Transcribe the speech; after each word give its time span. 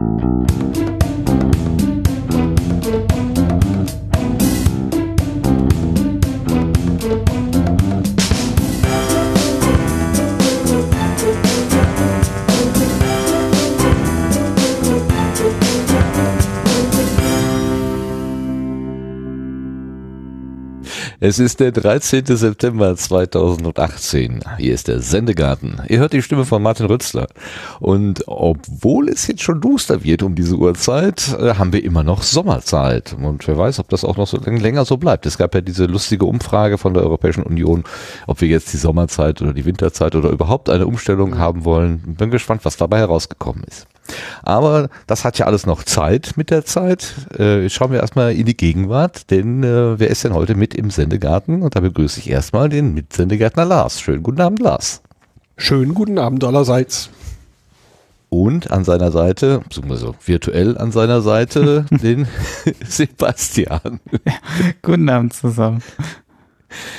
Thank 0.00 0.62
you. 0.62 0.69
Es 21.30 21.38
ist 21.38 21.60
der 21.60 21.70
13. 21.70 22.26
September 22.26 22.96
2018. 22.96 24.40
Hier 24.58 24.74
ist 24.74 24.88
der 24.88 24.98
Sendegarten. 24.98 25.80
Ihr 25.86 26.00
hört 26.00 26.12
die 26.12 26.22
Stimme 26.22 26.44
von 26.44 26.60
Martin 26.60 26.86
Rützler. 26.86 27.28
Und 27.78 28.24
obwohl 28.26 29.08
es 29.08 29.28
jetzt 29.28 29.42
schon 29.42 29.60
duster 29.60 30.02
wird 30.02 30.24
um 30.24 30.34
diese 30.34 30.56
Uhrzeit, 30.56 31.38
äh, 31.38 31.54
haben 31.54 31.72
wir 31.72 31.84
immer 31.84 32.02
noch 32.02 32.24
Sommerzeit. 32.24 33.14
Und 33.16 33.46
wer 33.46 33.56
weiß, 33.56 33.78
ob 33.78 33.88
das 33.90 34.04
auch 34.04 34.16
noch 34.16 34.26
so 34.26 34.38
länger 34.38 34.84
so 34.84 34.96
bleibt. 34.96 35.24
Es 35.24 35.38
gab 35.38 35.54
ja 35.54 35.60
diese 35.60 35.84
lustige 35.84 36.24
Umfrage 36.24 36.78
von 36.78 36.94
der 36.94 37.04
Europäischen 37.04 37.44
Union, 37.44 37.84
ob 38.26 38.40
wir 38.40 38.48
jetzt 38.48 38.72
die 38.72 38.78
Sommerzeit 38.78 39.40
oder 39.40 39.52
die 39.52 39.64
Winterzeit 39.64 40.16
oder 40.16 40.30
überhaupt 40.30 40.68
eine 40.68 40.88
Umstellung 40.88 41.38
haben 41.38 41.64
wollen. 41.64 42.16
Bin 42.18 42.32
gespannt, 42.32 42.64
was 42.64 42.76
dabei 42.76 42.98
herausgekommen 42.98 43.62
ist. 43.68 43.86
Aber 44.42 44.88
das 45.06 45.24
hat 45.24 45.38
ja 45.38 45.46
alles 45.46 45.66
noch 45.66 45.84
Zeit 45.84 46.32
mit 46.36 46.50
der 46.50 46.64
Zeit. 46.64 47.14
Äh, 47.38 47.68
schauen 47.68 47.92
wir 47.92 48.00
erstmal 48.00 48.34
in 48.34 48.46
die 48.46 48.56
Gegenwart, 48.56 49.30
denn 49.30 49.62
äh, 49.62 49.98
wer 49.98 50.08
ist 50.08 50.24
denn 50.24 50.34
heute 50.34 50.54
mit 50.54 50.74
im 50.74 50.90
Sendegarten? 50.90 51.62
Und 51.62 51.76
da 51.76 51.80
begrüße 51.80 52.20
ich 52.20 52.30
erstmal 52.30 52.68
den 52.68 52.94
Mitsendegärtner 52.94 53.64
Lars. 53.64 54.00
Schönen 54.00 54.22
guten 54.22 54.40
Abend, 54.40 54.60
Lars. 54.60 55.02
Schönen 55.56 55.94
guten 55.94 56.18
Abend 56.18 56.42
allerseits. 56.44 57.10
Und 58.30 58.70
an 58.70 58.84
seiner 58.84 59.10
Seite, 59.10 59.58
beziehungsweise 59.58 60.14
virtuell 60.24 60.78
an 60.78 60.92
seiner 60.92 61.20
Seite, 61.20 61.84
den 61.90 62.28
Sebastian. 62.86 64.00
Ja, 64.24 64.34
guten 64.82 65.08
Abend 65.08 65.34
zusammen. 65.34 65.82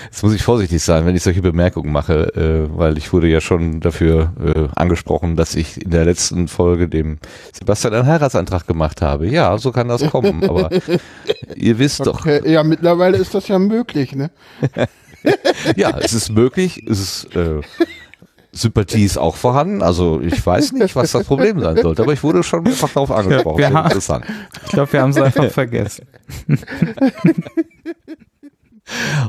Jetzt 0.06 0.24
muss 0.24 0.34
ich 0.34 0.44
vorsichtig 0.44 0.82
sein, 0.84 1.06
wenn 1.06 1.16
ich 1.16 1.24
solche 1.24 1.42
Bemerkungen 1.42 1.92
mache, 1.92 2.36
äh, 2.36 2.78
weil 2.78 2.98
ich 2.98 3.14
wurde 3.14 3.28
ja 3.28 3.42
schon 3.42 3.80
dafür 3.80 4.34
äh, 4.44 4.68
angesprochen, 4.76 5.36
dass 5.36 5.56
ich 5.56 5.82
in 5.82 5.92
der 5.92 6.06
letzten 6.06 6.48
Folge 6.48 6.88
dem 6.88 7.20
Sebastian 7.54 7.94
einen 7.94 8.06
Heiratsantrag 8.06 8.68
gemacht 8.68 9.02
habe. 9.02 9.28
Ja, 9.28 9.58
so 9.58 9.72
kann 9.72 9.88
das 9.88 10.06
kommen, 10.10 10.44
aber 10.50 10.70
ihr 11.56 11.80
wisst 11.80 12.08
okay, 12.08 12.40
doch. 12.40 12.50
Ja, 12.50 12.64
mittlerweile 12.64 13.18
ist 13.18 13.34
das 13.34 13.48
ja 13.48 13.60
möglich, 13.60 14.16
ne? 14.16 14.32
ja, 15.76 15.98
es 16.00 16.14
ist 16.14 16.32
möglich, 16.32 16.86
es 16.88 17.00
ist 17.00 17.36
äh, 17.36 17.62
Sympathie 18.54 19.06
ist 19.06 19.18
auch 19.18 19.38
vorhanden. 19.38 19.82
Also 19.82 20.20
ich 20.22 20.46
weiß 20.46 20.74
nicht, 20.74 20.96
was 20.96 21.12
das 21.12 21.26
Problem 21.26 21.60
sein 21.62 21.78
sollte, 21.78 22.02
aber 22.04 22.14
ich 22.14 22.22
wurde 22.22 22.44
schon 22.44 22.64
mehrfach 22.64 22.90
darauf 22.90 23.12
angesprochen. 23.12 23.62
Ja, 23.62 23.84
interessant. 23.84 24.26
Ich 24.66 24.72
glaube, 24.72 24.92
wir 24.92 25.02
haben 25.02 25.12
es 25.12 25.18
einfach 25.18 25.50
vergessen. 25.50 26.06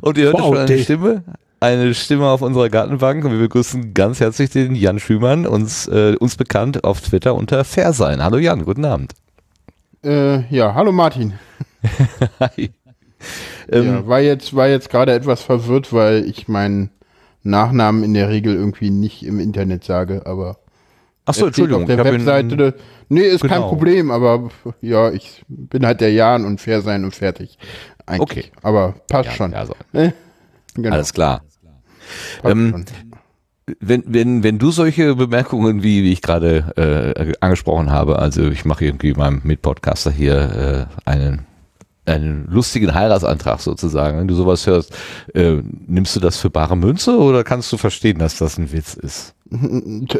Und 0.01 0.19
ihr 0.19 0.25
hört 0.27 0.35
wow, 0.35 0.55
schon 0.55 0.59
eine 0.59 0.79
Stimme, 0.79 1.25
eine 1.61 1.95
Stimme 1.95 2.29
auf 2.29 2.43
unserer 2.43 2.69
Gartenbank 2.69 3.25
und 3.25 3.33
wir 3.33 3.39
begrüßen 3.39 3.95
ganz 3.95 4.21
herzlich 4.21 4.51
den 4.51 4.75
Jan 4.75 4.99
Schümann, 4.99 5.47
uns, 5.47 5.87
äh, 5.89 6.17
uns 6.19 6.37
bekannt 6.37 6.85
auf 6.85 7.01
Twitter 7.01 7.35
unter 7.35 7.65
Fairsein. 7.65 8.23
Hallo 8.23 8.39
Jan, 8.39 8.65
guten 8.65 8.85
Abend. 8.85 9.13
Äh, 10.05 10.45
ja, 10.55 10.75
hallo 10.75 10.93
Martin. 10.93 11.35
Hi. 12.41 12.71
Ähm, 13.71 13.87
ja, 13.87 14.07
war 14.07 14.21
jetzt, 14.21 14.55
war 14.57 14.69
jetzt 14.69 14.91
gerade 14.91 15.13
etwas 15.13 15.43
verwirrt, 15.43 15.93
weil 15.93 16.25
ich 16.25 16.49
meinen 16.49 16.91
Nachnamen 17.45 18.03
in 18.03 18.15
der 18.15 18.29
Regel 18.29 18.55
irgendwie 18.55 18.91
nicht 18.91 19.25
im 19.25 19.39
Internet 19.39 19.85
sage, 19.85 20.23
aber 20.27 20.59
Ach 21.25 21.35
so, 21.35 21.47
Entschuldigung. 21.47 21.83
Auf 21.83 21.89
der 21.89 22.05
Webseite. 22.05 22.75
Nee, 23.09 23.21
ist 23.21 23.43
genau. 23.43 23.55
kein 23.55 23.63
Problem, 23.69 24.11
aber 24.11 24.49
ja, 24.81 25.13
ich 25.13 25.45
bin 25.47 25.87
halt 25.87 26.01
der 26.01 26.13
Jan 26.13 26.45
und 26.45 26.61
fair 26.61 26.81
sein 26.81 27.05
und 27.05 27.15
fertig. 27.15 27.59
Eigentlich. 28.13 28.47
Okay. 28.47 28.53
Aber 28.63 28.95
passt 29.09 29.31
ja, 29.31 29.35
schon. 29.35 29.55
Also. 29.55 29.75
Genau. 30.75 30.95
Alles 30.95 31.13
klar. 31.13 31.43
Ähm, 32.45 32.85
wenn, 33.81 34.03
wenn, 34.07 34.43
wenn 34.43 34.59
du 34.59 34.71
solche 34.71 35.15
Bemerkungen, 35.15 35.83
wie, 35.83 36.03
wie 36.03 36.13
ich 36.13 36.23
gerade 36.23 37.15
äh, 37.17 37.33
angesprochen 37.41 37.91
habe, 37.91 38.19
also 38.19 38.51
ich 38.51 38.65
mache 38.65 38.85
irgendwie 38.85 39.13
meinem 39.13 39.41
Mitpodcaster 39.45 40.11
hier 40.11 40.89
äh, 41.07 41.11
einen 41.11 41.47
einen 42.05 42.49
lustigen 42.49 42.95
Heiratsantrag 42.95 43.61
sozusagen. 43.61 44.19
Wenn 44.19 44.27
du 44.27 44.35
sowas 44.35 44.67
hörst, 44.67 44.93
äh, 45.35 45.63
nimmst 45.87 46.17
du 46.17 46.21
das 46.21 46.37
für 46.37 46.51
bare 46.51 46.77
Münze 46.77 47.17
oder 47.17 47.45
kannst 47.45 47.73
du 47.73 47.77
verstehen, 47.77 48.19
dass 48.19 48.39
das 48.39 48.59
ein 48.59 48.73
Witz 48.73 48.95
ist? 48.95 49.35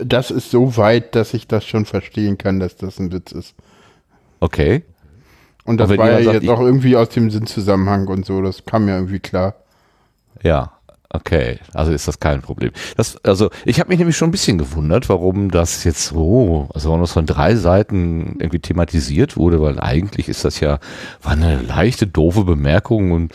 Das 0.05 0.31
ist 0.31 0.53
so 0.53 0.77
weit, 0.77 1.17
dass 1.17 1.35
ich 1.35 1.49
das 1.49 1.65
schon 1.65 1.85
verstehen 1.85 2.39
kann, 2.39 2.61
dass 2.61 2.77
das 2.77 3.01
ein 3.01 3.11
Witz 3.13 3.33
ist. 3.33 3.55
Okay. 4.39 4.85
Und 5.65 5.79
das 5.79 5.97
war 5.97 6.21
ja 6.21 6.33
jetzt 6.33 6.49
auch 6.49 6.61
irgendwie 6.61 6.97
aus 6.97 7.11
dem 7.11 7.31
Sinnzusammenhang 7.31 8.09
und 8.09 8.27
so, 8.27 8.43
das 8.43 8.65
kam 8.65 8.89
ja 8.89 8.97
irgendwie 8.97 9.21
klar. 9.21 9.55
Ja, 10.43 10.73
okay, 11.11 11.59
also 11.73 11.93
ist 11.93 12.09
das 12.09 12.19
kein 12.19 12.43
Problem. 12.43 12.73
Das, 12.97 13.17
also 13.25 13.51
ich 13.65 13.79
habe 13.79 13.91
mich 13.91 13.99
nämlich 13.99 14.17
schon 14.17 14.29
ein 14.29 14.33
bisschen 14.33 14.59
gewundert, 14.59 15.09
warum 15.09 15.51
das 15.51 15.85
jetzt 15.85 16.07
so, 16.07 16.69
also 16.75 16.97
nur 16.97 17.07
von 17.07 17.27
drei 17.27 17.55
Seiten 17.55 18.37
irgendwie 18.41 18.59
thematisiert 18.59 19.37
wurde, 19.37 19.61
weil 19.61 19.79
eigentlich 19.79 20.29
ist 20.29 20.45
das 20.45 20.59
ja, 20.59 20.81
war 21.23 21.33
eine 21.33 21.63
leichte, 21.63 22.07
doofe 22.09 22.45
Bemerkung 22.45 23.13
und 23.13 23.33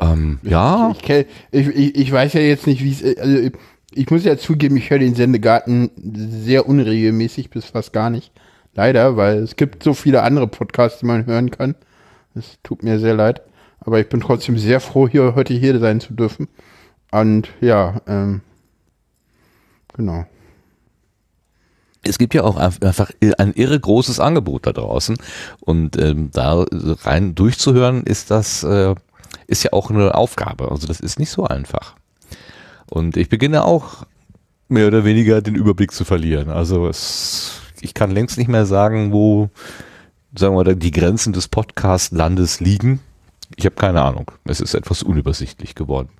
ähm, 0.00 0.38
ja. 0.42 0.92
Ich, 0.92 1.10
ich, 1.50 1.66
ich, 1.68 1.96
ich, 1.96 2.12
weiß 2.12 2.32
ja 2.34 2.40
jetzt 2.40 2.66
nicht, 2.66 2.82
wie 2.82 2.92
es, 2.92 3.18
also 3.18 3.50
ich 3.92 4.10
muss 4.10 4.24
ja 4.24 4.38
zugeben, 4.38 4.76
ich 4.76 4.90
höre 4.90 5.00
den 5.00 5.14
Sendegarten 5.14 5.90
sehr 5.96 6.68
unregelmäßig 6.68 7.50
bis 7.50 7.66
fast 7.66 7.92
gar 7.92 8.08
nicht. 8.08 8.32
Leider, 8.78 9.16
weil 9.16 9.38
es 9.38 9.56
gibt 9.56 9.82
so 9.82 9.92
viele 9.92 10.22
andere 10.22 10.46
Podcasts, 10.46 11.00
die 11.00 11.06
man 11.06 11.26
hören 11.26 11.50
kann. 11.50 11.74
Es 12.36 12.58
tut 12.62 12.84
mir 12.84 13.00
sehr 13.00 13.14
leid. 13.14 13.42
Aber 13.80 13.98
ich 13.98 14.08
bin 14.08 14.20
trotzdem 14.20 14.56
sehr 14.56 14.78
froh, 14.78 15.08
hier 15.08 15.34
heute 15.34 15.52
hier 15.52 15.80
sein 15.80 16.00
zu 16.00 16.14
dürfen. 16.14 16.46
Und 17.10 17.48
ja, 17.60 18.00
ähm, 18.06 18.40
genau. 19.94 20.26
Es 22.04 22.18
gibt 22.18 22.34
ja 22.34 22.44
auch 22.44 22.56
einfach 22.56 23.10
ein 23.38 23.52
irre 23.54 23.80
großes 23.80 24.20
Angebot 24.20 24.68
da 24.68 24.72
draußen. 24.72 25.16
Und 25.58 26.00
ähm, 26.00 26.30
da 26.32 26.64
rein 27.02 27.34
durchzuhören, 27.34 28.04
ist 28.04 28.30
das, 28.30 28.62
äh, 28.62 28.94
ist 29.48 29.64
ja 29.64 29.72
auch 29.72 29.90
eine 29.90 30.14
Aufgabe. 30.14 30.70
Also 30.70 30.86
das 30.86 31.00
ist 31.00 31.18
nicht 31.18 31.30
so 31.30 31.42
einfach. 31.42 31.96
Und 32.88 33.16
ich 33.16 33.28
beginne 33.28 33.64
auch 33.64 34.06
mehr 34.68 34.86
oder 34.86 35.04
weniger 35.04 35.42
den 35.42 35.56
Überblick 35.56 35.90
zu 35.90 36.04
verlieren. 36.04 36.48
Also 36.48 36.86
es 36.86 37.62
ich 37.80 37.94
kann 37.94 38.10
längst 38.10 38.38
nicht 38.38 38.48
mehr 38.48 38.66
sagen, 38.66 39.12
wo, 39.12 39.50
sagen 40.34 40.56
wir 40.56 40.64
mal, 40.64 40.76
die 40.76 40.90
Grenzen 40.90 41.32
des 41.32 41.48
Podcast-Landes 41.48 42.60
liegen. 42.60 43.00
Ich 43.56 43.64
habe 43.64 43.76
keine 43.76 44.02
Ahnung. 44.02 44.30
Es 44.44 44.60
ist 44.60 44.74
etwas 44.74 45.02
unübersichtlich 45.02 45.74
geworden. 45.74 46.10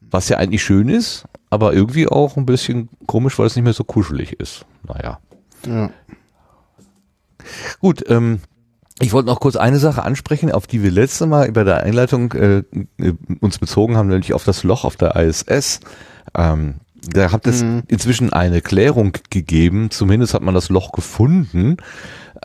Was 0.00 0.28
ja 0.28 0.38
eigentlich 0.38 0.64
schön 0.64 0.88
ist, 0.88 1.24
aber 1.50 1.72
irgendwie 1.72 2.08
auch 2.08 2.36
ein 2.36 2.46
bisschen 2.46 2.88
komisch, 3.06 3.38
weil 3.38 3.46
es 3.46 3.56
nicht 3.56 3.64
mehr 3.64 3.72
so 3.72 3.84
kuschelig 3.84 4.32
ist. 4.40 4.64
Naja. 4.86 5.20
Ja. 5.66 5.90
Gut, 7.80 8.04
ähm, 8.08 8.40
ich 9.00 9.12
wollte 9.12 9.28
noch 9.28 9.40
kurz 9.40 9.56
eine 9.56 9.78
Sache 9.78 10.02
ansprechen, 10.02 10.52
auf 10.52 10.66
die 10.66 10.82
wir 10.82 10.90
letzte 10.90 11.26
Mal 11.26 11.52
bei 11.52 11.64
der 11.64 11.84
Einleitung 11.84 12.32
äh, 12.32 12.58
äh 12.98 13.14
uns 13.40 13.58
bezogen 13.58 13.96
haben, 13.96 14.08
nämlich 14.08 14.34
auf 14.34 14.44
das 14.44 14.62
Loch 14.62 14.84
auf 14.84 14.96
der 14.96 15.16
ISS. 15.16 15.80
Ähm, 16.36 16.76
da 17.08 17.32
hat 17.32 17.46
es 17.46 17.62
mhm. 17.62 17.82
inzwischen 17.88 18.32
eine 18.32 18.60
Klärung 18.60 19.12
gegeben, 19.30 19.90
zumindest 19.90 20.34
hat 20.34 20.42
man 20.42 20.54
das 20.54 20.68
Loch 20.68 20.92
gefunden. 20.92 21.78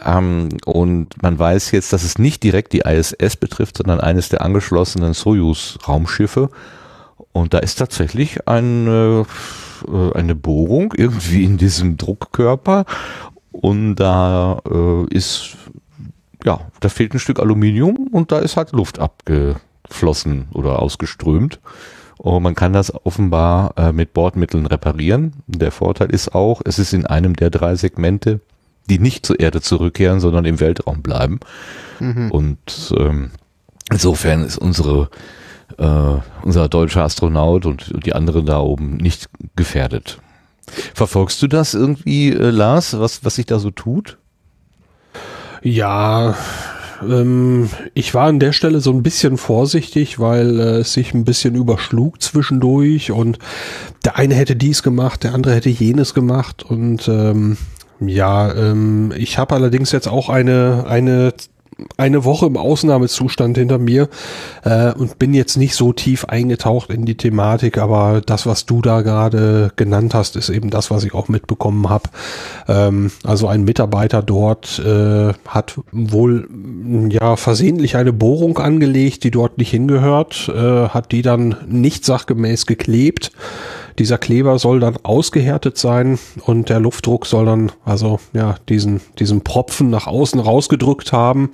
Ähm, 0.04 0.50
und 0.66 1.22
man 1.22 1.38
weiß 1.38 1.72
jetzt, 1.72 1.94
dass 1.94 2.04
es 2.04 2.18
nicht 2.18 2.44
direkt 2.44 2.74
die 2.74 2.80
ISS 2.80 3.38
betrifft, 3.38 3.78
sondern 3.78 4.00
eines 4.00 4.30
der 4.30 4.42
angeschlossenen 4.42 5.14
Soyuz-Raumschiffe. 5.14 6.50
Und 7.32 7.54
da 7.54 7.60
ist 7.60 7.76
tatsächlich 7.76 8.48
eine, 8.48 9.26
äh, 9.88 10.14
eine 10.14 10.36
Bohrung 10.36 10.94
irgendwie 10.96 11.44
in 11.44 11.58
diesem 11.58 11.98
Druckkörper. 11.98 12.86
Und 13.52 13.96
da 13.96 14.62
äh, 14.70 15.06
ist, 15.14 15.58
ja, 16.44 16.60
da 16.80 16.90
fehlt 16.90 17.14
ein 17.14 17.20
Stück 17.20 17.40
Aluminium 17.40 18.08
und 18.12 18.32
da 18.32 18.40
ist 18.40 18.58
halt 18.58 18.72
Luft 18.72 19.00
abgeflossen 19.00 20.48
oder 20.54 20.80
ausgeströmt. 20.80 21.60
Und 22.26 22.42
man 22.42 22.56
kann 22.56 22.74
das 22.74 22.92
offenbar 23.06 23.76
äh, 23.78 23.92
mit 23.92 24.14
Bordmitteln 24.14 24.66
reparieren. 24.66 25.34
Der 25.46 25.70
Vorteil 25.70 26.10
ist 26.10 26.34
auch, 26.34 26.60
es 26.66 26.80
ist 26.80 26.92
in 26.92 27.06
einem 27.06 27.36
der 27.36 27.52
drei 27.52 27.76
Segmente, 27.76 28.40
die 28.90 28.98
nicht 28.98 29.28
zur 29.28 29.40
Erde 29.40 29.62
zurückkehren, 29.62 30.20
sondern 30.20 30.44
im 30.46 30.60
Weltraum 30.60 31.04
bleiben. 31.04 31.40
Mhm. 32.00 32.32
Und 32.32 32.96
ähm, 32.98 33.30
insofern 33.92 34.44
ist 34.44 34.58
unsere 34.58 35.12
äh, 35.78 36.16
unser 36.42 36.68
deutscher 36.68 37.04
Astronaut 37.04 37.68
und, 37.68 37.92
und 37.92 38.08
die 38.08 38.14
anderen 38.14 38.48
da 38.48 38.58
oben 38.58 38.98
nicht 38.98 39.30
gefährdet. 39.56 40.18
Verfolgst 40.96 41.44
du 41.44 41.48
das 41.48 41.76
irgendwie, 41.76 42.32
äh, 42.32 42.50
Lars, 42.50 43.00
was, 43.00 43.24
was 43.24 43.36
sich 43.36 43.46
da 43.46 43.60
so 43.60 43.70
tut? 43.70 44.18
Ja, 45.62 46.36
ähm, 47.02 47.70
ich 47.94 48.14
war 48.14 48.28
an 48.28 48.40
der 48.40 48.52
Stelle 48.52 48.80
so 48.80 48.92
ein 48.92 49.04
bisschen 49.04 49.38
vorsichtig, 49.38 50.20
weil 50.20 50.60
äh, 50.60 50.64
es 50.80 50.94
sich 50.94 51.14
ein 51.14 51.26
bisschen 51.26 51.56
überschlug 51.56 52.22
zwischendurch 52.22 53.12
und 53.12 53.40
der 54.04 54.18
eine 54.18 54.36
hätte 54.36 54.56
dies 54.56 54.84
gemacht, 54.84 55.24
der 55.24 55.34
andere 55.34 55.56
hätte 55.56 55.70
jenes 55.70 56.14
gemacht 56.14 56.64
und 56.64 57.08
ähm, 57.08 57.58
Ja, 58.00 58.54
ähm, 58.54 59.14
ich 59.16 59.38
habe 59.38 59.56
allerdings 59.56 59.92
jetzt 59.92 60.08
auch 60.08 60.30
eine, 60.30 60.86
eine 60.88 61.34
eine 61.98 62.24
Woche 62.24 62.46
im 62.46 62.58
Ausnahmezustand 62.58 63.58
hinter 63.58 63.78
mir 63.78 64.08
äh, 64.64 64.94
und 64.94 65.20
bin 65.20 65.34
jetzt 65.34 65.58
nicht 65.58 65.76
so 65.76 65.92
tief 65.92 66.26
eingetaucht 66.26 66.90
in 66.90 67.06
die 67.06 67.16
Thematik, 67.16 67.78
aber 67.78 68.22
das, 68.26 68.46
was 68.46 68.66
du 68.66 68.82
da 68.82 69.02
gerade 69.02 69.72
genannt 69.76 70.14
hast, 70.14 70.36
ist 70.36 70.50
eben 70.50 70.70
das, 70.70 70.90
was 70.90 71.04
ich 71.04 71.14
auch 71.14 71.28
mitbekommen 71.28 71.90
habe. 71.90 72.10
Ähm, 72.68 73.12
also 73.24 73.48
ein 73.48 73.64
Mitarbeiter 73.64 74.22
dort 74.22 74.80
äh, 74.80 75.34
hat 75.48 75.80
wohl 75.92 76.48
ja 77.10 77.36
versehentlich 77.36 77.98
eine 77.98 78.14
Bohrung 78.14 78.58
angelegt, 78.58 79.24
die 79.24 79.32
dort 79.32 79.58
nicht 79.58 79.72
hingehört, 79.72 80.50
äh, 80.50 80.90
hat 80.90 81.12
die 81.12 81.22
dann 81.22 81.58
nicht 81.68 82.06
sachgemäß 82.06 82.66
geklebt. 82.66 83.32
Dieser 83.98 84.18
Kleber 84.18 84.60
soll 84.60 84.80
dann 84.80 84.98
ausgehärtet 85.04 85.78
sein 85.78 86.20
und 86.46 86.70
der 86.70 86.80
Luftdruck 86.80 87.26
soll 87.26 87.46
dann 87.46 87.72
also 87.86 88.20
ja 88.34 88.56
diesen 88.68 89.02
diesen 89.20 89.42
Propfen 89.42 89.90
nach 89.90 90.08
außen 90.08 90.40
rausgedrückt 90.40 91.14
haben. 91.14 91.52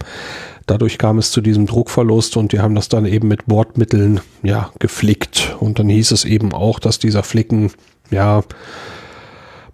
Dadurch 0.65 0.97
kam 0.97 1.17
es 1.17 1.31
zu 1.31 1.41
diesem 1.41 1.65
Druckverlust 1.67 2.37
und 2.37 2.51
die 2.51 2.59
haben 2.59 2.75
das 2.75 2.89
dann 2.89 3.05
eben 3.05 3.27
mit 3.27 3.45
Bordmitteln 3.45 4.21
ja 4.41 4.71
geflickt 4.79 5.55
und 5.59 5.79
dann 5.79 5.89
hieß 5.89 6.11
es 6.11 6.25
eben 6.25 6.53
auch, 6.53 6.79
dass 6.79 6.97
dieser 6.97 7.23
Flicken 7.23 7.71
ja 8.09 8.41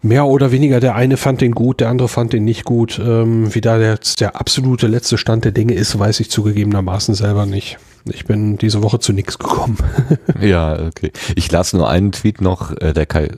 mehr 0.01 0.25
oder 0.25 0.51
weniger 0.51 0.79
der 0.79 0.95
eine 0.95 1.17
fand 1.17 1.41
den 1.41 1.53
gut, 1.53 1.79
der 1.79 1.89
andere 1.89 2.07
fand 2.07 2.33
den 2.33 2.45
nicht 2.45 2.65
gut. 2.65 2.99
Ähm, 2.99 3.53
wie 3.53 3.61
da 3.61 3.77
der, 3.77 3.99
der 4.19 4.35
absolute 4.35 4.87
letzte 4.87 5.17
Stand 5.17 5.45
der 5.45 5.51
Dinge 5.51 5.73
ist, 5.73 5.97
weiß 5.97 6.19
ich 6.19 6.29
zugegebenermaßen 6.29 7.15
selber 7.15 7.45
nicht. 7.45 7.77
Ich 8.13 8.25
bin 8.25 8.57
diese 8.57 8.83
Woche 8.83 8.99
zu 8.99 9.13
nichts 9.13 9.37
gekommen. 9.37 9.77
ja, 10.41 10.79
okay. 10.85 11.11
Ich 11.35 11.51
las 11.51 11.73
nur 11.73 11.89
einen 11.89 12.11
Tweet 12.11 12.41
noch, 12.41 12.71
äh, 12.79 12.93
der 12.93 13.05
Kai, 13.05 13.29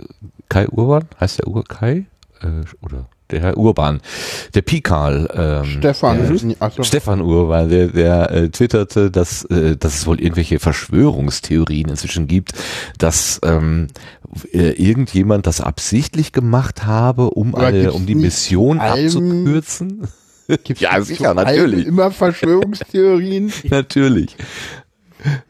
Kai 0.50 0.68
Urban, 0.68 1.08
heißt 1.20 1.40
der 1.40 1.48
Ur 1.48 1.64
Kai? 1.64 2.06
Äh, 2.42 2.64
oder 2.82 3.08
der 3.32 3.42
Herr 3.42 3.58
Urban, 3.58 4.02
der 4.56 4.62
Pikal, 4.62 5.30
ähm, 5.34 5.66
Stefan, 5.66 6.18
der, 6.18 6.72
so. 6.72 6.84
Stefan 6.84 7.22
Urban, 7.22 7.70
der, 7.70 7.88
der 7.88 8.32
äh, 8.32 8.50
twitterte, 8.50 9.12
dass, 9.12 9.44
äh, 9.46 9.78
dass 9.78 10.00
es 10.00 10.08
wohl 10.08 10.20
irgendwelche 10.20 10.60
Verschwörungstheorien 10.60 11.90
inzwischen 11.90 12.28
gibt, 12.28 12.54
dass 12.98 13.40
ähm, 13.44 13.88
äh, 14.52 14.72
irgendjemand 14.72 15.48
das 15.48 15.62
absichtlich 15.62 16.32
gemacht 16.32 16.86
habe, 16.86 17.30
um 17.30 17.56
eine, 17.56 17.92
um 17.94 18.06
die 18.06 18.16
Mission 18.16 18.80
abzukürzen. 18.80 20.08
Gibt's 20.64 20.82
ja, 20.82 21.00
sicher, 21.02 21.34
natürlich. 21.34 21.86
Immer 21.86 22.12
Verschwörungstheorien. 22.12 23.54
natürlich. 23.70 24.36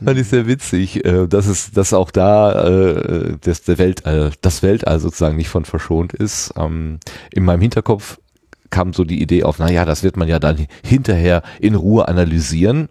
Fand 0.03 0.19
ich 0.19 0.27
sehr 0.27 0.47
witzig, 0.47 1.05
äh, 1.05 1.27
dass 1.27 1.47
es, 1.47 1.71
dass 1.71 1.93
auch 1.93 2.11
da 2.11 2.67
äh, 2.67 3.37
dass 3.39 3.61
der 3.63 3.77
Weltall, 3.77 4.31
das 4.41 4.63
Weltall 4.63 4.99
sozusagen 4.99 5.37
nicht 5.37 5.49
von 5.49 5.63
verschont 5.63 6.11
ist. 6.11 6.53
Ähm, 6.57 6.99
in 7.31 7.45
meinem 7.45 7.61
Hinterkopf 7.61 8.19
kam 8.71 8.93
so 8.93 9.03
die 9.03 9.21
Idee 9.21 9.43
auf, 9.43 9.59
naja, 9.59 9.85
das 9.85 10.03
wird 10.03 10.17
man 10.17 10.27
ja 10.27 10.39
dann 10.39 10.67
hinterher 10.83 11.43
in 11.59 11.75
Ruhe 11.75 12.07
analysieren 12.07 12.89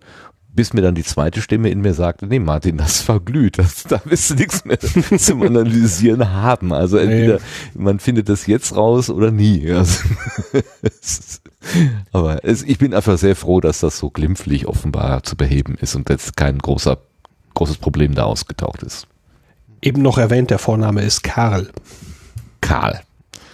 bis 0.58 0.72
mir 0.72 0.80
dann 0.80 0.96
die 0.96 1.04
zweite 1.04 1.40
Stimme 1.40 1.70
in 1.70 1.82
mir 1.82 1.94
sagte, 1.94 2.26
nee 2.26 2.40
Martin, 2.40 2.78
das 2.78 3.00
verglüht, 3.00 3.60
das, 3.60 3.84
da 3.84 4.00
wirst 4.06 4.30
du 4.30 4.34
nichts 4.34 4.64
mehr 4.64 4.80
zum 4.80 5.42
Analysieren 5.44 6.32
haben. 6.32 6.72
Also 6.72 6.96
entweder 6.96 7.34
nee. 7.34 7.40
man 7.74 8.00
findet 8.00 8.28
das 8.28 8.48
jetzt 8.48 8.74
raus 8.74 9.08
oder 9.08 9.30
nie. 9.30 9.70
Also, 9.70 10.02
aber 12.12 12.44
es, 12.44 12.64
ich 12.64 12.76
bin 12.76 12.92
einfach 12.92 13.18
sehr 13.18 13.36
froh, 13.36 13.60
dass 13.60 13.78
das 13.78 13.98
so 13.98 14.10
glimpflich 14.10 14.66
offenbar 14.66 15.22
zu 15.22 15.36
beheben 15.36 15.76
ist 15.80 15.94
und 15.94 16.10
jetzt 16.10 16.36
kein 16.36 16.58
großer, 16.58 16.98
großes 17.54 17.76
Problem 17.76 18.16
da 18.16 18.24
ausgetaucht 18.24 18.82
ist. 18.82 19.06
Eben 19.80 20.02
noch 20.02 20.18
erwähnt, 20.18 20.50
der 20.50 20.58
Vorname 20.58 21.02
ist 21.02 21.22
Karl. 21.22 21.70
Karl. 22.60 23.02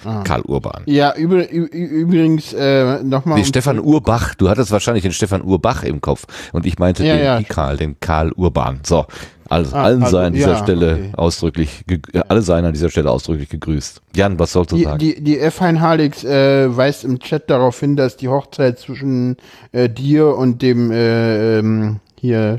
Ah. 0.04 0.22
Karl 0.24 0.42
Urban. 0.42 0.82
Ja, 0.86 1.14
über, 1.16 1.48
übrigens 1.50 2.52
äh, 2.52 3.02
nochmal. 3.02 3.36
Nee, 3.36 3.42
um 3.42 3.46
Stefan 3.46 3.78
Urbach. 3.78 4.34
Du 4.34 4.48
hattest 4.48 4.70
wahrscheinlich 4.70 5.02
den 5.02 5.12
Stefan 5.12 5.42
Urbach 5.42 5.82
im 5.82 6.00
Kopf 6.00 6.26
und 6.52 6.66
ich 6.66 6.78
meinte 6.78 7.04
ja, 7.04 7.16
den 7.16 7.24
ja. 7.24 7.42
Karl, 7.42 7.76
den 7.76 7.98
Karl 8.00 8.32
Urban. 8.32 8.80
So, 8.82 9.06
also, 9.48 9.76
ah, 9.76 9.84
allen 9.84 10.02
also, 10.02 10.16
sei 10.16 10.26
an 10.26 10.32
dieser 10.32 10.52
ja, 10.52 10.62
Stelle 10.62 10.92
okay. 10.94 11.10
ausdrücklich, 11.16 11.84
alle 12.28 12.42
seien 12.42 12.64
an 12.64 12.72
dieser 12.72 12.90
Stelle 12.90 13.10
ausdrücklich 13.10 13.48
gegrüßt. 13.48 14.00
Jan, 14.14 14.38
was 14.38 14.52
sollst 14.52 14.72
du 14.72 14.76
die, 14.76 14.84
sagen? 14.84 14.98
Die, 14.98 15.22
die 15.22 15.40
F1 15.40 15.80
Halix 15.80 16.24
äh, 16.24 16.74
weist 16.74 17.04
im 17.04 17.18
Chat 17.18 17.50
darauf 17.50 17.78
hin, 17.78 17.96
dass 17.96 18.16
die 18.16 18.28
Hochzeit 18.28 18.78
zwischen 18.78 19.36
äh, 19.72 19.88
dir 19.88 20.36
und 20.36 20.62
dem 20.62 20.90
äh, 20.90 21.58
ähm, 21.58 22.00
hier 22.18 22.58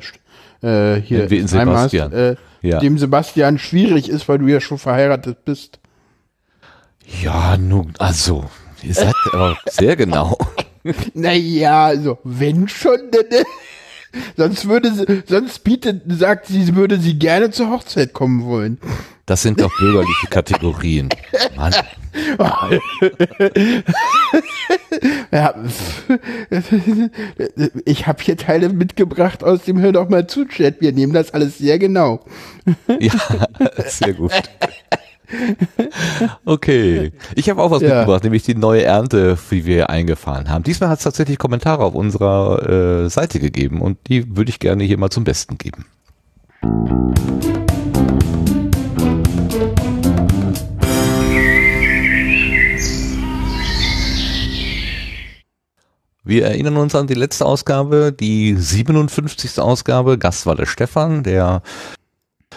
äh, 0.62 0.96
hier 1.02 1.28
Sebastian. 1.48 2.12
Hast, 2.12 2.18
äh, 2.18 2.36
ja. 2.62 2.80
dem 2.80 2.98
Sebastian 2.98 3.58
schwierig 3.58 4.10
ist, 4.10 4.28
weil 4.28 4.40
du 4.40 4.48
ja 4.48 4.60
schon 4.60 4.78
verheiratet 4.78 5.46
bist. 5.46 5.80
Ja, 7.22 7.58
nun, 7.58 7.94
also, 8.00 8.46
ihr 8.84 8.94
seid 8.94 9.16
aber 9.32 9.58
sehr 9.70 9.96
genau. 9.96 10.38
Naja, 11.14 11.86
also, 11.86 12.20
wenn 12.24 12.68
schon, 12.68 13.10
ne, 13.12 13.44
sonst 14.38 14.68
würde 14.68 14.94
sie, 14.94 15.24
sonst 15.28 15.64
bietet, 15.64 16.04
sagt 16.08 16.48
sie, 16.48 16.64
sie 16.64 16.76
würde 16.76 17.00
sie 17.00 17.18
gerne 17.18 17.52
zur 17.52 17.70
Hochzeit 17.72 18.14
kommen 18.14 18.46
wollen. 18.46 18.80
Das 19.26 19.42
sind 19.42 19.60
doch 19.60 19.76
bürgerliche 19.80 20.28
Kategorien. 20.30 21.10
Mann. 21.56 21.74
ja, 25.32 25.56
ich 27.86 28.06
habe 28.06 28.24
hier 28.24 28.38
Teile 28.38 28.70
mitgebracht 28.70 29.44
aus 29.44 29.64
dem 29.64 29.80
Hör 29.80 29.92
doch 29.92 30.10
mal 30.10 30.28
zu 30.28 30.46
Chat. 30.46 30.80
Wir 30.80 30.92
nehmen 30.92 31.14
das 31.14 31.34
alles 31.34 31.58
sehr 31.58 31.80
genau. 31.80 32.24
ja, 33.00 33.14
sehr 33.88 34.14
gut. 34.14 34.32
Okay, 36.46 37.12
ich 37.36 37.50
habe 37.50 37.62
auch 37.62 37.72
was 37.72 37.82
ja. 37.82 37.90
mitgebracht, 37.90 38.24
nämlich 38.24 38.44
die 38.44 38.56
neue 38.56 38.84
Ernte, 38.84 39.38
wie 39.50 39.66
wir 39.66 39.90
eingefahren 39.90 40.50
haben. 40.50 40.64
Diesmal 40.64 40.90
hat 40.90 41.00
es 41.00 41.04
tatsächlich 41.04 41.38
Kommentare 41.38 41.84
auf 41.84 41.96
unserer 41.96 43.06
äh, 43.06 43.10
Seite 43.10 43.40
gegeben 43.40 43.82
und 43.82 43.98
die 44.08 44.36
würde 44.36 44.50
ich 44.50 44.60
gerne 44.60 44.84
hier 44.84 44.98
mal 44.98 45.10
zum 45.10 45.24
Besten 45.24 45.58
geben. 45.58 45.86
Wir 56.28 56.46
erinnern 56.46 56.78
uns 56.78 56.96
an 56.96 57.06
die 57.06 57.14
letzte 57.14 57.46
Ausgabe, 57.46 58.12
die 58.12 58.56
57. 58.56 59.60
Ausgabe. 59.60 60.18
Gast 60.18 60.48
war 60.48 60.56
der 60.56 60.66
Stefan, 60.66 61.22
der 61.22 61.62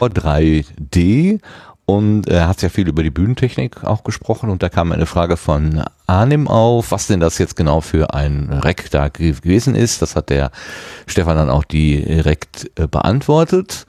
3D 0.01 1.41
und 1.89 2.29
er 2.29 2.49
hat 2.49 2.61
ja 2.61 2.69
viel 2.69 2.87
über 2.87 3.03
die 3.03 3.09
Bühnentechnik 3.09 3.83
auch 3.83 4.05
gesprochen 4.05 4.51
und 4.51 4.63
da 4.63 4.69
kam 4.69 4.93
eine 4.93 5.07
Frage 5.07 5.39
von 5.39 5.85
Arnim 6.07 6.47
auf, 6.47 6.91
was 6.91 7.07
denn 7.07 7.19
das 7.19 7.39
jetzt 7.39 7.57
genau 7.57 7.81
für 7.81 8.13
ein 8.13 8.51
Rec 8.63 8.91
da 8.91 9.09
gewesen 9.09 9.75
ist. 9.75 10.03
Das 10.03 10.15
hat 10.15 10.29
der 10.29 10.51
Stefan 11.07 11.39
dann 11.39 11.49
auch 11.49 11.65
direkt 11.65 12.71
äh, 12.79 12.87
beantwortet. 12.87 13.87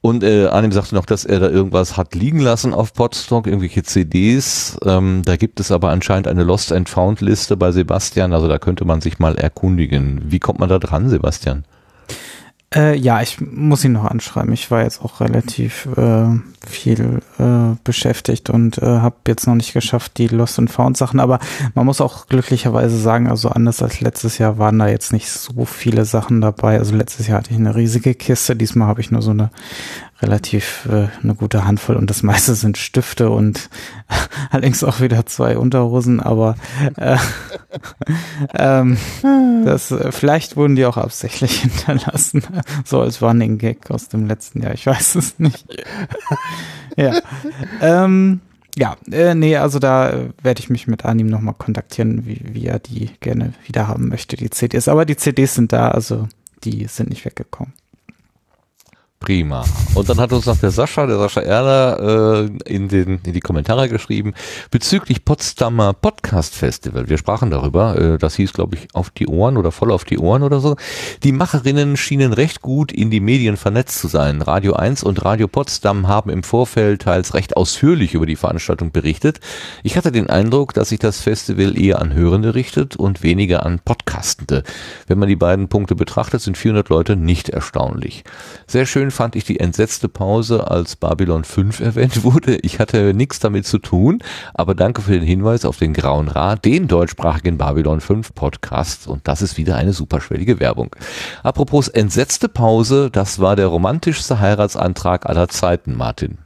Und 0.00 0.24
äh, 0.24 0.46
Arnim 0.46 0.72
sagte 0.72 0.94
noch, 0.94 1.04
dass 1.04 1.26
er 1.26 1.40
da 1.40 1.50
irgendwas 1.50 1.98
hat 1.98 2.14
liegen 2.14 2.40
lassen 2.40 2.72
auf 2.72 2.94
Podstock, 2.94 3.46
irgendwelche 3.46 3.82
CDs. 3.82 4.78
Ähm, 4.86 5.20
da 5.22 5.36
gibt 5.36 5.60
es 5.60 5.70
aber 5.70 5.90
anscheinend 5.90 6.28
eine 6.28 6.44
Lost 6.44 6.72
and 6.72 6.88
Found 6.88 7.20
Liste 7.20 7.58
bei 7.58 7.72
Sebastian, 7.72 8.32
also 8.32 8.48
da 8.48 8.58
könnte 8.58 8.86
man 8.86 9.02
sich 9.02 9.18
mal 9.18 9.36
erkundigen. 9.36 10.22
Wie 10.24 10.38
kommt 10.38 10.60
man 10.60 10.70
da 10.70 10.78
dran, 10.78 11.10
Sebastian? 11.10 11.66
Äh, 12.74 12.96
ja, 12.96 13.22
ich 13.22 13.40
muss 13.40 13.84
ihn 13.84 13.92
noch 13.92 14.04
anschreiben. 14.04 14.52
Ich 14.52 14.70
war 14.70 14.82
jetzt 14.82 15.00
auch 15.02 15.20
relativ 15.20 15.86
äh, 15.96 16.26
viel 16.66 17.20
äh, 17.38 17.76
beschäftigt 17.82 18.50
und 18.50 18.76
äh, 18.78 18.84
habe 18.84 19.16
jetzt 19.26 19.46
noch 19.46 19.54
nicht 19.54 19.72
geschafft, 19.72 20.18
die 20.18 20.28
Lost 20.28 20.58
and 20.58 20.70
Found 20.70 20.98
Sachen. 20.98 21.18
Aber 21.18 21.38
man 21.74 21.86
muss 21.86 22.02
auch 22.02 22.26
glücklicherweise 22.26 22.98
sagen, 22.98 23.26
also 23.26 23.48
anders 23.48 23.82
als 23.82 24.02
letztes 24.02 24.36
Jahr 24.36 24.58
waren 24.58 24.78
da 24.78 24.86
jetzt 24.86 25.14
nicht 25.14 25.30
so 25.30 25.64
viele 25.64 26.04
Sachen 26.04 26.42
dabei. 26.42 26.78
Also 26.78 26.94
letztes 26.94 27.26
Jahr 27.26 27.38
hatte 27.38 27.52
ich 27.52 27.56
eine 27.56 27.74
riesige 27.74 28.14
Kiste. 28.14 28.54
Diesmal 28.54 28.88
habe 28.88 29.00
ich 29.00 29.10
nur 29.10 29.22
so 29.22 29.30
eine 29.30 29.50
relativ 30.20 30.88
äh, 30.90 31.08
eine 31.22 31.34
gute 31.34 31.64
Handvoll 31.64 31.96
und 31.96 32.10
das 32.10 32.22
meiste 32.22 32.54
sind 32.54 32.76
Stifte 32.76 33.30
und 33.30 33.70
allerdings 34.50 34.82
auch 34.82 35.00
wieder 35.00 35.26
zwei 35.26 35.58
Unterhosen, 35.58 36.20
aber 36.20 36.56
äh, 36.96 37.16
ähm, 38.54 38.96
das 39.64 39.90
äh, 39.90 40.10
vielleicht 40.12 40.56
wurden 40.56 40.76
die 40.76 40.86
auch 40.86 40.96
absichtlich 40.96 41.60
hinterlassen, 41.60 42.42
so 42.84 43.00
als 43.00 43.22
Running 43.22 43.58
Gag 43.58 43.90
aus 43.90 44.08
dem 44.08 44.26
letzten 44.26 44.62
Jahr, 44.62 44.74
ich 44.74 44.86
weiß 44.86 45.14
es 45.14 45.38
nicht. 45.38 45.64
ja. 46.96 47.20
Ähm, 47.80 48.40
ja, 48.76 48.96
äh, 49.10 49.34
nee, 49.34 49.56
also 49.56 49.80
da 49.80 50.10
äh, 50.10 50.28
werde 50.40 50.60
ich 50.60 50.70
mich 50.70 50.86
mit 50.86 51.04
Anim 51.04 51.26
nochmal 51.26 51.54
kontaktieren, 51.54 52.26
wie, 52.26 52.40
wie 52.52 52.66
er 52.66 52.78
die 52.78 53.10
gerne 53.20 53.52
wieder 53.66 53.88
haben 53.88 54.08
möchte, 54.08 54.36
die 54.36 54.50
CDs. 54.50 54.86
Aber 54.86 55.04
die 55.04 55.16
CDs 55.16 55.56
sind 55.56 55.72
da, 55.72 55.88
also 55.88 56.28
die 56.62 56.86
sind 56.86 57.08
nicht 57.08 57.24
weggekommen. 57.24 57.72
Prima. 59.20 59.64
Und 59.94 60.08
dann 60.08 60.20
hat 60.20 60.32
uns 60.32 60.46
noch 60.46 60.56
der 60.58 60.70
Sascha, 60.70 61.04
der 61.06 61.18
Sascha 61.18 61.40
Erler, 61.40 62.46
äh, 62.46 62.72
in, 62.72 62.88
den, 62.88 63.20
in 63.24 63.32
die 63.32 63.40
Kommentare 63.40 63.88
geschrieben, 63.88 64.32
bezüglich 64.70 65.24
Potsdamer 65.24 65.92
Podcast 65.92 66.54
Festival. 66.54 67.08
Wir 67.08 67.18
sprachen 67.18 67.50
darüber, 67.50 67.98
äh, 67.98 68.18
das 68.18 68.36
hieß, 68.36 68.52
glaube 68.52 68.76
ich, 68.76 68.86
auf 68.94 69.10
die 69.10 69.26
Ohren 69.26 69.56
oder 69.56 69.72
voll 69.72 69.90
auf 69.90 70.04
die 70.04 70.18
Ohren 70.18 70.44
oder 70.44 70.60
so. 70.60 70.76
Die 71.24 71.32
Macherinnen 71.32 71.96
schienen 71.96 72.32
recht 72.32 72.62
gut 72.62 72.92
in 72.92 73.10
die 73.10 73.18
Medien 73.18 73.56
vernetzt 73.56 73.98
zu 73.98 74.06
sein. 74.06 74.40
Radio 74.40 74.74
1 74.74 75.02
und 75.02 75.24
Radio 75.24 75.48
Potsdam 75.48 76.06
haben 76.06 76.30
im 76.30 76.44
Vorfeld 76.44 77.02
teils 77.02 77.34
recht 77.34 77.56
ausführlich 77.56 78.14
über 78.14 78.24
die 78.24 78.36
Veranstaltung 78.36 78.92
berichtet. 78.92 79.40
Ich 79.82 79.96
hatte 79.96 80.12
den 80.12 80.30
Eindruck, 80.30 80.74
dass 80.74 80.90
sich 80.90 81.00
das 81.00 81.20
Festival 81.20 81.76
eher 81.78 82.00
an 82.00 82.14
Hörende 82.14 82.54
richtet 82.54 82.94
und 82.94 83.24
weniger 83.24 83.66
an 83.66 83.80
Podcastende. 83.84 84.62
Wenn 85.08 85.18
man 85.18 85.28
die 85.28 85.36
beiden 85.36 85.68
Punkte 85.68 85.96
betrachtet, 85.96 86.40
sind 86.40 86.56
400 86.56 86.88
Leute 86.88 87.16
nicht 87.16 87.48
erstaunlich. 87.48 88.22
Sehr 88.68 88.86
schön 88.86 89.07
fand 89.10 89.36
ich 89.36 89.44
die 89.44 89.60
entsetzte 89.60 90.08
Pause, 90.08 90.70
als 90.70 90.96
Babylon 90.96 91.44
5 91.44 91.80
erwähnt 91.80 92.24
wurde. 92.24 92.56
Ich 92.56 92.78
hatte 92.78 93.14
nichts 93.14 93.38
damit 93.38 93.66
zu 93.66 93.78
tun, 93.78 94.22
aber 94.54 94.74
danke 94.74 95.02
für 95.02 95.12
den 95.12 95.22
Hinweis 95.22 95.64
auf 95.64 95.78
den 95.78 95.92
Grauen 95.92 96.28
Rat, 96.28 96.64
den 96.64 96.88
deutschsprachigen 96.88 97.58
Babylon 97.58 98.00
5 98.00 98.34
Podcast. 98.34 99.06
Und 99.06 99.26
das 99.26 99.42
ist 99.42 99.56
wieder 99.56 99.76
eine 99.76 99.92
superschwellige 99.92 100.60
Werbung. 100.60 100.94
Apropos 101.42 101.88
entsetzte 101.88 102.48
Pause, 102.48 103.10
das 103.10 103.38
war 103.38 103.56
der 103.56 103.66
romantischste 103.66 104.40
Heiratsantrag 104.40 105.26
aller 105.26 105.48
Zeiten, 105.48 105.96
Martin. 105.96 106.38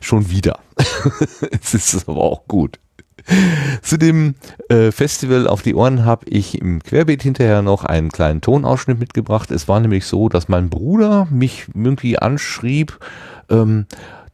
Schon 0.00 0.30
wieder. 0.30 0.60
es 1.50 1.74
ist 1.74 2.08
aber 2.08 2.22
auch 2.22 2.46
gut. 2.46 2.78
Zu 3.82 3.96
dem 3.96 4.34
äh, 4.68 4.92
Festival 4.92 5.48
auf 5.48 5.62
die 5.62 5.74
Ohren 5.74 6.04
habe 6.04 6.28
ich 6.28 6.60
im 6.60 6.82
Querbeet 6.82 7.22
hinterher 7.22 7.62
noch 7.62 7.84
einen 7.84 8.10
kleinen 8.10 8.40
Tonausschnitt 8.40 8.98
mitgebracht. 8.98 9.50
Es 9.50 9.68
war 9.68 9.80
nämlich 9.80 10.06
so, 10.06 10.28
dass 10.28 10.48
mein 10.48 10.70
Bruder 10.70 11.26
mich 11.30 11.66
irgendwie 11.74 12.18
anschrieb, 12.18 12.98
ähm, 13.50 13.86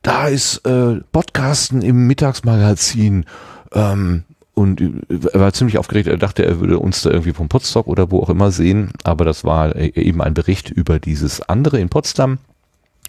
da 0.02 0.26
ist 0.26 0.66
äh, 0.66 1.00
Podcasten 1.12 1.80
im 1.82 2.06
Mittagsmagazin. 2.06 3.25
Ähm, 3.72 4.25
und 4.54 4.82
er 5.08 5.40
war 5.40 5.52
ziemlich 5.52 5.78
aufgeregt. 5.78 6.08
Er 6.08 6.18
dachte, 6.18 6.44
er 6.44 6.61
würde 6.61 6.78
uns 6.78 7.02
da 7.02 7.11
irgendwie 7.11 7.32
vom 7.32 7.49
Potsdok 7.49 7.87
oder 7.87 8.11
wo 8.11 8.20
auch 8.20 8.28
immer 8.28 8.50
sehen. 8.50 8.90
Aber 9.04 9.25
das 9.25 9.44
war 9.44 9.75
äh, 9.75 9.92
eben 9.94 10.20
ein 10.20 10.34
Bericht 10.34 10.70
über 10.70 10.99
dieses 10.99 11.40
andere 11.40 11.78
in 11.78 11.88
Potsdam. 11.88 12.38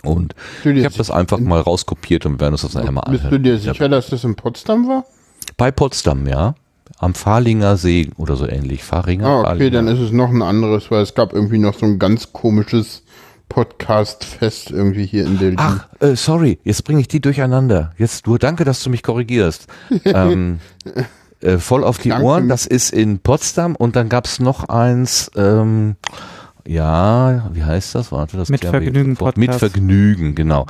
Und 0.04 0.36
ich 0.64 0.86
habe 0.86 0.96
das 0.96 1.12
einfach 1.12 1.40
mal 1.40 1.62
rauskopiert 1.62 2.26
und 2.26 2.40
werden 2.40 2.54
uns 2.54 2.62
das 2.62 2.74
nachher 2.74 2.92
mal 2.92 3.02
anhören. 3.02 3.30
Bist 3.30 3.32
du 3.32 3.40
dir 3.40 3.58
sicher, 3.58 3.90
dass 3.90 4.10
das 4.10 4.24
in 4.24 4.36
Potsdam 4.36 4.88
war? 4.88 5.06
Bei 5.58 5.72
Potsdam, 5.72 6.28
ja. 6.28 6.56
Am 6.98 7.14
Fahlinger 7.14 7.78
See 7.78 8.12
oder 8.18 8.36
so 8.36 8.48
ähnlich. 8.48 8.84
Fahringer. 8.84 9.28
Ah, 9.28 9.40
okay, 9.40 9.48
Fahlinger. 9.48 9.72
dann 9.72 9.88
ist 9.88 10.00
es 10.00 10.12
noch 10.12 10.30
ein 10.30 10.42
anderes, 10.42 10.90
weil 10.92 11.02
es 11.02 11.16
gab 11.16 11.34
irgendwie 11.34 11.58
noch 11.58 11.74
so 11.74 11.86
ein 11.86 12.00
ganz 12.00 12.32
komisches 12.32 13.04
Podcast-Fest 13.50 14.72
irgendwie 14.72 15.06
hier 15.06 15.26
in 15.26 15.38
Berlin. 15.38 15.58
Ach, 15.60 15.88
äh, 16.00 16.16
sorry, 16.16 16.60
jetzt 16.64 16.84
bringe 16.86 17.02
ich 17.02 17.08
die 17.08 17.22
durcheinander. 17.22 17.92
Jetzt 17.98 18.26
nur 18.26 18.40
danke, 18.40 18.64
dass 18.64 18.84
du 18.84 18.90
mich 18.90 19.04
korrigierst. 19.04 19.68
ähm, 20.06 20.60
äh, 21.40 21.58
voll 21.58 21.84
auf 21.84 22.00
die 22.00 22.10
danke. 22.10 22.26
Ohren, 22.26 22.50
das 22.50 22.66
ist 22.66 22.92
in 22.92 23.20
Potsdam 23.20 23.76
und 23.76 23.96
dann 23.96 24.10
gab's 24.10 24.40
noch 24.40 24.70
eins, 24.70 25.30
ähm, 25.36 25.98
ja, 26.66 27.50
wie 27.54 27.64
heißt 27.64 27.96
das? 27.96 28.12
Warte, 28.12 28.38
das 28.38 28.50
mit 28.50 28.64
Vergnügen 28.64 29.16
Podcast. 29.16 29.38
Mit 29.38 29.54
Vergnügen, 29.54 30.36
genau. 30.36 30.66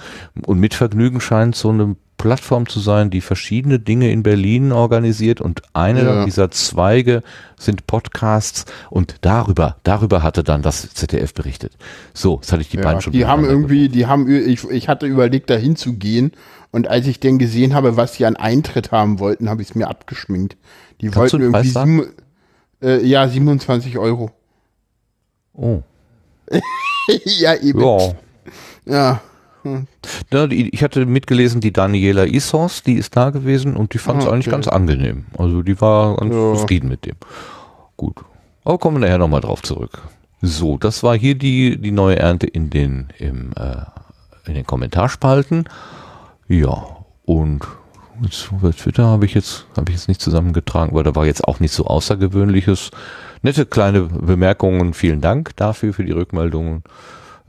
Und 0.45 0.59
mit 0.59 0.73
Vergnügen 0.73 1.21
scheint 1.21 1.55
so 1.55 1.69
eine 1.69 1.95
Plattform 2.17 2.67
zu 2.67 2.79
sein, 2.79 3.09
die 3.09 3.21
verschiedene 3.21 3.79
Dinge 3.79 4.11
in 4.11 4.23
Berlin 4.23 4.71
organisiert 4.71 5.41
und 5.41 5.61
eine 5.73 6.03
ja. 6.03 6.25
dieser 6.25 6.51
Zweige 6.51 7.23
sind 7.57 7.87
Podcasts 7.87 8.65
und 8.89 9.15
darüber, 9.21 9.77
darüber 9.83 10.23
hatte 10.23 10.43
dann 10.43 10.61
das 10.61 10.93
ZDF 10.93 11.33
berichtet. 11.33 11.73
So, 12.13 12.37
das 12.37 12.51
hatte 12.51 12.61
ich 12.61 12.69
die 12.69 12.77
ja, 12.77 12.83
beiden 12.83 13.01
schon. 13.01 13.13
Die 13.13 13.25
haben 13.25 13.45
irgendwie, 13.45 13.89
die 13.89 14.05
haben, 14.05 14.29
ich, 14.29 14.63
ich 14.69 14.89
hatte 14.89 15.05
überlegt, 15.05 15.49
da 15.49 15.55
hinzugehen 15.55 16.31
und 16.71 16.87
als 16.87 17.07
ich 17.07 17.19
dann 17.19 17.37
gesehen 17.37 17.73
habe, 17.73 17.97
was 17.97 18.13
die 18.13 18.25
an 18.25 18.35
Eintritt 18.35 18.91
haben 18.91 19.19
wollten, 19.19 19.49
habe 19.49 19.61
ich 19.61 19.69
es 19.69 19.75
mir 19.75 19.87
abgeschminkt. 19.87 20.57
Die 21.01 21.07
Kannst 21.07 21.33
wollten 21.33 21.41
irgendwie 21.41 21.69
sieben, 21.69 22.05
äh, 22.81 23.05
ja, 23.05 23.27
27 23.27 23.97
Euro. 23.97 24.31
Oh. 25.53 25.81
ja, 27.25 27.55
eben. 27.55 27.81
Ja. 27.81 28.13
ja. 28.85 29.21
Hm. 29.63 29.87
Ja, 30.31 30.47
die, 30.47 30.69
ich 30.69 30.83
hatte 30.83 31.05
mitgelesen, 31.05 31.61
die 31.61 31.73
Daniela 31.73 32.25
Isos, 32.25 32.83
die 32.83 32.93
ist 32.93 33.15
da 33.15 33.29
gewesen 33.29 33.75
und 33.75 33.93
die 33.93 33.97
fand 33.97 34.19
es 34.19 34.25
ah, 34.25 34.27
okay. 34.27 34.35
eigentlich 34.35 34.51
ganz 34.51 34.67
angenehm. 34.67 35.25
Also 35.37 35.61
die 35.61 35.79
war 35.81 36.17
ganz 36.17 36.33
ja. 36.33 36.53
zufrieden 36.53 36.89
mit 36.89 37.05
dem. 37.05 37.15
Gut. 37.97 38.17
Aber 38.63 38.77
kommen 38.77 38.97
wir 38.97 39.07
nachher 39.07 39.17
nochmal 39.17 39.41
drauf 39.41 39.61
zurück. 39.61 40.01
So, 40.41 40.77
das 40.77 41.03
war 41.03 41.17
hier 41.17 41.35
die, 41.35 41.77
die 41.77 41.91
neue 41.91 42.17
Ernte 42.17 42.47
in 42.47 42.69
den, 42.69 43.07
im, 43.17 43.51
äh, 43.55 43.85
in 44.45 44.55
den 44.55 44.65
Kommentarspalten. 44.65 45.65
Ja, 46.47 46.85
und 47.25 47.65
bei 48.61 48.71
Twitter 48.71 49.05
habe 49.05 49.25
ich 49.25 49.33
jetzt, 49.33 49.65
habe 49.75 49.89
ich 49.89 49.97
jetzt 49.97 50.07
nicht 50.07 50.21
zusammengetragen, 50.21 50.93
weil 50.95 51.03
da 51.03 51.15
war 51.15 51.25
jetzt 51.25 51.47
auch 51.47 51.59
nicht 51.59 51.73
so 51.73 51.85
außergewöhnliches. 51.85 52.91
Nette 53.41 53.65
kleine 53.65 54.03
Bemerkungen. 54.03 54.93
Vielen 54.93 55.21
Dank 55.21 55.55
dafür, 55.55 55.93
für 55.93 56.03
die 56.03 56.11
Rückmeldungen. 56.11 56.83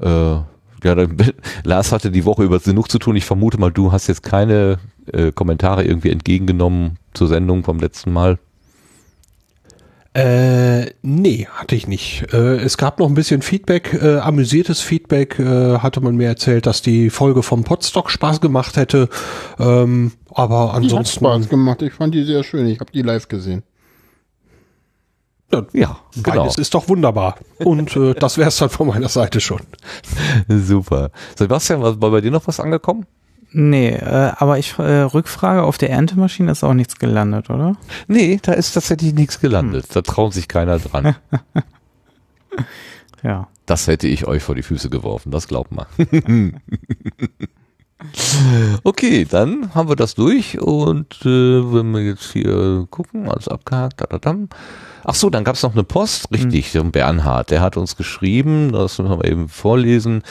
Äh, 0.01 0.37
ja, 0.85 0.95
dann, 0.95 1.17
Lars 1.65 1.93
hatte 1.93 2.11
die 2.11 2.25
Woche 2.25 2.45
über 2.45 2.59
genug 2.59 2.91
zu 2.91 2.99
tun. 2.99 3.17
Ich 3.17 3.25
vermute 3.25 3.59
mal, 3.59 3.73
du 3.73 3.93
hast 3.93 4.07
jetzt 4.07 4.23
keine 4.23 4.79
äh, 5.13 5.33
Kommentare 5.33 5.85
irgendwie 5.85 6.11
entgegengenommen 6.11 6.99
zur 7.13 7.29
Sendung 7.29 7.65
vom 7.65 7.79
letzten 7.79 8.13
Mal. 8.13 8.39
Äh, 10.17 10.93
nee, 11.03 11.49
hatte 11.51 11.75
ich 11.75 11.89
nicht. 11.89 12.33
Äh, 12.33 12.59
es 12.59 12.79
gab 12.79 13.01
noch 13.01 13.09
ein 13.09 13.15
bisschen 13.15 13.43
Feedback, 13.43 13.99
äh, 14.01 14.19
amüsiertes 14.19 14.81
Feedback, 14.81 15.41
äh, 15.41 15.79
hatte 15.79 16.01
man 16.01 16.15
mir 16.15 16.29
erzählt, 16.29 16.67
dass 16.67 16.83
die 16.83 17.11
Folge 17.11 17.43
vom 17.43 17.65
Podstock 17.65 18.11
Spaß 18.11 18.41
gemacht 18.41 18.77
hätte. 18.77 19.09
Ähm, 19.59 20.13
aber 20.31 20.73
ansonsten. 20.75 21.25
Die 21.25 21.31
hat 21.31 21.39
Spaß 21.39 21.49
gemacht, 21.49 21.83
ich 21.83 21.95
fand 21.95 22.15
die 22.15 22.23
sehr 22.23 22.45
schön, 22.45 22.69
ich 22.69 22.79
habe 22.79 22.93
die 22.93 23.03
live 23.03 23.27
gesehen. 23.27 23.65
Ja, 25.73 25.99
genau. 26.15 26.43
Beides 26.43 26.59
ist 26.59 26.75
doch 26.75 26.89
wunderbar. 26.89 27.37
Und 27.59 27.95
äh, 27.97 28.15
das 28.19 28.39
wäre 28.39 28.49
es 28.49 28.57
dann 28.57 28.71
von 28.71 28.89
meiner 28.89 29.09
Seite 29.09 29.41
schon. 29.41 29.61
Super. 30.49 31.11
Sebastian, 31.37 31.83
war 31.83 32.11
bei 32.11 32.21
dir 32.21 32.31
noch 32.31 32.47
was 32.47 32.61
angekommen? 32.61 33.07
Nee, 33.57 33.91
äh, 33.91 34.33
aber 34.37 34.59
ich 34.59 34.77
äh, 34.81 35.03
Rückfrage, 35.03 35.63
auf 35.63 35.79
der 35.79 35.91
Erntemaschine 35.91 36.51
ist 36.51 36.65
auch 36.65 36.75
nichts 36.75 36.99
gelandet, 36.99 37.51
oder? 37.51 37.77
Nee, 38.09 38.41
da 38.43 38.53
ist 38.53 38.73
tatsächlich 38.73 39.15
nichts 39.15 39.41
gelandet. 39.41 39.85
Hm. 39.85 39.91
Da 39.95 40.03
traut 40.03 40.35
sich 40.35 40.49
keiner 40.49 40.81
dran. 40.81 41.15
ja. 43.23 43.47
Das 43.65 43.87
hätte 43.87 44.09
ich 44.09 44.27
euch 44.27 44.43
vor 44.43 44.57
die 44.57 44.65
Füße 44.65 44.91
geworfen, 44.91 45.31
das 45.31 45.47
glaubt 45.47 45.71
man. 45.71 45.87
okay, 48.83 49.25
dann 49.25 49.73
haben 49.73 49.89
wir 49.89 49.97
das 49.97 50.17
durch 50.17 50.61
und 50.61 51.21
äh, 51.25 51.73
wenn 51.73 51.93
wir 51.93 52.03
jetzt 52.03 52.33
hier 52.33 52.89
gucken, 52.91 53.29
alles 53.29 53.47
abgehakt, 53.47 54.01
da, 54.01 54.07
da, 54.07 54.19
da. 54.19 54.35
Ach 55.07 55.15
so, 55.15 55.29
dann 55.29 55.45
gab 55.45 55.55
es 55.55 55.63
noch 55.63 55.75
eine 55.75 55.85
Post, 55.85 56.29
richtig, 56.33 56.73
mhm. 56.73 56.91
Bernhard, 56.91 57.51
der 57.51 57.61
hat 57.61 57.77
uns 57.77 57.97
geschrieben, 57.97 58.73
das 58.73 58.99
müssen 58.99 59.19
wir 59.19 59.31
eben 59.31 59.51
vorlesen. 59.51 60.23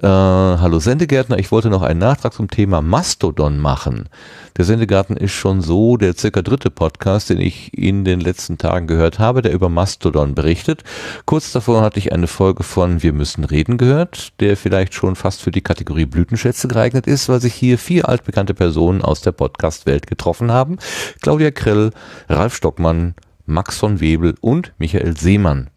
Äh, 0.00 0.06
Hallo 0.06 0.78
Sendegärtner, 0.78 1.38
ich 1.38 1.50
wollte 1.50 1.70
noch 1.70 1.82
einen 1.82 1.98
Nachtrag 1.98 2.32
zum 2.32 2.48
Thema 2.48 2.82
Mastodon 2.82 3.58
machen. 3.58 4.08
Der 4.56 4.64
Sendegarten 4.64 5.16
ist 5.16 5.32
schon 5.32 5.60
so 5.60 5.96
der 5.96 6.14
circa 6.16 6.40
dritte 6.42 6.70
Podcast, 6.70 7.30
den 7.30 7.40
ich 7.40 7.76
in 7.76 8.04
den 8.04 8.20
letzten 8.20 8.58
Tagen 8.58 8.86
gehört 8.86 9.18
habe, 9.18 9.42
der 9.42 9.52
über 9.52 9.68
Mastodon 9.68 10.36
berichtet. 10.36 10.84
Kurz 11.26 11.50
davor 11.50 11.82
hatte 11.82 11.98
ich 11.98 12.12
eine 12.12 12.28
Folge 12.28 12.62
von 12.62 13.02
Wir 13.02 13.12
müssen 13.12 13.42
reden 13.42 13.76
gehört, 13.76 14.38
der 14.38 14.56
vielleicht 14.56 14.94
schon 14.94 15.16
fast 15.16 15.42
für 15.42 15.50
die 15.50 15.62
Kategorie 15.62 16.06
Blütenschätze 16.06 16.68
geeignet 16.68 17.08
ist, 17.08 17.28
weil 17.28 17.40
sich 17.40 17.54
hier 17.54 17.76
vier 17.76 18.08
altbekannte 18.08 18.54
Personen 18.54 19.02
aus 19.02 19.20
der 19.20 19.32
Podcast-Welt 19.32 20.06
getroffen 20.06 20.52
haben. 20.52 20.76
Claudia 21.22 21.50
Krell, 21.50 21.90
Ralf 22.28 22.54
Stockmann, 22.54 23.14
Max 23.46 23.78
von 23.78 24.00
Webel 24.00 24.34
und 24.40 24.72
Michael 24.78 25.16
Seemann. 25.16 25.68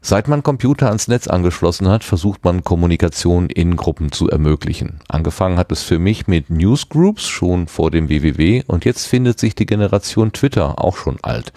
Seit 0.00 0.28
man 0.28 0.42
Computer 0.42 0.86
ans 0.86 1.08
Netz 1.08 1.26
angeschlossen 1.26 1.88
hat, 1.88 2.04
versucht 2.04 2.44
man 2.44 2.62
Kommunikation 2.62 3.50
in 3.50 3.76
Gruppen 3.76 4.12
zu 4.12 4.30
ermöglichen. 4.30 5.00
Angefangen 5.08 5.58
hat 5.58 5.72
es 5.72 5.82
für 5.82 5.98
mich 5.98 6.28
mit 6.28 6.50
Newsgroups 6.50 7.26
schon 7.26 7.66
vor 7.66 7.90
dem 7.90 8.08
WWW 8.08 8.62
und 8.66 8.84
jetzt 8.84 9.06
findet 9.06 9.40
sich 9.40 9.54
die 9.54 9.66
Generation 9.66 10.32
Twitter 10.32 10.82
auch 10.82 10.96
schon 10.96 11.18
alt. 11.22 11.52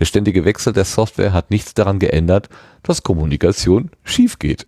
Der 0.00 0.06
ständige 0.06 0.44
Wechsel 0.44 0.72
der 0.72 0.84
Software 0.84 1.32
hat 1.32 1.50
nichts 1.50 1.72
daran 1.72 2.00
geändert, 2.00 2.48
dass 2.82 3.04
Kommunikation 3.04 3.90
schief 4.02 4.40
geht. 4.40 4.66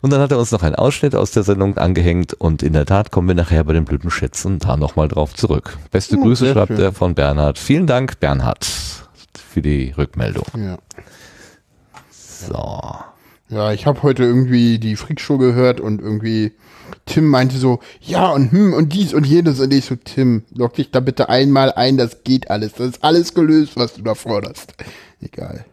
Und 0.00 0.12
dann 0.12 0.20
hat 0.20 0.30
er 0.30 0.38
uns 0.38 0.52
noch 0.52 0.62
einen 0.62 0.76
Ausschnitt 0.76 1.16
aus 1.16 1.32
der 1.32 1.42
Sendung 1.42 1.76
angehängt 1.76 2.34
und 2.34 2.62
in 2.62 2.74
der 2.74 2.86
Tat 2.86 3.10
kommen 3.10 3.26
wir 3.26 3.34
nachher 3.34 3.64
bei 3.64 3.72
den 3.72 3.84
blöden 3.84 4.10
Schätzen 4.10 4.60
da 4.60 4.76
nochmal 4.76 5.08
drauf 5.08 5.34
zurück. 5.34 5.76
Beste 5.90 6.16
oh, 6.18 6.22
Grüße 6.22 6.52
schreibt 6.52 6.78
er 6.78 6.92
von 6.92 7.14
Bernhard. 7.14 7.58
Vielen 7.58 7.86
Dank, 7.86 8.20
Bernhard 8.20 8.93
für 9.54 9.62
die 9.62 9.94
Rückmeldung. 9.96 10.44
Ja. 10.56 10.78
So. 12.10 12.96
Ja, 13.48 13.72
ich 13.72 13.86
habe 13.86 14.02
heute 14.02 14.24
irgendwie 14.24 14.80
die 14.80 14.96
Freakshow 14.96 15.38
gehört 15.38 15.80
und 15.80 16.00
irgendwie 16.00 16.52
Tim 17.06 17.28
meinte 17.28 17.56
so, 17.56 17.78
ja 18.00 18.30
und 18.30 18.50
hm 18.50 18.72
und 18.72 18.92
dies 18.92 19.14
und 19.14 19.24
jenes 19.24 19.60
und 19.60 19.72
ich 19.72 19.84
so, 19.84 19.94
Tim, 19.94 20.42
log 20.52 20.74
dich 20.74 20.90
da 20.90 20.98
bitte 20.98 21.28
einmal 21.28 21.72
ein, 21.72 21.96
das 21.96 22.24
geht 22.24 22.50
alles. 22.50 22.72
Das 22.72 22.88
ist 22.88 23.04
alles 23.04 23.32
gelöst, 23.32 23.76
was 23.76 23.94
du 23.94 24.02
da 24.02 24.16
forderst. 24.16 24.74
Egal. 25.20 25.64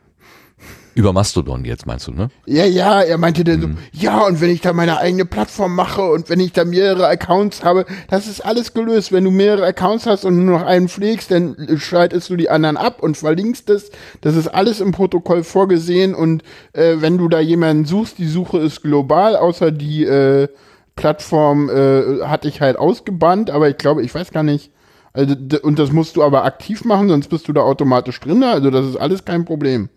Über 0.94 1.14
Mastodon 1.14 1.64
jetzt 1.64 1.86
meinst 1.86 2.08
du, 2.08 2.12
ne? 2.12 2.30
Ja, 2.46 2.66
ja, 2.66 3.02
er 3.02 3.18
meinte 3.18 3.46
dann 3.46 3.62
so, 3.62 3.70
ja, 3.94 4.26
und 4.26 4.42
wenn 4.42 4.50
ich 4.50 4.60
da 4.60 4.74
meine 4.74 4.98
eigene 4.98 5.26
Plattform 5.26 5.74
mache 5.74 6.02
und 6.02 6.30
wenn 6.30 6.42
ich 6.42 6.52
da 6.52 6.66
mehrere 6.66 7.08
Accounts 7.08 7.64
habe, 7.64 7.86
das 8.10 8.28
ist 8.28 8.42
alles 8.42 8.74
gelöst. 8.74 9.14
Wenn 9.14 9.24
du 9.24 9.32
mehrere 9.32 9.66
Accounts 9.66 10.06
hast 10.06 10.26
und 10.26 10.44
nur 10.44 10.60
noch 10.60 10.66
einen 10.66 10.90
pflegst, 10.90 11.32
dann 11.32 11.56
schaltest 11.78 12.30
du 12.30 12.36
die 12.36 12.50
anderen 12.50 12.76
ab 12.76 13.02
und 13.02 13.16
verlinkst 13.16 13.70
es. 13.70 13.92
Das 14.20 14.36
ist 14.36 14.48
alles 14.48 14.82
im 14.82 14.92
Protokoll 14.92 15.44
vorgesehen 15.44 16.14
und 16.14 16.44
äh, 16.74 16.98
wenn 17.00 17.18
du 17.18 17.30
da 17.30 17.40
jemanden 17.40 17.86
suchst, 17.86 18.18
die 18.18 18.28
Suche 18.28 18.60
ist 18.60 18.82
global, 18.82 19.38
außer 19.38 19.72
die 19.72 20.04
äh, 20.04 20.50
Plattform 20.98 21.70
äh, 21.70 22.22
hatte 22.24 22.50
ich 22.50 22.60
halt 22.60 22.78
ausgebannt, 22.78 23.50
aber 23.50 23.70
ich 23.70 23.78
glaube, 23.78 24.04
ich 24.04 24.14
weiß 24.14 24.32
gar 24.32 24.44
nicht. 24.44 24.72
Also, 25.14 25.36
und 25.62 25.80
das 25.80 25.92
musst 25.92 26.16
du 26.16 26.24
aber 26.24 26.46
aktiv 26.46 26.86
machen, 26.86 27.10
sonst 27.10 27.30
bist 27.30 27.48
du 27.48 27.54
da 27.54 27.62
automatisch 27.62 28.20
drin. 28.20 28.44
Also 28.44 28.70
das 28.72 28.86
ist 28.86 28.98
alles 28.98 29.26
kein 29.26 29.46
Problem. 29.46 29.90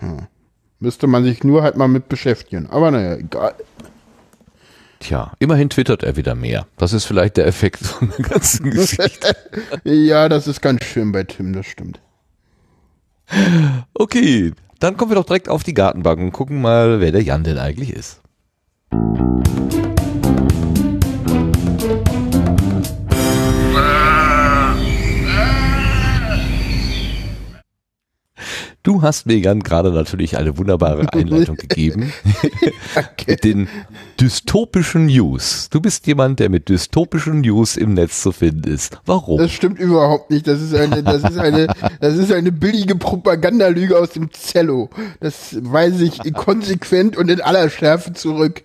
Hm. 0.00 0.26
Müsste 0.80 1.06
man 1.06 1.24
sich 1.24 1.44
nur 1.44 1.62
halt 1.62 1.76
mal 1.76 1.88
mit 1.88 2.08
beschäftigen. 2.08 2.66
Aber 2.68 2.90
naja, 2.90 3.16
egal. 3.16 3.54
Tja, 4.98 5.32
immerhin 5.38 5.70
twittert 5.70 6.02
er 6.02 6.16
wieder 6.16 6.34
mehr. 6.34 6.66
Das 6.76 6.92
ist 6.92 7.04
vielleicht 7.04 7.36
der 7.36 7.46
Effekt 7.46 7.78
von 7.78 8.12
der 8.16 8.26
ganzen 8.26 8.70
Geschichte. 8.70 9.34
Ja, 9.84 10.28
das 10.28 10.46
ist 10.46 10.60
ganz 10.60 10.84
schön 10.84 11.12
bei 11.12 11.24
Tim, 11.24 11.52
das 11.52 11.66
stimmt. 11.66 12.00
Okay, 13.94 14.52
dann 14.78 14.96
kommen 14.96 15.10
wir 15.10 15.14
doch 15.14 15.24
direkt 15.24 15.48
auf 15.48 15.62
die 15.62 15.74
Gartenbank 15.74 16.20
und 16.20 16.32
gucken 16.32 16.60
mal, 16.60 17.00
wer 17.00 17.12
der 17.12 17.22
Jan 17.22 17.44
denn 17.44 17.58
eigentlich 17.58 17.92
ist. 17.92 18.20
Du 28.82 29.02
hast 29.02 29.26
mir 29.26 29.36
Jan 29.38 29.60
gerade 29.60 29.92
natürlich 29.92 30.38
eine 30.38 30.56
wunderbare 30.56 31.06
Einleitung 31.12 31.56
gegeben 31.68 32.14
mit 33.26 33.44
den 33.44 33.68
dystopischen 34.18 35.04
News. 35.06 35.68
Du 35.70 35.82
bist 35.82 36.06
jemand, 36.06 36.40
der 36.40 36.48
mit 36.48 36.70
dystopischen 36.70 37.42
News 37.42 37.76
im 37.76 37.92
Netz 37.92 38.22
zu 38.22 38.32
finden 38.32 38.72
ist. 38.72 38.98
Warum? 39.04 39.36
Das 39.38 39.52
stimmt 39.52 39.78
überhaupt 39.78 40.30
nicht. 40.30 40.46
Das 40.46 40.62
ist 40.62 40.74
eine, 40.74 41.02
das 41.02 41.22
ist 41.24 41.36
eine, 41.36 41.66
das 42.00 42.16
ist 42.16 42.32
eine 42.32 42.52
billige 42.52 42.96
Propagandalüge 42.96 43.98
aus 43.98 44.10
dem 44.10 44.32
Zello. 44.32 44.88
Das 45.20 45.56
weise 45.60 46.04
ich 46.04 46.32
konsequent 46.32 47.18
und 47.18 47.30
in 47.30 47.42
aller 47.42 47.68
Schärfe 47.68 48.14
zurück. 48.14 48.62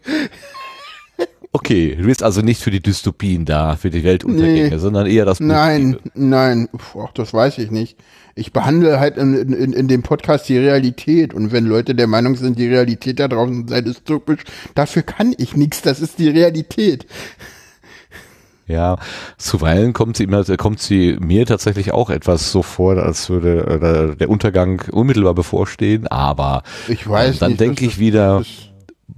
Okay, 1.51 1.95
du 1.95 2.05
bist 2.05 2.23
also 2.23 2.41
nicht 2.41 2.61
für 2.61 2.71
die 2.71 2.81
Dystopien 2.81 3.45
da, 3.45 3.75
für 3.77 3.89
die 3.89 4.03
Weltuntergänge, 4.03 4.69
Nee. 4.71 4.77
sondern 4.77 5.07
eher 5.07 5.23
das 5.25 5.39
Nein, 5.39 5.93
Positive. 5.93 6.11
nein, 6.15 6.69
Puh, 6.71 7.03
ach, 7.05 7.13
das 7.13 7.33
weiß 7.33 7.57
ich 7.59 7.71
nicht. 7.71 7.97
Ich 8.37 8.51
behandle 8.51 8.99
halt 8.99 9.15
in, 9.15 9.33
in, 9.33 9.71
in 9.71 9.87
dem 9.87 10.03
Podcast 10.03 10.49
die 10.49 10.57
Realität 10.57 11.33
und 11.33 11.53
wenn 11.53 11.65
Leute 11.65 11.95
der 11.95 12.07
Meinung 12.07 12.35
sind, 12.35 12.59
die 12.59 12.67
Realität 12.67 13.17
da 13.19 13.29
draußen 13.29 13.69
sei 13.69 13.79
dystopisch, 13.79 14.41
dafür 14.75 15.03
kann 15.03 15.33
ich 15.37 15.55
nichts. 15.55 15.81
Das 15.81 16.01
ist 16.01 16.19
die 16.19 16.27
Realität. 16.27 17.05
Ja, 18.67 18.97
zuweilen 19.37 19.93
kommt 19.93 20.17
sie 20.17 20.23
immer, 20.23 20.43
kommt 20.57 20.81
sie 20.81 21.17
mir 21.19 21.45
tatsächlich 21.45 21.93
auch 21.93 22.09
etwas 22.09 22.51
so 22.51 22.61
vor, 22.61 22.97
als 22.97 23.29
würde 23.29 24.11
äh, 24.11 24.17
der 24.17 24.29
Untergang 24.29 24.81
unmittelbar 24.91 25.35
bevorstehen, 25.35 26.07
aber 26.07 26.63
Ich 26.89 27.07
weiß 27.07 27.39
dann 27.39 27.51
nicht, 27.51 27.61
denke 27.61 27.85
ich 27.85 27.99
wieder, 27.99 28.43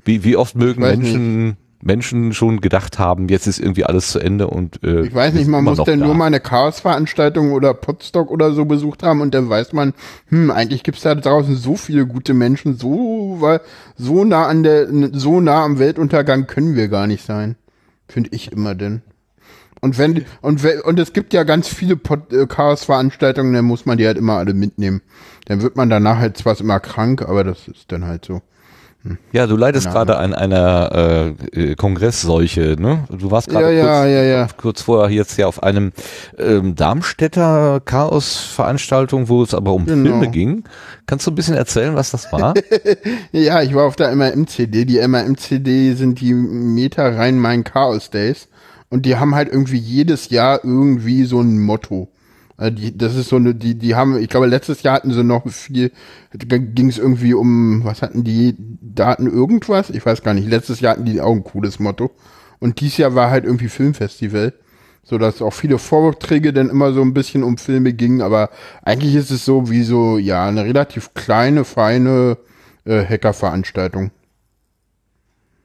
wie, 0.04 0.24
wie 0.26 0.36
oft 0.36 0.56
mögen 0.56 0.82
Menschen, 0.82 1.58
Menschen 1.88 2.34
schon 2.34 2.62
gedacht 2.62 3.00
haben, 3.00 3.30
jetzt 3.30 3.48
ist 3.48 3.60
irgendwie 3.60 3.86
alles 3.86 4.12
zu 4.12 4.20
Ende 4.20 4.48
und 4.48 4.84
äh, 4.84 5.08
Ich 5.08 5.16
weiß 5.16 5.34
nicht, 5.34 5.48
man 5.48 5.64
muss 5.64 5.84
denn 5.84 6.02
da. 6.02 6.06
nur 6.06 6.14
mal 6.14 6.26
eine 6.26 6.40
Chaosveranstaltung 6.40 7.54
oder 7.54 7.74
Podstock 7.74 8.30
oder 8.30 8.52
so 8.52 8.66
besucht 8.66 9.02
haben 9.02 9.22
und 9.22 9.34
dann 9.34 9.50
weiß 9.50 9.74
man, 9.74 9.94
hm, 10.28 10.52
eigentlich 10.52 10.84
gibt's 10.84 11.02
da 11.02 11.16
draußen 11.16 11.56
so 11.56 11.76
viele 11.76 12.06
gute 12.06 12.36
Menschen, 12.36 12.78
so, 12.78 13.38
weil, 13.40 13.62
so 13.96 14.24
nah 14.24 14.46
an 14.46 14.62
der, 14.64 14.88
so 15.14 15.40
nah 15.40 15.64
am 15.64 15.80
Weltuntergang 15.80 16.46
können 16.46 16.76
wir 16.76 16.90
gar 16.90 17.08
nicht 17.08 17.26
sein. 17.26 17.56
Finde 18.08 18.30
ich 18.34 18.52
immer 18.52 18.76
denn. 18.76 19.02
Und 19.80 19.98
wenn, 19.98 20.26
und 20.42 20.64
und 20.84 21.00
es 21.00 21.14
gibt 21.14 21.34
ja 21.34 21.44
ganz 21.44 21.68
viele 21.68 21.96
Pod, 21.96 22.34
äh, 22.34 22.48
Chaosveranstaltungen, 22.48 23.54
dann 23.54 23.66
muss 23.66 23.86
man 23.86 23.98
die 23.98 24.08
halt 24.08 24.18
immer 24.18 24.38
alle 24.38 24.54
mitnehmen. 24.54 25.02
Dann 25.46 25.62
wird 25.62 25.76
man 25.76 25.90
danach 25.90 26.18
halt 26.18 26.38
zwar 26.38 26.60
immer 26.60 26.80
krank, 26.80 27.22
aber 27.22 27.44
das 27.44 27.68
ist 27.68 27.92
dann 27.92 28.06
halt 28.06 28.26
so. 28.26 28.42
Ja, 29.32 29.48
du 29.48 29.56
leidest 29.56 29.90
gerade 29.90 30.18
an 30.18 30.34
einer 30.34 31.36
äh, 31.54 31.72
äh, 31.72 31.76
Kongressseuche, 31.76 32.76
ne? 32.80 33.06
Du 33.10 33.32
warst 33.32 33.48
gerade 33.50 33.74
ja, 33.74 33.84
kurz, 33.84 34.12
ja, 34.12 34.24
ja. 34.24 34.48
kurz 34.58 34.82
vorher 34.82 35.16
jetzt 35.16 35.38
ja 35.38 35.48
auf 35.48 35.64
einem 35.64 35.92
ähm, 36.38 36.76
Darmstädter 36.76 37.82
Chaos-Veranstaltung, 37.86 39.30
wo 39.30 39.44
es 39.44 39.54
aber 39.54 39.74
um 39.74 39.86
Genau. 39.86 40.10
Filme 40.10 40.30
ging. 40.30 40.64
Kannst 41.06 41.26
du 41.26 41.32
ein 41.32 41.36
bisschen 41.36 41.56
erzählen, 41.56 41.96
was 41.96 42.12
das 42.12 42.32
war? 42.32 42.54
Ja, 43.32 43.62
ich 43.62 43.74
war 43.74 43.86
auf 43.86 43.96
der 43.96 44.14
MRM-CD. 44.16 44.86
Die 44.86 45.00
MRM-CD 45.06 45.94
sind 45.94 46.20
die 46.20 46.34
Meta 46.34 47.08
Rhein-Main 47.08 47.64
Chaos 47.64 48.10
Days. 48.10 48.48
Und 48.90 49.06
die 49.06 49.18
haben 49.18 49.36
halt 49.36 49.50
irgendwie 49.50 49.78
jedes 49.78 50.30
Jahr 50.30 50.62
irgendwie 50.64 51.26
so 51.26 51.40
ein 51.42 51.60
Motto. 51.60 52.10
Also 52.58 52.76
die, 52.76 52.98
das 52.98 53.16
ist 53.16 53.30
so 53.30 53.36
eine, 53.36 53.54
die, 53.54 53.76
die 53.76 53.96
haben, 53.96 54.20
ich 54.20 54.30
glaube, 54.30 54.48
letztes 54.48 54.82
Jahr 54.82 54.96
hatten 54.96 55.14
sie 55.14 55.24
noch 55.24 55.48
viel, 55.48 55.92
ging 56.34 56.90
es 56.90 56.98
irgendwie 56.98 57.36
um, 57.36 57.84
was 57.84 58.02
hatten 58.02 58.24
die, 58.24 58.56
Daten 58.98 59.28
irgendwas? 59.28 59.92
Ich 59.92 60.06
weiß 60.06 60.24
gar 60.24 60.34
nicht. 60.34 60.50
Letztes 60.50 60.80
Jahr 60.80 60.94
hatten 60.94 61.06
die 61.06 61.22
auch 61.22 61.32
ein 61.32 61.44
cooles 61.44 61.80
Motto. 61.80 62.12
Und 62.60 62.82
dieses 62.82 62.98
Jahr 62.98 63.16
war 63.16 63.30
halt 63.30 63.46
irgendwie 63.46 63.70
Filmfestival. 63.70 64.54
So 65.04 65.18
dass 65.18 65.42
auch 65.42 65.54
viele 65.54 65.78
Vorträge 65.78 66.52
dann 66.52 66.70
immer 66.70 66.92
so 66.92 67.02
ein 67.02 67.14
bisschen 67.14 67.44
um 67.44 67.58
Filme 67.58 67.94
gingen, 67.94 68.22
aber 68.22 68.50
eigentlich 68.84 69.16
ist 69.16 69.32
es 69.32 69.46
so 69.46 69.70
wie 69.70 69.84
so, 69.84 70.18
ja, 70.18 70.46
eine 70.46 70.66
relativ 70.66 71.14
kleine, 71.14 71.64
feine 71.64 72.38
äh, 72.84 73.06
Hackerveranstaltung. 73.06 74.12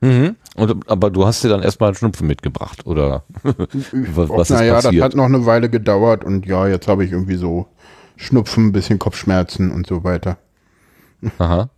Mhm. 0.02 0.36
Und, 0.54 0.90
aber 0.90 1.10
du 1.10 1.24
hast 1.24 1.42
dir 1.42 1.48
dann 1.48 1.62
erstmal 1.62 1.88
einen 1.88 1.96
Schnupfen 1.96 2.26
mitgebracht, 2.26 2.86
oder? 2.86 3.24
was, 3.42 4.28
was 4.28 4.50
ist 4.50 4.56
naja, 4.58 4.74
das 4.74 4.84
passiert? 4.84 5.02
hat 5.02 5.14
noch 5.14 5.24
eine 5.24 5.46
Weile 5.46 5.70
gedauert 5.70 6.24
und 6.24 6.44
ja, 6.44 6.68
jetzt 6.68 6.88
habe 6.88 7.04
ich 7.06 7.12
irgendwie 7.12 7.36
so 7.36 7.66
Schnupfen, 8.16 8.66
ein 8.66 8.72
bisschen 8.72 8.98
Kopfschmerzen 8.98 9.70
und 9.70 9.86
so 9.86 10.04
weiter. 10.04 10.36
Aha. 11.38 11.70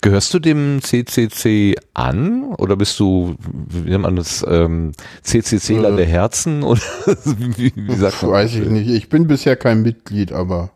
Gehörst 0.00 0.34
du 0.34 0.40
dem 0.40 0.80
CCC 0.82 1.76
an 1.94 2.54
oder 2.56 2.74
bist 2.76 2.98
du, 2.98 3.36
wie 3.68 3.90
nennt 3.90 4.02
man 4.02 4.16
das, 4.16 4.44
ähm, 4.48 4.90
CCCler 5.22 5.92
Äh. 5.92 5.96
der 5.96 6.06
Herzen 6.06 6.62
oder 6.64 6.80
wie, 7.24 7.72
wie 7.76 7.94
sagt 7.94 8.22
man? 8.22 8.32
weiß 8.32 8.56
ich 8.56 8.68
nicht. 8.68 8.88
Ich 8.90 9.08
bin 9.08 9.28
bisher 9.28 9.54
kein 9.56 9.82
Mitglied, 9.82 10.32
aber 10.32 10.70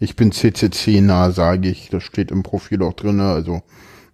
ich 0.00 0.16
bin 0.16 0.32
CCC-nah, 0.32 1.30
sage 1.32 1.68
ich. 1.68 1.90
Das 1.90 2.02
steht 2.02 2.30
im 2.30 2.42
Profil 2.42 2.82
auch 2.82 2.94
drin. 2.94 3.20
Also 3.20 3.62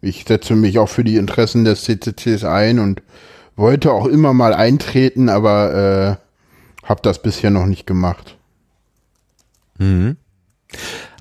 ich 0.01 0.25
setze 0.27 0.55
mich 0.55 0.79
auch 0.79 0.89
für 0.89 1.05
die 1.05 1.17
Interessen 1.17 1.65
des 1.65 1.83
CCCs 1.83 2.45
ein 2.45 2.79
und 2.79 3.03
wollte 3.57 3.93
auch 3.93 4.07
immer 4.07 4.33
mal 4.33 4.55
eintreten, 4.55 5.29
aber 5.29 6.19
äh, 6.85 6.87
habe 6.89 7.01
das 7.03 7.21
bisher 7.21 7.51
noch 7.51 7.67
nicht 7.67 7.87
gemacht. 7.87 8.37
Mhm. 9.79 10.17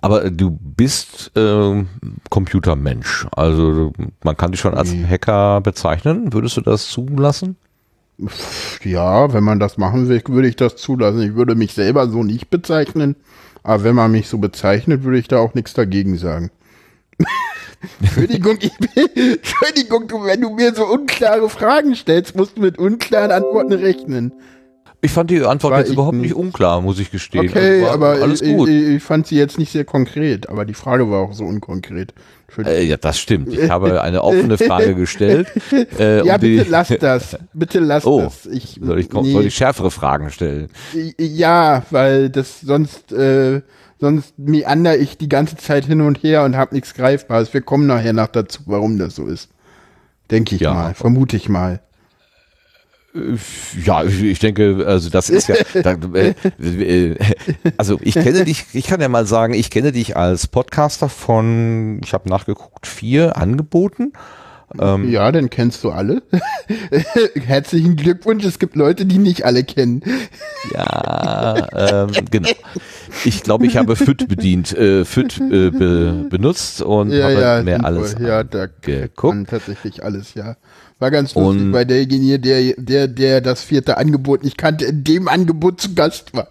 Aber 0.01 0.25
äh, 0.25 0.31
du 0.31 0.51
bist 0.51 1.31
ähm, 1.35 1.87
Computermensch, 2.29 3.27
also 3.31 3.91
man 4.23 4.37
kann 4.37 4.51
dich 4.51 4.61
schon 4.61 4.75
als. 4.75 4.93
Hacker 4.93 5.61
bezeichnen. 5.61 6.33
Würdest 6.33 6.57
du 6.57 6.61
das 6.61 6.87
zulassen? 6.87 7.55
Ja, 8.83 9.31
wenn 9.33 9.43
man 9.43 9.59
das 9.59 9.77
machen 9.77 10.07
will, 10.07 10.21
würde 10.27 10.47
ich 10.47 10.55
das 10.55 10.75
zulassen. 10.75 11.21
Ich 11.21 11.35
würde 11.35 11.55
mich 11.55 11.73
selber 11.73 12.09
so 12.09 12.23
nicht 12.23 12.49
bezeichnen, 12.49 13.15
aber 13.63 13.83
wenn 13.83 13.95
man 13.95 14.11
mich 14.11 14.27
so 14.27 14.37
bezeichnet, 14.37 15.03
würde 15.03 15.19
ich 15.19 15.27
da 15.27 15.37
auch 15.37 15.53
nichts 15.53 15.73
dagegen 15.73 16.17
sagen. 16.17 16.51
Entschuldigung, 18.01 18.57
ich 18.59 18.71
bin, 18.77 18.89
Entschuldigung, 19.37 20.07
du, 20.07 20.23
wenn 20.25 20.41
du 20.41 20.49
mir 20.49 20.73
so 20.73 20.85
unklare 20.85 21.49
Fragen 21.49 21.95
stellst, 21.95 22.35
musst 22.35 22.57
du 22.57 22.61
mit 22.61 22.77
unklaren 22.77 23.31
Antworten 23.31 23.73
rechnen. 23.73 24.33
Ich 24.99 25.11
fand 25.11 25.29
die 25.29 25.43
Antwort 25.43 25.73
War 25.73 25.79
jetzt 25.81 25.91
überhaupt 25.91 26.15
nicht 26.15 26.29
nicht. 26.29 26.33
unklar, 26.35 26.81
muss 26.81 26.97
ich 26.97 27.11
gestehen. 27.11 27.47
Okay, 27.49 27.83
War 27.83 27.91
aber 27.91 28.09
alles 28.13 28.41
ich, 28.41 28.51
gut. 28.55 28.67
Ich, 28.67 28.95
ich 28.95 29.03
fand 29.03 29.27
sie 29.27 29.35
jetzt 29.37 29.59
nicht 29.59 29.71
sehr 29.71 29.85
konkret, 29.85 30.49
aber 30.49 30.65
die 30.65 30.73
Frage 30.73 31.09
war 31.11 31.19
auch 31.19 31.33
so 31.33 31.43
unkonkret. 31.45 32.15
Äh, 32.65 32.83
ja, 32.85 32.97
das 32.97 33.19
stimmt. 33.19 33.53
Ich 33.53 33.69
habe 33.69 34.01
eine 34.01 34.23
offene 34.23 34.57
Frage 34.57 34.95
gestellt. 34.95 35.47
Äh, 35.99 36.25
ja, 36.25 36.37
die- 36.39 36.57
bitte 36.57 36.69
lass 36.71 36.87
das. 36.99 37.37
Bitte 37.53 37.79
lass 37.79 38.05
Oh, 38.05 38.21
das. 38.21 38.47
Ich, 38.47 38.79
Soll 38.81 38.99
ich, 38.99 39.11
nee. 39.11 39.31
soll 39.33 39.45
ich 39.45 39.55
schärfere 39.55 39.91
Fragen 39.91 40.31
stellen? 40.31 40.69
Ja, 41.19 41.83
weil 41.91 42.29
das 42.31 42.61
sonst, 42.61 43.11
äh, 43.11 43.61
sonst 43.99 44.37
meander 44.37 44.97
ich 44.97 45.17
die 45.17 45.29
ganze 45.29 45.55
Zeit 45.57 45.85
hin 45.85 46.01
und 46.01 46.23
her 46.23 46.43
und 46.43 46.55
hab 46.55 46.71
nichts 46.71 46.93
Greifbares. 46.93 47.53
Wir 47.53 47.61
kommen 47.61 47.87
nachher 47.87 48.13
noch 48.13 48.27
dazu, 48.27 48.61
warum 48.65 48.97
das 48.97 49.15
so 49.15 49.25
ist. 49.25 49.49
Denke 50.31 50.55
ich 50.55 50.61
Ja. 50.61 50.73
mal, 50.73 50.93
vermute 50.93 51.37
ich 51.37 51.49
mal. 51.49 51.81
Ja, 53.83 54.03
ich, 54.03 54.21
ich 54.21 54.39
denke, 54.39 54.83
also 54.85 55.09
das 55.09 55.29
ist 55.29 55.47
ja, 55.47 55.55
da, 55.81 55.93
äh, 56.13 56.33
äh, 56.59 57.15
also 57.77 57.97
ich 58.01 58.13
kenne 58.13 58.43
dich, 58.45 58.65
ich 58.73 58.85
kann 58.85 59.01
ja 59.01 59.09
mal 59.09 59.25
sagen, 59.25 59.53
ich 59.53 59.71
kenne 59.71 59.91
dich 59.91 60.15
als 60.15 60.45
Podcaster 60.47 61.09
von, 61.09 61.99
ich 62.03 62.13
habe 62.13 62.29
nachgeguckt, 62.29 62.85
vier 62.85 63.37
Angeboten. 63.37 64.13
Ähm, 64.79 65.09
Ja, 65.09 65.31
dann 65.31 65.49
kennst 65.49 65.83
du 65.83 65.91
alle. 65.91 66.21
Herzlichen 67.45 67.95
Glückwunsch, 67.95 68.43
es 68.45 68.59
gibt 68.59 68.75
Leute, 68.75 69.05
die 69.05 69.17
nicht 69.17 69.45
alle 69.45 69.63
kennen. 69.63 70.01
Ja, 70.73 71.67
ähm, 72.05 72.11
genau. 72.29 72.49
Ich 73.23 73.43
glaube, 73.43 73.65
ich 73.65 73.77
habe 73.77 73.95
FIT 73.95 74.27
bedient, 74.27 74.73
äh, 74.77 75.05
FIT 75.05 75.37
äh, 75.39 75.69
be, 75.71 76.25
benutzt 76.29 76.81
und 76.81 77.11
Ja, 77.11 77.23
habe 77.29 77.41
ja, 77.41 77.63
mehr 77.63 77.85
alles 77.85 78.15
Ja, 78.19 78.43
da 78.43 78.67
geguckt. 78.81 79.33
kann 79.33 79.45
tatsächlich 79.45 80.03
alles, 80.03 80.33
ja. 80.33 80.57
War 80.99 81.11
ganz 81.11 81.33
lustig, 81.35 81.61
Und- 81.61 81.73
weil 81.73 81.85
derjenige, 81.85 82.39
der, 82.39 82.73
der, 82.77 83.07
der 83.07 83.41
das 83.41 83.61
vierte 83.61 83.97
Angebot 83.97 84.43
nicht 84.43 84.57
kannte, 84.57 84.85
in 84.85 85.03
dem 85.03 85.27
Angebot 85.27 85.79
zu 85.79 85.93
Gast 85.95 86.33
war. 86.35 86.47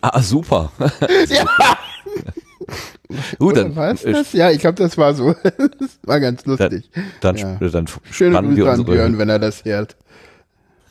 Ah, 0.00 0.20
super. 0.22 0.72
ja, 1.28 1.44
Gut, 3.38 3.56
dann, 3.56 3.74
was 3.76 4.04
äh, 4.04 4.12
das? 4.12 4.32
Ja, 4.32 4.50
ich 4.50 4.58
glaube, 4.60 4.76
das 4.76 4.96
war 4.98 5.14
so. 5.14 5.34
das 5.42 5.98
war 6.04 6.20
ganz 6.20 6.44
lustig. 6.46 6.90
dann, 7.20 7.36
Ja. 7.36 7.56
dann 7.56 7.86
Schöne 8.10 8.32
spannen 8.32 8.56
wir 8.56 8.66
an 8.66 8.80
unsere, 8.80 8.96
Björn, 8.96 9.18
wenn 9.18 9.28
er 9.28 9.38
das 9.38 9.64
hört. 9.64 9.96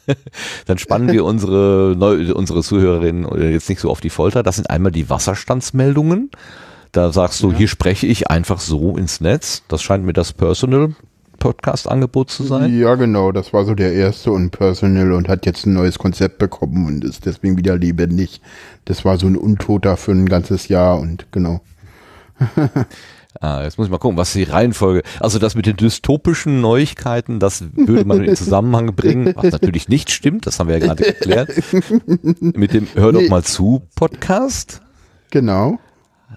dann 0.66 0.78
spannen 0.78 1.12
wir 1.12 1.24
unsere, 1.24 1.96
neu, 1.98 2.34
unsere 2.34 2.64
Zuhörerinnen 2.64 3.26
äh, 3.26 3.52
jetzt 3.52 3.70
nicht 3.70 3.82
so 3.82 3.90
auf 3.90 4.02
die 4.02 4.10
Folter. 4.10 4.44
Das 4.44 4.56
sind 4.56 4.70
einmal 4.70 4.92
die 4.92 5.10
Wasserstandsmeldungen. 5.10 6.32
Da 6.92 7.12
sagst 7.12 7.44
du, 7.44 7.54
hier 7.54 7.68
spreche 7.68 8.08
ich 8.08 8.30
einfach 8.30 8.60
so 8.60 8.98
ins 8.98 9.22
Netz. 9.22 9.64
Das 9.68 9.84
scheint 9.84 10.06
mir 10.06 10.14
das 10.14 10.34
Personal 10.34 10.96
Podcast 11.40 11.90
Angebot 11.90 12.30
zu 12.30 12.44
sein. 12.44 12.78
Ja, 12.78 12.96
genau, 12.96 13.32
das 13.32 13.54
war 13.54 13.66
so 13.66 13.74
der 13.74 13.94
erste 13.94 14.32
und 14.32 14.52
Personal 14.52 15.14
und 15.14 15.28
hat 15.28 15.46
jetzt 15.46 15.66
ein 15.66 15.74
neues 15.74 15.98
Konzept 15.98 16.38
bekommen 16.38 16.86
und 16.86 17.04
ist 17.04 17.26
deswegen 17.26 17.58
wieder 17.58 17.78
lebendig. 17.78 18.42
Das 18.86 19.06
war 19.06 19.18
so 19.18 19.28
ein 19.28 19.36
Untoter 19.36 19.98
für 19.98 20.12
ein 20.12 20.28
ganzes 20.28 20.68
Jahr 20.68 21.00
und 21.00 21.32
genau. 21.32 21.62
Ah, 23.42 23.64
jetzt 23.64 23.78
muss 23.78 23.88
ich 23.88 23.92
mal 23.92 24.00
gucken, 24.00 24.18
was 24.18 24.34
die 24.34 24.44
Reihenfolge. 24.44 25.04
Also 25.20 25.38
das 25.38 25.56
mit 25.56 25.68
den 25.68 25.78
dystopischen 25.78 26.62
Neuigkeiten, 26.62 27.40
das 27.40 27.64
würde 27.74 28.04
man 28.04 28.24
in 28.24 28.36
Zusammenhang 28.36 28.96
bringen, 28.96 29.34
was 29.36 29.52
natürlich 29.52 29.88
nicht 29.88 30.10
stimmt, 30.10 30.48
das 30.48 30.60
haben 30.60 30.68
wir 30.68 30.80
ja 30.80 30.86
gerade 30.88 31.04
geklärt. 31.04 31.52
Mit 32.42 32.74
dem 32.74 32.88
Hör 32.96 33.14
doch 33.14 33.30
mal 33.30 33.44
zu 33.44 33.84
Podcast. 33.96 34.82
Genau. 35.30 35.80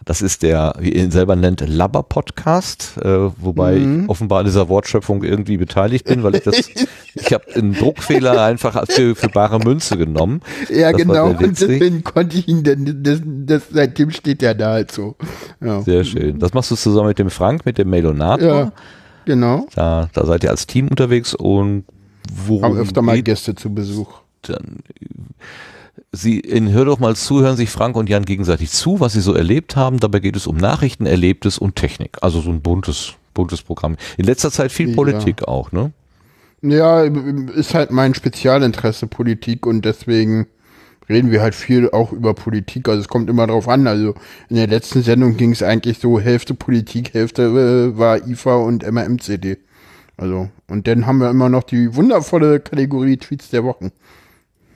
Das 0.05 0.21
ist 0.23 0.43
der, 0.43 0.75
wie 0.79 0.91
ihr 0.93 1.05
ihn 1.05 1.11
selber 1.11 1.37
nennt, 1.37 1.61
Labber-Podcast, 1.67 2.97
äh, 3.03 3.31
wobei 3.41 3.77
Mhm. 3.77 4.05
ich 4.05 4.09
offenbar 4.11 4.41
an 4.41 4.47
dieser 4.47 4.69
Wortschöpfung 4.69 5.23
irgendwie 5.23 5.57
beteiligt 5.57 6.07
bin, 6.07 6.23
weil 6.23 6.35
ich 6.37 6.43
das, 6.43 6.57
ich 7.15 7.33
habe 7.33 7.45
einen 7.55 7.75
Druckfehler 7.75 8.43
einfach 8.43 8.85
für, 8.89 9.15
für 9.15 9.29
bare 9.29 9.59
Münze 9.59 9.97
genommen. 9.97 10.41
Ja, 10.69 10.91
Das 10.93 11.01
genau. 11.03 11.29
Und 11.31 11.41
deswegen 11.61 12.03
konnte 12.05 12.37
ich 12.39 12.49
ihn, 12.49 12.63
denn 12.65 13.03
das, 13.03 13.21
das, 13.25 13.63
seitdem 13.71 14.11
steht 14.11 14.43
der 14.43 14.55
da 14.55 14.73
halt 14.73 14.91
so. 14.93 15.17
Ja, 15.61 15.83
Sehr 15.83 16.05
schön. 16.05 16.39
Das 16.39 16.53
machst 16.55 16.71
du 16.71 16.77
zusammen 16.77 17.09
mit 17.09 17.19
dem 17.19 17.31
Frank, 17.31 17.65
mit 17.65 17.79
dem 17.79 17.91
Melonator. 17.91 18.49
ja 18.49 18.73
genau. 19.25 19.67
Da, 19.75 20.09
da 20.13 20.27
seid 20.27 20.43
ihr 20.45 20.51
als 20.51 20.67
Team 20.67 20.89
unterwegs 20.89 21.33
und 21.35 21.85
worum 22.47 22.65
Haben 22.65 22.79
öfter 22.79 23.03
mal 23.03 23.23
Gäste 23.23 23.55
zu 23.55 23.73
Besuch. 23.73 24.13
dann 24.43 24.79
Sie 26.15 26.39
in 26.41 26.71
Hör 26.71 26.85
doch 26.85 26.99
mal 26.99 27.17
zu, 27.17 27.41
hören 27.41 27.57
sich 27.57 27.71
Frank 27.71 27.97
und 27.97 28.11
Jan 28.11 28.27
gegenseitig 28.27 28.71
zu, 28.71 29.01
was 29.01 29.15
sie 29.15 29.23
so 29.23 29.33
erlebt 29.33 29.77
haben. 29.77 29.99
Dabei 29.99 30.19
geht 30.19 30.37
es 30.37 30.47
um 30.47 30.59
Nachrichten, 30.59 31.07
Erlebtes 31.07 31.57
und 31.57 31.75
Technik. 31.75 32.19
Also 32.21 32.43
so 32.43 32.51
ein 32.51 32.61
buntes, 32.61 33.15
buntes 33.33 33.63
Programm. 33.63 33.97
In 34.19 34.27
letzter 34.27 34.51
Zeit 34.51 34.73
viel 34.73 34.91
Ja. 34.91 34.95
Politik 34.95 35.49
auch, 35.49 35.73
ne? 35.73 35.93
Ja, 36.61 37.03
ist 37.03 37.75
halt 37.75 37.91
mein 37.91 38.15
Spezialinteresse 38.15 39.07
Politik 39.07 39.67
und 39.67 39.85
deswegen 39.85 40.47
reden 41.09 41.31
wir 41.31 41.41
halt 41.41 41.55
viel 41.55 41.91
auch 41.91 42.13
über 42.13 42.35
Politik. 42.35 42.89
Also 42.89 43.01
es 43.01 43.09
kommt 43.09 43.31
immer 43.31 43.47
drauf 43.47 43.67
an. 43.67 43.87
Also 43.87 44.15
in 44.51 44.57
der 44.57 44.67
letzten 44.69 45.03
Sendung 45.03 45.39
ging 45.39 45.53
es 45.53 45.63
eigentlich 45.63 45.99
so 45.99 46.21
Hälfte 46.21 46.53
Politik, 46.55 47.15
Hälfte 47.15 47.43
äh, 47.43 47.99
war 47.99 48.27
IFA 48.29 48.57
und 48.57 48.87
MRMCD. 48.87 49.57
Also 50.19 50.51
und 50.69 50.87
dann 50.87 51.07
haben 51.07 51.19
wir 51.19 51.31
immer 51.31 51.49
noch 51.49 51.63
die 51.63 51.97
wundervolle 51.97 52.61
Kategorie 52.61 53.17
Tweets 53.17 53.49
der 53.51 53.65
Wochen. 53.65 53.93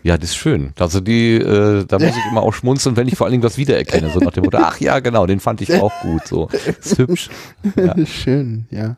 Ja, 0.07 0.17
das 0.17 0.31
ist 0.31 0.37
schön. 0.37 0.73
Also 0.79 1.01
die, 1.01 1.35
äh, 1.35 1.85
da 1.85 1.99
muss 1.99 2.11
ich 2.17 2.27
immer 2.31 2.43
auch 2.43 2.55
schmunzeln, 2.55 2.97
wenn 2.97 3.09
ich 3.09 3.17
vor 3.17 3.27
allen 3.27 3.33
Dingen 3.33 3.43
was 3.43 3.59
wiedererkenne. 3.59 4.09
So 4.11 4.21
nach 4.21 4.31
dem 4.33 4.45
Motto, 4.45 4.59
ach 4.61 4.79
ja, 4.79 5.01
genau, 5.01 5.27
den 5.27 5.41
fand 5.41 5.61
ich 5.63 5.75
auch 5.83 5.91
gut. 6.01 6.29
So, 6.29 6.49
ist 6.81 6.97
hübsch. 6.97 7.29
Ja. 7.77 7.95
Schön, 8.07 8.67
ja. 8.71 8.97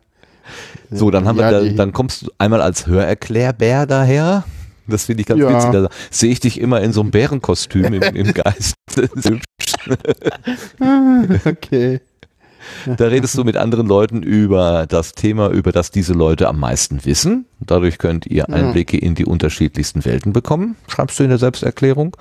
So, 0.91 1.11
dann 1.11 1.27
haben 1.27 1.39
Ja, 1.39 1.51
wir, 1.51 1.71
da, 1.71 1.77
dann 1.77 1.95
kommst 1.95 2.23
du 2.27 2.31
einmal 2.37 2.61
als 2.61 2.87
Hörerklärbär 2.87 3.87
daher. 3.87 4.45
Das 4.87 5.07
finde 5.07 5.23
ich 5.23 5.27
ganz 5.27 5.41
Ja. 5.41 5.49
witzig. 5.49 5.71
Da 5.73 5.89
sehe 6.11 6.31
ich 6.31 6.41
dich 6.41 6.61
immer 6.61 6.83
in 6.83 6.93
so 6.93 7.01
einem 7.01 7.11
Bärenkostüm 7.11 7.87
im, 7.95 8.03
im 8.03 8.35
Geist. 8.35 8.75
Das 8.95 9.11
ist 9.15 9.31
hübsch. 9.31 9.99
Okay. 11.47 12.01
Da 12.97 13.07
redest 13.07 13.37
du 13.37 13.45
mit 13.45 13.57
anderen 13.57 13.87
Leuten 13.87 14.23
über 14.23 14.87
das 14.87 15.13
Thema, 15.13 15.49
über 15.51 15.73
das 15.73 15.91
diese 15.91 16.13
Leute 16.13 16.49
am 16.49 16.59
meisten 16.59 17.05
wissen. 17.05 17.47
Dadurch 17.61 17.99
könnt 17.99 18.27
ihr 18.27 18.49
Einblicke 18.49 18.97
in 18.99 19.15
die 19.15 19.25
unterschiedlichsten 19.25 20.05
Welten 20.05 20.33
bekommen, 20.33 20.77
schreibst 20.89 21.19
du 21.19 21.25
in 21.25 21.29
der 21.31 21.39
Selbsterklärung. 21.39 22.17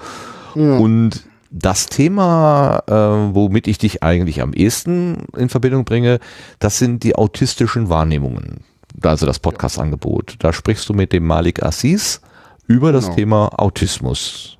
Ja. 0.55 0.77
Und 0.77 1.23
das 1.49 1.85
Thema, 1.87 2.83
äh, 2.87 2.93
womit 3.35 3.67
ich 3.67 3.77
dich 3.77 4.03
eigentlich 4.03 4.41
am 4.41 4.53
ehesten 4.53 5.27
in 5.37 5.49
Verbindung 5.49 5.85
bringe, 5.85 6.19
das 6.59 6.77
sind 6.77 7.03
die 7.03 7.15
autistischen 7.15 7.89
Wahrnehmungen. 7.89 8.61
Also 9.01 9.25
das 9.25 9.39
Podcast-Angebot. 9.39 10.35
Da 10.39 10.51
sprichst 10.53 10.89
du 10.89 10.93
mit 10.93 11.13
dem 11.13 11.25
Malik 11.25 11.63
Assis 11.63 12.21
über 12.67 12.91
das 12.91 13.05
Genau. 13.05 13.15
Thema 13.15 13.59
Autismus. 13.59 14.56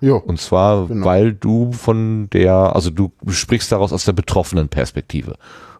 Jo. 0.00 0.16
Und 0.18 0.40
zwar, 0.40 0.86
Genau. 0.86 1.04
weil 1.06 1.32
du 1.34 1.72
von 1.72 2.28
der, 2.30 2.74
also 2.74 2.90
du 2.90 3.10
sprichst 3.28 3.70
daraus 3.72 3.92
aus 3.92 4.04
der 4.04 4.12
betroffenen 4.14 4.68
Perspektive. 4.68 5.32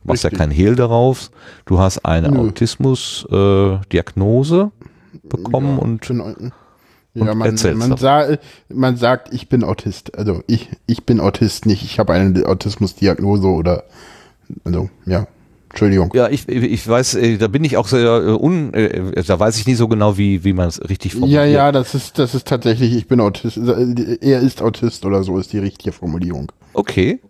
Du 0.03 0.09
machst 0.09 0.25
ja 0.25 0.29
Richtig. 0.29 0.39
kein 0.39 0.51
Hehl 0.51 0.77
darauf. 0.77 1.31
Du 1.67 1.79
hast 1.79 2.05
eine. 2.05 2.39
Autismus-Diagnose 2.39 4.71
bekommen 5.29 5.79
und 5.79 6.07
Bin- 6.07 6.53
ja, 7.13 7.33
und 7.33 7.39
man, 7.39 7.57
man, 7.77 7.91
doch. 7.91 7.99
sa 7.99 8.37
man 8.69 8.97
sagt, 8.97 9.35
ich 9.35 9.49
bin 9.49 9.65
Autist. 9.65 10.17
Also 10.17 10.45
ich, 10.47 10.69
ich 10.87 11.05
bin 11.07 11.19
Autist 11.21 11.67
nicht. 11.67 11.83
Ich 11.83 11.99
habe 11.99 12.13
eine 12.13 12.47
Autismusdiagnose 12.47 13.49
oder 13.49 13.83
also 14.65 14.89
ja. 15.07 15.27
Entschuldigung. 15.71 16.11
ja, 16.15 16.29
ich, 16.29 16.49
ich 16.49 16.87
weiß, 16.89 17.15
äh, 17.15 17.39
da 17.39 17.49
bin 17.49 17.65
ich 17.65 17.77
auch 17.77 17.87
sehr 17.87 18.03
äh, 18.03 18.31
un, 18.33 18.75
äh, 18.75 19.23
da 19.23 19.39
weiß 19.39 19.57
ich 19.59 19.67
nie 19.67 19.75
so 19.75 19.89
genau, 19.89 20.19
wie, 20.19 20.45
wie 20.45 20.53
man 20.53 20.69
es 20.69 20.81
richtig 20.89 21.15
Ja, 21.15 21.19
formuliert. 21.21 21.49
ja, 21.53 21.73
das 21.73 21.95
ist, 21.95 22.19
das 22.19 22.35
ist 22.35 22.47
tatsächlich, 22.49 22.95
ich 22.95 23.07
bin 23.09 23.21
Autist. 23.21 23.57
Er 23.57 24.41
ist 24.41 24.63
Autist 24.63 25.05
oder 25.05 25.23
so 25.23 25.39
ist 25.39 25.53
die 25.53 25.59
richtige 25.59 25.93
Formulierung. 25.93 26.51
Okay. 26.75 27.21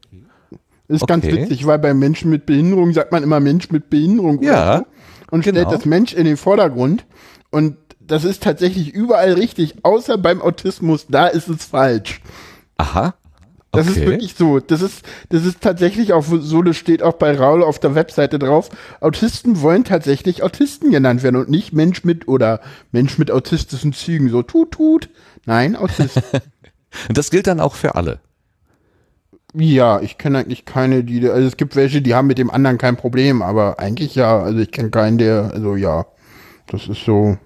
Ist 0.88 1.06
ganz 1.06 1.24
Okay. 1.24 1.36
witzig, 1.42 1.66
weil 1.66 1.78
bei 1.78 1.94
Menschen 1.94 2.30
mit 2.30 2.46
Behinderung 2.46 2.92
sagt 2.92 3.12
man 3.12 3.22
immer 3.22 3.38
Mensch 3.40 3.70
mit 3.70 3.90
Behinderung. 3.90 4.42
Ja, 4.42 4.78
so 4.78 4.86
und 5.30 5.42
stellt 5.42 5.56
genau. 5.56 5.70
das 5.70 5.84
Mensch 5.84 6.12
in 6.14 6.24
den 6.24 6.36
Vordergrund. 6.36 7.04
Und 7.50 7.76
das 8.00 8.24
ist 8.24 8.42
tatsächlich 8.42 8.92
überall 8.92 9.34
richtig, 9.34 9.84
außer 9.84 10.18
beim 10.18 10.42
Autismus, 10.42 11.06
da 11.08 11.28
ist 11.28 11.48
es 11.48 11.64
falsch. 11.66 12.20
Aha. 12.76 13.14
Das 13.72 13.88
okay. 13.88 14.00
ist 14.00 14.06
wirklich 14.06 14.34
so. 14.34 14.58
Das 14.58 14.82
ist, 14.82 15.02
das 15.28 15.44
ist 15.44 15.60
tatsächlich 15.60 16.12
auch 16.12 16.24
so, 16.24 16.62
das 16.62 16.76
steht 16.76 17.02
auch 17.02 17.14
bei 17.14 17.36
Raul 17.36 17.62
auf 17.62 17.78
der 17.78 17.94
Webseite 17.94 18.38
drauf. 18.38 18.68
Autisten 19.00 19.60
wollen 19.62 19.84
tatsächlich 19.84 20.42
Autisten 20.42 20.90
genannt 20.90 21.22
werden 21.22 21.36
und 21.36 21.48
nicht 21.48 21.72
Mensch 21.72 22.02
mit 22.02 22.26
oder 22.26 22.60
Mensch 22.90 23.16
mit 23.18 23.30
autistischen 23.30 23.92
Zügen. 23.92 24.28
So 24.28 24.42
tut, 24.42 24.72
tut. 24.72 25.08
Nein, 25.46 25.76
Autist. 25.76 26.16
Und 26.16 26.42
das 27.16 27.30
gilt 27.30 27.46
dann 27.46 27.60
auch 27.60 27.76
für 27.76 27.94
alle. 27.94 28.18
ja, 29.54 30.00
ich 30.00 30.18
kenne 30.18 30.38
eigentlich 30.38 30.64
keine, 30.64 31.04
die, 31.04 31.28
also 31.28 31.46
es 31.46 31.56
gibt 31.56 31.76
welche, 31.76 32.02
die 32.02 32.14
haben 32.14 32.26
mit 32.26 32.38
dem 32.38 32.50
anderen 32.50 32.76
kein 32.76 32.96
Problem, 32.96 33.40
aber 33.40 33.78
eigentlich 33.78 34.16
ja. 34.16 34.40
Also 34.40 34.58
ich 34.58 34.72
kenne 34.72 34.90
keinen, 34.90 35.18
der, 35.18 35.52
also 35.54 35.76
ja. 35.76 36.06
Das 36.66 36.88
ist 36.88 37.04
so. 37.04 37.38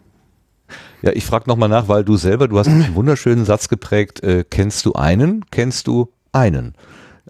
Ja, 1.03 1.13
ich 1.13 1.27
frage 1.27 1.49
nochmal 1.49 1.69
nach, 1.69 1.89
weil 1.89 2.03
du 2.03 2.17
selber, 2.17 2.49
du 2.49 2.59
hast 2.59 2.69
einen 2.69 2.95
wunderschönen 2.95 3.45
Satz 3.45 3.69
geprägt, 3.69 4.23
äh, 4.23 4.43
kennst 4.49 4.87
du 4.87 4.95
einen, 4.95 5.45
kennst 5.51 5.87
du 5.87 6.14
einen. 6.35 6.75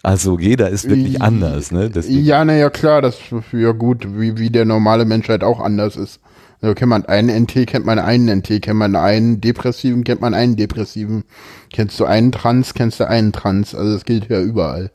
Also 0.03 0.39
jeder 0.39 0.71
ist 0.71 0.89
wirklich 0.89 1.23
anders, 1.23 1.71
ne? 1.71 1.89
Deswegen, 1.89 2.25
Ja, 2.25 2.45
naja, 2.45 2.69
klar, 2.69 3.01
das 3.01 3.17
ist 3.17 3.53
ja 3.53 3.73
gut, 3.73 4.07
wie, 4.19 4.37
wie 4.39 4.51
der 4.51 4.65
normale 4.65 5.05
Mensch 5.05 5.29
halt 5.29 5.45
auch 5.45 5.61
anders 5.61 5.97
ist. 5.97 6.21
Also 6.61 6.75
kennt 6.75 6.91
man 6.91 7.05
einen 7.05 7.45
NT, 7.45 7.67
kennt 7.67 7.85
man 7.85 7.99
einen 7.99 8.39
NT, 8.39 8.63
kennt 8.63 8.79
man 8.79 8.97
einen 8.97 9.41
Depressiven, 9.41 10.03
kennt 10.03 10.21
man 10.21 10.35
einen 10.35 10.57
Depressiven. 10.57 11.25
Kennst 11.73 12.01
du 12.01 12.07
einen 12.07 12.33
Trans, 12.33 12.75
kennst 12.75 13.01
du 13.01 13.09
einen 13.09 13.33
Trans. 13.33 13.75
Also 13.75 13.93
das 13.93 14.05
gilt 14.05 14.29
ja 14.29 14.41
überall. 14.41 14.91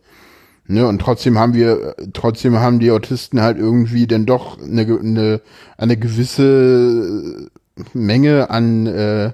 Ne, 0.68 0.86
und 0.86 1.00
trotzdem 1.00 1.40
haben 1.40 1.56
wir, 1.56 1.96
trotzdem 2.14 2.60
haben 2.60 2.80
die 2.80 2.92
Autisten 2.92 3.42
halt 3.42 3.58
irgendwie 3.58 4.06
dann 4.06 4.28
doch 4.28 4.62
eine, 4.62 4.82
eine, 4.82 5.42
eine 5.78 5.98
gewisse 5.98 7.50
Menge 7.94 8.52
an 8.52 8.86
äh, 8.86 9.32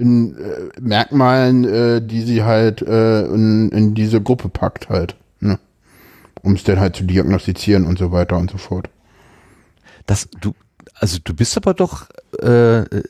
in, 0.00 0.36
äh, 0.36 0.80
Merkmalen, 0.80 1.64
äh, 1.64 2.02
die 2.02 2.22
sie 2.22 2.42
halt 2.42 2.82
äh, 2.82 3.26
in, 3.26 3.68
in 3.70 3.94
diese 3.94 4.20
Gruppe 4.20 4.48
packt 4.48 4.88
halt. 4.88 5.14
Ne? 5.40 5.58
Um 6.42 6.54
es 6.54 6.64
dann 6.64 6.80
halt 6.80 6.96
zu 6.96 7.04
diagnostizieren 7.04 7.86
und 7.86 7.98
so 7.98 8.10
weiter 8.10 8.38
und 8.38 8.50
so 8.50 8.58
fort. 8.58 8.88
das, 10.06 10.28
du, 10.40 10.54
also 10.94 11.18
du 11.22 11.34
bist 11.34 11.56
aber 11.56 11.74
doch, 11.74 12.06
äh, 12.42 12.80
äh, 12.80 13.02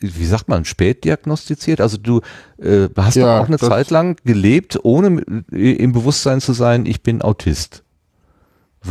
wie 0.00 0.26
sagt 0.26 0.48
man, 0.48 0.64
spät 0.64 1.04
diagnostiziert? 1.04 1.80
Also 1.80 1.96
du 1.96 2.20
äh, 2.58 2.88
hast 2.96 3.16
Ja, 3.16 3.38
doch 3.38 3.44
auch 3.44 3.48
eine 3.48 3.58
Zeit 3.58 3.90
lang 3.90 4.16
gelebt, 4.24 4.78
ohne 4.82 5.22
äh, 5.50 5.72
im 5.72 5.92
Bewusstsein 5.92 6.40
zu 6.40 6.52
sein, 6.52 6.86
ich 6.86 7.02
bin 7.02 7.20
Autist. 7.22 7.82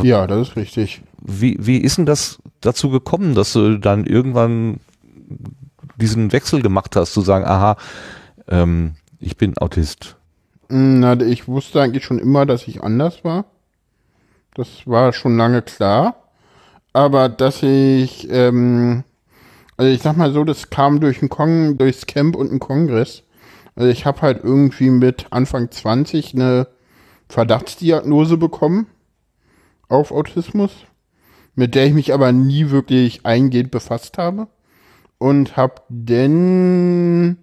Ja, 0.02 0.26
das 0.26 0.48
ist 0.48 0.56
richtig. 0.56 1.00
Wie, 1.22 1.56
wie 1.58 1.78
ist 1.78 1.96
denn 1.96 2.04
das 2.04 2.38
dazu 2.60 2.90
gekommen, 2.90 3.34
dass 3.34 3.54
du 3.54 3.78
dann 3.78 4.04
irgendwann 4.04 4.80
diesen 5.96 6.32
Wechsel 6.32 6.62
gemacht 6.62 6.96
hast, 6.96 7.12
zu 7.12 7.20
sagen, 7.20 7.44
aha, 7.44 7.76
ähm, 8.48 8.94
ich 9.18 9.36
bin 9.36 9.56
Autist? 9.58 10.16
Na, 10.68 11.18
ich 11.20 11.46
wusste 11.46 11.80
eigentlich 11.80 12.04
schon 12.04 12.18
immer, 12.18 12.44
dass 12.46 12.66
ich 12.66 12.82
anders 12.82 13.24
war. 13.24 13.44
Das 14.54 14.86
war 14.86 15.12
schon 15.12 15.36
lange 15.36 15.62
klar. 15.62 16.16
Aber 16.92 17.28
dass 17.28 17.62
ich, 17.62 18.28
ähm, 18.30 19.04
also 19.76 19.92
ich 19.92 20.00
sag 20.02 20.16
mal 20.16 20.32
so, 20.32 20.44
das 20.44 20.70
kam 20.70 21.00
durch 21.00 21.22
ein 21.22 21.28
Kong, 21.28 21.76
durchs 21.76 22.06
Camp 22.06 22.34
und 22.36 22.50
einen 22.50 22.60
Kongress. 22.60 23.22
Also 23.74 23.90
ich 23.90 24.06
habe 24.06 24.22
halt 24.22 24.42
irgendwie 24.42 24.90
mit 24.90 25.26
Anfang 25.30 25.70
20 25.70 26.34
eine 26.34 26.68
Verdachtsdiagnose 27.28 28.38
bekommen 28.38 28.86
auf 29.88 30.10
Autismus, 30.10 30.72
mit 31.54 31.74
der 31.74 31.86
ich 31.86 31.92
mich 31.92 32.14
aber 32.14 32.32
nie 32.32 32.70
wirklich 32.70 33.26
eingehend 33.26 33.70
befasst 33.70 34.18
habe. 34.18 34.48
Und 35.18 35.56
hab 35.56 35.84
denn, 35.88 37.38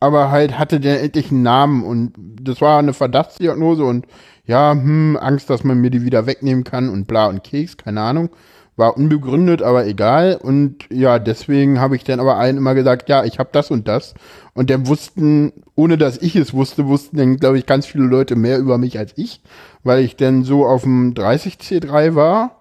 aber 0.00 0.30
halt 0.30 0.58
hatte 0.58 0.80
der 0.80 1.02
endlich 1.02 1.30
einen 1.30 1.42
Namen 1.42 1.84
und 1.84 2.14
das 2.40 2.60
war 2.60 2.78
eine 2.78 2.94
Verdachtsdiagnose 2.94 3.84
und 3.84 4.06
ja, 4.48 4.72
hm, 4.72 5.18
Angst, 5.20 5.50
dass 5.50 5.62
man 5.62 5.78
mir 5.78 5.90
die 5.90 6.02
wieder 6.02 6.26
wegnehmen 6.26 6.64
kann 6.64 6.88
und 6.88 7.06
bla 7.06 7.26
und 7.26 7.44
Keks, 7.44 7.76
keine 7.76 8.00
Ahnung. 8.00 8.30
War 8.76 8.96
unbegründet, 8.96 9.60
aber 9.60 9.86
egal. 9.86 10.38
Und 10.40 10.84
ja, 10.90 11.18
deswegen 11.18 11.80
habe 11.80 11.96
ich 11.96 12.04
dann 12.04 12.20
aber 12.20 12.36
allen 12.36 12.56
immer 12.56 12.74
gesagt, 12.74 13.08
ja, 13.08 13.24
ich 13.24 13.38
habe 13.38 13.50
das 13.52 13.70
und 13.70 13.88
das. 13.88 14.14
Und 14.54 14.70
dann 14.70 14.86
wussten, 14.86 15.52
ohne 15.74 15.98
dass 15.98 16.16
ich 16.16 16.34
es 16.36 16.54
wusste, 16.54 16.86
wussten 16.86 17.16
dann, 17.18 17.36
glaube 17.36 17.58
ich, 17.58 17.66
ganz 17.66 17.86
viele 17.86 18.04
Leute 18.04 18.36
mehr 18.36 18.58
über 18.58 18.78
mich 18.78 18.98
als 18.98 19.12
ich, 19.16 19.42
weil 19.82 20.02
ich 20.02 20.16
dann 20.16 20.44
so 20.44 20.64
auf 20.64 20.82
dem 20.82 21.12
30C3 21.12 22.14
war, 22.14 22.57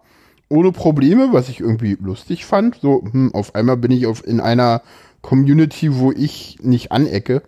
ohne 0.50 0.72
Probleme, 0.72 1.30
was 1.32 1.50
ich 1.50 1.60
irgendwie 1.60 1.98
lustig 2.00 2.46
fand. 2.46 2.76
So, 2.82 3.04
hm, 3.12 3.34
auf 3.34 3.56
einmal 3.56 3.78
bin 3.78 3.92
ich 3.92 4.08
auf, 4.08 4.26
in 4.26 4.40
einer 4.40 4.82
Community, 5.22 5.96
wo 5.96 6.12
ich 6.12 6.58
nicht 6.62 6.92
anecke. 6.92 7.44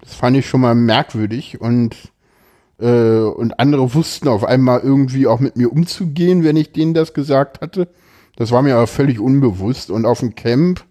Das 0.00 0.14
fand 0.14 0.36
ich 0.36 0.46
schon 0.46 0.62
mal 0.62 0.74
merkwürdig 0.74 1.60
und 1.60 1.96
äh, 2.80 3.20
und 3.20 3.60
andere 3.60 3.94
wussten 3.94 4.28
auf 4.28 4.44
einmal 4.44 4.80
irgendwie 4.80 5.26
auch 5.26 5.40
mit 5.40 5.56
mir 5.56 5.70
umzugehen, 5.70 6.44
wenn 6.44 6.56
ich 6.56 6.72
denen 6.72 6.94
das 6.94 7.12
gesagt 7.12 7.60
hatte. 7.60 7.88
Das 8.36 8.50
war 8.52 8.62
mir 8.62 8.76
aber 8.76 8.86
völlig 8.86 9.20
unbewusst. 9.20 9.90
Und 9.90 10.06
auf 10.06 10.20
dem 10.20 10.34
Camp 10.34 10.84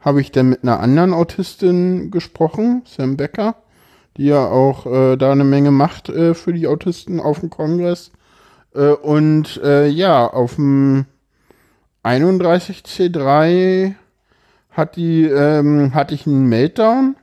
habe 0.00 0.20
ich 0.20 0.32
dann 0.32 0.48
mit 0.48 0.62
einer 0.62 0.80
anderen 0.80 1.12
Autistin 1.14 2.10
gesprochen, 2.10 2.82
Sam 2.84 3.16
Becker, 3.16 3.56
die 4.16 4.26
ja 4.26 4.48
auch 4.48 4.86
äh, 4.86 5.16
da 5.16 5.30
eine 5.30 5.44
Menge 5.44 5.70
macht 5.70 6.08
äh, 6.08 6.34
für 6.34 6.52
die 6.52 6.66
Autisten 6.66 7.20
auf 7.20 7.40
dem 7.40 7.50
Kongress. 7.50 8.10
Äh, 8.78 8.92
und 8.92 9.60
äh, 9.62 9.88
ja, 9.88 10.26
auf 10.26 10.54
dem 10.54 11.06
31C3 12.04 13.94
hat 14.70 14.96
die, 14.96 15.24
ähm, 15.24 15.92
hatte 15.94 16.14
ich 16.14 16.26
einen 16.26 16.48
Meltdown 16.48 17.16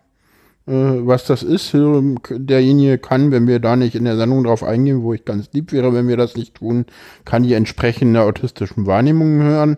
äh, 0.67 0.71
was 0.71 1.25
das 1.25 1.43
ist. 1.43 1.73
Derjenige 1.73 2.97
kann, 2.97 3.31
wenn 3.31 3.47
wir 3.47 3.59
da 3.59 3.75
nicht 3.75 3.95
in 3.95 4.05
der 4.05 4.17
Sendung 4.17 4.43
drauf 4.43 4.63
eingehen, 4.63 5.03
wo 5.03 5.13
ich 5.13 5.25
ganz 5.25 5.49
lieb 5.53 5.71
wäre, 5.71 5.93
wenn 5.93 6.07
wir 6.07 6.17
das 6.17 6.35
nicht 6.35 6.55
tun, 6.55 6.85
kann 7.23 7.43
die 7.43 7.53
entsprechende 7.53 8.21
autistischen 8.21 8.85
Wahrnehmungen 8.85 9.43
hören. 9.43 9.77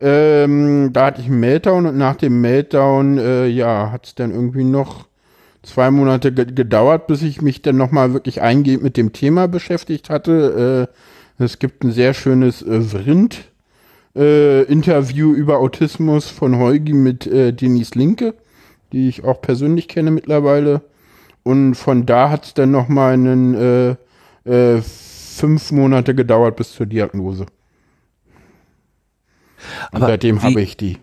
Ähm, 0.00 0.92
da 0.92 1.06
hatte 1.06 1.20
ich 1.20 1.26
einen 1.26 1.40
Meltdown 1.40 1.86
und 1.86 1.98
nach 1.98 2.16
dem 2.16 2.40
Meltdown, 2.40 3.18
äh, 3.18 3.46
ja, 3.46 3.90
hat 3.92 4.06
es 4.06 4.14
dann 4.14 4.30
irgendwie 4.30 4.64
noch 4.64 5.06
zwei 5.62 5.90
Monate 5.90 6.32
gedauert, 6.32 7.06
bis 7.06 7.20
ich 7.22 7.42
mich 7.42 7.60
dann 7.60 7.76
nochmal 7.76 8.14
wirklich 8.14 8.40
eingehend 8.40 8.82
mit 8.82 8.96
dem 8.96 9.12
Thema 9.12 9.46
beschäftigt 9.46 10.08
hatte. 10.08 10.88
Äh, 10.88 11.09
es 11.40 11.58
gibt 11.58 11.84
ein 11.84 11.92
sehr 11.92 12.14
schönes 12.14 12.62
äh, 12.62 12.80
Vrind 12.80 13.50
äh, 14.16 14.62
Interview 14.64 15.32
über 15.32 15.58
Autismus 15.58 16.28
von 16.28 16.58
Heugi 16.58 16.92
mit 16.92 17.26
äh, 17.26 17.52
Denise 17.52 17.98
Linke 17.98 18.34
die 18.92 19.08
ich 19.08 19.24
auch 19.24 19.40
persönlich 19.40 19.88
kenne 19.88 20.10
mittlerweile. 20.10 20.82
Und 21.42 21.74
von 21.74 22.06
da 22.06 22.30
hat 22.30 22.46
es 22.46 22.54
dann 22.54 22.70
noch 22.70 22.88
mal 22.88 23.14
einen 23.14 23.54
äh, 23.54 23.96
äh, 24.44 24.82
fünf 24.82 25.72
Monate 25.72 26.14
gedauert 26.14 26.56
bis 26.56 26.72
zur 26.72 26.86
Diagnose. 26.86 27.46
Aber 29.90 30.06
seitdem 30.06 30.42
habe 30.42 30.60
ich 30.60 30.76
die. 30.76 30.98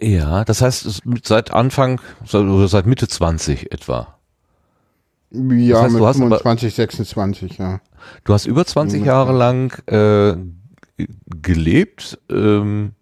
Ja, 0.00 0.44
das 0.44 0.62
heißt 0.62 1.02
seit 1.22 1.52
Anfang 1.52 2.00
oder 2.32 2.66
seit 2.66 2.86
Mitte 2.86 3.06
20 3.06 3.72
etwa. 3.72 4.18
Ja, 5.30 5.84
das 5.84 5.94
heißt, 5.94 6.18
mit 6.18 6.28
25, 6.28 6.74
26, 6.74 7.58
ja. 7.58 7.80
Du 8.24 8.34
hast 8.34 8.46
über 8.46 8.64
20 8.64 9.04
Jahre 9.04 9.32
lang 9.32 9.72
äh, 9.86 10.36
gelebt 11.42 12.18
ähm, 12.30 12.92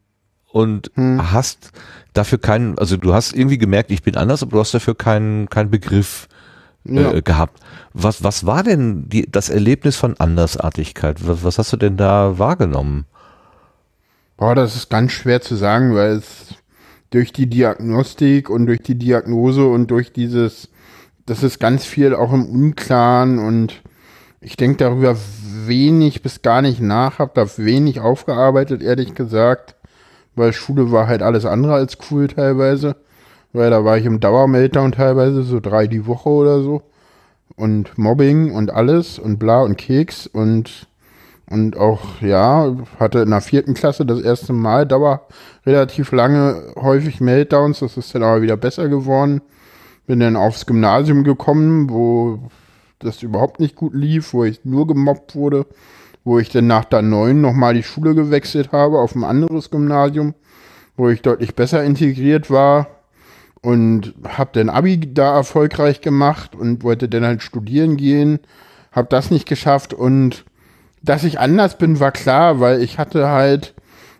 und 0.52 0.90
hm. 0.94 1.32
hast 1.32 1.72
dafür 2.12 2.38
keinen, 2.38 2.78
also 2.78 2.96
du 2.96 3.12
hast 3.14 3.34
irgendwie 3.34 3.58
gemerkt, 3.58 3.90
ich 3.90 4.02
bin 4.02 4.16
anders, 4.16 4.42
aber 4.42 4.52
du 4.52 4.60
hast 4.60 4.74
dafür 4.74 4.94
keinen 4.94 5.48
keinen 5.48 5.70
Begriff 5.70 6.28
äh, 6.86 7.02
ja. 7.02 7.20
gehabt. 7.20 7.60
Was 7.92 8.24
was 8.24 8.46
war 8.46 8.62
denn 8.62 9.08
die, 9.08 9.30
das 9.30 9.48
Erlebnis 9.48 9.96
von 9.96 10.18
Andersartigkeit? 10.18 11.26
Was, 11.26 11.44
was 11.44 11.58
hast 11.58 11.72
du 11.72 11.76
denn 11.76 11.96
da 11.96 12.38
wahrgenommen? 12.38 13.06
Boah, 14.36 14.54
das 14.54 14.74
ist 14.74 14.88
ganz 14.88 15.12
schwer 15.12 15.42
zu 15.42 15.54
sagen, 15.54 15.94
weil 15.94 16.12
es 16.12 16.54
durch 17.10 17.32
die 17.32 17.46
Diagnostik 17.48 18.48
und 18.48 18.66
durch 18.66 18.80
die 18.80 18.94
Diagnose 18.94 19.66
und 19.66 19.90
durch 19.90 20.12
dieses, 20.12 20.70
das 21.26 21.42
ist 21.42 21.60
ganz 21.60 21.84
viel 21.84 22.14
auch 22.14 22.32
im 22.32 22.46
Unklaren 22.46 23.38
und 23.38 23.82
ich 24.40 24.56
denke 24.56 24.78
darüber 24.78 25.16
wenig 25.66 26.22
bis 26.22 26.42
gar 26.42 26.62
nicht 26.62 26.80
nach, 26.80 27.18
habe 27.18 27.32
da 27.34 27.46
wenig 27.56 28.00
aufgearbeitet, 28.00 28.82
ehrlich 28.82 29.14
gesagt 29.14 29.76
weil 30.36 30.52
Schule 30.52 30.90
war 30.92 31.06
halt 31.06 31.22
alles 31.22 31.44
andere 31.44 31.74
als 31.74 31.98
cool 32.10 32.28
teilweise. 32.28 32.96
Weil 33.52 33.70
da 33.70 33.84
war 33.84 33.98
ich 33.98 34.06
im 34.06 34.20
Dauermeltdown 34.20 34.92
teilweise, 34.92 35.42
so 35.42 35.60
drei 35.60 35.86
die 35.86 36.06
Woche 36.06 36.28
oder 36.28 36.62
so. 36.62 36.82
Und 37.56 37.98
Mobbing 37.98 38.52
und 38.52 38.70
alles 38.70 39.18
und 39.18 39.38
bla 39.38 39.62
und 39.62 39.76
Keks 39.76 40.26
und 40.26 40.86
und 41.50 41.76
auch, 41.76 42.20
ja, 42.20 42.76
hatte 43.00 43.18
in 43.18 43.30
der 43.30 43.40
vierten 43.40 43.74
Klasse 43.74 44.06
das 44.06 44.20
erste 44.20 44.52
Mal 44.52 44.86
Dauer 44.86 45.26
relativ 45.66 46.12
lange 46.12 46.72
häufig 46.76 47.20
Meltdowns, 47.20 47.80
das 47.80 47.96
ist 47.96 48.14
dann 48.14 48.22
aber 48.22 48.40
wieder 48.40 48.56
besser 48.56 48.88
geworden. 48.88 49.42
Bin 50.06 50.20
dann 50.20 50.36
aufs 50.36 50.64
Gymnasium 50.64 51.24
gekommen, 51.24 51.90
wo 51.90 52.38
das 53.00 53.22
überhaupt 53.22 53.60
nicht 53.60 53.74
gut 53.74 53.94
lief, 53.94 54.32
wo 54.32 54.44
ich 54.44 54.64
nur 54.64 54.86
gemobbt 54.86 55.34
wurde 55.34 55.66
wo 56.24 56.38
ich 56.38 56.50
dann 56.50 56.66
nach 56.66 56.84
der 56.84 57.02
neun 57.02 57.40
nochmal 57.40 57.74
die 57.74 57.82
Schule 57.82 58.14
gewechselt 58.14 58.72
habe 58.72 58.98
auf 58.98 59.14
ein 59.14 59.24
anderes 59.24 59.70
Gymnasium, 59.70 60.34
wo 60.96 61.08
ich 61.08 61.22
deutlich 61.22 61.54
besser 61.54 61.82
integriert 61.82 62.50
war 62.50 62.88
und 63.62 64.14
habe 64.28 64.50
dann 64.52 64.68
Abi 64.68 65.12
da 65.12 65.34
erfolgreich 65.34 66.00
gemacht 66.00 66.54
und 66.54 66.82
wollte 66.82 67.08
dann 67.08 67.24
halt 67.24 67.42
studieren 67.42 67.96
gehen, 67.96 68.40
habe 68.92 69.08
das 69.08 69.30
nicht 69.30 69.48
geschafft 69.48 69.94
und 69.94 70.44
dass 71.02 71.24
ich 71.24 71.40
anders 71.40 71.78
bin, 71.78 72.00
war 72.00 72.12
klar, 72.12 72.60
weil 72.60 72.82
ich 72.82 72.98
hatte 72.98 73.28
halt, 73.28 73.74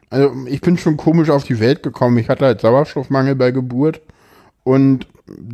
also 0.08 0.32
ich 0.46 0.62
bin 0.62 0.78
schon 0.78 0.96
komisch 0.96 1.28
auf 1.28 1.44
die 1.44 1.60
Welt 1.60 1.82
gekommen. 1.82 2.16
Ich 2.16 2.30
hatte 2.30 2.46
halt 2.46 2.62
Sauerstoffmangel 2.62 3.34
bei 3.34 3.50
Geburt 3.50 4.00
und 4.64 5.06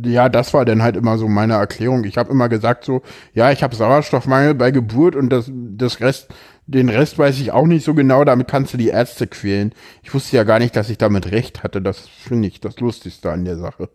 ja, 0.03 0.29
das 0.29 0.53
war 0.53 0.65
dann 0.65 0.81
halt 0.81 0.95
immer 0.95 1.17
so 1.17 1.27
meine 1.27 1.53
Erklärung. 1.53 2.03
Ich 2.03 2.17
habe 2.17 2.31
immer 2.31 2.49
gesagt 2.49 2.85
so, 2.85 3.01
ja, 3.33 3.51
ich 3.51 3.63
habe 3.63 3.75
Sauerstoffmangel 3.75 4.55
bei 4.55 4.71
Geburt 4.71 5.15
und 5.15 5.29
das, 5.29 5.51
das 5.53 5.99
Rest, 5.99 6.33
den 6.65 6.89
Rest 6.89 7.17
weiß 7.17 7.39
ich 7.39 7.51
auch 7.51 7.65
nicht 7.65 7.85
so 7.85 7.93
genau, 7.93 8.23
damit 8.23 8.47
kannst 8.47 8.73
du 8.73 8.77
die 8.77 8.89
Ärzte 8.89 9.27
quälen. 9.27 9.73
Ich 10.03 10.13
wusste 10.13 10.35
ja 10.35 10.43
gar 10.43 10.59
nicht, 10.59 10.75
dass 10.75 10.89
ich 10.89 10.97
damit 10.97 11.31
recht 11.31 11.63
hatte. 11.63 11.81
Das 11.81 12.07
finde 12.07 12.47
ich 12.47 12.59
das 12.59 12.79
Lustigste 12.79 13.31
an 13.31 13.45
der 13.45 13.57
Sache. 13.57 13.89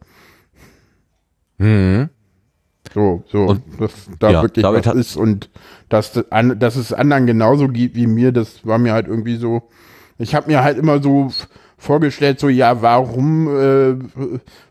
Mhm. 1.58 2.08
So, 2.92 3.22
so, 3.30 3.44
und, 3.44 3.62
dass 3.78 3.92
da 4.18 4.30
ja, 4.30 4.42
wirklich 4.42 4.64
was 4.64 4.86
ist 4.86 5.16
und 5.16 5.50
dass, 5.88 6.12
dass 6.12 6.76
es 6.76 6.92
anderen 6.92 7.26
genauso 7.26 7.68
geht 7.68 7.94
wie 7.94 8.06
mir, 8.06 8.32
das 8.32 8.66
war 8.66 8.78
mir 8.78 8.92
halt 8.92 9.06
irgendwie 9.06 9.36
so. 9.36 9.68
Ich 10.18 10.34
habe 10.34 10.50
mir 10.50 10.62
halt 10.62 10.78
immer 10.78 11.00
so 11.02 11.30
vorgestellt, 11.82 12.38
so 12.38 12.48
ja, 12.48 12.80
warum, 12.80 13.48
äh, 13.48 13.94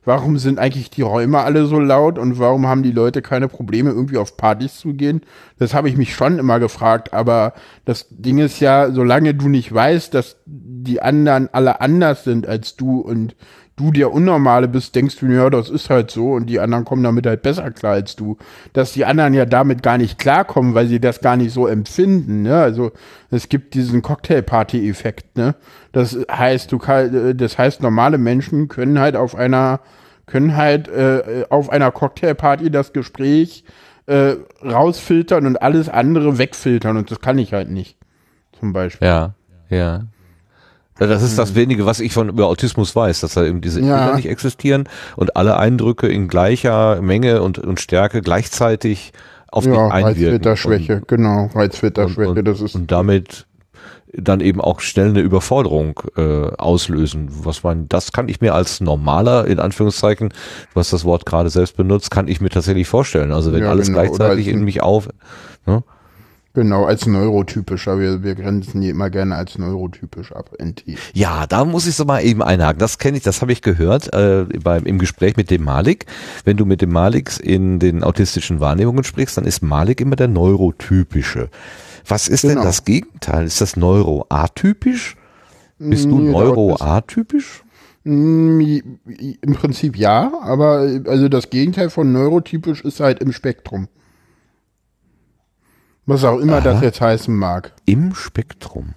warum 0.05 0.37
sind 0.37 0.59
eigentlich 0.59 0.89
die 0.89 1.01
Räume 1.01 1.39
alle 1.39 1.65
so 1.65 1.79
laut 1.79 2.17
und 2.17 2.39
warum 2.39 2.67
haben 2.67 2.83
die 2.83 2.91
Leute 2.91 3.21
keine 3.21 3.47
Probleme, 3.47 3.89
irgendwie 3.89 4.17
auf 4.17 4.37
Partys 4.37 4.77
zu 4.77 4.93
gehen? 4.93 5.21
Das 5.59 5.73
habe 5.73 5.89
ich 5.89 5.97
mich 5.97 6.15
schon 6.15 6.39
immer 6.39 6.59
gefragt, 6.59 7.13
aber 7.13 7.53
das 7.85 8.07
Ding 8.09 8.37
ist 8.37 8.59
ja, 8.61 8.91
solange 8.91 9.33
du 9.33 9.49
nicht 9.49 9.73
weißt, 9.73 10.13
dass 10.13 10.37
die 10.45 11.01
anderen 11.01 11.49
alle 11.51 11.81
anders 11.81 12.23
sind 12.23 12.47
als 12.47 12.75
du 12.77 13.01
und 13.01 13.35
du 13.75 13.91
der 13.91 14.11
Unnormale 14.11 14.67
bist, 14.67 14.95
denkst 14.95 15.17
du, 15.19 15.27
ja, 15.27 15.49
das 15.49 15.69
ist 15.69 15.89
halt 15.89 16.11
so 16.11 16.33
und 16.33 16.47
die 16.47 16.59
anderen 16.59 16.85
kommen 16.85 17.03
damit 17.03 17.25
halt 17.25 17.41
besser 17.41 17.71
klar 17.71 17.93
als 17.93 18.15
du. 18.15 18.37
Dass 18.73 18.93
die 18.93 19.05
anderen 19.05 19.33
ja 19.33 19.45
damit 19.45 19.81
gar 19.81 19.97
nicht 19.97 20.19
klarkommen, 20.19 20.73
weil 20.73 20.87
sie 20.87 20.99
das 20.99 21.21
gar 21.21 21.37
nicht 21.37 21.51
so 21.53 21.67
empfinden. 21.67 22.43
Ne? 22.43 22.55
Also 22.55 22.91
es 23.29 23.49
gibt 23.49 23.73
diesen 23.73 24.01
Cocktailparty-Effekt. 24.01 25.37
Ne? 25.37 25.55
Das 25.91 26.17
heißt, 26.31 26.71
du 26.71 26.77
kann, 26.77 27.37
das 27.37 27.57
heißt, 27.57 27.81
normale 27.81 28.17
Menschen 28.17 28.67
können 28.67 28.99
halt 28.99 29.15
auf 29.15 29.35
einer 29.35 29.79
können 30.27 30.55
halt 30.55 30.87
äh, 30.87 31.45
auf 31.49 31.69
einer 31.69 31.91
Cocktailparty 31.91 32.71
das 32.71 32.93
Gespräch 32.93 33.65
äh, 34.05 34.35
rausfiltern 34.63 35.45
und 35.45 35.61
alles 35.61 35.89
andere 35.89 36.37
wegfiltern 36.37 36.95
und 36.95 37.11
das 37.11 37.19
kann 37.19 37.37
ich 37.37 37.53
halt 37.53 37.69
nicht. 37.69 37.97
zum 38.57 38.71
Beispiel. 38.71 39.07
Ja, 39.07 39.33
ja. 39.69 40.03
Ja, 41.01 41.07
Das 41.07 41.23
ist 41.23 41.37
das 41.37 41.55
wenige, 41.55 41.85
was 41.85 41.99
ich 41.99 42.13
von 42.13 42.29
über 42.29 42.47
Autismus 42.47 42.95
weiß, 42.95 43.21
dass 43.21 43.33
da 43.33 43.43
eben 43.43 43.59
diese 43.59 43.81
Ja. 43.81 43.97
Bilder 43.97 44.15
nicht 44.17 44.29
existieren 44.29 44.87
und 45.15 45.35
alle 45.35 45.57
Eindrücke 45.57 46.07
in 46.07 46.27
gleicher 46.27 47.01
Menge 47.01 47.41
und, 47.41 47.57
und 47.59 47.79
Stärke 47.81 48.21
gleichzeitig 48.21 49.11
auf 49.51 49.65
Ja, 49.65 49.71
dich 49.71 49.79
einwirken. 49.79 50.03
Reizfilterschwäche, 50.05 51.01
genau, 51.07 51.43
Und, 51.43 51.55
Reizfilterschwäche, 51.55 52.29
und, 52.29 52.47
das 52.47 52.61
ist. 52.61 52.75
und 52.75 52.91
damit 52.91 53.47
dann 54.13 54.41
eben 54.41 54.59
auch 54.61 54.81
schnell 54.81 55.09
eine 55.09 55.21
Überforderung 55.21 55.99
äh, 56.17 56.47
auslösen. 56.57 57.29
Was 57.31 57.63
man, 57.63 57.87
das 57.87 58.11
kann 58.11 58.27
ich 58.27 58.41
mir 58.41 58.53
als 58.53 58.81
normaler, 58.81 59.47
in 59.47 59.59
Anführungszeichen, 59.59 60.29
du 60.73 60.79
hast 60.79 60.91
das 60.91 61.05
Wort 61.05 61.25
gerade 61.25 61.49
selbst 61.49 61.77
benutzt, 61.77 62.11
kann 62.11 62.27
ich 62.27 62.41
mir 62.41 62.49
tatsächlich 62.49 62.87
vorstellen. 62.87 63.31
Also 63.31 63.53
wenn 63.53 63.63
Ja, 63.63 63.69
alles 63.69 63.87
genau. 63.87 64.01
Gleichzeitig 64.01 64.49
in 64.49 64.63
mich 64.65 64.81
auf. 64.83 65.07
Ne? 65.65 65.81
Genau, 66.53 66.83
als 66.83 67.05
neurotypischer. 67.05 67.97
Wir, 67.97 68.23
wir 68.23 68.35
grenzen 68.35 68.81
die 68.81 68.89
immer 68.89 69.09
gerne 69.09 69.35
als 69.35 69.57
neurotypisch 69.57 70.33
ab, 70.33 70.51
NT. 70.61 70.83
Ja, 71.13 71.47
da 71.47 71.63
muss 71.63 71.87
ich 71.87 71.95
so 71.95 72.03
mal 72.03 72.19
eben 72.25 72.43
einhaken. 72.43 72.77
Das 72.79 72.97
kenne 72.97 73.15
ich, 73.17 73.23
das 73.23 73.41
habe 73.41 73.53
ich 73.53 73.61
gehört 73.61 74.13
äh, 74.13 74.45
beim, 74.61 74.85
im 74.85 74.99
Gespräch 74.99 75.37
mit 75.37 75.49
dem 75.49 75.63
Malik. 75.63 76.05
Wenn 76.43 76.57
du 76.57 76.65
mit 76.65 76.81
dem 76.81 76.91
Malik 76.91 77.31
in 77.41 77.79
den 77.79 78.03
autistischen 78.03 78.59
Wahrnehmungen 78.59 79.05
sprichst, 79.05 79.37
dann 79.37 79.45
ist 79.45 79.61
Malik 79.63 80.01
immer 80.01 80.17
der 80.17 80.27
neurotypische. 80.27 81.49
Was 82.05 82.27
ist 82.27 82.43
denn 82.43 82.51
Genau. 82.51 82.63
das 82.63 82.83
Gegenteil? 82.83 83.45
Ist 83.45 83.61
das 83.61 83.77
neuroatypisch? 83.77 85.15
Bist 85.79 86.05
du 86.05 86.19
Nee, 86.19 86.31
neuroatypisch? 86.31 87.63
Mm, 88.03 88.59
Im 88.59 89.53
Prinzip 89.53 89.95
ja, 89.95 90.31
aber 90.41 90.99
also 91.07 91.29
das 91.29 91.49
Gegenteil 91.49 91.89
von 91.89 92.11
neurotypisch 92.11 92.83
ist 92.83 92.99
halt 92.99 93.19
im 93.21 93.31
Spektrum. 93.31 93.87
Was 96.05 96.23
auch 96.23 96.39
immer 96.39 96.61
das 96.61 96.81
jetzt 96.81 97.01
heißen 97.01 97.35
mag. 97.35 97.71
Im 97.85 98.15
Spektrum. 98.15 98.93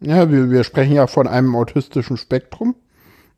Ja, 0.00 0.30
wir, 0.30 0.50
wir 0.50 0.64
sprechen 0.64 0.94
ja 0.94 1.06
von 1.06 1.26
einem 1.26 1.54
autistischen 1.54 2.16
Spektrum. 2.16 2.74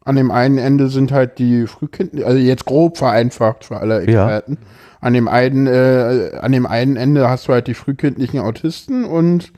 An 0.05 0.17
dem 0.17 0.31
einen 0.31 0.59
Ende 0.59 0.89
sind 0.89 1.13
halt 1.13 1.39
die 1.39 1.67
Frühkind, 1.67 2.23
also 2.25 2.39
jetzt 2.39 2.65
grob 2.65 2.97
vereinfacht 2.99 3.65
für 3.65 3.79
alle 3.79 4.01
Experten. 4.01 4.59
An 5.01 5.13
dem 5.13 5.29
einen, 5.29 5.67
äh, 5.67 6.39
an 6.41 6.53
dem 6.53 6.67
einen 6.67 6.97
Ende 6.97 7.29
hast 7.29 7.49
du 7.49 7.53
halt 7.53 7.67
die 7.67 7.75
frühkindlichen 7.75 8.41
Autisten 8.41 9.05
und 9.05 9.53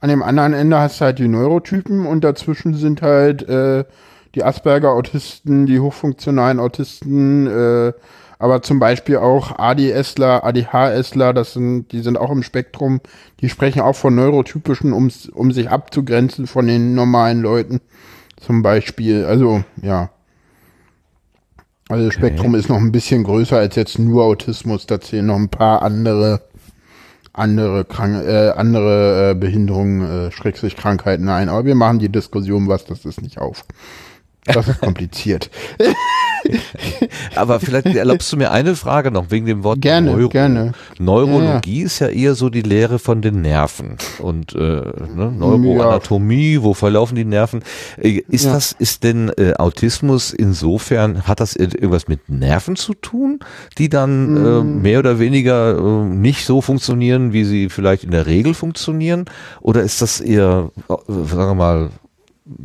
an 0.00 0.10
dem 0.10 0.22
anderen 0.22 0.52
Ende 0.52 0.78
hast 0.78 1.00
du 1.00 1.06
halt 1.06 1.18
die 1.18 1.28
Neurotypen 1.28 2.06
und 2.06 2.22
dazwischen 2.22 2.74
sind 2.74 3.02
halt 3.02 3.48
äh, 3.48 3.84
die 4.34 4.44
Asperger-Autisten, 4.44 5.66
die 5.66 5.80
hochfunktionalen 5.80 6.60
Autisten, 6.60 7.46
äh, 7.46 7.92
aber 8.38 8.62
zum 8.62 8.78
Beispiel 8.78 9.18
auch 9.18 9.58
ADSler, 9.58 10.44
ADHSler, 10.44 11.32
das 11.32 11.52
sind, 11.52 11.92
die 11.92 12.00
sind 12.00 12.18
auch 12.18 12.30
im 12.30 12.42
Spektrum, 12.42 13.00
die 13.40 13.48
sprechen 13.48 13.80
auch 13.80 13.96
von 13.96 14.14
Neurotypischen, 14.14 14.92
um's, 14.92 15.28
um 15.28 15.52
sich 15.52 15.70
abzugrenzen 15.70 16.46
von 16.46 16.66
den 16.66 16.94
normalen 16.94 17.40
Leuten. 17.40 17.80
Zum 18.36 18.62
Beispiel, 18.62 19.24
also, 19.24 19.64
ja. 19.80 20.10
Also 21.88 22.06
das 22.06 22.14
Spektrum 22.14 22.54
ist 22.54 22.68
noch 22.68 22.78
ein 22.78 22.92
bisschen 22.92 23.24
größer 23.24 23.58
als 23.58 23.76
jetzt 23.76 23.98
nur 23.98 24.24
Autismus, 24.24 24.86
da 24.86 25.00
zählen 25.00 25.26
noch 25.26 25.36
ein 25.36 25.50
paar 25.50 25.82
andere, 25.82 26.42
andere, 27.32 27.84
Krank 27.84 28.24
äh, 28.26 28.50
andere 28.50 29.30
äh, 29.30 29.34
Behinderungen, 29.34 30.28
äh, 30.28 30.30
Schrägstrich 30.30 30.76
Krankheiten 30.76 31.28
ein. 31.28 31.48
Aber 31.48 31.64
wir 31.66 31.74
machen 31.74 31.98
die 31.98 32.08
Diskussion, 32.08 32.68
was 32.68 32.84
das 32.86 33.04
ist, 33.04 33.20
nicht 33.20 33.38
auf. 33.38 33.64
Das 34.46 34.68
ist 34.68 34.80
kompliziert. 34.80 35.50
Aber 37.36 37.58
vielleicht 37.60 37.86
erlaubst 37.86 38.30
du 38.32 38.36
mir 38.36 38.50
eine 38.50 38.76
Frage 38.76 39.10
noch 39.10 39.30
wegen 39.30 39.46
dem 39.46 39.64
Wort 39.64 39.80
Gerne, 39.80 40.12
Neuro. 40.14 40.28
gerne. 40.28 40.72
Neurologie 40.98 41.82
ist 41.82 42.00
ja 42.00 42.08
eher 42.08 42.34
so 42.34 42.50
die 42.50 42.60
Lehre 42.60 42.98
von 42.98 43.22
den 43.22 43.40
Nerven 43.40 43.96
und 44.18 44.54
äh, 44.54 44.58
ne, 44.58 45.32
Neuroanatomie, 45.36 46.58
wo 46.60 46.74
verlaufen 46.74 47.14
die 47.16 47.24
Nerven? 47.24 47.62
Äh, 47.98 48.20
Ist 48.28 48.44
Ja. 48.44 48.52
das, 48.52 48.72
ist 48.72 49.04
denn 49.04 49.30
äh, 49.38 49.54
Autismus 49.54 50.32
insofern, 50.34 51.26
hat 51.26 51.40
das 51.40 51.56
ir- 51.56 51.74
irgendwas 51.74 52.08
mit 52.08 52.28
Nerven 52.28 52.76
zu 52.76 52.92
tun, 52.94 53.38
die 53.78 53.88
dann 53.88 54.36
äh, 54.36 54.40
Mm. 54.64 54.82
mehr 54.82 54.98
oder 54.98 55.18
weniger 55.18 55.78
äh, 55.78 56.04
nicht 56.04 56.44
so 56.44 56.60
funktionieren, 56.60 57.32
wie 57.32 57.44
sie 57.44 57.68
vielleicht 57.70 58.04
in 58.04 58.10
der 58.10 58.26
Regel 58.26 58.52
funktionieren? 58.54 59.24
Oder 59.62 59.82
ist 59.82 60.02
das 60.02 60.20
eher, 60.20 60.70
äh, 60.88 60.94
sagen 61.08 61.50
wir 61.50 61.54
mal, 61.54 61.90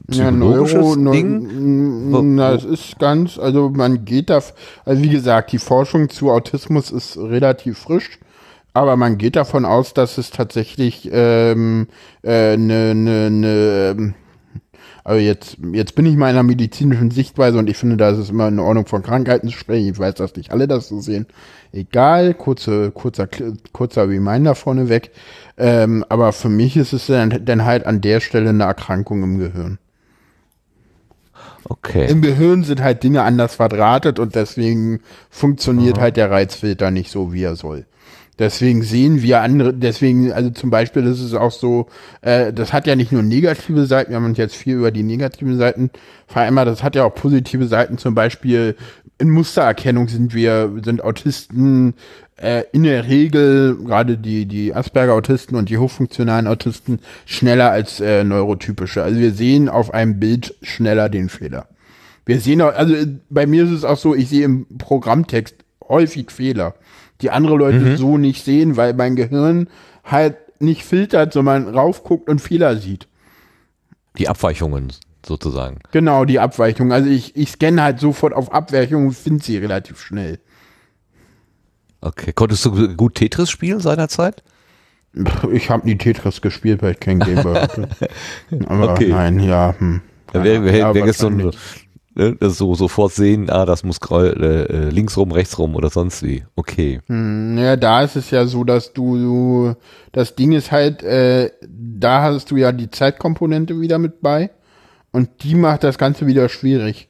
psychologisches 0.09 0.95
Neu- 0.97 1.11
Ding? 1.11 1.49
n- 1.49 2.35
Na, 2.35 2.53
es 2.53 2.65
ist 2.65 2.99
ganz, 2.99 3.37
also 3.37 3.69
man 3.69 4.05
geht 4.05 4.29
da, 4.29 4.41
also 4.85 5.03
wie 5.03 5.09
gesagt, 5.09 5.51
die 5.51 5.59
Forschung 5.59 6.09
zu 6.09 6.31
Autismus 6.31 6.91
ist 6.91 7.17
relativ 7.17 7.77
frisch, 7.79 8.19
aber 8.73 8.95
man 8.97 9.17
geht 9.17 9.35
davon 9.35 9.65
aus, 9.65 9.93
dass 9.93 10.17
es 10.17 10.31
tatsächlich 10.31 11.09
ähm, 11.11 11.87
äh, 12.23 12.57
ne, 12.57 12.93
ne, 12.95 13.29
ne, 13.31 14.13
also 15.03 15.19
jetzt, 15.21 15.57
jetzt 15.73 15.95
bin 15.95 16.05
ich 16.05 16.15
mal 16.17 16.29
in 16.29 16.35
einer 16.35 16.43
medizinischen 16.43 17.09
Sichtweise 17.09 17.57
und 17.57 17.69
ich 17.69 17.77
finde, 17.77 17.97
da 17.97 18.09
ist 18.09 18.17
es 18.19 18.29
immer 18.29 18.47
in 18.49 18.59
Ordnung 18.59 18.85
von 18.85 19.01
Krankheiten 19.01 19.47
zu 19.47 19.57
sprechen. 19.57 19.89
Ich 19.91 19.97
weiß, 19.97 20.13
dass 20.15 20.35
nicht 20.35 20.51
alle 20.51 20.67
das 20.67 20.87
so 20.89 20.99
sehen. 20.99 21.25
Egal, 21.71 22.33
kurze, 22.35 22.91
kurzer, 22.91 23.27
kurzer 23.71 24.07
Reminder 24.07 24.53
vorneweg. 24.55 25.11
Ähm, 25.59 26.05
aber 26.07 26.31
für 26.31 26.49
mich 26.49 26.77
ist 26.77 26.93
es 26.93 27.07
dann, 27.07 27.45
dann 27.45 27.65
halt 27.65 27.85
an 27.85 27.99
der 27.99 28.21
Stelle 28.21 28.49
eine 28.49 28.63
Erkrankung 28.63 29.23
im 29.23 29.39
Gehirn. 29.39 29.77
Okay. 31.65 32.07
Im 32.09 32.21
Gehirn 32.21 32.63
sind 32.63 32.81
halt 32.81 33.03
Dinge 33.03 33.23
anders 33.23 33.55
verdrahtet 33.55 34.17
und 34.17 34.35
deswegen 34.35 35.01
funktioniert 35.29 35.99
halt 35.99 36.17
der 36.17 36.31
Reizfilter 36.31 36.89
nicht 36.89 37.11
so, 37.11 37.33
wie 37.33 37.43
er 37.43 37.55
soll. 37.55 37.85
Deswegen 38.39 38.83
sehen 38.83 39.21
wir 39.21 39.41
andere, 39.41 39.73
deswegen, 39.73 40.31
also 40.31 40.49
zum 40.49 40.69
Beispiel, 40.69 41.03
das 41.03 41.19
ist 41.19 41.33
auch 41.33 41.51
so, 41.51 41.87
äh, 42.21 42.53
das 42.53 42.71
hat 42.71 42.87
ja 42.87 42.95
nicht 42.95 43.11
nur 43.11 43.21
negative 43.21 43.85
Seiten, 43.85 44.11
wir 44.11 44.15
haben 44.15 44.25
uns 44.25 44.37
jetzt 44.37 44.55
viel 44.55 44.77
über 44.77 44.91
die 44.91 45.03
negativen 45.03 45.57
Seiten 45.57 45.91
vereinbart, 46.25 46.69
das 46.69 46.81
hat 46.81 46.95
ja 46.95 47.03
auch 47.03 47.13
positive 47.13 47.67
Seiten, 47.67 47.97
zum 47.97 48.15
Beispiel 48.15 48.77
in 49.19 49.29
Mustererkennung 49.29 50.07
sind 50.07 50.33
wir, 50.33 50.71
sind 50.83 51.03
Autisten 51.03 51.93
äh, 52.37 52.63
in 52.71 52.83
der 52.83 53.07
Regel, 53.07 53.75
gerade 53.75 54.17
die, 54.17 54.45
die 54.45 54.73
Asperger-Autisten 54.73 55.55
und 55.55 55.69
die 55.69 55.77
hochfunktionalen 55.77 56.47
Autisten, 56.47 56.99
schneller 57.25 57.69
als 57.69 57.99
äh, 57.99 58.23
neurotypische. 58.23 59.03
Also 59.03 59.19
wir 59.19 59.31
sehen 59.31 59.67
auf 59.67 59.93
einem 59.93 60.19
Bild 60.19 60.55
schneller 60.61 61.09
den 61.09 61.29
Fehler. 61.29 61.67
Wir 62.25 62.39
sehen 62.39 62.61
auch, 62.61 62.73
also 62.73 62.95
bei 63.29 63.45
mir 63.45 63.65
ist 63.65 63.71
es 63.71 63.83
auch 63.83 63.97
so, 63.97 64.15
ich 64.15 64.29
sehe 64.29 64.45
im 64.45 64.65
Programmtext 64.77 65.55
häufig 65.87 66.31
Fehler, 66.31 66.75
die 67.21 67.31
andere 67.31 67.57
Leute 67.57 67.97
so 67.97 68.17
nicht 68.17 68.45
sehen, 68.45 68.77
weil 68.77 68.93
mein 68.93 69.15
Gehirn 69.15 69.67
halt 70.03 70.37
nicht 70.61 70.85
filtert, 70.85 71.33
sondern 71.33 71.67
raufguckt 71.67 72.29
und 72.29 72.39
Fehler 72.39 72.77
sieht. 72.77 73.07
Die 74.17 74.29
Abweichungen 74.29 74.93
sozusagen. 75.25 75.79
Genau, 75.91 76.25
die 76.25 76.39
Abweichung. 76.39 76.91
Also 76.91 77.09
ich, 77.09 77.35
ich 77.35 77.51
scanne 77.51 77.81
halt 77.83 77.99
sofort 77.99 78.33
auf 78.33 78.51
Abweichung 78.53 79.07
und 79.07 79.13
finde 79.13 79.43
sie 79.43 79.57
relativ 79.57 79.99
schnell. 80.01 80.39
Okay. 82.01 82.31
Konntest 82.33 82.65
du 82.65 82.95
gut 82.95 83.15
Tetris 83.15 83.49
spielen 83.49 83.79
seinerzeit? 83.79 84.43
Ich 85.51 85.69
habe 85.69 85.85
nie 85.87 85.97
Tetris 85.97 86.41
gespielt, 86.41 86.81
weil 86.81 86.91
ich 86.93 86.99
kein 86.99 87.19
Gameboy 87.19 87.55
hatte. 87.55 87.89
Aber 88.67 88.93
Okay. 88.93 89.09
nein, 89.09 89.39
ja. 89.39 89.75
Hm. 89.77 90.01
Ja, 90.33 90.43
wäre 90.43 90.63
wär, 90.63 90.77
Ja, 90.77 90.91
ein, 90.91 90.99
wahrscheinlich. 91.01 91.57
ne, 92.13 92.37
so 92.49 92.75
sofort 92.75 93.11
sehen, 93.13 93.49
ah, 93.49 93.65
das 93.65 93.83
muss 93.83 93.97
äh, 94.11 94.15
äh, 94.27 94.89
links 94.89 95.17
rum, 95.17 95.31
rechts 95.31 95.57
rum 95.57 95.75
oder 95.75 95.89
sonst 95.89 96.21
wie. 96.23 96.43
Okay. 96.55 97.01
Hm, 97.07 97.57
Ja, 97.57 97.75
da 97.75 98.03
ist 98.03 98.15
es 98.15 98.29
ja 98.29 98.45
so, 98.45 98.63
dass 98.63 98.93
du, 98.93 99.17
du 99.17 99.75
das 100.11 100.35
Ding 100.35 100.51
ist 100.51 100.71
halt, 100.71 101.01
äh, 101.03 101.51
da 101.67 102.21
hast 102.21 102.51
du 102.51 102.57
ja 102.57 102.71
die 102.71 102.91
Zeitkomponente 102.91 103.81
wieder 103.81 103.97
mit 103.97 104.21
bei 104.21 104.51
und 105.11 105.29
die 105.43 105.55
macht 105.55 105.83
das 105.83 105.97
Ganze 105.97 106.27
wieder 106.27 106.49
schwierig. 106.49 107.07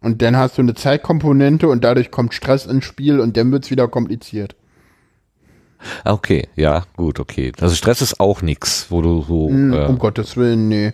Und 0.00 0.22
dann 0.22 0.36
hast 0.36 0.58
du 0.58 0.62
eine 0.62 0.74
Zeitkomponente 0.74 1.68
und 1.68 1.82
dadurch 1.82 2.10
kommt 2.10 2.34
Stress 2.34 2.66
ins 2.66 2.84
Spiel 2.84 3.20
und 3.20 3.36
dann 3.36 3.50
wird's 3.50 3.70
wieder 3.70 3.88
kompliziert. 3.88 4.54
Okay, 6.04 6.48
ja, 6.56 6.84
gut, 6.96 7.20
okay. 7.20 7.52
Also 7.60 7.74
Stress 7.74 8.02
ist 8.02 8.20
auch 8.20 8.42
nix, 8.42 8.86
wo 8.90 9.00
du 9.02 9.22
so 9.22 9.48
Hm, 9.48 9.72
äh, 9.72 9.86
Um 9.86 9.98
Gottes 9.98 10.36
Willen, 10.36 10.68
nee. 10.68 10.92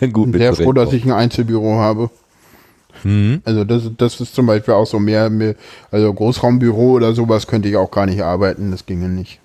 gut 0.12 0.28
mit 0.28 0.40
Sehr 0.40 0.54
froh, 0.54 0.72
dass 0.72 0.92
ich 0.92 1.04
ein 1.04 1.12
Einzelbüro 1.12 1.76
habe. 1.76 2.10
Mhm. 3.02 3.42
Also 3.44 3.64
das, 3.64 3.90
das 3.96 4.20
ist 4.20 4.34
zum 4.34 4.46
Beispiel 4.46 4.74
auch 4.74 4.86
so 4.86 4.98
mehr, 4.98 5.28
mehr, 5.28 5.56
also 5.90 6.12
Großraumbüro 6.12 6.92
oder 6.92 7.12
sowas 7.12 7.46
könnte 7.46 7.68
ich 7.68 7.76
auch 7.76 7.90
gar 7.90 8.06
nicht 8.06 8.22
arbeiten, 8.22 8.70
das 8.70 8.86
ginge 8.86 9.08
nicht. 9.08 9.40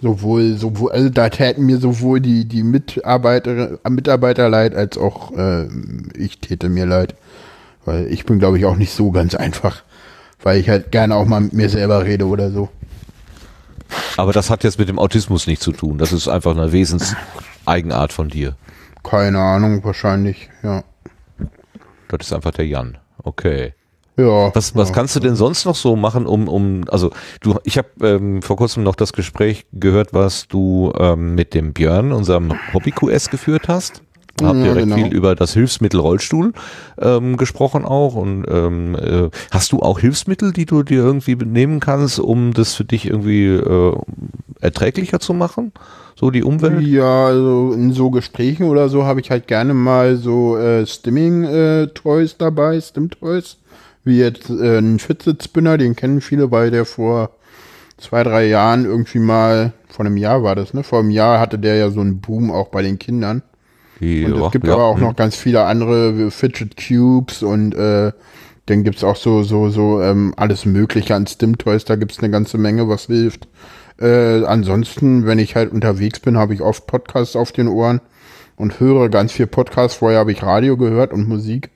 Sowohl, 0.00 0.56
sowohl, 0.56 0.92
also 0.92 1.08
da 1.08 1.28
täten 1.28 1.66
mir 1.66 1.78
sowohl 1.78 2.20
die, 2.20 2.44
die 2.44 2.62
Mitarbeiter, 2.62 3.78
Mitarbeiter 3.88 4.48
leid, 4.48 4.74
als 4.74 4.96
auch 4.96 5.36
äh, 5.36 5.66
ich 6.16 6.38
täte 6.38 6.68
mir 6.68 6.86
leid. 6.86 7.14
Weil 7.84 8.06
ich 8.06 8.24
bin, 8.24 8.38
glaube 8.38 8.58
ich, 8.58 8.64
auch 8.64 8.76
nicht 8.76 8.92
so 8.92 9.10
ganz 9.10 9.34
einfach. 9.34 9.82
Weil 10.42 10.60
ich 10.60 10.68
halt 10.68 10.92
gerne 10.92 11.16
auch 11.16 11.26
mal 11.26 11.40
mit 11.40 11.52
mir 11.52 11.68
selber 11.68 12.04
rede 12.04 12.26
oder 12.26 12.50
so. 12.50 12.68
Aber 14.16 14.32
das 14.32 14.50
hat 14.50 14.62
jetzt 14.62 14.78
mit 14.78 14.88
dem 14.88 14.98
Autismus 14.98 15.46
nichts 15.46 15.64
zu 15.64 15.72
tun. 15.72 15.98
Das 15.98 16.12
ist 16.12 16.28
einfach 16.28 16.52
eine 16.52 16.70
Wesenseigenart 16.70 18.12
von 18.12 18.28
dir. 18.28 18.56
Keine 19.02 19.40
Ahnung, 19.40 19.82
wahrscheinlich, 19.84 20.50
ja. 20.62 20.84
Das 22.08 22.26
ist 22.26 22.32
einfach 22.32 22.52
der 22.52 22.66
Jan. 22.66 22.98
Okay. 23.22 23.74
Ja. 24.18 24.54
Was, 24.54 24.74
was 24.74 24.88
ja. 24.88 24.94
kannst 24.94 25.14
du 25.14 25.20
denn 25.20 25.36
sonst 25.36 25.64
noch 25.64 25.76
so 25.76 25.94
machen, 25.94 26.26
um, 26.26 26.48
um 26.48 26.84
also 26.88 27.10
du, 27.40 27.54
ich 27.62 27.78
habe 27.78 27.88
ähm, 28.02 28.42
vor 28.42 28.56
kurzem 28.56 28.82
noch 28.82 28.96
das 28.96 29.12
Gespräch 29.12 29.66
gehört, 29.72 30.12
was 30.12 30.48
du 30.48 30.92
ähm, 30.98 31.36
mit 31.36 31.54
dem 31.54 31.72
Björn, 31.72 32.12
unserem 32.12 32.52
Hobby-QS, 32.74 33.30
geführt 33.30 33.68
hast. 33.68 34.02
Habt 34.42 34.58
ihr 34.58 34.66
Ja, 34.66 34.72
recht 34.72 34.84
genau. 34.88 34.96
viel 34.96 35.12
über 35.12 35.34
das 35.34 35.52
Hilfsmittel 35.54 36.00
Rollstuhl 36.00 36.52
ähm, 37.00 37.36
gesprochen 37.36 37.84
auch 37.84 38.14
und 38.14 38.44
ähm, 38.48 38.94
äh, 38.94 39.30
hast 39.50 39.72
du 39.72 39.80
auch 39.80 39.98
Hilfsmittel, 39.98 40.52
die 40.52 40.66
du 40.66 40.82
dir 40.82 41.02
irgendwie 41.02 41.34
nehmen 41.34 41.80
kannst, 41.80 42.20
um 42.20 42.52
das 42.52 42.74
für 42.74 42.84
dich 42.84 43.06
irgendwie 43.06 43.46
äh, 43.46 43.96
erträglicher 44.60 45.20
zu 45.20 45.34
machen? 45.34 45.72
So 46.14 46.30
die 46.32 46.42
Umwelt? 46.42 46.80
Ja, 46.80 47.26
also 47.26 47.72
in 47.72 47.92
so 47.92 48.10
Gesprächen 48.10 48.64
oder 48.64 48.88
so 48.88 49.04
habe 49.04 49.20
ich 49.20 49.30
halt 49.30 49.46
gerne 49.46 49.74
mal 49.74 50.16
so 50.16 50.56
äh, 50.56 50.84
Stimming-Toys 50.84 52.36
dabei, 52.38 52.80
Stim-Toys. 52.80 53.56
Wie 54.04 54.18
jetzt 54.18 54.50
äh, 54.50 54.78
ein 54.78 54.98
Fitsit-Spinner, 54.98 55.78
den 55.78 55.96
kennen 55.96 56.20
viele, 56.20 56.50
weil 56.50 56.70
der 56.70 56.84
vor 56.84 57.30
zwei, 57.98 58.22
drei 58.22 58.46
Jahren 58.46 58.84
irgendwie 58.84 59.18
mal, 59.18 59.72
vor 59.88 60.06
einem 60.06 60.16
Jahr 60.16 60.42
war 60.42 60.54
das, 60.54 60.72
ne? 60.72 60.82
Vor 60.82 61.00
einem 61.00 61.10
Jahr 61.10 61.40
hatte 61.40 61.58
der 61.58 61.76
ja 61.76 61.90
so 61.90 62.00
einen 62.00 62.20
Boom 62.20 62.50
auch 62.50 62.68
bei 62.68 62.82
den 62.82 62.98
Kindern. 62.98 63.42
Und 64.00 64.36
Ja, 64.36 64.46
es 64.46 64.52
gibt 64.52 64.66
ja, 64.66 64.74
aber 64.74 64.84
auch 64.84 64.96
hm. 64.96 65.02
noch 65.02 65.16
ganz 65.16 65.36
viele 65.36 65.64
andere 65.64 66.30
Fidget 66.30 66.76
Cubes 66.76 67.42
und 67.42 67.74
äh, 67.74 68.12
dann 68.66 68.84
gibt's 68.84 69.02
auch 69.02 69.16
so, 69.16 69.42
so, 69.42 69.70
so 69.70 70.00
ähm, 70.02 70.34
alles 70.36 70.66
Mögliche 70.66 71.14
an 71.14 71.26
Stim-Toys, 71.26 71.84
da 71.84 71.96
gibt's 71.96 72.20
eine 72.20 72.30
ganze 72.30 72.58
Menge, 72.58 72.88
was 72.88 73.06
hilft. 73.06 73.48
Äh, 74.00 74.44
ansonsten, 74.44 75.26
wenn 75.26 75.38
ich 75.38 75.56
halt 75.56 75.72
unterwegs 75.72 76.20
bin, 76.20 76.36
habe 76.36 76.54
ich 76.54 76.60
oft 76.60 76.86
Podcasts 76.86 77.34
auf 77.34 77.50
den 77.50 77.66
Ohren 77.66 78.00
und 78.56 78.78
höre 78.78 79.08
ganz 79.08 79.32
viel 79.32 79.46
Podcasts. 79.46 79.96
Vorher 79.96 80.20
habe 80.20 80.32
ich 80.32 80.42
Radio 80.42 80.76
gehört 80.76 81.12
und 81.12 81.28
Musik. 81.28 81.70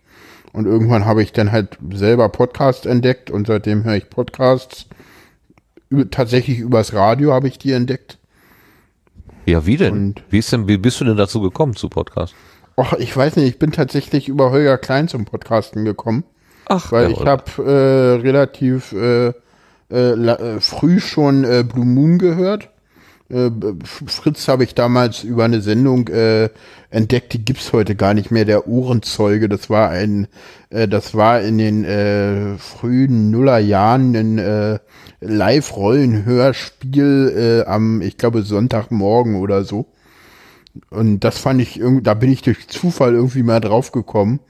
Und 0.52 0.66
irgendwann 0.66 1.06
habe 1.06 1.22
ich 1.22 1.32
dann 1.32 1.50
halt 1.50 1.78
selber 1.92 2.28
Podcasts 2.28 2.84
entdeckt 2.86 3.30
und 3.30 3.46
seitdem 3.46 3.84
höre 3.84 3.96
ich 3.96 4.10
Podcasts. 4.10 4.86
Tatsächlich 6.10 6.58
übers 6.58 6.92
Radio 6.94 7.32
habe 7.32 7.48
ich 7.48 7.58
die 7.58 7.72
entdeckt. 7.72 8.18
Ja, 9.46 9.66
wie 9.66 9.76
denn? 9.76 9.92
Und- 9.92 10.24
wie 10.30 10.38
ist 10.38 10.52
denn, 10.52 10.68
wie 10.68 10.78
bist 10.78 11.00
du 11.00 11.04
denn 11.04 11.16
dazu 11.16 11.40
gekommen 11.40 11.74
zu 11.74 11.88
Podcast? 11.88 12.34
Och, 12.76 12.94
ich 12.98 13.14
weiß 13.16 13.36
nicht, 13.36 13.48
ich 13.48 13.58
bin 13.58 13.72
tatsächlich 13.72 14.28
über 14.28 14.50
Holger 14.50 14.78
Klein 14.78 15.08
zum 15.08 15.24
Podcasten 15.26 15.84
gekommen. 15.84 16.24
Ach, 16.66 16.90
Weil 16.92 17.04
ja, 17.04 17.10
ich 17.10 17.20
habe 17.26 17.44
äh, 17.62 18.20
relativ 18.22 18.92
äh, 18.92 19.32
äh, 19.90 20.12
äh, 20.14 20.60
früh 20.60 21.00
schon 21.00 21.44
äh, 21.44 21.64
Blue 21.64 21.84
Moon 21.84 22.18
gehört. 22.18 22.70
Äh, 23.32 23.50
Fritz 23.84 24.48
habe 24.48 24.64
ich 24.64 24.74
damals 24.74 25.22
über 25.24 25.44
eine 25.44 25.62
Sendung 25.62 26.08
äh, 26.08 26.50
entdeckt, 26.90 27.32
die 27.32 27.42
gibt's 27.44 27.72
heute 27.72 27.96
gar 27.96 28.14
nicht 28.14 28.30
mehr, 28.30 28.44
der 28.44 28.68
Ohrenzeuge. 28.68 29.48
Das 29.48 29.70
war 29.70 29.88
ein, 29.88 30.28
äh, 30.70 30.86
das 30.86 31.14
war 31.14 31.40
in 31.40 31.58
den 31.58 31.84
äh, 31.84 32.58
frühen 32.58 33.30
Nullerjahren 33.30 34.14
ein 34.14 34.38
äh, 34.38 34.78
Live-Rollenhörspiel 35.20 37.62
äh, 37.64 37.68
am, 37.68 38.02
ich 38.02 38.18
glaube, 38.18 38.42
Sonntagmorgen 38.42 39.36
oder 39.36 39.64
so. 39.64 39.86
Und 40.90 41.20
das 41.20 41.38
fand 41.38 41.60
ich 41.60 41.80
da 42.02 42.14
bin 42.14 42.32
ich 42.32 42.42
durch 42.42 42.68
Zufall 42.68 43.14
irgendwie 43.14 43.42
mal 43.42 43.60
drauf 43.60 43.92
gekommen. 43.92 44.40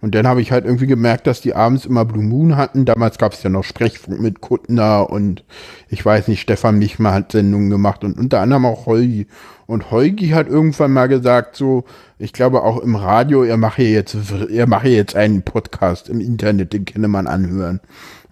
Und 0.00 0.14
dann 0.14 0.26
habe 0.26 0.40
ich 0.40 0.50
halt 0.50 0.64
irgendwie 0.64 0.86
gemerkt, 0.86 1.26
dass 1.26 1.40
die 1.40 1.54
abends 1.54 1.84
immer 1.84 2.04
Blue 2.04 2.22
Moon 2.22 2.56
hatten. 2.56 2.86
Damals 2.86 3.18
gab 3.18 3.34
es 3.34 3.42
ja 3.42 3.50
noch 3.50 3.64
Sprechfunk 3.64 4.20
mit 4.20 4.40
Kuttner 4.40 5.10
und 5.10 5.44
ich 5.88 6.04
weiß 6.04 6.28
nicht, 6.28 6.40
Stefan 6.40 6.78
Michmer 6.78 7.12
hat 7.12 7.32
Sendungen 7.32 7.68
gemacht 7.68 8.02
und 8.02 8.18
unter 8.18 8.40
anderem 8.40 8.64
auch 8.64 8.86
Holgi. 8.86 9.26
Und 9.66 9.90
Holgi 9.90 10.28
hat 10.30 10.48
irgendwann 10.48 10.92
mal 10.92 11.06
gesagt, 11.06 11.54
so, 11.54 11.84
ich 12.18 12.32
glaube 12.32 12.62
auch 12.62 12.78
im 12.78 12.96
Radio, 12.96 13.44
er 13.44 13.56
mache 13.56 13.82
jetzt, 13.82 14.16
er 14.50 14.66
mache 14.66 14.88
jetzt 14.88 15.16
einen 15.16 15.42
Podcast 15.42 16.08
im 16.08 16.20
Internet, 16.20 16.72
den 16.72 16.86
kenne 16.86 17.08
man 17.08 17.26
anhören. 17.26 17.80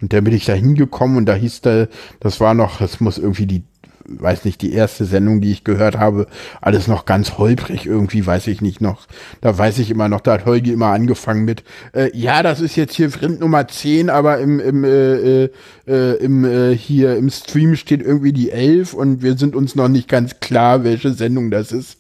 Und 0.00 0.12
dann 0.12 0.24
bin 0.24 0.34
ich 0.34 0.46
da 0.46 0.54
hingekommen 0.54 1.16
und 1.16 1.26
da 1.26 1.34
hieß 1.34 1.60
da, 1.60 1.86
das 2.20 2.40
war 2.40 2.54
noch, 2.54 2.78
das 2.78 3.00
muss 3.00 3.18
irgendwie 3.18 3.46
die 3.46 3.62
weiß 4.08 4.44
nicht, 4.44 4.62
die 4.62 4.72
erste 4.72 5.04
Sendung, 5.04 5.40
die 5.40 5.52
ich 5.52 5.64
gehört 5.64 5.98
habe, 5.98 6.26
alles 6.60 6.88
noch 6.88 7.04
ganz 7.04 7.38
holprig 7.38 7.86
irgendwie, 7.86 8.26
weiß 8.26 8.46
ich 8.46 8.60
nicht 8.60 8.80
noch. 8.80 9.06
Da 9.40 9.56
weiß 9.56 9.78
ich 9.78 9.90
immer 9.90 10.08
noch, 10.08 10.20
da 10.20 10.32
hat 10.32 10.46
Holgi 10.46 10.72
immer 10.72 10.88
angefangen 10.88 11.44
mit, 11.44 11.62
äh, 11.94 12.10
ja, 12.16 12.42
das 12.42 12.60
ist 12.60 12.76
jetzt 12.76 12.94
hier 12.94 13.10
Vrind 13.10 13.40
Nummer 13.40 13.68
10, 13.68 14.10
aber 14.10 14.38
im, 14.38 14.60
im, 14.60 14.84
äh, 14.84 15.44
äh, 15.44 15.50
äh, 15.86 16.14
im 16.16 16.44
äh, 16.44 16.76
hier 16.76 17.16
im 17.16 17.30
Stream 17.30 17.76
steht 17.76 18.02
irgendwie 18.02 18.32
die 18.32 18.50
11 18.50 18.94
und 18.94 19.22
wir 19.22 19.36
sind 19.36 19.54
uns 19.54 19.74
noch 19.74 19.88
nicht 19.88 20.08
ganz 20.08 20.40
klar, 20.40 20.84
welche 20.84 21.12
Sendung 21.12 21.50
das 21.50 21.72
ist. 21.72 21.98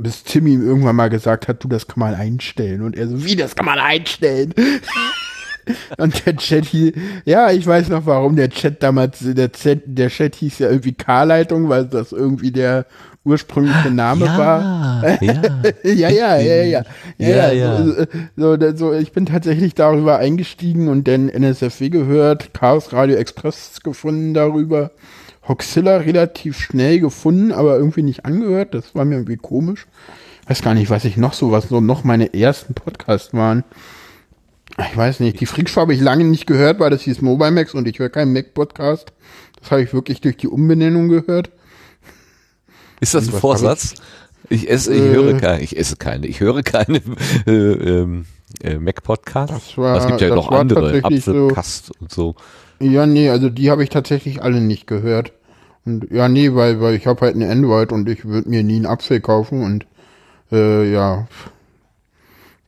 Bis 0.00 0.22
Tim 0.22 0.46
ihm 0.46 0.64
irgendwann 0.64 0.94
mal 0.94 1.10
gesagt 1.10 1.48
hat, 1.48 1.64
du, 1.64 1.66
das 1.66 1.88
kann 1.88 1.98
man 1.98 2.14
einstellen. 2.14 2.82
Und 2.82 2.96
er 2.96 3.08
so, 3.08 3.24
wie, 3.24 3.34
das 3.34 3.56
kann 3.56 3.66
man 3.66 3.80
einstellen? 3.80 4.54
Und 5.98 6.26
der 6.26 6.36
Chat 6.36 6.66
hieß, 6.66 6.92
ja, 7.24 7.50
ich 7.50 7.66
weiß 7.66 7.88
noch, 7.88 8.06
warum 8.06 8.36
der 8.36 8.50
Chat 8.50 8.82
damals, 8.82 9.18
der 9.20 9.52
Chat, 9.52 9.82
der 9.86 10.08
Chat 10.08 10.34
hieß 10.36 10.58
ja 10.60 10.68
irgendwie 10.68 10.92
K-Leitung, 10.92 11.68
weil 11.68 11.86
das 11.86 12.12
irgendwie 12.12 12.50
der 12.50 12.86
ursprüngliche 13.24 13.90
Name 13.90 14.26
war. 14.26 15.04
ja. 15.20 15.32
ja, 15.84 16.08
ja, 16.08 16.36
ja, 16.36 16.36
ja, 16.38 16.62
ja. 16.62 16.82
Ja, 17.18 17.52
ja. 17.52 17.84
So, 17.84 17.94
so, 18.36 18.56
so, 18.56 18.76
so, 18.76 18.92
ich 18.94 19.12
bin 19.12 19.26
tatsächlich 19.26 19.74
darüber 19.74 20.18
eingestiegen 20.18 20.88
und 20.88 21.06
dann 21.06 21.28
NSFW 21.28 21.90
gehört, 21.90 22.54
Chaos 22.54 22.92
Radio 22.92 23.16
Express 23.16 23.80
gefunden 23.82 24.34
darüber, 24.34 24.90
Hoxilla 25.46 25.98
relativ 25.98 26.58
schnell 26.58 27.00
gefunden, 27.00 27.52
aber 27.52 27.76
irgendwie 27.76 28.02
nicht 28.02 28.24
angehört. 28.24 28.74
Das 28.74 28.94
war 28.94 29.04
mir 29.04 29.16
irgendwie 29.16 29.36
komisch. 29.36 29.86
Weiß 30.46 30.62
gar 30.62 30.74
nicht, 30.74 30.90
was 30.90 31.04
ich 31.04 31.16
noch 31.16 31.34
so, 31.34 31.50
was 31.52 31.68
so 31.68 31.80
noch 31.80 32.04
meine 32.04 32.32
ersten 32.32 32.74
Podcasts 32.74 33.34
waren. 33.34 33.64
Ich 34.78 34.96
weiß 34.96 35.20
nicht, 35.20 35.40
die 35.40 35.46
Freakshow 35.46 35.80
habe 35.80 35.94
ich 35.94 36.00
lange 36.00 36.24
nicht 36.24 36.46
gehört, 36.46 36.78
weil 36.78 36.90
das 36.90 37.02
hieß 37.02 37.20
Mobile 37.20 37.50
Max 37.50 37.74
und 37.74 37.88
ich 37.88 37.98
höre 37.98 38.10
keinen 38.10 38.32
Mac-Podcast. 38.32 39.12
Das 39.60 39.70
habe 39.70 39.82
ich 39.82 39.92
wirklich 39.92 40.20
durch 40.20 40.36
die 40.36 40.48
Umbenennung 40.48 41.08
gehört. 41.08 41.50
Ist 43.00 43.14
das 43.14 43.26
ein 43.28 43.32
Vorsatz? 43.38 43.94
Ich 44.48 44.70
esse, 44.70 44.94
ich 44.94 45.02
Äh. 45.02 45.14
höre 45.14 45.34
keine, 45.36 45.62
ich 45.62 45.76
esse 45.76 45.96
keine, 45.96 46.26
ich 46.26 46.40
höre 46.40 46.62
keine 46.62 46.98
äh, 47.46 47.50
ähm, 47.52 48.24
äh, 48.62 48.78
Mac-Podcasts. 48.78 49.76
Es 49.76 50.06
gibt 50.06 50.20
ja 50.20 50.34
noch 50.34 50.50
andere, 50.52 50.92
tatsächlich 50.92 51.24
so- 51.24 51.32
Apfelkast 51.46 51.90
und 52.00 52.12
so. 52.12 52.34
Ja, 52.80 53.06
nee, 53.06 53.28
also 53.30 53.50
die 53.50 53.70
habe 53.70 53.82
ich 53.82 53.90
tatsächlich 53.90 54.40
alle 54.42 54.60
nicht 54.60 54.86
gehört. 54.86 55.32
Und 55.84 56.08
ja, 56.12 56.28
nee, 56.28 56.54
weil, 56.54 56.80
weil 56.80 56.94
ich 56.94 57.06
habe 57.06 57.20
halt 57.22 57.34
eine 57.34 57.50
Android 57.50 57.90
und 57.92 58.08
ich 58.08 58.24
würde 58.24 58.48
mir 58.48 58.62
nie 58.62 58.76
einen 58.76 58.86
Apfel 58.86 59.20
kaufen 59.20 59.62
und 59.64 59.86
äh, 60.52 60.90
ja. 60.90 61.26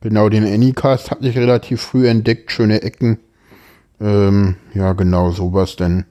Genau, 0.01 0.29
den 0.29 0.45
Anycast 0.45 1.11
hatte 1.11 1.27
ich 1.27 1.37
relativ 1.37 1.81
früh 1.81 2.07
entdeckt, 2.07 2.51
schöne 2.51 2.81
Ecken. 2.81 3.19
Ähm, 3.99 4.55
ja, 4.73 4.93
genau, 4.93 5.31
sowas 5.31 5.75
denn. 5.75 6.05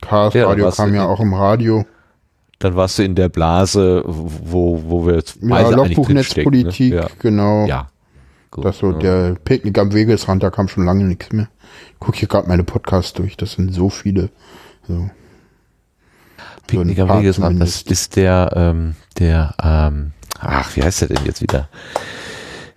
Chaos 0.00 0.34
Ja, 0.34 0.46
Radio 0.46 0.70
kam 0.70 0.94
ja 0.94 1.06
auch 1.06 1.20
im 1.20 1.34
Radio. 1.34 1.84
Dann 2.58 2.74
warst 2.74 2.98
du 2.98 3.02
in 3.02 3.14
der 3.14 3.28
Blase, 3.28 4.02
wo, 4.06 4.82
wo 4.86 5.06
wir 5.06 5.16
jetzt 5.16 5.38
Ja, 5.42 5.68
Logbuchnetzpolitik, 5.68 7.18
genau. 7.18 7.62
Ne? 7.62 7.68
Ja. 7.68 7.76
ja. 7.76 7.90
Gut, 8.50 8.64
Das 8.64 8.78
so 8.78 8.92
ja. 8.92 8.98
der 8.98 9.34
Picknick 9.44 9.78
am 9.78 9.92
Wegesrand, 9.92 10.42
da 10.42 10.50
kam 10.50 10.68
schon 10.68 10.86
lange 10.86 11.04
nichts 11.04 11.32
mehr. 11.32 11.48
Ich 11.92 11.98
gucke 11.98 12.18
hier 12.18 12.28
gerade 12.28 12.48
meine 12.48 12.64
Podcasts 12.64 13.12
durch, 13.12 13.36
das 13.36 13.52
sind 13.52 13.74
so 13.74 13.90
viele. 13.90 14.30
So. 14.88 15.10
Picknick 16.66 16.96
so 16.96 17.02
am 17.02 17.18
Wegesrand, 17.18 17.60
das 17.60 17.82
ist 17.82 18.16
der, 18.16 18.52
ähm, 18.54 18.94
der, 19.18 19.54
ähm, 19.62 20.12
ach, 20.40 20.74
wie 20.76 20.82
heißt 20.82 21.02
der 21.02 21.08
denn 21.08 21.24
jetzt 21.24 21.42
wieder? 21.42 21.68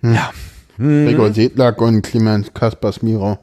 Ja. 0.02 0.30
Hm, 0.76 1.06
Gregor 1.06 1.32
Sedlak 1.32 1.80
und 1.80 2.02
Clemens 2.02 2.52
Kaspers 2.54 3.02
Miro. 3.02 3.38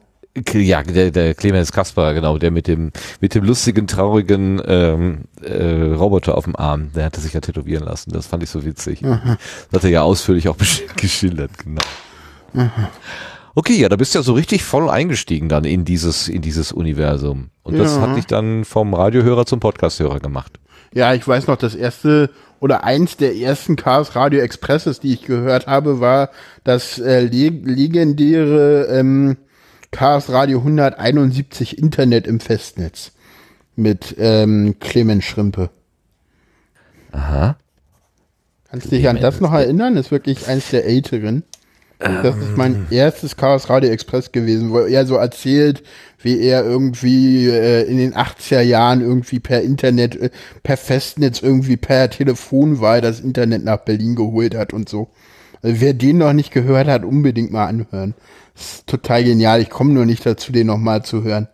ja, 0.53 0.83
der, 0.83 1.11
der 1.11 1.33
Clemens 1.33 1.71
Kasper, 1.71 2.13
genau, 2.13 2.37
der 2.37 2.51
mit 2.51 2.67
dem, 2.67 2.91
mit 3.21 3.33
dem 3.35 3.43
lustigen, 3.43 3.87
traurigen 3.87 4.61
ähm, 4.67 5.21
äh, 5.41 5.93
Roboter 5.93 6.37
auf 6.37 6.43
dem 6.45 6.55
Arm, 6.55 6.91
der 6.95 7.05
hatte 7.05 7.21
sich 7.21 7.33
ja 7.33 7.41
tätowieren 7.41 7.83
lassen. 7.85 8.11
Das 8.11 8.27
fand 8.27 8.43
ich 8.43 8.49
so 8.49 8.63
witzig. 8.65 9.01
Das 9.01 9.11
hat 9.73 9.83
er 9.83 9.89
ja 9.89 10.01
ausführlich 10.03 10.47
auch 10.49 10.57
geschildert, 10.95 11.51
genau. 11.57 11.81
Okay, 13.55 13.73
ja, 13.73 13.89
da 13.89 13.95
bist 13.95 14.13
du 14.13 14.19
ja 14.19 14.23
so 14.23 14.33
richtig 14.33 14.63
voll 14.63 14.89
eingestiegen 14.89 15.49
dann 15.49 15.63
in 15.63 15.85
dieses, 15.85 16.27
in 16.27 16.41
dieses 16.41 16.71
Universum. 16.71 17.49
Und 17.63 17.79
das 17.79 17.95
Ja. 17.95 18.01
hat 18.01 18.15
dich 18.17 18.27
dann 18.27 18.63
vom 18.65 18.93
Radiohörer 18.93 19.45
zum 19.47 19.59
Podcasthörer 19.59 20.19
gemacht. 20.19 20.59
Ja, 20.97 21.13
ich 21.13 21.27
weiß 21.27 21.45
noch, 21.45 21.57
das 21.57 21.75
erste 21.75 22.31
oder 22.59 22.83
eins 22.83 23.17
der 23.17 23.35
ersten 23.35 23.75
Chaos 23.75 24.15
Radio 24.15 24.39
Expresses, 24.39 24.99
die 24.99 25.13
ich 25.13 25.21
gehört 25.21 25.67
habe, 25.67 25.99
war 25.99 26.31
das 26.63 26.97
äh, 26.97 27.19
le 27.19 27.49
legendäre 27.49 28.87
ähm, 28.87 29.37
Chaos 29.91 30.31
Radio 30.31 30.57
171 30.57 31.77
Internet 31.77 32.25
im 32.25 32.39
Festnetz 32.39 33.11
mit 33.75 34.15
ähm, 34.17 34.77
Clemens 34.79 35.25
Schrimpe. 35.25 35.69
Aha. 37.11 37.57
Kannst 38.71 38.87
du 38.87 38.95
dich 38.95 39.07
an 39.07 39.21
das 39.21 39.39
noch 39.39 39.53
erinnern? 39.53 39.97
Ist 39.97 40.09
wirklich 40.09 40.47
eins 40.47 40.71
der 40.71 40.83
älteren. 40.85 41.43
Das 41.99 42.35
ist 42.37 42.55
mein 42.55 42.85
erstes 42.91 43.35
Chaos 43.37 43.69
Radio 43.69 43.89
Express 43.89 44.31
gewesen, 44.31 44.71
wo 44.71 44.79
er 44.79 45.07
so 45.07 45.15
erzählt, 45.15 45.81
wie 46.21 46.39
er 46.39 46.63
irgendwie 46.63 47.47
äh, 47.47 47.83
in 47.89 47.97
den 47.97 48.13
80er 48.13 48.61
Jahren 48.61 49.01
irgendwie 49.01 49.39
per 49.39 49.61
Internet, 49.61 50.15
äh, 50.15 50.29
per 50.61 50.77
Festnetz 50.77 51.41
irgendwie 51.41 51.77
per 51.77 52.09
Telefon 52.09 52.81
war, 52.81 53.01
das 53.01 53.19
Internet 53.19 53.63
nach 53.63 53.79
Berlin 53.79 54.15
geholt 54.15 54.55
hat 54.55 54.73
und 54.73 54.87
so. 54.87 55.09
Also 55.63 55.81
wer 55.81 55.93
den 55.93 56.19
noch 56.19 56.33
nicht 56.33 56.51
gehört 56.51 56.87
hat, 56.87 57.03
unbedingt 57.03 57.51
mal 57.51 57.65
anhören. 57.65 58.13
Das 58.53 58.73
ist 58.73 58.87
total 58.87 59.23
genial. 59.23 59.61
Ich 59.61 59.69
komme 59.69 59.93
nur 59.93 60.05
nicht 60.05 60.25
dazu, 60.25 60.51
den 60.51 60.67
nochmal 60.67 61.03
zu 61.03 61.23
hören. 61.23 61.47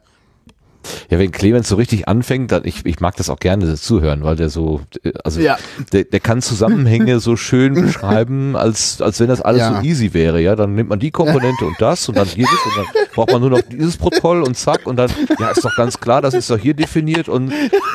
Ja, 1.09 1.19
wenn 1.19 1.31
Clemens 1.31 1.67
so 1.69 1.75
richtig 1.75 2.07
anfängt, 2.07 2.51
dann 2.51 2.63
ich, 2.65 2.85
ich 2.85 2.99
mag 2.99 3.15
das 3.17 3.29
auch 3.29 3.39
gerne 3.39 3.75
zuhören, 3.75 4.23
weil 4.23 4.35
der 4.35 4.49
so, 4.49 4.81
äh, 5.03 5.11
also 5.23 5.39
Ja. 5.39 5.57
der, 5.91 6.03
der 6.05 6.19
kann 6.19 6.41
Zusammenhänge 6.41 7.19
so 7.19 7.35
schön 7.35 7.73
beschreiben, 7.81 8.55
als, 8.55 9.01
als 9.01 9.19
wenn 9.19 9.27
das 9.27 9.41
alles 9.41 9.61
Ja. 9.61 9.81
so 9.81 9.87
easy 9.87 10.13
wäre, 10.13 10.41
ja. 10.41 10.55
Dann 10.55 10.75
nimmt 10.75 10.89
man 10.89 10.99
die 10.99 11.11
Komponente 11.11 11.65
und 11.65 11.75
das 11.79 12.07
und 12.09 12.17
dann 12.17 12.27
jedes 12.27 12.51
und 12.51 12.77
dann 12.77 12.85
braucht 13.15 13.31
man 13.31 13.41
nur 13.41 13.49
noch 13.51 13.61
dieses 13.61 13.97
Protokoll 13.97 14.43
und 14.43 14.57
zack 14.57 14.85
und 14.85 14.97
dann, 14.97 15.09
ja, 15.39 15.49
ist 15.51 15.63
doch 15.63 15.75
ganz 15.75 15.99
klar, 15.99 16.21
das 16.21 16.33
ist 16.33 16.49
doch 16.49 16.57
hier 16.57 16.73
definiert 16.73 17.29
und, 17.29 17.51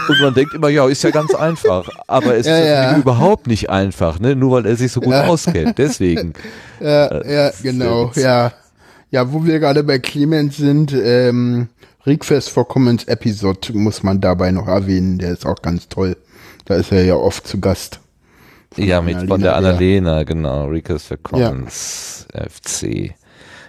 und 0.08 0.20
man 0.20 0.34
denkt 0.34 0.54
immer, 0.54 0.68
ja, 0.68 0.86
ist 0.88 1.02
ja 1.04 1.10
ganz 1.10 1.34
einfach. 1.34 1.88
Aber 2.06 2.36
es 2.36 2.46
Ja, 2.46 2.56
ist 2.58 2.66
ja. 2.66 2.82
natürlich 2.82 3.02
überhaupt 3.02 3.46
nicht 3.46 3.70
einfach, 3.70 4.18
ne, 4.20 4.34
nur 4.36 4.52
weil 4.52 4.66
er 4.66 4.76
sich 4.76 4.92
so 4.92 5.00
gut 5.00 5.14
auskennt. 5.14 5.78
Deswegen. 5.78 6.32
Ja, 6.80 7.24
ja, 7.28 7.50
genau, 7.62 8.12
ja. 8.14 8.52
Ja, 9.10 9.32
wo 9.32 9.44
wir 9.44 9.58
gerade 9.58 9.84
bei 9.84 9.98
Clemens 9.98 10.58
sind, 10.58 10.92
ähm, 10.92 11.68
Request 12.06 12.50
for 12.50 12.66
Commons 12.66 13.04
Episode 13.04 13.72
muss 13.74 14.02
man 14.02 14.20
dabei 14.20 14.50
noch 14.50 14.68
erwähnen, 14.68 15.18
der 15.18 15.32
ist 15.32 15.46
auch 15.46 15.60
ganz 15.62 15.88
toll. 15.88 16.16
Da 16.64 16.76
ist 16.76 16.92
er 16.92 17.04
ja 17.04 17.14
oft 17.14 17.46
zu 17.46 17.60
Gast. 17.60 18.00
Ja, 18.76 19.00
mit 19.00 19.26
von 19.28 19.40
der 19.40 19.56
Annalena, 19.56 20.10
Annalena, 20.10 20.22
genau, 20.24 20.66
Request 20.66 21.06
for 21.06 21.16
Commons, 21.16 22.26
FC. 22.32 23.14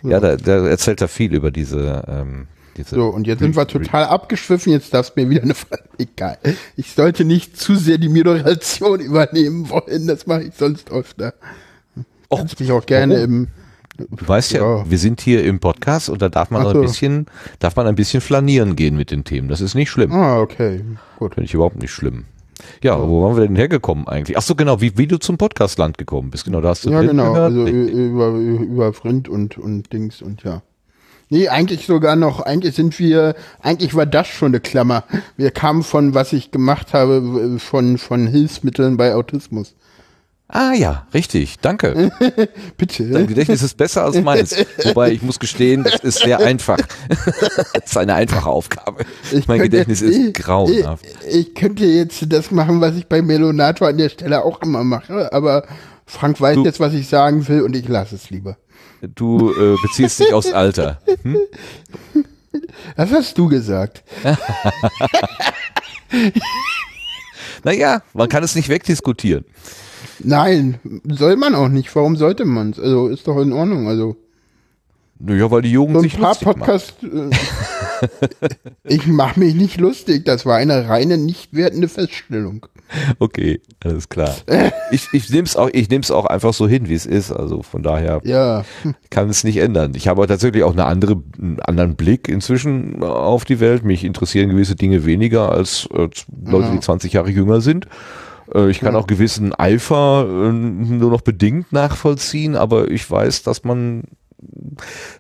Ja, 0.04 0.20
da, 0.20 0.36
da 0.36 0.68
erzählt 0.68 1.02
er 1.02 1.08
viel 1.08 1.34
über 1.34 1.52
diese, 1.52 2.04
ähm, 2.08 2.48
diese 2.78 2.96
So, 2.96 3.08
und 3.08 3.28
jetzt 3.28 3.40
sind 3.40 3.56
wir 3.56 3.68
total 3.68 4.06
abgeschwiffen, 4.06 4.72
jetzt 4.72 4.94
darfst 4.94 5.16
du 5.16 5.22
mir 5.22 5.30
wieder 5.30 5.44
eine 5.44 5.56
Frage. 5.56 5.84
Egal. 5.98 6.38
Ich 6.76 6.94
sollte 6.94 7.26
nicht 7.26 7.58
zu 7.58 7.76
sehr 7.76 7.98
die 7.98 8.10
Moderation 8.10 9.00
übernehmen 9.00 9.70
wollen, 9.70 10.08
das 10.08 10.28
mache 10.28 10.44
ich 10.44 10.54
sonst 10.56 10.92
öfter. 10.92 11.34
Och, 12.30 12.38
Kannst 12.40 12.60
mich 12.60 12.72
auch 12.72 12.86
gerne 12.86 13.16
warum? 13.16 13.26
im, 13.26 13.48
Du 14.10 14.28
weißt 14.28 14.52
ja, 14.54 14.62
Ja. 14.62 14.90
wir 14.90 14.98
sind 14.98 15.22
hier 15.22 15.44
im 15.44 15.60
Podcast 15.60 16.10
und 16.10 16.22
da 16.22 16.30
darf 16.30 16.52
man 16.52 16.62
Ach 16.64 16.68
ein 16.70 16.76
so. 16.76 16.82
bisschen, 16.82 17.26
darf 17.60 17.76
man 17.76 17.88
ein 17.88 17.96
bisschen 17.96 18.22
flanieren 18.22 18.76
gehen 18.76 18.96
mit 18.96 19.12
den 19.12 19.24
Themen. 19.24 19.50
Das 19.50 19.62
ist 19.62 19.76
nicht 19.76 19.90
schlimm. 19.90 20.12
ah, 20.14 20.40
okay, 20.40 20.82
gut. 21.18 21.34
Finde 21.36 21.46
ich 21.46 21.54
überhaupt 21.54 21.80
nicht 21.82 21.92
schlimm. 21.92 22.26
Ja, 22.84 23.00
wo 23.08 23.24
waren 23.24 23.38
wir 23.38 23.48
denn 23.48 23.56
hergekommen 23.56 24.08
eigentlich? 24.08 24.38
Ach 24.38 24.42
so, 24.42 24.54
genau, 24.56 24.82
wie, 24.82 24.98
wie 24.98 25.08
du 25.08 25.18
zum 25.18 25.38
Podcastland 25.38 25.98
gekommen 25.98 26.30
bist. 26.30 26.44
Genau, 26.46 26.60
da 26.62 26.70
hast 26.70 26.86
du 26.86 26.90
Ja, 26.90 27.02
genau, 27.02 27.34
gehört. 27.34 27.52
also 27.52 27.64
Richtig. 27.64 27.94
über, 27.94 28.30
über 28.32 28.94
Vrind 28.94 29.30
und, 29.30 29.58
und 29.58 29.92
Dings 29.94 30.22
und 30.22 30.44
ja. 30.44 30.62
Nee, 31.30 31.48
eigentlich 31.48 31.86
sogar 31.86 32.16
noch, 32.16 32.40
eigentlich 32.42 32.74
sind 32.76 32.98
wir, 33.00 33.36
eigentlich 33.62 33.94
war 33.96 34.06
das 34.08 34.28
schon 34.28 34.48
eine 34.50 34.60
Klammer. 34.60 35.04
Wir 35.38 35.52
kamen 35.52 35.84
von, 35.84 36.16
was 36.16 36.34
ich 36.34 36.50
gemacht 36.52 36.94
habe, 36.94 37.58
von, 37.60 37.98
von 38.00 38.26
Hilfsmitteln 38.28 38.98
bei 38.98 39.14
Autismus. 39.14 39.76
Ah 40.50 40.74
ja, 40.74 41.08
richtig, 41.14 41.58
danke. 41.62 42.12
Bitte. 42.78 43.10
Dein 43.10 43.28
Gedächtnis 43.28 43.62
ist 43.64 43.78
besser 43.78 44.04
als 44.04 44.20
meins. 44.22 44.56
Wobei 44.84 45.12
ich 45.12 45.22
muss 45.22 45.40
gestehen, 45.40 45.84
das 45.84 46.02
ist 46.02 46.20
sehr 46.20 46.40
einfach. 46.40 46.78
das 47.74 47.86
ist 47.86 47.98
eine 47.98 48.16
einfache 48.16 48.50
Aufgabe. 48.50 49.06
mein 49.32 49.60
könnte- 49.60 49.64
Gedächtnis 49.64 50.02
ich- 50.02 50.18
ist 50.18 50.34
grauenhaft. 50.36 51.06
Ich, 51.30 51.36
ich 51.36 51.56
könnte 51.56 51.86
jetzt 51.86 52.24
das 52.28 52.52
machen, 52.52 52.82
was 52.82 52.96
ich 52.96 53.08
bei 53.08 53.22
Melonato 53.22 53.86
an 53.86 53.98
der 53.98 54.10
Stelle 54.10 54.44
auch 54.44 54.62
immer 54.62 54.84
mache, 54.84 55.32
aber 55.32 55.66
Frank 56.06 56.42
weiß 56.42 56.56
Du- 56.56 56.66
jetzt, 56.66 56.80
was 56.80 56.94
ich 56.94 57.08
sagen 57.08 57.48
will 57.48 57.62
und 57.62 57.76
ich 57.76 57.88
lasse 57.88 58.16
es 58.16 58.30
lieber. 58.30 58.58
Du 59.02 59.52
äh, 59.52 59.78
beziehst 59.82 60.20
dich 60.20 60.34
aufs 60.34 60.52
Alter. 60.52 61.00
Das 62.98 63.12
hast 63.12 63.38
du 63.38 63.48
gesagt. 63.48 64.04
Naja, 67.64 68.02
man 68.14 68.30
kann 68.30 68.44
es 68.44 68.56
nicht 68.56 68.70
wegdiskutieren. 68.70 69.46
Nein, 70.24 70.80
soll 71.08 71.36
man 71.36 71.56
auch 71.56 71.70
nicht. 71.70 71.96
Warum 71.96 72.16
sollte 72.16 72.46
man 72.46 72.72
es? 72.72 72.80
Also 72.80 73.08
ist 73.08 73.28
doch 73.28 73.40
in 73.42 73.54
Ordnung. 73.54 73.88
Also 73.88 74.16
Naja, 75.20 75.50
weil 75.52 75.62
die 75.62 75.72
Jugend 75.72 75.96
so 75.96 76.00
ein 76.00 76.04
sich 76.10 76.20
paar. 76.20 76.36
Podcasts. 76.36 76.94
Äh, 77.04 77.30
ich 78.84 79.08
mache 79.08 79.40
mich 79.40 79.56
nicht 79.56 79.80
lustig. 79.80 80.26
Das 80.26 80.46
war 80.46 80.56
eine 80.58 80.88
reine 80.88 81.18
nicht 81.18 81.54
wertende 81.54 81.88
Feststellung. 81.90 82.66
Okay, 83.20 83.62
alles 83.84 84.10
klar. 84.10 84.36
Ich, 84.92 85.08
ich 85.14 85.30
nehme 85.30 85.44
es 85.44 85.56
auch, 85.56 85.70
ich 85.72 85.88
nehm's 85.90 86.10
auch 86.10 86.26
einfach 86.26 86.52
so 86.52 86.68
hin, 86.68 86.90
wie 86.90 86.96
es 86.96 87.06
ist. 87.06 87.32
Also 87.32 87.62
von 87.62 87.84
daher 87.84 88.22
Ja, 88.24 88.66
kann 89.12 89.30
es 89.30 89.44
nicht 89.44 89.58
ändern. 89.58 89.94
Ich 89.96 90.08
habe 90.08 90.26
tatsächlich 90.26 90.64
auch 90.64 90.74
eine 90.74 90.86
andere, 90.86 91.22
einen 91.38 91.60
anderen 91.60 91.96
Blick 91.96 92.28
inzwischen 92.28 93.04
auf 93.04 93.46
die 93.46 93.60
Welt. 93.60 93.84
Mich 93.84 94.04
interessieren 94.04 94.50
gewisse 94.50 94.76
Dinge 94.76 95.06
weniger 95.06 95.52
als 95.52 95.88
äh, 95.94 96.10
Leute, 96.44 96.72
die 96.72 96.80
20 96.80 97.14
Jahre 97.14 97.30
jünger 97.30 97.62
sind. 97.62 97.86
Äh, 98.54 98.70
ich 98.70 98.80
kann 98.80 98.96
auch 98.96 99.08
gewissen 99.08 99.54
Eifer 99.54 100.26
äh, 100.28 100.52
nur 100.52 101.12
noch 101.12 101.22
bedingt 101.22 101.72
nachvollziehen, 101.72 102.56
aber 102.56 102.90
ich 102.92 103.10
weiß, 103.10 103.44
dass 103.44 103.64
man, 103.64 104.04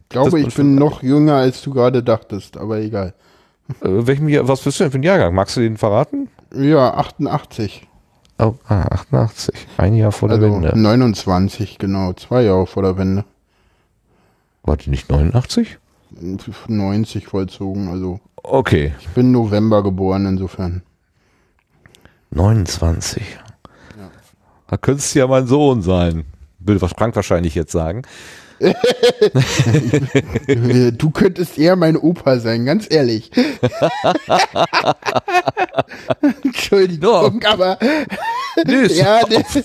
glaube 0.09 0.31
man 0.39 0.47
ich 0.47 0.55
bin 0.55 0.75
noch 0.75 1.03
jünger 1.03 1.35
als 1.35 1.61
du 1.61 1.71
gerade 1.71 2.03
dachtest, 2.03 2.57
aber 2.57 2.79
egal. 2.79 3.13
äh, 3.81 3.87
welchem 4.07 4.29
Jahr, 4.29 4.47
was 4.47 4.61
bist 4.61 4.79
du 4.79 4.83
denn 4.83 4.91
für 4.91 4.99
ein 4.99 5.03
Jahrgang? 5.03 5.33
Magst 5.35 5.57
du 5.57 5.61
den 5.61 5.77
verraten? 5.77 6.29
Ja, 6.53 6.93
88. 6.95 7.87
Oh, 8.39 8.53
ah, 8.67 8.83
88. 8.89 9.67
Ein 9.77 9.95
Jahr 9.95 10.11
vor 10.11 10.29
der 10.29 10.37
Also 10.39 10.53
Wende. 10.55 10.77
29, 10.79 11.77
genau. 11.77 12.13
Zwei 12.13 12.43
Jahre 12.43 12.65
vor 12.67 12.83
der 12.83 12.97
Wende. 12.97 13.25
Warte, 14.63 14.89
nicht 14.89 15.09
89? 15.09 15.77
90 16.67 17.27
vollzogen. 17.27 17.89
Also 17.89 18.19
Okay. 18.41 18.93
ich 18.99 19.09
bin 19.09 19.31
November 19.31 19.83
geboren, 19.83 20.25
insofern. 20.25 20.81
29. 22.31 23.23
Da 24.67 24.77
könntest 24.77 25.15
du 25.15 25.19
ja 25.19 25.27
mein 25.27 25.47
Sohn 25.47 25.81
sein. 25.81 26.25
Was 26.59 26.91
Frank 26.91 27.15
wahrscheinlich 27.15 27.55
jetzt 27.55 27.71
sagen. 27.71 28.03
Du 30.97 31.11
könntest 31.11 31.57
eher 31.57 31.75
mein 31.75 31.97
Opa 31.97 32.39
sein, 32.39 32.65
ganz 32.65 32.87
ehrlich. 32.89 33.31
Entschuldigung, 36.43 37.43
aber 37.43 37.77
Nee, 38.65 38.85
ist, 38.85 38.97
ja, 38.97 39.21
das, 39.21 39.53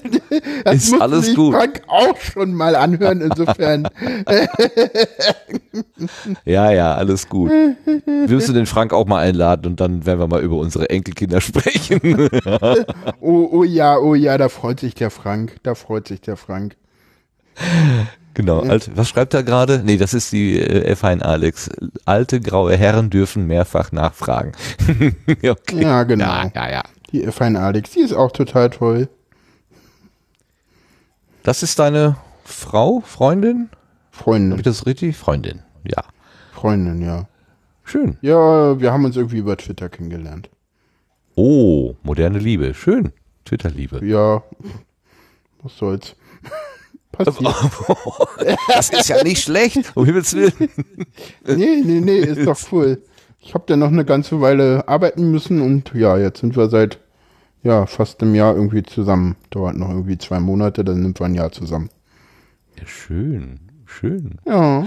das 0.65 0.75
Ist 0.75 1.01
alles 1.01 1.27
sich 1.27 1.37
gut. 1.37 1.55
Frank 1.55 1.83
auch 1.87 2.17
schon 2.19 2.55
mal 2.55 2.77
anhören, 2.77 3.21
insofern. 3.21 3.89
ja, 6.45 6.71
ja, 6.71 6.95
alles 6.95 7.29
gut. 7.29 7.51
Wir 7.51 8.29
müssen 8.29 8.55
den 8.55 8.67
Frank 8.67 8.93
auch 8.93 9.07
mal 9.07 9.21
einladen 9.21 9.67
und 9.67 9.81
dann 9.81 10.07
werden 10.07 10.21
wir 10.21 10.29
mal 10.29 10.43
über 10.43 10.57
unsere 10.57 10.91
Enkelkinder 10.91 11.41
sprechen. 11.41 12.29
Oh, 13.21 13.49
oh 13.51 13.65
ja, 13.65 13.99
oh 13.99 14.15
ja, 14.15 14.39
da 14.39 14.49
freut 14.49 14.81
sich 14.81 14.95
der 14.95 15.11
Frank. 15.11 15.57
Da 15.63 15.75
freut 15.75 16.09
sich 16.09 16.21
der 16.21 16.37
Frank. 16.37 16.77
Genau. 18.35 18.61
Alt, 18.61 18.91
was 18.95 19.09
schreibt 19.09 19.35
er 19.35 19.43
gerade? 19.43 19.83
Nee, 19.85 19.97
das 19.97 20.15
ist 20.15 20.33
die 20.33 20.59
äh, 20.61 20.93
F1 20.95 21.23
Alex. 21.23 21.71
Alte 22.05 22.41
graue 22.41 22.77
Herren 22.77 23.11
dürfen 23.11 23.47
mehrfach 23.47 23.93
nachfragen. 23.93 24.53
okay. 25.29 25.83
Ja, 25.83 26.03
genau. 26.03 26.25
Ja, 26.25 26.51
ja, 26.55 26.71
ja. 26.71 26.83
Die 27.13 27.23
Fein 27.31 27.57
Alex, 27.57 27.91
die 27.91 28.01
ist 28.01 28.13
auch 28.13 28.33
total 28.33 28.71
toll. 28.71 29.09
Das 31.45 31.63
ist 31.63 31.79
deine 31.79 32.17
Frau, 32.45 33.01
Freundin? 33.01 33.69
Habe 33.69 33.69
ich 34.11 34.19
Freundin, 34.19 34.63
das 34.63 34.87
richtig? 34.87 35.17
Freundin. 35.17 35.63
Ja. 35.85 36.03
Freundin, 36.53 37.03
ja. 37.03 37.29
Schön. 37.85 38.17
Ja, 38.23 38.81
wir 38.81 38.93
haben 38.93 39.05
uns 39.05 39.17
irgendwie 39.17 39.39
über 39.39 39.57
Twitter 39.57 39.89
kennengelernt. 39.89 40.51
Oh, 41.37 41.95
moderne 42.03 42.39
Liebe. 42.39 42.75
Schön. 42.75 43.13
Twitter-Liebe. 43.45 44.05
Ja, 44.05 44.43
was 45.63 45.77
soll's. 45.77 46.17
Passiert. 47.17 47.55
Das 48.75 48.91
ist 48.91 49.09
ja 49.09 49.23
nicht 49.23 49.43
schlecht, 49.43 49.93
um 49.95 50.05
Himmels 50.05 50.35
Willen. 50.35 50.53
Nee, 51.47 51.83
nee, 51.85 52.01
nee, 52.01 52.19
ist 52.19 52.47
doch 52.47 52.59
cool. 52.73 53.03
Ich 53.41 53.55
habe 53.55 53.65
dann 53.67 53.79
noch 53.81 53.89
eine 53.89 54.05
ganze 54.05 54.41
Weile 54.41 54.89
arbeiten 54.89 55.31
müssen 55.31 55.61
und 55.61 55.93
ja, 55.95 56.17
jetzt 56.17 56.41
sind 56.41 56.57
wir 56.57 56.69
seit 56.69 56.99
ja 57.63 57.87
fast 57.87 58.23
einem 58.23 58.35
Jahr 58.35 58.55
irgendwie 58.55 58.83
zusammen. 58.83 59.37
Dauert 59.51 59.77
noch 59.77 59.91
irgendwie 59.91 60.19
zwei 60.19 60.41
Monate, 60.41 60.85
dann 60.85 61.03
sind 61.03 61.21
wir 61.21 61.27
ein 61.27 61.35
Jahr 61.35 61.53
zusammen. 61.53 61.91
Ja, 62.79 62.87
schön, 62.87 63.61
schön. 63.87 64.39
Ja, 64.47 64.87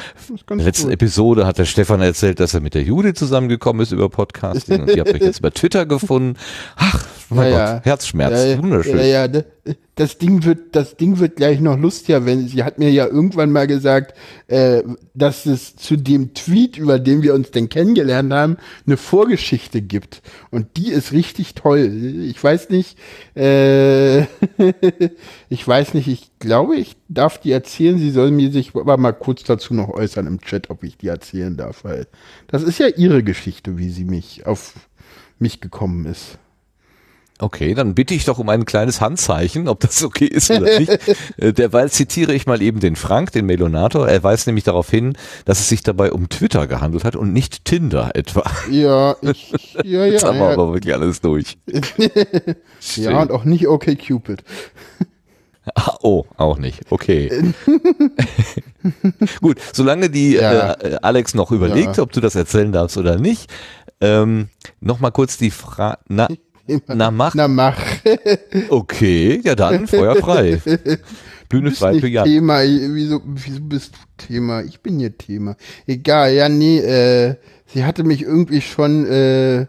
In 0.49 0.57
der 0.57 0.65
letzten 0.65 0.87
cool. 0.87 0.93
Episode 0.93 1.45
hat 1.45 1.57
der 1.59 1.65
Stefan 1.65 2.01
erzählt, 2.01 2.39
dass 2.39 2.53
er 2.53 2.61
mit 2.61 2.73
der 2.73 2.83
Judith 2.83 3.15
zusammengekommen 3.15 3.81
ist 3.81 3.91
über 3.91 4.09
Podcasting 4.09 4.81
und 4.81 4.89
ihr 4.89 4.99
habt 5.01 5.13
euch 5.13 5.21
jetzt 5.21 5.39
über 5.39 5.51
Twitter 5.51 5.85
gefunden. 5.85 6.37
Ach, 6.75 7.05
mein 7.29 7.51
Ja, 7.51 7.75
Gott, 7.75 7.85
ja. 7.85 7.91
Herzschmerz, 7.91 8.45
Ja, 8.45 8.57
wunderschön. 8.57 8.99
Ja, 8.99 9.27
das 9.95 10.17
Ding 10.17 10.43
wird, 10.43 10.75
das 10.75 10.95
Ding 10.95 11.19
wird 11.19 11.37
gleich 11.37 11.59
noch 11.59 11.77
lustiger, 11.77 12.25
wenn 12.25 12.47
sie 12.47 12.63
hat 12.63 12.77
mir 12.77 12.91
ja 12.91 13.07
irgendwann 13.07 13.51
mal 13.51 13.67
gesagt, 13.67 14.13
äh, 14.47 14.83
dass 15.13 15.45
es 15.45 15.75
zu 15.75 15.97
dem 15.97 16.33
Tweet, 16.33 16.77
über 16.77 16.99
den 16.99 17.23
wir 17.23 17.33
uns 17.33 17.51
denn 17.51 17.67
kennengelernt 17.67 18.31
haben, 18.31 18.57
eine 18.85 18.95
Vorgeschichte 18.95 19.81
gibt. 19.81 20.21
Und 20.51 20.77
die 20.77 20.89
ist 20.89 21.11
richtig 21.11 21.55
toll. 21.55 21.91
Ich 22.21 22.41
weiß 22.41 22.69
nicht, 22.69 22.97
äh, 23.35 24.21
ich 25.49 25.67
weiß 25.67 25.95
nicht, 25.95 26.07
ich 26.07 26.31
glaube, 26.39 26.75
ich 26.75 26.95
darf 27.09 27.39
die 27.39 27.51
erzählen. 27.51 27.97
Sie 27.97 28.11
soll 28.11 28.31
mir 28.31 28.51
sich 28.51 28.75
aber 28.75 28.97
mal 28.97 29.13
kurz 29.13 29.43
dazu 29.43 29.73
noch 29.73 29.89
äußern 29.89 30.27
im 30.27 30.41
Chat, 30.41 30.69
ob 30.69 30.83
ich 30.83 30.97
die 30.97 31.07
erzählen 31.07 31.57
darf, 31.57 31.83
weil 31.83 32.07
das 32.47 32.63
ist 32.63 32.79
ja 32.79 32.87
ihre 32.87 33.23
Geschichte, 33.23 33.77
wie 33.77 33.89
sie 33.89 34.05
mich 34.05 34.45
auf 34.45 34.73
mich 35.39 35.59
gekommen 35.59 36.05
ist. 36.05 36.37
Okay, 37.39 37.75
dann 37.75 37.93
bitte 37.93 38.15
ich 38.15 38.25
doch 38.25 38.39
um 38.39 38.49
ein 38.49 38.65
kleines 38.65 38.99
Handzeichen, 38.99 39.67
ob 39.67 39.79
das 39.79 40.03
okay 40.03 40.25
ist 40.25 40.49
oder 40.49 40.79
nicht. 40.79 40.97
Äh, 41.37 41.53
Derweil 41.53 41.91
zitiere 41.91 42.33
ich 42.33 42.47
mal 42.47 42.61
eben 42.61 42.79
den 42.79 42.95
Frank, 42.95 43.31
den 43.31 43.45
Melonator. 43.45 44.07
Er 44.07 44.23
weist 44.23 44.47
nämlich 44.47 44.63
darauf 44.63 44.89
hin, 44.89 45.15
dass 45.45 45.59
es 45.59 45.69
sich 45.69 45.83
dabei 45.83 46.11
um 46.11 46.29
Twitter 46.29 46.65
gehandelt 46.65 47.03
hat 47.03 47.15
und 47.15 47.31
nicht 47.33 47.65
Tinder 47.65 48.11
etwa. 48.15 48.43
Ja, 48.71 49.15
ich, 49.21 49.51
ja, 49.75 49.81
ja. 49.83 50.05
Jetzt 50.05 50.23
haben 50.23 50.39
wir 50.39 50.47
ja. 50.47 50.53
aber 50.53 50.73
wirklich 50.73 50.93
alles 50.93 51.21
durch. 51.21 51.57
ja, 52.95 53.21
und 53.21 53.31
auch 53.31 53.43
nicht 53.43 53.67
okay 53.67 53.95
Cupid. 53.95 54.43
Ah, 55.75 55.97
oh, 56.01 56.25
auch 56.37 56.57
nicht. 56.57 56.81
Okay. 56.89 57.53
Gut, 59.41 59.57
solange 59.73 60.09
die 60.09 60.33
Ja. 60.35 60.73
äh, 60.73 60.97
Alex 61.01 61.33
noch 61.33 61.51
überlegt, 61.51 61.97
Ja. 61.97 62.03
ob 62.03 62.11
du 62.13 62.21
das 62.21 62.35
erzählen 62.35 62.71
darfst 62.71 62.97
oder 62.97 63.17
nicht, 63.17 63.51
ähm, 63.99 64.49
noch 64.79 64.99
mal 64.99 65.11
kurz 65.11 65.37
die 65.37 65.51
Frage. 65.51 65.97
Na, 66.07 66.27
na 66.87 67.11
mach. 67.11 67.33
Na 67.35 67.47
mach. 67.47 67.79
Okay, 68.69 69.41
ja 69.43 69.55
dann, 69.55 69.87
Feuer 69.87 70.15
frei. 70.15 70.61
Bühne 71.49 71.71
frei 71.71 71.99
für 71.99 72.07
Jan. 72.07 72.25
Thema. 72.25 72.61
Wieso, 72.63 73.21
wieso 73.25 73.61
bist 73.61 73.93
du 73.95 73.99
Thema? 74.25 74.61
Ich 74.63 74.81
bin 74.81 74.99
hier 74.99 75.17
Thema. 75.17 75.55
Egal, 75.85 76.33
ja, 76.33 76.49
nee, 76.49 76.79
äh, 76.79 77.35
sie 77.67 77.85
hatte 77.85 78.03
mich 78.03 78.21
irgendwie 78.23 78.61
schon, 78.61 79.05
äh, 79.05 79.65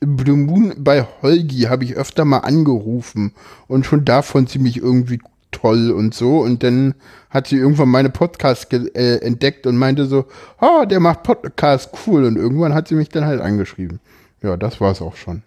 Blue 0.00 0.36
Moon 0.36 0.72
bei 0.78 1.06
Holgi 1.22 1.62
habe 1.68 1.84
ich 1.84 1.94
öfter 1.94 2.24
mal 2.24 2.38
angerufen 2.38 3.34
und 3.68 3.84
schon 3.86 4.04
da 4.04 4.22
fand 4.22 4.48
sie 4.48 4.58
mich 4.58 4.78
irgendwie 4.78 5.20
toll 5.52 5.90
und 5.90 6.14
so 6.14 6.38
und 6.40 6.62
dann 6.64 6.94
hat 7.28 7.46
sie 7.46 7.56
irgendwann 7.56 7.90
meine 7.90 8.08
Podcast 8.10 8.70
ge- 8.70 8.90
äh, 8.94 9.18
entdeckt 9.18 9.66
und 9.66 9.76
meinte 9.76 10.06
so, 10.06 10.24
ah, 10.58 10.86
der 10.86 10.98
macht 10.98 11.22
Podcast 11.22 11.90
cool 12.06 12.24
und 12.24 12.36
irgendwann 12.36 12.72
hat 12.74 12.88
sie 12.88 12.94
mich 12.94 13.10
dann 13.10 13.26
halt 13.26 13.40
angeschrieben. 13.42 14.00
Ja, 14.42 14.56
das 14.56 14.80
war's 14.80 15.02
auch 15.02 15.14
schon. 15.14 15.42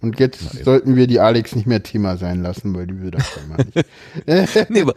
Und 0.00 0.20
jetzt 0.20 0.64
sollten 0.64 0.96
wir 0.96 1.06
die 1.06 1.20
Alex 1.20 1.54
nicht 1.56 1.66
mehr 1.66 1.82
Thema 1.82 2.16
sein 2.16 2.42
lassen, 2.42 2.74
weil 2.74 2.86
die 2.86 3.00
will 3.00 3.10
das 3.10 3.24
mal 3.48 3.56
nicht. 3.64 3.86
Nee, 4.70 4.82
aber, 4.82 4.94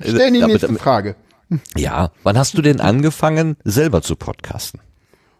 Stell 0.00 0.30
die 0.32 0.38
aber 0.42 0.46
nächste 0.52 0.66
damit- 0.66 0.82
Frage. 0.82 1.16
ja, 1.76 2.10
wann 2.22 2.36
hast 2.38 2.56
du 2.56 2.62
denn 2.62 2.80
angefangen, 2.80 3.56
selber 3.64 4.02
zu 4.02 4.16
podcasten? 4.16 4.80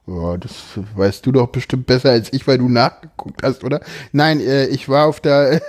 Ja, 0.06 0.36
das 0.36 0.52
weißt 0.96 1.24
du 1.26 1.30
doch 1.32 1.46
bestimmt 1.48 1.86
besser 1.86 2.10
als 2.10 2.32
ich, 2.32 2.46
weil 2.48 2.58
du 2.58 2.68
nachgeguckt 2.68 3.42
hast, 3.44 3.62
oder? 3.62 3.80
Nein, 4.10 4.40
äh, 4.40 4.66
ich 4.66 4.88
war 4.88 5.06
auf 5.06 5.20
der, 5.20 5.62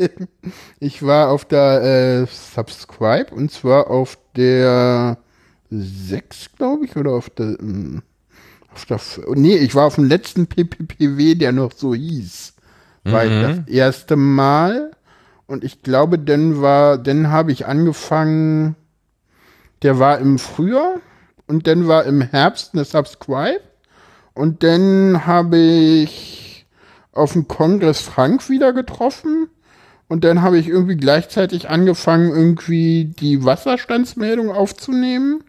ich 0.80 1.02
war 1.02 1.30
auf 1.30 1.44
der 1.44 2.22
äh, 2.22 2.26
Subscribe 2.26 3.34
und 3.34 3.50
zwar 3.50 3.90
auf 3.90 4.16
der 4.36 5.18
6, 5.70 6.50
glaube 6.56 6.84
ich, 6.86 6.96
oder 6.96 7.12
auf 7.12 7.30
der, 7.30 7.58
ähm, 7.60 8.02
auf 8.72 8.86
der, 8.86 9.00
nee, 9.34 9.56
ich 9.56 9.74
war 9.74 9.86
auf 9.86 9.96
dem 9.96 10.04
letzten 10.04 10.46
PPPW, 10.46 11.34
der 11.34 11.50
noch 11.52 11.72
so 11.72 11.94
hieß. 11.94 12.53
War 13.04 13.24
ich 13.26 13.32
das 13.42 13.68
erste 13.68 14.16
Mal 14.16 14.90
und 15.46 15.62
ich 15.62 15.82
glaube, 15.82 16.18
dann 16.18 16.62
war, 16.62 16.98
dann 16.98 17.30
habe 17.30 17.52
ich 17.52 17.66
angefangen, 17.66 18.76
der 19.82 19.98
war 19.98 20.18
im 20.18 20.38
Frühjahr 20.38 20.94
und 21.46 21.66
dann 21.66 21.86
war 21.86 22.04
im 22.04 22.22
Herbst 22.22 22.70
eine 22.72 22.84
Subscribe. 22.84 23.60
Und 24.34 24.62
dann 24.62 25.26
habe 25.26 25.58
ich 25.58 26.66
auf 27.12 27.34
dem 27.34 27.46
Kongress 27.46 28.00
Frank 28.00 28.48
wieder 28.48 28.72
getroffen. 28.72 29.48
Und 30.08 30.24
dann 30.24 30.42
habe 30.42 30.58
ich 30.58 30.68
irgendwie 30.68 30.96
gleichzeitig 30.96 31.70
angefangen, 31.70 32.30
irgendwie 32.30 33.04
die 33.04 33.44
Wasserstandsmeldung 33.44 34.50
aufzunehmen. 34.50 35.44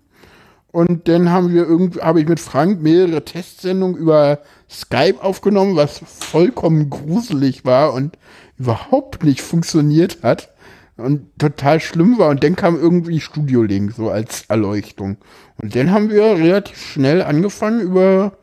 Und 0.75 1.07
dann 1.07 1.31
haben 1.31 1.53
wir 1.53 1.63
irgendwie, 1.63 2.01
habe 2.01 2.19
ich 2.19 2.27
mit 2.27 2.41
Frank 2.41 2.81
mehrere 2.81 3.23
Testsendungen 3.23 3.95
über 3.95 4.39
Skype 4.69 5.23
aufgenommen, 5.23 5.77
was 5.77 6.01
vollkommen 6.05 6.89
gruselig 6.89 7.63
war 7.63 7.93
und 7.93 8.17
überhaupt 8.57 9.23
nicht 9.23 9.39
funktioniert 9.39 10.21
hat 10.21 10.53
und 10.97 11.29
total 11.39 11.79
schlimm 11.79 12.17
war. 12.17 12.27
Und 12.27 12.43
dann 12.43 12.57
kam 12.57 12.75
irgendwie 12.75 13.21
Studio 13.21 13.63
Link 13.63 13.93
so 13.93 14.09
als 14.09 14.47
Erleuchtung. 14.49 15.15
Und 15.61 15.77
dann 15.77 15.91
haben 15.91 16.09
wir 16.09 16.23
relativ 16.23 16.77
schnell 16.77 17.21
angefangen 17.21 17.79
über 17.79 18.33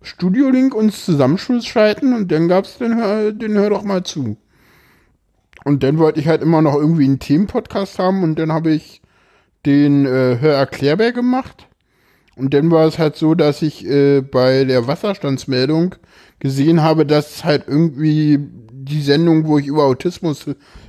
Studio 0.00 0.48
Link 0.48 0.76
uns 0.76 1.04
zusammenschalten 1.04 2.14
und 2.14 2.30
dann 2.30 2.46
gab's 2.46 2.78
den, 2.78 3.00
den 3.36 3.54
Hör 3.54 3.70
doch 3.70 3.82
mal 3.82 4.04
zu. 4.04 4.36
Und 5.64 5.82
dann 5.82 5.98
wollte 5.98 6.20
ich 6.20 6.28
halt 6.28 6.42
immer 6.42 6.62
noch 6.62 6.76
irgendwie 6.76 7.06
einen 7.06 7.18
Themenpodcast 7.18 7.98
haben 7.98 8.22
und 8.22 8.38
dann 8.38 8.52
habe 8.52 8.70
ich 8.70 9.02
den 9.66 10.06
äh, 10.06 10.38
Hör 10.38 10.54
Erklärbär 10.54 11.10
gemacht. 11.10 11.66
Und 12.36 12.54
dann 12.54 12.70
war 12.70 12.86
es 12.86 12.98
halt 12.98 13.16
so, 13.16 13.34
dass 13.34 13.62
ich 13.62 13.86
äh, 13.86 14.20
bei 14.20 14.64
der 14.64 14.86
Wasserstandsmeldung 14.86 15.94
gesehen 16.38 16.82
habe, 16.82 17.04
dass 17.04 17.44
halt 17.44 17.64
irgendwie 17.66 18.38
die 18.72 19.02
Sendung, 19.02 19.46
wo 19.46 19.58
ich 19.58 19.66
über 19.66 19.84
Autismus 19.84 20.46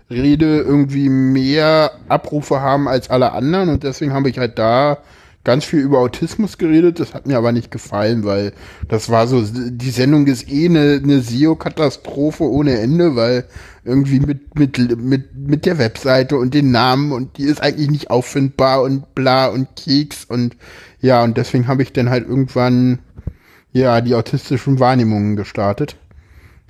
rede, 0.10 0.60
irgendwie 0.60 1.10
mehr 1.10 1.92
Abrufe 2.08 2.62
haben 2.62 2.88
als 2.88 3.10
alle 3.10 3.34
anderen. 3.34 3.70
Und 3.70 3.84
deswegen 3.84 4.14
habe 4.14 4.30
ich 4.30 4.38
halt 4.38 4.60
da 4.60 5.00
ganz 5.44 5.66
viel 5.66 5.80
über 5.80 6.00
Autismus 6.00 6.58
geredet. 6.58 7.00
Das 7.00 7.14
hat 7.14 7.26
mir 7.26 7.38
aber 7.38 7.52
nicht 7.52 7.72
gefallen, 7.72 8.24
weil 8.24 8.54
das 8.88 9.10
war 9.10 9.28
so, 9.28 9.42
die 9.44 9.90
Sendung 9.90 10.28
ist 10.28 10.50
eh 10.50 10.66
eine, 10.66 11.02
eine 11.04 11.22
SEO-Katastrophe 11.22 12.44
ohne 12.44 12.80
Ende, 12.80 13.16
weil 13.16 13.46
irgendwie 13.84 14.20
mit, 14.20 14.58
mit, 14.58 14.78
mit, 14.98 15.36
mit 15.36 15.66
der 15.66 15.80
Webseite 15.80 16.38
und 16.38 16.54
den 16.54 16.72
Namen 16.72 17.12
und 17.12 17.38
die 17.38 17.44
ist 17.44 17.62
eigentlich 17.62 17.90
nicht 17.90 18.12
auffindbar 18.12 18.84
und 18.84 19.16
bla 19.16 19.48
und 19.48 19.76
Keks 19.76 20.26
und 20.26 20.56
ja, 21.02 21.24
und 21.24 21.38
deswegen 21.38 21.68
habe 21.68 21.84
ich 21.84 21.94
dann 21.94 22.10
halt 22.10 22.28
irgendwann 22.28 23.00
ja 23.74 24.02
die 24.02 24.16
autistischen 24.16 24.80
Wahrnehmungen 24.80 25.36
gestartet. 25.36 25.96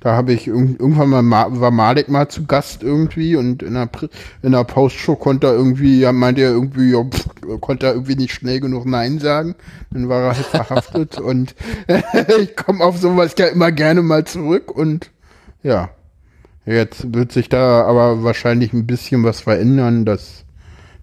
Da 0.00 0.16
habe 0.16 0.32
ich 0.32 0.48
irg 0.48 0.80
irgendwann 0.80 1.10
mal 1.10 1.22
Ma 1.22 1.46
war 1.50 1.70
Malek 1.70 2.08
mal 2.08 2.28
zu 2.28 2.44
Gast 2.46 2.82
irgendwie 2.82 3.36
und 3.36 3.62
in 3.62 3.74
der, 3.74 3.86
Pri- 3.86 4.10
in 4.42 4.50
der 4.50 4.64
Postshow 4.64 5.14
konnte 5.14 5.46
er 5.46 5.52
irgendwie, 5.54 6.00
ja, 6.00 6.10
meinte 6.12 6.40
er 6.42 6.50
irgendwie, 6.50 6.90
ja, 6.90 7.04
pff, 7.04 7.28
konnte 7.60 7.86
er 7.86 7.92
irgendwie 7.92 8.16
nicht 8.16 8.32
schnell 8.34 8.58
genug 8.58 8.84
Nein 8.84 9.20
sagen. 9.20 9.54
Dann 9.92 10.08
war 10.08 10.22
er 10.22 10.36
halt 10.36 10.46
verhaftet 10.46 11.20
und 11.20 11.54
ich 12.40 12.56
komme 12.56 12.82
auf 12.82 12.98
sowas 12.98 13.34
ja 13.38 13.46
immer 13.46 13.70
gerne 13.70 14.02
mal 14.02 14.24
zurück 14.24 14.76
und 14.76 15.10
ja. 15.62 15.90
Jetzt 16.64 17.12
wird 17.14 17.32
sich 17.32 17.48
da 17.48 17.82
aber 17.84 18.22
wahrscheinlich 18.22 18.72
ein 18.72 18.86
bisschen 18.86 19.24
was 19.24 19.40
verändern. 19.40 20.04
Das, 20.04 20.44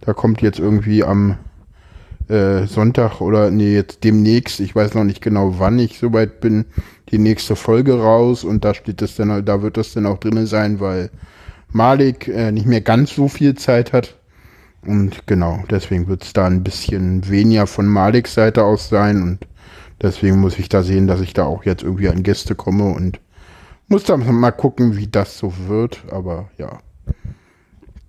da 0.01 0.13
kommt 0.13 0.41
jetzt 0.41 0.59
irgendwie 0.59 1.03
am 1.03 1.37
äh, 2.29 2.67
Sonntag 2.67 3.21
oder 3.21 3.49
nee, 3.51 3.73
jetzt 3.73 4.03
demnächst, 4.03 4.59
ich 4.59 4.75
weiß 4.75 4.93
noch 4.93 5.03
nicht 5.03 5.21
genau, 5.21 5.55
wann 5.57 5.79
ich 5.79 5.97
soweit 5.99 6.39
bin, 6.39 6.65
die 7.09 7.17
nächste 7.17 7.55
Folge 7.55 7.99
raus 7.99 8.43
und 8.43 8.63
da 8.63 8.73
steht 8.73 9.01
es 9.01 9.15
dann, 9.15 9.43
da 9.43 9.61
wird 9.61 9.77
das 9.77 9.93
dann 9.93 10.05
auch 10.05 10.19
drinne 10.19 10.45
sein, 10.47 10.79
weil 10.79 11.09
Malik 11.71 12.27
äh, 12.27 12.51
nicht 12.51 12.65
mehr 12.65 12.81
ganz 12.81 13.13
so 13.15 13.27
viel 13.27 13.55
Zeit 13.55 13.93
hat. 13.93 14.15
Und 14.85 15.27
genau, 15.27 15.63
deswegen 15.69 16.07
wird 16.07 16.23
es 16.23 16.33
da 16.33 16.45
ein 16.45 16.63
bisschen 16.63 17.27
weniger 17.29 17.67
von 17.67 17.85
Maliks 17.85 18.33
Seite 18.33 18.63
aus 18.63 18.87
sein 18.87 19.21
und 19.21 19.39
deswegen 20.01 20.39
muss 20.39 20.57
ich 20.57 20.69
da 20.69 20.83
sehen, 20.83 21.07
dass 21.07 21.19
ich 21.19 21.33
da 21.33 21.43
auch 21.43 21.65
jetzt 21.65 21.83
irgendwie 21.83 22.07
an 22.07 22.23
Gäste 22.23 22.55
komme 22.55 22.85
und 22.93 23.19
muss 23.87 24.03
da 24.03 24.15
mal 24.15 24.51
gucken, 24.51 24.95
wie 24.95 25.07
das 25.07 25.37
so 25.37 25.53
wird, 25.67 26.03
aber 26.11 26.49
ja. 26.57 26.79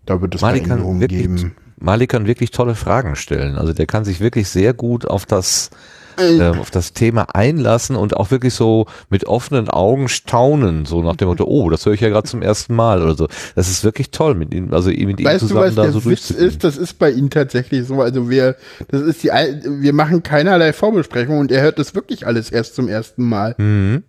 Da 0.07 0.21
wird 0.21 0.35
es 0.35 0.43
Malik 0.43 0.68
wirklich, 0.68 1.09
geben. 1.09 1.53
Malik 1.81 2.11
kann 2.11 2.26
wirklich 2.26 2.51
tolle 2.51 2.74
Fragen 2.74 3.16
stellen. 3.16 3.57
Also 3.57 3.72
der 3.72 3.87
kann 3.87 4.05
sich 4.05 4.20
wirklich 4.20 4.49
sehr 4.49 4.74
gut 4.74 5.07
auf 5.07 5.26
das, 5.26 5.70
äh, 6.18 6.43
auf 6.43 6.70
das 6.70 6.93
Thema 6.93 7.35
einlassen 7.35 7.97
und 7.97 8.16
auch 8.16 8.31
wirklich 8.31 8.55
so 8.55 8.87
mit 9.09 9.26
offenen 9.26 9.68
Augen 9.68 10.09
staunen, 10.09 10.85
so 10.85 11.03
nach 11.03 11.16
dem 11.16 11.28
Motto, 11.28 11.45
oh, 11.45 11.70
das 11.70 11.87
höre 11.87 11.95
ich 11.95 12.01
ja 12.01 12.11
gerade 12.11 12.28
zum 12.28 12.43
ersten 12.43 12.74
Mal 12.74 13.03
oder 13.03 13.14
so. 13.14 13.28
Das 13.55 13.68
ist 13.68 13.83
wirklich 13.83 14.11
toll, 14.11 14.35
mit 14.35 14.53
ihm, 14.53 14.72
also 14.74 14.91
mit 14.91 15.20
ihm 15.20 15.26
Weißt 15.26 15.43
du, 15.43 15.49
zusammen 15.49 15.68
was 15.68 15.74
da 15.74 15.83
der 15.85 15.93
so 15.93 16.05
Witz 16.05 16.31
ist? 16.31 16.64
Das 16.64 16.76
ist 16.76 16.99
bei 16.99 17.11
ihm 17.11 17.31
tatsächlich 17.31 17.87
so. 17.87 18.03
Also 18.03 18.28
wir, 18.28 18.57
das 18.89 19.01
ist 19.01 19.22
die, 19.22 19.28
wir 19.28 19.93
machen 19.95 20.22
keinerlei 20.22 20.72
Vorbesprechung 20.72 21.39
und 21.39 21.51
er 21.51 21.62
hört 21.62 21.78
das 21.78 21.95
wirklich 21.95 22.26
alles 22.26 22.51
erst 22.51 22.74
zum 22.74 22.89
ersten 22.89 23.24
Mal. 23.24 23.55
Mhm. 23.57 24.05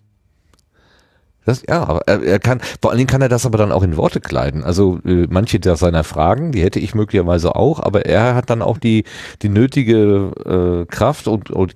Das, 1.46 1.64
ja, 1.68 1.84
aber 1.84 2.02
er, 2.08 2.22
er 2.22 2.40
kann, 2.40 2.62
vor 2.82 2.92
allen 2.92 3.00
Dingen 3.00 3.10
kann 3.10 3.22
er 3.22 3.30
das 3.30 3.46
aber 3.46 3.58
dann 3.58 3.72
auch 3.72 3.84
in 3.84 3.98
Worte 3.98 4.22
kleiden. 4.22 4.64
Also 4.64 5.00
äh, 5.06 5.28
manche 5.30 5.60
der 5.60 5.76
seiner 5.76 6.04
Fragen, 6.04 6.52
die 6.52 6.62
hätte 6.62 6.80
ich 6.80 6.94
möglicherweise 6.94 7.56
auch, 7.56 7.80
aber 7.80 8.06
er 8.06 8.36
hat 8.36 8.50
dann 8.50 8.62
auch 8.62 8.78
die, 8.78 9.06
die 9.42 9.50
nötige 9.50 10.86
äh, 10.86 10.86
Kraft 10.86 11.28
und, 11.28 11.50
und 11.50 11.76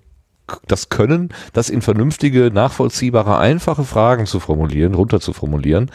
das 0.68 0.90
Können, 0.90 1.30
das 1.54 1.70
in 1.70 1.82
vernünftige, 1.82 2.52
nachvollziehbare, 2.54 3.40
einfache 3.40 3.84
Fragen 3.84 4.28
zu 4.28 4.40
formulieren, 4.40 4.94
runter 4.94 5.20
zu 5.20 5.34
formulieren. 5.34 5.90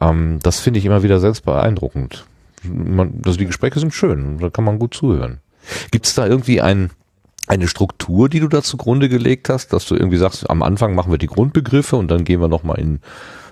Ähm, 0.00 0.38
das 0.42 0.60
finde 0.60 0.78
ich 0.78 0.84
immer 0.84 1.02
wieder 1.02 1.18
selbst 1.18 1.44
beeindruckend. 1.44 2.26
Man, 2.62 3.22
also 3.24 3.38
die 3.38 3.46
Gespräche 3.46 3.80
sind 3.80 3.94
schön, 3.94 4.38
da 4.38 4.50
kann 4.50 4.64
man 4.64 4.78
gut 4.78 4.94
zuhören. 4.94 5.38
Gibt 5.90 6.06
es 6.06 6.14
da 6.14 6.26
irgendwie 6.26 6.60
ein, 6.60 6.90
eine 7.46 7.68
Struktur, 7.68 8.28
die 8.28 8.40
du 8.40 8.48
da 8.48 8.62
zugrunde 8.62 9.08
gelegt 9.08 9.48
hast, 9.48 9.72
dass 9.72 9.86
du 9.86 9.94
irgendwie 9.94 10.18
sagst, 10.18 10.48
am 10.50 10.62
Anfang 10.62 10.94
machen 10.94 11.12
wir 11.12 11.18
die 11.18 11.26
Grundbegriffe 11.26 11.96
und 11.96 12.10
dann 12.10 12.24
gehen 12.24 12.40
wir 12.40 12.48
nochmal 12.48 12.78
in, 12.78 13.00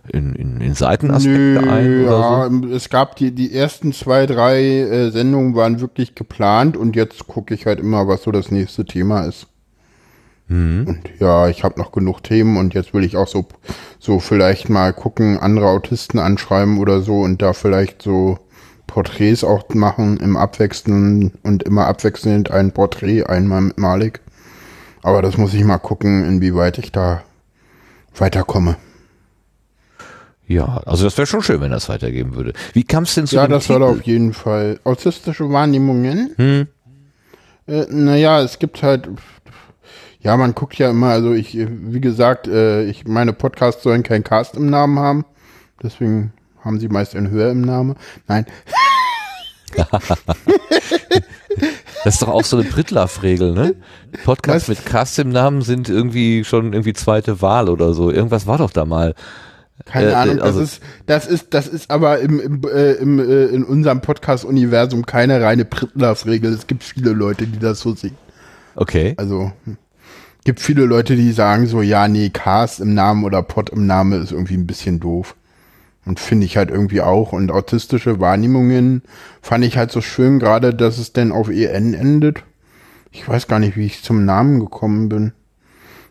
in, 0.09 0.35
in, 0.35 0.61
in 0.61 0.75
Seitenaspekte 0.75 1.61
ein 1.61 2.05
oder 2.05 2.19
ja, 2.19 2.51
so? 2.51 2.67
es 2.69 2.91
gab 2.91 3.17
die, 3.17 3.33
die 3.33 3.55
ersten 3.55 3.93
zwei, 3.93 4.27
drei 4.27 4.63
äh, 4.63 5.11
Sendungen 5.11 5.55
waren 5.55 5.81
wirklich 5.81 6.15
geplant 6.15 6.77
und 6.77 6.97
jetzt 6.97 7.27
gucke 7.27 7.55
ich 7.55 7.67
halt 7.67 7.81
immer, 7.81 8.09
was 8.09 8.25
so 8.25 8.33
das 8.33 8.51
nächste 8.51 8.85
Thema 8.85 9.23
ist. 9.23 9.47
Und 10.87 11.01
ja, 11.21 11.49
ich 11.49 11.65
habe 11.65 11.81
noch 11.81 11.91
genug 11.91 12.23
Themen 12.23 12.59
und 12.59 12.75
jetzt 12.75 12.93
will 12.93 13.03
ich 13.03 13.17
auch 13.17 13.29
so, 13.29 13.47
so 13.99 14.19
vielleicht 14.19 14.69
mal 14.69 14.93
gucken, 14.93 15.39
andere 15.39 15.69
Autisten 15.69 16.19
anschreiben 16.19 16.79
oder 16.79 17.01
so 17.01 17.21
und 17.21 17.41
da 17.41 17.55
vielleicht 17.55 18.03
so 18.03 18.39
Porträts 18.95 19.43
auch 19.43 19.69
machen 19.71 20.19
im 20.19 20.37
Abwechseln 20.37 21.33
und 21.43 21.65
immer 21.65 21.87
abwechselnd 21.87 22.53
ein 22.53 22.71
Porträt, 22.71 23.25
einmal 23.25 23.61
mit 23.61 23.77
Malik. 23.77 24.21
Aber 25.03 25.21
das 25.21 25.37
muss 25.37 25.53
ich 25.53 25.65
mal 25.65 25.79
gucken, 25.79 26.25
inwieweit 26.25 26.79
ich 26.79 26.93
da 26.93 27.25
weiterkomme. 28.17 28.77
Ja, 30.47 30.81
also 30.87 31.07
das 31.07 31.19
wäre 31.19 31.27
schon 31.27 31.43
schön, 31.43 31.61
wenn 31.61 31.73
das 31.73 31.89
weitergeben 31.89 32.37
würde. 32.37 32.53
Wie 32.73 32.85
kam 32.85 33.03
es 33.03 33.17
denn 33.17 33.27
zu 33.27 33.35
Ja, 33.35 33.49
das 33.49 33.65
soll 33.65 33.83
auf 33.83 34.03
jeden 34.03 34.33
Fall. 34.33 34.79
Autistische 34.85 35.51
Wahrnehmungen. 35.51 36.31
Hm. 36.37 36.69
Äh, 37.67 37.87
naja, 37.91 38.43
es 38.43 38.61
gibt 38.61 38.85
halt, 38.85 39.09
ja, 40.21 40.37
man 40.37 40.55
guckt 40.55 40.77
ja 40.77 40.91
immer, 40.91 41.09
also 41.09 41.33
ich, 41.33 41.59
wie 41.59 42.01
gesagt, 42.01 42.47
äh, 42.47 42.85
ich, 42.85 43.09
meine 43.09 43.33
Podcasts 43.33 43.83
sollen 43.83 44.05
kein 44.05 44.23
Cast 44.23 44.55
im 44.55 44.71
Namen 44.71 45.01
haben. 45.01 45.25
Deswegen 45.83 46.33
haben 46.65 46.79
sie 46.79 46.89
meist 46.89 47.17
ein 47.17 47.31
Hör 47.31 47.51
im 47.51 47.63
Namen. 47.63 47.97
Nein. 48.29 48.47
Das 52.05 52.15
ist 52.15 52.23
doch 52.23 52.29
auch 52.29 52.45
so 52.45 52.59
eine 52.59 52.69
Prittlaff-Regel, 52.69 53.53
ne? 53.53 53.75
Podcasts 54.25 54.69
mit 54.69 54.85
Cast 54.85 55.19
im 55.19 55.31
Namen 55.31 55.63
sind 55.63 55.89
irgendwie 55.89 56.45
schon 56.45 56.73
irgendwie 56.73 56.93
zweite 56.93 57.41
Wahl 57.41 57.69
oder 57.71 57.95
so. 57.95 58.11
Irgendwas 58.11 58.47
war 58.47 58.59
doch 58.59 58.71
da 58.71 58.85
mal. 58.85 59.15
Keine 59.87 60.11
Äh, 60.11 60.15
Ahnung, 60.15 60.41
also- 60.41 60.61
das 60.61 60.73
ist, 60.73 60.83
das 61.07 61.27
ist, 61.27 61.47
das 61.55 61.69
ist 61.69 61.91
aber 61.91 62.19
im, 62.21 62.39
im, 62.41 62.63
äh, 62.65 62.93
im, 62.93 63.19
äh, 63.19 63.47
in 63.47 63.65
unserem 63.65 64.01
Podcast-Universum 64.03 65.07
keine 65.07 65.41
reine 65.41 65.65
Prittlaff-Regel. 65.65 66.53
Es 66.53 66.67
gibt 66.67 66.85
viele 66.85 67.11
Leute, 67.13 67.47
die 67.47 67.59
das 67.59 67.81
so 67.81 67.95
sehen. 67.95 68.17
Okay. 68.77 69.15
Also, 69.17 69.53
hm. 69.65 69.77
gibt 70.45 70.61
viele 70.61 70.85
Leute, 70.85 71.17
die 71.17 71.33
sagen 71.33 71.67
so, 71.67 71.81
ja, 71.83 72.07
nee, 72.09 72.31
Cast 72.31 72.81
im 72.81 72.95
Namen 72.95 73.25
oder 73.25 73.43
Pod 73.43 73.71
im 73.71 73.87
Namen 73.87 74.23
ist 74.23 74.33
irgendwie 74.33 74.55
ein 74.55 74.67
bisschen 74.67 75.01
doof. 75.01 75.35
Und 76.07 76.21
finde 76.21 76.47
ich 76.47 76.57
halt 76.57 76.71
irgendwie 76.71 77.01
auch. 77.01 77.33
Und 77.33 77.51
autistische 77.51 78.21
Wahrnehmungen 78.21 79.03
fand 79.41 79.65
ich 79.65 79.77
halt 79.77 79.91
so 79.91 80.01
schön, 80.01 80.39
gerade, 80.39 80.75
dass 80.75 80.99
es 80.99 81.13
denn 81.13 81.33
auf 81.33 81.49
EN 81.49 81.95
endet. 81.95 82.45
Ich 83.11 83.29
weiß 83.29 83.47
gar 83.49 83.59
nicht, 83.59 83.77
wie 83.77 83.87
ich 83.87 84.03
zum 84.03 84.25
Namen 84.25 84.61
gekommen 84.61 85.09
bin. 85.09 85.33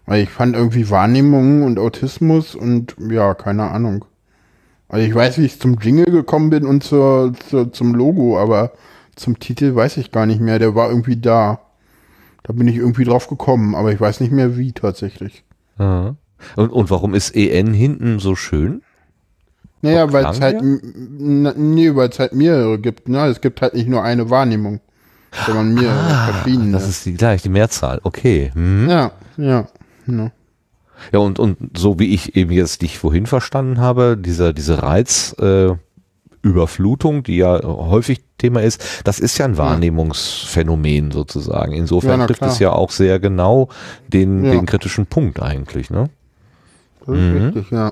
Weil 0.06 0.24
ich 0.24 0.30
fand 0.30 0.56
irgendwie 0.56 0.90
Wahrnehmungen 0.90 1.64
und 1.64 1.80
Autismus 1.80 2.56
und 2.56 2.96
ja, 3.00 3.34
keine 3.36 3.70
Ahnung. 3.70 4.06
Also 4.90 5.08
ich 5.08 5.16
weiß, 5.16 5.38
wie 5.38 5.46
ich 5.46 5.60
zum 5.60 5.80
Jingle 5.80 6.12
gekommen 6.12 6.50
bin 6.50 6.66
und 6.66 6.84
zur, 6.84 7.34
zur, 7.50 7.72
zum 7.72 7.96
Logo, 7.96 8.38
aber 8.38 8.74
zum 9.16 9.40
Titel 9.40 9.76
weiß 9.76 9.98
ich 9.98 10.12
gar 10.12 10.26
nicht 10.26 10.42
mehr. 10.42 10.60
Der 10.60 10.76
war 10.76 10.90
irgendwie 10.90 11.18
da. 11.18 11.60
Da 12.44 12.52
bin 12.52 12.68
ich 12.68 12.76
irgendwie 12.76 13.06
drauf 13.06 13.28
gekommen, 13.28 13.76
aber 13.76 13.94
ich 13.94 14.02
weiß 14.02 14.20
nicht 14.20 14.34
mehr 14.34 14.58
wie 14.58 14.74
tatsächlich. 14.74 15.46
Und, 16.58 16.72
und 16.72 16.90
warum 16.90 17.14
ist 17.14 17.36
EN 17.36 17.74
hinten 17.74 18.20
so 18.20 18.36
schön? 18.36 18.82
Naja, 19.84 20.12
weil 20.14 20.26
es 20.26 20.40
halt, 20.42 20.62
nee, 20.64 21.94
weil 21.94 22.10
es 22.10 22.18
halt 22.18 22.34
mehrere 22.34 22.80
gibt. 22.80 23.10
Ne? 23.10 23.26
Es 23.28 23.42
gibt 23.42 23.62
halt 23.62 23.74
nicht 23.74 23.90
nur 23.90 24.02
eine 24.02 24.30
Wahrnehmung, 24.30 24.80
sondern 25.46 25.74
mehrere 25.74 26.32
verschiedene. 26.34 26.78
Ah, 26.78 26.80
Das 26.80 26.88
ist 26.90 27.06
die 27.06 27.14
gleich, 27.16 27.42
die 27.42 27.50
Mehrzahl. 27.50 28.00
Okay. 28.04 28.52
Mhm. 28.56 28.90
ja, 28.90 29.12
ja, 29.38 29.68
ja. 30.08 30.32
Ja, 31.12 31.20
und, 31.20 31.38
und 31.38 31.58
so 31.78 32.00
wie 32.00 32.14
ich 32.14 32.38
eben 32.38 32.52
jetzt 32.52 32.82
dich 32.82 32.98
vorhin 32.98 33.26
verstanden 33.26 33.82
habe, 33.82 34.16
dieser, 34.18 34.54
diese 34.54 34.82
Reizüberflutung, 34.82 37.18
äh, 37.20 37.24
die 37.24 37.36
ja 37.38 37.62
häufig 37.62 38.24
Thema 38.38 38.62
ist, 38.62 38.82
das 39.04 39.20
ist 39.20 39.38
ja 39.38 39.46
ein 39.46 39.58
Wahrnehmungsphänomen 39.58 41.12
sozusagen. 41.12 41.74
Ja, 41.74 41.78
Insofern 41.78 42.20
na 42.20 42.26
trifft 42.28 42.40
klar. 42.40 42.52
es 42.52 42.60
ja 42.60 42.72
auch 42.72 42.92
sehr 42.92 43.20
genau 43.20 43.68
den, 44.08 44.46
Ja. 44.46 44.52
den 44.52 44.66
kritischen 44.66 45.06
Punkt 45.06 45.42
eigentlich, 45.42 45.90
ne? 45.90 46.10
Das 47.06 47.16
ist 47.18 47.22
Mhm. 47.22 47.38
richtig, 47.38 47.72
ja. 47.72 47.92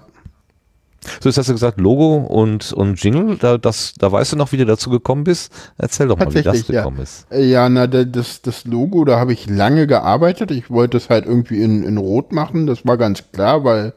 So, 1.04 1.30
jetzt 1.30 1.38
hast 1.38 1.50
du 1.50 1.54
gesagt, 1.54 1.80
Logo 1.80 2.18
und, 2.18 2.74
und 2.74 3.04
Jingle, 3.04 3.38
da, 3.38 3.58
das, 3.58 3.94
da 3.98 4.12
weißt 4.12 4.34
du 4.34 4.36
noch, 4.36 4.52
wie 4.52 4.58
du 4.58 4.66
dazu 4.66 4.92
gekommen 4.92 5.24
bist. 5.24 5.52
Erzähl 5.78 6.08
doch 6.08 6.18
mal, 6.20 6.34
wie 6.36 6.42
das 6.44 6.44
Tatsächlich, 6.44 6.68
ja. 6.70 6.82
gekommen 6.82 7.00
ist. 7.00 7.26
Äh, 7.32 7.44
Ja, 7.50 7.70
na, 7.70 7.88
da- 7.88 8.04
das, 8.04 8.42
das 8.44 8.66
Logo, 8.66 9.04
da 9.04 9.18
habe 9.20 9.34
ich 9.34 9.50
lange 9.50 9.88
gearbeitet. 9.88 10.52
Ich 10.52 10.70
wollte 10.70 10.98
es 10.98 11.10
halt 11.10 11.26
irgendwie 11.26 11.62
in, 11.64 11.84
in 11.84 11.98
Rot 11.98 12.32
machen, 12.32 12.68
das 12.68 12.86
war 12.86 12.98
ganz 12.98 13.24
klar, 13.32 13.64
weil, 13.64 13.94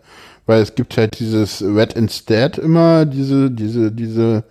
weil 0.46 0.62
es 0.62 0.74
gibt 0.74 0.96
halt 0.96 1.18
dieses 1.18 1.60
Red 1.62 1.92
Instead 1.92 2.56
immer, 2.56 3.04
diese, 3.04 3.50
diese, 3.50 3.92
diese 3.92 4.44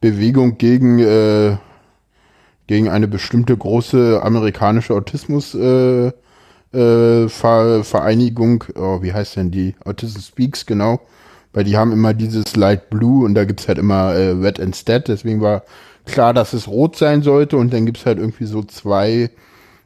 Bewegung 0.00 0.58
gegen, 0.58 0.98
äh, 0.98 1.56
gegen 2.66 2.88
eine 2.88 3.08
bestimmte 3.08 3.56
große 3.56 4.20
amerikanische 4.22 4.94
Autismus, 4.94 5.54
äh, 5.54 6.08
äh, 6.72 7.28
Ver 7.28 7.82
Vereinigung, 7.84 8.64
oh, 8.76 9.02
wie 9.02 9.12
heißt 9.12 9.36
denn 9.36 9.50
die? 9.50 9.74
Autism 9.84 10.20
Speaks, 10.20 10.66
genau. 10.66 11.00
Weil 11.52 11.64
die 11.64 11.76
haben 11.76 11.92
immer 11.92 12.14
dieses 12.14 12.56
Light 12.56 12.90
Blue 12.90 13.24
und 13.24 13.34
da 13.34 13.44
gibt's 13.44 13.66
halt 13.66 13.78
immer 13.78 14.14
äh, 14.14 14.30
Red 14.30 14.58
Instead, 14.58 15.08
deswegen 15.08 15.40
war 15.40 15.62
klar, 16.04 16.32
dass 16.34 16.52
es 16.52 16.68
rot 16.68 16.96
sein 16.96 17.22
sollte 17.22 17.56
und 17.56 17.72
dann 17.72 17.86
gibt's 17.86 18.06
halt 18.06 18.18
irgendwie 18.18 18.46
so 18.46 18.62
zwei 18.62 19.30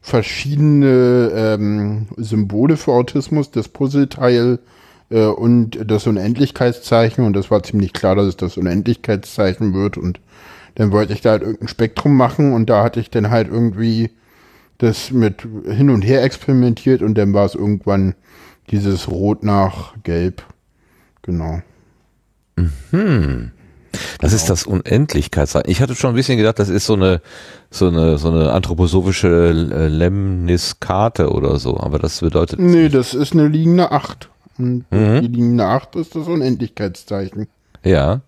verschiedene 0.05 1.33
ähm, 1.35 2.09
Symbole 2.19 2.77
für 2.77 2.93
Autismus, 2.93 3.51
das 3.51 3.69
Puzzleteil 3.69 4.59
äh, 5.09 5.25
und 5.25 5.79
das 5.91 6.07
Unendlichkeitszeichen. 6.07 7.25
Und 7.25 7.35
das 7.35 7.51
war 7.51 7.63
ziemlich 7.63 7.95
klar, 7.95 8.15
dass 8.15 8.27
es 8.27 8.37
das 8.37 8.59
Unendlichkeitszeichen 8.59 9.73
wird. 9.73 9.97
Und 9.97 10.21
dann 10.75 10.93
wollte 10.93 11.15
ich 11.15 11.23
da 11.23 11.31
halt 11.31 11.43
irgendein 11.43 11.69
Spektrum 11.69 12.19
machen. 12.19 12.53
Und 12.53 12.69
da 12.69 12.85
hatte 12.85 13.01
ich 13.01 13.09
dann 13.09 13.31
halt 13.31 13.49
irgendwie 13.49 14.11
das 14.77 15.11
mit 15.11 15.49
hin 15.67 15.89
und 15.89 16.03
her 16.03 16.23
experimentiert. 16.23 17.01
Und 17.01 17.17
dann 17.17 17.33
war 17.33 17.47
es 17.47 17.55
irgendwann 17.55 18.15
dieses 18.71 19.09
Rot 19.09 19.43
nach 19.43 19.95
Gelb. 20.03 20.43
Genau. 21.25 21.61
Das 24.21 24.33
ist 24.33 24.51
das 24.51 24.67
Unendlichkeitszeichen. 24.67 25.71
Ich 25.71 25.81
hatte 25.81 25.95
schon 25.95 26.11
ein 26.11 26.17
bisschen 26.17 26.37
gedacht, 26.39 26.59
das 26.59 26.69
ist 26.69 26.87
so 26.87 26.95
eine, 26.95 27.21
so 27.71 27.89
eine, 27.89 28.19
so 28.19 28.29
eine 28.31 28.53
anthroposophische 28.53 29.53
Lemniskate 29.53 31.31
oder 31.31 31.59
so, 31.59 31.79
aber 31.79 31.99
das 31.99 32.21
bedeutet, 32.21 32.59
Nee, 32.59 32.89
das 32.89 33.15
ist 33.15 33.33
eine 33.33 33.49
liegende 33.49 33.91
8. 33.93 34.29
Und 34.59 34.85
Mhm. 34.91 35.21
die 35.23 35.27
liegende 35.29 35.65
8 35.67 35.97
ist 35.97 36.15
das 36.15 36.27
Unendlichkeitszeichen. 36.29 37.49
ja. 37.83 38.21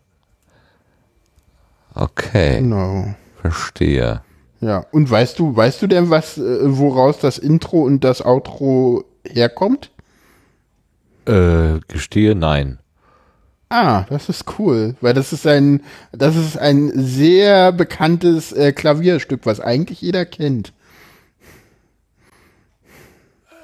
Okay, 1.98 2.58
Genau. 2.58 3.14
verstehe. 3.40 4.20
Ja. 4.60 4.84
Und 4.92 5.10
weißt 5.10 5.38
du, 5.38 5.56
weißt 5.56 5.80
du 5.80 5.86
denn, 5.86 6.10
was, 6.10 6.36
äh, 6.36 6.58
woraus 6.76 7.18
das 7.20 7.38
Intro 7.38 7.80
und 7.84 8.04
das 8.04 8.20
Outro 8.22 9.04
herkommt? 9.26 9.90
Äh, 11.26 11.80
gestehe, 11.88 12.34
nein. 12.34 12.78
Ah, 13.68 14.04
das 14.10 14.28
ist 14.28 14.44
cool, 14.58 14.94
weil 15.00 15.12
das 15.12 15.32
ist 15.32 15.46
ein, 15.46 15.82
das 16.12 16.36
ist 16.36 16.56
ein 16.56 16.92
sehr 16.94 17.72
bekanntes 17.72 18.52
äh, 18.52 18.72
Klavierstück, 18.72 19.40
was 19.44 19.58
eigentlich 19.60 20.00
jeder 20.00 20.24
kennt. 20.24 20.72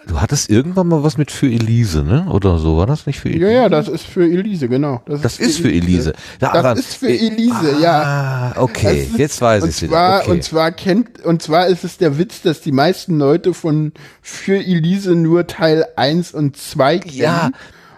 Du 0.09 0.21
hattest 0.21 0.51
irgendwann 0.51 0.89
mal 0.89 1.05
was 1.05 1.17
mit 1.17 1.31
für 1.31 1.47
Elise, 1.47 2.03
ne? 2.03 2.27
Oder 2.29 2.59
so, 2.59 2.77
war 2.77 2.87
das 2.87 3.07
nicht 3.07 3.21
für 3.21 3.29
Elise? 3.29 3.45
Ja, 3.45 3.51
ja, 3.53 3.69
das 3.69 3.87
ist 3.87 4.05
für 4.05 4.25
Elise, 4.25 4.69
genau. 4.69 5.01
Das 5.07 5.39
ist 5.39 5.61
für 5.61 5.71
Elise. 5.73 6.13
Daran- 6.41 6.65
Das 6.77 6.81
ist 6.81 6.95
für 6.97 7.09
Elise, 7.09 7.77
ja. 7.81 8.03
Ah, 8.03 8.61
okay, 8.61 9.03
Das 9.05 9.11
ist- 9.13 9.19
jetzt 9.19 9.41
weiß 9.41 9.65
ich 9.65 9.77
zwar, 9.77 9.89
wieder. 9.89 10.23
Okay. 10.23 10.31
Und 10.33 10.43
zwar 10.43 10.73
kennt, 10.73 11.25
und 11.25 11.41
zwar 11.41 11.69
ist 11.69 11.85
es 11.85 11.99
der 11.99 12.19
Witz, 12.19 12.43
dass 12.43 12.61
die 12.61 12.73
meisten 12.73 13.17
Leute 13.19 13.55
von 13.55 13.93
für 14.21 14.57
Elise 14.57 15.15
nur 15.15 15.47
Teil 15.47 15.87
1 15.95 16.33
und 16.35 16.57
2 16.57 16.99
kennen. 16.99 17.15
ja, 17.17 17.51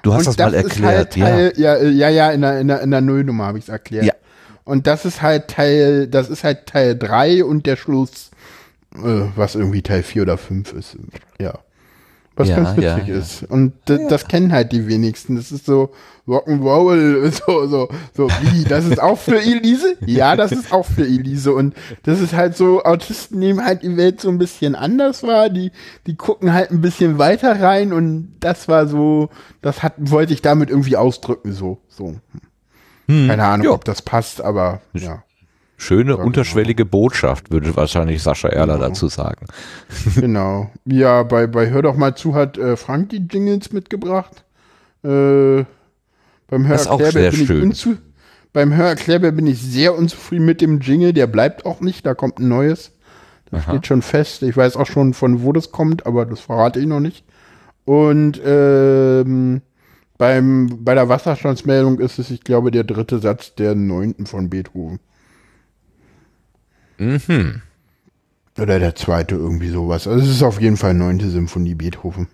du 0.05 0.15
hast 0.15 0.29
und 0.29 0.39
das, 0.39 0.53
mal 0.53 0.59
ist 0.59 0.65
erklärt, 0.65 0.97
halt 0.97 1.13
Teil, 1.13 1.53
ja. 1.57 1.77
Ja, 1.77 1.89
ja, 1.89 2.09
ja, 2.09 2.31
in 2.31 2.41
der, 2.43 2.61
in 2.61 2.69
der, 2.69 2.81
in 2.83 2.91
der 2.91 3.01
Nullnummer 3.01 3.47
habe 3.47 3.59
ich 3.59 3.65
es 3.65 3.69
erklärt. 3.69 4.05
Ja. 4.05 4.13
Und 4.65 4.87
das 4.87 5.05
ist 5.05 5.21
halt 5.21 5.49
Teil, 5.49 6.07
das 6.07 6.31
ist 6.31 6.45
halt 6.45 6.67
Teil 6.67 6.97
3 6.97 7.45
und 7.45 7.67
der 7.67 7.77
Schluss, 7.77 8.31
äh, 8.95 9.23
was 9.37 9.55
irgendwie 9.55 9.83
Teil 9.83 10.03
4 10.03 10.23
oder 10.23 10.39
5 10.39 10.73
ist. 10.73 10.97
Ja. 11.39 11.59
Was 12.37 12.49
Ja, 12.49 12.57
ganz 12.57 12.77
witzig 12.77 13.07
ja. 13.09 13.15
ist. 13.17 13.45
Und 13.45 13.75
d- 13.89 14.09
das 14.09 14.27
kennen 14.27 14.51
halt 14.53 14.73
die 14.73 14.89
wenigsten. 14.89 15.37
Das 15.37 15.53
ist 15.53 15.67
so 15.67 15.91
Rock'n'Roll, 16.27 17.31
so, 17.47 17.67
so, 17.69 17.89
so, 18.13 18.29
wie, 18.43 18.65
das 18.65 18.85
ist 18.87 19.01
auch 19.01 19.17
für 19.19 19.39
Elise? 19.41 19.97
Ja, 20.05 20.35
das 20.35 20.51
ist 20.51 20.73
auch 20.73 20.85
für 20.85 21.03
Elise. 21.05 21.53
Und 21.55 21.75
das 22.03 22.21
ist 22.21 22.33
halt 22.35 22.57
so, 22.57 22.83
Autisten 22.83 23.39
nehmen 23.39 23.65
halt 23.65 23.83
die 23.85 23.97
Welt 23.97 24.21
so 24.21 24.31
ein 24.31 24.39
bisschen 24.39 24.75
anders 24.75 25.23
wahr. 25.23 25.49
Die, 25.49 25.71
die 26.09 26.17
gucken 26.17 26.53
halt 26.53 26.71
ein 26.73 26.81
bisschen 26.81 27.19
weiter 27.19 27.61
rein 27.61 27.93
und 27.93 28.35
das 28.41 28.67
war 28.67 28.89
so, 28.89 29.29
das 29.63 29.83
hat, 29.85 29.95
wollte 29.99 30.33
ich 30.33 30.43
damit 30.43 30.71
irgendwie 30.71 30.97
ausdrücken, 30.97 31.53
so, 31.53 31.79
so. 31.89 32.17
Keine 33.07 33.45
Ahnung, 33.45 33.65
Hm. 33.67 33.71
ja. 33.71 33.75
ob 33.75 33.85
das 33.85 34.03
passt, 34.03 34.41
aber, 34.43 34.81
ja. 34.95 35.23
Schöne 35.77 36.17
unterschwellige 36.17 36.85
Botschaft, 36.85 37.51
würde 37.51 37.77
wahrscheinlich 37.77 38.23
Sascha 38.23 38.49
Erler 38.49 38.75
Genau. 38.75 38.89
dazu 38.89 39.09
sagen. 39.09 39.47
Genau. 40.15 40.71
Ja, 40.85 41.23
bei, 41.25 41.47
bei 41.47 41.71
Hör 41.71 41.83
doch 41.83 41.97
mal 41.97 42.17
zu 42.17 42.35
hat 42.35 42.57
äh, 42.59 42.77
Frank 42.77 43.11
die 43.11 43.27
Jingles 43.31 43.73
mitgebracht. 43.73 44.45
Äh, 45.03 45.65
beim 46.47 46.69
Das 46.69 46.83
ist 46.83 46.87
auch 46.89 47.01
Hörerklärbär 47.01 47.33
sehr 47.33 47.57
bin 47.57 47.63
unzu 47.63 47.97
bin 48.53 49.47
ich 49.47 49.61
sehr 49.61 49.99
unzufrieden 49.99 50.45
mit 50.45 50.61
dem 50.61 50.81
Jingle. 50.81 51.13
Der 51.13 51.27
bleibt 51.27 51.67
auch 51.67 51.81
nicht. 51.81 52.07
Da 52.07 52.15
kommt 52.15 52.39
ein 52.39 52.49
neues. 52.49 52.93
Das 53.51 53.65
steht 53.65 53.87
schon 53.87 54.03
fest. 54.03 54.43
Ich 54.43 54.57
weiß 54.57 54.77
auch 54.77 54.87
schon, 54.87 55.13
von 55.15 55.43
wo 55.43 55.53
das 55.53 55.73
kommt, 55.73 56.07
aber 56.07 56.25
das 56.25 56.41
verrate 56.41 56.81
ich 56.81 56.87
noch 56.87 57.01
nicht. 57.01 57.25
Und 57.85 58.41
ähm, 58.45 59.61
beim, 60.19 60.85
bei 60.85 60.95
der 60.95 61.09
Wasserstandsmeldung 61.09 61.99
ist 62.01 62.19
es, 62.19 62.31
ich 62.31 62.43
glaube, 62.43 62.71
der 62.71 62.85
dritte 62.85 63.19
Satz 63.19 63.55
der 63.55 63.75
neunten 63.75 64.27
von 64.27 64.49
Beethoven. 64.51 65.01
Mhm. 66.99 67.63
Oder 68.59 68.79
der 68.79 68.95
zweite, 68.95 69.35
irgendwie 69.35 69.69
sowas. 69.69 70.07
Also 70.07 70.25
es 70.25 70.31
ist 70.31 70.43
auf 70.43 70.61
jeden 70.61 70.77
Fall 70.77 70.95
neunte 70.95 71.29
Symphonie 71.29 71.75
Beethoven. 71.75 72.29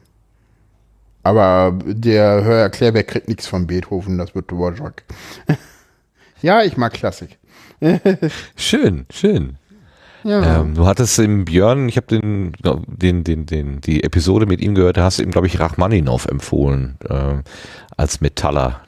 Aber 1.23 1.79
der 1.85 2.45
Hör 2.45 2.71
Klärberg 2.71 3.09
kriegt 3.09 3.29
nichts 3.29 3.47
von 3.47 3.67
Beethoven, 3.67 4.19
das 4.19 4.35
wird 4.35 4.51
Dvorak. 4.51 5.05
ja, 6.43 6.63
ich 6.63 6.77
mag 6.77 6.93
Klassik. 6.93 7.39
Schön, 8.57 9.07
schön. 9.11 9.57
Ja. 10.23 10.61
Ähm, 10.61 10.75
du 10.75 10.87
hattest 10.87 11.19
im 11.19 11.47
Björn, 11.47 11.89
ich 11.89 11.97
habe 11.97 12.07
den, 12.07 12.53
den, 12.63 13.25
den, 13.25 13.47
den, 13.47 13.81
die 13.81 14.05
Episode 14.05 14.45
mit 14.45 14.61
ihm 14.61 14.75
gehört, 14.75 14.99
da 14.99 15.05
hast 15.05 15.19
du 15.19 15.23
ihm, 15.23 15.31
glaube 15.31 15.47
ich, 15.47 15.59
Rachmaninov 15.59 16.27
empfohlen 16.27 16.99
äh, 17.09 17.37
als 17.97 18.21
Metaller. 18.21 18.83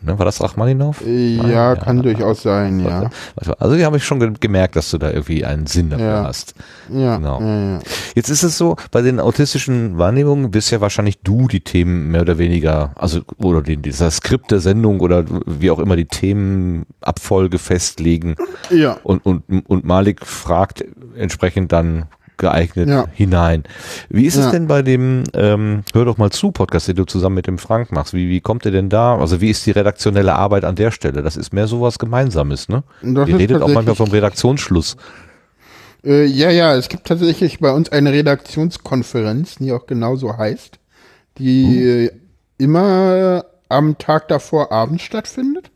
Ne, 0.00 0.16
war 0.18 0.24
das 0.24 0.40
Rachmaninov? 0.40 1.02
ja, 1.04 1.74
kann 1.74 2.02
durchaus 2.02 2.42
sein, 2.42 2.78
ja. 2.80 3.10
Also 3.58 3.74
die 3.74 3.84
habe 3.84 3.96
ich 3.96 4.04
schon 4.04 4.20
ge 4.20 4.32
gemerkt, 4.38 4.76
dass 4.76 4.90
du 4.90 4.98
da 4.98 5.10
irgendwie 5.10 5.44
einen 5.44 5.66
Sinn 5.66 5.90
dafür 5.90 6.06
Ja. 6.06 6.24
hast. 6.24 6.54
Ja, 6.88 7.16
Genau. 7.16 7.40
ja, 7.40 7.70
ja. 7.72 7.78
Jetzt 8.14 8.28
ist 8.28 8.42
es 8.44 8.56
so, 8.56 8.76
bei 8.92 9.02
den 9.02 9.18
autistischen 9.18 9.98
Wahrnehmungen 9.98 10.50
bist 10.52 10.70
ja 10.70 10.80
wahrscheinlich 10.80 11.18
du 11.22 11.48
die 11.48 11.60
Themen 11.60 12.10
mehr 12.10 12.22
oder 12.22 12.38
weniger, 12.38 12.92
also 12.94 13.20
oder 13.38 13.60
den, 13.62 13.82
dieser 13.82 14.10
Skript 14.10 14.50
der 14.52 14.60
Sendung 14.60 15.00
oder 15.00 15.24
wie 15.46 15.70
auch 15.70 15.78
immer 15.80 15.96
die 15.96 16.06
Themenabfolge 16.06 17.58
festlegen 17.58 18.36
ja. 18.70 18.98
und, 19.02 19.24
und, 19.26 19.42
und 19.66 19.84
Malik 19.84 20.24
fragt 20.24 20.84
entsprechend 21.16 21.72
dann 21.72 22.04
geeignet 22.38 22.88
Ja. 22.88 23.06
hinein. 23.12 23.64
Wie 24.08 24.24
ist 24.26 24.36
es 24.36 24.46
Ja. 24.46 24.50
denn 24.52 24.66
bei 24.66 24.82
dem 24.82 25.24
ähm, 25.34 25.82
Hör 25.92 26.04
doch 26.04 26.16
mal 26.16 26.30
zu 26.30 26.52
Podcast, 26.52 26.88
den 26.88 26.96
du 26.96 27.04
zusammen 27.04 27.34
mit 27.34 27.46
dem 27.46 27.58
Frank 27.58 27.92
machst? 27.92 28.14
Wie, 28.14 28.28
wie 28.28 28.40
kommt 28.40 28.64
ihr 28.64 28.70
denn 28.72 28.88
da? 28.88 29.16
Also 29.18 29.40
wie 29.40 29.50
ist 29.50 29.66
die 29.66 29.72
redaktionelle 29.72 30.34
Arbeit 30.34 30.64
an 30.64 30.76
der 30.76 30.90
Stelle? 30.90 31.22
Das 31.22 31.36
ist 31.36 31.52
mehr 31.52 31.66
sowas 31.66 31.98
Gemeinsames, 31.98 32.68
ne? 32.68 32.82
Das 33.02 33.28
Ihr 33.28 33.38
redet 33.38 33.60
auch 33.62 33.68
manchmal 33.68 33.96
vom 33.96 34.10
Redaktionsschluss. 34.10 34.96
Äh, 36.04 36.24
ja, 36.26 36.50
ja, 36.50 36.74
es 36.76 36.88
gibt 36.88 37.06
tatsächlich 37.08 37.58
bei 37.58 37.72
uns 37.72 37.90
eine 37.90 38.12
Redaktionskonferenz, 38.12 39.56
die 39.56 39.72
auch 39.72 39.86
genauso 39.86 40.36
heißt, 40.36 40.78
die 41.38 41.82
äh, 41.82 42.10
immer 42.58 43.44
am 43.68 43.98
Tag 43.98 44.28
davor 44.28 44.72
abends 44.72 45.02
stattfindet. 45.02 45.70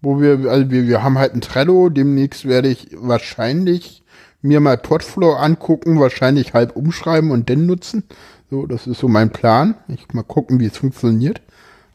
Wo 0.00 0.20
wir, 0.20 0.48
also 0.48 0.70
wir, 0.70 0.86
wir 0.86 1.02
haben 1.02 1.18
halt 1.18 1.34
ein 1.34 1.40
Trello, 1.40 1.88
demnächst 1.88 2.44
werde 2.46 2.68
ich 2.68 2.88
wahrscheinlich 2.94 4.04
mir 4.42 4.60
mal 4.60 4.78
Podflow 4.78 5.34
angucken, 5.34 5.98
wahrscheinlich 6.00 6.54
halb 6.54 6.76
umschreiben 6.76 7.30
und 7.30 7.50
dann 7.50 7.66
nutzen. 7.66 8.04
So, 8.50 8.66
das 8.66 8.86
ist 8.86 8.98
so 9.00 9.08
mein 9.08 9.30
Plan. 9.30 9.74
Ich 9.88 10.12
mal 10.14 10.22
gucken, 10.22 10.60
wie 10.60 10.66
es 10.66 10.76
funktioniert. 10.76 11.42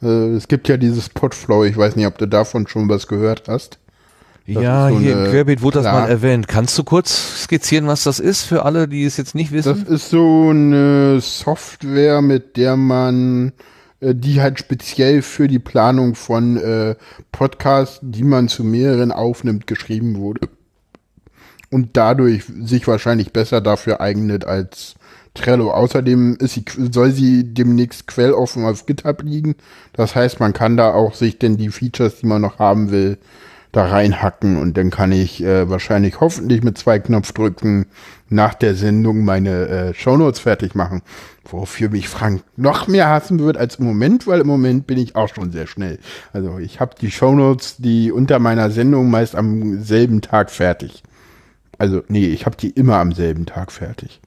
Äh, 0.01 0.07
es 0.35 0.47
gibt 0.47 0.67
ja 0.67 0.77
dieses 0.77 1.09
Podflow, 1.09 1.63
ich 1.63 1.77
weiß 1.77 1.95
nicht, 1.95 2.05
ob 2.07 2.17
du 2.17 2.27
davon 2.27 2.67
schon 2.67 2.89
was 2.89 3.07
gehört 3.07 3.47
hast. 3.47 3.79
ja, 4.45 4.89
ist 4.89 4.95
so 4.95 4.99
hier 4.99 5.13
im 5.13 5.23
Querbeet 5.31 5.61
wurde 5.61 5.79
das 5.79 5.83
klar. 5.85 6.01
mal 6.01 6.09
erwähnt. 6.09 6.47
Kannst 6.47 6.77
du 6.77 6.83
kurz 6.83 7.43
skizzieren, 7.43 7.87
was 7.87 8.03
das 8.03 8.19
ist 8.19 8.43
für 8.43 8.65
alle, 8.65 8.87
die 8.87 9.05
es 9.05 9.17
jetzt 9.17 9.35
nicht 9.35 9.51
Das 9.63 9.77
wissen? 9.77 9.87
ist 9.87 10.09
so 10.09 10.49
eine 10.49 11.21
Software, 11.21 12.21
mit 12.21 12.57
der 12.57 12.75
man, 12.75 13.53
äh, 14.01 14.13
die 14.13 14.41
halt 14.41 14.59
speziell 14.59 15.21
für 15.21 15.47
die 15.47 15.59
Planung 15.59 16.13
von 16.15 16.57
äh, 16.57 16.95
Podcasts, 17.31 17.99
die 18.01 18.23
man 18.23 18.47
zu 18.49 18.63
mehreren 18.63 19.11
aufnimmt, 19.11 19.65
geschrieben 19.65 20.17
wurde. 20.17 20.49
Und 21.73 21.97
dadurch 21.97 22.43
sich 22.61 22.87
wahrscheinlich 22.87 23.33
besser 23.33 23.59
dafür 23.59 23.99
eignet 23.99 24.45
als 24.45 24.95
Trello. 25.33 25.71
Außerdem 25.71 26.37
ist 26.39 26.53
sie, 26.53 26.65
soll 26.91 27.11
sie 27.11 27.53
demnächst 27.53 28.07
quelloffen 28.07 28.65
auf 28.65 28.85
GitHub 28.85 29.23
liegen. 29.23 29.55
Das 29.93 30.15
heißt, 30.15 30.39
man 30.39 30.53
kann 30.53 30.77
da 30.77 30.93
auch 30.93 31.15
sich 31.15 31.39
denn 31.39 31.57
die 31.57 31.69
Features, 31.69 32.17
die 32.17 32.27
man 32.27 32.41
noch 32.41 32.59
haben 32.59 32.91
will, 32.91 33.17
da 33.71 33.87
reinhacken 33.87 34.61
und 34.61 34.77
dann 34.77 34.91
kann 34.91 35.11
ich 35.11 35.43
äh, 35.43 35.67
wahrscheinlich 35.67 36.19
hoffentlich 36.19 36.61
mit 36.61 36.77
zwei 36.77 36.99
Knopfdrücken 36.99 37.87
nach 38.29 38.53
der 38.53 38.75
Sendung 38.75 39.25
meine 39.25 39.67
äh, 39.67 39.93
Shownotes 39.95 40.39
fertig 40.39 40.75
machen, 40.75 41.01
wofür 41.43 41.89
mich 41.89 42.07
Frank 42.07 42.43
noch 42.55 42.87
mehr 42.87 43.09
hassen 43.09 43.39
wird 43.39 43.57
als 43.57 43.77
im 43.77 43.85
Moment, 43.85 44.27
weil 44.27 44.41
im 44.41 44.47
Moment 44.47 44.85
bin 44.85 44.99
ich 44.99 45.15
auch 45.15 45.33
schon 45.33 45.51
sehr 45.51 45.65
schnell. 45.65 45.97
Also 46.33 46.59
ich 46.59 46.79
habe 46.79 46.93
die 47.01 47.09
Shownotes, 47.09 47.77
die 47.79 48.11
unter 48.11 48.37
meiner 48.37 48.69
Sendung 48.69 49.09
meist 49.09 49.35
am 49.35 49.81
selben 49.81 50.21
Tag 50.21 50.51
fertig. 50.51 51.01
Also 51.83 52.01
nee, 52.07 52.27
ich 52.27 52.45
habe 52.45 52.55
die 52.55 52.69
immer 52.69 52.95
am 52.95 53.11
selben 53.11 53.45
Tag 53.45 53.69
fertig. 53.69 54.21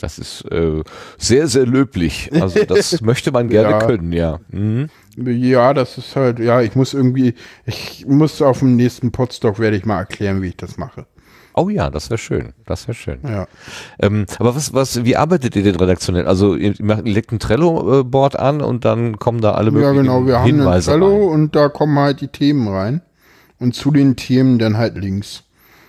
Das 0.00 0.18
ist 0.18 0.42
äh, 0.50 0.82
sehr, 1.16 1.46
sehr 1.46 1.64
löblich. 1.64 2.28
Also 2.32 2.64
das 2.64 3.00
möchte 3.02 3.30
man 3.30 3.48
gerne 3.48 3.70
Ja. 3.70 3.78
können, 3.86 4.12
ja. 4.12 4.40
Mhm. 4.50 4.88
Ja, 5.16 5.72
das 5.74 5.96
ist 5.96 6.16
halt, 6.16 6.40
ja, 6.40 6.60
ich 6.60 6.74
muss 6.74 6.92
irgendwie, 6.92 7.34
ich 7.66 8.04
muss 8.08 8.42
auf 8.42 8.58
dem 8.58 8.74
nächsten 8.74 9.12
Podstock 9.12 9.60
werde 9.60 9.76
ich 9.76 9.86
mal 9.86 9.98
erklären, 10.00 10.42
wie 10.42 10.48
ich 10.48 10.56
das 10.56 10.76
mache. 10.76 11.06
Oh 11.54 11.68
ja, 11.68 11.88
das 11.88 12.10
wäre 12.10 12.18
schön. 12.18 12.52
Das 12.66 12.88
wäre 12.88 12.96
schön. 12.96 13.20
Ja. 13.22 13.46
Ähm, 14.00 14.26
aber 14.40 14.56
was, 14.56 14.74
was, 14.74 15.04
wie 15.04 15.16
arbeitet 15.16 15.54
ihr 15.54 15.62
denn 15.62 15.76
redaktionell? 15.76 16.26
Also 16.26 16.56
ihr 16.56 16.74
macht- 16.80 17.06
legt 17.06 17.30
ein 17.30 17.38
Trello-Board 17.38 18.36
an 18.36 18.60
und 18.60 18.84
dann 18.84 19.20
kommen 19.20 19.40
da 19.40 19.52
alle 19.52 19.66
Ja, 19.68 19.72
möglichen 19.92 19.96
genau, 19.98 20.26
wir 20.26 20.40
haben 20.40 20.48
einen 20.48 20.58
Hinweise 20.58 20.90
Trello 20.90 21.28
rein. 21.28 21.28
und 21.42 21.54
da 21.54 21.68
kommen 21.68 21.96
halt 21.96 22.20
die 22.20 22.26
Themen 22.28 22.66
rein. 22.66 23.02
Und 23.60 23.76
zu 23.76 23.92
den 23.92 24.16
Themen 24.16 24.58
dann 24.58 24.76
halt 24.76 24.98
Links. 24.98 25.44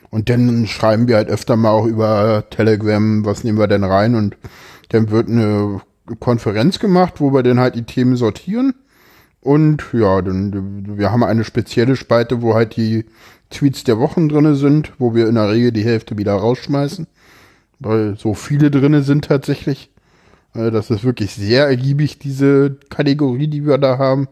Und 0.09 0.29
dann 0.29 0.67
schreiben 0.67 1.07
wir 1.07 1.17
halt 1.17 1.29
öfter 1.29 1.55
mal 1.55 1.71
auch 1.71 1.85
über 1.85 2.45
Telegram, 2.49 3.25
was 3.25 3.43
nehmen 3.43 3.57
wir 3.57 3.67
denn 3.67 3.83
rein 3.83 4.15
und 4.15 4.37
dann 4.89 5.09
wird 5.09 5.29
eine 5.29 5.81
Konferenz 6.19 6.79
gemacht, 6.79 7.15
wo 7.17 7.33
wir 7.33 7.43
dann 7.43 7.59
halt 7.59 7.75
die 7.75 7.83
Themen 7.83 8.15
sortieren. 8.15 8.75
Und 9.41 9.83
ja, 9.93 10.21
dann, 10.21 10.97
wir 10.97 11.11
haben 11.11 11.23
eine 11.23 11.43
spezielle 11.43 11.95
Spalte, 11.95 12.41
wo 12.41 12.55
halt 12.55 12.75
die 12.77 13.05
Tweets 13.49 13.83
der 13.83 13.99
Wochen 13.99 14.27
drinne 14.29 14.55
sind, 14.55 14.93
wo 14.97 15.13
wir 15.13 15.27
in 15.27 15.35
der 15.35 15.49
Regel 15.49 15.71
die 15.71 15.83
Hälfte 15.85 16.17
wieder 16.17 16.33
rausschmeißen. 16.33 17.07
Weil 17.79 18.17
so 18.17 18.33
viele 18.33 18.71
drinne 18.71 19.03
sind 19.03 19.25
tatsächlich. 19.25 19.91
Äh, 20.55 20.71
Das 20.71 20.89
ist 20.89 21.03
wirklich 21.03 21.33
sehr 21.35 21.67
ergiebig, 21.67 22.19
diese 22.19 22.77
Kategorie, 22.89 23.47
die 23.47 23.65
wir 23.65 23.77
da 23.77 23.97
haben. 23.97 24.27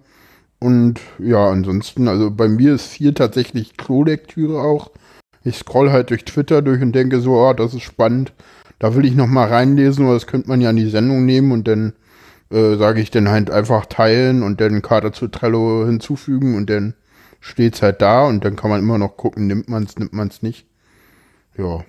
Und 0.60 1.02
ja, 1.20 1.50
ansonsten, 1.50 2.08
also 2.08 2.32
bei 2.32 2.48
mir 2.48 2.74
ist 2.76 2.88
viel 2.88 3.14
tatsächlich 3.14 3.78
Klolektüre 3.78 4.62
auch. 4.62 4.92
Ich 5.44 5.58
scroll 5.58 5.92
halt 5.92 6.10
durch 6.10 6.26
Twitter 6.26 6.62
durch 6.62 6.82
und 6.82 6.94
denke 6.94 7.20
so, 7.20 7.34
oh, 7.34 7.54
das 7.54 7.74
ist 7.74 7.82
spannend. 7.84 8.34
Da 8.80 8.96
will 8.96 9.06
ich 9.06 9.16
noch 9.16 9.28
mal 9.28 9.48
reinlesen, 9.48 10.06
oder 10.06 10.16
das 10.16 10.28
könnte 10.28 10.50
man 10.50 10.62
ja 10.62 10.70
in 10.70 10.76
die 10.76 10.90
Sendung 10.90 11.26
nehmen 11.26 11.52
und 11.52 11.68
dann 11.68 11.94
äh, 12.52 12.76
sage 12.76 13.02
ich 13.02 13.12
dann 13.12 13.30
halt 13.30 13.50
einfach 13.50 13.86
teilen 13.86 14.44
und 14.44 14.60
dann 14.62 14.82
Karte 14.82 15.12
zu 15.12 15.28
Trello 15.28 15.86
hinzufügen 15.86 16.56
und 16.56 16.70
dann 16.70 16.94
steht's 17.40 17.82
halt 17.82 18.02
da 18.02 18.26
und 18.26 18.44
dann 18.46 18.56
kann 18.56 18.70
man 18.70 18.80
immer 18.80 18.98
noch 18.98 19.18
gucken, 19.18 19.48
nimmt 19.48 19.70
man's, 19.70 19.98
nimmt 19.98 20.14
man's 20.14 20.42
nicht. 20.42 20.66
Ja. 21.58 21.84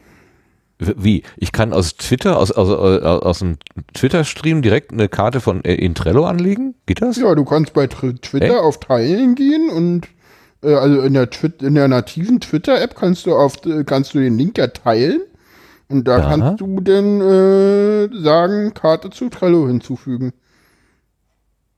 Wie? 0.78 1.22
Ich 1.36 1.52
kann 1.52 1.72
aus 1.72 1.96
Twitter, 1.96 2.36
aus, 2.38 2.50
aus, 2.50 2.68
aus, 2.68 3.22
aus 3.22 3.38
dem 3.38 3.56
Twitter-Stream 3.94 4.60
direkt 4.62 4.92
eine 4.92 5.08
Karte 5.08 5.40
von 5.40 5.64
äh, 5.64 5.74
in 5.74 5.94
Trello 5.94 6.26
anlegen? 6.26 6.74
Geht 6.86 7.00
das? 7.02 7.16
Ja, 7.16 7.34
du 7.34 7.44
kannst 7.44 7.72
bei 7.72 7.84
Tr- 7.84 8.20
Twitter 8.20 8.46
Echt? 8.46 8.56
auf 8.56 8.80
Teilen 8.80 9.36
gehen 9.36 9.70
und 9.70 10.06
äh, 10.06 10.08
also 10.64 11.00
in 11.02 11.14
der 11.14 11.30
Twit 11.30 11.62
in 11.62 11.74
der 11.74 11.88
nativen 11.88 12.40
Twitter-App 12.40 12.94
kannst 12.96 13.26
du 13.26 13.34
auf 13.34 13.64
äh, 13.66 13.84
kannst 13.84 14.14
du 14.14 14.18
den 14.20 14.38
Link 14.38 14.58
ja 14.58 14.68
teilen 14.68 15.20
und 15.88 16.08
da 16.08 16.18
Ja. 16.18 16.28
kannst 16.28 16.60
du 16.60 16.80
dann 16.80 17.20
äh, 17.20 18.08
sagen 18.22 18.72
Karte 18.74 19.10
zu 19.10 19.28
Trello 19.28 19.66
hinzufügen. 19.66 20.32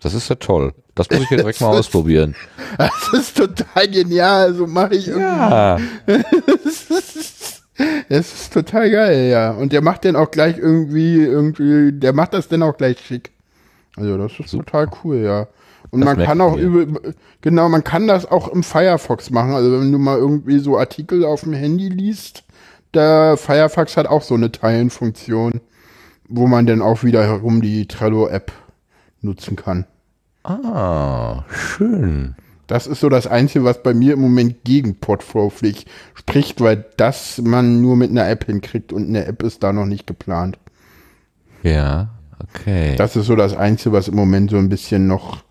Das 0.01 0.15
ist 0.15 0.29
ja 0.29 0.35
toll. 0.37 0.73
Das 0.95 1.09
muss 1.11 1.21
ich 1.23 1.31
jetzt 1.31 1.41
direkt 1.41 1.61
mal 1.61 1.69
Das 1.73 1.81
ausprobieren. 1.81 2.35
Das 2.79 3.13
ist 3.13 3.37
total 3.37 3.89
genial, 3.89 4.55
so 4.55 4.67
mache 4.67 4.95
ich 4.95 5.09
irgendwie. 5.09 5.25
Ja. 6.09 8.07
Es 8.09 8.33
ist 8.33 8.53
total 8.55 8.91
geil, 8.91 9.29
ja. 9.31 9.51
Und 9.51 9.73
der 9.73 9.83
macht 9.83 10.05
den 10.05 10.17
auch 10.17 10.31
gleich 10.31 10.57
irgendwie, 10.57 11.17
irgendwie, 11.17 11.93
der 11.93 12.15
macht 12.15 12.33
das 12.33 12.49
dann 12.49 12.63
auch 12.63 12.77
gleich 12.79 12.99
schick. 13.01 13.33
Also 13.97 14.17
das 14.17 14.33
ist 14.39 14.51
total 14.53 14.89
cool, 15.05 15.17
ja. 15.17 15.47
Und 15.91 16.01
Das 16.01 16.17
man 16.17 16.27
kann 16.27 16.41
auch 16.41 16.57
über, 16.57 17.01
genau, 17.41 17.69
man 17.69 17.85
kann 17.85 18.07
das 18.07 18.31
auch 18.31 18.49
im 18.49 18.63
Firefox 18.63 19.31
machen. 19.31 19.53
Also 19.53 19.73
wenn 19.73 19.93
du 19.93 19.99
mal 19.99 20.19
irgendwie 20.19 20.59
so 20.59 20.79
Artikel 20.79 21.25
auf 21.25 21.43
dem 21.43 21.53
Handy 21.53 21.89
liest, 21.89 22.45
der 22.95 23.37
Firefox 23.37 23.97
hat 23.97 24.07
auch 24.07 24.23
so 24.23 24.35
eine 24.35 24.51
Teilenfunktion, 24.53 25.61
wo 26.29 26.47
man 26.47 26.67
dann 26.67 26.83
auch 26.83 27.05
wiederum 27.05 27.61
die 27.61 27.87
Trello-App 27.87 28.53
nutzen 29.21 29.57
kann. 29.57 29.87
Ah, 30.45 31.45
schön. 31.51 32.37
Das 32.67 32.87
ist 32.87 33.01
so 33.01 33.09
das 33.09 33.27
Einzige, 33.27 33.65
was 33.65 33.83
bei 33.83 33.95
mir 33.95 34.15
im 34.15 34.21
Moment 34.21 34.65
gegen 34.65 34.97
Podflow 34.97 35.51
fliegt, 35.51 35.87
spricht, 36.15 36.61
weil 36.61 36.85
das 36.97 37.39
man 37.39 37.81
nur 37.81 37.97
mit 37.97 38.11
einer 38.11 38.29
App 38.29 38.47
hinkriegt 38.47 38.93
und 38.93 39.09
eine 39.09 39.25
App 39.27 39.43
ist 39.43 39.63
da 39.63 39.73
noch 39.73 39.87
nicht 39.87 40.07
geplant. 40.07 40.59
Ja, 41.63 42.09
okay. 42.43 42.97
Das 42.97 43.15
ist 43.15 43.27
so 43.27 43.37
das 43.37 43.57
Einzige, 43.57 43.93
was 43.93 44.09
im 44.09 44.17
Moment 44.17 44.51
so 44.51 44.57
ein 44.57 44.69
bisschen 44.69 45.07
noch 45.07 45.46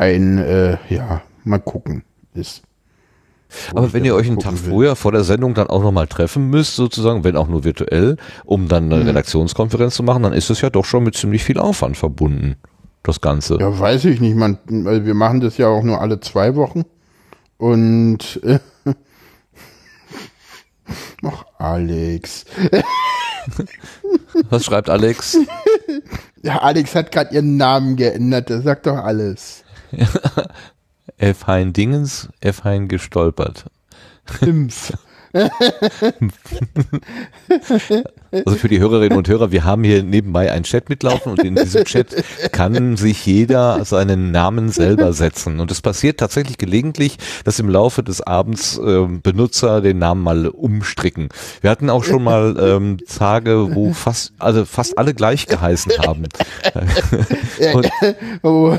ein, 0.00 0.38
äh, 0.38 0.78
ja, 0.88 1.22
mal 1.44 1.58
gucken 1.58 2.02
ist. 2.32 2.62
Aber 3.74 3.92
wenn 3.92 4.04
ihr 4.04 4.14
euch 4.14 4.28
einen 4.28 4.38
Tag 4.38 4.56
vorher 4.56 4.96
vor 4.96 5.12
der 5.12 5.24
Sendung 5.24 5.54
dann 5.54 5.66
auch 5.66 5.82
nochmal 5.82 6.06
treffen 6.06 6.48
müsst, 6.48 6.76
sozusagen, 6.76 7.24
wenn 7.24 7.36
auch 7.36 7.48
nur 7.48 7.64
virtuell, 7.64 8.16
um 8.44 8.68
dann 8.68 8.92
eine 8.92 9.04
Redaktionskonferenz 9.06 9.94
zu 9.96 10.04
machen, 10.04 10.22
dann 10.22 10.32
ist 10.32 10.48
das 10.50 10.60
ja 10.60 10.70
doch 10.70 10.84
schon 10.84 11.02
mit 11.02 11.16
ziemlich 11.16 11.42
viel 11.44 11.58
Aufwand 11.58 11.96
verbunden, 11.96 12.56
das 13.02 13.20
Ganze. 13.20 13.58
Ja, 13.58 13.76
weiß 13.76 14.04
ich 14.06 14.20
nicht, 14.20 14.36
man, 14.36 14.58
weil 14.68 15.04
wir 15.04 15.14
machen 15.14 15.40
das 15.40 15.58
ja 15.58 15.66
auch 15.66 15.82
nur 15.82 16.00
alle 16.00 16.20
zwei 16.20 16.54
Wochen. 16.54 16.84
Und 17.58 18.40
äh, 18.44 18.60
ach, 21.24 21.44
Alex. 21.58 22.46
Was 24.48 24.64
schreibt 24.64 24.88
Alex? 24.88 25.36
Ja, 26.42 26.58
Alex 26.58 26.94
hat 26.94 27.10
gerade 27.10 27.34
ihren 27.34 27.56
Namen 27.56 27.96
geändert, 27.96 28.48
das 28.48 28.62
sagt 28.62 28.86
doch 28.86 28.96
alles. 28.96 29.64
F. 31.18 31.46
Hein 31.46 31.72
Dingens, 31.72 32.28
F. 32.40 32.64
Hein 32.64 32.88
gestolpert. 32.88 33.64
Impf. 34.40 34.92
Also 38.32 38.56
für 38.56 38.68
die 38.68 38.78
Hörerinnen 38.78 39.18
und 39.18 39.28
Hörer, 39.28 39.50
wir 39.50 39.64
haben 39.64 39.82
hier 39.82 40.04
nebenbei 40.04 40.52
einen 40.52 40.62
Chat 40.62 40.88
mitlaufen 40.88 41.32
und 41.32 41.42
in 41.42 41.56
diesem 41.56 41.84
Chat 41.84 42.14
kann 42.52 42.96
sich 42.96 43.26
jeder 43.26 43.84
seinen 43.84 44.30
Namen 44.30 44.68
selber 44.68 45.12
setzen. 45.12 45.58
Und 45.58 45.72
es 45.72 45.80
passiert 45.80 46.20
tatsächlich 46.20 46.56
gelegentlich, 46.56 47.16
dass 47.44 47.58
im 47.58 47.68
Laufe 47.68 48.04
des 48.04 48.20
Abends 48.20 48.78
äh, 48.78 49.06
Benutzer 49.08 49.80
den 49.80 49.98
Namen 49.98 50.22
mal 50.22 50.46
umstricken. 50.46 51.28
Wir 51.60 51.70
hatten 51.70 51.90
auch 51.90 52.04
schon 52.04 52.22
mal 52.22 52.56
ähm, 52.60 52.98
Tage, 53.04 53.74
wo 53.74 53.92
fast, 53.92 54.32
also 54.38 54.64
fast 54.64 54.96
alle 54.96 55.12
gleich 55.12 55.46
geheißen 55.46 55.92
haben. 55.98 56.26
oh, 58.42 58.76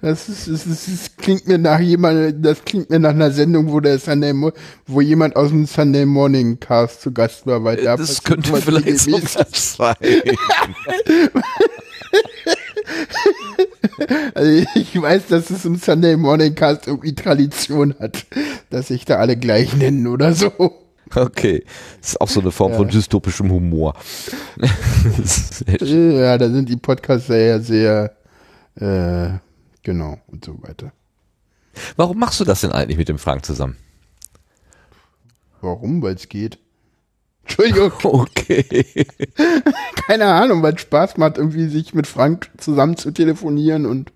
das, 0.00 0.30
ist, 0.30 0.48
das, 0.48 0.66
ist, 0.66 0.88
das 0.88 1.16
klingt 1.18 1.46
mir 1.46 1.58
nach 1.58 1.80
jemand, 1.80 2.44
das 2.44 2.64
klingt 2.64 2.88
mir 2.88 3.00
nach 3.00 3.10
einer 3.10 3.32
Sendung, 3.32 3.70
wo 3.70 3.80
der 3.80 3.98
Sunday, 3.98 4.32
wo 4.86 5.00
jemand 5.02 5.36
aus 5.36 5.50
dem 5.50 5.66
Sunday 5.78 6.06
Morning 6.06 6.58
Cast 6.58 7.02
zu 7.02 7.12
Gast 7.12 7.46
war, 7.46 7.62
weil 7.62 7.76
da 7.76 7.96
das 7.96 8.24
könnte 8.24 8.52
vielleicht 8.60 8.98
sogar 8.98 9.46
sein. 9.52 9.94
Also 14.34 14.66
ich 14.74 15.00
weiß, 15.00 15.26
dass 15.28 15.50
es 15.50 15.64
im 15.64 15.76
Sunday 15.76 16.16
Morning 16.16 16.56
Cast 16.56 16.88
irgendwie 16.88 17.14
Tradition 17.14 17.94
hat, 18.00 18.26
dass 18.70 18.88
sich 18.88 19.04
da 19.04 19.18
alle 19.18 19.36
gleich 19.36 19.72
nennen 19.74 20.08
oder 20.08 20.34
so. 20.34 20.50
Okay, 21.14 21.64
das 22.00 22.10
ist 22.10 22.20
auch 22.20 22.28
so 22.28 22.40
eine 22.40 22.50
Form 22.50 22.72
ja. 22.72 22.78
von 22.78 22.88
dystopischem 22.88 23.48
Humor. 23.48 23.94
ja, 25.80 26.38
da 26.38 26.50
sind 26.50 26.68
die 26.68 26.76
Podcasts 26.76 27.28
sehr, 27.28 27.60
sehr, 27.60 28.16
äh, 28.74 29.28
genau 29.84 30.18
und 30.26 30.44
so 30.44 30.60
weiter. 30.60 30.92
Warum 31.96 32.18
machst 32.18 32.40
du 32.40 32.44
das 32.44 32.62
denn 32.62 32.72
eigentlich 32.72 32.98
mit 32.98 33.08
dem 33.08 33.18
Frank 33.18 33.44
zusammen? 33.44 33.76
Warum? 35.60 36.02
Weil 36.02 36.14
es 36.14 36.28
geht. 36.28 36.58
Entschuldigung. 37.42 37.92
Okay. 38.04 39.06
Keine 40.06 40.26
Ahnung, 40.26 40.62
weil 40.62 40.74
es 40.74 40.80
Spaß 40.80 41.16
macht, 41.16 41.38
irgendwie 41.38 41.68
sich 41.68 41.94
mit 41.94 42.06
Frank 42.06 42.50
zusammen 42.56 42.96
zu 42.96 43.10
telefonieren 43.10 43.86
und 43.86 44.12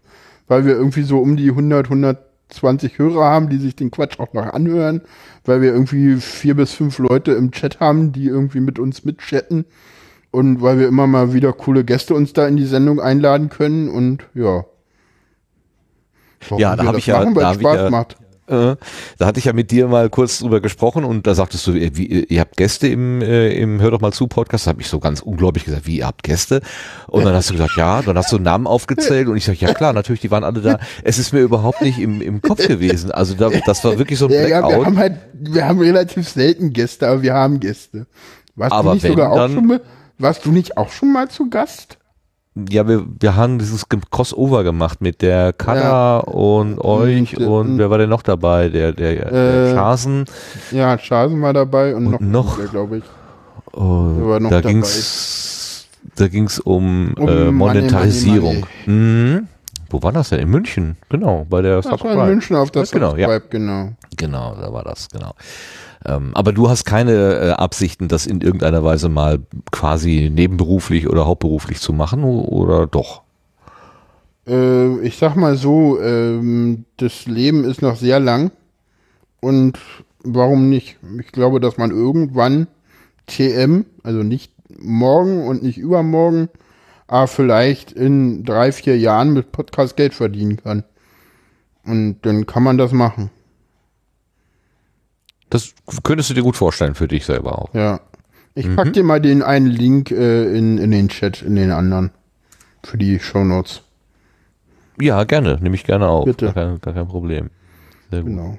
weil 0.48 0.64
wir 0.64 0.74
irgendwie 0.74 1.02
so 1.02 1.18
um 1.18 1.36
die 1.36 1.50
100, 1.50 1.86
120 1.86 2.98
Hörer 2.98 3.24
haben, 3.24 3.48
die 3.48 3.58
sich 3.58 3.76
den 3.76 3.90
Quatsch 3.90 4.18
auch 4.18 4.32
noch 4.32 4.46
anhören, 4.46 5.02
weil 5.44 5.60
wir 5.60 5.72
irgendwie 5.72 6.16
vier 6.16 6.54
bis 6.54 6.72
fünf 6.72 6.98
Leute 6.98 7.32
im 7.32 7.52
Chat 7.52 7.80
haben, 7.80 8.12
die 8.12 8.26
irgendwie 8.26 8.60
mit 8.60 8.78
uns 8.78 9.04
mitchatten 9.04 9.64
und 10.30 10.62
weil 10.62 10.78
wir 10.78 10.88
immer 10.88 11.06
mal 11.06 11.32
wieder 11.32 11.52
coole 11.52 11.84
Gäste 11.84 12.14
uns 12.14 12.32
da 12.32 12.48
in 12.48 12.56
die 12.56 12.66
Sendung 12.66 13.00
einladen 13.00 13.48
können 13.48 13.88
und 13.88 14.24
ja. 14.34 14.64
Warum 16.48 16.60
ja, 16.60 16.74
da 16.74 16.84
habe 16.84 16.98
ich 16.98 17.06
ja, 17.06 17.24
da 17.24 17.54
Spaß 17.54 17.76
ja, 17.76 17.90
macht. 17.90 18.16
Äh, 18.48 18.76
da 19.18 19.26
hatte 19.26 19.38
ich 19.38 19.44
ja 19.44 19.52
mit 19.52 19.70
dir 19.70 19.86
mal 19.86 20.10
kurz 20.10 20.40
drüber 20.40 20.60
gesprochen 20.60 21.04
und 21.04 21.26
da 21.26 21.34
sagtest 21.34 21.66
du, 21.66 21.74
wie, 21.74 22.24
ihr 22.24 22.40
habt 22.40 22.56
Gäste 22.56 22.88
im, 22.88 23.22
äh, 23.22 23.52
im 23.52 23.80
Hör 23.80 23.92
doch 23.92 24.00
mal 24.00 24.12
zu 24.12 24.26
Podcast. 24.26 24.66
Da 24.66 24.70
habe 24.70 24.80
ich 24.80 24.88
so 24.88 24.98
ganz 24.98 25.20
unglaublich 25.20 25.64
gesagt, 25.64 25.86
wie 25.86 25.98
ihr 25.98 26.06
habt 26.06 26.24
Gäste? 26.24 26.60
Und 27.06 27.24
dann 27.24 27.34
hast 27.34 27.50
du 27.50 27.54
gesagt, 27.54 27.76
ja, 27.76 28.02
dann 28.02 28.16
hast 28.18 28.32
du 28.32 28.36
einen 28.36 28.44
Namen 28.44 28.66
aufgezählt 28.66 29.28
und 29.28 29.36
ich 29.36 29.44
sag, 29.44 29.60
ja 29.60 29.72
klar, 29.74 29.92
natürlich, 29.92 30.20
die 30.20 30.30
waren 30.30 30.44
alle 30.44 30.60
da. 30.60 30.78
Es 31.04 31.18
ist 31.18 31.32
mir 31.32 31.40
überhaupt 31.40 31.82
nicht 31.82 31.98
im, 31.98 32.20
im 32.20 32.42
Kopf 32.42 32.66
gewesen. 32.66 33.12
Also 33.12 33.34
da, 33.34 33.50
das 33.64 33.84
war 33.84 33.98
wirklich 33.98 34.18
so 34.18 34.26
ein 34.26 34.32
ja, 34.32 34.46
Blackout. 34.46 34.70
Ja, 34.70 34.78
wir 34.78 34.86
haben 34.86 34.98
halt, 34.98 35.18
wir 35.32 35.68
haben 35.68 35.78
relativ 35.78 36.28
selten 36.28 36.72
Gäste, 36.72 37.08
aber 37.08 37.22
wir 37.22 37.34
haben 37.34 37.60
Gäste. 37.60 38.06
Warst 38.56 38.72
aber 38.72 38.90
du 38.90 38.94
nicht 38.94 39.06
sogar 39.06 39.32
auch 39.32 39.48
schon 39.48 39.66
mal, 39.66 39.80
warst 40.18 40.44
du 40.44 40.50
nicht 40.50 40.76
auch 40.76 40.90
schon 40.90 41.12
mal 41.12 41.28
zu 41.28 41.48
Gast? 41.48 41.98
Ja, 42.54 42.86
wir, 42.86 43.06
wir 43.18 43.34
haben 43.34 43.58
dieses 43.58 43.86
Crossover 44.10 44.62
gemacht 44.62 45.00
mit 45.00 45.22
der 45.22 45.52
Kada 45.52 45.80
ja. 45.80 46.18
und 46.18 46.78
euch 46.78 47.38
und, 47.38 47.46
und, 47.46 47.78
wer 47.78 47.88
war 47.88 47.98
denn 47.98 48.10
noch 48.10 48.22
dabei? 48.22 48.68
Der, 48.68 48.92
der, 48.92 49.30
der 49.30 49.32
äh, 49.32 49.74
Schasen. 49.74 50.26
Ja, 50.70 50.98
Schasen 50.98 51.40
war 51.40 51.54
dabei 51.54 51.94
und, 51.94 52.06
und 52.06 52.20
noch, 52.30 52.58
noch 52.58 52.70
glaube 52.70 52.98
ich. 52.98 53.04
Oh, 53.72 54.38
da 54.38 54.38
dabei. 54.38 54.60
ging's, 54.60 55.88
da 56.14 56.28
ging's 56.28 56.60
um, 56.60 57.14
um 57.16 57.28
äh, 57.28 57.50
Monetarisierung. 57.50 58.60
Money, 58.60 58.66
Money. 58.86 58.98
Mhm. 59.38 59.48
Wo 59.88 60.02
war 60.02 60.12
das 60.12 60.30
denn? 60.30 60.40
In 60.40 60.48
München, 60.48 60.96
genau, 61.08 61.46
bei 61.48 61.62
der 61.62 61.76
das 61.76 61.86
Subscribe. 61.86 62.16
war 62.16 62.24
in 62.24 62.34
München 62.34 62.56
auf 62.56 62.70
der 62.70 62.84
ja, 62.84 62.90
genau, 62.90 63.16
ja. 63.16 63.38
genau. 63.38 63.92
Genau, 64.16 64.56
da 64.60 64.72
war 64.72 64.84
das, 64.84 65.08
genau. 65.08 65.34
Ähm, 66.04 66.32
aber 66.34 66.52
du 66.52 66.68
hast 66.68 66.84
keine 66.84 67.12
äh, 67.12 67.50
Absichten, 67.50 68.08
das 68.08 68.26
in 68.26 68.40
irgendeiner 68.40 68.82
Weise 68.82 69.08
mal 69.08 69.40
quasi 69.70 70.30
nebenberuflich 70.32 71.08
oder 71.08 71.26
hauptberuflich 71.26 71.80
zu 71.80 71.92
machen 71.92 72.24
oder 72.24 72.86
doch? 72.86 73.22
Äh, 74.46 74.98
ich 75.00 75.16
sag 75.16 75.36
mal 75.36 75.56
so, 75.56 76.00
ähm, 76.00 76.84
das 76.96 77.26
Leben 77.26 77.64
ist 77.64 77.82
noch 77.82 77.96
sehr 77.96 78.18
lang 78.18 78.50
und 79.40 79.78
warum 80.24 80.68
nicht? 80.68 80.98
Ich 81.20 81.32
glaube, 81.32 81.60
dass 81.60 81.78
man 81.78 81.90
irgendwann 81.90 82.66
TM, 83.26 83.84
also 84.02 84.22
nicht 84.22 84.52
morgen 84.78 85.46
und 85.46 85.62
nicht 85.62 85.78
übermorgen, 85.78 86.48
aber 87.06 87.26
vielleicht 87.26 87.92
in 87.92 88.44
drei, 88.44 88.72
vier 88.72 88.98
Jahren 88.98 89.32
mit 89.32 89.52
Podcast 89.52 89.96
Geld 89.96 90.14
verdienen 90.14 90.56
kann. 90.56 90.84
Und 91.84 92.18
dann 92.22 92.46
kann 92.46 92.62
man 92.62 92.78
das 92.78 92.92
machen. 92.92 93.30
Das 95.52 95.74
könntest 96.02 96.30
du 96.30 96.34
dir 96.34 96.42
gut 96.42 96.56
vorstellen 96.56 96.94
für 96.94 97.08
dich 97.08 97.26
selber 97.26 97.58
auch. 97.58 97.74
Ja. 97.74 98.00
Ich 98.54 98.66
mhm. 98.66 98.76
pack 98.76 98.94
dir 98.94 99.04
mal 99.04 99.20
den 99.20 99.42
einen 99.42 99.66
Link 99.66 100.10
äh, 100.10 100.56
in, 100.56 100.78
in 100.78 100.90
den 100.90 101.10
Chat, 101.10 101.42
in 101.42 101.56
den 101.56 101.70
anderen. 101.70 102.10
Für 102.82 102.96
die 102.96 103.18
Show 103.20 103.44
Notes. 103.44 103.82
Ja, 104.98 105.24
gerne. 105.24 105.58
Nehme 105.60 105.74
ich 105.74 105.84
gerne 105.84 106.08
auf. 106.08 106.24
Bitte. 106.24 106.46
Gar 106.46 106.54
kein, 106.54 106.80
gar 106.80 106.94
kein 106.94 107.06
Problem. 107.06 107.50
Sehr 108.10 108.22
gut. 108.22 108.30
Genau. 108.30 108.58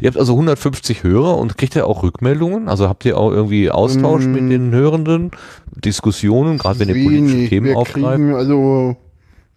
Ihr 0.00 0.06
habt 0.06 0.16
also 0.16 0.34
150 0.34 1.02
Hörer 1.02 1.36
und 1.38 1.58
kriegt 1.58 1.74
ihr 1.74 1.88
auch 1.88 2.04
Rückmeldungen? 2.04 2.68
Also 2.68 2.88
habt 2.88 3.04
ihr 3.04 3.18
auch 3.18 3.32
irgendwie 3.32 3.72
Austausch 3.72 4.26
mm. 4.26 4.32
mit 4.32 4.50
den 4.50 4.72
Hörenden, 4.72 5.32
Diskussionen, 5.74 6.56
gerade 6.58 6.78
wenn 6.78 6.88
ihr 6.88 7.04
politische 7.04 7.48
Themen 7.48 7.66
wir 7.66 7.76
aufgreift? 7.76 8.16
Kriegen 8.16 8.34
also, 8.34 8.96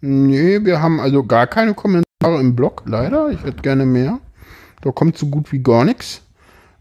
nee, 0.00 0.64
wir 0.64 0.82
haben 0.82 0.98
also 0.98 1.22
gar 1.22 1.46
keine 1.46 1.74
Kommentare 1.74 2.40
im 2.40 2.56
Blog, 2.56 2.82
leider. 2.86 3.30
Ich 3.30 3.42
hätte 3.44 3.62
gerne 3.62 3.86
mehr. 3.86 4.18
Da 4.82 4.90
kommt 4.90 5.16
so 5.16 5.26
gut 5.26 5.52
wie 5.52 5.62
gar 5.62 5.84
nichts. 5.84 6.22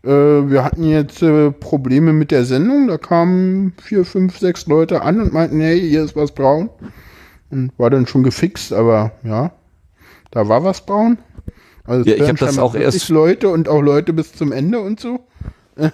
Äh, 0.04 0.10
wir 0.10 0.64
hatten 0.64 0.84
jetzt 0.84 1.22
äh, 1.22 1.52
Probleme 1.52 2.14
mit 2.14 2.32
der 2.32 2.46
Sendung. 2.46 2.88
Da 2.88 2.98
kamen 2.98 3.74
vier, 3.82 4.06
fünf, 4.06 4.38
sechs 4.38 4.68
Leute 4.68 5.02
an 5.02 5.20
und 5.20 5.34
meinten, 5.34 5.60
hey, 5.60 5.80
hier 5.80 6.04
ist 6.04 6.16
was 6.16 6.32
braun. 6.32 6.70
Und 7.50 7.72
war 7.78 7.90
dann 7.90 8.08
schon 8.08 8.24
gefixt, 8.24 8.74
aber 8.74 9.12
ja, 9.24 9.52
da 10.32 10.48
war 10.48 10.64
was 10.64 10.86
braun. 10.86 11.18
Also 11.86 12.08
ja, 12.08 12.16
ich 12.16 12.22
habe 12.22 12.38
das 12.38 12.60
auch 12.60 12.76
erst 12.76 13.10
Leute 13.10 13.50
und 13.50 13.68
auch 13.68 13.82
Leute 13.82 14.14
bis 14.14 14.34
zum 14.34 14.52
Ende 14.52 14.80
und 14.80 15.00
so. 15.00 15.22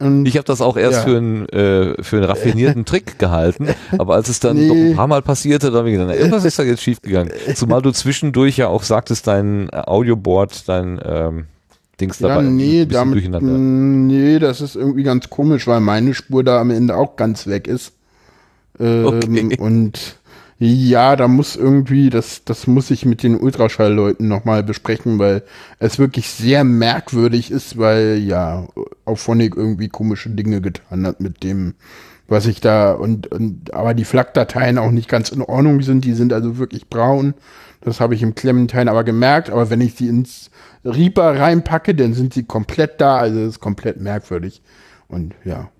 Und, 0.00 0.26
ich 0.26 0.36
habe 0.36 0.44
das 0.44 0.60
auch 0.60 0.76
erst 0.76 0.98
ja. 0.98 1.02
für, 1.04 1.16
einen, 1.16 1.48
äh, 1.48 2.02
für 2.02 2.16
einen 2.16 2.26
raffinierten 2.26 2.84
Trick 2.84 3.18
gehalten, 3.18 3.68
aber 3.96 4.16
als 4.16 4.28
es 4.28 4.38
dann 4.38 4.56
nee. 4.56 4.66
noch 4.66 4.74
ein 4.74 4.96
paar 4.96 5.06
Mal 5.06 5.22
passierte, 5.22 5.68
dann 5.68 5.78
habe 5.78 5.90
ich 5.90 5.96
gedacht, 5.96 6.14
irgendwas 6.14 6.44
ist 6.44 6.58
da 6.58 6.62
jetzt 6.62 6.82
schiefgegangen. 6.82 7.32
Zumal 7.54 7.80
du 7.80 7.90
zwischendurch 7.90 8.58
ja 8.58 8.68
auch 8.68 8.82
sagtest, 8.82 9.26
dein 9.26 9.70
Audioboard, 9.72 10.68
dein 10.68 11.00
ähm, 11.02 11.46
Dings 12.00 12.18
ja, 12.18 12.28
dabei. 12.28 12.42
Nee, 12.42 12.86
damit, 12.86 13.30
nee, 13.30 14.38
das 14.38 14.60
ist 14.60 14.76
irgendwie 14.76 15.02
ganz 15.02 15.30
komisch, 15.30 15.66
weil 15.66 15.80
meine 15.80 16.14
Spur 16.14 16.44
da 16.44 16.60
am 16.60 16.70
Ende 16.70 16.96
auch 16.96 17.16
ganz 17.16 17.46
weg 17.46 17.66
ist. 17.66 17.92
Ähm, 18.78 19.06
okay. 19.06 19.56
Und 19.58 20.18
ja, 20.58 21.16
da 21.16 21.28
muss 21.28 21.56
irgendwie, 21.56 22.10
das, 22.10 22.44
das 22.44 22.66
muss 22.66 22.90
ich 22.90 23.04
mit 23.04 23.22
den 23.22 23.38
Ultraschallleuten 23.38 24.28
nochmal 24.28 24.62
besprechen, 24.62 25.18
weil 25.18 25.42
es 25.78 25.98
wirklich 25.98 26.30
sehr 26.30 26.64
merkwürdig 26.64 27.50
ist, 27.50 27.76
weil 27.76 28.18
ja, 28.18 28.66
Auphonic 29.04 29.56
irgendwie 29.56 29.88
komische 29.88 30.30
Dinge 30.30 30.60
getan 30.60 31.06
hat 31.06 31.20
mit 31.20 31.42
dem, 31.42 31.74
was 32.28 32.46
ich 32.46 32.60
da 32.60 32.92
und, 32.92 33.26
und 33.26 33.74
aber 33.74 33.94
die 33.94 34.04
FLAC-Dateien 34.04 34.78
auch 34.78 34.90
nicht 34.90 35.08
ganz 35.08 35.30
in 35.30 35.42
Ordnung 35.42 35.82
sind, 35.82 36.04
die 36.04 36.14
sind 36.14 36.32
also 36.32 36.56
wirklich 36.56 36.88
braun. 36.88 37.34
Das 37.80 38.00
habe 38.00 38.14
ich 38.14 38.22
im 38.22 38.34
Clementine 38.34 38.90
aber 38.90 39.04
gemerkt, 39.04 39.50
aber 39.50 39.68
wenn 39.70 39.80
ich 39.80 39.94
sie 39.94 40.08
ins 40.08 40.50
Reaper 40.84 41.38
reinpacke, 41.40 41.94
dann 41.94 42.14
sind 42.14 42.34
sie 42.34 42.44
komplett 42.44 43.00
da, 43.00 43.16
also 43.16 43.40
das 43.40 43.48
ist 43.54 43.60
komplett 43.60 44.00
merkwürdig. 44.00 44.62
Und 45.08 45.34
ja, 45.44 45.70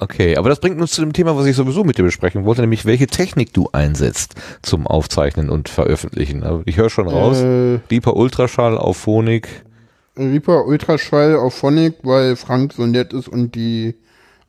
Okay, 0.00 0.36
aber 0.36 0.48
das 0.48 0.60
bringt 0.60 0.80
uns 0.80 0.92
zu 0.92 1.02
dem 1.02 1.12
Thema, 1.12 1.36
was 1.36 1.44
ich 1.44 1.56
sowieso 1.56 1.84
mit 1.84 1.98
dir 1.98 2.04
besprechen 2.04 2.46
wollte, 2.46 2.62
nämlich 2.62 2.86
welche 2.86 3.06
Technik 3.06 3.52
du 3.52 3.68
einsetzt 3.72 4.34
zum 4.62 4.86
Aufzeichnen 4.86 5.50
und 5.50 5.68
Veröffentlichen. 5.68 6.42
Also 6.42 6.62
ich 6.64 6.78
höre 6.78 6.88
schon 6.88 7.06
raus, 7.06 7.38
Äh, 7.40 7.80
Reaper 7.90 8.16
Ultraschall 8.16 8.78
auf 8.78 8.96
Phonik. 8.96 9.46
Reaper 10.16 10.64
Ultraschall 10.64 11.36
auf 11.36 11.54
Phonic, 11.54 11.96
weil 12.02 12.36
Frank 12.36 12.72
so 12.72 12.86
nett 12.86 13.12
ist 13.12 13.28
und 13.28 13.54
die 13.54 13.94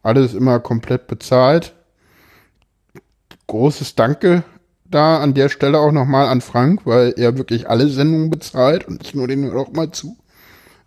alles 0.03 0.33
immer 0.33 0.59
komplett 0.59 1.07
bezahlt. 1.07 1.73
Großes 3.47 3.95
Danke 3.95 4.43
da 4.85 5.19
an 5.19 5.33
der 5.33 5.49
Stelle 5.49 5.79
auch 5.79 5.91
nochmal 5.91 6.27
an 6.27 6.41
Frank, 6.41 6.81
weil 6.85 7.13
er 7.17 7.37
wirklich 7.37 7.69
alle 7.69 7.87
Sendungen 7.87 8.29
bezahlt 8.29 8.87
und 8.87 9.03
ich 9.03 9.15
nur 9.15 9.27
den 9.27 9.51
auch 9.51 9.71
mal 9.73 9.91
zu. 9.91 10.17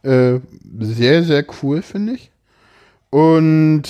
Äh, 0.03 0.38
sehr, 0.80 1.24
sehr 1.24 1.44
cool, 1.62 1.82
finde 1.82 2.14
ich. 2.14 2.30
Und 3.11 3.82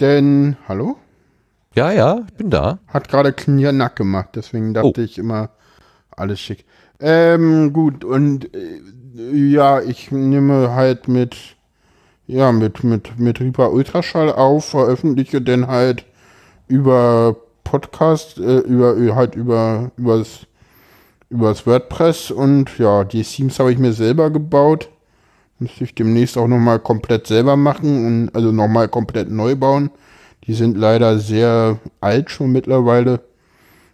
denn, 0.00 0.56
hallo? 0.68 0.96
Ja, 1.74 1.90
ja, 1.90 2.20
ich 2.28 2.34
bin 2.34 2.50
da. 2.50 2.78
Hat 2.88 3.08
gerade 3.08 3.32
Kniernack 3.32 3.96
gemacht, 3.96 4.30
deswegen 4.34 4.74
dachte 4.74 5.00
Oh. 5.00 5.04
ich 5.04 5.18
immer, 5.18 5.50
alles 6.10 6.40
schick. 6.40 6.64
Ähm, 7.00 7.72
gut, 7.72 8.04
und 8.04 8.54
äh, 8.54 8.80
ja, 9.34 9.80
ich 9.80 10.10
nehme 10.10 10.74
halt 10.74 11.08
mit, 11.08 11.36
ja, 12.26 12.52
mit, 12.52 12.84
mit, 12.84 13.18
mit 13.18 13.40
Reaper 13.40 13.72
Ultraschall 13.72 14.32
auf, 14.32 14.66
veröffentliche 14.66 15.40
dann 15.40 15.66
halt 15.66 16.04
über 16.68 17.36
Podcast, 17.72 18.36
äh, 18.36 18.58
über, 18.58 18.98
äh, 18.98 19.12
halt 19.14 19.34
über, 19.34 19.90
übers, 19.96 20.40
übers 21.30 21.66
WordPress 21.66 22.30
und 22.30 22.78
ja, 22.78 23.02
die 23.02 23.22
Themes 23.22 23.58
habe 23.58 23.72
ich 23.72 23.78
mir 23.78 23.94
selber 23.94 24.28
gebaut. 24.28 24.90
Müsste 25.58 25.84
ich 25.84 25.94
demnächst 25.94 26.36
auch 26.36 26.48
nochmal 26.48 26.80
komplett 26.80 27.26
selber 27.26 27.56
machen 27.56 28.06
und 28.06 28.36
also 28.36 28.52
nochmal 28.52 28.88
komplett 28.88 29.30
neu 29.30 29.56
bauen. 29.56 29.90
Die 30.46 30.52
sind 30.52 30.76
leider 30.76 31.18
sehr 31.18 31.78
alt 32.02 32.30
schon 32.30 32.52
mittlerweile. 32.52 33.20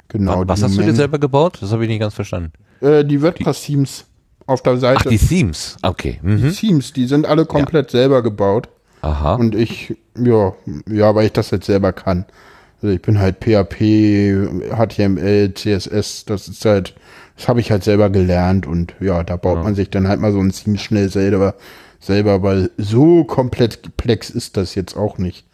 Genau. 0.09 0.43
was 0.49 0.59
die 0.59 0.65
hast 0.65 0.77
du 0.77 0.83
dir 0.83 0.95
selber 0.95 1.21
gebaut? 1.21 1.59
Das 1.61 1.71
habe 1.71 1.85
ich 1.85 1.89
nicht 1.89 2.01
ganz 2.01 2.15
verstanden. 2.15 2.53
Äh, 2.81 3.05
die 3.05 3.23
WordPress-Themes 3.23 4.07
auf 4.47 4.61
der 4.63 4.73
Ach, 4.73 4.79
Seite. 4.79 5.09
die 5.09 5.19
Themes. 5.19 5.77
Okay. 5.83 6.19
die 6.21 6.27
Mhm. 6.27 6.53
Themes, 6.53 6.93
die 6.93 7.07
sind 7.07 7.27
alle 7.27 7.47
komplett 7.47 7.93
selber 7.93 8.25
gebaut. 8.25 8.69
Aha. 9.03 9.37
Und 9.37 9.55
ich, 9.55 9.95
ja, 10.19 10.53
ja, 10.91 11.15
weil 11.15 11.27
ich 11.27 11.33
das 11.33 11.53
jetzt 11.53 11.67
selber 11.67 11.93
kann. 11.93 12.25
Also 12.81 12.95
ich 12.95 13.03
bin 13.03 13.19
halt 13.19 13.37
PHP, 13.41 14.71
HTML, 14.71 15.53
CSS, 15.55 16.25
das 16.27 16.47
ist 16.49 16.65
halt, 16.65 16.95
das 17.37 17.49
habe 17.49 17.61
ich 17.61 17.71
halt 17.71 17.83
selber 17.83 18.09
gelernt 18.11 18.67
und 18.67 18.95
ja, 19.01 19.25
da 19.25 19.37
baut 19.37 19.65
man 19.65 19.75
sich 19.75 19.91
dann 19.91 20.07
halt 20.07 20.21
mal 20.21 20.33
so 20.33 20.39
ein 20.41 20.53
Theme 20.53 20.79
schnell 20.79 21.09
selber, 21.09 21.55
selber, 21.99 22.43
weil 22.43 22.71
so 22.77 23.25
komplett 23.25 23.83
komplex 23.83 24.31
ist 24.31 24.57
das 24.57 24.77
jetzt 24.77 24.97
auch 24.97 25.19
nicht. 25.19 25.45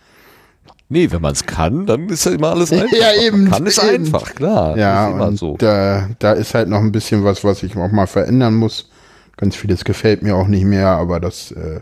Nee, 0.90 1.10
wenn 1.10 1.22
man 1.22 1.32
es 1.32 1.46
kann, 1.46 1.86
dann 1.86 2.08
ist 2.10 2.26
ja 2.26 2.32
immer 2.32 2.50
alles 2.50 2.70
einfach. 2.72 2.96
Ja, 2.96 3.12
eben, 3.22 3.44
Man 3.44 3.52
kann 3.52 3.66
es 3.66 3.78
einfach, 3.78 4.34
klar. 4.34 4.76
Ja, 4.76 5.08
ist 5.16 5.22
und 5.22 5.36
so. 5.38 5.56
da, 5.56 6.08
da 6.18 6.32
ist 6.32 6.54
halt 6.54 6.68
noch 6.68 6.80
ein 6.80 6.92
bisschen 6.92 7.24
was, 7.24 7.42
was 7.42 7.62
ich 7.62 7.74
auch 7.76 7.90
mal 7.90 8.06
verändern 8.06 8.54
muss. 8.54 8.90
Ganz 9.36 9.56
vieles 9.56 9.84
gefällt 9.84 10.22
mir 10.22 10.36
auch 10.36 10.46
nicht 10.46 10.64
mehr, 10.64 10.88
aber 10.88 11.20
das 11.20 11.50
äh, 11.52 11.80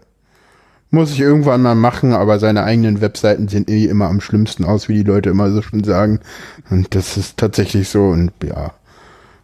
muss 0.93 1.11
ich 1.11 1.21
irgendwann 1.21 1.63
mal 1.63 1.75
machen. 1.75 2.13
Aber 2.13 2.39
seine 2.39 2.63
eigenen 2.63 3.01
Webseiten 3.01 3.49
sehen 3.49 3.67
eh 3.69 3.87
immer 3.87 4.07
am 4.07 4.21
schlimmsten 4.21 4.65
aus, 4.65 4.89
wie 4.89 4.95
die 4.95 5.03
Leute 5.03 5.31
immer 5.31 5.51
so 5.51 5.63
schon 5.63 5.83
sagen. 5.83 6.21
Und 6.71 6.95
das 6.95 7.17
ist 7.17 7.37
tatsächlich 7.37 7.89
so 7.89 8.07
und 8.07 8.33
ja, 8.45 8.73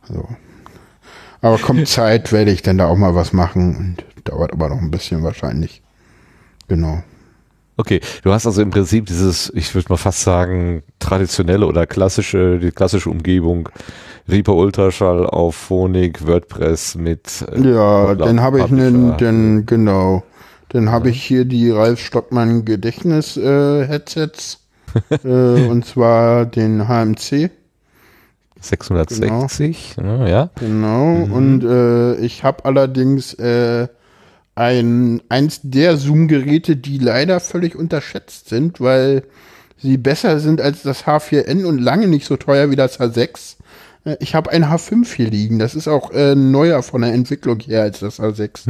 so. 0.09 0.29
Aber 1.41 1.59
kommt 1.59 1.89
Zeit, 1.89 2.33
werde 2.33 2.53
ich 2.53 2.63
dann 2.63 2.79
da 2.79 2.87
auch 2.87 2.97
mal 2.97 3.15
was 3.15 3.33
machen 3.33 3.77
und 3.77 4.05
dauert 4.25 4.53
aber 4.53 4.69
noch 4.69 4.81
ein 4.81 4.91
bisschen 4.91 5.23
wahrscheinlich. 5.23 5.83
Genau. 6.69 7.03
Okay, 7.77 8.01
du 8.25 8.33
hast 8.33 8.45
also 8.45 8.61
im 8.61 8.71
Prinzip 8.71 9.07
dieses, 9.07 9.53
ich 9.55 9.73
würde 9.73 9.89
mal 9.91 9.97
fast 9.97 10.23
sagen, 10.23 10.83
traditionelle 10.99 11.65
oder 11.65 11.87
klassische, 11.87 12.59
die 12.59 12.73
klassische 12.73 13.09
Umgebung, 13.09 13.69
Reaper 14.29 14.55
Ultraschall 14.55 15.25
auf 15.25 15.55
Phonik, 15.55 16.27
WordPress 16.27 16.97
mit 16.97 17.47
äh, 17.53 17.71
Ja, 17.71 18.17
dann 18.17 18.41
habe 18.41 18.59
ich 18.59 18.65
einen, 18.65 19.17
dann 19.17 19.65
genau, 19.65 20.25
dann 20.71 20.91
habe 20.91 21.11
ich 21.11 21.23
hier 21.23 21.45
die 21.45 21.71
Ralf 21.71 22.01
Stockmann 22.01 22.65
Gedächtnis 22.65 23.37
äh, 23.37 23.87
Headsets 23.87 24.61
äh, 25.25 25.29
und 25.29 25.85
zwar 25.85 26.47
den 26.47 26.89
HMC, 26.89 27.51
660, 28.61 29.97
ne, 29.99 30.31
ja. 30.31 30.51
genau. 30.59 31.15
Und 31.15 31.63
äh, 31.65 32.17
ich 32.17 32.43
habe 32.43 32.65
allerdings 32.65 33.35
äh, 33.35 33.89
ein 34.55 35.23
eins 35.29 35.61
der 35.63 35.97
Zoom-Geräte, 35.97 36.77
die 36.77 36.99
leider 36.99 37.39
völlig 37.39 37.77
unterschätzt 37.77 38.49
sind, 38.49 38.81
weil 38.81 39.23
sie 39.77 39.97
besser 39.97 40.41
sind 40.41 40.61
als 40.61 40.83
das 40.83 41.05
H4n 41.07 41.65
und 41.65 41.79
lange 41.79 42.09
nicht 42.09 42.27
so 42.27 42.37
teuer 42.37 42.71
wie 42.71 42.77
das 42.77 42.99
H6. 42.99 43.57
Äh, 44.05 44.17
Ich 44.21 44.35
habe 44.35 44.51
ein 44.51 44.65
H5 44.65 45.07
hier 45.15 45.31
liegen. 45.31 45.59
Das 45.61 45.77
ist 45.77 45.87
auch 45.87 46.11
äh, 46.11 46.35
neuer 46.35 46.83
von 46.83 47.03
der 47.03 47.13
Entwicklung 47.13 47.61
her 47.61 47.83
als 47.83 48.01
das 48.01 48.19
H6. 48.19 48.65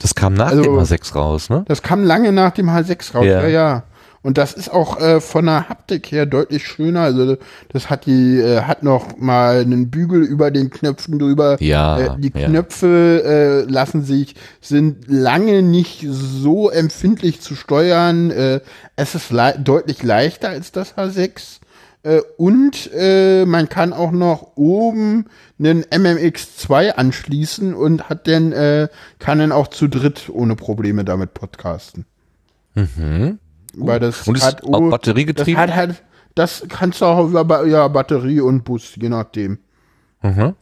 Das 0.00 0.14
kam 0.14 0.34
nach 0.34 0.48
Also- 0.50 0.62
dem 0.62 0.74
H6 0.78 1.14
raus, 1.14 1.50
ne? 1.50 1.64
Das 1.68 1.82
kam 1.82 2.04
lange 2.04 2.32
nach 2.32 2.52
dem 2.52 2.68
H6 2.70 3.14
raus, 3.14 3.24
Ja. 3.26 3.42
ja, 3.42 3.48
ja. 3.48 3.82
Und 4.20 4.36
das 4.36 4.52
ist 4.52 4.70
auch 4.72 5.00
äh, 5.00 5.20
von 5.20 5.46
der 5.46 5.68
Haptik 5.68 6.10
her 6.10 6.26
deutlich 6.26 6.66
schöner. 6.66 7.02
Also 7.02 7.36
das 7.72 7.88
hat 7.88 8.04
die, 8.04 8.38
äh, 8.40 8.62
hat 8.62 8.82
noch 8.82 9.16
mal 9.16 9.60
einen 9.60 9.90
Bügel 9.90 10.22
über 10.24 10.50
den 10.50 10.70
Knöpfen 10.70 11.20
drüber. 11.20 11.56
Ja, 11.60 11.98
Äh, 11.98 12.10
die 12.18 12.32
ja. 12.36 12.48
Knöpfe 12.48 13.22
äh, 13.66 13.70
lassen 13.70 14.02
sich, 14.02 14.34
sind 14.60 15.04
lange 15.06 15.62
nicht 15.62 16.04
so 16.10 16.68
empfindlich 16.68 17.40
zu 17.40 17.54
steuern. 17.54 18.30
Äh, 18.32 18.60
es 18.96 19.14
ist 19.14 19.30
lei 19.30 19.52
deutlich 19.52 20.02
leichter 20.02 20.48
als 20.48 20.72
das 20.72 20.96
H6. 20.96 21.57
Äh, 22.02 22.20
und 22.36 22.90
äh, 22.94 23.44
man 23.44 23.68
kann 23.68 23.92
auch 23.92 24.12
noch 24.12 24.56
oben 24.56 25.26
einen 25.58 25.82
MMX2 25.84 26.92
anschließen 26.92 27.74
und 27.74 28.08
hat 28.08 28.28
dann, 28.28 28.52
äh, 28.52 28.88
kann 29.18 29.38
dann 29.38 29.52
auch 29.52 29.68
zu 29.68 29.88
dritt 29.88 30.30
ohne 30.32 30.56
Probleme 30.56 31.04
damit 31.04 31.34
podcasten. 31.34 32.06
Weil 33.74 34.00
das 34.00 34.26
Und 34.26 34.36
ist 34.36 34.44
hat 34.44 34.62
auch 34.64 34.80
oh, 34.80 34.90
batteriegetrieben? 34.90 35.54
Das 35.54 35.70
hat 35.70 35.76
halt, 35.76 36.02
das 36.34 36.64
kannst 36.68 37.00
du 37.00 37.06
auch 37.06 37.28
über 37.28 37.66
ja, 37.66 37.88
Batterie 37.88 38.40
und 38.40 38.64
Bus, 38.64 38.94
je 38.96 39.08
nachdem. 39.08 39.58
Mhm. 40.22 40.54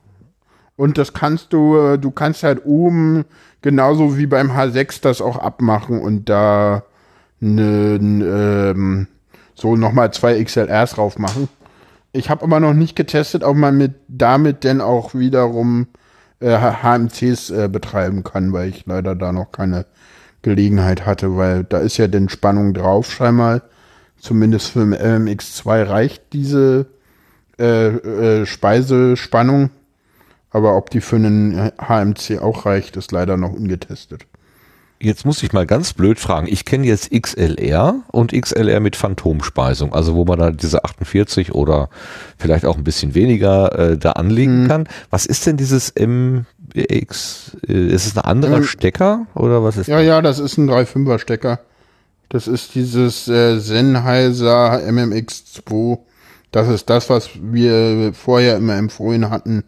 Und 0.76 0.98
das 0.98 1.12
kannst 1.12 1.52
du, 1.52 1.76
äh, 1.76 1.98
du 1.98 2.10
kannst 2.10 2.42
halt 2.42 2.64
oben 2.64 3.24
genauso 3.62 4.16
wie 4.18 4.26
beim 4.26 4.52
H6 4.52 5.00
das 5.02 5.20
auch 5.20 5.36
abmachen 5.38 6.00
und 6.00 6.28
da 6.28 6.84
ne, 7.40 7.98
ähm, 7.98 9.08
so 9.56 9.74
nochmal 9.74 10.12
zwei 10.12 10.42
XLRs 10.42 10.92
drauf 10.92 11.18
machen. 11.18 11.48
Ich 12.12 12.30
habe 12.30 12.44
aber 12.44 12.60
noch 12.60 12.74
nicht 12.74 12.94
getestet, 12.94 13.42
ob 13.42 13.56
man 13.56 13.76
mit 13.76 13.94
damit 14.06 14.62
denn 14.62 14.80
auch 14.80 15.14
wiederum 15.14 15.88
äh, 16.40 16.56
HMCs 16.56 17.50
äh, 17.50 17.68
betreiben 17.68 18.22
kann, 18.22 18.52
weil 18.52 18.68
ich 18.68 18.86
leider 18.86 19.16
da 19.16 19.32
noch 19.32 19.50
keine 19.50 19.86
Gelegenheit 20.42 21.04
hatte, 21.06 21.36
weil 21.36 21.64
da 21.64 21.78
ist 21.78 21.96
ja 21.96 22.06
denn 22.06 22.28
Spannung 22.28 22.72
drauf 22.72 23.12
scheinbar. 23.12 23.62
Zumindest 24.18 24.70
für 24.70 24.80
den 24.80 24.94
MX2 24.94 25.88
reicht 25.88 26.32
diese 26.32 26.86
äh, 27.58 27.88
äh, 27.88 28.46
Speisespannung. 28.46 29.70
Aber 30.50 30.76
ob 30.76 30.90
die 30.90 31.00
für 31.00 31.16
einen 31.16 31.72
HMC 31.78 32.38
auch 32.40 32.64
reicht, 32.64 32.96
ist 32.96 33.12
leider 33.12 33.36
noch 33.36 33.52
ungetestet. 33.52 34.26
Jetzt 34.98 35.26
muss 35.26 35.42
ich 35.42 35.52
mal 35.52 35.66
ganz 35.66 35.92
blöd 35.92 36.18
fragen. 36.18 36.46
Ich 36.48 36.64
kenne 36.64 36.86
jetzt 36.86 37.10
XLR 37.10 37.96
und 38.12 38.32
XLR 38.32 38.80
mit 38.80 38.96
Phantomspeisung, 38.96 39.92
also 39.92 40.14
wo 40.14 40.24
man 40.24 40.38
da 40.38 40.50
diese 40.50 40.84
48 40.84 41.52
oder 41.52 41.90
vielleicht 42.38 42.64
auch 42.64 42.78
ein 42.78 42.84
bisschen 42.84 43.14
weniger 43.14 43.78
äh, 43.78 43.98
da 43.98 44.12
anlegen 44.12 44.68
kann. 44.68 44.88
Was 45.10 45.26
ist 45.26 45.46
denn 45.46 45.58
dieses 45.58 45.92
MX? 45.94 47.56
Äh, 47.68 47.88
ist 47.88 48.06
es 48.06 48.16
ein 48.16 48.24
anderer 48.24 48.58
Ähm, 48.58 48.64
Stecker 48.64 49.26
oder 49.34 49.62
was 49.62 49.76
ist 49.76 49.88
Ja, 49.88 50.00
ja, 50.00 50.22
das 50.22 50.38
ist 50.38 50.56
ein 50.56 50.68
3.5er 50.68 51.18
Stecker. 51.18 51.60
Das 52.30 52.48
ist 52.48 52.74
dieses 52.74 53.28
äh, 53.28 53.58
Sennheiser 53.58 54.78
MMX2. 54.78 55.98
Das 56.52 56.68
ist 56.68 56.88
das, 56.88 57.10
was 57.10 57.30
wir 57.40 58.12
vorher 58.14 58.56
immer 58.56 58.76
empfohlen 58.76 59.28
hatten, 59.28 59.64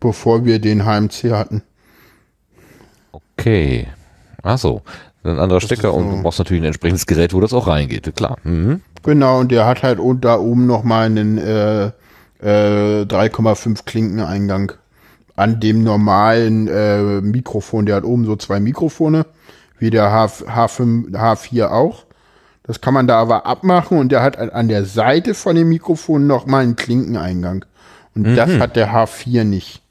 bevor 0.00 0.44
wir 0.44 0.58
den 0.58 0.84
HMC 0.84 1.30
hatten. 1.30 1.62
Okay. 3.12 3.86
Ach 4.42 4.58
so. 4.58 4.82
Ein 5.24 5.38
anderer 5.38 5.60
Stecker 5.60 5.88
ist 5.90 5.94
und 5.94 6.10
so. 6.10 6.16
du 6.16 6.22
brauchst 6.22 6.38
natürlich 6.40 6.62
ein 6.62 6.66
entsprechendes 6.66 7.06
Gerät, 7.06 7.32
wo 7.32 7.40
das 7.40 7.52
auch 7.52 7.68
reingeht. 7.68 8.14
Klar. 8.16 8.36
Mhm. 8.42 8.80
Genau, 9.04 9.38
und 9.40 9.52
der 9.52 9.66
hat 9.66 9.82
halt 9.82 9.98
da 10.20 10.38
oben 10.38 10.66
nochmal 10.66 11.06
einen 11.06 11.38
äh, 11.38 11.86
äh, 12.42 13.04
3,5 13.04 13.84
Klinkeneingang 13.84 14.72
an 15.36 15.60
dem 15.60 15.82
normalen 15.84 16.68
äh, 16.68 17.20
Mikrofon. 17.20 17.86
Der 17.86 17.96
hat 17.96 18.04
oben 18.04 18.24
so 18.26 18.36
zwei 18.36 18.58
Mikrofone, 18.60 19.26
wie 19.78 19.90
der 19.90 20.10
H, 20.10 20.26
H5, 20.26 21.12
H4 21.12 21.68
auch. 21.68 22.04
Das 22.64 22.80
kann 22.80 22.94
man 22.94 23.06
da 23.06 23.18
aber 23.20 23.46
abmachen 23.46 23.98
und 23.98 24.12
der 24.12 24.22
hat 24.22 24.38
an- 24.38 24.50
an 24.50 24.68
der 24.68 24.84
Seite 24.84 25.34
von 25.34 25.56
dem 25.56 25.68
Mikrofon 25.68 26.26
nochmal 26.26 26.62
einen 26.62 26.76
Klinkeneingang. 26.76 27.64
Und 28.14 28.36
das 28.36 28.50
hat 28.58 28.76
der 28.76 28.92
H4 28.92 29.44
nicht. 29.44 29.82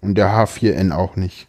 Und 0.00 0.16
der 0.16 0.30
H4N 0.32 0.92
auch 0.92 1.16
nicht. 1.16 1.46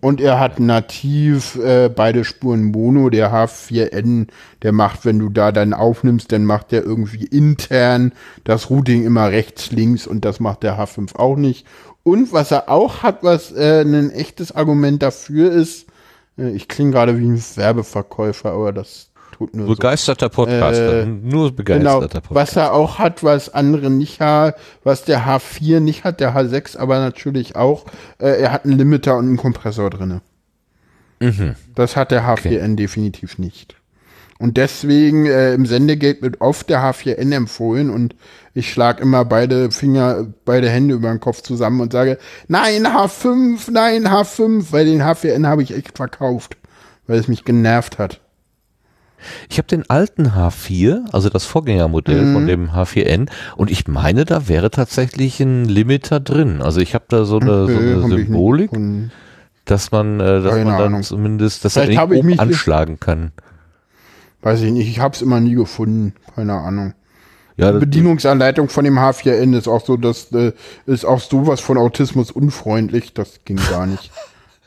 Und 0.00 0.20
er 0.20 0.38
hat 0.38 0.60
nativ 0.60 1.56
äh, 1.56 1.88
beide 1.88 2.24
Spuren 2.24 2.66
Mono. 2.66 3.10
Der 3.10 3.32
H4N, 3.32 4.28
der 4.62 4.72
macht, 4.72 5.04
wenn 5.04 5.18
du 5.18 5.28
da 5.28 5.50
dann 5.52 5.72
aufnimmst, 5.74 6.30
dann 6.30 6.44
macht 6.44 6.72
der 6.72 6.84
irgendwie 6.84 7.24
intern 7.24 8.12
das 8.44 8.70
Routing 8.70 9.04
immer 9.04 9.30
rechts, 9.30 9.72
links 9.72 10.06
und 10.06 10.24
das 10.24 10.40
macht 10.40 10.62
der 10.62 10.78
H5 10.78 11.16
auch 11.16 11.36
nicht. 11.36 11.66
Und 12.02 12.32
was 12.32 12.50
er 12.50 12.68
auch 12.68 13.02
hat, 13.02 13.22
was 13.22 13.52
äh, 13.52 13.82
ein 13.82 14.10
echtes 14.10 14.52
Argument 14.52 15.02
dafür 15.02 15.50
ist, 15.50 15.86
äh, 16.38 16.50
ich 16.50 16.68
klinge 16.68 16.92
gerade 16.92 17.18
wie 17.18 17.26
ein 17.26 17.42
Werbeverkäufer, 17.56 18.52
aber 18.52 18.72
das 18.72 19.07
tut 19.38 19.54
nur 19.54 19.68
Begeisterter 19.68 20.28
Podcaster, 20.28 21.02
Äh, 21.02 21.06
nur 21.06 21.54
Genau, 21.54 22.00
begeisterter 22.00 22.20
Podcaster. 22.20 22.34
was 22.34 22.56
er 22.56 22.72
auch 22.74 22.98
hat, 22.98 23.22
was 23.22 23.48
andere 23.54 23.88
nicht 23.90 24.20
haben, 24.20 24.52
was 24.84 25.04
der 25.04 25.26
H4 25.26 25.80
nicht 25.80 26.04
hat, 26.04 26.20
der 26.20 26.34
H6 26.34 26.76
aber 26.76 26.98
natürlich 26.98 27.54
auch, 27.56 27.86
äh, 28.18 28.40
er 28.40 28.52
hat 28.52 28.64
einen 28.64 28.76
Limiter 28.78 29.16
und 29.16 29.26
einen 29.26 29.36
Kompressor 29.36 29.90
drinne. 29.90 30.20
Mhm. 31.20 31.54
Das 31.74 31.96
hat 31.96 32.10
der 32.10 32.24
H4N 32.26 32.76
definitiv 32.76 33.38
nicht. 33.38 33.76
Und 34.40 34.56
deswegen 34.56 35.26
äh, 35.26 35.52
im 35.54 35.66
Sendegate 35.66 36.22
wird 36.22 36.40
oft 36.40 36.68
der 36.70 36.80
H4N 36.80 37.34
empfohlen 37.34 37.90
und 37.90 38.14
ich 38.54 38.72
schlage 38.72 39.02
immer 39.02 39.24
beide 39.24 39.70
Finger, 39.72 40.26
beide 40.44 40.68
Hände 40.70 40.94
über 40.94 41.08
den 41.10 41.18
Kopf 41.20 41.42
zusammen 41.42 41.80
und 41.80 41.92
sage, 41.92 42.18
nein, 42.46 42.86
H5, 42.86 43.70
nein, 43.72 44.06
H5, 44.06 44.66
weil 44.70 44.84
den 44.86 45.02
H4N 45.02 45.46
habe 45.46 45.62
ich 45.64 45.74
echt 45.76 45.96
verkauft, 45.96 46.56
weil 47.08 47.18
es 47.18 47.26
mich 47.26 47.44
genervt 47.44 47.98
hat. 47.98 48.20
Ich 49.50 49.58
habe 49.58 49.68
den 49.68 49.88
alten 49.90 50.28
H4, 50.28 51.04
also 51.12 51.28
das 51.28 51.44
Vorgängermodell 51.44 52.22
Mhm. 52.24 52.32
von 52.34 52.46
dem 52.46 52.70
H4N, 52.72 53.28
und 53.56 53.70
ich 53.70 53.88
meine, 53.88 54.24
da 54.24 54.48
wäre 54.48 54.70
tatsächlich 54.70 55.40
ein 55.40 55.64
Limiter 55.64 56.20
drin. 56.20 56.62
Also 56.62 56.80
ich 56.80 56.94
habe 56.94 57.04
da 57.08 57.24
so 57.24 57.38
eine, 57.38 57.66
so 57.66 57.76
eine 57.78 58.08
Symbolik, 58.08 58.70
dass 59.64 59.90
man, 59.90 60.20
äh, 60.20 60.40
dass 60.42 60.54
man 60.54 60.66
dann 60.66 60.80
Ahnung. 60.82 61.02
zumindest, 61.02 61.64
dass 61.64 61.76
er 61.76 61.84
Vielleicht 61.84 62.00
ich 62.12 62.18
oben 62.18 62.26
mich- 62.26 62.40
anschlagen 62.40 62.98
kann. 63.00 63.32
Weiß 64.42 64.62
ich 64.62 64.70
nicht, 64.72 64.88
ich 64.88 65.00
habe 65.00 65.14
es 65.14 65.22
immer 65.22 65.40
nie 65.40 65.54
gefunden, 65.54 66.14
keine 66.34 66.54
Ahnung. 66.54 66.94
Ja, 67.56 67.66
Die 67.66 67.72
das, 67.72 67.80
Bedienungsanleitung 67.80 68.68
von 68.68 68.84
dem 68.84 68.98
H4N 69.00 69.58
ist 69.58 69.66
auch 69.66 69.84
so, 69.84 69.96
das 69.96 70.30
äh, 70.32 70.52
ist 70.86 71.04
auch 71.04 71.20
sowas 71.20 71.58
von 71.60 71.76
Autismus 71.76 72.30
unfreundlich, 72.30 73.14
das 73.14 73.40
ging 73.44 73.58
gar 73.70 73.86
nicht. 73.86 74.10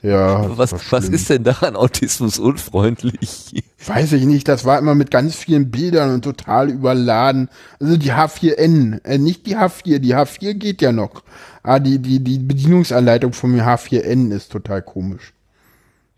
Ja, 0.03 0.47
das 0.47 0.57
was, 0.57 0.91
was 0.91 1.09
ist 1.09 1.29
denn 1.29 1.43
daran 1.43 1.75
Autismus 1.75 2.39
unfreundlich? 2.39 3.63
Weiß 3.85 4.13
ich 4.13 4.25
nicht, 4.25 4.47
das 4.47 4.65
war 4.65 4.77
immer 4.77 4.93
mit 4.93 5.09
ganz 5.09 5.35
vielen 5.35 5.71
Bildern 5.71 6.13
und 6.13 6.21
total 6.23 6.69
überladen. 6.69 7.49
Also 7.79 7.97
die 7.97 8.11
H4N, 8.11 9.03
äh, 9.03 9.17
nicht 9.17 9.47
die 9.47 9.57
H4, 9.57 9.97
die 9.97 10.15
H4 10.15 10.53
geht 10.53 10.81
ja 10.83 10.91
noch. 10.91 11.23
Ah, 11.63 11.79
die, 11.79 11.97
die, 11.99 12.23
die 12.23 12.37
Bedienungsanleitung 12.37 13.33
vom 13.33 13.55
H4N 13.55 14.31
ist 14.31 14.51
total 14.51 14.83
komisch. 14.83 15.33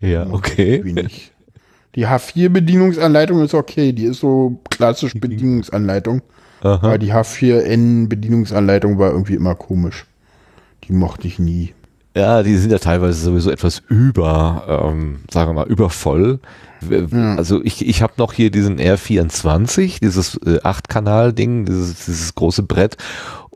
Ja, 0.00 0.26
okay. 0.30 0.82
Die 1.94 2.06
H4-Bedienungsanleitung 2.06 3.42
ist 3.42 3.54
okay, 3.54 3.92
die 3.92 4.06
ist 4.06 4.20
so 4.20 4.60
klassisch 4.68 5.14
Bedienungsanleitung. 5.14 6.22
Aber 6.60 6.98
die 6.98 7.12
H4N-Bedienungsanleitung 7.12 8.98
war 8.98 9.10
irgendwie 9.10 9.34
immer 9.34 9.54
komisch. 9.54 10.06
Die 10.84 10.92
mochte 10.92 11.28
ich 11.28 11.38
nie. 11.38 11.72
Ja, 12.14 12.44
die 12.44 12.56
sind 12.56 12.70
ja 12.70 12.78
teilweise 12.78 13.20
sowieso 13.20 13.50
etwas 13.50 13.82
über, 13.88 14.82
ähm, 14.92 15.20
sagen 15.30 15.50
wir 15.50 15.54
mal, 15.54 15.66
übervoll. 15.66 16.38
Also 17.36 17.62
ich, 17.64 17.86
ich 17.86 18.02
habe 18.02 18.12
noch 18.18 18.32
hier 18.32 18.50
diesen 18.50 18.78
R24, 18.78 20.00
dieses 20.00 20.36
äh, 20.44 20.60
8-Kanal-Ding, 20.60 21.64
dieses, 21.64 22.04
dieses 22.04 22.34
große 22.34 22.62
Brett. 22.62 22.96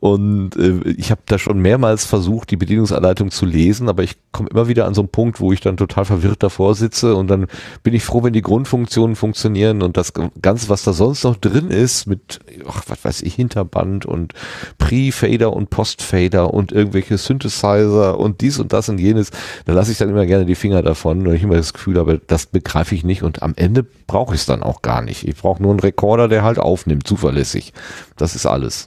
Und 0.00 0.54
äh, 0.54 0.90
ich 0.90 1.10
habe 1.10 1.22
da 1.26 1.38
schon 1.38 1.58
mehrmals 1.58 2.04
versucht, 2.04 2.52
die 2.52 2.56
Bedienungsanleitung 2.56 3.32
zu 3.32 3.44
lesen, 3.44 3.88
aber 3.88 4.04
ich 4.04 4.16
komme 4.30 4.48
immer 4.48 4.68
wieder 4.68 4.86
an 4.86 4.94
so 4.94 5.00
einen 5.00 5.08
Punkt, 5.08 5.40
wo 5.40 5.52
ich 5.52 5.60
dann 5.60 5.76
total 5.76 6.04
verwirrt 6.04 6.40
davor 6.44 6.76
sitze 6.76 7.16
und 7.16 7.26
dann 7.26 7.48
bin 7.82 7.94
ich 7.94 8.04
froh, 8.04 8.22
wenn 8.22 8.32
die 8.32 8.42
Grundfunktionen 8.42 9.16
funktionieren 9.16 9.82
und 9.82 9.96
das 9.96 10.12
Ganze, 10.40 10.68
was 10.68 10.84
da 10.84 10.92
sonst 10.92 11.24
noch 11.24 11.34
drin 11.34 11.70
ist, 11.70 12.06
mit, 12.06 12.38
ach, 12.68 12.84
was 12.86 13.04
weiß 13.04 13.22
ich, 13.22 13.34
Hinterband 13.34 14.06
und 14.06 14.34
Pre-Fader 14.78 15.52
und 15.52 15.70
Post-Fader 15.70 16.54
und 16.54 16.70
irgendwelche 16.70 17.18
Synthesizer 17.18 18.20
und 18.20 18.40
dies 18.40 18.60
und 18.60 18.72
das 18.72 18.88
und 18.88 18.98
jenes, 18.98 19.32
da 19.64 19.72
lasse 19.72 19.90
ich 19.90 19.98
dann 19.98 20.10
immer 20.10 20.26
gerne 20.26 20.46
die 20.46 20.54
Finger 20.54 20.82
davon, 20.82 21.26
weil 21.26 21.34
ich 21.34 21.42
immer 21.42 21.56
das 21.56 21.72
Gefühl 21.72 21.98
habe, 21.98 22.20
das 22.24 22.46
begreife 22.46 22.94
ich 22.94 23.02
nicht 23.02 23.24
und 23.24 23.42
am 23.42 23.54
Ende 23.56 23.84
brauche 24.06 24.36
ich 24.36 24.42
es 24.42 24.46
dann 24.46 24.62
auch 24.62 24.80
gar 24.80 25.02
nicht. 25.02 25.26
Ich 25.26 25.34
brauche 25.34 25.60
nur 25.60 25.72
einen 25.72 25.80
Rekorder, 25.80 26.28
der 26.28 26.44
halt 26.44 26.60
aufnimmt, 26.60 27.04
zuverlässig. 27.08 27.72
Das 28.16 28.36
ist 28.36 28.46
alles. 28.46 28.86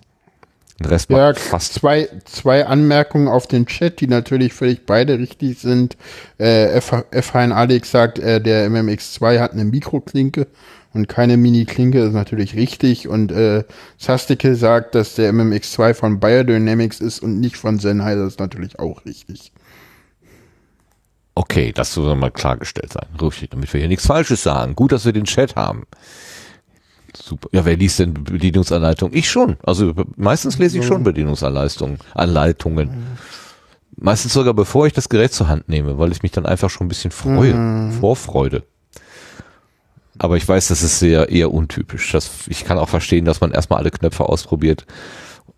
Den 0.82 0.90
Rest 0.90 1.10
Ja, 1.12 1.34
fast 1.36 1.74
zwei, 1.76 2.10
zwei 2.26 2.66
Anmerkungen 2.66 3.28
auf 3.28 3.48
den 3.48 3.68
Chat, 3.68 4.02
die 4.02 4.08
natürlich 4.08 4.54
völlig 4.54 4.86
beide 4.86 5.20
richtig 5.20 5.60
sind. 5.60 5.96
Äh, 6.40 6.72
F- 6.74 7.36
Alex 7.36 7.92
sagt, 7.92 8.18
äh, 8.20 8.42
der 8.42 8.68
MMX2 8.70 9.40
hat 9.40 9.52
eine 9.54 9.66
Mikroklinke 9.66 10.48
und 10.94 11.08
keine 11.08 11.38
Mini-Klinke, 11.38 12.02
ist 12.04 12.14
natürlich 12.14 12.56
richtig. 12.56 13.08
Und 13.08 13.32
äh, 13.32 13.64
Sastike 13.98 14.56
sagt, 14.56 14.96
dass 14.96 15.16
der 15.16 15.32
MMX2 15.32 15.94
von 15.94 16.20
Biodynamics 16.20 17.00
ist 17.00 17.20
und 17.20 17.40
nicht 17.40 17.58
von 17.58 17.78
Sennheiser, 17.78 18.26
ist 18.26 18.40
natürlich 18.40 18.80
auch 18.80 19.06
richtig. 19.06 19.52
Okay, 21.36 21.72
das 21.74 21.94
soll 21.94 22.16
mal 22.16 22.32
klargestellt 22.32 22.92
sein. 22.92 23.08
Richtig, 23.22 23.52
damit 23.52 23.72
wir 23.72 23.80
hier 23.80 23.88
nichts 23.88 24.06
Falsches 24.08 24.44
sagen. 24.44 24.76
Gut, 24.76 24.92
dass 24.92 25.06
wir 25.06 25.14
den 25.14 25.26
Chat 25.26 25.56
haben. 25.56 25.86
Super. 27.16 27.50
Ja, 27.52 27.66
wer 27.66 27.78
liest 27.78 28.00
denn 28.00 28.14
Bedienungsanleitung? 28.14 29.12
Ich 29.14 29.30
schon. 29.30 29.58
Also 29.64 29.94
meistens 30.16 30.58
lese 30.58 30.80
ich 30.80 30.86
schon 30.86 31.04
Bedienungsanleitungen. 31.04 32.00
Anleitungen. 32.14 33.18
Meistens 33.98 34.34
sogar 34.34 34.54
bevor 34.54 34.88
ich 34.88 34.94
das 34.94 35.10
Gerät 35.10 35.34
zur 35.34 35.48
Hand 35.48 35.70
nehme, 35.70 35.98
weil 35.98 36.12
ich 36.12 36.24
mich 36.24 36.32
dann 36.32 36.46
einfach 36.46 36.70
schon 36.70 36.86
ein 36.86 36.90
bisschen 36.90 37.12
freue. 37.12 37.92
Vorfreude. 38.00 38.64
Aber 40.18 40.38
ich 40.38 40.48
weiß, 40.48 40.68
das 40.68 40.84
ist 40.84 41.00
sehr 41.00 41.30
eher 41.30 41.52
untypisch. 41.52 42.12
Das, 42.12 42.30
ich 42.48 42.64
kann 42.64 42.78
auch 42.78 42.90
verstehen, 42.90 43.26
dass 43.26 43.42
man 43.42 43.52
erstmal 43.52 43.80
alle 43.80 43.92
Knöpfe 43.92 44.30
ausprobiert 44.30 44.86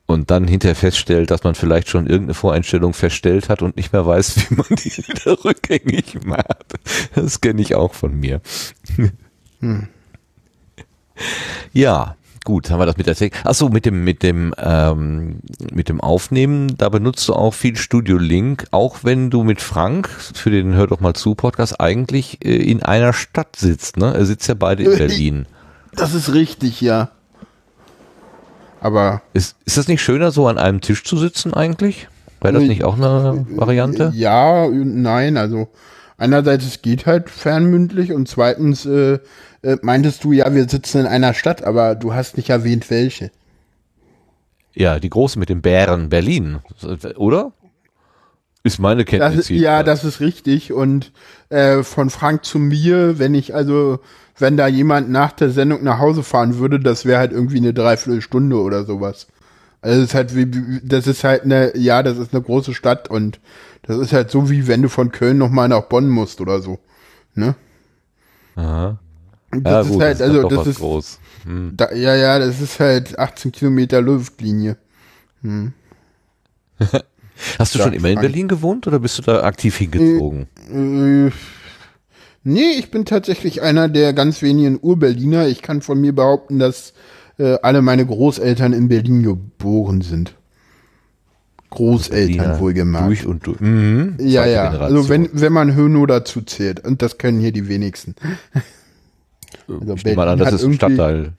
und 0.05 0.31
dann 0.31 0.47
hinterher 0.47 0.75
feststellt, 0.75 1.31
dass 1.31 1.43
man 1.43 1.55
vielleicht 1.55 1.89
schon 1.89 2.07
irgendeine 2.07 2.33
Voreinstellung 2.33 2.93
feststellt 2.93 3.49
hat 3.49 3.61
und 3.61 3.75
nicht 3.75 3.93
mehr 3.93 4.05
weiß, 4.05 4.37
wie 4.49 4.55
man 4.55 4.67
die 4.69 4.97
wieder 4.97 5.43
rückgängig 5.43 6.25
macht. 6.25 6.75
Das 7.15 7.41
kenne 7.41 7.61
ich 7.61 7.75
auch 7.75 7.93
von 7.93 8.13
mir. 8.13 8.41
Ja, 11.73 12.15
gut, 12.43 12.69
haben 12.69 12.79
wir 12.79 12.85
das 12.85 12.97
mit 12.97 13.07
der 13.07 13.15
Technik. 13.15 13.45
Achso, 13.45 13.69
mit 13.69 13.85
dem, 13.85 14.03
mit 14.03 14.23
dem, 14.23 14.53
ähm, 14.57 15.39
mit 15.71 15.89
dem 15.89 16.01
Aufnehmen, 16.01 16.75
da 16.77 16.89
benutzt 16.89 17.27
du 17.27 17.33
auch 17.33 17.53
viel 17.53 17.77
Studio 17.77 18.17
Link, 18.17 18.65
auch 18.71 18.99
wenn 19.03 19.29
du 19.29 19.43
mit 19.43 19.61
Frank 19.61 20.09
für 20.09 20.49
den 20.49 20.73
Hör 20.73 20.87
doch 20.87 20.99
mal 20.99 21.13
zu 21.13 21.35
Podcast 21.35 21.79
eigentlich 21.79 22.43
äh, 22.45 22.55
in 22.55 22.83
einer 22.83 23.13
Stadt 23.13 23.55
sitzt, 23.55 23.97
ne? 23.97 24.13
Er 24.13 24.25
sitzt 24.25 24.47
ja 24.47 24.55
beide 24.55 24.83
in 24.83 24.97
Berlin. 24.97 25.45
Das 25.95 26.13
ist 26.13 26.33
richtig, 26.33 26.81
ja. 26.81 27.11
Aber 28.81 29.21
Ist, 29.33 29.55
ist 29.63 29.77
das 29.77 29.87
nicht 29.87 30.01
schöner, 30.01 30.31
so 30.31 30.47
an 30.47 30.57
einem 30.57 30.81
Tisch 30.81 31.03
zu 31.05 31.17
sitzen 31.17 31.53
eigentlich? 31.53 32.07
Wäre 32.41 32.55
das 32.55 32.63
nicht 32.63 32.83
auch 32.83 32.97
eine 32.97 33.45
Variante? 33.51 34.11
Ja, 34.13 34.65
und 34.65 35.01
nein, 35.01 35.37
also 35.37 35.69
einerseits 36.17 36.65
es 36.65 36.81
geht 36.81 37.05
halt 37.05 37.29
fernmündlich 37.29 38.11
und 38.11 38.27
zweitens 38.27 38.85
äh, 38.85 39.19
äh, 39.63 39.77
meintest 39.81 40.23
du 40.23 40.31
ja, 40.31 40.53
wir 40.53 40.67
sitzen 40.69 41.01
in 41.01 41.07
einer 41.07 41.33
Stadt, 41.33 41.63
aber 41.63 41.95
du 41.95 42.13
hast 42.13 42.37
nicht 42.37 42.49
erwähnt, 42.49 42.89
welche. 42.89 43.31
Ja, 44.73 44.99
die 44.99 45.09
große 45.09 45.37
mit 45.39 45.49
dem 45.49 45.61
Bären 45.61 46.09
Berlin, 46.09 46.59
oder? 47.17 47.51
Ist 48.63 48.79
meine 48.79 49.03
Das, 49.03 49.09
Kenntnis. 49.09 49.39
ist- 49.41 49.49
ja, 49.49 49.55
jedenfalls. 49.77 49.85
das 49.85 50.03
ist 50.05 50.19
richtig. 50.21 50.71
Und 50.73 51.11
äh, 51.49 51.83
von 51.83 52.09
Frank 52.09 52.45
zu 52.45 52.59
mir, 52.59 53.19
wenn 53.19 53.33
ich 53.35 53.53
also, 53.53 53.99
wenn 54.37 54.55
da 54.57 54.67
jemand 54.67 55.09
nach 55.09 55.31
der 55.33 55.49
Sendung 55.51 55.83
nach 55.83 55.99
Hause 55.99 56.23
fahren 56.23 56.57
würde, 56.59 56.79
das 56.79 57.05
wäre 57.05 57.19
halt 57.19 57.33
irgendwie 57.33 57.57
eine 57.57 57.73
Dreiviertelstunde 57.73 58.55
oder 58.59 58.85
sowas. 58.85 59.27
Also 59.81 59.99
das 59.99 60.09
ist 60.09 60.15
halt 60.15 60.35
wie, 60.35 60.53
wie- 60.53 60.81
das 60.87 61.07
ist 61.07 61.23
halt 61.25 61.43
eine, 61.43 61.77
ja, 61.77 62.01
das 62.03 62.17
ist 62.17 62.33
eine 62.33 62.41
große 62.41 62.73
Stadt 62.73 63.09
und 63.09 63.39
das 63.83 63.97
ist 63.97 64.13
halt 64.13 64.31
so 64.31 64.49
wie 64.49 64.65
wenn 64.67 64.81
du 64.81 64.87
von 64.87 65.11
Köln 65.11 65.37
nochmal 65.37 65.67
nach 65.67 65.83
Bonn 65.83 66.07
musst 66.09 66.39
oder 66.39 66.61
so. 66.61 66.79
Ne? 67.35 67.55
Aha. 68.55 68.97
Und 69.53 69.67
Ja, 69.67 69.79
Das 69.79 69.87
gut, 69.87 69.97
ist 69.97 70.03
halt, 70.03 70.19
das 70.19 70.29
also 70.29 70.47
das 70.49 70.67
ist, 70.67 70.77
groß. 70.79 71.19
Hm. 71.45 71.73
da, 71.75 71.91
ja, 71.93 72.15
ja, 72.15 72.39
das 72.39 72.59
ist 72.61 72.79
halt 72.79 73.17
18 73.19 73.51
Kilometer 73.51 74.01
Luftlinie. 74.01 74.77
Hast 77.59 77.75
du 77.75 77.79
Ja, 77.79 77.85
schon 77.85 77.93
immer 77.93 78.09
in. 78.09 78.19
Berlin 78.19 78.47
gewohnt 78.47 78.87
oder 78.87 78.99
bist 78.99 79.17
du 79.17 79.21
da 79.23 79.43
aktiv 79.43 79.75
hingezogen? 79.77 80.47
Äh, 80.71 81.31
nee, 82.43 82.71
ich 82.77 82.91
bin 82.91 83.05
tatsächlich 83.05 83.61
einer 83.61 83.89
der 83.89 84.13
ganz 84.13 84.41
wenigen 84.41 84.79
Ur-Berliner. 84.81 85.47
Ich 85.47 85.61
kann 85.61 85.81
von 85.81 85.99
mir 85.99 86.13
behaupten, 86.13 86.59
dass 86.59 86.93
äh, 87.37 87.57
alle 87.61 87.81
meine 87.81 88.05
Großeltern 88.05 88.73
in 88.73 88.87
Berlin 88.87 89.23
geboren 89.23 90.01
sind. 90.01 90.35
Großeltern 91.71 92.27
Berliner 92.37 92.59
wohlgemerkt. 92.59 93.07
Durch 93.07 93.25
und 93.25 93.47
durch. 93.47 93.59
Mhm. 93.59 94.15
ja, 94.19 94.45
ja. 94.45 94.69
Generation. 94.69 94.97
Also 94.97 95.09
wenn, 95.09 95.29
wenn 95.33 95.53
man 95.53 95.75
Hönow 95.75 96.05
dazu 96.07 96.41
zählt. 96.41 96.85
Und 96.85 97.01
das 97.01 97.17
können 97.17 97.39
hier 97.39 97.51
die 97.51 97.67
wenigsten. 97.67 98.15
Also 99.67 99.93
ich 99.93 100.15
mal 100.15 100.27
an, 100.27 100.39
das 100.39 100.53
ist 100.53 100.63
ein 100.63 100.73
Stadtteil 100.73 101.33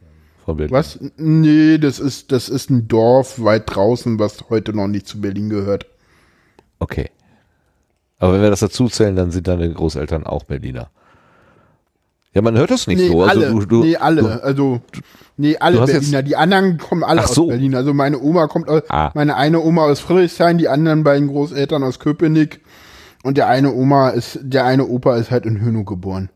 von 0.45 0.57
Berlin. 0.57 0.73
Was? 0.75 0.99
Nee, 1.17 1.79
das 1.79 1.99
ist, 1.99 2.33
das 2.33 2.49
ist 2.49 2.71
ein 2.71 2.89
Dorf 2.89 3.43
weit 3.43 3.75
draußen, 3.75 4.19
was 4.19 4.49
heute 4.51 4.73
noch 4.75 4.89
nicht 4.89 5.07
zu 5.07 5.21
Berlin 5.21 5.49
gehört. 5.49 5.87
Okay. 6.79 7.11
Aber 8.19 8.35
wenn 8.35 8.43
wir 8.43 8.51
das 8.51 8.61
dazu 8.61 8.89
zählen, 8.89 9.17
dann 9.17 9.31
sind 9.31 9.49
deine 9.49 9.73
Großeltern 9.73 10.27
auch 10.27 10.45
Berliner. 10.45 10.91
Ja, 12.35 12.43
man 12.43 12.57
hört 12.57 12.71
das 12.71 12.87
nicht 12.89 12.99
nee, 12.99 13.09
so. 13.09 13.23
Also 13.23 13.43
alle, 13.43 13.51
du, 13.51 13.65
du, 13.65 13.85
nee, 13.85 13.97
alle. 13.97 14.23
Du, 14.23 14.43
also, 14.43 14.81
nee, 15.37 15.57
alle 15.57 15.87
Berliner. 15.87 16.23
Die 16.23 16.35
anderen 16.35 16.79
kommen 16.79 17.05
alle 17.05 17.21
Ach 17.21 17.29
aus 17.29 17.35
so. 17.35 17.47
Berlin. 17.47 17.77
Also 17.77 17.95
meine 17.95 18.19
Oma 18.19 18.49
kommt 18.49 18.69
aus, 18.69 18.83
Ah. 18.89 19.13
meine 19.15 19.37
eine 19.37 19.61
Oma 19.61 19.85
aus 19.85 20.01
Friedrichshain, 20.01 20.59
die 20.59 20.69
anderen 20.69 21.05
beiden 21.05 21.29
Großeltern 21.29 21.85
aus 21.85 22.01
Köpenick. 22.01 22.61
Und 23.23 23.39
der 23.39 23.47
eine 23.49 23.73
Oma 23.73 24.11
ist, 24.11 24.41
der 24.43 24.65
eine 24.65 24.87
Opa 24.87 25.17
ist 25.17 25.31
halt 25.31 25.47
in 25.47 25.61
Hönow 25.65 25.87
geboren. 25.87 26.29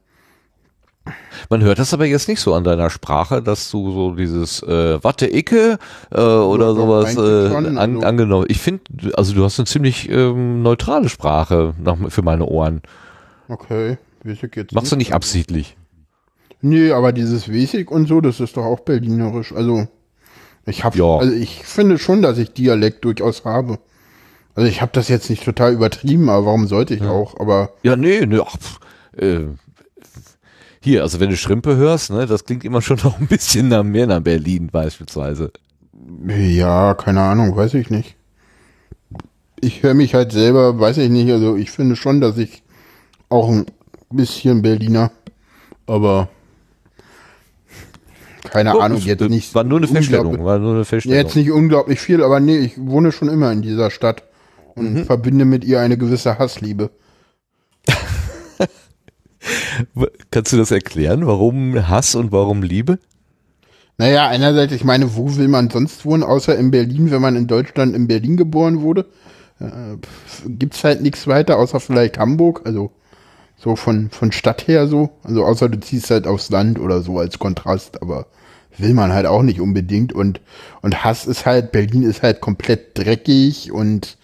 Man 1.51 1.63
hört 1.63 1.79
das 1.79 1.95
aber 1.95 2.07
jetzt 2.07 2.29
nicht 2.29 2.41
so 2.41 2.55
an 2.55 2.65
deiner 2.65 2.91
Sprache, 2.91 3.43
dass 3.43 3.71
du 3.71 3.93
so 3.93 4.15
dieses 4.15 4.63
äh, 4.63 5.03
Watte 5.03 5.27
Icke 5.33 5.79
äh, 6.11 6.21
oder 6.21 6.67
doch, 6.69 6.77
sowas 6.77 7.13
äh, 7.17 7.49
schon, 7.51 7.67
an, 7.67 7.79
also- 7.79 8.01
angenommen. 8.07 8.47
Ich 8.49 8.61
finde, 8.61 8.83
also 9.15 9.35
du 9.35 9.45
hast 9.45 9.59
eine 9.59 9.67
ziemlich 9.67 10.09
ähm, 10.11 10.63
neutrale 10.63 11.09
Sprache 11.09 11.75
nach, 11.83 11.97
für 12.09 12.23
meine 12.23 12.47
Ohren. 12.47 12.83
Okay. 13.49 13.99
Ich 14.25 14.43
jetzt 14.43 14.73
Machst 14.73 14.93
du 14.93 14.97
nicht 14.97 15.15
absichtlich? 15.15 15.77
Nee, 16.61 16.91
aber 16.91 17.13
dieses 17.13 17.49
Wesig 17.51 17.91
und 17.91 18.09
so, 18.09 18.21
das 18.21 18.41
ist 18.41 18.57
doch 18.57 18.65
auch 18.65 18.81
berlinerisch. 18.81 19.53
Also 19.53 19.87
ich 20.67 20.85
habe, 20.85 20.99
Ja. 20.99 21.19
also 21.19 21.33
ich 21.33 21.65
finde 21.65 21.99
schon, 21.99 22.21
dass 22.21 22.37
ich 22.39 22.53
Dialekt 22.53 23.05
durchaus 23.05 23.45
habe. 23.45 23.79
Also 24.55 24.69
ich 24.69 24.83
habe 24.83 24.91
das 24.93 25.09
jetzt 25.09 25.31
nicht 25.31 25.45
total 25.45 25.73
übertrieben, 25.73 26.29
aber 26.29 26.47
warum 26.47 26.67
sollte 26.67 26.95
ich 26.95 27.03
auch? 27.03 27.39
Aber 27.39 27.71
Ja, 27.85 27.95
nee, 27.95 28.27
nee, 28.27 28.41
ach, 28.45 28.57
pf, 28.59 28.81
äh, 29.17 29.41
hier, 30.89 31.03
also 31.03 31.21
wenn 31.21 31.31
du 31.31 31.37
Schrimpe 31.37 31.77
hörst, 31.77 32.11
ne, 32.11 32.27
das 32.27 32.45
klingt 32.45 32.65
immer 32.65 32.81
schon 32.83 32.99
noch 33.05 33.21
ein 33.21 33.27
bisschen 33.27 33.69
nach 33.69 33.85
mehr 33.85 34.07
nach 34.07 34.21
Berlin 34.21 34.69
beispielsweise. 34.73 35.53
ja, 36.27 36.95
keine 36.95 37.21
Ahnung, 37.21 37.55
weiß 37.57 37.75
ich 37.75 37.91
nicht. 37.91 38.17
Ich 39.61 39.83
höre 39.83 39.95
mich 39.95 40.15
halt 40.15 40.33
selber, 40.33 40.79
weiß 40.79 40.99
ich 40.99 41.11
nicht. 41.11 41.31
Also 41.31 41.57
ich 41.57 41.71
finde 41.71 41.97
schon, 41.97 42.21
dass 42.21 42.39
ich 42.39 42.63
auch 43.29 43.49
ein 43.51 43.67
bisschen 44.11 44.63
Berliner, 44.63 45.11
aber 45.87 46.29
keine 48.45 48.77
Oh, 48.77 48.81
Ahnung, 48.81 49.01
jetzt 49.01 49.21
nicht. 49.29 49.55
War 49.55 49.65
nur 49.65 49.79
eine 49.79 49.89
Feststellung, 49.89 50.43
war 50.45 50.59
nur 50.59 50.75
eine 50.75 50.85
Feststellung. 50.85 51.19
Jetzt 51.23 51.37
nicht 51.37 51.51
unglaublich 51.51 52.01
viel, 52.01 52.23
aber 52.23 52.41
nee, 52.41 52.57
ich 52.59 52.79
wohne 52.79 53.13
schon 53.13 53.29
immer 53.29 53.53
in 53.53 53.61
dieser 53.63 53.91
Stadt 53.91 54.23
und 54.75 54.95
Mhm. 54.95 55.05
verbinde 55.05 55.45
mit 55.45 55.65
ihr 55.65 55.81
eine 55.81 55.99
gewisse 55.99 56.39
Hassliebe. 56.39 56.91
Kannst 60.31 60.53
du 60.53 60.57
das 60.57 60.71
erklären? 60.71 61.27
Warum 61.27 61.89
Hass 61.89 62.15
und 62.15 62.33
warum 62.33 62.63
Liebe? 62.63 62.99
Naja, 63.97 64.29
einerseits, 64.29 64.73
ich 64.73 64.85
meine, 64.85 65.17
wo 65.17 65.37
will 65.37 65.49
man 65.49 65.71
sonst 65.71 66.05
wohnen, 66.05 66.23
außer 66.23 66.57
in 66.57 66.71
Berlin, 66.71 67.11
wenn 67.11 67.21
man 67.21 67.35
in 67.35 67.49
Deutschland 67.49 67.97
in 67.97 68.07
Berlin 68.07 68.37
geboren 68.37 68.81
wurde? 68.83 69.07
Äh, 69.61 69.97
gibt's 70.47 70.85
halt 70.85 71.03
nichts 71.03 71.27
weiter, 71.27 71.59
außer 71.59 71.81
vielleicht 71.81 72.19
Hamburg, 72.19 72.63
also 72.65 72.93
so 73.57 73.75
von, 73.75 74.11
von 74.11 74.31
Stadt 74.31 74.69
her 74.69 74.87
so. 74.87 75.11
Also 75.25 75.45
außer 75.45 75.69
du 75.69 75.81
ziehst 75.81 76.11
halt 76.11 76.29
aufs 76.29 76.51
Land 76.51 76.79
oder 76.79 77.03
so 77.03 77.19
als 77.19 77.41
Kontrast, 77.41 78.01
aber 78.01 78.27
will 78.77 78.95
man 78.95 79.13
halt 79.13 79.27
auch 79.27 79.43
nicht 79.43 79.61
unbedingt. 79.61 80.13
Und, 80.13 80.41
und 80.81 81.05
Hass 81.05 81.27
ist 81.27 81.45
halt, 81.45 81.73
Berlin 81.73 82.05
ist 82.05 82.23
halt 82.23 82.41
komplett 82.41 82.97
dreckig 82.97 83.73
und 83.73 84.17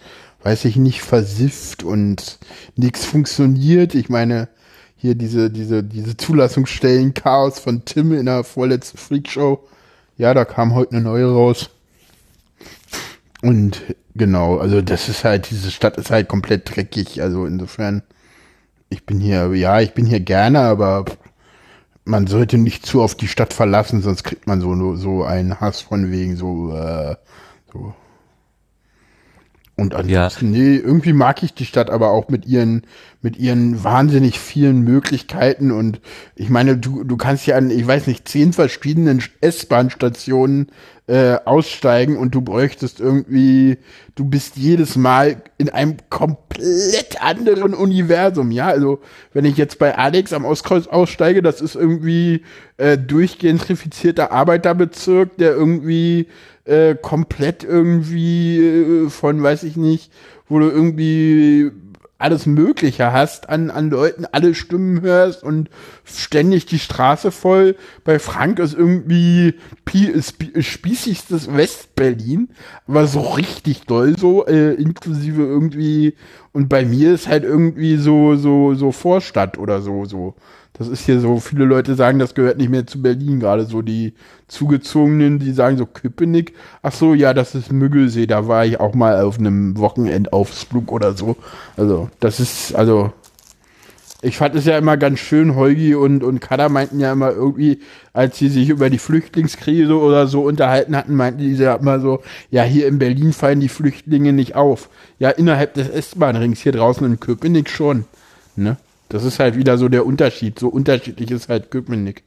weiß 0.43 0.65
ich 0.65 0.77
nicht, 0.77 1.01
versifft 1.01 1.83
und 1.83 2.39
nichts 2.77 3.03
funktioniert. 3.03 3.93
Ich 3.93 4.09
meine, 4.09 4.47
hier 4.95 5.15
diese, 5.15 5.49
diese, 5.49 5.83
diese 5.83 6.17
Zulassungsstellen 6.17 7.13
Chaos 7.13 7.59
von 7.59 7.85
Tim 7.85 8.13
in 8.13 8.25
der 8.25 8.43
vorletzten 8.43 8.97
Freakshow. 8.97 9.67
Ja, 10.17 10.33
da 10.33 10.45
kam 10.45 10.73
heute 10.73 10.93
eine 10.93 11.01
neue 11.01 11.31
raus. 11.31 11.69
Und 13.41 13.81
genau, 14.15 14.57
also 14.57 14.81
das 14.81 15.09
ist 15.09 15.23
halt, 15.23 15.49
diese 15.51 15.71
Stadt 15.71 15.97
ist 15.97 16.09
halt 16.09 16.27
komplett 16.27 16.75
dreckig. 16.75 17.21
Also 17.21 17.45
insofern, 17.45 18.01
ich 18.89 19.05
bin 19.05 19.19
hier, 19.19 19.53
ja, 19.53 19.81
ich 19.81 19.93
bin 19.93 20.05
hier 20.05 20.21
gerne, 20.21 20.61
aber 20.61 21.05
man 22.05 22.27
sollte 22.27 22.57
nicht 22.57 22.85
zu 22.85 23.01
oft 23.01 23.19
die 23.21 23.27
Stadt 23.27 23.53
verlassen, 23.53 24.01
sonst 24.01 24.23
kriegt 24.23 24.47
man 24.47 24.61
so, 24.61 24.95
so 24.95 25.23
einen 25.23 25.59
Hass 25.59 25.81
von 25.81 26.11
wegen 26.11 26.37
so, 26.37 26.71
äh, 26.73 27.15
so. 27.73 27.93
Und 29.75 29.93
ansonsten, 29.93 30.51
nee, 30.51 30.77
irgendwie 30.77 31.11
mag 31.11 31.43
ich 31.43 31.53
die 31.53 31.65
Stadt 31.65 31.89
aber 31.89 32.11
auch 32.11 32.29
mit 32.29 32.45
ihren, 32.45 32.83
mit 33.25 33.37
ihren 33.37 33.83
wahnsinnig 33.83 34.39
vielen 34.39 34.81
Möglichkeiten 34.81 35.71
und 35.71 35.99
ich 36.35 36.51
meine, 36.51 36.77
du, 36.77 37.03
du 37.03 37.17
kannst 37.17 37.47
ja 37.47 37.55
an, 37.57 37.71
ich 37.71 37.87
weiß 37.87 38.05
nicht, 38.05 38.27
zehn 38.27 38.53
verschiedenen 38.53 39.23
S-Bahn-Stationen 39.41 40.67
äh, 41.07 41.37
aussteigen 41.43 42.17
und 42.17 42.35
du 42.35 42.41
bräuchtest 42.41 42.99
irgendwie, 42.99 43.79
du 44.13 44.25
bist 44.25 44.57
jedes 44.57 44.95
Mal 44.95 45.41
in 45.57 45.69
einem 45.69 45.97
komplett 46.11 47.19
anderen 47.19 47.73
Universum, 47.73 48.51
ja. 48.51 48.67
Also 48.67 48.99
wenn 49.33 49.45
ich 49.45 49.57
jetzt 49.57 49.79
bei 49.79 49.97
Alex 49.97 50.31
am 50.31 50.45
Ostkreuz 50.45 50.85
aussteige, 50.85 51.41
das 51.41 51.61
ist 51.61 51.73
irgendwie 51.73 52.43
äh, 52.77 52.95
durchgentrifizierter 52.95 54.31
Arbeiterbezirk, 54.31 55.35
der 55.37 55.53
irgendwie 55.53 56.27
äh, 56.65 56.93
komplett 56.93 57.63
irgendwie 57.63 58.59
äh, 58.59 59.09
von, 59.09 59.41
weiß 59.41 59.63
ich 59.63 59.77
nicht, 59.77 60.11
wo 60.47 60.59
du 60.59 60.69
irgendwie 60.69 61.71
alles 62.17 62.45
Mögliche 62.45 63.11
hast 63.11 63.49
an, 63.49 63.69
an 63.69 63.89
Leuten, 63.89 64.25
alle 64.31 64.55
Stimmen 64.55 65.01
hörst 65.01 65.43
und 65.43 65.69
ständig 66.05 66.65
die 66.65 66.79
Straße 66.79 67.29
voll. 67.31 67.75
Bei 68.05 68.19
Frank 68.19 68.59
ist 68.59 68.73
irgendwie 68.73 69.55
Pi 69.83 70.11
sp 70.15 70.55
spießigstes 70.61 71.53
Westberlin, 71.53 72.49
aber 72.87 73.07
so 73.07 73.19
richtig 73.19 73.81
doll 73.81 74.17
so, 74.17 74.45
äh, 74.47 74.73
inklusive 74.73 75.41
irgendwie, 75.43 76.15
und 76.53 76.69
bei 76.69 76.85
mir 76.85 77.13
ist 77.13 77.27
halt 77.27 77.43
irgendwie 77.43 77.97
so, 77.97 78.35
so, 78.35 78.75
so 78.75 78.91
Vorstadt 78.93 79.57
oder 79.57 79.81
so, 79.81 80.05
so. 80.05 80.35
Das 80.77 80.89
ist 80.89 81.05
hier 81.05 81.19
so, 81.21 81.39
viele 81.39 81.63
Leute 81.63 81.95
sagen, 81.95 82.19
das 82.19 82.35
gehört 82.35 82.57
nicht 82.57 82.69
mehr 82.69 82.85
zu 82.85 83.01
Berlin, 83.01 83.39
gerade 83.39 83.65
so 83.65 83.81
die 83.81 84.13
Zugezogenen, 84.47 85.39
die 85.39 85.53
sagen 85.53 85.77
so 85.77 85.85
Köpenick. 85.85 86.53
Ach 86.81 86.91
so, 86.91 87.13
ja, 87.13 87.33
das 87.33 87.55
ist 87.55 87.71
Müggelsee, 87.71 88.27
da 88.27 88.47
war 88.47 88.65
ich 88.65 88.79
auch 88.79 88.93
mal 88.93 89.21
auf 89.21 89.39
einem 89.39 89.77
Wochenendausflug 89.77 90.91
oder 90.91 91.13
so. 91.13 91.37
Also, 91.77 92.09
das 92.19 92.41
ist, 92.41 92.75
also, 92.75 93.13
ich 94.21 94.37
fand 94.37 94.55
es 94.55 94.65
ja 94.65 94.77
immer 94.77 94.97
ganz 94.97 95.19
schön, 95.19 95.55
Holgi 95.55 95.95
und, 95.95 96.23
und 96.23 96.41
Kada 96.41 96.67
meinten 96.67 96.99
ja 96.99 97.13
immer 97.13 97.31
irgendwie, 97.31 97.79
als 98.11 98.37
sie 98.37 98.49
sich 98.49 98.69
über 98.69 98.89
die 98.89 98.97
Flüchtlingskrise 98.97 99.97
oder 99.97 100.27
so 100.27 100.41
unterhalten 100.43 100.95
hatten, 100.95 101.15
meinten 101.15 101.39
die 101.39 101.53
ja 101.53 101.75
immer 101.75 101.99
so, 102.01 102.21
ja, 102.49 102.63
hier 102.63 102.87
in 102.87 102.99
Berlin 102.99 103.31
fallen 103.31 103.61
die 103.61 103.69
Flüchtlinge 103.69 104.33
nicht 104.33 104.55
auf. 104.55 104.89
Ja, 105.19 105.29
innerhalb 105.29 105.75
des 105.75 105.89
S-Bahn-Rings 105.89 106.59
hier 106.59 106.71
draußen 106.73 107.05
in 107.05 107.19
Köpenick 107.19 107.69
schon. 107.69 108.05
Ne? 108.55 108.77
Das 109.09 109.23
ist 109.23 109.39
halt 109.39 109.55
wieder 109.55 109.77
so 109.77 109.87
der 109.89 110.05
Unterschied. 110.05 110.57
So 110.59 110.67
unterschiedlich 110.67 111.31
ist 111.31 111.49
halt 111.49 111.71
Köpenick. 111.71 112.23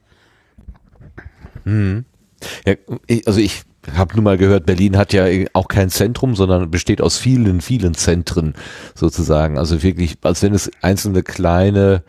Ja, 1.65 2.73
ich- 3.07 3.27
also 3.27 3.39
ich 3.39 3.63
habe 3.95 4.15
nur 4.15 4.23
mal 4.23 4.37
gehört, 4.37 4.65
Berlin 4.65 4.97
hat 4.97 5.13
ja 5.13 5.25
auch 5.53 5.67
kein 5.67 5.89
Zentrum, 5.89 6.35
sondern 6.35 6.71
besteht 6.71 7.01
aus 7.01 7.17
vielen, 7.17 7.61
vielen 7.61 7.93
Zentren 7.93 8.53
sozusagen. 8.95 9.57
Also 9.57 9.83
wirklich, 9.83 10.17
als 10.21 10.41
wenn 10.41 10.53
es 10.53 10.71
einzelne 10.81 11.23
kleine 11.23 12.03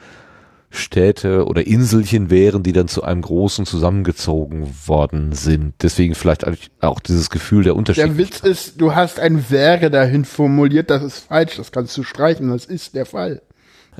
Städte 0.73 1.47
oder 1.47 1.67
Inselchen 1.67 2.31
wären, 2.31 2.63
die 2.63 2.73
dann 2.73 2.87
zu 2.87 3.03
einem 3.03 3.23
großen 3.23 3.67
zusammengezogen 3.67 4.69
worden 4.87 5.33
sind. 5.33 5.75
Deswegen 5.83 6.15
vielleicht 6.15 6.45
auch 6.81 7.01
dieses 7.01 7.29
Gefühl 7.29 7.65
der 7.65 7.75
Unterschied. 7.75 8.05
Der 8.05 8.17
Witz 8.19 8.39
ist, 8.41 8.81
du 8.81 8.95
hast 8.95 9.19
ein 9.19 9.51
wäre 9.51 9.91
dahin 9.91 10.25
formuliert, 10.25 10.89
das 10.91 11.03
ist 11.03 11.19
falsch, 11.19 11.57
das 11.57 11.73
kannst 11.73 11.97
du 11.99 12.05
streichen, 12.05 12.51
das 12.51 12.67
ist 12.67 12.95
der 12.95 13.05
Fall. 13.05 13.43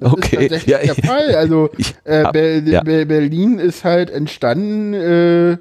Das 0.01 0.13
Okay, 0.13 0.37
ist 0.37 0.51
tatsächlich 0.51 0.67
ja, 0.67 0.79
der 0.79 0.95
Fall. 0.95 1.35
Also 1.35 1.71
äh, 2.05 2.25
hab- 2.25 2.33
Ber 2.33 2.59
ja. 2.61 2.83
Ber 2.83 3.05
Berlin 3.05 3.59
ist 3.59 3.85
halt 3.85 4.11
entstanden, 4.11 4.95
äh, 4.95 5.53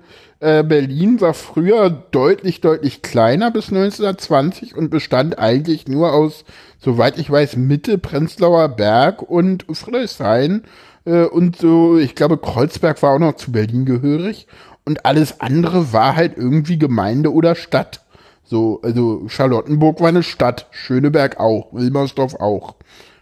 äh, 0.42 0.64
Berlin 0.64 1.20
war 1.20 1.34
früher 1.34 1.90
deutlich, 1.90 2.62
deutlich 2.62 3.02
kleiner 3.02 3.52
bis 3.52 3.68
1920 3.70 4.76
und 4.76 4.90
bestand 4.90 5.38
eigentlich 5.38 5.88
nur 5.88 6.14
aus, 6.14 6.46
soweit 6.80 7.18
ich 7.20 7.30
weiß, 7.30 7.58
Mitte, 7.58 7.98
Prenzlauer 7.98 8.70
Berg 8.70 9.22
und 9.22 9.66
Friedrichshain. 9.72 10.64
Äh, 11.06 11.24
und 11.26 11.58
so, 11.58 11.98
ich 11.98 12.16
glaube, 12.16 12.38
Kreuzberg 12.38 13.02
war 13.04 13.16
auch 13.16 13.20
noch 13.20 13.36
zu 13.36 13.52
Berlin 13.52 13.86
gehörig. 13.86 14.48
Und 14.86 15.06
alles 15.06 15.42
andere 15.42 15.92
war 15.94 16.16
halt 16.16 16.38
irgendwie 16.38 16.80
Gemeinde 16.80 17.34
oder 17.34 17.56
Stadt. 17.56 18.02
So, 18.44 18.80
also 18.82 19.28
Charlottenburg 19.28 20.00
war 20.02 20.08
eine 20.08 20.24
Stadt, 20.24 20.68
Schöneberg 20.72 21.40
auch, 21.40 21.72
Wilmersdorf 21.74 22.36
auch. 22.36 22.76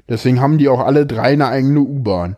Deswegen 0.09 0.39
haben 0.41 0.57
die 0.57 0.69
auch 0.69 0.79
alle 0.79 1.05
drei 1.05 1.34
eine 1.34 1.47
eigene 1.47 1.79
U-Bahn. 1.81 2.38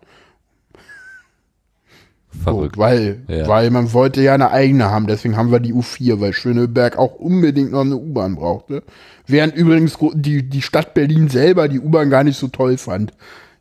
Verrückt. 2.44 2.76
So, 2.76 2.82
weil, 2.82 3.22
Ja. 3.28 3.48
weil 3.48 3.70
man 3.72 3.92
wollte 3.94 4.22
ja 4.22 4.34
eine 4.34 4.52
eigene 4.52 4.90
haben, 4.92 5.08
deswegen 5.08 5.36
haben 5.36 5.52
wir 5.52 5.60
die 5.60 5.74
U4, 5.74 6.20
weil 6.22 6.34
Schöneberg 6.34 6.98
auch 6.98 7.16
unbedingt 7.16 7.72
noch 7.72 7.82
eine 7.82 7.98
U-Bahn 7.98 8.36
brauchte. 8.36 8.84
Während 9.26 9.56
übrigens 9.56 9.98
die, 10.14 10.48
die 10.48 10.62
Stadt 10.62 10.94
Berlin 10.94 11.28
selber 11.30 11.68
die 11.68 11.80
U-Bahn 11.80 12.10
gar 12.10 12.24
nicht 12.24 12.38
so 12.38 12.48
toll 12.48 12.78
fand. 12.78 13.14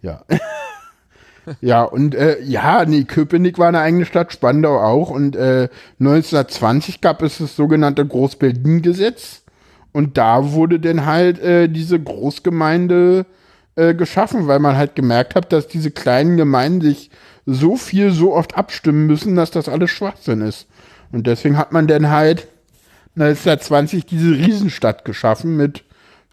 Ja. 0.03 0.23
ja, 1.61 1.83
und 1.83 2.15
äh, 2.15 2.41
ja, 2.43 2.85
nee, 2.85 3.05
Köpenick 3.05 3.59
war 3.59 3.69
eine 3.69 3.81
eigene 3.81 4.05
Stadt, 4.05 4.33
Spandau 4.33 4.79
auch. 4.79 5.11
Und 5.11 5.35
äh, 5.35 5.69
1920 5.99 7.01
gab 7.01 7.23
es 7.23 7.39
das 7.39 7.57
sogenannte 7.57 8.07
Groß-Berlin-Gesetz. 8.07 9.43
Und 9.93 10.19
da 10.19 10.53
wurde 10.53 10.79
dann 10.79 11.07
halt 11.07 11.41
äh, 11.41 11.69
diese 11.69 11.99
Großgemeinde 11.99 13.27
äh, 13.79 13.95
geschaffen, 13.95 14.49
weil 14.49 14.59
man 14.59 14.77
halt 14.77 14.97
gemerkt 14.97 15.37
hat, 15.37 15.53
dass 15.53 15.69
diese 15.69 15.93
kleinen 15.93 16.37
Gemeinden 16.37 16.81
sich 16.81 17.11
so 17.47 17.77
viel, 17.77 18.11
so 18.11 18.35
oft 18.35 18.57
abstimmen 18.57 19.07
müssen, 19.07 19.37
dass 19.37 19.53
das 19.53 19.69
alles 19.69 19.91
Schwachsinn 19.91 20.43
ist. 20.43 20.67
Und 21.13 21.29
deswegen 21.29 21.57
hat 21.57 21.73
man 21.73 21.87
dann 21.87 22.11
halt 22.11 22.49
1920 23.15 24.05
diese 24.05 24.33
Riesenstadt 24.33 25.05
geschaffen 25.05 25.57
mit 25.57 25.85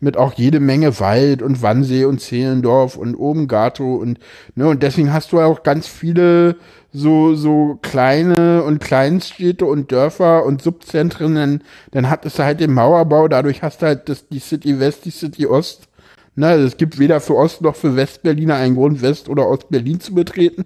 mit 0.01 0.17
auch 0.17 0.33
jede 0.33 0.59
Menge 0.59 0.99
Wald 0.99 1.41
und 1.41 1.61
Wannsee 1.61 2.03
und 2.05 2.19
Zehlendorf 2.19 2.97
und 2.97 3.15
oben 3.15 3.47
Gato 3.47 3.95
und 3.95 4.19
ne 4.55 4.67
und 4.67 4.83
deswegen 4.83 5.13
hast 5.13 5.31
du 5.31 5.39
auch 5.39 5.63
ganz 5.63 5.87
viele 5.87 6.57
so 6.91 7.33
so 7.35 7.79
kleine 7.81 8.63
und 8.63 8.79
Kleinstädte 8.79 9.65
und 9.65 9.91
Dörfer 9.91 10.45
und 10.45 10.61
Subzentren 10.61 11.35
dann, 11.35 11.61
dann 11.91 12.09
hattest 12.09 12.39
du 12.39 12.43
halt 12.43 12.59
den 12.59 12.73
Mauerbau 12.73 13.29
dadurch 13.29 13.63
hast 13.63 13.81
du 13.81 13.85
halt 13.85 14.09
das 14.09 14.27
die 14.27 14.39
City 14.39 14.79
West 14.79 15.05
die 15.05 15.11
City 15.11 15.47
Ost 15.47 15.87
ne 16.35 16.47
also 16.47 16.65
es 16.65 16.77
gibt 16.77 16.99
weder 16.99 17.21
für 17.21 17.35
Ost 17.35 17.61
noch 17.61 17.75
für 17.75 17.95
Westberliner 17.95 18.55
einen 18.55 18.75
Grund 18.75 19.01
West 19.01 19.29
oder 19.29 19.47
Ostberlin 19.47 19.99
zu 19.99 20.13
betreten 20.13 20.65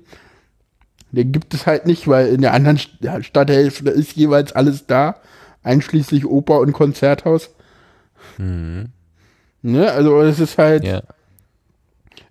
den 1.12 1.32
gibt 1.32 1.54
es 1.54 1.66
halt 1.66 1.86
nicht 1.86 2.08
weil 2.08 2.28
in 2.28 2.42
der 2.42 2.54
anderen 2.54 2.78
Stadthälfte 2.78 3.90
ist 3.90 4.14
jeweils 4.14 4.52
alles 4.52 4.86
da 4.88 5.16
einschließlich 5.64 6.26
Oper 6.26 6.60
und 6.60 6.74
Konzerthaus 6.74 7.50
mhm. 8.38 8.90
Ne? 9.62 9.92
Also 9.92 10.22
es 10.22 10.40
ist 10.40 10.58
halt. 10.58 10.84
Ja. 10.84 11.04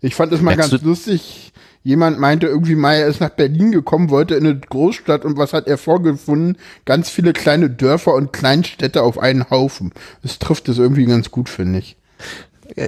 Ich 0.01 0.15
fand 0.15 0.32
es 0.32 0.40
mal 0.40 0.56
Merkst 0.56 0.70
ganz 0.70 0.82
lustig. 0.82 1.52
Jemand 1.82 2.19
meinte 2.19 2.47
irgendwie 2.47 2.74
mal, 2.74 2.94
er 2.97 3.06
ist 3.06 3.20
nach 3.20 3.31
Berlin 3.31 3.73
gekommen, 3.73 4.10
wollte 4.10 4.35
in 4.35 4.47
eine 4.47 4.59
Großstadt 4.59 5.24
und 5.24 5.39
was 5.39 5.52
hat 5.52 5.66
er 5.66 5.78
vorgefunden? 5.78 6.59
Ganz 6.85 7.09
viele 7.09 7.32
kleine 7.32 7.70
Dörfer 7.70 8.15
und 8.15 8.32
Kleinstädte 8.32 9.02
auf 9.02 9.19
einen 9.19 9.48
Haufen. 9.48 9.93
Das 10.23 10.39
trifft 10.39 10.69
es 10.69 10.78
irgendwie 10.78 11.06
ganz 11.06 11.31
gut, 11.31 11.48
finde 11.48 11.78
ich. 11.78 11.97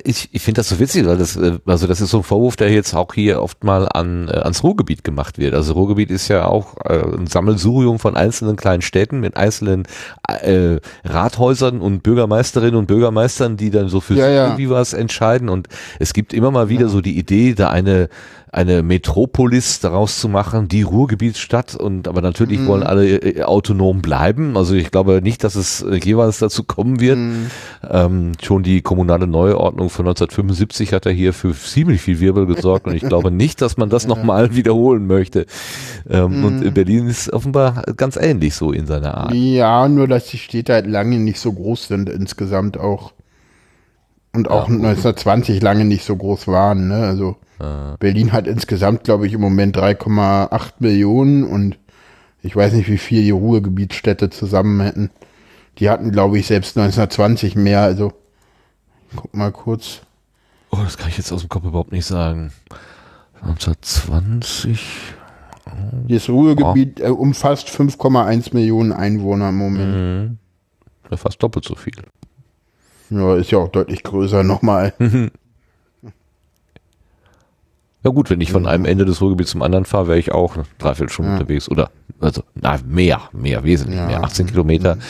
Ich, 0.05 0.28
ich 0.32 0.43
finde 0.43 0.59
das 0.59 0.69
so 0.69 0.78
witzig, 0.78 1.07
weil 1.07 1.16
das, 1.16 1.36
äh, 1.36 1.59
also 1.65 1.86
das 1.86 2.01
ist 2.01 2.11
so 2.11 2.19
ein 2.19 2.23
Vorwurf, 2.23 2.57
der 2.57 2.70
jetzt 2.70 2.94
auch 2.94 3.15
hier 3.15 3.43
oft 3.43 3.65
mal 3.65 3.89
an, 3.89 4.28
äh, 4.28 4.32
ans 4.32 4.62
Ruhrgebiet 4.62 5.05
gemacht 5.05 5.39
wird. 5.39 5.55
Also 5.55 5.73
Ruhrgebiet 5.73 6.11
ist 6.11 6.28
ja 6.28 6.44
auch 6.44 6.77
äh, 6.85 7.02
ein 7.16 7.27
Sammelsurium 7.27 7.98
von 7.98 8.16
einzelnen 8.16 8.57
kleinen 8.57 8.82
Städten 8.82 9.20
mit 9.20 9.36
einzelnen 9.36 9.85
äh, 10.28 10.81
Rathäusern 11.05 11.81
und 11.81 12.02
Bürgermeisterinnen 12.02 12.77
und 12.77 12.86
Bürgermeistern, 12.86 13.57
die 13.57 13.70
dann 13.70 13.89
so 13.89 14.01
für 14.01 14.15
ja, 14.15 14.28
ja. 14.28 14.44
irgendwie 14.44 14.69
was 14.69 14.93
entscheiden. 14.93 15.48
Und 15.48 15.69
es 15.98 16.12
gibt 16.12 16.35
immer 16.35 16.51
mal 16.51 16.69
wieder 16.69 16.82
ja. 16.82 16.89
so 16.89 17.01
die 17.01 17.19
Idee, 17.19 17.55
da 17.55 17.70
eine 17.70 18.09
eine 18.52 18.82
Metropolis 18.82 19.78
daraus 19.78 20.18
zu 20.18 20.28
machen, 20.28 20.66
die 20.66 20.82
Ruhrgebietsstadt 20.82 21.77
und 21.77 22.09
aber 22.09 22.20
natürlich 22.20 22.60
mhm. 22.60 22.66
wollen 22.66 22.82
alle 22.82 23.16
äh, 23.16 23.43
autonom 23.44 24.02
bleiben. 24.02 24.56
Also 24.56 24.74
ich 24.74 24.90
glaube 24.90 25.20
nicht, 25.22 25.44
dass 25.44 25.55
es 25.55 25.82
äh, 25.82 25.97
jeweils 25.97 26.39
dazu 26.39 26.64
kommen 26.64 27.01
wird. 27.01 27.18
Mhm. 27.18 27.51
Ähm, 27.89 28.32
schon 28.43 28.64
die 28.64 28.82
kommunale 28.82 29.28
Neuordnung 29.28 29.89
von 29.89 30.06
1975 30.06 30.93
hat 30.93 31.06
er 31.06 31.12
hier 31.12 31.32
für 31.32 31.55
ziemlich 31.55 32.01
viel 32.01 32.18
Wirbel 32.18 32.47
gesorgt 32.47 32.86
und 32.86 32.94
ich 32.94 33.02
glaube 33.02 33.31
nicht, 33.31 33.62
dass 33.62 33.77
man 33.77 33.89
das 33.89 34.05
ja. 34.05 34.09
nochmal 34.09 34.56
wiederholen 34.56 35.06
möchte. 35.06 35.47
Ähm, 36.09 36.39
mhm. 36.39 36.44
Und 36.44 36.74
Berlin 36.74 37.06
ist 37.06 37.32
offenbar 37.32 37.85
ganz 37.97 38.16
ähnlich 38.16 38.56
so 38.56 38.72
in 38.72 38.86
seiner 38.86 39.16
Art. 39.16 39.35
Ja, 39.35 39.89
nur 39.89 40.09
dass 40.09 40.27
die 40.27 40.39
Städte 40.39 40.72
halt 40.72 40.86
lange 40.86 41.18
nicht 41.18 41.39
so 41.39 41.52
groß 41.52 41.86
sind 41.86 42.09
insgesamt 42.09 42.78
auch. 42.78 43.12
Und 44.32 44.48
auch 44.48 44.69
ja, 44.69 44.74
1920 44.74 45.61
lange 45.61 45.85
nicht 45.85 46.05
so 46.05 46.16
groß 46.16 46.47
waren, 46.48 46.89
ne? 46.89 47.07
Also 47.07 47.36
äh. 47.59 47.97
Berlin 47.98 48.32
hat 48.32 48.47
insgesamt, 48.47 49.05
glaube 49.05 49.27
ich, 49.27 49.32
im 49.32 49.40
Moment 49.40 49.77
3,8 49.77 50.74
Millionen 50.78 51.44
und 51.44 51.78
ich 52.43 52.57
weiß 52.57 52.73
nicht, 52.73 52.89
wie 52.89 52.98
viel 52.98 53.23
die 53.23 53.31
Ruhrgebietsstädte 53.31 54.31
zusammen 54.31 54.81
hätten. 54.81 55.11
Die 55.78 55.90
hatten, 55.90 56.11
glaube 56.11 56.39
ich, 56.39 56.47
selbst 56.47 56.77
1920 56.77 57.55
mehr. 57.55 57.82
Also, 57.82 58.12
guck 59.15 59.35
mal 59.35 59.52
kurz. 59.52 60.01
Oh, 60.70 60.78
das 60.82 60.97
kann 60.97 61.09
ich 61.09 61.19
jetzt 61.19 61.32
aus 61.32 61.40
dem 61.40 61.48
Kopf 61.48 61.65
überhaupt 61.65 61.93
nicht 61.93 62.07
sagen. 62.07 62.52
1920. 63.43 64.86
Das 66.09 66.28
Ruhrgebiet 66.28 67.01
oh. 67.02 67.15
umfasst 67.15 67.69
5,1 67.69 68.55
Millionen 68.55 68.93
Einwohner 68.93 69.51
im 69.51 69.57
Moment. 69.57 70.39
Mhm. 71.11 71.16
Fast 71.16 71.43
doppelt 71.43 71.65
so 71.65 71.74
viel. 71.74 71.93
Ja, 73.10 73.36
ist 73.36 73.50
ja 73.50 73.58
auch 73.58 73.68
deutlich 73.68 74.02
größer 74.02 74.42
nochmal. 74.42 74.94
Ja 78.02 78.10
gut, 78.10 78.30
wenn 78.30 78.40
ich 78.40 78.50
von 78.50 78.66
einem 78.66 78.86
Ende 78.86 79.04
des 79.04 79.20
Ruhrgebiets 79.20 79.50
zum 79.50 79.60
anderen 79.60 79.84
fahre, 79.84 80.08
wäre 80.08 80.18
ich 80.18 80.32
auch 80.32 80.56
dreiviertel 80.78 81.12
Stunden 81.12 81.32
ja. 81.32 81.36
unterwegs. 81.36 81.68
Oder 81.68 81.90
also 82.18 82.42
na, 82.54 82.78
mehr, 82.86 83.20
mehr, 83.32 83.62
wesentlich 83.64 83.98
ja. 83.98 84.06
mehr. 84.06 84.24
18 84.24 84.46
Kilometer 84.46 84.94
mhm. 84.94 85.00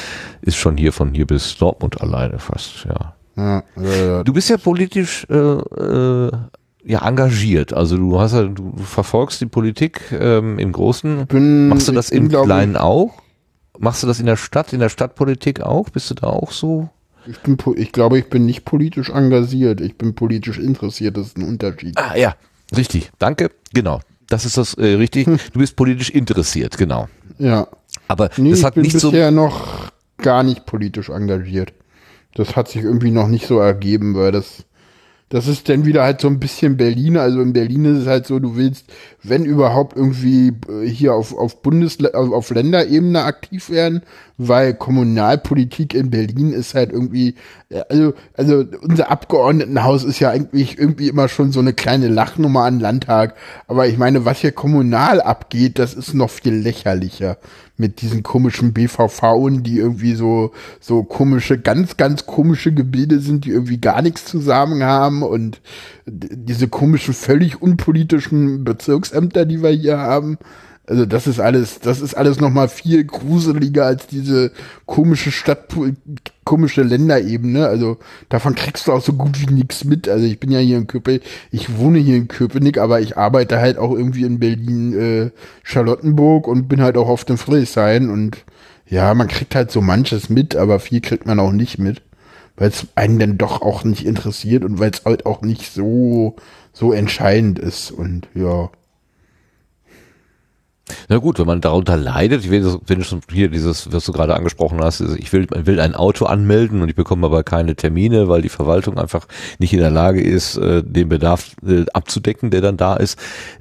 ist 0.42 0.56
schon 0.56 0.76
hier 0.76 0.92
von 0.92 1.14
hier 1.14 1.26
bis 1.26 1.56
Dortmund 1.56 2.00
alleine 2.00 2.38
fast, 2.40 2.86
ja. 2.86 3.14
ja 3.36 4.22
du 4.24 4.32
bist 4.32 4.50
ja 4.50 4.56
politisch 4.56 5.24
äh, 5.30 5.36
äh, 5.36 6.32
ja 6.84 7.06
engagiert. 7.06 7.72
Also 7.72 7.96
du 7.96 8.18
hast 8.18 8.32
ja, 8.32 8.42
du 8.42 8.74
verfolgst 8.78 9.40
die 9.40 9.46
Politik 9.46 10.12
ähm, 10.12 10.58
im 10.58 10.72
Großen. 10.72 11.26
Bin, 11.26 11.68
Machst 11.68 11.86
du 11.86 11.92
das 11.92 12.10
im 12.10 12.28
Kleinen 12.28 12.76
auch? 12.76 13.12
Machst 13.78 14.02
du 14.02 14.08
das 14.08 14.18
in 14.18 14.26
der 14.26 14.36
Stadt, 14.36 14.72
in 14.72 14.80
der 14.80 14.88
Stadtpolitik 14.88 15.60
auch? 15.60 15.90
Bist 15.90 16.10
du 16.10 16.14
da 16.14 16.26
auch 16.26 16.50
so? 16.50 16.88
Ich, 17.30 17.38
bin, 17.38 17.56
ich 17.76 17.92
glaube, 17.92 18.18
ich 18.18 18.28
bin 18.28 18.44
nicht 18.44 18.64
politisch 18.64 19.10
engagiert. 19.10 19.80
Ich 19.80 19.96
bin 19.96 20.14
politisch 20.14 20.58
interessiert. 20.58 21.16
Das 21.16 21.28
ist 21.28 21.38
ein 21.38 21.44
Unterschied. 21.44 21.96
Ah 21.96 22.16
ja, 22.16 22.34
Richtig, 22.76 23.10
danke. 23.18 23.50
Genau. 23.72 24.00
Das 24.28 24.44
ist 24.44 24.56
das 24.56 24.74
äh, 24.74 24.94
richtig. 24.94 25.26
Hm. 25.26 25.38
Du 25.52 25.58
bist 25.58 25.76
politisch 25.76 26.10
interessiert, 26.10 26.78
genau. 26.78 27.08
Ja. 27.38 27.66
Aber 28.06 28.30
nee, 28.36 28.50
das 28.50 28.62
hat 28.62 28.72
ich 28.72 28.74
bin 28.74 28.82
nicht 28.84 28.92
bisher 28.92 29.30
so 29.30 29.34
noch 29.34 29.90
gar 30.18 30.42
nicht 30.42 30.66
politisch 30.66 31.08
engagiert. 31.08 31.72
Das 32.34 32.54
hat 32.54 32.68
sich 32.68 32.82
irgendwie 32.82 33.10
noch 33.10 33.26
nicht 33.26 33.46
so 33.46 33.58
ergeben, 33.58 34.14
weil 34.14 34.30
das 34.30 34.64
das 35.30 35.46
ist 35.46 35.68
dann 35.68 35.84
wieder 35.84 36.02
halt 36.02 36.20
so 36.20 36.26
ein 36.26 36.40
bisschen 36.40 36.76
Berlin. 36.76 37.16
Also 37.16 37.40
in 37.40 37.52
Berlin 37.52 37.84
ist 37.84 38.02
es 38.02 38.06
halt 38.08 38.26
so, 38.26 38.40
du 38.40 38.56
willst, 38.56 38.86
wenn 39.22 39.44
überhaupt 39.44 39.96
irgendwie 39.96 40.48
äh, 40.68 40.86
hier 40.86 41.14
auf, 41.14 41.36
auf 41.36 41.62
Bundes, 41.62 42.04
auf 42.04 42.50
Länderebene 42.50 43.22
aktiv 43.22 43.70
werden, 43.70 44.02
weil 44.42 44.72
Kommunalpolitik 44.72 45.92
in 45.92 46.08
Berlin 46.08 46.54
ist 46.54 46.74
halt 46.74 46.92
irgendwie, 46.92 47.34
äh, 47.68 47.82
also, 47.90 48.14
also 48.34 48.64
unser 48.80 49.10
Abgeordnetenhaus 49.10 50.02
ist 50.02 50.18
ja 50.18 50.30
eigentlich 50.30 50.78
irgendwie 50.78 51.08
immer 51.08 51.28
schon 51.28 51.52
so 51.52 51.60
eine 51.60 51.74
kleine 51.74 52.08
Lachnummer 52.08 52.64
an 52.64 52.80
Landtag. 52.80 53.34
Aber 53.68 53.86
ich 53.86 53.98
meine, 53.98 54.24
was 54.24 54.38
hier 54.38 54.52
kommunal 54.52 55.20
abgeht, 55.20 55.78
das 55.78 55.92
ist 55.92 56.14
noch 56.14 56.30
viel 56.30 56.54
lächerlicher 56.54 57.36
mit 57.76 58.00
diesen 58.00 58.22
komischen 58.22 58.72
BVVen, 58.72 59.62
die 59.62 59.76
irgendwie 59.76 60.14
so, 60.14 60.52
so 60.80 61.02
komische, 61.02 61.58
ganz, 61.58 61.98
ganz 61.98 62.24
komische 62.24 62.72
Gebilde 62.72 63.20
sind, 63.20 63.44
die 63.44 63.50
irgendwie 63.50 63.78
gar 63.78 64.00
nichts 64.00 64.24
zusammen 64.24 64.82
haben 64.82 65.22
und 65.22 65.60
diese 66.06 66.68
komischen, 66.68 67.12
völlig 67.12 67.60
unpolitischen 67.60 68.64
Bezirksämter, 68.64 69.44
die 69.44 69.62
wir 69.62 69.70
hier 69.70 69.98
haben. 69.98 70.38
Also 70.90 71.06
das 71.06 71.28
ist 71.28 71.38
alles, 71.38 71.78
das 71.78 72.00
ist 72.00 72.14
alles 72.14 72.40
noch 72.40 72.50
mal 72.50 72.68
viel 72.68 73.04
gruseliger 73.04 73.86
als 73.86 74.08
diese 74.08 74.50
komische 74.86 75.30
Stadt, 75.30 75.72
komische 76.42 76.82
Länderebene. 76.82 77.68
Also 77.68 77.98
davon 78.28 78.56
kriegst 78.56 78.88
du 78.88 78.92
auch 78.92 79.00
so 79.00 79.12
gut 79.12 79.40
wie 79.40 79.54
nichts 79.54 79.84
mit. 79.84 80.08
Also 80.08 80.26
ich 80.26 80.40
bin 80.40 80.50
ja 80.50 80.58
hier 80.58 80.78
in 80.78 80.88
Köpenick, 80.88 81.22
ich 81.52 81.78
wohne 81.78 82.00
hier 82.00 82.16
in 82.16 82.26
Köpenick, 82.26 82.76
aber 82.78 83.00
ich 83.00 83.16
arbeite 83.16 83.60
halt 83.60 83.78
auch 83.78 83.92
irgendwie 83.92 84.24
in 84.24 84.40
Berlin, 84.40 84.92
äh, 84.92 85.30
Charlottenburg 85.62 86.48
und 86.48 86.66
bin 86.68 86.82
halt 86.82 86.96
auch 86.96 87.08
auf 87.08 87.24
dem 87.24 87.38
Friedrichshain 87.38 88.10
und 88.10 88.44
ja, 88.88 89.14
man 89.14 89.28
kriegt 89.28 89.54
halt 89.54 89.70
so 89.70 89.80
manches 89.80 90.28
mit, 90.28 90.56
aber 90.56 90.80
viel 90.80 91.00
kriegt 91.00 91.24
man 91.24 91.38
auch 91.38 91.52
nicht 91.52 91.78
mit, 91.78 92.02
weil 92.56 92.70
es 92.70 92.88
einen 92.96 93.20
dann 93.20 93.38
doch 93.38 93.62
auch 93.62 93.84
nicht 93.84 94.04
interessiert 94.04 94.64
und 94.64 94.80
weil 94.80 94.90
es 94.90 95.04
halt 95.04 95.24
auch 95.24 95.42
nicht 95.42 95.72
so 95.72 96.34
so 96.72 96.92
entscheidend 96.92 97.60
ist 97.60 97.92
und 97.92 98.26
ja. 98.34 98.70
Na 101.08 101.18
gut, 101.18 101.38
wenn 101.38 101.46
man 101.46 101.60
darunter 101.60 101.96
leidet, 101.96 102.44
ich 102.44 102.50
will, 102.50 102.78
wenn 102.86 103.02
schon 103.04 103.20
hier 103.30 103.48
dieses, 103.48 103.92
was 103.92 104.04
du 104.04 104.12
gerade 104.12 104.34
angesprochen 104.34 104.80
hast, 104.82 105.00
ich 105.00 105.32
will, 105.32 105.46
man 105.50 105.66
will 105.66 105.80
ein 105.80 105.94
Auto 105.94 106.26
anmelden 106.26 106.82
und 106.82 106.88
ich 106.88 106.94
bekomme 106.94 107.26
aber 107.26 107.42
keine 107.42 107.76
Termine, 107.76 108.28
weil 108.28 108.42
die 108.42 108.48
Verwaltung 108.48 108.98
einfach 108.98 109.26
nicht 109.58 109.72
in 109.72 109.80
der 109.80 109.90
Lage 109.90 110.20
ist, 110.20 110.56
äh, 110.56 110.82
den 110.82 111.08
Bedarf 111.08 111.56
äh, 111.66 111.84
abzudecken, 111.92 112.50
der 112.50 112.60
dann 112.60 112.76
da 112.76 112.96
ist. 112.96 113.18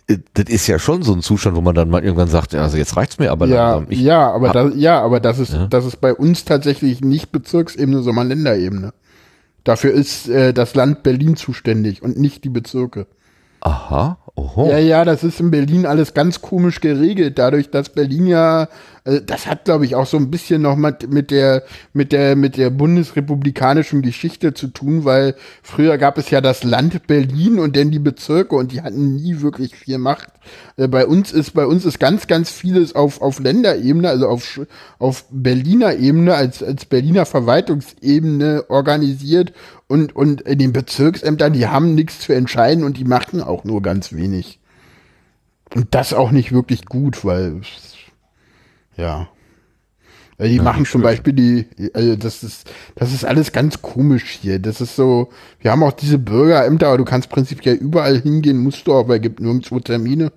Äh, 0.07 0.17
das 0.33 0.45
ist 0.45 0.67
ja 0.67 0.79
schon 0.79 1.03
so 1.03 1.13
ein 1.13 1.21
Zustand, 1.21 1.55
wo 1.55 1.61
man 1.61 1.75
dann 1.75 1.89
mal 1.89 2.03
irgendwann 2.03 2.27
sagt, 2.27 2.55
also 2.55 2.77
jetzt 2.77 2.97
reicht's 2.97 3.19
mir 3.19 3.31
aber 3.31 3.47
ja, 3.47 3.71
langsam. 3.71 3.91
Ich 3.91 3.99
ja, 3.99 4.31
aber 4.31 4.49
das, 4.49 4.73
ja, 4.75 5.01
aber 5.01 5.19
das 5.19 5.39
ist, 5.39 5.53
ja? 5.53 5.67
das 5.67 5.85
ist 5.85 6.01
bei 6.01 6.13
uns 6.13 6.45
tatsächlich 6.45 7.01
nicht 7.01 7.31
Bezirksebene, 7.31 8.01
sondern 8.01 8.29
Länderebene. 8.29 8.93
Dafür 9.63 9.91
ist 9.91 10.27
äh, 10.29 10.53
das 10.53 10.75
Land 10.75 11.03
Berlin 11.03 11.35
zuständig 11.35 12.01
und 12.01 12.17
nicht 12.17 12.43
die 12.43 12.49
Bezirke. 12.49 13.07
Aha, 13.61 14.17
Oho. 14.39 14.69
Ja, 14.69 14.77
ja, 14.77 15.03
das 15.03 15.23
ist 15.23 15.39
in 15.41 15.51
Berlin 15.51 15.85
alles 15.85 16.13
ganz 16.13 16.41
komisch 16.41 16.79
geregelt, 16.79 17.37
dadurch, 17.37 17.69
dass 17.71 17.89
Berlin 17.89 18.25
ja, 18.25 18.69
äh, 19.03 19.21
das 19.21 19.47
hat, 19.47 19.65
glaube 19.65 19.83
ich, 19.83 19.95
auch 19.95 20.05
so 20.05 20.15
ein 20.15 20.31
bisschen 20.31 20.61
noch 20.61 20.77
mit, 20.77 21.11
mit 21.11 21.29
der, 21.29 21.63
mit 21.91 22.13
der, 22.13 22.37
mit 22.37 22.55
der 22.55 22.69
bundesrepublikanischen 22.69 24.01
Geschichte 24.01 24.53
zu 24.53 24.67
tun, 24.67 25.03
weil 25.03 25.35
früher 25.61 25.97
gab 25.97 26.17
es 26.17 26.29
ja 26.29 26.39
das 26.39 26.63
Land 26.63 27.05
Berlin 27.07 27.59
und 27.59 27.75
dann 27.75 27.91
die 27.91 27.99
Bezirke 27.99 28.55
und 28.55 28.71
die 28.71 28.81
hatten 28.81 29.15
nie 29.15 29.41
wirklich 29.41 29.75
viel 29.75 29.97
Macht. 29.97 30.29
Äh, 30.77 30.87
bei 30.87 31.05
uns 31.05 31.33
ist, 31.33 31.53
bei 31.53 31.65
uns 31.65 31.83
ist 31.83 31.99
ganz, 31.99 32.27
ganz 32.27 32.49
vieles 32.49 32.95
auf, 32.95 33.21
auf 33.21 33.39
Länderebene, 33.39 34.07
also 34.09 34.27
auf, 34.27 34.61
auf 34.99 35.25
Berliner 35.29 35.95
Ebene, 35.95 36.35
als, 36.35 36.63
als 36.63 36.85
Berliner 36.85 37.25
Verwaltungsebene 37.25 38.65
organisiert 38.69 39.51
und, 39.91 40.15
und 40.15 40.41
in 40.41 40.59
den 40.59 40.71
Bezirksämtern, 40.71 41.51
die 41.51 41.67
haben 41.67 41.95
nichts 41.95 42.19
zu 42.19 42.33
entscheiden 42.33 42.83
und 42.83 42.97
die 42.97 43.05
machen 43.05 43.41
auch 43.41 43.63
nur 43.63 43.81
ganz 43.81 44.13
wenig. 44.13 44.28
Und 45.75 45.93
das 45.95 46.13
auch 46.13 46.31
nicht 46.31 46.51
wirklich 46.51 46.85
gut, 46.85 47.23
weil, 47.25 47.61
ja. 48.97 49.29
Also 50.37 50.51
die 50.51 50.57
Ja, 50.57 50.63
machen 50.63 50.85
zum. 50.85 51.01
Beispiel 51.01 51.33
die, 51.33 51.67
also 51.93 52.15
das 52.15 52.43
ist, 52.43 52.71
das 52.95 53.13
ist 53.13 53.25
alles 53.25 53.51
ganz 53.51 53.81
komisch 53.81 54.39
hier. 54.41 54.59
Das 54.59 54.81
ist 54.81 54.95
so, 54.95 55.29
wir 55.59 55.71
haben 55.71 55.83
auch 55.83 55.91
diese 55.91 56.17
Bürgerämter, 56.17 56.87
aber 56.87 56.97
du 56.97 57.05
kannst 57.05 57.29
prinzipiell 57.29 57.75
überall 57.75 58.19
hingehen, 58.21 58.57
musst 58.57 58.87
du 58.87 58.93
weil 59.07 59.17
es 59.17 59.21
gibt 59.21 59.41
nirgendwo 59.41 59.79
Termine. 59.79 60.31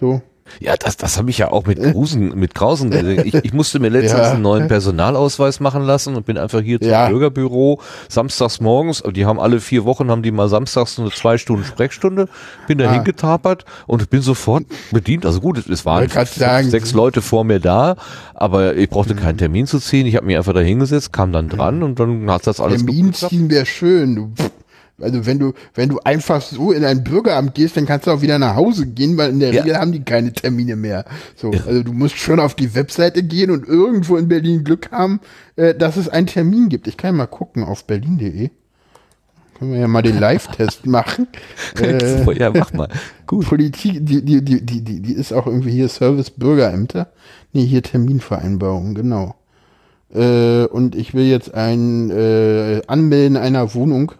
So. 0.00 0.22
Ja, 0.60 0.76
das, 0.76 0.96
das 0.96 1.18
habe 1.18 1.30
ich 1.30 1.38
ja 1.38 1.50
auch 1.52 1.66
mit 1.66 1.78
Grusen, 1.80 2.38
mit 2.38 2.54
Grausen 2.54 2.90
gesehen. 2.90 3.22
Ich, 3.24 3.34
ich 3.34 3.52
musste 3.52 3.78
mir 3.78 3.88
letztens 3.88 4.20
Ja. 4.22 4.32
einen 4.32 4.42
neuen 4.42 4.68
Personalausweis 4.68 5.60
machen 5.60 5.82
lassen 5.82 6.16
und 6.16 6.26
bin 6.26 6.38
einfach 6.38 6.60
hier 6.60 6.80
zum 6.80 6.90
Ja. 6.90 7.08
Bürgerbüro 7.08 7.80
samstags 8.08 8.60
morgens. 8.60 9.02
Die 9.14 9.26
haben 9.26 9.38
alle 9.40 9.60
vier 9.60 9.84
Wochen 9.84 10.10
haben 10.10 10.22
die 10.22 10.30
mal 10.30 10.48
samstags 10.48 10.98
eine 10.98 11.10
zwei 11.10 11.38
Stunden 11.38 11.64
Sprechstunde. 11.64 12.28
Bin 12.66 12.78
da 12.78 12.88
Ah. 12.88 12.92
hingetapert 12.94 13.64
und 13.86 14.10
bin 14.10 14.22
sofort 14.22 14.64
bedient. 14.90 15.24
Also 15.26 15.40
gut, 15.40 15.58
es 15.68 15.84
waren 15.84 16.08
sechs 16.70 16.90
Sie- 16.90 16.96
Leute 16.96 17.22
vor 17.22 17.44
mir 17.44 17.60
da, 17.60 17.96
aber 18.34 18.74
ich 18.76 18.88
brauchte 18.90 19.14
keinen 19.14 19.38
Termin 19.38 19.66
zu 19.66 19.78
ziehen. 19.78 20.06
Ich 20.06 20.16
habe 20.16 20.26
mich 20.26 20.36
einfach 20.36 20.54
da 20.54 20.60
hingesetzt, 20.60 21.12
kam 21.12 21.32
dann 21.32 21.48
dran 21.48 21.82
und 21.82 22.00
dann 22.00 22.30
hat 22.30 22.46
das 22.46 22.60
alles 22.60 22.84
Termin 22.84 23.12
ziehen 23.12 23.50
wäre 23.50 23.66
schön. 23.66 24.14
Du, 24.16 24.32
also 25.00 25.26
wenn 25.26 25.38
du, 25.38 25.52
wenn 25.74 25.88
du 25.88 26.00
einfach 26.00 26.42
so 26.42 26.72
in 26.72 26.84
ein 26.84 27.04
Bürgeramt 27.04 27.54
gehst, 27.54 27.76
dann 27.76 27.86
kannst 27.86 28.06
du 28.06 28.10
auch 28.10 28.22
wieder 28.22 28.38
nach 28.38 28.56
Hause 28.56 28.86
gehen, 28.86 29.16
weil 29.16 29.30
in 29.30 29.40
der 29.40 29.52
Ja. 29.52 29.62
Regel 29.62 29.78
haben 29.78 29.92
die 29.92 30.02
keine 30.02 30.32
Termine 30.32 30.76
mehr. 30.76 31.04
So, 31.36 31.50
also 31.50 31.82
du 31.82 31.92
musst 31.92 32.16
schon 32.16 32.40
auf 32.40 32.54
die 32.54 32.74
Webseite 32.74 33.22
gehen 33.22 33.50
und 33.50 33.66
irgendwo 33.66 34.16
in 34.16 34.28
Berlin 34.28 34.64
Glück 34.64 34.90
haben, 34.90 35.20
äh, 35.56 35.74
dass 35.74 35.96
es 35.96 36.08
einen 36.08 36.26
Termin 36.26 36.68
gibt. 36.68 36.88
Ich 36.88 36.96
kann 36.96 37.14
ja 37.14 37.18
mal 37.18 37.26
gucken 37.26 37.62
auf 37.62 37.84
berlin.de. 37.84 38.50
Können 39.58 39.72
wir 39.72 39.80
ja 39.80 39.88
mal 39.88 40.02
den 40.02 40.20
Live-Test 40.20 40.86
machen. 40.86 41.26
Äh, 41.80 42.32
ja, 42.34 42.50
mach 42.50 42.72
mal. 42.72 42.88
Gut. 43.26 43.46
Politik, 43.46 44.06
die, 44.06 44.24
die, 44.24 44.44
die, 44.44 44.64
die, 44.64 44.82
die, 44.82 45.00
die 45.00 45.12
ist 45.12 45.32
auch 45.32 45.46
irgendwie 45.46 45.72
hier 45.72 45.88
Service 45.88 46.30
Bürgerämter. 46.30 47.08
Nee, 47.52 47.64
hier 47.64 47.82
Terminvereinbarung, 47.82 48.94
genau. 48.94 49.34
Äh, 50.14 50.64
und 50.66 50.94
ich 50.94 51.12
will 51.14 51.24
jetzt 51.24 51.54
ein 51.54 52.10
äh, 52.10 52.82
Anmelden 52.86 53.36
einer 53.36 53.74
Wohnung. 53.74 54.12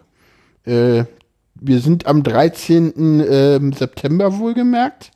Äh, 0.65 1.05
wir 1.55 1.79
sind 1.79 2.05
am 2.05 2.23
13. 2.23 2.93
Ähm, 3.29 3.73
September 3.73 4.37
wohlgemerkt. 4.37 5.11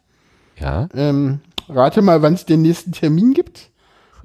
Ja. 0.59 0.87
Ähm, 0.93 1.39
rate 1.69 2.01
mal, 2.01 2.21
wann 2.21 2.33
es 2.33 2.45
den 2.45 2.61
nächsten 2.61 2.91
Termin 2.91 3.33
gibt. 3.33 3.69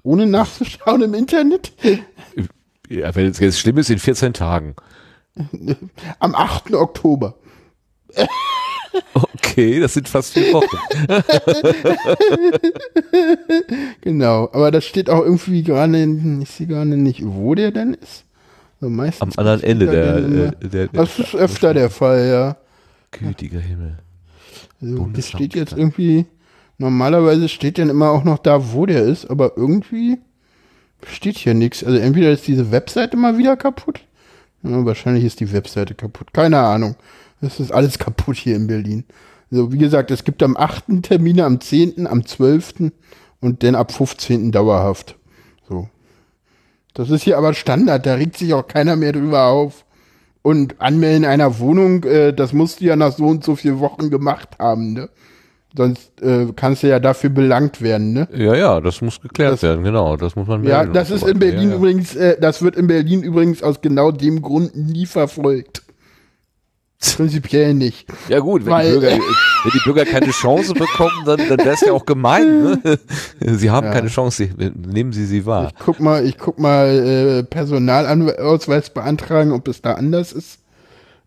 Ohne 0.02 0.26
nachzuschauen 0.26 1.02
im 1.02 1.14
Internet. 1.14 1.72
ja 2.88 3.14
wenn 3.14 3.26
es 3.26 3.38
jetzt 3.38 3.58
schlimm 3.58 3.78
ist, 3.78 3.90
in 3.90 3.98
14 3.98 4.32
Tagen. 4.32 4.74
Am 6.18 6.34
8. 6.34 6.74
Oktober. 6.74 7.34
Okay, 9.12 9.78
das 9.80 9.94
sind 9.94 10.08
fast 10.08 10.32
vier 10.32 10.52
Wochen. 10.52 10.76
Genau. 14.00 14.48
Aber 14.52 14.70
das 14.70 14.84
steht 14.84 15.10
auch 15.10 15.22
irgendwie 15.22 15.62
gerade, 15.62 16.02
ich 16.42 16.50
sehe 16.50 16.66
gerade 16.66 16.96
nicht, 16.96 17.22
wo 17.24 17.54
der 17.54 17.70
denn 17.70 17.94
ist. 17.94 18.24
So 18.80 18.86
Am 18.86 19.32
anderen 19.36 19.62
Ende 19.62 19.86
da 19.86 19.92
der, 19.92 20.16
äh, 20.16 20.50
der, 20.60 20.68
der 20.68 20.88
Das 20.88 21.18
ist 21.18 21.34
öfter 21.34 21.74
der 21.74 21.90
Fall, 21.90 22.28
ja. 22.28 22.56
gütiger 23.10 23.60
Himmel. 23.60 23.98
Also, 24.80 25.10
das 25.12 25.28
steht 25.28 25.54
jetzt 25.54 25.72
irgendwie, 25.72 26.26
normalerweise 26.78 27.48
steht 27.48 27.78
dann 27.78 27.90
immer 27.90 28.10
auch 28.10 28.22
noch 28.22 28.38
da, 28.38 28.72
wo 28.72 28.86
der 28.86 29.02
ist, 29.02 29.28
aber 29.28 29.56
irgendwie 29.56 30.18
steht 31.06 31.36
hier 31.38 31.54
nichts. 31.54 31.82
Also 31.82 31.98
entweder 31.98 32.30
ist 32.30 32.46
diese 32.46 32.70
Webseite 32.70 33.16
mal 33.16 33.38
wieder 33.38 33.56
kaputt, 33.56 34.00
ja, 34.62 34.84
wahrscheinlich 34.84 35.24
ist 35.24 35.40
die 35.40 35.52
Webseite 35.52 35.94
kaputt. 35.94 36.32
Keine 36.32 36.58
Ahnung. 36.58 36.96
Es 37.40 37.60
ist 37.60 37.72
alles 37.72 37.98
kaputt 37.98 38.36
hier 38.36 38.56
in 38.56 38.66
Berlin. 38.66 39.04
Also 39.50 39.72
wie 39.72 39.78
gesagt, 39.78 40.10
es 40.10 40.24
gibt 40.24 40.42
am 40.42 40.56
8. 40.56 41.02
Termine, 41.02 41.44
am 41.44 41.60
10., 41.60 42.06
am 42.06 42.26
12. 42.26 42.92
und 43.40 43.62
dann 43.62 43.74
ab 43.74 43.92
15. 43.92 44.52
dauerhaft. 44.52 45.16
Das 46.98 47.10
ist 47.10 47.22
hier 47.22 47.38
aber 47.38 47.54
Standard, 47.54 48.04
da 48.06 48.14
regt 48.14 48.36
sich 48.36 48.52
auch 48.54 48.66
keiner 48.66 48.96
mehr 48.96 49.12
drüber 49.12 49.44
auf. 49.46 49.84
Und 50.42 50.80
anmelden 50.80 51.24
einer 51.24 51.58
Wohnung, 51.60 52.02
äh, 52.04 52.32
das 52.32 52.52
musst 52.52 52.80
du 52.80 52.86
ja 52.86 52.96
nach 52.96 53.12
so 53.12 53.26
und 53.26 53.44
so 53.44 53.54
vielen 53.54 53.78
Wochen 53.80 54.10
gemacht 54.10 54.50
haben, 54.58 54.92
ne? 54.94 55.08
Sonst 55.76 56.20
äh, 56.22 56.46
kannst 56.56 56.82
du 56.82 56.88
ja 56.88 56.98
dafür 56.98 57.30
belangt 57.30 57.82
werden, 57.82 58.14
ne? 58.14 58.28
Ja, 58.34 58.54
ja, 58.56 58.80
das 58.80 59.00
muss 59.00 59.20
geklärt 59.20 59.52
Das- 59.54 59.62
werden, 59.62 59.84
genau. 59.84 60.16
Das 60.16 60.34
muss 60.34 60.48
man 60.48 60.64
Ja, 60.64 60.84
das 60.86 61.10
ist 61.10 61.20
so 61.20 61.26
in. 61.28 61.38
Berlin 61.38 61.64
ja, 61.64 61.70
ja. 61.70 61.76
übrigens, 61.76 62.16
äh, 62.16 62.36
das 62.40 62.62
wird 62.62 62.74
in 62.76 62.86
Berlin 62.86 63.22
übrigens 63.22 63.62
aus 63.62 63.80
genau 63.80 64.10
dem 64.10 64.42
Grund 64.42 64.74
nie 64.76 65.06
verfolgt. 65.06 65.82
Prinzipiell 67.16 67.74
nicht. 67.74 68.08
Ja 68.28 68.40
gut, 68.40 68.64
wenn, 68.64 68.72
Weil- 68.72 68.86
die 68.94 68.98
Bürger, 69.00 69.10
wenn 69.18 69.70
die 69.72 69.80
Bürger 69.84 70.04
keine 70.04 70.30
Chance 70.30 70.74
bekommen, 70.74 71.24
dann, 71.24 71.38
dann 71.48 71.58
wäre 71.58 71.70
es 71.70 71.80
ja 71.80 71.92
auch 71.92 72.04
gemein. 72.06 72.62
Ne? 72.82 72.98
Sie 73.58 73.70
haben 73.70 73.86
Ja. 73.86 73.92
keine 73.92 74.08
Chance, 74.08 74.48
nehmen 74.74 75.12
Sie 75.12 75.24
sie 75.26 75.46
wahr. 75.46 75.70
Ich 75.72 75.84
guck 75.84 76.00
mal, 76.00 76.24
ich 76.26 76.38
guck 76.38 76.58
mal 76.58 76.88
äh, 76.88 77.42
Personalausweis 77.44 78.90
beantragen, 78.90 79.52
ob 79.52 79.68
es 79.68 79.80
da 79.80 79.94
anders 79.94 80.32
ist. 80.32 80.58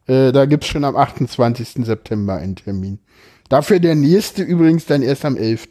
Äh, 0.07 0.31
da 0.34 0.45
gibt's 0.45 0.68
schon 0.68 0.84
am 0.84 0.95
28. 0.98 1.85
September 1.85 2.35
einen 2.35 2.56
Termin. 2.57 2.99
Dafür 3.48 3.80
der 3.80 3.95
nächste 3.95 4.43
übrigens 4.43 4.85
dann 4.85 5.02
erst 5.02 5.23
am 5.26 5.38
11. 5.38 5.68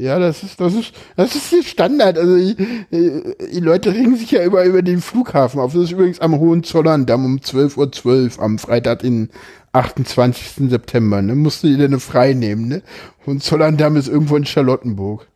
Ja, 0.00 0.18
das 0.18 0.42
ist, 0.42 0.58
das 0.58 0.72
ist, 0.72 0.94
das 1.14 1.34
ist 1.34 1.52
der 1.52 1.62
Standard. 1.62 2.16
Also 2.16 2.34
ich, 2.36 2.56
die 2.90 3.60
Leute 3.60 3.92
regen 3.92 4.16
sich 4.16 4.30
ja 4.30 4.42
über, 4.42 4.64
über 4.64 4.80
den 4.80 5.02
Flughafen 5.02 5.60
auf. 5.60 5.74
Das 5.74 5.82
ist 5.82 5.90
übrigens 5.90 6.20
am 6.20 6.38
Hohenzollern-Damm 6.38 7.26
um 7.26 7.36
12.12 7.36 8.38
Uhr 8.38 8.42
am 8.42 8.58
Freitag, 8.58 9.00
den 9.00 9.28
28. 9.72 10.70
September. 10.70 11.20
Ne? 11.20 11.34
Musst 11.34 11.62
du 11.62 11.66
dir 11.66 11.86
denn 11.86 12.00
frei 12.00 12.32
nehmen, 12.32 12.68
ne? 12.68 12.82
Hohenzollern-Damm 13.26 13.96
ist 13.96 14.08
irgendwo 14.08 14.36
in 14.36 14.46
Charlottenburg. 14.46 15.26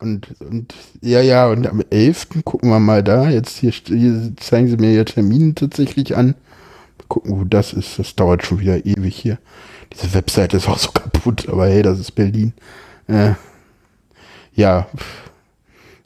Und, 0.00 0.38
und, 0.40 0.74
ja, 1.00 1.22
ja, 1.22 1.48
und 1.48 1.66
am 1.66 1.82
11. 1.88 2.44
gucken 2.44 2.68
wir 2.68 2.80
mal 2.80 3.02
da. 3.02 3.30
Jetzt 3.30 3.56
hier, 3.56 3.70
hier 3.70 4.34
zeigen 4.36 4.68
sie 4.68 4.76
mir 4.76 4.92
ja 4.92 5.04
Termine 5.04 5.54
tatsächlich 5.54 6.14
an. 6.14 6.34
Mal 6.98 7.06
gucken, 7.08 7.40
wo 7.40 7.44
das 7.44 7.72
ist. 7.72 7.98
Das 7.98 8.14
dauert 8.14 8.44
schon 8.44 8.60
wieder 8.60 8.84
ewig 8.84 9.16
hier. 9.16 9.38
Diese 9.94 10.12
Webseite 10.12 10.58
ist 10.58 10.68
auch 10.68 10.78
so 10.78 10.90
kaputt, 10.90 11.48
aber 11.48 11.68
hey, 11.68 11.80
das 11.80 11.98
ist 11.98 12.10
Berlin. 12.10 12.52
Äh, 13.06 13.32
ja, 14.58 14.88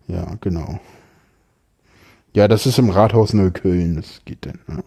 ja, 0.09 0.37
genau. 0.41 0.79
Ja, 2.35 2.49
das 2.49 2.67
ist 2.67 2.79
im 2.79 2.91
Rathaus 2.91 3.33
Neukölln, 3.33 3.97
das 3.97 4.21
geht 4.25 4.45
dann. 4.47 4.59
Ja. 4.69 4.83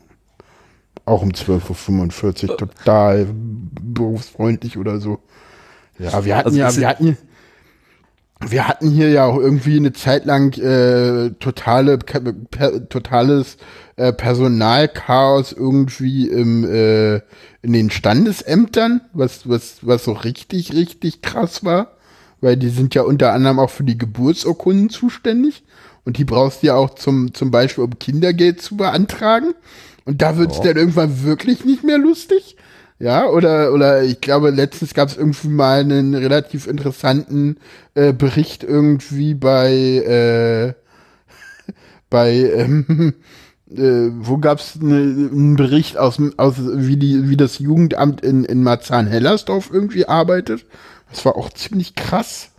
Auch 1.05 1.21
um 1.21 1.29
12.45 1.29 2.49
Uhr, 2.49 2.57
total 2.57 3.27
berufsfreundlich 3.31 4.77
oder 4.77 4.99
so. 4.99 5.19
Ja, 5.97 6.25
wir 6.25 6.35
hatten 6.35 6.47
Also 6.49 6.59
ja, 6.59 6.75
wir 6.77 6.87
hatten, 6.87 7.17
wir 8.39 8.67
hatten 8.67 8.91
hier 8.91 9.09
ja 9.09 9.25
auch 9.25 9.37
irgendwie 9.37 9.77
eine 9.77 9.93
Zeit 9.93 10.25
lang 10.25 10.53
äh, 10.59 11.31
totale, 11.39 11.97
per, 11.97 12.87
totales 12.89 13.57
äh, 13.95 14.13
Personalchaos 14.13 15.53
irgendwie 15.53 16.27
im, 16.29 16.63
äh, 16.65 17.15
in 17.63 17.73
den 17.73 17.89
Standesämtern, 17.89 19.01
was, 19.13 19.49
was, 19.49 19.77
was 19.81 20.03
so 20.03 20.11
richtig, 20.11 20.73
richtig 20.73 21.21
krass 21.21 21.63
war, 21.63 21.94
weil 22.41 22.57
die 22.57 22.69
sind 22.69 22.95
ja 22.95 23.03
unter 23.03 23.33
anderem 23.33 23.59
auch 23.59 23.69
für 23.69 23.83
die 23.83 23.97
Geburtsurkunden 23.97 24.89
zuständig 24.89 25.63
und 26.05 26.17
die 26.17 26.25
brauchst 26.25 26.63
du 26.63 26.67
ja 26.67 26.75
auch 26.75 26.95
zum, 26.95 27.33
zum 27.33 27.51
Beispiel, 27.51 27.83
um 27.83 27.97
Kindergeld 27.99 28.61
zu 28.61 28.77
beantragen. 28.77 29.53
Und 30.05 30.21
da 30.21 30.37
wird's 30.37 30.61
dann 30.61 30.77
irgendwann 30.77 31.23
wirklich 31.23 31.65
nicht 31.65 31.83
mehr 31.83 31.97
lustig. 31.97 32.55
Ja, 32.99 33.27
oder, 33.27 33.73
oder 33.73 34.03
ich 34.03 34.21
glaube, 34.21 34.51
letztens 34.51 34.93
gab 34.93 35.09
es 35.09 35.17
irgendwie 35.17 35.49
mal 35.49 35.81
einen 35.81 36.15
relativ 36.15 36.65
interessanten 36.67 37.57
äh, 37.93 38.13
Bericht 38.13 38.63
irgendwie 38.63 39.33
bei, 39.33 39.73
äh, 39.73 40.73
bei, 42.09 42.31
ähm, 42.31 43.15
äh, 43.69 44.09
wo 44.19 44.37
gab 44.37 44.59
es 44.59 44.75
ne, 44.79 44.95
einen 44.95 45.55
Bericht 45.57 45.97
aus, 45.97 46.21
aus 46.37 46.55
wie, 46.57 46.95
die, 46.95 47.29
wie 47.29 47.35
das 47.35 47.59
Jugendamt 47.59 48.21
in, 48.21 48.45
in 48.45 48.63
Marzahn-Hellersdorf 48.63 49.71
irgendwie 49.73 50.05
arbeitet. 50.05 50.65
Das 51.09 51.25
war 51.25 51.35
auch 51.37 51.49
ziemlich 51.51 51.95
krass. 51.95 52.51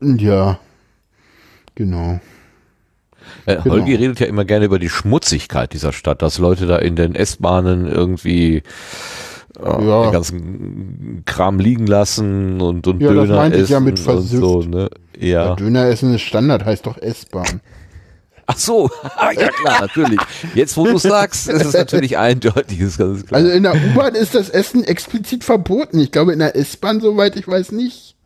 Ja, 0.00 0.58
genau. 1.74 2.20
Äh, 3.46 3.56
Genau. 3.62 3.74
Holgi 3.76 3.94
redet 3.94 4.20
ja 4.20 4.26
immer 4.26 4.44
gerne 4.44 4.64
über 4.64 4.78
die 4.78 4.88
Schmutzigkeit 4.88 5.72
dieser 5.72 5.92
Stadt, 5.92 6.22
dass 6.22 6.38
Leute 6.38 6.66
da 6.66 6.76
in 6.76 6.96
den 6.96 7.14
S-Bahnen 7.14 7.86
irgendwie 7.86 8.62
äh, 9.58 9.62
Ja. 9.62 10.04
den 10.04 10.12
ganzen 10.12 11.22
Kram 11.26 11.58
liegen 11.58 11.86
lassen 11.86 12.60
und, 12.60 12.86
und 12.86 13.00
Ja, 13.00 13.12
das 13.12 13.26
Döner 13.26 13.36
meinte 13.36 13.56
essen 13.58 13.64
ich 13.64 13.70
ja 13.70 13.80
mit 13.80 14.06
und 14.06 14.22
so, 14.22 14.62
ne? 14.62 14.88
Ja. 15.18 15.46
Ja. 15.48 15.54
Döner 15.56 15.86
essen 15.86 16.14
ist 16.14 16.22
Standard, 16.22 16.64
heißt 16.64 16.86
doch 16.86 16.96
S-Bahn. 16.96 17.60
Ach 18.52 18.58
so, 18.58 18.90
ja 19.38 19.48
klar, 19.48 19.80
natürlich. 19.82 20.18
Jetzt, 20.54 20.76
wo 20.76 20.84
du 20.84 20.98
sagst, 20.98 21.48
ist 21.48 21.66
es 21.66 21.72
natürlich 21.72 22.18
eindeutig, 22.18 22.80
ist 22.80 22.98
ganz 22.98 23.24
klar. 23.24 23.40
Also 23.40 23.52
in 23.52 23.62
der 23.62 23.74
U-Bahn 23.74 24.16
ist 24.16 24.34
das 24.34 24.50
Essen 24.50 24.82
explizit 24.82 25.44
verboten. 25.44 26.00
Ich 26.00 26.10
glaube 26.10 26.32
in 26.32 26.40
der 26.40 26.56
S-Bahn, 26.56 27.00
soweit 27.00 27.36
ich 27.36 27.46
weiß, 27.46 27.70
nicht. 27.70 28.16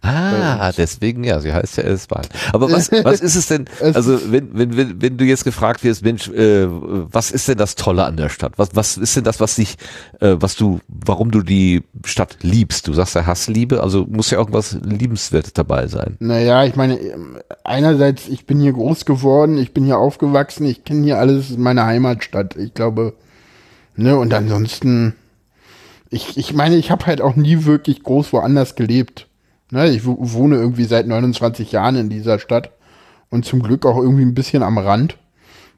Ah, 0.00 0.70
deswegen, 0.72 1.24
ja, 1.24 1.40
sie 1.40 1.52
heißt 1.52 1.76
ja 1.76 1.82
S-Bahn. 1.82 2.26
Aber 2.52 2.70
was, 2.70 2.90
was 2.92 3.20
ist 3.20 3.34
es 3.34 3.48
denn, 3.48 3.66
also 3.80 4.18
wenn, 4.30 4.56
wenn, 4.56 4.76
wenn, 4.76 5.02
wenn 5.02 5.16
du 5.16 5.24
jetzt 5.24 5.44
gefragt 5.44 5.82
wirst, 5.82 6.04
Mensch, 6.04 6.28
äh, 6.28 6.66
was 6.68 7.30
ist 7.30 7.48
denn 7.48 7.58
das 7.58 7.74
Tolle 7.74 8.04
an 8.04 8.16
der 8.16 8.28
Stadt? 8.28 8.52
Was, 8.56 8.70
was 8.74 8.96
ist 8.96 9.16
denn 9.16 9.24
das, 9.24 9.40
was 9.40 9.56
dich, 9.56 9.76
äh, 10.20 10.36
was 10.38 10.54
du, 10.54 10.80
warum 10.86 11.30
du 11.30 11.42
die 11.42 11.82
Stadt 12.04 12.38
liebst? 12.42 12.86
Du 12.86 12.92
sagst 12.92 13.16
ja 13.16 13.26
Hassliebe, 13.26 13.82
also 13.82 14.06
muss 14.08 14.30
ja 14.30 14.38
irgendwas 14.38 14.78
Liebenswertes 14.82 15.52
dabei 15.52 15.88
sein. 15.88 16.16
Naja, 16.20 16.64
ich 16.64 16.76
meine, 16.76 16.98
ähm, 16.98 17.38
einerseits, 17.64 18.28
ich 18.28 18.46
bin 18.46 18.60
hier 18.60 18.72
groß 18.72 19.04
geworden, 19.04 19.58
ich 19.58 19.74
bin 19.74 19.84
hier 19.84 19.98
aufgewachsen, 19.98 20.64
ich 20.64 20.84
kenne 20.84 21.04
hier 21.04 21.18
alles, 21.18 21.56
meine 21.56 21.84
Heimatstadt. 21.84 22.56
Ich 22.56 22.72
glaube, 22.72 23.14
ne, 23.96 24.16
und 24.16 24.32
ansonsten, 24.32 25.14
ich, 26.08 26.36
ich 26.36 26.54
meine, 26.54 26.76
ich 26.76 26.90
habe 26.90 27.06
halt 27.06 27.20
auch 27.20 27.36
nie 27.36 27.64
wirklich 27.64 28.02
groß 28.02 28.32
woanders 28.32 28.76
gelebt. 28.76 29.27
Ne, 29.70 29.88
ich 29.90 30.06
wo- 30.06 30.16
wohne 30.18 30.56
irgendwie 30.56 30.84
seit 30.84 31.06
29 31.06 31.72
Jahren 31.72 31.96
in 31.96 32.08
dieser 32.08 32.38
Stadt 32.38 32.70
und 33.30 33.44
zum 33.44 33.62
Glück 33.62 33.84
auch 33.84 33.98
irgendwie 33.98 34.22
ein 34.24 34.34
bisschen 34.34 34.62
am 34.62 34.78
Rand. 34.78 35.18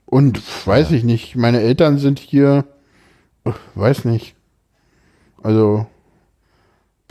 Und 0.06 0.40
weiß 0.66 0.90
ich 0.92 1.04
nicht, 1.04 1.36
meine 1.36 1.60
Eltern 1.60 1.98
sind 1.98 2.18
hier, 2.18 2.64
weiß 3.74 4.04
nicht. 4.04 4.34
Also, 5.42 5.86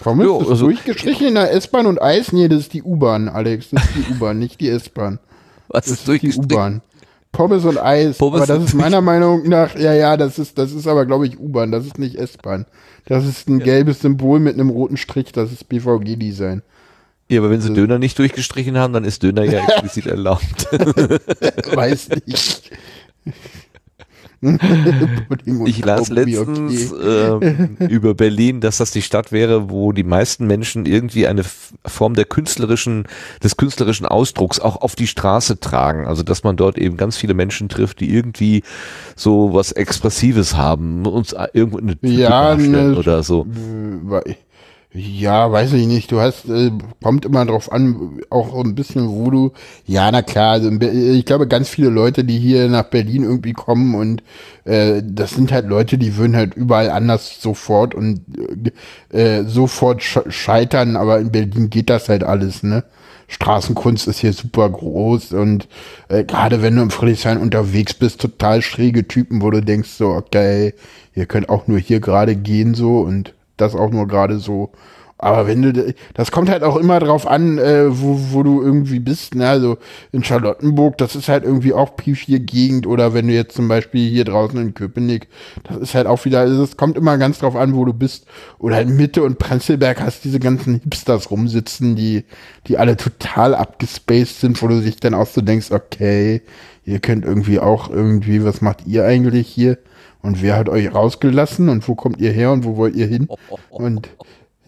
Jo, 0.06 0.41
ist 0.41 0.49
also- 0.49 0.65
durchgestrichen 0.65 1.27
in 1.27 1.35
der 1.35 1.51
S-Bahn 1.53 1.85
und 1.85 2.01
Eis? 2.01 2.31
Nee, 2.31 2.47
das 2.47 2.60
ist 2.61 2.73
die 2.73 2.84
U-Bahn, 2.84 3.27
Alex. 3.27 3.69
Das 3.72 3.84
ist 3.84 3.95
die 3.97 4.14
U-Bahn, 4.14 4.39
nicht 4.39 4.61
die 4.61 4.69
S-Bahn. 4.69 5.19
Was 5.68 5.85
Das 5.85 5.88
ist 5.88 5.91
ist 5.91 6.01
die 6.03 6.06
durchgestrichen? 6.07 6.45
U-Bahn. 6.45 6.81
Pommes 7.31 7.64
und 7.65 7.77
Eis. 7.77 8.18
Pommes 8.18 8.41
aber 8.41 8.53
das 8.60 8.65
ist 8.65 8.73
meiner 8.73 9.01
Meinung 9.01 9.47
nach, 9.47 9.76
ja, 9.77 9.93
ja, 9.93 10.18
das 10.18 10.39
ist, 10.39 10.57
das 10.57 10.72
ist 10.72 10.88
aber, 10.88 11.06
glaube 11.06 11.27
ich, 11.27 11.39
U-Bahn. 11.39 11.72
Das 11.72 11.85
ist 11.85 11.99
nicht 11.99 12.15
S-Bahn. 12.15 12.65
Das 13.06 13.26
ist 13.26 13.47
ein 13.47 13.60
gelbes 13.60 14.01
Symbol 14.01 14.39
mit 14.39 14.56
einem 14.56 14.69
roten 14.69 14.97
Strich. 14.97 15.31
Das 15.31 15.51
ist 15.51 15.69
BVG-Design. 15.69 16.64
Ja, 17.30 17.39
aber 17.41 17.51
wenn 17.51 17.61
sie 17.61 17.73
Döner 17.73 17.99
nicht 17.99 18.18
durchgestrichen 18.18 18.77
haben, 18.77 18.93
dann 18.93 19.06
ist 19.06 19.22
Döner 19.22 19.43
ja 19.43 19.64
explizit 19.64 20.07
erlaubt. 20.07 20.68
Weiß 21.76 22.10
nicht. 22.26 22.72
Ich 25.66 25.84
las 25.84 26.10
letztens 26.10 26.94
okay. 26.94 27.38
ähm, 27.41 27.78
über 27.90 28.14
Berlin, 28.14 28.61
dass 28.61 28.78
das 28.78 28.91
die 28.91 29.02
Stadt 29.02 29.32
wäre, 29.32 29.70
wo 29.70 29.91
die 29.91 30.03
meisten 30.03 30.48
Menschen 30.48 30.86
irgendwie 30.86 31.28
eine 31.28 31.44
Form 31.86 32.14
der 32.14 32.26
künstlerischen, 32.26 33.07
des 33.44 33.57
künstlerischen 33.57 34.06
Ausdrucks 34.06 34.60
auch 34.60 34.78
auf 34.78 34.95
die 34.95 35.07
Straße 35.07 35.60
tragen. 35.60 36.07
Also 36.07 36.24
dass 36.24 36.44
man 36.44 36.56
dort 36.56 36.78
eben 36.78 36.95
ganz 36.95 37.18
viele 37.18 37.34
Menschen 37.34 37.68
trifft, 37.68 37.99
die 37.99 38.14
irgendwie 38.14 38.64
so 39.16 39.53
was 39.53 39.74
Expressives 39.74 40.56
haben, 40.56 41.06
uns 41.06 41.36
irgendwo 41.53 41.80
eine 41.80 41.99
Type 41.99 42.14
Ja, 42.14 42.30
darstellen 42.30 42.91
ne, 42.91 42.98
oder 42.98 43.24
so. 43.24 43.45
Äh, 44.26 44.36
Ja, 44.91 45.52
weiß 45.52 45.74
ich 45.74 45.86
nicht. 45.86 46.11
Du 46.11 46.20
hast, 46.20 46.49
äh, 46.49 46.72
kommt 47.03 47.24
immer 47.24 47.45
drauf 47.45 47.72
an, 47.72 48.20
auch 48.32 48.56
ein 48.60 48.74
bisschen, 48.74 49.07
wo 49.07 49.30
du, 49.30 49.52
ja, 49.86 50.10
na 50.11 50.24
klar, 50.24 50.53
also 50.53 50.72
ich 50.72 51.26
glaube, 51.26 51.48
ganz 51.48 51.70
viele 51.70 51.90
Leute, 51.90 52.24
die 52.24 52.40
hier 52.40 52.68
nach 52.70 52.86
Berlin 52.86 53.22
irgendwie 53.22 53.53
kommen 53.53 53.94
und 53.94 54.24
äh, 54.66 55.03
das 55.06 55.32
sind 55.32 55.52
halt 55.52 55.68
Leute, 55.68 55.99
die 55.99 56.18
würden 56.18 56.36
halt 56.36 56.56
überall 56.56 56.90
anders 56.90 57.40
sofort 57.40 57.94
und 57.94 58.22
äh, 59.11 59.44
sofort 59.44 60.02
sch 60.02 60.22
scheitern, 60.30 60.95
aber 60.95 61.20
in 61.20 61.32
Berlin 61.32 61.70
geht 61.70 61.90
das 61.91 62.10
halt 62.10 62.24
alles, 62.24 62.64
ne? 62.64 62.84
Straßenkunst 63.28 64.07
ist 64.07 64.20
hier 64.20 64.34
super 64.34 64.68
groß 64.72 65.34
und 65.34 65.68
äh, 66.07 66.24
gerade 66.24 66.64
wenn 66.64 66.76
du 66.76 66.82
im 66.82 66.90
Friedrichshain 66.90 67.38
unterwegs 67.38 67.94
bist, 67.94 68.22
total 68.22 68.64
schräge 68.64 69.07
Typen, 69.07 69.44
wo 69.44 69.52
du 69.52 69.61
denkst 69.61 69.90
so, 69.90 70.07
okay, 70.10 70.74
ihr 71.14 71.28
könnt 71.28 71.48
auch 71.49 71.68
nur 71.68 71.78
hier 71.78 71.99
gerade 71.99 72.36
gehen 72.36 72.74
so 72.74 73.02
und 73.02 73.34
das 73.61 73.76
auch 73.76 73.91
nur 73.91 74.07
gerade 74.07 74.40
so. 74.40 74.72
Aber 75.22 75.48
wenn 75.48 75.61
du, 75.61 75.94
das 76.14 76.31
kommt 76.31 76.49
halt 76.49 76.64
auch 76.64 76.77
immer 76.77 77.02
drauf 77.02 77.27
an, 77.27 77.57
äh, 77.57 77.88
wo, 77.90 78.18
wo 78.31 78.41
du 78.41 78.61
irgendwie 78.61 78.99
bist. 78.99 79.36
Ne? 79.36 79.49
Also 79.49 79.77
in 80.14 80.23
Charlottenburg, 80.23 80.98
das 80.98 81.14
ist 81.14 81.27
halt 81.27 81.44
irgendwie 81.44 81.73
auch 81.73 81.98
P4-Gegend 81.98 82.88
oder 82.88 83.14
wenn 83.14 83.27
du 83.27 83.34
jetzt 83.34 83.53
zum 83.53 83.68
Beispiel 83.68 84.10
hier 84.10 84.23
draußen 84.23 84.57
in 84.57 84.73
Köpenick, 84.73 85.27
das 85.64 85.76
ist 85.76 85.94
halt 85.94 86.07
auch 86.07 86.23
wieder, 86.23 86.40
also 86.40 86.64
es 86.64 86.77
kommt 86.77 86.98
immer 86.98 87.18
ganz 87.18 87.40
drauf 87.40 87.57
an, 87.57 87.76
wo 87.76 87.84
du 87.84 87.91
bist. 87.91 88.27
Oder 88.60 88.80
in 88.80 88.95
Mitte 88.95 89.22
und 89.22 89.40
Prenzlberg 89.40 89.99
hast 89.99 90.23
diese 90.23 90.40
ganzen 90.40 90.80
Hipsters 90.80 91.30
rumsitzen, 91.30 91.98
die, 91.98 92.23
die 92.68 92.77
alle 92.77 92.95
total 92.95 93.56
abgespaced 93.56 94.40
sind, 94.40 94.61
wo 94.61 94.69
du 94.69 94.80
dich 94.80 95.02
dann 95.02 95.14
auch 95.14 95.27
so 95.27 95.41
denkst, 95.41 95.72
okay, 95.72 96.44
ihr 96.86 96.99
könnt 96.99 97.26
irgendwie 97.26 97.60
auch 97.60 97.90
irgendwie, 97.90 98.45
was 98.45 98.61
macht 98.61 98.88
ihr 98.88 99.03
eigentlich 99.03 99.49
hier? 99.49 99.80
Und 100.22 100.41
wer 100.41 100.58
hat 100.58 100.70
euch 100.70 100.94
rausgelassen 100.94 101.70
und 101.70 101.88
wo 101.88 101.96
kommt 101.96 102.20
ihr 102.20 102.32
her 102.32 102.52
und 102.52 102.66
wo 102.66 102.76
wollt 102.76 102.96
ihr 102.96 103.08
hin? 103.08 103.30
Und 103.70 104.10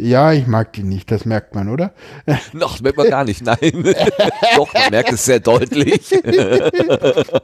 ja, 0.01 0.33
ich 0.33 0.47
mag 0.47 0.73
die 0.73 0.81
nicht, 0.83 1.11
das 1.11 1.25
merkt 1.25 1.53
man, 1.53 1.69
oder? 1.69 1.93
Noch, 2.53 2.81
merkt 2.81 2.97
man 2.97 3.09
gar 3.09 3.23
nicht, 3.23 3.45
nein. 3.45 3.59
Doch, 4.55 4.73
man 4.73 4.89
merkt 4.89 5.11
es 5.13 5.25
sehr 5.25 5.39
deutlich. 5.39 6.09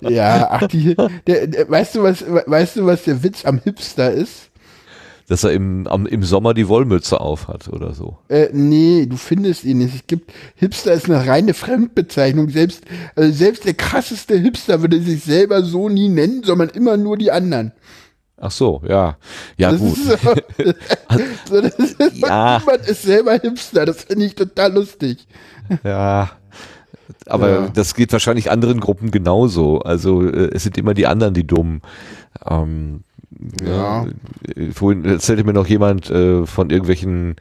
Ja, 0.01 0.47
ach 0.49 0.67
die, 0.67 0.95
der, 1.27 1.47
der, 1.47 1.69
weißt 1.69 1.95
du 1.95 2.03
was, 2.03 2.23
weißt 2.25 2.77
du 2.77 2.85
was 2.85 3.03
der 3.03 3.21
Witz 3.23 3.45
am 3.45 3.59
Hipster 3.63 4.11
ist? 4.11 4.49
Dass 5.27 5.43
er 5.43 5.51
im, 5.51 5.85
am, 5.87 6.05
im 6.05 6.23
Sommer 6.23 6.53
die 6.53 6.67
Wollmütze 6.67 7.19
auf 7.19 7.47
hat 7.47 7.67
oder 7.67 7.93
so. 7.93 8.17
Äh, 8.29 8.49
nee, 8.53 9.05
du 9.05 9.17
findest 9.17 9.65
ihn 9.65 9.79
nicht. 9.79 9.93
Es 9.93 10.07
gibt, 10.07 10.31
Hipster 10.55 10.93
ist 10.93 11.05
eine 11.05 11.27
reine 11.27 11.53
Fremdbezeichnung. 11.53 12.49
Selbst, 12.49 12.83
also 13.15 13.31
selbst 13.31 13.65
der 13.65 13.73
krasseste 13.73 14.37
Hipster 14.37 14.81
würde 14.81 15.01
sich 15.01 15.23
selber 15.23 15.63
so 15.63 15.89
nie 15.89 16.09
nennen, 16.09 16.43
sondern 16.43 16.69
immer 16.69 16.97
nur 16.97 17.17
die 17.17 17.31
anderen. 17.31 17.73
Ach 18.39 18.51
so, 18.51 18.81
ja. 18.87 19.17
Ja, 19.57 19.71
Das 19.71 19.79
gut. 19.79 19.97
ist 19.97 20.21
so, 21.47 21.61
das 21.61 21.73
ist, 21.79 22.17
Ja. 22.19 22.59
Niemand 22.59 22.87
ist 22.87 23.01
selber 23.01 23.33
Hipster. 23.33 23.85
Das 23.85 24.03
finde 24.03 24.25
ich 24.25 24.35
total 24.35 24.73
lustig. 24.73 25.25
Ja. 25.83 26.29
Aber 27.25 27.49
Ja. 27.49 27.69
das 27.73 27.95
geht 27.95 28.11
wahrscheinlich 28.13 28.51
anderen 28.51 28.79
Gruppen 28.79 29.11
genauso. 29.11 29.79
Also 29.79 30.23
äh, 30.23 30.51
es 30.53 30.63
sind 30.63 30.77
immer 30.77 30.93
die 30.93 31.07
anderen, 31.07 31.33
die 31.33 31.47
dumm. 31.47 31.81
Ähm, 32.47 33.01
Ja. 33.63 34.05
äh, 34.55 34.71
Vorhin 34.71 35.03
erzählte 35.05 35.43
mir 35.43 35.53
noch 35.53 35.67
jemand 35.67 36.09
äh, 36.11 36.45
von 36.45 36.69
irgendwelchen 36.69 37.35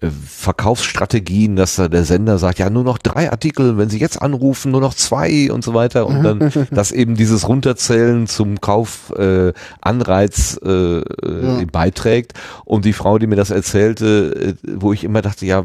Verkaufsstrategien, 0.00 1.56
dass 1.56 1.76
da 1.76 1.88
der 1.88 2.04
Sender 2.04 2.38
sagt, 2.38 2.60
ja, 2.60 2.70
nur 2.70 2.84
noch 2.84 2.98
drei 2.98 3.32
Artikel, 3.32 3.76
wenn 3.76 3.90
Sie 3.90 3.98
jetzt 3.98 4.22
anrufen, 4.22 4.70
nur 4.70 4.80
noch 4.80 4.94
zwei 4.94 5.50
und 5.50 5.64
so 5.64 5.74
weiter 5.74 6.06
und 6.06 6.22
dann, 6.22 6.52
dass 6.70 6.92
eben 6.92 7.16
dieses 7.16 7.48
Runterzählen 7.48 8.28
zum 8.28 8.60
Kaufanreiz 8.60 10.60
äh, 10.64 10.70
äh, 10.70 11.62
äh, 11.62 11.66
beiträgt 11.66 12.34
und 12.64 12.84
die 12.84 12.92
Frau, 12.92 13.18
die 13.18 13.26
mir 13.26 13.36
das 13.36 13.50
erzählte, 13.50 14.56
äh, 14.64 14.74
wo 14.76 14.92
ich 14.92 15.02
immer 15.02 15.22
dachte, 15.22 15.44
ja, 15.44 15.64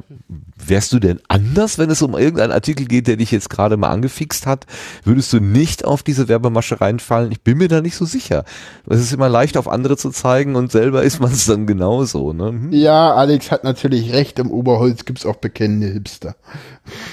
wärst 0.57 0.91
du 0.91 0.99
denn 0.99 1.19
anders, 1.27 1.77
wenn 1.77 1.89
es 1.89 2.01
um 2.01 2.17
irgendeinen 2.17 2.51
Artikel 2.51 2.85
geht, 2.85 3.07
der 3.07 3.17
dich 3.17 3.31
jetzt 3.31 3.49
gerade 3.49 3.77
mal 3.77 3.89
angefixt 3.89 4.45
hat? 4.45 4.65
Würdest 5.03 5.31
du 5.33 5.39
nicht 5.39 5.85
auf 5.85 6.03
diese 6.03 6.27
Werbemasche 6.27 6.81
reinfallen? 6.81 7.31
Ich 7.31 7.41
bin 7.41 7.57
mir 7.57 7.67
da 7.67 7.81
nicht 7.81 7.95
so 7.95 8.05
sicher. 8.05 8.43
Es 8.87 8.99
ist 8.99 9.13
immer 9.13 9.29
leicht, 9.29 9.57
auf 9.57 9.67
andere 9.67 9.97
zu 9.97 10.09
zeigen 10.09 10.55
und 10.55 10.71
selber 10.71 11.03
ist 11.03 11.19
man 11.19 11.31
es 11.31 11.45
dann 11.45 11.67
genauso. 11.67 12.33
Ne? 12.33 12.47
Hm? 12.47 12.71
Ja, 12.71 13.13
Alex 13.13 13.51
hat 13.51 13.63
natürlich 13.63 13.98
recht. 14.01 14.39
Im 14.39 14.51
Oberholz 14.51 15.05
gibt's 15.05 15.25
auch 15.25 15.35
bekennende 15.37 15.87
Hipster. 15.87 16.35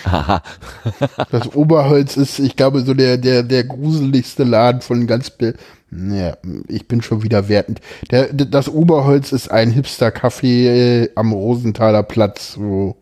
Haha. 0.04 0.42
Das 1.30 1.54
Oberholz 1.54 2.16
ist, 2.16 2.38
ich 2.38 2.56
glaube, 2.56 2.80
so 2.82 2.94
der, 2.94 3.18
der, 3.18 3.42
der 3.42 3.64
gruseligste 3.64 4.44
Laden 4.44 4.80
von 4.80 5.06
ganz, 5.06 5.30
Be 5.30 5.54
ja, 5.90 6.36
ich 6.68 6.88
bin 6.88 7.00
schon 7.00 7.22
wieder 7.22 7.48
wertend. 7.48 7.80
Der, 8.10 8.32
das 8.32 8.68
Oberholz 8.68 9.32
ist 9.32 9.50
ein 9.50 9.70
Hipster-Café 9.70 10.44
äh, 10.44 11.10
am 11.14 11.32
Rosenthaler 11.32 12.02
Platz, 12.02 12.56
wo 12.58 12.96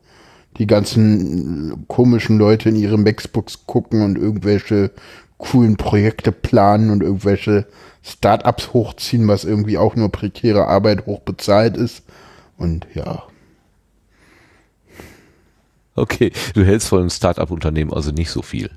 die 0.59 0.67
ganzen 0.67 1.87
komischen 1.89 2.39
Leute 2.39 2.69
in 2.69 2.77
ihre 2.77 2.99
Maxbooks 2.99 3.67
gucken 3.67 4.03
und 4.03 4.19
irgendwelche 4.19 4.91
coolen 5.39 5.77
Projekte 5.77 6.31
planen 6.31 6.91
und 6.91 7.03
irgendwelche 7.03 7.67
Startups 8.03 8.73
hochziehen, 8.73 9.27
was 9.29 9.45
irgendwie 9.45 9.79
auch 9.79 9.97
nur 9.97 10.11
prekäre 10.11 10.67
Arbeit 10.67 11.07
hochbezahlt 11.07 11.77
ist. 11.77 12.03
Und 12.57 12.87
ja, 12.95 13.25
Okay, 15.97 16.33
du 16.55 16.65
hältst 16.65 16.89
von 16.89 17.01
einem 17.01 17.11
Start-up-Unternehmen 17.11 17.93
also 17.93 18.11
nicht 18.11 18.31
so 18.31 18.43
viel. 18.43 18.71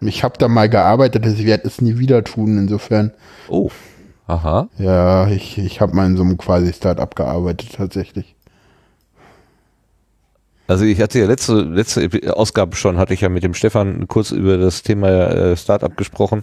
ich 0.00 0.24
habe 0.24 0.38
da 0.38 0.48
mal 0.48 0.68
gearbeitet, 0.68 1.24
ich 1.26 1.44
werde 1.46 1.66
es 1.66 1.80
nie 1.80 1.98
wieder 1.98 2.22
tun. 2.24 2.58
Insofern 2.58 3.12
Oh, 3.48 3.70
aha. 4.26 4.68
Ja, 4.78 5.28
ich, 5.28 5.58
ich 5.58 5.80
habe 5.80 5.94
mal 5.96 6.06
in 6.06 6.16
so 6.16 6.22
einem 6.22 6.36
quasi 6.36 6.72
Start-up 6.72 7.16
gearbeitet, 7.16 7.70
tatsächlich. 7.76 8.36
Also 10.70 10.84
ich 10.84 11.00
hatte 11.00 11.18
ja 11.18 11.26
letzte, 11.26 11.62
letzte 11.62 12.08
Ausgabe 12.36 12.76
schon, 12.76 12.96
hatte 12.96 13.12
ich 13.12 13.22
ja 13.22 13.28
mit 13.28 13.42
dem 13.42 13.54
Stefan 13.54 14.06
kurz 14.06 14.30
über 14.30 14.56
das 14.56 14.84
Thema 14.84 15.08
äh, 15.08 15.56
Startup 15.56 15.96
gesprochen, 15.96 16.42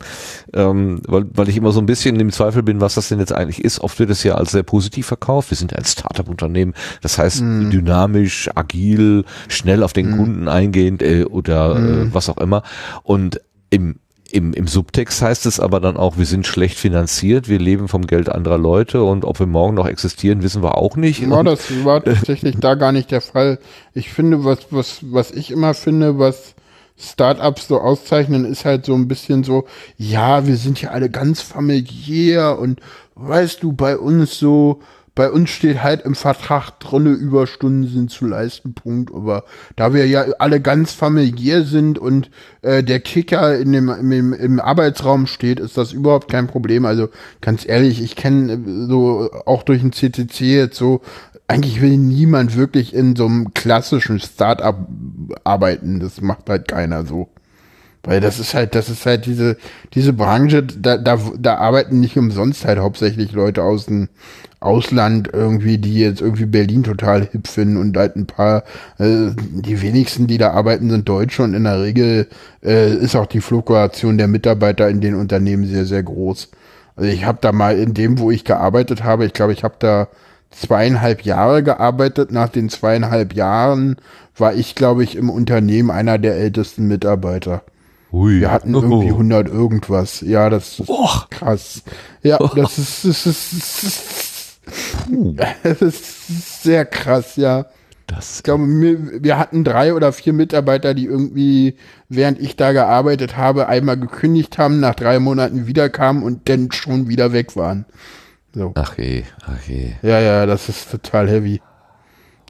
ähm, 0.54 1.02
weil, 1.08 1.26
weil 1.34 1.48
ich 1.48 1.56
immer 1.56 1.72
so 1.72 1.80
ein 1.80 1.86
bisschen 1.86 2.20
im 2.20 2.34
Zweifel 2.34 2.62
bin, 2.62 2.82
was 2.82 2.96
das 2.96 3.08
denn 3.08 3.20
jetzt 3.20 3.32
eigentlich 3.32 3.64
ist. 3.64 3.80
Oft 3.80 4.00
wird 4.00 4.10
es 4.10 4.24
ja 4.24 4.36
als 4.36 4.52
sehr 4.52 4.64
positiv 4.64 5.06
verkauft. 5.08 5.50
Wir 5.52 5.58
sind 5.58 5.74
ein 5.74 5.86
Startup-Unternehmen, 5.86 6.74
das 7.02 7.18
heißt 7.18 7.42
Mhm. 7.42 7.70
dynamisch, 7.70 8.50
agil, 8.54 9.24
schnell 9.48 9.82
auf 9.82 9.94
den 9.94 10.12
Kunden 10.18 10.50
eingehend 10.50 11.02
äh, 11.02 11.24
oder 11.24 11.76
Mhm. 11.76 12.10
äh, 12.10 12.14
was 12.14 12.28
auch 12.28 12.38
immer. 12.38 12.64
Und 13.04 13.40
im 13.70 13.96
im, 14.32 14.54
Im 14.54 14.68
Subtext 14.68 15.22
heißt 15.22 15.46
es 15.46 15.60
aber 15.60 15.80
dann 15.80 15.98
auch, 15.98 16.18
wir 16.18 16.26
sind 16.26 16.48
schlecht 16.48 16.78
finanziert, 16.78 17.48
wir 17.48 17.60
leben 17.60 17.88
vom 17.88 18.08
Geld 18.08 18.30
anderer 18.30 18.58
Leute 18.58 19.04
und 19.04 19.26
ob 19.26 19.40
wir 19.40 19.48
morgen 19.48 19.76
noch 19.76 19.88
existieren, 19.88 20.44
wissen 20.44 20.64
wir 20.64 20.78
auch 20.78 20.96
nicht. 20.96 21.22
Ja, 21.22 21.44
das 21.44 21.84
war 21.84 22.04
tatsächlich 22.04 22.58
da 22.60 22.76
gar 22.76 22.92
nicht 22.92 23.12
der 23.12 23.22
Fall. 23.22 23.60
Ich 23.94 24.12
finde, 24.12 24.44
was, 24.44 24.68
was, 24.70 25.00
was 25.02 25.32
ich 25.32 25.52
immer 25.52 25.74
finde, 25.74 26.20
was 26.20 26.56
Startups 26.98 27.68
so 27.68 27.80
auszeichnen, 27.80 28.46
ist 28.46 28.66
halt 28.66 28.86
so 28.86 28.96
ein 28.96 29.08
bisschen 29.08 29.44
so, 29.44 29.66
ja, 29.98 30.48
wir 30.48 30.58
sind 30.58 30.82
ja 30.82 30.90
alle 30.90 31.10
ganz 31.10 31.42
familiär 31.42 32.58
und 32.58 32.82
weißt 33.16 33.62
du, 33.62 33.72
bei 33.72 33.98
uns 33.98 34.38
so, 34.38 34.82
bei 35.18 35.32
uns 35.32 35.50
steht 35.50 35.82
halt 35.82 36.04
im 36.04 36.14
Vertrag 36.14 36.80
drinne, 36.80 37.10
Überstunden 37.10 37.90
sind 37.90 38.12
zu 38.12 38.28
leisten, 38.28 38.76
Punkt. 38.76 39.12
Aber 39.12 39.46
da 39.76 39.92
wir 39.92 40.06
ja 40.06 40.26
alle 40.38 40.62
ganz 40.62 40.92
familiär 40.94 41.64
sind 41.64 41.98
und 41.98 42.30
äh, 42.62 42.84
der 42.84 43.00
Kicker 43.00 43.58
in 43.58 43.72
dem, 43.72 43.90
im, 43.90 44.32
im 44.34 44.60
Arbeitsraum 44.60 45.26
steht, 45.26 45.60
ist 45.60 45.76
das 45.76 45.92
überhaupt 45.92 46.30
kein 46.30 46.46
Problem. 46.46 46.86
Also 46.86 47.10
ganz 47.42 47.68
ehrlich, 47.68 48.00
ich 48.04 48.16
kenne 48.16 48.54
äh, 48.54 48.86
so 48.88 49.32
auch 49.48 49.64
durch 49.64 49.82
den 49.82 49.92
CCC 49.92 50.56
jetzt 50.56 50.78
so, 50.78 51.02
eigentlich 51.48 51.82
will 51.82 51.98
niemand 51.98 52.56
wirklich 52.56 52.94
in 52.94 53.16
so 53.16 53.26
einem 53.26 53.56
klassischen 53.56 54.20
Startup 54.20 54.88
arbeiten. 55.44 56.00
Das 56.00 56.22
macht 56.22 56.48
halt 56.48 56.68
keiner 56.68 57.08
so. 57.08 57.28
Weil 58.08 58.22
das 58.22 58.40
ist 58.40 58.54
halt, 58.54 58.74
das 58.74 58.88
ist 58.88 59.06
halt 59.06 59.26
diese, 59.26 59.58
diese 59.94 60.14
Branche, 60.14 60.64
da, 60.64 60.96
da, 60.96 61.20
da 61.38 61.56
arbeiten 61.56 62.00
nicht 62.00 62.18
umsonst 62.18 62.64
halt 62.64 62.80
hauptsächlich 62.80 63.34
Leute 63.34 63.64
aus 63.64 63.88
dem 63.88 64.08
Ausland 64.62 65.30
irgendwie, 65.34 65.78
die 65.78 66.00
jetzt 66.00 66.22
irgendwie 66.22 66.46
Berlin 66.46 66.84
total 66.84 67.28
hip 67.30 67.50
finden 67.50 67.76
und 67.76 67.98
halt 67.98 68.16
ein 68.16 68.26
paar, 68.26 68.64
äh, 68.98 69.32
die 69.36 69.82
wenigsten, 69.82 70.26
die 70.26 70.38
da 70.38 70.52
arbeiten, 70.52 70.90
sind 70.90 71.10
Deutsche 71.10 71.44
und 71.44 71.54
in 71.54 71.66
der 71.66 71.82
Regel 71.82 72.28
äh, 72.64 72.96
ist 72.96 73.18
auch 73.18 73.26
die 73.26 73.42
Fluktuation 73.42 74.18
der 74.18 74.30
Mitarbeiter 74.30 74.88
in 74.88 75.02
den 75.02 75.14
Unternehmen 75.14 75.66
sehr, 75.66 75.84
sehr 75.84 76.04
groß. 76.04 76.50
Also 76.96 77.10
ich 77.10 77.26
habe 77.26 77.40
da 77.42 77.52
mal 77.52 77.78
in 77.78 77.94
dem, 77.94 78.20
wo 78.20 78.32
ich 78.32 78.46
gearbeitet 78.46 79.04
habe, 79.04 79.26
ich 79.26 79.34
glaube, 79.34 79.52
ich 79.52 79.66
habe 79.66 79.76
da 79.80 80.08
zweieinhalb 80.52 81.24
Jahre 81.24 81.62
gearbeitet. 81.62 82.32
Nach 82.32 82.48
den 82.48 82.70
zweieinhalb 82.70 83.34
Jahren 83.34 83.98
war 84.38 84.54
ich, 84.54 84.76
glaube 84.76 85.04
ich, 85.04 85.18
im 85.18 85.30
Unternehmen 85.30 85.92
einer 85.92 86.18
der 86.18 86.38
ältesten 86.38 86.88
Mitarbeiter. 86.88 87.64
Ui. 88.12 88.40
Wir 88.42 88.52
hatten 88.52 88.74
irgendwie 88.74 89.10
100 89.10 89.48
irgendwas. 89.48 90.22
Ja, 90.22 90.50
das 90.50 90.80
ist 90.80 90.90
Oh. 90.90 91.10
krass. 91.30 91.84
Ja, 92.24 92.38
das 92.56 92.78
ist, 92.78 93.06
das 93.06 93.26
ist, 93.26 93.54
das 93.54 93.84
ist, 93.84 94.62
das 95.64 95.82
ist 95.82 96.64
sehr 96.64 96.86
krass, 96.86 97.36
ja. 97.36 97.66
Das 98.08 98.38
Ich 98.38 98.44
glaube, 98.44 98.66
wir, 98.68 99.22
wir 99.24 99.38
hatten 99.38 99.66
drei 99.66 99.94
oder 99.94 100.14
vier 100.14 100.32
Mitarbeiter, 100.32 100.94
die 100.94 101.06
irgendwie, 101.06 101.76
während 102.08 102.40
ich 102.40 102.56
da 102.56 102.72
gearbeitet 102.72 103.36
habe, 103.36 103.68
einmal 103.68 104.00
gekündigt 104.00 104.58
haben, 104.58 104.80
nach 104.80 104.96
drei 104.96 105.20
Monaten 105.20 105.68
wiederkamen 105.68 106.24
und 106.24 106.48
dann 106.48 106.72
schon 106.72 107.10
wieder 107.10 107.34
weg 107.34 107.58
waren. 107.58 107.86
So. 108.54 108.72
Ach 108.76 108.98
je, 108.98 109.24
ach 109.46 109.62
je. 109.68 109.94
Ja, 110.02 110.20
ja, 110.22 110.46
das 110.46 110.70
ist 110.70 110.90
total 110.90 111.28
heavy. 111.30 111.62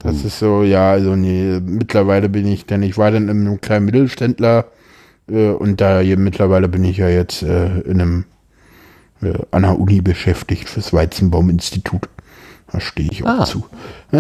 Das 0.04 0.24
ist 0.24 0.38
so, 0.40 0.64
ja, 0.64 0.92
also 0.92 1.16
nee, 1.16 1.60
mittlerweile 1.60 2.30
bin 2.30 2.46
ich 2.48 2.68
dann, 2.68 2.84
ich 2.84 2.98
war 2.98 3.10
dann 3.12 3.30
in 3.30 3.48
einem 3.48 3.62
kleinen 3.62 3.86
Mittelständler 3.86 4.66
äh, 5.30 5.50
und 5.50 5.82
da 5.82 6.00
hier 6.00 6.18
mittlerweile 6.18 6.68
bin 6.68 6.84
ich 6.84 6.98
ja 6.98 7.10
jetzt 7.10 7.44
äh, 7.44 7.80
in 7.82 8.02
einem 8.02 8.26
äh, 9.22 9.34
an 9.52 9.64
der 9.64 9.80
Uni 9.80 10.02
beschäftigt 10.02 10.70
fürs 10.70 10.94
Weizenbauminstitut. 10.94 12.08
Da 12.72 12.82
stehe 12.82 13.10
ich 13.10 13.24
auch 13.24 13.28
Ah. 13.28 13.46
zu. 13.46 13.66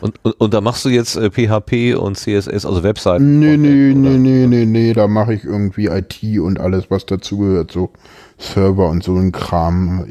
Und, 0.00 0.14
und, 0.24 0.40
und 0.40 0.54
da 0.54 0.60
machst 0.60 0.84
du 0.84 0.88
jetzt 0.88 1.16
äh, 1.16 1.30
PHP 1.30 1.96
und 1.96 2.16
CSS, 2.16 2.66
also 2.66 2.82
Webseiten? 2.82 3.38
Nee, 3.38 3.56
nee, 3.56 3.92
nee, 3.94 4.18
nee, 4.18 4.46
nee, 4.48 4.64
nee, 4.66 4.92
da 4.92 5.06
mache 5.06 5.34
ich 5.34 5.44
irgendwie 5.44 5.86
IT 5.86 6.20
und 6.40 6.58
alles, 6.58 6.90
was 6.90 7.06
dazugehört, 7.06 7.70
so 7.70 7.90
Server 8.38 8.88
und 8.88 9.04
so 9.04 9.16
ein 9.16 9.30
Kram, 9.30 10.04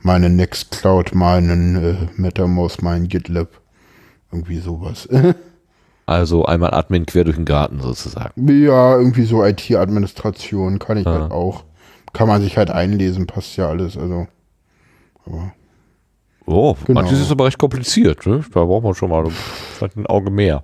meine 0.00 0.30
Nextcloud, 0.30 1.14
meinen 1.14 1.76
äh, 1.76 1.94
MetaMouse, 2.16 2.80
mein 2.80 3.08
GitLab, 3.08 3.48
irgendwie 4.32 4.58
sowas. 4.58 5.06
Also 6.06 6.44
einmal 6.44 6.74
Admin 6.74 7.06
quer 7.06 7.24
durch 7.24 7.36
den 7.36 7.44
Garten 7.46 7.80
sozusagen. 7.80 8.46
Ja, 8.48 8.96
irgendwie 8.98 9.24
so 9.24 9.42
IT-Administration 9.44 10.78
kann 10.78 10.98
ich 10.98 11.06
Ah. 11.06 11.12
halt 11.20 11.32
auch. 11.32 11.64
Kann 12.12 12.28
man 12.28 12.42
sich 12.42 12.56
halt 12.58 12.70
einlesen, 12.70 13.26
passt 13.26 13.56
ja 13.56 13.68
alles. 13.68 13.96
Also, 13.96 14.26
Oh, 16.46 16.76
Genau. 16.84 17.00
manches 17.00 17.20
ist 17.20 17.30
aber 17.30 17.46
recht 17.46 17.58
kompliziert. 17.58 18.26
Ne? 18.26 18.44
Da 18.52 18.64
braucht 18.64 18.84
man 18.84 18.94
schon 18.94 19.08
mal 19.08 19.24
vielleicht 19.30 19.96
ein 19.96 20.06
Auge 20.06 20.30
mehr. 20.30 20.62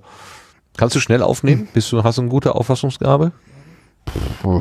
Kannst 0.77 0.95
du 0.95 1.01
schnell 1.01 1.23
aufnehmen? 1.23 1.69
Bist 1.73 1.91
du, 1.91 2.05
hast 2.05 2.19
du 2.19 2.23
eine 2.23 2.31
gute 2.31 2.55
Auffassungsgabe? 2.55 3.33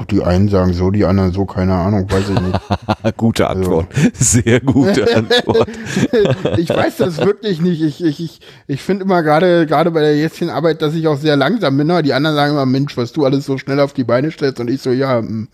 Die 0.10 0.24
einen 0.24 0.50
sagen 0.50 0.74
so, 0.74 0.92
die 0.92 1.06
anderen 1.06 1.32
so, 1.32 1.46
keine 1.46 1.74
Ahnung, 1.74 2.10
weiß 2.10 2.30
ich 2.30 2.40
nicht. 2.40 3.18
gute 3.18 3.50
Antwort. 3.50 3.88
Sehr 4.14 4.60
gute 4.60 5.16
Antwort. 5.16 5.70
ich 6.58 6.70
weiß 6.70 6.98
das 6.98 7.18
wirklich 7.20 7.62
nicht. 7.62 7.82
Ich, 7.82 8.04
ich, 8.04 8.20
ich, 8.20 8.40
ich 8.68 8.82
finde 8.82 9.06
immer 9.06 9.24
gerade, 9.24 9.66
gerade 9.66 9.92
bei 9.92 10.02
der 10.02 10.18
jetzigen 10.18 10.50
Arbeit, 10.50 10.82
dass 10.82 10.94
ich 10.94 11.08
auch 11.08 11.18
sehr 11.18 11.36
langsam 11.36 11.78
bin. 11.78 11.88
Die 12.04 12.14
anderen 12.14 12.36
sagen 12.36 12.52
immer, 12.54 12.66
Mensch, 12.66 12.98
was 12.98 13.14
du 13.14 13.26
alles 13.26 13.46
so 13.46 13.58
schnell 13.58 13.80
auf 13.80 13.94
die 13.94 14.04
Beine 14.04 14.32
stellst. 14.32 14.60
Und 14.60 14.70
ich 14.70 14.82
so, 14.82 14.92
ja, 14.92 15.22
mm, 15.22 15.48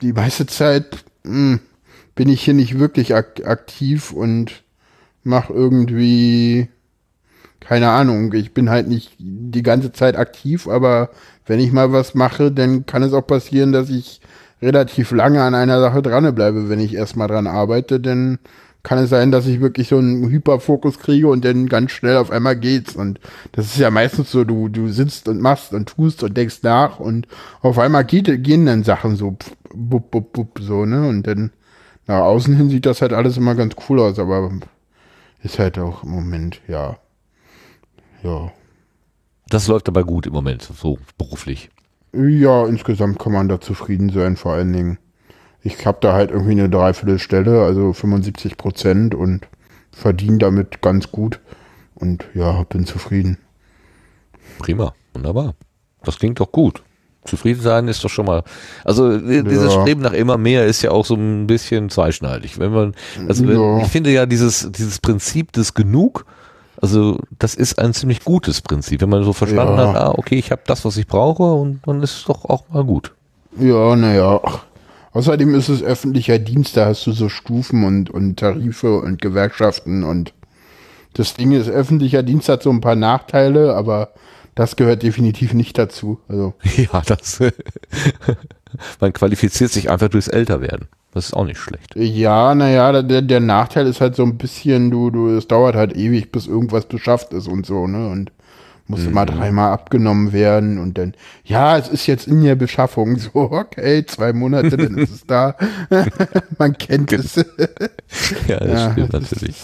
die 0.00 0.12
meiste 0.12 0.46
Zeit 0.46 1.04
mm, 1.24 1.56
bin 2.14 2.28
ich 2.28 2.42
hier 2.42 2.54
nicht 2.54 2.78
wirklich 2.78 3.14
ak 3.14 3.44
aktiv 3.44 4.12
und 4.12 4.62
mach 5.24 5.50
irgendwie, 5.50 6.68
keine 7.72 7.88
Ahnung, 7.88 8.34
ich 8.34 8.52
bin 8.52 8.68
halt 8.68 8.86
nicht 8.86 9.16
die 9.18 9.62
ganze 9.62 9.92
Zeit 9.92 10.18
aktiv, 10.18 10.68
aber 10.68 11.08
wenn 11.46 11.58
ich 11.58 11.72
mal 11.72 11.90
was 11.90 12.14
mache, 12.14 12.52
dann 12.52 12.84
kann 12.84 13.02
es 13.02 13.14
auch 13.14 13.26
passieren, 13.26 13.72
dass 13.72 13.88
ich 13.88 14.20
relativ 14.60 15.10
lange 15.10 15.42
an 15.42 15.54
einer 15.54 15.80
Sache 15.80 16.02
dranbleibe. 16.02 16.68
Wenn 16.68 16.80
ich 16.80 16.92
erstmal 16.94 17.28
dran 17.28 17.46
arbeite, 17.46 17.98
dann 17.98 18.40
kann 18.82 18.98
es 18.98 19.08
sein, 19.08 19.30
dass 19.30 19.46
ich 19.46 19.62
wirklich 19.62 19.88
so 19.88 19.96
einen 19.96 20.28
Hyperfokus 20.28 20.98
kriege 20.98 21.28
und 21.28 21.46
dann 21.46 21.66
ganz 21.66 21.92
schnell 21.92 22.18
auf 22.18 22.30
einmal 22.30 22.56
geht's. 22.56 22.94
Und 22.94 23.20
das 23.52 23.64
ist 23.64 23.78
ja 23.78 23.90
meistens 23.90 24.30
so, 24.30 24.44
du, 24.44 24.68
du 24.68 24.88
sitzt 24.88 25.26
und 25.26 25.40
machst 25.40 25.72
und 25.72 25.88
tust 25.88 26.22
und 26.22 26.36
denkst 26.36 26.58
nach 26.60 27.00
und 27.00 27.26
auf 27.62 27.78
einmal 27.78 28.04
geht, 28.04 28.44
gehen 28.44 28.66
dann 28.66 28.84
Sachen 28.84 29.16
so, 29.16 29.34
bup, 29.74 30.10
bup, 30.10 30.34
bup, 30.34 30.58
so, 30.60 30.84
ne? 30.84 31.08
Und 31.08 31.26
dann 31.26 31.52
nach 32.06 32.20
außen 32.20 32.54
hin 32.54 32.68
sieht 32.68 32.84
das 32.84 33.00
halt 33.00 33.14
alles 33.14 33.38
immer 33.38 33.54
ganz 33.54 33.76
cool 33.88 33.98
aus, 33.98 34.18
aber 34.18 34.52
ist 35.42 35.58
halt 35.58 35.78
auch 35.78 36.04
im 36.04 36.10
Moment, 36.10 36.60
ja. 36.68 36.98
Ja. 38.22 38.52
Das 39.48 39.68
läuft 39.68 39.88
aber 39.88 40.04
gut 40.04 40.26
im 40.26 40.32
Moment, 40.32 40.62
so 40.62 40.98
beruflich. 41.18 41.70
Ja, 42.14 42.66
insgesamt 42.66 43.18
kann 43.18 43.32
man 43.32 43.48
da 43.48 43.60
zufrieden 43.60 44.10
sein, 44.10 44.36
vor 44.36 44.52
allen 44.52 44.72
Dingen. 44.72 44.98
Ich 45.62 45.86
habe 45.86 45.98
da 46.00 46.12
halt 46.12 46.30
irgendwie 46.30 46.52
eine 46.52 46.68
Dreiviertelstelle, 46.68 47.62
also 47.62 47.92
75 47.92 48.56
Prozent 48.56 49.14
und 49.14 49.46
verdiene 49.92 50.38
damit 50.38 50.82
ganz 50.82 51.10
gut. 51.12 51.40
Und 51.94 52.24
ja, 52.34 52.62
bin 52.64 52.84
zufrieden. 52.86 53.38
Prima, 54.58 54.94
wunderbar. 55.14 55.54
Das 56.04 56.18
klingt 56.18 56.40
doch 56.40 56.50
gut. 56.52 56.82
Zufrieden 57.24 57.60
sein 57.60 57.86
ist 57.86 58.02
doch 58.02 58.08
schon 58.10 58.26
mal. 58.26 58.42
Also 58.84 59.16
die- 59.16 59.44
dieses 59.44 59.72
Ja. 59.72 59.82
Streben 59.82 60.00
nach 60.00 60.12
immer 60.12 60.36
mehr 60.38 60.66
ist 60.66 60.82
ja 60.82 60.90
auch 60.90 61.06
so 61.06 61.14
ein 61.14 61.46
bisschen 61.46 61.88
zweischneidig. 61.88 62.58
Wenn 62.58 62.72
man, 62.72 62.94
also 63.28 63.44
Ja. 63.44 63.78
ich 63.78 63.86
finde 63.88 64.10
ja 64.10 64.26
dieses 64.26 64.72
dieses 64.72 64.98
Prinzip 64.98 65.52
des 65.52 65.74
Genug, 65.74 66.26
also 66.82 67.18
das 67.38 67.54
ist 67.54 67.78
ein 67.78 67.94
ziemlich 67.94 68.22
gutes 68.24 68.60
Prinzip, 68.60 69.00
wenn 69.00 69.08
man 69.08 69.24
so 69.24 69.32
verstanden 69.32 69.78
Ja. 69.78 69.88
hat, 69.88 69.96
ah 69.96 70.14
okay, 70.18 70.34
ich 70.34 70.50
habe 70.50 70.62
das, 70.66 70.84
was 70.84 70.96
ich 70.98 71.06
brauche 71.06 71.44
und 71.44 71.80
dann 71.86 72.02
ist 72.02 72.16
es 72.18 72.24
doch 72.24 72.44
auch 72.44 72.68
mal 72.68 72.84
gut. 72.84 73.12
Ja, 73.58 73.96
naja. 73.96 74.40
Außerdem 75.12 75.54
ist 75.54 75.68
es 75.68 75.82
öffentlicher 75.82 76.38
Dienst, 76.38 76.76
da 76.76 76.86
hast 76.86 77.06
du 77.06 77.12
so 77.12 77.28
Stufen 77.28 77.84
und, 77.84 78.10
und 78.10 78.38
Tarife 78.38 78.98
und 78.98 79.20
Gewerkschaften 79.22 80.04
und 80.04 80.32
das 81.14 81.34
Ding 81.34 81.52
ist, 81.52 81.68
öffentlicher 81.68 82.22
Dienst 82.22 82.48
hat 82.48 82.62
so 82.62 82.70
ein 82.70 82.80
paar 82.80 82.96
Nachteile, 82.96 83.74
aber 83.74 84.10
das 84.54 84.76
gehört 84.76 85.02
definitiv 85.02 85.52
nicht 85.54 85.76
dazu. 85.78 86.18
Also, 86.28 86.54
Ja, 86.76 87.02
das. 87.06 87.40
man 89.00 89.12
qualifiziert 89.12 89.70
sich 89.70 89.90
einfach 89.90 90.08
durchs 90.08 90.28
Älterwerden. 90.28 90.88
Das 91.12 91.26
ist 91.26 91.34
auch 91.34 91.44
nicht 91.44 91.58
schlecht. 91.58 91.94
Ja, 91.94 92.54
naja, 92.54 93.02
der, 93.02 93.22
der 93.22 93.40
Nachteil 93.40 93.86
ist 93.86 94.00
halt 94.00 94.16
so 94.16 94.22
ein 94.22 94.38
bisschen, 94.38 94.90
du, 94.90 95.10
du, 95.10 95.36
es 95.36 95.46
dauert 95.46 95.74
halt 95.74 95.94
ewig, 95.94 96.32
bis 96.32 96.46
irgendwas 96.46 96.86
beschafft 96.86 97.32
ist 97.34 97.48
und 97.48 97.66
so, 97.66 97.86
ne? 97.86 98.08
Und 98.08 98.32
muss 98.88 99.06
immer 99.06 99.26
dreimal 99.26 99.72
abgenommen 99.72 100.32
werden 100.32 100.78
und 100.78 100.98
dann, 100.98 101.14
ja, 101.44 101.78
es 101.78 101.88
ist 101.88 102.06
jetzt 102.06 102.26
in 102.26 102.42
der 102.42 102.56
Beschaffung. 102.56 103.16
So, 103.18 103.30
okay, 103.52 104.04
zwei 104.06 104.32
Monate, 104.32 104.76
dann 104.76 104.98
ist 104.98 105.10
es 105.10 105.26
da. 105.26 105.56
Man 106.58 106.76
kennt 106.76 107.12
es. 107.12 107.36
Ja, 108.46 108.60
das 108.60 108.70
Ja, 108.70 108.92
stimmt 108.92 109.14
das 109.14 109.30
natürlich. 109.30 109.56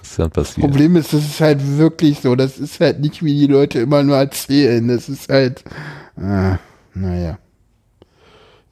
Das 0.00 0.10
ist 0.10 0.18
dann 0.18 0.30
passiert. 0.30 0.66
Problem 0.66 0.96
ist, 0.96 1.12
das 1.12 1.20
ist 1.24 1.40
halt 1.40 1.78
wirklich 1.78 2.20
so. 2.20 2.34
Das 2.34 2.58
ist 2.58 2.80
halt 2.80 3.00
nicht, 3.00 3.22
wie 3.22 3.34
die 3.38 3.46
Leute 3.52 3.80
immer 3.80 4.02
nur 4.02 4.16
erzählen. 4.16 4.86
Das 4.88 5.08
ist 5.08 5.28
halt, 5.30 5.64
äh, 6.16 6.56
naja. 6.94 7.38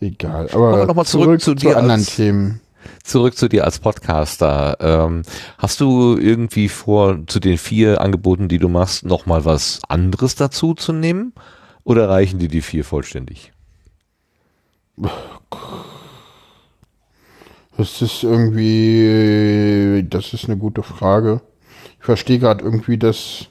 Egal. 0.00 0.48
Kommen 0.48 0.62
wir 0.64 0.68
Aber 0.76 0.86
noch 0.86 0.94
mal 0.94 1.04
zurück 1.04 1.40
zu 1.40 1.54
dir 1.54 1.76
anderen 1.76 2.00
als- 2.00 2.16
Themen. 2.16 2.60
Zurück 3.02 3.36
zu 3.36 3.48
dir 3.48 3.64
als 3.64 3.80
Podcaster. 3.80 4.76
Ähm, 4.80 5.22
hast 5.58 5.80
du 5.80 6.16
irgendwie 6.16 6.68
vor, 6.68 7.18
zu 7.26 7.40
den 7.40 7.58
vier 7.58 8.00
Angeboten, 8.00 8.48
die 8.48 8.58
du 8.58 8.68
machst, 8.68 9.04
nochmal 9.04 9.44
was 9.44 9.80
anderes 9.88 10.36
dazu 10.36 10.74
zu 10.74 10.92
nehmen? 10.92 11.32
Oder 11.84 12.08
reichen 12.08 12.38
dir 12.38 12.48
die 12.48 12.62
vier 12.62 12.84
vollständig? 12.84 13.52
Das 17.76 18.02
ist 18.02 18.22
irgendwie, 18.24 20.04
das 20.08 20.32
ist 20.34 20.44
eine 20.46 20.56
gute 20.56 20.82
Frage. 20.82 21.40
Ich 21.98 22.04
verstehe 22.04 22.38
gerade 22.38 22.64
irgendwie 22.64 22.98
das. 22.98 23.46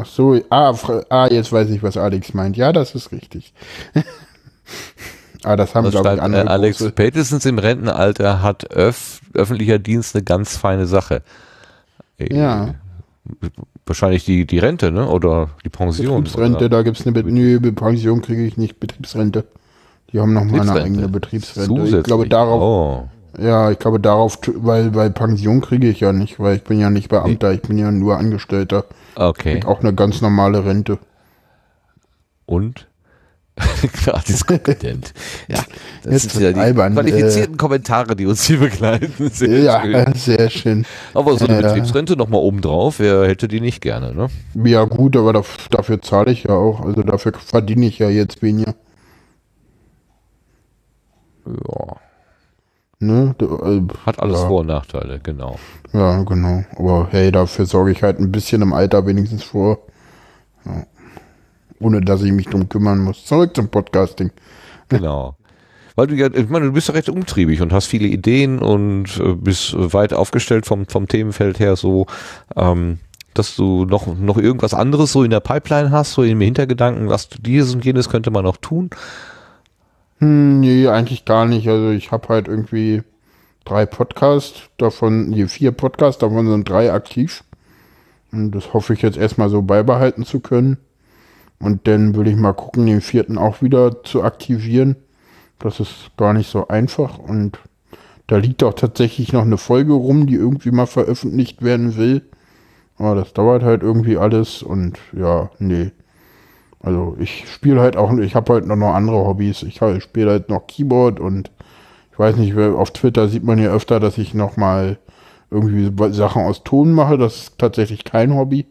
Ach 0.00 0.06
so, 0.06 0.40
ah, 0.50 0.72
ah, 1.10 1.26
jetzt 1.30 1.50
weiß 1.52 1.68
ich, 1.70 1.82
was 1.82 1.96
Alex 1.96 2.32
meint. 2.32 2.56
Ja, 2.56 2.72
das 2.72 2.94
ist 2.94 3.10
richtig. 3.10 3.52
ah, 5.44 5.56
das 5.56 5.74
haben, 5.74 5.90
glaube 5.90 5.96
ich, 5.96 6.02
schreibt, 6.14 6.18
äh, 6.20 6.24
andere 6.24 6.48
Alex 6.48 6.80
große- 6.80 6.90
Petersens 6.92 7.44
im 7.46 7.58
Rentenalter 7.58 8.42
hat 8.42 8.70
öff, 8.70 9.20
öffentlicher 9.34 9.78
Dienst 9.78 10.14
eine 10.14 10.24
ganz 10.24 10.56
feine 10.56 10.86
Sache. 10.86 11.22
Äh, 12.18 12.34
Ja. 12.34 12.74
Wahrscheinlich 13.84 14.24
die, 14.24 14.46
die 14.46 14.58
Rente, 14.58 14.90
ne? 14.90 15.06
Oder 15.08 15.50
die 15.64 15.68
Pension. 15.68 16.22
Betriebsrente, 16.24 16.56
Oder? 16.58 16.68
da 16.68 16.82
gibt's 16.82 17.06
eine, 17.06 17.12
Be 17.12 17.22
nö, 17.30 17.58
Be- 17.60 17.72
Pension 17.72 18.22
kriege 18.22 18.44
ich 18.44 18.56
nicht, 18.56 18.80
Betriebsrente. 18.80 19.44
Die 20.12 20.20
haben 20.20 20.32
noch 20.32 20.44
mal 20.44 20.60
eine 20.62 20.80
eigene 20.82 21.08
Betriebsrente. 21.08 21.70
Ich 21.72 21.78
Zusätzlich. 21.78 22.04
glaube, 22.04 22.28
darauf, 22.28 22.62
Oh. 22.62 23.08
Ja, 23.36 23.70
ich 23.70 23.78
glaube, 23.78 24.00
darauf, 24.00 24.38
weil, 24.54 24.94
weil 24.94 25.10
Pension 25.10 25.60
kriege 25.60 25.88
ich 25.88 26.00
ja 26.00 26.12
nicht, 26.12 26.38
weil 26.40 26.56
ich 26.56 26.64
bin 26.64 26.78
ja 26.80 26.90
nicht 26.90 27.08
Beamter, 27.08 27.52
ich 27.52 27.62
bin 27.62 27.78
ja 27.78 27.90
nur 27.90 28.16
Angestellter. 28.16 28.84
Okay. 29.16 29.54
Krieg 29.54 29.66
auch 29.66 29.80
eine 29.80 29.92
ganz 29.94 30.20
normale 30.20 30.64
Rente. 30.64 30.98
Und? 32.46 32.86
Gratis 34.04 34.46
Kompetent. 34.46 35.12
ja, 35.48 35.58
das 36.04 36.12
Jetzt 36.22 36.30
sind 36.34 36.42
ja 36.44 36.52
die 36.52 36.60
albern, 36.60 36.92
qualifizierten 36.94 37.56
Kommentare, 37.56 38.14
die 38.14 38.26
uns 38.26 38.44
hier 38.44 38.60
begleiten. 38.60 39.28
Sehr 39.32 39.58
Ja, 39.58 39.82
schön. 39.82 40.12
sehr 40.14 40.48
schön. 40.50 40.86
Aber 41.12 41.36
so 41.36 41.44
eine 41.46 41.60
Ja. 41.60 41.66
Betriebsrente 41.68 42.16
nochmal 42.16 42.40
obendrauf, 42.40 43.00
wer 43.00 43.26
hätte 43.26 43.48
die 43.48 43.60
nicht 43.60 43.80
gerne, 43.80 44.14
ne? 44.14 44.28
Ja, 44.64 44.84
gut, 44.84 45.16
aber 45.16 45.32
daf- 45.32 45.68
dafür 45.70 46.00
zahle 46.00 46.30
ich 46.30 46.44
ja 46.44 46.50
auch. 46.54 46.80
Also 46.86 47.02
dafür 47.02 47.32
verdiene 47.34 47.86
ich 47.86 47.98
ja 47.98 48.08
jetzt 48.08 48.42
weniger. 48.42 48.74
Ja. 51.46 51.96
Ne? 53.00 53.34
Äh, 53.40 53.82
Hat 54.04 54.20
alles 54.20 54.40
ja. 54.40 54.48
Vor- 54.48 54.60
und 54.60 54.66
Nachteile, 54.66 55.20
genau. 55.22 55.58
Ja, 55.92 56.22
genau. 56.24 56.64
Aber 56.76 57.08
hey, 57.10 57.30
dafür 57.30 57.66
sorge 57.66 57.92
ich 57.92 58.02
halt 58.02 58.18
ein 58.18 58.32
bisschen 58.32 58.62
im 58.62 58.72
Alter 58.72 59.06
wenigstens 59.06 59.44
vor. 59.44 59.78
Ja. 60.64 60.84
Ohne 61.80 62.00
dass 62.00 62.22
ich 62.22 62.32
mich 62.32 62.46
drum 62.46 62.68
kümmern 62.68 62.98
muss. 62.98 63.24
Zurück 63.24 63.54
zum 63.54 63.68
Podcasting. 63.68 64.30
Genau. 64.90 65.36
Weil 65.96 66.06
du 66.06 66.14
ja, 66.14 66.28
ich 66.32 66.48
meine, 66.48 66.64
du 66.64 66.72
bist 66.72 66.88
ja 66.88 66.94
recht 66.94 67.10
umtriebig 67.10 67.60
und 67.60 67.74
hast 67.74 67.84
viele 67.84 68.06
Ideen 68.06 68.58
und 68.58 69.20
äh, 69.20 69.34
bist 69.34 69.74
weit 69.76 70.14
aufgestellt 70.14 70.64
vom, 70.64 70.86
vom 70.86 71.08
Themenfeld 71.08 71.58
her 71.58 71.76
so, 71.76 72.06
ähm, 72.56 73.00
dass 73.34 73.54
du 73.54 73.84
noch, 73.84 74.06
noch 74.06 74.38
irgendwas 74.38 74.72
anderes 74.72 75.12
so 75.12 75.24
in 75.24 75.30
der 75.30 75.40
Pipeline 75.40 75.90
hast, 75.90 76.14
so 76.14 76.22
im 76.22 76.40
Hintergedanken, 76.40 77.10
was 77.10 77.28
du 77.28 77.42
dieses 77.42 77.74
und 77.74 77.84
jenes 77.84 78.08
könnte 78.08 78.30
man 78.30 78.44
noch 78.44 78.56
tun. 78.56 78.88
Hm, 80.18 80.60
nee, 80.60 80.88
eigentlich 80.88 81.24
gar 81.24 81.46
nicht. 81.46 81.68
Also 81.68 81.90
ich 81.90 82.10
habe 82.10 82.28
halt 82.28 82.48
irgendwie 82.48 83.02
drei 83.64 83.86
Podcasts, 83.86 84.62
davon, 84.78 85.30
nee, 85.30 85.46
vier 85.46 85.72
Podcasts, 85.72 86.18
davon 86.20 86.48
sind 86.48 86.68
drei 86.68 86.92
aktiv. 86.92 87.44
Und 88.32 88.52
das 88.52 88.74
hoffe 88.74 88.94
ich 88.94 89.02
jetzt 89.02 89.16
erstmal 89.16 89.48
so 89.50 89.62
beibehalten 89.62 90.24
zu 90.24 90.40
können. 90.40 90.78
Und 91.60 91.86
dann 91.88 92.14
will 92.16 92.28
ich 92.28 92.36
mal 92.36 92.52
gucken, 92.52 92.86
den 92.86 93.00
vierten 93.00 93.38
auch 93.38 93.62
wieder 93.62 94.04
zu 94.04 94.22
aktivieren. 94.22 94.96
Das 95.58 95.80
ist 95.80 96.10
gar 96.16 96.32
nicht 96.32 96.50
so 96.50 96.68
einfach. 96.68 97.18
Und 97.18 97.58
da 98.26 98.36
liegt 98.36 98.62
auch 98.62 98.74
tatsächlich 98.74 99.32
noch 99.32 99.42
eine 99.42 99.58
Folge 99.58 99.94
rum, 99.94 100.26
die 100.26 100.34
irgendwie 100.34 100.70
mal 100.70 100.86
veröffentlicht 100.86 101.62
werden 101.62 101.96
will. 101.96 102.22
Aber 102.96 103.14
das 103.14 103.32
dauert 103.32 103.62
halt 103.62 103.82
irgendwie 103.82 104.18
alles 104.18 104.62
und 104.62 104.98
ja, 105.12 105.50
nee. 105.58 105.92
Also 106.80 107.16
ich 107.18 107.44
spiele 107.52 107.80
halt 107.80 107.96
auch, 107.96 108.16
ich 108.18 108.34
habe 108.34 108.52
halt 108.52 108.66
noch, 108.66 108.76
noch 108.76 108.94
andere 108.94 109.16
Hobbys. 109.26 109.62
Ich 109.64 109.80
halt- 109.80 110.02
spiele 110.02 110.30
halt 110.30 110.48
noch 110.48 110.66
Keyboard 110.66 111.18
und 111.20 111.50
ich 112.12 112.18
weiß 112.18 112.36
nicht, 112.36 112.54
wer- 112.56 112.74
auf 112.76 112.92
Twitter 112.92 113.28
sieht 113.28 113.44
man 113.44 113.58
ja 113.58 113.70
öfter, 113.70 114.00
dass 114.00 114.18
ich 114.18 114.34
noch 114.34 114.56
mal 114.56 114.98
irgendwie 115.50 115.90
Sachen 116.12 116.42
aus 116.42 116.62
Ton 116.64 116.92
mache. 116.92 117.16
Das 117.18 117.36
ist 117.36 117.58
tatsächlich 117.58 118.04
kein 118.04 118.34
Hobby. 118.34 118.66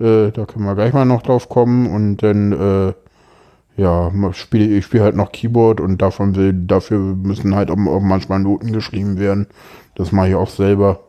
Äh, 0.00 0.30
da 0.32 0.44
können 0.46 0.64
wir 0.64 0.74
gleich 0.74 0.92
mal 0.92 1.04
noch 1.04 1.22
drauf 1.22 1.48
kommen 1.48 1.86
und 1.86 2.16
dann 2.18 2.52
äh, 2.52 2.92
ja, 3.76 4.10
spiele 4.32 4.64
ich 4.78 4.84
spiele 4.86 5.02
halt 5.04 5.16
noch 5.16 5.32
Keyboard 5.32 5.80
und 5.80 6.00
davon 6.02 6.34
will, 6.36 6.52
dafür 6.52 6.98
müssen 6.98 7.54
halt 7.56 7.70
auch, 7.70 7.76
auch 7.88 8.00
manchmal 8.00 8.38
Noten 8.40 8.72
geschrieben 8.72 9.18
werden. 9.18 9.46
Das 9.96 10.12
mache 10.12 10.28
ich 10.30 10.34
auch 10.34 10.48
selber. 10.50 11.00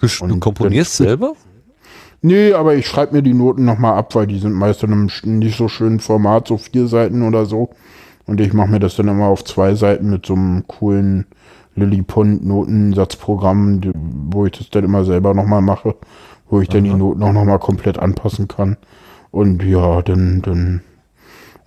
Du 0.00 0.08
Und 0.24 0.40
komponierst 0.40 1.00
dann- 1.00 1.06
selber? 1.08 1.32
Nee, 2.26 2.54
aber 2.54 2.74
ich 2.74 2.88
schreibe 2.88 3.14
mir 3.14 3.22
die 3.22 3.34
Noten 3.34 3.64
nochmal 3.64 3.96
ab, 3.96 4.16
weil 4.16 4.26
die 4.26 4.40
sind 4.40 4.52
meist 4.52 4.82
in 4.82 4.92
einem 4.92 5.08
nicht 5.38 5.56
so 5.56 5.68
schönen 5.68 6.00
Format, 6.00 6.48
so 6.48 6.58
vier 6.58 6.88
Seiten 6.88 7.22
oder 7.22 7.46
so. 7.46 7.70
Und 8.26 8.40
ich 8.40 8.52
mache 8.52 8.68
mir 8.68 8.80
das 8.80 8.96
dann 8.96 9.06
immer 9.06 9.26
auf 9.26 9.44
zwei 9.44 9.76
Seiten 9.76 10.10
mit 10.10 10.26
so 10.26 10.34
einem 10.34 10.66
coolen 10.66 11.26
Lilliput-Notensatzprogramm, 11.76 13.80
die- 13.80 13.92
wo 13.94 14.44
ich 14.44 14.58
das 14.58 14.70
dann 14.70 14.82
immer 14.82 15.04
selber 15.04 15.34
nochmal 15.34 15.62
mache, 15.62 15.94
wo 16.50 16.60
ich 16.60 16.68
dann 16.68 16.82
die 16.82 16.92
Noten 16.92 17.22
auch 17.22 17.32
nochmal 17.32 17.60
komplett 17.60 17.96
anpassen 17.96 18.48
kann. 18.48 18.76
Und 19.30 19.62
ja, 19.62 20.02
dann, 20.02 20.42
dann, 20.42 20.80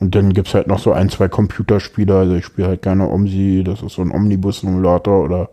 und 0.01 0.13
dann 0.13 0.33
gibt's 0.33 0.53
halt 0.53 0.67
noch 0.67 0.79
so 0.79 0.91
ein, 0.91 1.07
zwei 1.09 1.29
Computerspiele. 1.29 2.13
Also 2.17 2.35
ich 2.35 2.43
spiele 2.43 2.67
halt 2.67 2.81
gerne 2.81 3.07
OMSI, 3.09 3.63
das 3.63 3.81
ist 3.81 3.93
so 3.93 4.01
ein 4.01 4.11
Omnibus-Simulator 4.11 5.23
oder 5.23 5.51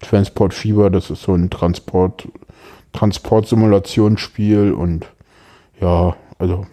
Transport 0.00 0.54
Fever, 0.54 0.88
das 0.88 1.10
ist 1.10 1.24
so 1.24 1.34
ein 1.34 1.50
Transport, 1.50 2.26
Transportsimulationsspiel 2.92 4.72
und 4.72 5.06
ja, 5.80 6.16
also 6.38 6.66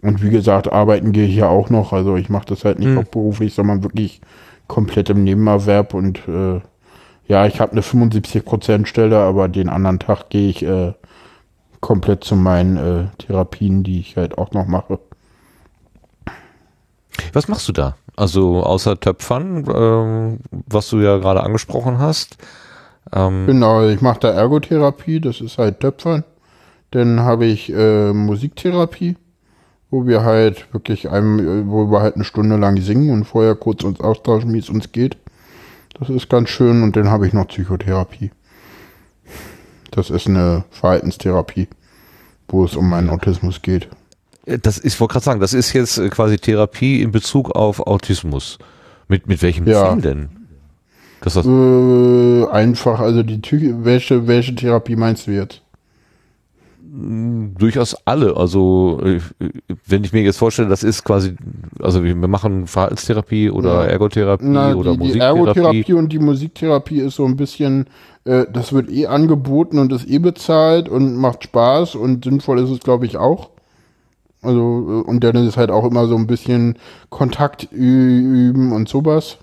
und 0.00 0.22
wie 0.22 0.30
gesagt, 0.30 0.72
arbeiten 0.72 1.12
gehe 1.12 1.26
ich 1.26 1.34
ja 1.34 1.48
auch 1.48 1.70
noch. 1.70 1.92
Also 1.92 2.16
ich 2.16 2.28
mache 2.28 2.46
das 2.46 2.64
halt 2.64 2.78
nicht 2.78 2.94
hauptberuflich, 2.96 3.54
sondern 3.54 3.82
wirklich 3.82 4.20
komplett 4.68 5.10
im 5.10 5.24
Nebenerwerb 5.24 5.94
und 5.94 6.20
äh, 6.28 6.60
ja, 7.26 7.46
ich 7.46 7.60
habe 7.60 7.72
eine 7.72 7.82
75% 7.82 8.86
Stelle, 8.86 9.18
aber 9.18 9.48
den 9.48 9.68
anderen 9.68 9.98
Tag 9.98 10.30
gehe 10.30 10.48
ich 10.48 10.62
äh, 10.62 10.94
komplett 11.80 12.24
zu 12.24 12.36
meinen 12.36 12.76
äh, 12.76 13.06
Therapien, 13.18 13.82
die 13.82 14.00
ich 14.00 14.16
halt 14.16 14.38
auch 14.38 14.52
noch 14.52 14.66
mache. 14.66 14.98
Was 17.32 17.48
machst 17.48 17.68
du 17.68 17.72
da? 17.72 17.96
Also 18.16 18.62
außer 18.62 18.98
Töpfern, 18.98 19.64
ähm, 19.72 20.38
was 20.50 20.88
du 20.88 21.00
ja 21.00 21.18
gerade 21.18 21.42
angesprochen 21.42 21.98
hast. 21.98 22.38
Ähm, 23.12 23.46
Genau, 23.46 23.86
ich 23.88 24.00
mache 24.00 24.20
da 24.20 24.30
Ergotherapie, 24.30 25.20
das 25.20 25.40
ist 25.40 25.58
halt 25.58 25.80
Töpfern. 25.80 26.24
Dann 26.90 27.20
habe 27.20 27.46
ich 27.46 27.70
äh, 27.72 28.12
Musiktherapie, 28.12 29.16
wo 29.90 30.06
wir 30.06 30.22
halt 30.22 30.72
wirklich 30.72 31.10
einem, 31.10 31.38
äh, 31.38 31.70
wo 31.70 31.90
wir 31.90 32.00
halt 32.00 32.14
eine 32.16 32.24
Stunde 32.24 32.56
lang 32.56 32.80
singen 32.80 33.10
und 33.10 33.24
vorher 33.24 33.54
kurz 33.54 33.84
uns 33.84 34.00
austauschen, 34.00 34.52
wie 34.54 34.58
es 34.58 34.70
uns 34.70 34.92
geht. 34.92 35.16
Das 35.98 36.08
ist 36.10 36.30
ganz 36.30 36.48
schön. 36.48 36.82
Und 36.82 36.96
dann 36.96 37.10
habe 37.10 37.26
ich 37.26 37.32
noch 37.32 37.48
Psychotherapie. 37.48 38.30
Das 39.90 40.10
ist 40.10 40.26
eine 40.26 40.64
Verhaltenstherapie, 40.70 41.68
wo 42.48 42.64
es 42.64 42.76
um 42.76 42.88
meinen 42.88 43.10
Autismus 43.10 43.62
geht. 43.62 43.88
das 44.46 44.78
ist, 44.78 44.94
ich 44.94 45.00
wollte 45.00 45.12
gerade 45.12 45.24
sagen, 45.24 45.40
das 45.40 45.54
ist 45.54 45.72
jetzt 45.72 45.98
äh, 45.98 46.08
quasi 46.08 46.38
Therapie 46.38 47.02
in 47.02 47.10
Bezug 47.10 47.50
auf 47.50 47.80
Autismus. 47.86 48.58
Mit, 49.08 49.26
mit 49.26 49.42
welchem 49.42 49.66
Ja. 49.66 49.92
Ziel 49.92 50.02
denn? 50.02 50.28
Das, 51.20 51.36
Äh, 51.36 52.46
einfach, 52.50 53.00
also 53.00 53.22
die 53.22 53.40
Thy 53.40 53.74
welche, 53.84 54.26
welche 54.26 54.54
Therapie 54.54 54.96
meinst 54.96 55.26
du 55.26 55.32
jetzt? 55.32 55.62
durchaus 56.90 57.96
alle. 58.06 58.36
Also 58.36 59.00
wenn 59.86 60.04
ich 60.04 60.12
mir 60.12 60.22
jetzt 60.22 60.38
vorstelle, 60.38 60.68
das 60.68 60.82
ist 60.82 61.04
quasi, 61.04 61.36
also 61.80 62.02
wir 62.02 62.14
machen 62.16 62.66
Verhaltenstherapie 62.66 63.50
oder 63.50 63.84
Ja. 63.84 63.90
Ergotherapie 63.90 64.44
Na, 64.48 64.74
oder 64.74 64.92
die, 64.92 64.96
die 64.98 65.04
Musiktherapie. 65.04 65.38
Ergotherapie 65.38 65.92
und 65.92 66.12
die 66.12 66.18
Musiktherapie 66.18 67.00
ist 67.00 67.16
so 67.16 67.24
ein 67.26 67.36
bisschen, 67.36 67.86
äh, 68.24 68.46
das 68.52 68.72
wird 68.72 68.90
eh 68.90 69.06
angeboten 69.06 69.78
und 69.78 69.92
ist 69.92 70.08
eh 70.08 70.18
bezahlt 70.18 70.88
und 70.88 71.14
macht 71.16 71.44
Spaß 71.44 71.94
und 71.94 72.24
sinnvoll 72.24 72.58
ist 72.60 72.70
es, 72.70 72.80
glaube 72.80 73.06
ich, 73.06 73.16
auch. 73.16 73.50
Also, 74.42 75.04
äh, 75.06 75.08
und 75.08 75.22
dann 75.22 75.36
ist 75.36 75.46
es 75.46 75.56
halt 75.56 75.70
auch 75.70 75.84
immer 75.84 76.06
so 76.08 76.16
ein 76.16 76.26
bisschen 76.26 76.76
Kontakt 77.10 77.68
üben 77.70 78.72
und 78.72 78.88
sowas. 78.88 79.36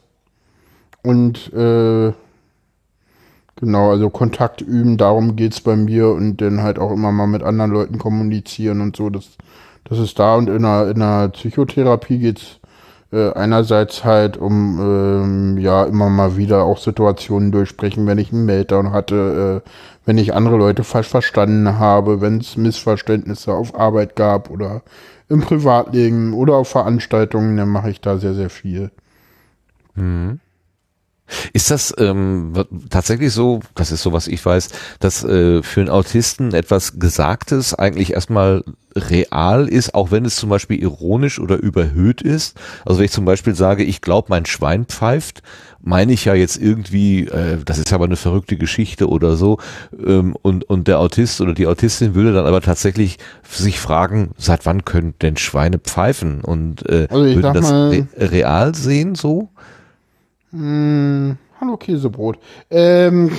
Und 1.06 1.54
äh, 1.54 2.14
Genau, 3.58 3.92
also 3.92 4.10
Kontakt 4.10 4.62
üben, 4.62 4.98
darum 4.98 5.38
geht's 5.38 5.62
bei 5.62 5.78
mir 5.78 6.10
und 6.10 6.42
dann 6.42 6.62
halt 6.62 6.78
auch 6.78 6.92
immer 6.92 7.14
mal 7.14 7.28
mit 7.28 7.42
anderen 7.42 7.72
Leuten 7.72 7.98
kommunizieren 7.98 8.82
und 8.82 8.98
so. 8.98 9.10
Das, 9.10 9.38
das 9.86 9.98
ist 9.98 10.20
da 10.20 10.36
und 10.36 10.50
in 10.50 10.64
der, 10.64 10.90
in 10.90 11.00
der 11.00 11.30
Psychotherapie 11.30 12.20
geht's 12.20 12.60
äh, 13.14 13.32
einerseits 13.32 14.04
halt 14.04 14.36
um 14.36 14.80
ähm, 14.82 15.58
ja 15.58 15.86
immer 15.86 16.10
mal 16.10 16.36
wieder 16.36 16.64
auch 16.64 16.78
Situationen 16.78 17.54
durchsprechen, 17.54 18.06
wenn 18.08 18.18
ich 18.18 18.34
einen 18.34 18.46
Meltdown 18.46 18.92
hatte, 18.92 19.64
äh, 19.66 19.70
wenn 20.06 20.18
ich 20.18 20.34
andere 20.34 20.58
Leute 20.58 20.84
falsch 20.84 21.08
verstanden 21.08 21.80
habe, 21.80 22.20
wenn 22.20 22.40
es 22.40 22.58
Missverständnisse 22.58 23.54
auf 23.54 23.80
Arbeit 23.80 24.18
gab 24.18 24.50
oder 24.50 24.82
im 25.30 25.40
Privatleben 25.42 26.34
oder 26.34 26.56
auf 26.56 26.68
Veranstaltungen, 26.68 27.56
dann 27.56 27.70
mache 27.70 27.90
ich 27.90 28.02
da 28.02 28.18
sehr, 28.18 28.34
sehr 28.34 28.50
viel. 28.50 28.92
Mhm. 29.96 30.40
Ist 31.54 31.72
das 31.72 31.94
ähm, 31.98 32.54
tatsächlich 32.90 33.34
so, 33.34 33.62
das 33.74 33.92
ist 33.92 34.04
so, 34.04 34.14
was 34.14 34.28
ich 34.28 34.46
weiß, 34.46 34.70
dass 35.00 35.24
äh, 35.24 35.64
für 35.64 35.80
einen 35.82 35.90
Autisten 35.90 36.54
etwas 36.54 37.00
Gesagtes 37.00 37.74
eigentlich 37.74 38.14
erstmal 38.14 38.64
real 38.96 39.68
ist, 39.68 39.94
auch 39.94 40.12
wenn 40.12 40.24
es 40.24 40.36
zum 40.38 40.50
Beispiel 40.50 40.80
ironisch 40.82 41.40
oder 41.40 41.58
überhöht 41.58 42.22
ist? 42.22 42.56
Also 42.86 43.00
wenn 43.00 43.06
ich 43.06 43.12
zum 43.12 43.26
Beispiel 43.26 43.56
sage, 43.56 43.84
ich 43.84 44.02
glaube, 44.02 44.28
mein 44.30 44.46
Schwein 44.46 44.86
pfeift, 44.86 45.42
meine 45.82 46.14
ich 46.14 46.26
ja 46.26 46.34
jetzt 46.34 46.58
irgendwie, 46.58 47.26
äh, 47.28 47.58
das 47.64 47.78
ist 47.80 47.92
aber 47.92 48.06
eine 48.06 48.16
verrückte 48.16 48.56
Geschichte 48.56 49.10
oder 49.10 49.36
so, 49.36 49.58
ähm, 50.06 50.36
und, 50.42 50.64
und 50.70 50.88
der 50.88 51.00
Autist 51.00 51.42
oder 51.42 51.54
die 51.54 51.68
Autistin 51.68 52.16
würde 52.16 52.34
dann 52.34 52.46
aber 52.46 52.62
tatsächlich 52.62 53.18
sich 53.50 53.80
fragen, 53.80 54.32
seit 54.38 54.66
wann 54.66 54.86
können 54.86 55.16
denn 55.22 55.38
Schweine 55.38 55.80
pfeifen? 55.80 56.42
Und 56.42 56.88
äh, 56.88 57.08
Also 57.10 57.24
würden 57.26 57.54
das 57.54 57.72
mal- 57.72 57.90
re 57.90 58.08
real 58.32 58.76
sehen 58.76 59.16
so? 59.16 59.50
Hm, 60.56 61.38
hallo 61.60 61.76
Käsebrot. 61.76 62.40
Ähm, 62.70 63.30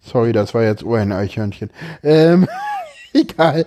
sorry, 0.00 0.32
das 0.32 0.54
war 0.54 0.62
jetzt 0.62 0.84
ein 0.86 1.10
Eichhörnchen. 1.10 1.70
Ähm, 2.04 2.46
egal. 3.12 3.66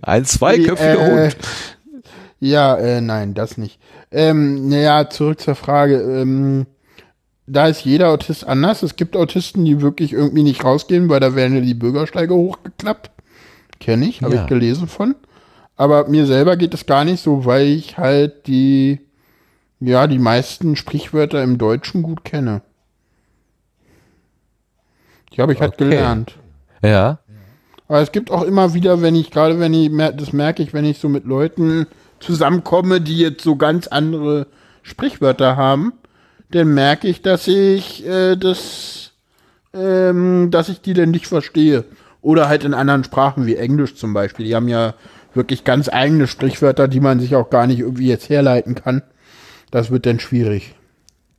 Ein 0.00 0.24
zweiköpfiger 0.24 1.08
Äh, 1.08 1.24
Hund. 1.24 1.36
Ja, 2.38 2.76
äh, 2.76 3.00
nein, 3.00 3.34
das 3.34 3.58
nicht. 3.58 3.80
Ähm, 4.12 4.68
naja, 4.68 5.10
zurück 5.10 5.40
zur 5.40 5.56
Frage. 5.56 5.96
Ähm, 6.00 6.66
da 7.48 7.66
ist 7.66 7.84
jeder 7.84 8.10
Autist 8.10 8.46
anders. 8.46 8.84
Es 8.84 8.94
gibt 8.94 9.16
Autisten, 9.16 9.64
die 9.64 9.80
wirklich 9.80 10.12
irgendwie 10.12 10.44
nicht 10.44 10.62
rausgehen, 10.62 11.08
weil 11.08 11.18
da 11.18 11.34
werden 11.34 11.56
ja 11.56 11.62
die 11.62 11.74
Bürgersteige 11.74 12.34
hochgeklappt. 12.34 13.10
Kenne 13.80 14.06
ich, 14.06 14.22
habe 14.22 14.36
Ja. 14.36 14.42
ich 14.42 14.46
gelesen 14.48 14.86
von. 14.86 15.16
Aber 15.74 16.06
mir 16.08 16.26
selber 16.26 16.56
geht 16.56 16.74
es 16.74 16.86
gar 16.86 17.04
nicht 17.04 17.20
so, 17.20 17.44
weil 17.44 17.66
ich 17.66 17.98
halt 17.98 18.46
die, 18.46 19.00
ja, 19.80 20.06
die 20.06 20.18
meisten 20.18 20.76
Sprichwörter 20.76 21.42
im 21.42 21.58
Deutschen 21.58 22.02
gut 22.02 22.24
kenne. 22.24 22.62
Die 25.32 25.40
habe 25.40 25.52
ich 25.52 25.60
halt 25.60 25.74
Okay. 25.74 25.84
gelernt. 25.84 26.36
Ja. 26.82 27.18
Aber 27.86 28.00
es 28.00 28.12
gibt 28.12 28.30
auch 28.30 28.42
immer 28.42 28.74
wieder, 28.74 29.00
wenn 29.02 29.14
ich, 29.14 29.30
gerade 29.30 29.58
wenn 29.60 29.72
ich, 29.72 29.90
das 30.16 30.32
merke 30.32 30.62
ich, 30.62 30.74
wenn 30.74 30.84
ich 30.84 30.98
so 30.98 31.08
mit 31.08 31.24
Leuten 31.24 31.86
zusammenkomme, 32.20 33.00
die 33.00 33.18
jetzt 33.18 33.42
so 33.42 33.56
ganz 33.56 33.86
andere 33.86 34.46
Sprichwörter 34.82 35.56
haben, 35.56 35.92
dann 36.50 36.74
merke 36.74 37.08
ich, 37.08 37.22
dass 37.22 37.46
ich 37.46 38.06
äh, 38.06 38.36
das, 38.36 39.12
ähm, 39.72 40.50
dass 40.50 40.68
ich 40.68 40.80
die 40.80 40.94
dann 40.94 41.10
nicht 41.10 41.26
verstehe. 41.26 41.84
Oder 42.20 42.48
halt 42.48 42.64
in 42.64 42.74
anderen 42.74 43.04
Sprachen 43.04 43.46
wie 43.46 43.56
Englisch 43.56 43.94
zum 43.94 44.12
Beispiel. 44.12 44.46
Die 44.46 44.54
haben 44.54 44.68
ja 44.68 44.94
wirklich 45.34 45.64
ganz 45.64 45.88
eigene 45.88 46.26
Sprichwörter, 46.26 46.88
die 46.88 47.00
man 47.00 47.20
sich 47.20 47.36
auch 47.36 47.48
gar 47.48 47.66
nicht 47.66 47.80
irgendwie 47.80 48.08
jetzt 48.08 48.28
herleiten 48.28 48.74
kann. 48.74 49.02
Das 49.70 49.90
wird 49.90 50.06
dann 50.06 50.20
schwierig. 50.20 50.74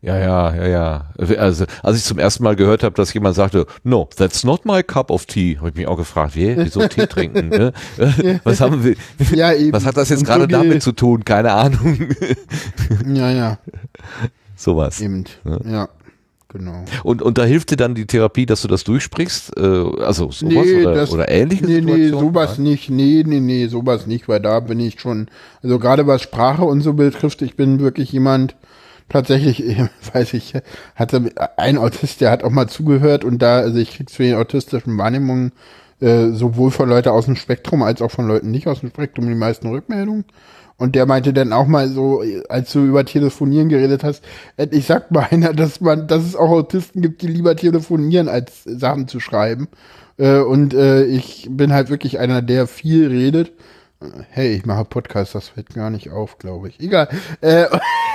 Ja, 0.01 0.17
ja, 0.17 0.55
ja, 0.55 0.67
ja. 0.67 1.09
Also, 1.37 1.65
als 1.83 1.97
ich 1.97 2.03
zum 2.05 2.19
ersten 2.19 2.41
Mal 2.43 2.55
gehört 2.55 2.83
habe, 2.83 2.95
dass 2.95 3.13
jemand 3.13 3.35
sagte, 3.35 3.65
no, 3.83 4.07
that's 4.15 4.45
not 4.45 4.65
my 4.65 4.81
cup 4.81 5.11
of 5.11 5.25
tea, 5.25 5.57
habe 5.57 5.69
ich 5.69 5.75
mich 5.75 5.87
auch 5.87 5.97
gefragt, 5.97 6.37
wie, 6.37 6.55
wieso 6.55 6.87
Tee 6.87 7.05
trinken? 7.07 7.49
Ne? 7.49 7.73
Was 8.45 8.61
haben 8.61 8.81
wir, 8.83 8.95
Ja, 9.35 9.51
eben. 9.51 9.73
was 9.73 9.85
hat 9.85 9.97
das 9.97 10.07
jetzt 10.07 10.23
gerade 10.25 10.43
so 10.43 10.47
damit 10.47 10.81
zu 10.81 10.93
tun? 10.93 11.25
Keine 11.25 11.51
Ahnung. 11.51 12.07
Ja, 13.07 13.29
ja, 13.31 13.57
Sowas. 14.55 15.01
eben. 15.01 15.25
Ja, 15.65 15.89
genau. 16.49 16.83
Und, 17.03 17.21
und 17.21 17.37
da 17.37 17.45
hilft 17.45 17.71
dir 17.71 17.77
dann 17.77 17.95
die 17.95 18.05
Therapie, 18.05 18.45
dass 18.45 18.61
du 18.61 18.67
das 18.67 18.83
durchsprichst? 18.83 19.57
Äh, 19.57 19.61
also 19.61 20.31
sowas 20.31 20.65
Nee, 20.65 20.81
oder, 20.83 20.93
das- 20.95 21.11
oder 21.11 21.29
ähnliche 21.29 21.65
Nee, 21.65 21.81
nee, 21.81 21.91
Situationen? 22.05 22.19
sowas 22.19 22.57
nicht. 22.57 22.89
Nee, 22.89 23.23
nee, 23.25 23.39
nee, 23.39 23.67
sowas 23.67 24.05
nicht, 24.07 24.27
weil 24.27 24.39
da 24.41 24.59
bin 24.59 24.79
ich 24.79 24.99
schon, 24.99 25.27
also 25.63 25.79
gerade 25.79 26.05
was 26.07 26.21
Sprache 26.21 26.63
und 26.63 26.81
so 26.81 26.93
betrifft, 26.93 27.41
ich 27.41 27.55
bin 27.55 27.79
wirklich 27.79 28.11
jemand, 28.11 28.55
tatsächlich, 29.09 29.63
weiß 30.13 30.33
ich, 30.33 30.53
hatte 30.95 31.31
ein 31.57 31.77
Autist, 31.77 32.21
der 32.21 32.31
hat 32.31 32.43
auch 32.43 32.51
mal 32.51 32.67
zugehört 32.67 33.23
und 33.23 33.41
da, 33.41 33.57
also 33.59 33.77
ich 33.79 33.95
krieg 33.95 34.09
zu 34.09 34.23
den 34.23 34.35
autistischen 34.35 34.97
Wahrnehmungen 34.97 35.51
äh, 35.99 36.29
sowohl 36.29 36.71
von 36.71 36.87
Leuten 36.87 37.09
aus 37.09 37.25
dem 37.25 37.35
Spektrum 37.35 37.83
als 37.83 38.01
auch 38.01 38.11
von 38.11 38.27
Leuten 38.27 38.51
nicht 38.51 38.67
aus 38.67 38.79
dem 38.81 38.89
Spektrum 38.89 39.27
die 39.27 39.35
meisten 39.35 39.67
Rückmeldungen. 39.67 40.25
Und 40.79 40.95
der 40.95 41.05
meinte 41.05 41.33
dann 41.33 41.53
auch 41.53 41.67
mal 41.67 41.89
so, 41.89 42.23
als 42.47 42.71
du 42.71 42.85
über 42.85 43.05
Telefonieren 43.05 43.69
geredet 43.69 44.03
hast, 44.03 44.23
endlich 44.57 44.85
sagt 44.85 45.11
mal 45.11 45.27
einer, 45.31 45.53
dass 45.53 45.81
man, 45.81 46.07
dass 46.07 46.23
es 46.23 46.35
auch 46.35 46.49
Autisten 46.49 47.01
gibt, 47.01 47.21
die 47.21 47.27
lieber 47.27 47.55
telefonieren, 47.55 48.27
als 48.27 48.63
Sachen 48.63 49.07
zu 49.07 49.19
schreiben. 49.19 49.67
Äh, 50.17 50.39
und 50.39 50.73
äh, 50.73 51.03
ich 51.03 51.47
bin 51.51 51.73
halt 51.73 51.89
wirklich 51.89 52.17
einer, 52.19 52.41
der 52.41 52.65
viel 52.65 53.07
redet. 53.07 53.49
Äh, 54.01 54.05
Hey, 54.29 54.55
ich 54.55 54.65
mache 54.65 54.85
Podcast, 54.85 55.35
das 55.35 55.49
fällt 55.49 55.73
gar 55.75 55.89
nicht 55.89 56.09
auf, 56.09 56.37
glaube 56.37 56.69
ich. 56.69 56.79
Egal. 56.79 57.09
Äh, 57.41 57.65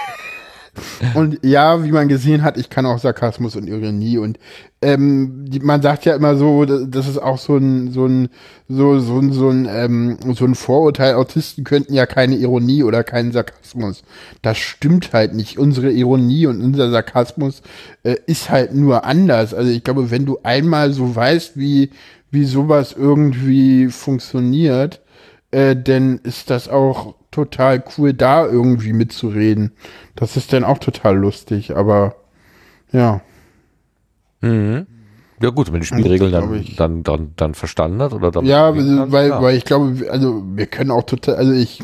und 1.15 1.39
ja, 1.43 1.85
wie 1.85 1.93
man 1.93 2.09
gesehen 2.09 2.43
hat, 2.43 2.57
ich 2.57 2.71
kann 2.71 2.87
auch 2.87 2.99
Sarkasmus 2.99 3.57
und 3.57 3.67
Ironie 3.67 4.19
und 4.19 4.39
ähm, 4.83 5.47
die, 5.49 5.61
man 5.61 5.81
sagt 5.81 6.05
ja 6.05 6.15
immer 6.15 6.37
so, 6.37 6.65
das 6.65 7.09
ist 7.09 7.19
auch 7.19 7.39
so 7.39 7.57
ein 7.57 7.91
so 7.91 8.07
ein 8.07 8.29
so 8.69 8.99
so 8.99 9.19
ein 9.19 9.33
so 9.33 9.49
ein 9.49 9.67
ähm, 9.71 10.19
so 10.35 10.45
ein 10.45 10.55
Vorurteil. 10.55 11.15
Autisten 11.15 11.65
könnten 11.65 11.95
ja 11.95 12.07
keine 12.07 12.37
Ironie 12.37 12.83
oder 12.83 13.03
keinen 13.03 13.33
Sarkasmus. 13.33 14.03
Das 14.43 14.59
stimmt 14.59 15.13
halt 15.13 15.35
nicht. 15.35 15.59
Unsere 15.59 15.91
Ironie 15.91 16.47
und 16.47 16.63
unser 16.63 16.91
Sarkasmus 16.91 17.63
äh, 18.03 18.17
ist 18.27 18.51
halt 18.51 18.75
nur 18.75 19.05
anders. 19.05 19.55
Also 19.55 19.71
ich 19.71 19.83
glaube, 19.85 20.11
wenn 20.11 20.27
du 20.27 20.39
einmal 20.43 20.93
so 20.93 21.15
weißt, 21.15 21.57
wie 21.59 21.91
wie 22.31 22.45
sowas 22.45 22.95
irgendwie 22.99 23.89
funktioniert, 23.89 25.01
äh, 25.51 25.77
dann 25.77 26.19
ist 26.25 26.51
das 26.51 26.69
auch 26.69 27.15
total 27.35 27.83
cool, 27.97 28.13
da 28.13 28.47
irgendwie 28.47 28.93
mitzureden. 28.93 29.73
Das 30.15 30.37
ist 30.37 30.53
dann 30.53 30.65
auch 30.65 30.79
total 30.79 31.17
lustig, 31.17 31.77
aber 31.77 32.17
ja. 32.93 33.21
Mhm. 34.41 34.87
Ja 35.43 35.51
gut, 35.51 35.73
wenn 35.73 35.81
die 35.81 35.87
Spielregeln 35.87 36.31
dann, 36.31 36.65
dann, 36.77 37.03
dann, 37.03 37.33
dann 37.37 37.55
verstanden 37.55 38.01
hat 38.01 38.13
oder 38.13 38.31
dann 38.31 38.47
Ja, 38.47 38.71
dann, 38.71 39.11
weil, 39.11 39.29
klar. 39.29 39.43
weil 39.43 39.57
ich 39.57 39.65
glaube, 39.65 40.09
also 40.11 40.45
wir 40.55 40.67
können 40.67 40.93
auch 40.93 41.03
total, 41.03 41.35
also 41.35 41.53
ich, 41.53 41.83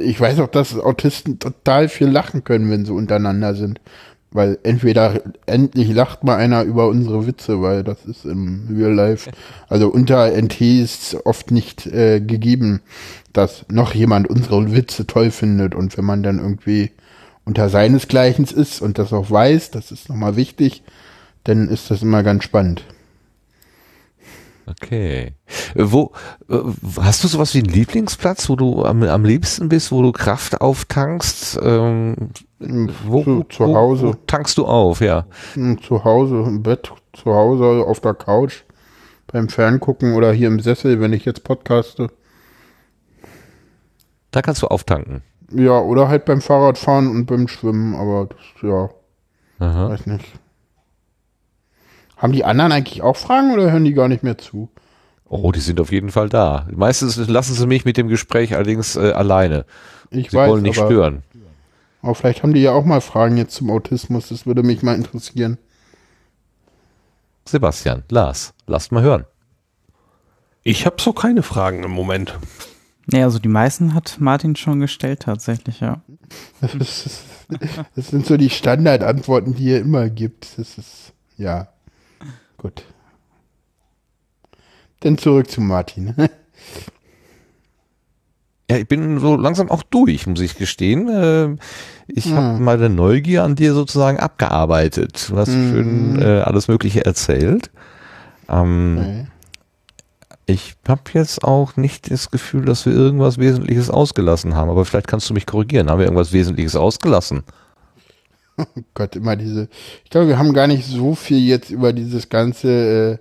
ich 0.00 0.18
weiß 0.18 0.40
auch, 0.40 0.48
dass 0.48 0.78
Autisten 0.78 1.38
total 1.38 1.88
viel 1.88 2.08
lachen 2.08 2.44
können, 2.44 2.70
wenn 2.70 2.86
sie 2.86 2.92
untereinander 2.92 3.54
sind. 3.54 3.80
Weil 4.30 4.58
entweder 4.62 5.22
endlich 5.46 5.90
lacht 5.90 6.22
mal 6.22 6.36
einer 6.36 6.62
über 6.62 6.88
unsere 6.88 7.26
Witze, 7.26 7.62
weil 7.62 7.82
das 7.82 8.04
ist 8.04 8.26
im 8.26 8.68
Real 8.70 8.92
Life, 8.92 9.30
also 9.68 9.88
unter 9.88 10.30
NT 10.30 10.60
ist 10.60 11.16
oft 11.24 11.50
nicht 11.50 11.86
äh, 11.86 12.20
gegeben, 12.20 12.82
dass 13.38 13.64
noch 13.70 13.94
jemand 13.94 14.28
unsere 14.28 14.72
Witze 14.72 15.06
toll 15.06 15.30
findet 15.30 15.74
und 15.74 15.96
wenn 15.96 16.04
man 16.04 16.24
dann 16.24 16.40
irgendwie 16.40 16.90
unter 17.44 17.68
seinesgleichen 17.68 18.44
ist 18.44 18.82
und 18.82 18.98
das 18.98 19.12
auch 19.12 19.30
weiß, 19.30 19.70
das 19.70 19.92
ist 19.92 20.08
nochmal 20.08 20.34
wichtig, 20.34 20.82
dann 21.44 21.68
ist 21.68 21.90
das 21.90 22.02
immer 22.02 22.24
ganz 22.24 22.42
spannend. 22.44 22.82
Okay. 24.66 25.32
Wo 25.74 26.12
äh, 26.50 26.58
hast 27.00 27.24
du 27.24 27.28
sowas 27.28 27.54
wie 27.54 27.60
einen 27.60 27.72
Lieblingsplatz, 27.72 28.48
wo 28.50 28.56
du 28.56 28.84
am, 28.84 29.02
am 29.04 29.24
liebsten 29.24 29.68
bist, 29.68 29.92
wo 29.92 30.02
du 30.02 30.12
Kraft 30.12 30.60
auftankst? 30.60 31.60
Ähm, 31.62 32.16
wo, 32.58 33.22
zu, 33.22 33.44
zu 33.48 33.66
wo, 33.68 33.74
Hause. 33.74 34.08
Wo 34.08 34.14
tankst 34.26 34.58
du 34.58 34.66
auf, 34.66 35.00
ja. 35.00 35.26
Hm, 35.54 35.80
Zu 35.80 36.04
Hause, 36.04 36.42
im 36.46 36.62
Bett, 36.62 36.92
zu 37.14 37.32
Hause, 37.32 37.86
auf 37.86 38.00
der 38.00 38.14
Couch, 38.14 38.64
beim 39.28 39.48
Ferngucken 39.48 40.14
oder 40.14 40.32
hier 40.32 40.48
im 40.48 40.60
Sessel, 40.60 41.00
wenn 41.00 41.12
ich 41.12 41.24
jetzt 41.24 41.44
podcaste. 41.44 42.10
Da 44.30 44.42
kannst 44.42 44.62
du 44.62 44.66
auftanken. 44.66 45.22
Ja, 45.50 45.78
oder 45.78 46.08
halt 46.08 46.24
beim 46.26 46.40
Fahrradfahren 46.42 47.08
und 47.08 47.26
beim 47.26 47.48
Schwimmen, 47.48 47.94
aber 47.94 48.26
das, 48.26 48.62
ja, 48.62 48.90
Aha. 49.58 49.88
weiß 49.90 50.06
nicht. 50.06 50.26
Haben 52.18 52.32
die 52.32 52.44
anderen 52.44 52.72
eigentlich 52.72 53.00
auch 53.02 53.16
Fragen 53.16 53.52
oder 53.52 53.70
hören 53.70 53.84
die 53.84 53.94
gar 53.94 54.08
nicht 54.08 54.22
mehr 54.22 54.36
zu? 54.36 54.68
Oh, 55.24 55.52
die 55.52 55.60
sind 55.60 55.80
auf 55.80 55.92
jeden 55.92 56.10
Fall 56.10 56.28
da. 56.28 56.66
Meistens 56.70 57.16
lassen 57.28 57.54
sie 57.54 57.66
mich 57.66 57.84
mit 57.84 57.96
dem 57.96 58.08
Gespräch 58.08 58.54
allerdings 58.54 58.96
äh, 58.96 59.12
alleine. 59.12 59.64
Ich 60.10 60.30
Sie 60.30 60.36
weiß, 60.36 60.50
wollen 60.50 60.62
nicht 60.62 60.78
aber, 60.78 60.88
stören. 60.88 61.22
aber 62.02 62.14
vielleicht 62.14 62.42
haben 62.42 62.54
die 62.54 62.62
ja 62.62 62.72
auch 62.72 62.84
mal 62.84 63.00
Fragen 63.00 63.36
jetzt 63.36 63.54
zum 63.54 63.70
Autismus, 63.70 64.28
das 64.28 64.46
würde 64.46 64.62
mich 64.62 64.82
mal 64.82 64.94
interessieren. 64.96 65.58
Sebastian, 67.46 68.04
Lars, 68.10 68.52
lasst 68.66 68.92
mal 68.92 69.02
hören. 69.02 69.24
Ich 70.62 70.84
habe 70.84 70.96
so 71.00 71.12
keine 71.12 71.42
Fragen 71.42 71.82
im 71.84 71.90
Moment. 71.90 72.38
Ja, 73.10 73.24
also 73.24 73.38
die 73.38 73.48
meisten 73.48 73.94
hat 73.94 74.16
Martin 74.20 74.54
schon 74.56 74.80
gestellt 74.80 75.20
tatsächlich, 75.20 75.80
ja. 75.80 76.02
Das, 76.60 76.74
ist, 77.06 77.20
das 77.94 78.08
sind 78.08 78.26
so 78.26 78.36
die 78.36 78.50
Standardantworten, 78.50 79.54
die 79.54 79.64
ihr 79.64 79.80
immer 79.80 80.10
gibt. 80.10 80.58
Das 80.58 80.76
ist, 80.76 81.12
ja. 81.36 81.68
Gut. 82.58 82.84
Dann 85.00 85.16
zurück 85.16 85.50
zu 85.50 85.60
Martin. 85.60 86.14
Ja, 88.70 88.76
ich 88.76 88.86
bin 88.88 89.18
so 89.20 89.36
langsam 89.36 89.70
auch 89.70 89.82
durch, 89.82 90.26
muss 90.26 90.40
ich 90.40 90.56
gestehen. 90.56 91.08
Äh, 91.08 91.56
Ich 92.10 92.24
Hm. 92.26 92.34
habe 92.36 92.58
meine 92.62 92.88
Neugier 92.90 93.44
an 93.44 93.54
dir 93.54 93.74
sozusagen 93.74 94.18
abgearbeitet. 94.18 95.28
Du 95.30 95.36
hast 95.36 95.48
Mhm. 95.50 95.70
schön 95.70 96.22
äh, 96.22 96.40
alles 96.40 96.66
Mögliche 96.68 97.04
erzählt. 97.04 97.70
Ähm, 98.48 98.94
Nee. 98.94 99.26
Ich 100.50 100.76
habe 100.88 101.02
jetzt 101.12 101.44
auch 101.44 101.76
nicht 101.76 102.10
das 102.10 102.30
Gefühl, 102.30 102.64
dass 102.64 102.86
wir 102.86 102.94
irgendwas 102.94 103.36
Wesentliches 103.36 103.90
ausgelassen 103.90 104.54
haben, 104.54 104.70
aber 104.70 104.86
vielleicht 104.86 105.06
kannst 105.06 105.28
du 105.28 105.34
mich 105.34 105.44
korrigieren. 105.44 105.90
Haben 105.90 105.98
wir 105.98 106.06
irgendwas 106.06 106.32
Wesentliches 106.32 106.74
ausgelassen? 106.74 107.42
Gott, 108.94 109.14
immer 109.14 109.36
diese. 109.36 109.68
Ich 110.04 110.10
glaube, 110.10 110.28
wir 110.28 110.38
haben 110.38 110.54
gar 110.54 110.66
nicht 110.66 110.86
so 110.86 111.14
viel 111.14 111.38
jetzt 111.46 111.70
über 111.70 111.92
dieses 111.92 112.30
ganze 112.30 113.18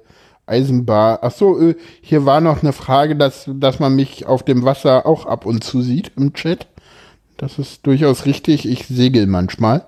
äh, 0.48 0.52
Eisenbahn. 0.52 1.20
Ach 1.22 1.32
so, 1.32 1.60
äh, 1.60 1.76
hier 2.02 2.26
war 2.26 2.40
noch 2.40 2.64
eine 2.64 2.72
Frage, 2.72 3.18
dass, 3.18 3.50
dass 3.54 3.80
man 3.80 3.94
mich 3.94 4.26
auf 4.26 4.44
dem 4.44 4.64
Wasser 4.64 5.06
auch 5.06 5.26
ab 5.26 5.46
und 5.46 5.66
zu 5.66 5.82
sieht 5.82 6.14
im 6.16 6.32
Chat. 6.34 6.68
Das 7.36 7.60
ist 7.60 7.86
durchaus 7.86 8.26
richtig. 8.26 8.66
Ich 8.68 8.88
segel 8.88 9.28
manchmal. 9.28 9.86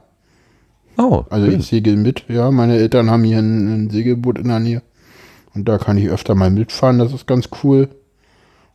Oh, 0.97 1.23
Also 1.29 1.47
schön. 1.47 1.61
ich 1.61 1.67
segel 1.67 1.95
mit. 1.95 2.25
Ja, 2.27 2.51
meine 2.51 2.75
Eltern 2.75 3.09
haben 3.09 3.23
hier 3.23 3.39
ein, 3.39 3.85
ein 3.85 3.89
Segelboot 3.89 4.37
in 4.37 4.49
der 4.49 4.59
Nähe. 4.59 4.81
Und 5.59 5.65
da 5.65 5.77
kann 5.77 5.97
ich 5.97 6.07
öfter 6.07 6.35
mal 6.35 6.49
mitfahren. 6.49 6.99
Das 6.99 7.11
ist 7.11 7.27
ganz 7.27 7.49
cool. 7.63 7.89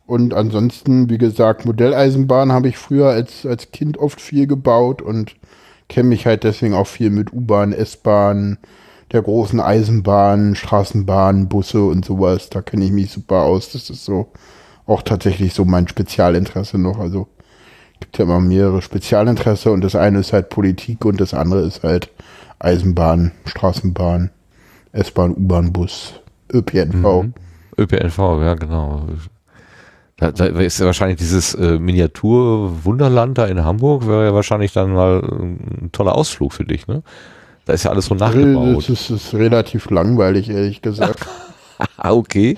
Und 0.05 0.35
ansonsten, 0.35 1.09
wie 1.09 1.17
gesagt, 1.17 1.65
Modelleisenbahn 1.65 2.51
habe 2.51 2.67
ich 2.67 2.77
früher 2.77 3.09
als, 3.09 3.43
als 3.43 3.71
Kind 3.71 3.97
oft 3.97 4.21
viel 4.21 4.45
gebaut 4.45 5.01
und 5.01 5.35
kenne 5.89 6.09
mich 6.09 6.27
halt 6.27 6.43
deswegen 6.43 6.75
auch 6.75 6.85
viel 6.85 7.09
mit 7.09 7.33
U-Bahn, 7.33 7.73
S-Bahn, 7.73 8.59
der 9.11 9.23
großen 9.23 9.59
Eisenbahn, 9.59 10.53
Straßenbahn, 10.53 11.49
Busse 11.49 11.83
und 11.83 12.05
sowas. 12.05 12.51
Da 12.51 12.61
kenne 12.61 12.85
ich 12.85 12.91
mich 12.91 13.09
super 13.09 13.41
aus. 13.41 13.71
Das 13.71 13.89
ist 13.89 14.05
so 14.05 14.31
auch 14.85 15.01
tatsächlich 15.01 15.55
so 15.55 15.65
mein 15.65 15.87
Spezialinteresse 15.87 16.77
noch. 16.77 16.99
Also 16.99 17.27
gibt 17.99 18.19
ja 18.19 18.25
immer 18.25 18.39
mehrere 18.39 18.83
Spezialinteresse 18.83 19.71
und 19.71 19.81
das 19.81 19.95
eine 19.95 20.19
ist 20.19 20.33
halt 20.33 20.49
Politik 20.49 21.03
und 21.03 21.19
das 21.19 21.33
andere 21.33 21.61
ist 21.61 21.81
halt 21.81 22.11
Eisenbahn, 22.59 23.31
Straßenbahn, 23.45 24.29
S-Bahn, 24.91 25.31
U-Bahn, 25.31 25.73
Bus, 25.73 26.21
ÖPNV. 26.53 26.93
Mhm. 27.23 27.33
ÖPNV, 27.77 28.17
ja 28.41 28.53
genau. 28.55 29.07
Da, 30.17 30.31
da 30.31 30.45
ist 30.45 30.79
ja 30.79 30.85
wahrscheinlich 30.85 31.17
dieses 31.17 31.53
äh, 31.55 31.77
Miniatur-Wunderland 31.77 33.37
da 33.37 33.45
in 33.47 33.63
Hamburg, 33.65 34.07
wäre 34.07 34.25
ja 34.25 34.33
wahrscheinlich 34.33 34.71
dann 34.71 34.93
mal 34.93 35.21
äh, 35.21 35.83
ein 35.83 35.89
toller 35.91 36.15
Ausflug 36.15 36.53
für 36.53 36.63
dich, 36.63 36.87
ne? 36.87 37.03
Da 37.65 37.73
ist 37.73 37.83
ja 37.83 37.91
alles 37.91 38.05
so 38.05 38.15
Das 38.15 38.29
nachgebaut. 38.33 38.87
ist, 38.89 39.09
ist 39.09 39.33
relativ 39.33 39.89
langweilig, 39.89 40.49
ehrlich 40.49 40.81
gesagt. 40.81 41.25
Ah, 41.97 42.13
okay. 42.13 42.57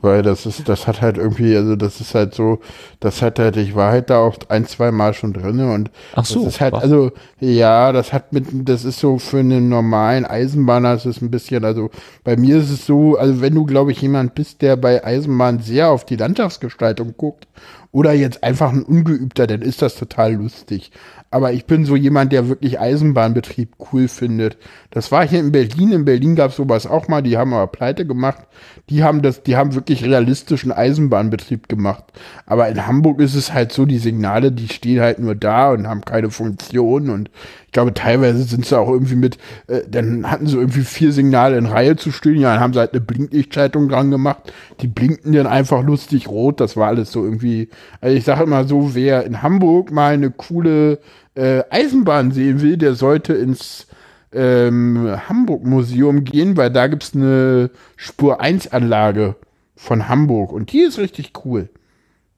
Weil 0.00 0.22
das 0.22 0.46
ist, 0.46 0.68
das 0.68 0.86
hat 0.86 1.00
halt 1.00 1.18
irgendwie, 1.18 1.56
also 1.56 1.74
das 1.74 2.00
ist 2.00 2.14
halt 2.14 2.32
so, 2.32 2.60
das 3.00 3.20
hat 3.20 3.40
halt, 3.40 3.56
ich 3.56 3.74
war 3.74 3.90
halt 3.90 4.10
da 4.10 4.18
auch 4.18 4.36
ein, 4.48 4.64
zwei 4.64 4.92
Mal 4.92 5.12
schon 5.12 5.32
drinne 5.32 5.72
und 5.72 5.90
Ach 6.14 6.24
so, 6.24 6.44
das 6.44 6.54
ist 6.54 6.60
halt, 6.60 6.72
was? 6.74 6.84
also 6.84 7.10
ja, 7.40 7.90
das 7.90 8.12
hat 8.12 8.32
mit, 8.32 8.46
das 8.52 8.84
ist 8.84 9.00
so 9.00 9.18
für 9.18 9.40
einen 9.40 9.68
normalen 9.68 10.24
Eisenbahner, 10.24 10.94
ist 10.94 11.06
es 11.06 11.20
ein 11.20 11.32
bisschen, 11.32 11.64
also 11.64 11.90
bei 12.22 12.36
mir 12.36 12.58
ist 12.58 12.70
es 12.70 12.86
so, 12.86 13.16
also 13.16 13.40
wenn 13.40 13.54
du, 13.56 13.66
glaube 13.66 13.90
ich, 13.90 14.00
jemand 14.00 14.36
bist, 14.36 14.62
der 14.62 14.76
bei 14.76 15.04
Eisenbahn 15.04 15.58
sehr 15.60 15.88
auf 15.88 16.04
die 16.04 16.16
Landschaftsgestaltung 16.16 17.14
guckt 17.16 17.48
oder 17.90 18.12
jetzt 18.12 18.44
einfach 18.44 18.72
ein 18.72 18.82
Ungeübter, 18.82 19.48
dann 19.48 19.62
ist 19.62 19.82
das 19.82 19.96
total 19.96 20.34
lustig. 20.34 20.92
Aber 21.30 21.52
ich 21.52 21.66
bin 21.66 21.84
so 21.84 21.96
jemand, 21.96 22.32
der 22.32 22.48
wirklich 22.48 22.80
Eisenbahnbetrieb 22.80 23.74
cool 23.92 24.08
findet. 24.08 24.56
Das 24.90 25.12
war 25.12 25.28
hier 25.28 25.40
in 25.40 25.52
Berlin. 25.52 25.92
In 25.92 26.04
Berlin 26.06 26.34
gab 26.34 26.50
es 26.50 26.56
sowas 26.56 26.86
auch 26.86 27.08
mal. 27.08 27.20
Die 27.20 27.36
haben 27.36 27.52
aber 27.52 27.66
pleite 27.66 28.06
gemacht. 28.06 28.46
Die 28.88 29.04
haben 29.04 29.20
das, 29.20 29.42
die 29.42 29.54
haben 29.54 29.74
wirklich 29.74 30.02
realistischen 30.02 30.72
Eisenbahnbetrieb 30.72 31.68
gemacht. 31.68 32.04
Aber 32.46 32.68
in 32.68 32.86
Hamburg 32.86 33.20
ist 33.20 33.34
es 33.34 33.52
halt 33.52 33.70
so, 33.70 33.84
die 33.84 33.98
Signale, 33.98 34.50
die 34.50 34.68
stehen 34.68 35.00
halt 35.00 35.18
nur 35.18 35.34
da 35.34 35.72
und 35.72 35.86
haben 35.86 36.00
keine 36.06 36.30
Funktion. 36.30 37.10
Und 37.10 37.30
ich 37.66 37.72
glaube, 37.72 37.92
teilweise 37.92 38.44
sind 38.44 38.64
sie 38.64 38.78
auch 38.78 38.88
irgendwie 38.88 39.16
mit, 39.16 39.36
äh, 39.66 39.82
dann 39.86 40.30
hatten 40.30 40.46
sie 40.46 40.56
irgendwie 40.56 40.80
vier 40.80 41.12
Signale 41.12 41.58
in 41.58 41.66
Reihe 41.66 41.96
zu 41.96 42.10
stehen. 42.10 42.40
Ja, 42.40 42.54
dann 42.54 42.60
haben 42.60 42.72
sie 42.72 42.80
halt 42.80 42.92
eine 42.92 43.02
Blinklichtschaltung 43.02 43.90
dran 43.90 44.10
gemacht. 44.10 44.54
Die 44.80 44.88
blinkten 44.88 45.34
dann 45.34 45.46
einfach 45.46 45.82
lustig 45.82 46.28
rot. 46.28 46.60
Das 46.60 46.78
war 46.78 46.88
alles 46.88 47.12
so 47.12 47.22
irgendwie, 47.22 47.68
also 48.00 48.16
ich 48.16 48.24
sage 48.24 48.44
immer 48.44 48.64
so, 48.64 48.94
wer 48.94 49.24
in 49.24 49.42
Hamburg 49.42 49.90
mal 49.90 50.14
eine 50.14 50.30
coole 50.30 50.98
äh, 51.34 51.62
Eisenbahn 51.68 52.32
sehen 52.32 52.62
will, 52.62 52.78
der 52.78 52.94
sollte 52.94 53.34
ins 53.34 53.86
ähm, 54.32 55.16
Hamburg-Museum 55.28 56.24
gehen, 56.24 56.56
weil 56.56 56.70
da 56.70 56.86
gibt's 56.86 57.14
eine 57.14 57.70
Spur-1-Anlage 57.96 59.36
von 59.76 60.08
Hamburg 60.08 60.52
und 60.52 60.72
die 60.72 60.80
ist 60.80 60.98
richtig 60.98 61.32
cool. 61.44 61.68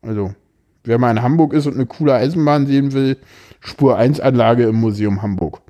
Also, 0.03 0.35
wer 0.85 0.99
mal 0.99 1.11
in 1.11 1.23
Hamburg 1.23 1.53
ist 1.53 1.67
und 1.67 1.75
eine 1.75 1.87
coole 1.87 2.15
Eisenbahn 2.15 2.67
sehen 2.67 2.93
will, 2.93 3.17
Spur-1-Anlage 3.61 4.65
im 4.65 4.77
Museum 4.77 5.23
Hamburg. 5.23 5.61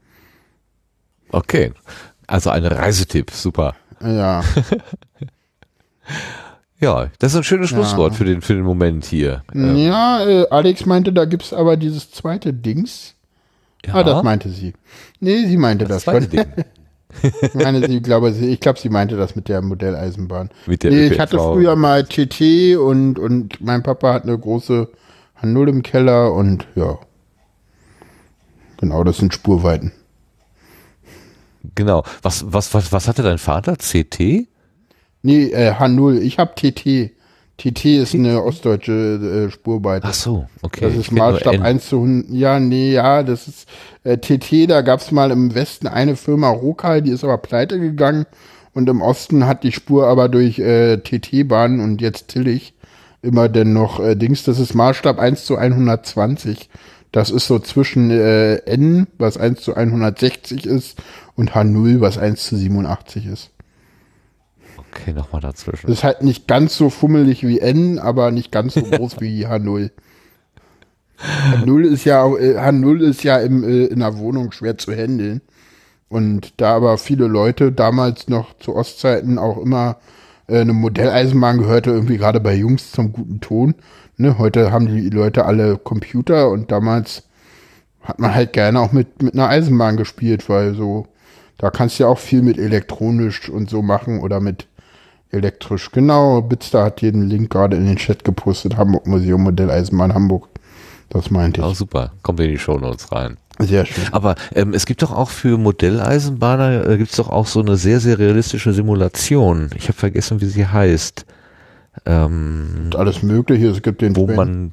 Okay. 1.33 1.73
Also 2.27 2.51
ein 2.51 2.65
Reisetipp, 2.65 3.31
super. 3.31 3.75
Ja, 4.01 4.43
Ja, 6.81 7.11
das 7.19 7.33
ist 7.33 7.39
ein 7.39 7.45
schönes 7.45 7.69
Schlusswort 7.69 8.15
für 8.15 8.25
den, 8.25 8.41
für 8.41 8.55
den 8.55 8.63
Moment 8.63 9.05
hier. 9.05 9.45
Ähm, 9.55 9.77
ja 9.77 10.25
äh, 10.27 10.47
Alex 10.49 10.87
meinte, 10.87 11.13
da 11.13 11.27
gibt's 11.27 11.53
aber 11.53 11.77
dieses 11.77 12.11
zweite 12.11 12.55
Dings. 12.55 13.15
Ja, 13.87 13.95
Ah, 13.95 14.03
das 14.03 14.23
meinte 14.23 14.51
sie. 14.51 14.75
Nee, 15.21 15.47
sie 15.47 15.57
meinte 15.57 15.85
das. 15.87 16.05
Ich 17.43 17.55
meine, 17.55 17.87
sie, 17.89 18.01
glaube, 18.01 18.33
sie, 18.33 18.51
ich 18.51 18.61
glaube, 18.61 18.79
sie 18.79 18.89
meinte 18.89 19.17
das 19.17 19.35
mit 19.35 19.49
der 19.49 19.63
Modelleisenbahn. 19.63 20.51
Mit 20.67 20.85
der 20.85 20.93
nee, 20.93 21.07
ich 21.09 21.19
hatte 21.19 21.39
früher 21.39 21.75
mal 21.75 22.05
TT 22.05 22.77
und, 22.77 23.19
und 23.19 23.61
mein 23.61 23.83
Papa 23.83 24.13
hat 24.13 24.23
eine 24.23 24.39
große 24.39 24.89
H0 25.43 25.69
im 25.69 25.83
Keller 25.83 26.33
und 26.33 26.69
ja. 26.77 26.99
Genau, 28.77 29.03
das 29.03 29.19
sind 29.19 29.35
Spurweiten. 29.35 29.93
Genau. 31.75 32.05
Was, 32.23 32.45
was, 32.47 32.73
was, 32.75 32.93
was 32.93 33.09
hatte 33.09 33.23
dein 33.23 33.39
Vater? 33.39 33.77
CT? 33.77 34.47
Nee, 35.23 35.51
äh, 35.51 35.73
H0, 35.73 36.21
ich 36.21 36.39
habe 36.39 36.55
TT. 36.55 37.11
TT 37.61 37.85
ist 37.85 38.15
eine 38.15 38.43
ostdeutsche 38.43 39.49
äh, 39.49 39.51
Spurweite. 39.51 40.07
Ach 40.09 40.15
so, 40.15 40.47
okay. 40.63 40.81
Das 40.81 40.97
ist 40.97 41.13
Maßstab 41.13 41.57
N. 41.57 41.63
1 41.63 41.89
zu 41.91 41.97
100. 41.97 42.31
Ja, 42.31 42.59
nee, 42.59 42.93
ja, 42.93 43.23
das 43.23 43.49
ist 43.49 43.69
äh, 44.03 44.17
TT, 44.17 44.71
da 44.71 44.81
gab's 44.81 45.11
mal 45.11 45.31
im 45.31 45.55
Westen 45.55 45.87
eine 45.87 46.17
Firma 46.17 46.49
Rokal, 46.49 47.03
die 47.03 47.11
ist 47.11 47.23
aber 47.23 47.37
pleite 47.37 47.79
gegangen 47.79 48.25
und 48.73 48.89
im 48.89 49.03
Osten 49.03 49.47
hat 49.47 49.63
die 49.63 49.73
Spur 49.73 50.07
aber 50.07 50.31
durch 50.31 50.59
äh, 50.59 50.97
TT-Bahn 50.97 51.81
und 51.81 52.01
jetzt 52.01 52.29
Tillich 52.29 52.73
immer 53.21 53.51
denn 53.51 53.75
noch 53.75 54.01
äh, 54.01 54.15
Dings, 54.15 54.43
das 54.45 54.59
ist 54.59 54.75
Maßstab 54.75 55.19
1 55.19 55.45
zu 55.45 55.57
120. 55.57 56.71
Das 57.13 57.29
ist 57.29 57.47
so 57.47 57.59
zwischen 57.59 58.11
äh, 58.11 58.57
N, 58.65 59.07
was 59.19 59.37
1 59.37 59.61
zu 59.61 59.75
160 59.75 60.65
ist, 60.65 60.97
und 61.37 61.53
H0, 61.53 62.01
was 62.01 62.17
1 62.17 62.43
zu 62.43 62.57
87 62.57 63.27
ist. 63.27 63.51
Okay, 64.93 65.13
nochmal 65.13 65.41
dazwischen. 65.41 65.87
Das 65.87 65.99
ist 65.99 66.05
halt 66.05 66.23
nicht 66.23 66.47
ganz 66.49 66.77
so 66.77 66.91
fummelig 66.91 67.47
wie 67.47 67.61
N, 67.61 67.99
aber 67.99 68.31
nicht 68.31 68.51
ganz 68.51 68.75
so 68.75 68.83
groß 68.91 69.21
wie 69.21 69.47
H0. 69.47 69.91
H0 71.19 71.83
ist 71.85 72.05
ja, 72.05 72.27
äh, 72.27 72.59
H0 72.59 73.01
ist 73.01 73.23
ja 73.23 73.39
im, 73.39 73.63
äh, 73.65 73.87
in 73.87 74.01
der 74.01 74.19
Wohnung 74.19 74.53
schwer 74.53 74.79
zu 74.79 74.93
handeln. 74.93 75.43
Und 76.09 76.61
da 76.61 76.75
aber 76.75 76.99
viele 76.99 77.29
Leute 77.29 77.71
damals 77.71 78.29
noch 78.29 78.59
zu 78.59 78.75
Ostzeiten 78.75 79.39
auch 79.39 79.59
immer 79.59 79.99
äh, 80.49 80.61
eine 80.61 80.73
Modelleisenbahn 80.73 81.59
gehörte, 81.59 81.91
irgendwie 81.91 82.17
gerade 82.17 82.41
bei 82.41 82.55
Jungs 82.55 82.91
zum 82.91 83.13
guten 83.13 83.41
Ton. 83.41 83.75
Ne? 84.17 84.37
Heute 84.39 84.73
haben 84.73 84.87
die 84.87 85.09
Leute 85.11 85.45
alle 85.45 85.79
Computer 85.79 86.51
und 86.51 86.73
damals 86.73 87.23
hat 88.03 88.19
man 88.19 88.35
halt 88.35 88.53
gerne 88.53 88.81
auch 88.81 88.93
mit, 88.93 89.23
mit 89.23 89.35
einer 89.35 89.49
Eisenbahn 89.49 89.97
gespielt, 89.97 90.49
weil 90.49 90.75
so, 90.75 91.07
da 91.59 91.71
kannst 91.71 91.99
du 91.99 92.05
ja 92.05 92.09
auch 92.09 92.19
viel 92.19 92.43
mit 92.43 92.59
elektronisch 92.59 93.49
und 93.49 93.71
so 93.71 93.83
machen 93.83 94.21
oder 94.21 94.41
mit 94.41 94.67
elektrisch. 95.31 95.91
Genau, 95.93 96.43
Bitster 96.43 96.85
hat 96.85 97.03
jeden 97.03 97.29
Link 97.29 97.51
gerade 97.51 97.77
in 97.77 97.87
den 97.87 97.97
Chat 97.97 98.25
gepostet. 98.25 98.77
Hamburg 98.77 99.07
Museum 99.07 99.43
Modelleisenbahn 99.43 100.15
Hamburg. 100.15 100.49
Das 101.11 101.31
meinte 101.31 101.63
Oh, 101.63 101.71
ich. 101.73 101.79
super. 101.79 102.13
Kommt 102.23 102.41
in 102.41 102.51
die 102.51 102.59
Shownotes 102.59 103.11
rein. 103.13 103.37
Sehr 103.59 103.85
schön. 103.85 104.05
Aber 104.13 104.37
ähm, 104.55 104.73
es 104.75 104.87
gibt 104.87 105.03
doch 105.03 105.13
auch 105.13 105.29
für 105.29 105.59
Modelleisenbahner, 105.59 106.89
äh, 106.89 106.97
gibt 106.97 107.11
es 107.11 107.17
doch 107.17 107.29
auch 107.29 107.47
so 107.47 107.61
eine 107.61 107.77
sehr, 107.77 108.01
sehr 108.01 108.19
realistische 108.19 108.73
Simulation. 108.73 109.71
Ich 109.77 109.85
habe 109.89 109.99
vergessen, 109.99 110.41
wie 110.41 110.47
sie 110.47 110.67
heißt. 110.67 111.27
Ähm, 112.07 112.69
Und 112.85 112.97
alles 112.97 113.23
Mögliche. 113.23 113.69
Es 113.69 113.83
gibt 113.83 114.01
den 114.03 114.17
wo 114.17 114.27
Train- 114.27 114.37
man 114.37 114.73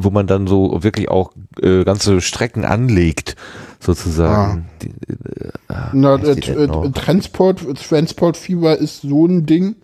wo 0.00 0.10
man 0.10 0.28
dann 0.28 0.46
so 0.46 0.84
wirklich 0.84 1.08
auch 1.08 1.32
äh, 1.60 1.82
ganze 1.82 2.20
Strecken 2.20 2.64
anlegt, 2.64 3.34
sozusagen. 3.80 4.66
Die, 4.80 4.90
äh, 4.90 5.48
ah, 5.66 5.90
Na, 5.92 6.14
äh, 6.14 6.36
die 6.36 6.50
äh, 6.52 6.66
noch? 6.68 6.92
Transport, 6.92 7.64
Transportfieber 7.88 8.76
ist 8.78 9.02
so 9.02 9.26
ein 9.26 9.44
Ding, 9.46 9.74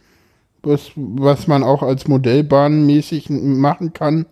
was, 0.66 0.90
was 0.96 1.46
man 1.46 1.62
auch 1.62 1.82
als 1.82 2.08
Modellbahn 2.08 2.86
mäßig 2.86 3.30
machen 3.30 3.92
kann. 3.92 4.26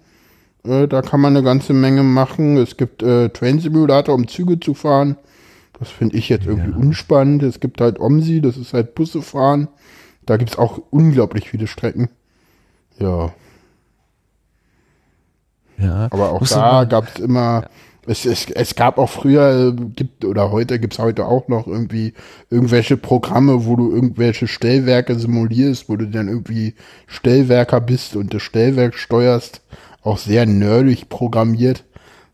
Äh, 0.65 0.87
da 0.89 1.03
kann 1.03 1.21
man 1.21 1.37
eine 1.37 1.45
ganze 1.45 1.73
Menge 1.73 2.03
machen. 2.03 2.57
Es 2.57 2.77
gibt 2.77 3.03
äh, 3.03 3.29
Train 3.31 3.59
Simulator, 3.61 4.15
um 4.15 4.29
Züge 4.29 4.61
zu 4.61 4.75
fahren. 4.75 5.17
Das 5.79 5.89
finde 5.91 6.17
ich 6.17 6.29
jetzt 6.29 6.47
irgendwie 6.47 6.71
unspannend. 6.79 7.43
Es 7.43 7.59
gibt 7.59 7.81
halt 7.81 7.99
OMSI, 7.99 8.41
das 8.41 8.57
ist 8.57 8.73
halt 8.73 8.95
Busse 8.95 9.23
fahren. 9.23 9.69
Da 10.27 10.37
gibt's 10.37 10.57
auch 10.57 10.81
unglaublich 10.91 11.51
viele 11.51 11.67
Strecken. 11.67 12.09
Ja, 12.99 13.33
Ja. 15.79 16.09
aber 16.11 16.31
auch 16.33 16.47
da 16.47 16.57
mal- 16.73 16.87
gab's 16.87 17.19
immer, 17.19 17.65
es, 18.07 18.27
es, 18.27 18.51
es 18.51 18.75
gab 18.75 18.99
auch 18.99 19.09
früher, 19.09 19.69
äh, 19.69 19.83
gibt 19.95 20.25
oder 20.25 20.51
heute 20.51 20.79
gibt's 20.79 20.99
heute 20.99 21.27
auch 21.27 21.49
noch 21.49 21.67
irgendwie 21.67 22.15
irgendwelche 22.51 22.97
Programme, 22.97 23.65
wo 23.65 23.77
du 23.77 23.93
irgendwelche 23.93 24.49
Stellwerke 24.49 25.15
simulierst, 25.15 25.89
wo 25.89 25.97
du 25.97 26.07
dann 26.09 26.29
irgendwie 26.29 26.75
Stellwerker 27.07 27.81
bist 27.81 28.17
und 28.17 28.35
das 28.35 28.43
Stellwerk 28.43 28.97
steuerst. 28.97 29.63
Auch 30.03 30.19
sehr 30.19 30.47
nerdig 30.47 31.09
programmiert. 31.09 31.85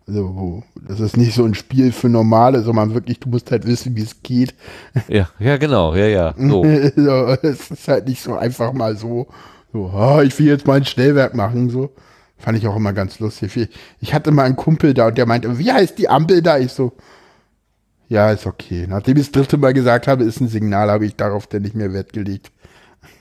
Also, 0.07 0.35
wo, 0.35 0.63
das 0.89 1.01
ist 1.01 1.19
nicht 1.19 1.35
so 1.35 1.45
ein 1.45 1.55
Spiel 1.55 1.93
für 1.93 2.09
Normale, 2.09 2.63
sondern 2.63 2.95
wirklich, 2.95 3.21
du 3.21 3.29
musst 3.29 3.51
halt 3.51 3.67
wissen, 3.67 3.95
wie 3.95 4.03
es 4.03 4.23
geht. 4.23 4.55
Ja, 5.07 5.29
ja, 5.39 5.59
genau, 5.59 5.95
ja, 5.95 6.07
ja. 6.07 6.35
So. 6.39 6.65
es 7.43 7.71
ist 7.71 7.89
halt 7.89 8.09
nicht 8.09 8.23
so 8.23 8.35
einfach 8.35 8.73
mal 8.73 8.97
so, 8.97 9.27
so, 9.71 9.89
ah, 9.89 10.23
ich 10.23 10.39
will 10.39 10.47
jetzt 10.47 10.67
mal 10.67 10.79
ein 10.79 10.87
Stellwerk 10.87 11.35
machen, 11.35 11.69
so. 11.69 11.91
Fand 12.39 12.57
ich 12.59 12.67
auch 12.67 12.77
immer 12.77 12.93
ganz 12.93 13.19
lustig. 13.19 13.69
Ich- 14.01 14.15
hatte 14.15 14.31
mal 14.31 14.45
einen 14.45 14.57
Kumpel 14.57 14.95
da 14.95 15.09
und 15.09 15.19
der 15.19 15.27
meinte, 15.27 15.59
wie 15.59 15.73
heißt 15.73 15.99
die 15.99 16.09
Ampel 16.09 16.41
da? 16.43 16.59
Ich 16.59 16.73
so, 16.73 16.93
ja, 18.09 18.31
ist 18.31 18.47
okay. 18.47 18.87
Nachdem 18.89 19.17
ich 19.19 19.25
das 19.25 19.33
dritte 19.33 19.57
Mal 19.59 19.75
gesagt 19.75 20.07
habe, 20.09 20.25
ist 20.25 20.41
ein 20.41 20.49
Signal, 20.49 20.91
habe 20.91 21.05
ich 21.07 21.17
darauf 21.17 21.47
dann 21.47 21.63
nicht 21.63 21.75
mehr 21.75 21.93
Wert 21.93 22.13
gelegt. 22.13 22.51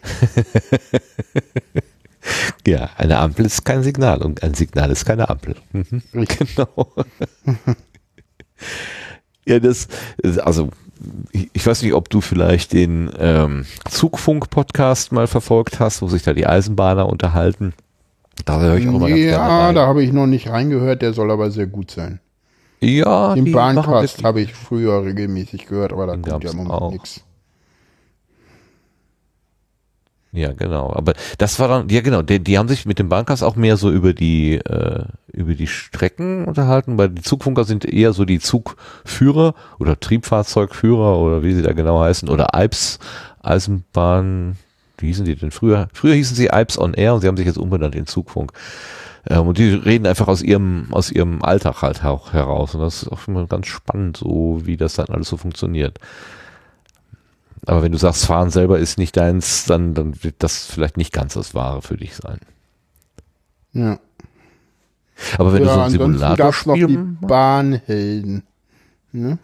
Ja, 2.66 2.90
eine 2.98 3.20
Ampel 3.20 3.46
ist 3.46 3.64
kein 3.64 3.84
Signal 3.84 4.22
und 4.22 4.44
ein 4.44 4.54
Signal 4.54 4.92
ist 4.92 5.06
keine 5.06 5.30
Ampel. 5.30 5.56
Mhm. 5.72 6.02
Genau. 6.12 6.88
ja, 9.46 9.60
das, 9.60 9.88
also 10.44 10.70
ich, 11.32 11.50
ich 11.54 11.66
weiß 11.66 11.84
nicht, 11.84 11.94
ob 11.94 12.10
du 12.10 12.20
vielleicht 12.20 12.74
den 12.74 13.10
ähm, 13.18 13.66
Zugfunk-Podcast 13.90 15.14
mal 15.14 15.28
verfolgt 15.28 15.80
hast, 15.80 16.02
wo 16.02 16.10
sich 16.10 16.24
da 16.24 16.34
die 16.34 16.48
Eisenbahner 16.48 17.08
unterhalten. 17.08 17.74
Da 18.46 18.62
höre 18.62 18.78
ich 18.78 18.88
auch 18.88 18.96
immer 18.96 19.08
Ja, 19.10 19.74
da 19.74 19.88
habe 19.88 20.04
ich 20.04 20.12
noch 20.14 20.28
nicht 20.28 20.50
reingehört, 20.50 21.02
der 21.02 21.14
soll 21.14 21.32
aber 21.32 21.52
sehr 21.52 21.68
gut 21.68 21.92
sein. 21.92 22.20
ja, 22.80 23.34
Den 23.36 23.52
machen 23.52 23.76
Bahncast 23.76 24.24
habe 24.24 24.42
ich 24.42 24.54
früher 24.54 25.04
regelmäßig 25.04 25.66
gehört, 25.68 25.94
aber 25.94 26.08
da 26.08 26.14
Den 26.14 26.22
kommt 26.24 26.44
ja 26.44 26.52
im. 26.52 26.58
Moment 26.58 26.94
nichts. 26.94 27.24
Ja, 30.34 30.52
genau. 30.52 30.94
Aber 30.94 31.14
das 31.38 31.60
war 31.60 31.68
dann, 31.68 31.90
ja 31.90 32.02
genau, 32.02 32.22
die, 32.22 32.40
die 32.40 32.58
haben 32.60 32.68
sich 32.68 32.86
mit 32.86 33.00
dem 33.00 33.10
Bankers 33.10 33.42
auch 33.42 33.56
mehr 33.56 33.76
so 33.78 33.90
über 33.90 34.14
die, 34.14 34.56
äh, 34.56 35.06
über 35.32 35.56
die 35.56 35.68
Strecken 35.68 36.46
unterhalten, 36.46 36.98
weil 36.98 37.10
die 37.10 37.22
Zugfunker 37.24 37.64
sind 37.64 37.86
eher 37.86 38.14
so 38.14 38.24
die 38.26 38.40
Zugführer 38.40 39.56
oder 39.80 40.00
Triebfahrzeugführer 40.00 41.18
oder 41.18 41.44
wie 41.44 41.54
sie 41.54 41.64
da 41.64 41.74
genau 41.74 42.02
heißen, 42.02 42.30
oder 42.30 42.54
Alps 42.54 43.00
Eisenbahn, 43.42 44.58
wie 44.98 45.08
hießen 45.08 45.26
die 45.26 45.36
denn 45.36 45.52
früher? 45.52 45.88
Früher 45.94 46.14
hießen 46.16 46.36
sie 46.36 46.52
Alps 46.52 46.78
on 46.78 46.94
Air 46.94 47.14
und 47.14 47.22
sie 47.22 47.28
haben 47.28 47.38
sich 47.38 47.46
jetzt 47.46 47.58
umbenannt 47.58 47.96
in 47.96 48.08
Zugfunk. 48.08 48.52
Ähm, 49.30 49.48
und 49.48 49.58
die 49.58 49.74
reden 49.74 50.08
einfach 50.08 50.28
aus 50.28 50.42
ihrem, 50.42 50.88
aus 50.92 51.12
ihrem 51.12 51.42
Alltag 51.44 51.82
halt 51.82 52.04
auch 52.04 52.34
heraus. 52.34 52.76
Und 52.76 52.82
das 52.82 53.04
ist 53.04 53.12
auch 53.12 53.28
immer 53.28 53.46
ganz 53.48 53.68
spannend, 53.68 54.18
so 54.18 54.62
wie 54.64 54.78
das 54.78 54.96
dann 54.96 55.08
alles 55.08 55.30
so 55.30 55.38
funktioniert. 55.38 56.00
Aber 57.66 57.84
wenn 57.84 57.92
du 57.92 57.98
sagst, 57.98 58.26
Fahren 58.26 58.50
selber 58.50 58.80
ist 58.80 58.98
nicht 58.98 59.18
deins, 59.18 59.66
dann, 59.66 59.94
dann 59.94 60.24
wird 60.24 60.36
das 60.40 60.66
vielleicht 60.66 60.98
nicht 60.98 61.12
ganz 61.12 61.34
das 61.34 61.54
Wahre 61.54 61.82
für 61.82 61.98
dich 61.98 62.16
sein. 62.16 62.40
Ja. 63.74 64.00
Aber 65.38 65.54
wenn 65.54 65.66
ja, 65.66 65.90
du 65.90 65.98
so 65.98 66.04
ein 66.04 66.38
gab's 66.38 66.66
noch 66.66 66.76
die 66.76 66.98
Bahnhelden. 67.22 68.44
Ne? 69.12 69.38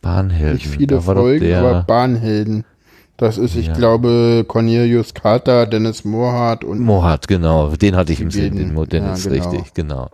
Bahnhelden, 0.00 0.56
Nicht 0.56 0.68
viele 0.68 0.86
da 0.86 1.06
war 1.06 1.14
doch 1.14 1.22
Folgen, 1.22 1.54
aber 1.54 1.82
Bahnhelden. 1.82 2.64
Das 3.20 3.36
ist, 3.36 3.54
ich 3.54 3.66
Ja. 3.66 3.74
glaube, 3.74 4.46
Cornelius 4.48 5.12
Carter, 5.12 5.66
Dennis 5.66 6.06
Mohrhardt 6.06 6.64
und 6.64 6.80
Mohat, 6.80 7.28
genau, 7.28 7.68
den 7.76 7.94
hatte 7.94 8.14
ich 8.14 8.22
im 8.22 8.30
Sinn, 8.30 8.56
den 8.56 8.68
beiden, 8.68 8.74
Modell, 8.74 9.02
ja, 9.02 9.14
genau. 9.14 9.50
richtig, 9.50 9.74
genau. 9.74 10.10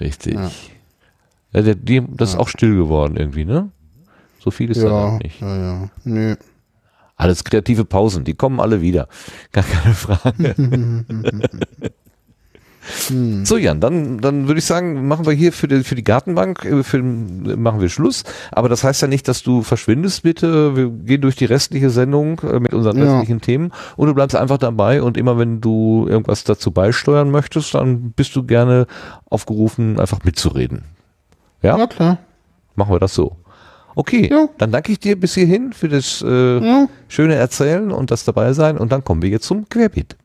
Richtig. 0.00 0.34
Ja. 0.34 1.62
Der, 1.62 1.76
die, 1.76 2.02
das 2.16 2.30
ist 2.30 2.36
auch 2.36 2.48
still 2.48 2.74
geworden 2.74 3.16
irgendwie, 3.16 3.44
ne? 3.44 3.70
So 4.40 4.50
viel 4.50 4.72
ist 4.72 4.82
da 4.82 4.86
ja, 4.88 5.10
noch 5.12 5.18
nicht. 5.20 5.40
ja, 5.40 5.56
ja. 5.56 5.88
Nö. 6.02 6.34
Alles 7.14 7.44
kreative 7.44 7.84
Pausen, 7.84 8.24
die 8.24 8.34
kommen 8.34 8.58
alle 8.58 8.80
wieder. 8.80 9.06
Gar 9.52 9.62
keine 9.62 9.94
Frage. 9.94 10.56
So, 13.44 13.56
Jan, 13.56 13.80
dann, 13.80 14.18
dann 14.18 14.48
würde 14.48 14.58
ich 14.58 14.64
sagen, 14.64 15.06
machen 15.06 15.24
wir 15.24 15.32
hier 15.32 15.52
für 15.52 15.68
die, 15.68 15.84
für 15.84 15.94
die 15.94 16.02
Gartenbank, 16.02 16.64
äh, 16.64 16.82
für, 16.82 17.00
machen 17.02 17.80
wir 17.80 17.88
Schluss. 17.88 18.24
Aber 18.50 18.68
das 18.68 18.82
heißt 18.82 19.02
ja 19.02 19.08
nicht, 19.08 19.28
dass 19.28 19.42
du 19.42 19.62
verschwindest, 19.62 20.22
bitte. 20.24 20.76
Wir 20.76 20.88
gehen 20.88 21.20
durch 21.20 21.36
die 21.36 21.44
restliche 21.44 21.90
Sendung 21.90 22.40
äh, 22.40 22.58
mit 22.58 22.74
unseren 22.74 22.98
Ja. 22.98 23.04
restlichen 23.18 23.40
Themen 23.40 23.72
und 23.96 24.08
du 24.08 24.14
bleibst 24.14 24.34
einfach 24.36 24.58
dabei 24.58 25.00
und 25.02 25.16
immer 25.16 25.38
wenn 25.38 25.60
du 25.60 26.06
irgendwas 26.08 26.44
dazu 26.44 26.72
beisteuern 26.72 27.30
möchtest, 27.30 27.74
dann 27.74 28.10
bist 28.12 28.34
du 28.34 28.42
gerne 28.42 28.86
aufgerufen, 29.30 30.00
einfach 30.00 30.24
mitzureden. 30.24 30.82
Ja, 31.62 31.78
Ja, 31.78 31.86
klar. 31.86 32.18
machen 32.74 32.92
wir 32.92 32.98
das 32.98 33.14
so. 33.14 33.36
Okay, 33.94 34.28
Ja. 34.30 34.48
dann 34.58 34.72
danke 34.72 34.90
ich 34.90 34.98
dir 35.00 35.20
bis 35.20 35.34
hierhin 35.34 35.72
für 35.72 35.88
das 35.88 36.24
äh, 36.26 36.58
Ja. 36.58 36.88
schöne 37.08 37.34
Erzählen 37.36 37.92
und 37.92 38.10
das 38.10 38.24
dabei 38.24 38.52
sein 38.54 38.76
und 38.78 38.90
dann 38.90 39.04
kommen 39.04 39.22
wir 39.22 39.28
jetzt 39.30 39.46
zum 39.46 39.68
Querbeet. 39.68 40.16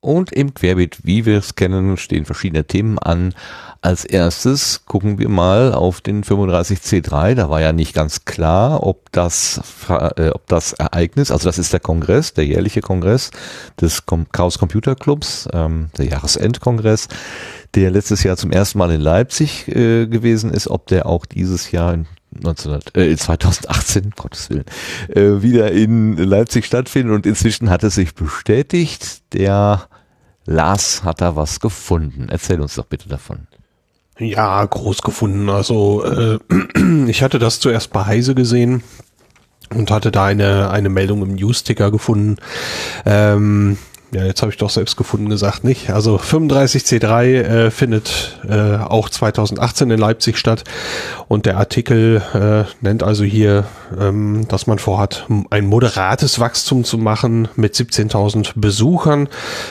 Und 0.00 0.32
im 0.32 0.54
Querbeet, 0.54 1.00
wie 1.02 1.26
wir 1.26 1.38
es 1.38 1.56
kennen, 1.56 1.96
stehen 1.96 2.24
verschiedene 2.24 2.64
Themen 2.64 3.00
an. 3.00 3.34
Als 3.80 4.04
erstes 4.04 4.84
gucken 4.86 5.18
wir 5.18 5.28
mal 5.28 5.74
auf 5.74 6.00
den 6.00 6.22
35C3. 6.22 7.34
Da 7.34 7.50
war 7.50 7.60
ja 7.60 7.72
nicht 7.72 7.94
ganz 7.94 8.24
klar, 8.24 8.84
ob 8.84 9.10
das, 9.10 9.60
äh, 9.88 10.30
ob 10.30 10.46
das 10.46 10.72
Ereignis, 10.74 11.32
also 11.32 11.48
das 11.48 11.58
ist 11.58 11.72
der 11.72 11.80
Kongress, 11.80 12.32
der 12.32 12.46
jährliche 12.46 12.80
Kongress 12.80 13.32
des 13.80 14.04
Chaos 14.30 14.58
Computer 14.58 14.94
Clubs, 14.94 15.48
ähm, 15.52 15.90
der 15.98 16.06
Jahresendkongress, 16.06 17.08
der 17.74 17.90
letztes 17.90 18.22
Jahr 18.22 18.36
zum 18.36 18.52
ersten 18.52 18.78
Mal 18.78 18.92
in 18.92 19.00
Leipzig 19.00 19.66
äh, 19.66 20.06
gewesen 20.06 20.52
ist, 20.52 20.68
ob 20.68 20.86
der 20.86 21.06
auch 21.06 21.26
dieses 21.26 21.72
Jahr 21.72 21.92
in 21.92 22.06
1900, 22.38 22.96
äh, 22.96 23.16
2018, 23.16 24.04
um 24.06 24.10
Gottes 24.16 24.50
Willen, 24.50 24.64
äh, 25.08 25.42
wieder 25.42 25.72
in 25.72 26.16
Leipzig 26.16 26.66
stattfindet 26.66 27.14
und 27.14 27.26
inzwischen 27.26 27.70
hat 27.70 27.84
es 27.84 27.94
sich 27.94 28.14
bestätigt. 28.14 29.22
Der 29.32 29.88
Lars 30.44 31.04
hat 31.04 31.20
da 31.20 31.36
was 31.36 31.60
gefunden. 31.60 32.28
Erzähl 32.30 32.60
uns 32.60 32.74
doch 32.74 32.86
bitte 32.86 33.08
davon. 33.08 33.46
Ja, 34.18 34.64
groß 34.64 35.02
gefunden. 35.02 35.48
Also 35.48 36.04
äh, 36.04 36.38
ich 37.06 37.22
hatte 37.22 37.38
das 37.38 37.60
zuerst 37.60 37.92
bei 37.92 38.04
Heise 38.04 38.34
gesehen 38.34 38.82
und 39.70 39.90
hatte 39.90 40.10
da 40.10 40.24
eine, 40.24 40.70
eine 40.70 40.88
Meldung 40.88 41.22
im 41.22 41.34
Newsticker 41.34 41.90
gefunden. 41.90 42.36
Ähm, 43.04 43.78
ja, 44.10 44.24
jetzt 44.24 44.40
habe 44.40 44.50
ich 44.50 44.56
doch 44.56 44.70
selbst 44.70 44.96
gefunden 44.96 45.28
gesagt, 45.28 45.64
nicht? 45.64 45.90
Also 45.90 46.16
35C3 46.16 47.24
äh, 47.24 47.70
findet 47.70 48.38
äh, 48.48 48.76
auch 48.76 49.10
2018 49.10 49.90
in 49.90 49.98
Leipzig 49.98 50.38
statt 50.38 50.64
und 51.28 51.44
der 51.44 51.58
Artikel 51.58 52.22
äh, 52.32 52.64
nennt 52.82 53.02
also 53.02 53.24
hier, 53.24 53.64
ähm, 54.00 54.48
dass 54.48 54.66
man 54.66 54.78
vorhat, 54.78 55.26
ein 55.50 55.66
moderates 55.66 56.40
Wachstum 56.40 56.84
zu 56.84 56.96
machen 56.96 57.48
mit 57.56 57.74
17.000 57.74 58.52
Besuchern. 58.56 59.28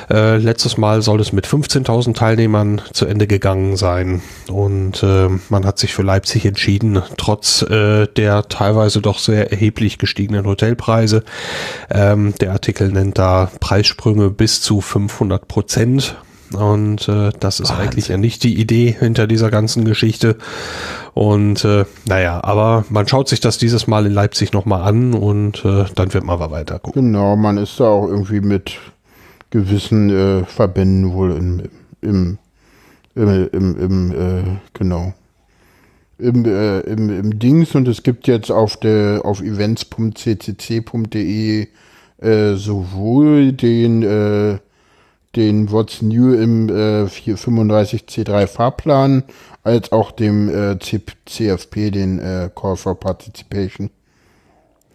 Äh, 0.09 0.37
letztes 0.37 0.77
Mal 0.77 1.01
soll 1.01 1.19
es 1.19 1.33
mit 1.33 1.47
15.000 1.47 2.13
Teilnehmern 2.13 2.81
zu 2.93 3.07
Ende 3.07 3.25
gegangen 3.25 3.75
sein 3.75 4.21
und 4.49 5.01
äh, 5.01 5.29
man 5.49 5.65
hat 5.65 5.79
sich 5.79 5.93
für 5.93 6.03
Leipzig 6.03 6.45
entschieden, 6.45 7.01
trotz 7.17 7.63
äh, 7.63 8.05
der 8.05 8.47
teilweise 8.49 9.01
doch 9.01 9.17
sehr 9.17 9.51
erheblich 9.51 9.97
gestiegenen 9.97 10.45
Hotelpreise. 10.45 11.23
Ähm, 11.89 12.35
der 12.39 12.51
Artikel 12.51 12.91
nennt 12.91 13.17
da 13.17 13.49
Preissprünge 13.59 14.26
bis 14.31 14.61
zu 14.61 14.81
500 14.81 15.47
Prozent. 15.47 16.17
Und 16.53 17.09
äh, 17.09 17.31
das 17.39 17.59
ist 17.59 17.69
Wahnsinn. 17.69 17.85
eigentlich 17.85 18.07
ja 18.07 18.17
nicht 18.17 18.43
die 18.43 18.59
Idee 18.59 18.95
hinter 18.97 19.27
dieser 19.27 19.51
ganzen 19.51 19.83
Geschichte. 19.85 20.37
Und 21.13 21.65
äh, 21.65 21.85
naja, 22.05 22.43
aber 22.43 22.85
man 22.89 23.07
schaut 23.07 23.27
sich 23.27 23.39
das 23.39 23.57
dieses 23.57 23.87
Mal 23.87 24.05
in 24.05 24.13
Leipzig 24.13 24.53
nochmal 24.53 24.83
an 24.83 25.13
und 25.13 25.65
äh, 25.65 25.85
dann 25.95 26.13
wird 26.13 26.23
man 26.23 26.39
mal 26.39 26.51
weiter 26.51 26.79
gucken. 26.79 27.11
Genau, 27.11 27.35
man 27.35 27.57
ist 27.57 27.79
da 27.79 27.85
auch 27.85 28.07
irgendwie 28.07 28.39
mit 28.39 28.77
gewissen 29.49 30.09
äh, 30.09 30.45
Verbänden 30.45 31.11
wohl 31.13 31.31
im, 31.31 31.63
im, 32.01 32.37
im, 33.15 33.49
im, 33.51 33.79
im 33.79 34.11
äh, 34.11 34.43
genau. 34.73 35.13
Im, 36.19 36.45
äh, 36.45 36.79
im, 36.81 37.09
im 37.09 37.37
Dings 37.39 37.75
und 37.75 37.87
es 37.87 38.03
gibt 38.03 38.27
jetzt 38.27 38.51
auf 38.51 38.77
der 38.77 39.21
auf 39.23 39.41
events.ccc.de 39.41 40.07
äh, 42.19 42.53
sowohl 42.55 43.51
den 43.53 44.03
äh, 44.03 44.57
den 45.35 45.71
What's 45.71 46.01
New 46.01 46.33
im 46.33 46.67
äh, 46.69 47.03
435C3 47.05 48.47
Fahrplan 48.47 49.23
als 49.63 49.91
auch 49.91 50.11
dem 50.11 50.49
äh, 50.49 50.79
CFP 50.79 51.91
den 51.91 52.19
äh, 52.19 52.49
Call 52.55 52.75
for 52.77 52.99
Participation. 52.99 53.89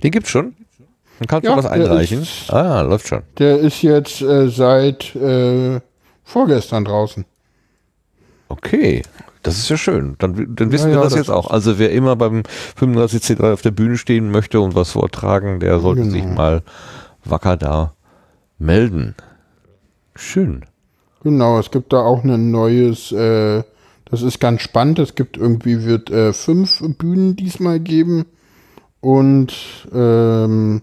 Den 0.03 0.11
gibt's 0.11 0.31
schon? 0.31 0.55
Dann 1.21 1.29
kannst 1.29 1.47
du 1.47 1.51
Ja, 1.51 1.57
was 1.57 1.65
der 1.67 1.73
einreichen. 1.73 2.23
ist- 2.23 2.51
Ah, 2.53 2.81
läuft 2.81 3.07
schon. 3.07 3.23
Der 3.39 3.59
ist 3.59 3.83
jetzt 3.83 4.21
äh, 4.23 4.49
seit 4.49 5.15
äh, 5.15 5.81
vorgestern 6.25 6.85
draußen. 6.87 7.25
Okay. 8.49 9.03
Das 9.45 9.59
ist 9.59 9.69
ja 9.69 9.77
schön. 9.77 10.15
Dann, 10.19 10.55
dann 10.55 10.71
wissen 10.73 10.91
Ja, 10.91 10.97
wir 10.97 10.97
ja, 10.99 11.03
das, 11.03 11.13
das 11.15 11.19
jetzt 11.21 11.31
auch. 11.31 11.51
Also 11.51 11.79
wer 11.79 11.91
immer 11.93 12.15
beim 12.17 12.43
35C3 12.81 13.53
auf 13.53 13.63
der 13.63 13.73
Bühne 13.73 13.97
stehen 13.99 14.31
möchte 14.31 14.61
und 14.61 14.75
was 14.75 14.93
vortragen, 14.93 15.59
der 15.61 15.81
sollte 15.81 16.03
Genau. 16.03 16.13
sich 16.13 16.25
mal 16.25 16.63
wacker 17.25 17.57
da 17.57 17.95
melden. 18.59 19.15
Schön. 20.15 20.65
Genau, 21.23 21.59
es 21.59 21.71
gibt 21.71 21.93
da 21.93 22.01
auch 22.01 22.25
ein 22.25 22.51
neues, 22.51 23.13
äh, 23.13 23.63
das 24.05 24.23
ist 24.23 24.41
ganz 24.41 24.63
spannend. 24.63 24.99
Es 24.99 25.15
gibt 25.15 25.37
irgendwie, 25.37 25.85
wird 25.85 26.11
äh, 26.11 26.33
fünf 26.33 26.83
Bühnen 26.99 27.37
diesmal 27.37 27.81
geben 27.81 28.27
und 29.01 29.55
ähm, 29.93 30.83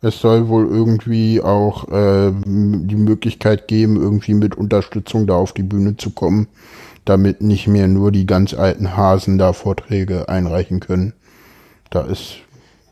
es 0.00 0.20
soll 0.20 0.48
wohl 0.48 0.66
irgendwie 0.66 1.42
auch 1.42 1.86
ähm, 1.90 2.86
die 2.86 2.96
Möglichkeit 2.96 3.68
geben, 3.68 3.96
irgendwie 3.96 4.34
mit 4.34 4.54
Unterstützung 4.54 5.26
da 5.26 5.34
auf 5.34 5.52
die 5.52 5.62
Bühne 5.62 5.96
zu 5.96 6.10
kommen, 6.10 6.46
damit 7.04 7.40
nicht 7.42 7.66
mehr 7.66 7.88
nur 7.88 8.12
die 8.12 8.26
ganz 8.26 8.54
alten 8.54 8.96
Hasen 8.96 9.38
da 9.38 9.52
Vorträge 9.52 10.28
einreichen 10.28 10.80
können. 10.80 11.14
Da 11.90 12.02
ist 12.02 12.36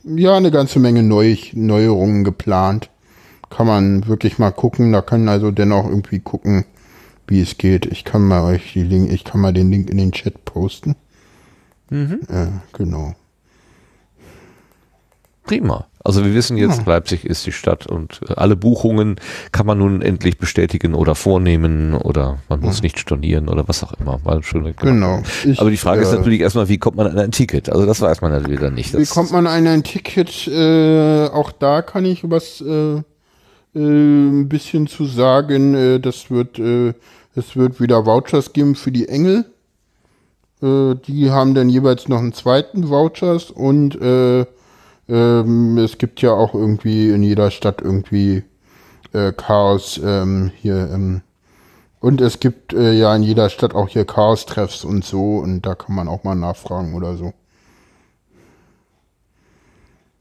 ja 0.07 0.37
eine 0.37 0.51
ganze 0.51 0.79
Menge 0.79 1.03
Neu 1.03 1.37
Neuerungen 1.53 2.25
geplant. 2.25 2.91
Kann 3.51 3.67
man 3.67 4.07
wirklich 4.07 4.39
mal 4.39 4.51
gucken. 4.51 4.93
Da 4.93 5.03
kann 5.03 5.29
also 5.29 5.51
dennoch 5.51 5.89
irgendwie 5.89 6.21
gucken, 6.21 6.65
wie 7.27 7.41
es 7.41 7.59
geht. 7.59 7.87
Ich 7.87 8.05
kann 8.05 8.23
mal 8.23 8.43
euch 8.43 8.73
die 8.73 8.83
Link, 8.83 9.13
ich 9.13 9.25
kann 9.25 9.41
mal 9.41 9.53
den 9.53 9.71
Link 9.71 9.91
in 9.91 9.99
den 9.99 10.13
Chat 10.13 10.45
posten. 10.45 10.97
Mhm. 11.91 12.21
Ja, 12.31 12.49
genau. 12.73 13.15
Prima. 15.47 15.87
Also 16.05 16.25
wir 16.25 16.35
wissen 16.35 16.57
jetzt, 16.57 16.79
Ja. 16.87 16.93
Leipzig 16.93 17.25
ist 17.25 17.45
die 17.47 17.53
Stadt 17.53 17.87
und 17.87 18.21
äh, 18.29 18.35
alle 18.35 18.55
Buchungen 18.55 19.17
kann 19.51 19.67
man 19.67 19.79
nun 19.79 20.03
endlich 20.03 20.39
bestätigen 20.39 20.95
oder 20.95 21.15
vornehmen 21.17 21.95
oder 21.95 22.39
man 22.49 22.61
muss 22.61 22.81
nicht 22.83 22.99
stornieren 23.01 23.49
oder 23.49 23.67
was 23.67 23.83
auch 23.83 23.93
immer. 24.01 24.21
War 24.25 24.41
schon. 24.45 24.73
Genau. 24.77 25.23
Ich, 25.45 25.61
Aber 25.61 25.71
die 25.71 25.77
Frage 25.77 26.03
ist 26.03 26.13
äh, 26.13 26.17
natürlich 26.17 26.41
erstmal, 26.41 26.69
wie 26.69 26.79
kommt 26.79 26.97
man 26.97 27.09
an 27.09 27.19
ein 27.19 27.33
Ticket? 27.33 27.69
Also 27.71 27.87
das 27.87 28.01
weiß 28.01 28.21
man 28.21 28.31
natürlich 28.31 28.61
dann 28.61 28.75
nicht. 28.75 28.93
Wie 28.95 28.99
Das- 29.01 29.11
kommt 29.11 29.33
man 29.33 29.47
an 29.49 29.67
ein 29.67 29.83
Ticket? 29.83 30.47
Äh, 30.47 31.27
auch 31.27 31.51
da 31.51 31.83
kann 31.83 32.05
ich 32.05 32.29
was 32.31 32.61
äh, 32.61 32.97
äh, 32.99 33.03
ein 33.75 34.49
bisschen 34.49 34.87
zu 34.87 35.07
sagen. 35.07 35.75
Äh, 35.75 35.99
das 35.99 36.31
wird, 36.31 36.59
äh, 36.61 36.95
es 37.35 37.57
wird 37.57 37.81
wieder 37.81 38.07
Vouchers 38.07 38.53
geben 38.53 38.75
für 38.77 38.93
die 38.93 39.09
Engel. 39.09 39.45
Die 40.63 41.31
haben 41.31 41.55
dann 41.55 41.69
jeweils 41.69 42.09
noch 42.09 42.19
einen 42.19 42.33
zweiten 42.33 42.89
Vouchers 42.89 43.51
und 43.51 43.95
äh, 44.01 44.47
ähm, 45.09 45.79
es 45.79 45.99
gibt 45.99 46.23
ja 46.23 46.33
auch 46.33 46.55
irgendwie 46.55 47.11
in 47.11 47.23
jeder 47.23 47.51
Stadt 47.51 47.81
irgendwie 47.81 48.45
äh, 49.13 49.33
Chaos 49.33 50.01
ähm, 50.03 50.51
hier. 50.57 50.91
Ähm, 50.93 51.23
und 52.01 52.21
es 52.21 52.41
gibt 52.41 52.73
äh, 52.73 52.93
ja 52.93 53.15
in 53.15 53.23
jeder 53.23 53.49
Stadt 53.51 53.75
auch 53.75 53.89
hier 53.89 54.05
Chaos-Treffs 54.05 54.85
und 54.85 55.05
so 55.05 55.39
und 55.39 55.63
da 55.63 55.75
kann 55.75 55.97
man 55.97 56.09
auch 56.09 56.25
mal 56.25 56.35
nachfragen 56.35 56.95
oder 56.95 57.17
so. 57.17 57.33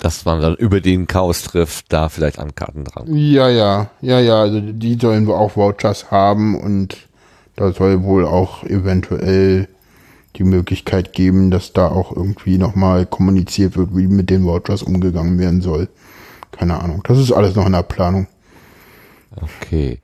dass 0.06 0.24
man 0.24 0.40
dann 0.40 0.54
über 0.56 0.82
den 0.82 1.08
Chaos-Treff 1.08 1.82
da 1.90 2.10
vielleicht 2.10 2.38
an 2.38 2.54
Karten 2.54 2.84
dran. 2.84 3.08
Ja, 3.08 3.50
ja, 3.50 3.90
ja, 4.02 4.20
ja, 4.20 4.42
also 4.42 4.60
die 4.62 5.00
sollen 5.02 5.26
wohl 5.26 5.34
auch 5.34 5.56
Vouchers 5.56 6.12
haben 6.12 6.56
und 6.56 6.96
da 7.56 7.72
soll 7.72 8.04
wohl 8.04 8.26
auch 8.26 8.64
eventuell 8.64 9.68
die 10.36 10.44
Möglichkeit 10.44 11.14
geben, 11.14 11.52
dass 11.52 11.74
da 11.74 11.88
auch 11.88 12.16
irgendwie 12.16 12.58
nochmal 12.58 13.06
kommuniziert 13.06 13.78
wird, 13.78 13.96
wie 13.96 14.08
mit 14.08 14.30
den 14.30 14.46
Vouchers 14.46 14.84
umgegangen 14.84 15.40
werden 15.40 15.62
soll. 15.62 15.90
Keine 16.52 16.80
Ahnung. 16.82 17.02
Das 17.06 17.18
ist 17.18 17.32
alles 17.32 17.56
noch 17.56 17.66
in 17.66 17.74
der 17.74 17.84
Planung. 17.84 18.28
Okay. 19.36 20.00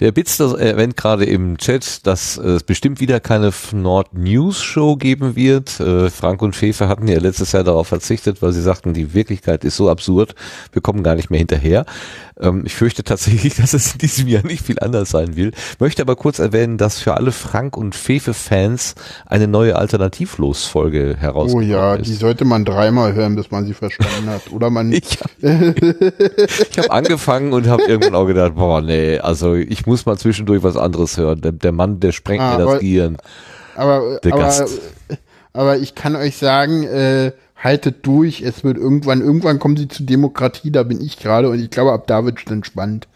Der 0.00 0.12
Bitster 0.12 0.56
erwähnt 0.60 0.96
gerade 0.96 1.24
im 1.24 1.58
Chat, 1.58 2.06
dass 2.06 2.36
es 2.36 2.62
bestimmt 2.62 3.00
wieder 3.00 3.18
keine 3.18 3.52
Nord 3.72 4.14
News 4.14 4.62
Show 4.62 4.94
geben 4.94 5.34
wird. 5.34 5.80
Äh, 5.80 6.08
Frank 6.10 6.40
und 6.40 6.54
Fefe 6.54 6.86
hatten 6.88 7.08
ja 7.08 7.18
letztes 7.18 7.50
Jahr 7.50 7.64
darauf 7.64 7.88
verzichtet, 7.88 8.40
weil 8.40 8.52
sie 8.52 8.62
sagten, 8.62 8.94
die 8.94 9.12
Wirklichkeit 9.12 9.64
ist 9.64 9.76
so 9.76 9.90
absurd, 9.90 10.36
wir 10.72 10.82
kommen 10.82 11.02
gar 11.02 11.16
nicht 11.16 11.30
mehr 11.30 11.38
hinterher. 11.38 11.84
Ähm, 12.40 12.62
ich 12.64 12.76
fürchte 12.76 13.02
tatsächlich, 13.02 13.56
dass 13.60 13.74
es 13.74 13.94
in 13.94 13.98
diesem 13.98 14.28
Jahr 14.28 14.46
nicht 14.46 14.64
viel 14.64 14.78
anders 14.78 15.10
sein 15.10 15.34
will. 15.34 15.50
Möchte 15.80 16.02
aber 16.02 16.14
kurz 16.14 16.38
erwähnen, 16.38 16.78
dass 16.78 17.00
für 17.00 17.14
alle 17.14 17.32
Frank 17.32 17.76
und 17.76 17.96
Fefe 17.96 18.34
Fans 18.34 18.94
eine 19.26 19.48
neue 19.48 19.74
Alternativlos-Folge 19.76 21.16
Oh 21.16 21.20
herausgekommen 21.20 21.68
ja, 21.68 21.94
ist. 21.96 22.06
die 22.08 22.14
sollte 22.14 22.44
man 22.44 22.64
dreimal 22.64 23.14
hören, 23.14 23.34
bis 23.34 23.50
man 23.50 23.66
sie 23.66 23.74
verstanden 23.74 24.28
hat. 24.30 24.52
Oder 24.52 24.70
man, 24.70 24.92
Ich, 24.92 25.18
ich 25.40 26.78
habe 26.78 26.90
angefangen 26.90 27.52
und 27.52 27.66
habe 27.66 27.82
irgendwann 27.82 28.14
auch 28.14 28.26
gedacht, 28.26 28.54
boah, 28.54 28.80
nee, 28.80 29.18
also 29.18 29.54
ich 29.54 29.87
muss 29.88 30.06
mal 30.06 30.16
zwischendurch 30.16 30.62
was 30.62 30.76
anderes 30.76 31.16
hören. 31.16 31.40
Der, 31.40 31.52
der 31.52 31.72
Mann, 31.72 31.98
der 32.00 32.12
sprengt 32.12 32.42
Ah, 32.42 32.52
mir 32.52 32.58
das 32.58 32.68
aber- 32.68 32.78
Gehirn. 32.78 33.16
aber, 33.74 34.20
Der 34.22 34.32
aber, 34.34 34.42
Gast. 34.42 34.80
aber 35.52 35.78
ich 35.78 35.94
kann 35.96 36.14
euch 36.14 36.36
sagen, 36.36 36.84
äh, 36.84 37.32
haltet 37.56 38.06
durch, 38.06 38.42
es 38.42 38.62
wird 38.62 38.76
irgendwann, 38.76 39.20
irgendwann 39.20 39.58
kommen 39.58 39.76
sie 39.76 39.88
zu 39.88 40.04
Demokratie, 40.04 40.70
da 40.70 40.84
bin 40.84 41.00
ich 41.00 41.18
gerade 41.18 41.48
und 41.50 41.58
ich 41.58 41.70
glaube, 41.70 41.92
ab 41.92 42.06
da 42.06 42.24
wird 42.24 42.38
es 42.38 42.44
dann 42.44 42.62
spannend. 42.62 43.08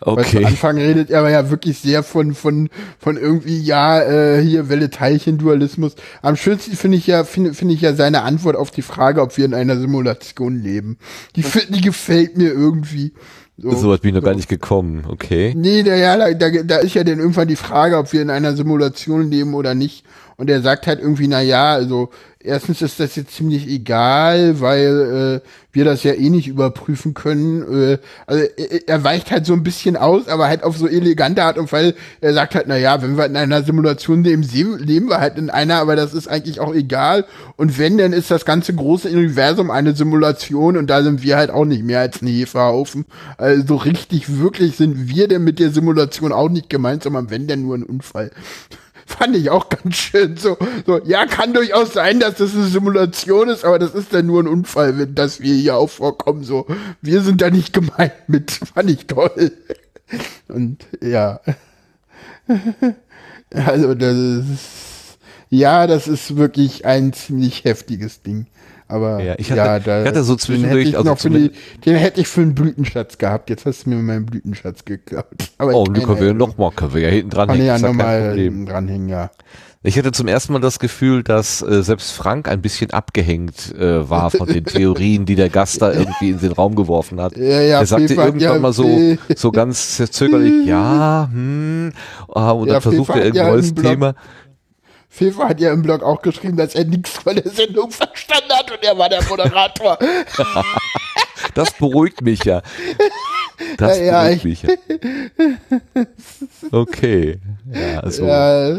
Weil 0.00 0.26
zu 0.26 0.36
Okay. 0.36 0.44
Anfang 0.44 0.76
redet 0.76 1.08
er 1.08 1.20
aber 1.20 1.30
ja 1.30 1.48
wirklich 1.48 1.78
sehr 1.78 2.02
von, 2.02 2.34
von, 2.34 2.68
von 2.98 3.16
irgendwie, 3.16 3.58
ja, 3.58 4.02
äh, 4.02 4.42
hier 4.42 4.68
Welle-Teilchen-Dualismus. 4.68 5.94
Am 6.20 6.36
schönsten 6.36 6.76
finde 6.76 6.98
ich 6.98 7.06
ja, 7.06 7.24
finde 7.24 7.54
finde 7.54 7.72
ich 7.72 7.80
ja 7.80 7.94
seine 7.94 8.22
Antwort 8.22 8.56
auf 8.56 8.70
die 8.70 8.82
Frage, 8.82 9.22
ob 9.22 9.36
wir 9.38 9.46
in 9.46 9.54
einer 9.54 9.78
Simulation 9.78 10.60
leben. 10.62 10.98
Die, 11.34 11.42
die 11.70 11.80
gefällt 11.80 12.36
mir 12.36 12.52
irgendwie. 12.52 13.14
So, 13.58 13.70
So 13.74 13.90
weit 13.90 14.02
bin 14.02 14.10
ich 14.10 14.16
noch 14.16 14.22
gar 14.22 14.34
nicht 14.34 14.48
gekommen, 14.48 15.04
okay. 15.08 15.54
Nee, 15.56 15.82
da, 15.82 15.94
ja, 15.94 16.16
da, 16.16 16.32
da, 16.34 16.62
da 16.62 16.76
ist 16.76 16.94
ja 16.94 17.04
dann 17.04 17.18
irgendwann 17.18 17.48
die 17.48 17.56
Frage, 17.56 17.96
ob 17.96 18.12
wir 18.12 18.20
in 18.20 18.28
einer 18.28 18.54
Simulation 18.54 19.30
leben 19.30 19.54
oder 19.54 19.74
nicht. 19.74 20.04
Und 20.36 20.50
er 20.50 20.60
sagt 20.60 20.86
halt 20.86 21.00
irgendwie, 21.00 21.28
na 21.28 21.40
ja, 21.40 21.72
also 21.72 22.10
erstens 22.46 22.82
ist 22.82 23.00
das 23.00 23.16
jetzt 23.16 23.34
ziemlich 23.34 23.66
egal, 23.68 24.60
weil 24.60 25.42
äh, 25.42 25.48
wir 25.72 25.84
das 25.84 26.02
ja 26.04 26.12
eh 26.12 26.30
nicht 26.30 26.46
überprüfen 26.46 27.14
können. 27.14 27.62
Äh, 27.62 27.98
also 28.26 28.44
er, 28.56 28.88
er 28.88 29.04
weicht 29.04 29.30
halt 29.30 29.46
so 29.46 29.54
ein 29.54 29.62
bisschen 29.62 29.96
aus, 29.96 30.28
aber 30.28 30.46
halt 30.46 30.62
auf 30.62 30.76
so 30.76 30.86
elegante 30.86 31.42
Art 31.42 31.58
und 31.58 31.72
Weise. 31.72 31.94
Er 32.20 32.34
sagt 32.34 32.54
halt, 32.54 32.66
na 32.68 32.76
ja, 32.76 33.02
wenn 33.02 33.16
wir 33.16 33.26
in 33.26 33.36
einer 33.36 33.62
Simulation 33.62 34.24
leben, 34.24 34.42
leben 34.42 35.08
wir 35.08 35.20
halt 35.20 35.38
in 35.38 35.48
einer, 35.50 35.76
aber 35.76 35.96
das 35.96 36.14
ist 36.14 36.28
eigentlich 36.28 36.60
auch 36.60 36.74
egal. 36.74 37.24
Und 37.56 37.78
wenn, 37.78 37.96
dann 37.96 38.12
ist 38.12 38.30
das 38.30 38.44
ganze 38.44 38.74
große 38.74 39.08
Universum 39.08 39.70
eine 39.70 39.94
Simulation 39.94 40.76
und 40.76 40.88
da 40.88 41.02
sind 41.02 41.22
wir 41.22 41.36
halt 41.36 41.50
auch 41.50 41.64
nicht 41.64 41.82
mehr 41.82 42.00
als 42.00 42.22
ein 42.22 42.28
Hefehaufen. 42.28 43.06
Also 43.38 43.66
so 43.66 43.76
richtig 43.76 44.38
wirklich 44.38 44.76
sind 44.76 45.08
wir 45.08 45.28
denn 45.28 45.44
mit 45.44 45.58
der 45.58 45.70
Simulation 45.70 46.32
auch 46.32 46.50
nicht 46.50 46.70
gemeint, 46.70 47.02
sondern 47.02 47.30
wenn, 47.30 47.46
denn 47.46 47.62
nur 47.62 47.76
ein 47.76 47.82
Unfall. 47.82 48.30
Fand 49.06 49.36
ich 49.36 49.50
auch 49.50 49.68
ganz 49.68 49.94
schön 49.94 50.36
so, 50.36 50.58
so, 50.84 51.00
ja, 51.04 51.26
kann 51.26 51.54
durchaus 51.54 51.92
sein, 51.92 52.18
dass 52.18 52.34
das 52.34 52.54
eine 52.54 52.64
Simulation 52.64 53.48
ist, 53.48 53.64
aber 53.64 53.78
das 53.78 53.94
ist 53.94 54.12
dann 54.12 54.26
nur 54.26 54.42
ein 54.42 54.48
Unfall, 54.48 54.98
wenn 54.98 55.14
das 55.14 55.40
wir 55.40 55.54
hier 55.54 55.76
auch 55.76 55.88
vorkommen, 55.88 56.42
so. 56.42 56.66
Wir 57.02 57.22
sind 57.22 57.40
da 57.40 57.50
nicht 57.50 57.72
gemeint 57.72 58.12
mit. 58.26 58.50
Fand 58.74 58.90
ich 58.90 59.06
toll. 59.06 59.52
Und, 60.48 60.84
ja. 61.00 61.40
Also, 63.54 63.94
das 63.94 64.16
ist, 64.16 65.18
ja, 65.50 65.86
das 65.86 66.08
ist 66.08 66.36
wirklich 66.36 66.84
ein 66.84 67.12
ziemlich 67.12 67.62
heftiges 67.62 68.22
Ding. 68.22 68.48
Aber 68.88 69.22
Ja, 69.22 69.34
ich 69.38 69.50
hatte- 69.50 69.58
ja, 69.58 69.78
da, 69.80 70.02
ich 70.02 70.08
hatte 70.08 70.22
so 70.22 70.34
den 70.34 70.38
zwischendurch, 70.38 70.86
hätte 70.86 70.88
ich 70.90 70.96
also 70.98 71.28
die, 71.28 71.50
den 71.84 71.96
hätte 71.96 72.20
ich 72.20 72.28
für 72.28 72.42
einen 72.42 72.54
Blütenschatz 72.54 73.18
gehabt. 73.18 73.50
Jetzt 73.50 73.66
hast 73.66 73.84
du 73.86 73.90
mir 73.90 73.96
meinen 73.96 74.26
Blütenschatz 74.26 74.84
geklaut. 74.84 75.26
Aber 75.58 75.74
Oh, 75.74 75.84
die 75.84 76.00
können 76.02 76.20
wir 76.20 76.34
noch 76.34 76.56
mal, 76.56 76.70
können 76.70 76.94
wir 76.94 77.02
ja 77.02 77.08
hinten 77.08 77.30
dran 77.30 77.48
hängen, 77.48 77.66
ja 77.66 77.76
ja 77.76 77.86
nochmal 77.88 78.28
Problem. 78.28 78.66
dranhängen, 78.66 79.08
ja. 79.08 79.30
Ich 79.82 79.96
hatte 79.96 80.10
zum 80.10 80.26
ersten 80.26 80.52
Mal 80.52 80.58
das 80.58 80.80
Gefühl, 80.80 81.22
dass 81.22 81.62
äh, 81.62 81.80
selbst 81.82 82.10
Frank 82.10 82.48
ein 82.48 82.60
bisschen 82.60 82.90
abgehängt 82.90 83.72
äh, 83.78 84.08
war 84.10 84.30
von 84.32 84.48
den 84.48 84.64
Theorien, 84.64 85.26
die 85.26 85.36
der 85.36 85.48
Gast 85.48 85.80
da 85.80 85.92
irgendwie 85.92 86.30
in 86.30 86.40
den 86.40 86.50
Raum 86.52 86.74
geworfen 86.74 87.20
hat. 87.20 87.36
Ja, 87.36 87.60
ja, 87.60 87.78
er 87.80 87.86
sagte 87.86 88.14
irgendwann 88.14 88.40
ja- 88.40 88.58
mal 88.58 88.72
so, 88.72 89.16
so 89.36 89.52
ganz 89.52 89.98
zögerlich, 90.10 90.66
ja, 90.66 91.28
hm, 91.30 91.92
ah, 92.34 92.50
und 92.50 92.66
Ja, 92.66 92.74
dann 92.74 92.82
versucht 92.82 93.12
Fefe 93.12 93.20
er 93.20 93.28
hat 93.28 93.34
ja 93.36 93.44
ein 93.44 93.50
neues 93.52 93.74
Thema. 93.74 94.14
Fefe 95.16 95.48
hat 95.48 95.60
ja 95.60 95.72
im 95.72 95.82
Blog 95.82 96.02
auch 96.02 96.20
geschrieben, 96.22 96.56
dass 96.56 96.74
er 96.74 96.84
nichts 96.84 97.10
von 97.10 97.34
der 97.36 97.50
Sendung 97.50 97.90
verstanden 97.90 98.50
hat 98.52 98.70
und 98.70 98.82
er 98.84 98.96
war 98.98 99.08
der 99.08 99.22
Moderator. 99.24 99.98
Das 101.54 101.70
beruhigt 101.72 102.20
mich 102.22 102.44
ja. 102.44 102.60
Das 103.78 103.98
Ja, 103.98 104.04
ja, 104.04 104.22
beruhigt 104.24 104.44
ich- 104.44 104.44
mich 104.44 104.62
ja. 104.62 104.70
Okay. 106.72 107.38
Ja, 107.72 108.00
also, 108.00 108.26
ja, 108.26 108.76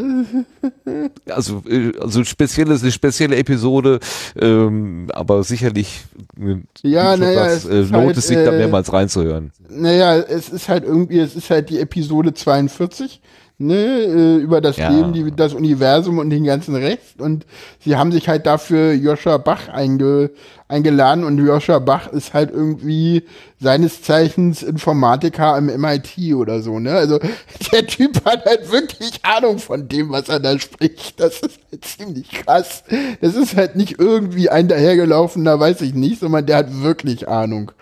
also, 1.34 1.62
äh, 1.68 1.92
also 2.00 2.24
spezielles, 2.24 2.82
eine 2.82 2.92
spezielle 2.92 3.36
Episode, 3.36 4.00
ähm, 4.40 5.08
aber 5.12 5.42
sicherlich 5.44 6.04
äh, 6.40 6.56
Ja, 6.82 7.16
naja, 7.16 7.44
das, 7.44 7.64
es 7.64 7.70
äh, 7.70 7.80
ist 7.82 7.90
lohnt 7.90 8.06
halt, 8.06 8.16
es 8.16 8.26
sich 8.28 8.36
da 8.36 8.52
äh, 8.52 8.58
mehrmals 8.58 8.92
reinzuhören. 8.92 9.52
naja, 9.68 10.16
es 10.16 10.48
ist 10.48 10.68
halt 10.68 10.84
irgendwie, 10.84 11.18
es 11.18 11.34
ist 11.36 11.50
halt 11.50 11.70
die 11.70 11.80
Episode 11.80 12.32
42. 12.34 13.20
ne, 13.58 13.74
äh, 13.74 14.36
über 14.36 14.60
das 14.60 14.76
Ja. 14.76 14.88
Leben, 14.88 15.12
die, 15.12 15.30
das 15.34 15.52
Universum 15.52 16.18
und 16.18 16.30
den 16.30 16.44
ganzen 16.44 16.76
Rest. 16.76 17.20
Und 17.20 17.44
sie 17.80 17.96
haben 17.96 18.12
sich 18.12 18.28
halt 18.28 18.46
dafür 18.46 18.92
Joshua 18.92 19.36
Bach 19.38 19.68
einge, 19.68 20.30
eingeladen 20.68 21.24
und 21.24 21.38
Joshua 21.38 21.80
Bach 21.80 22.06
ist 22.08 22.34
halt 22.34 22.50
irgendwie 22.52 23.24
seines 23.60 24.02
Zeichens 24.02 24.62
Informatiker 24.62 25.56
am 25.56 25.66
MIT 25.66 26.34
oder 26.34 26.62
so, 26.62 26.78
ne? 26.78 26.92
Also 26.92 27.18
der 27.72 27.86
Typ 27.86 28.24
hat 28.24 28.44
halt 28.44 28.70
wirklich 28.70 29.20
Ahnung 29.24 29.58
von 29.58 29.88
dem, 29.88 30.10
was 30.10 30.28
er 30.28 30.38
da 30.38 30.58
spricht. 30.58 31.18
Das 31.18 31.40
ist 31.40 31.58
halt 31.70 31.84
ziemlich 31.84 32.30
krass. 32.30 32.84
Das 33.20 33.34
ist 33.34 33.56
halt 33.56 33.74
nicht 33.74 33.98
irgendwie 33.98 34.50
ein 34.50 34.68
dahergelaufener, 34.68 35.58
weiß 35.58 35.80
ich 35.80 35.94
nicht, 35.94 36.20
sondern 36.20 36.46
der 36.46 36.58
hat 36.58 36.82
wirklich 36.82 37.28
Ahnung. 37.28 37.72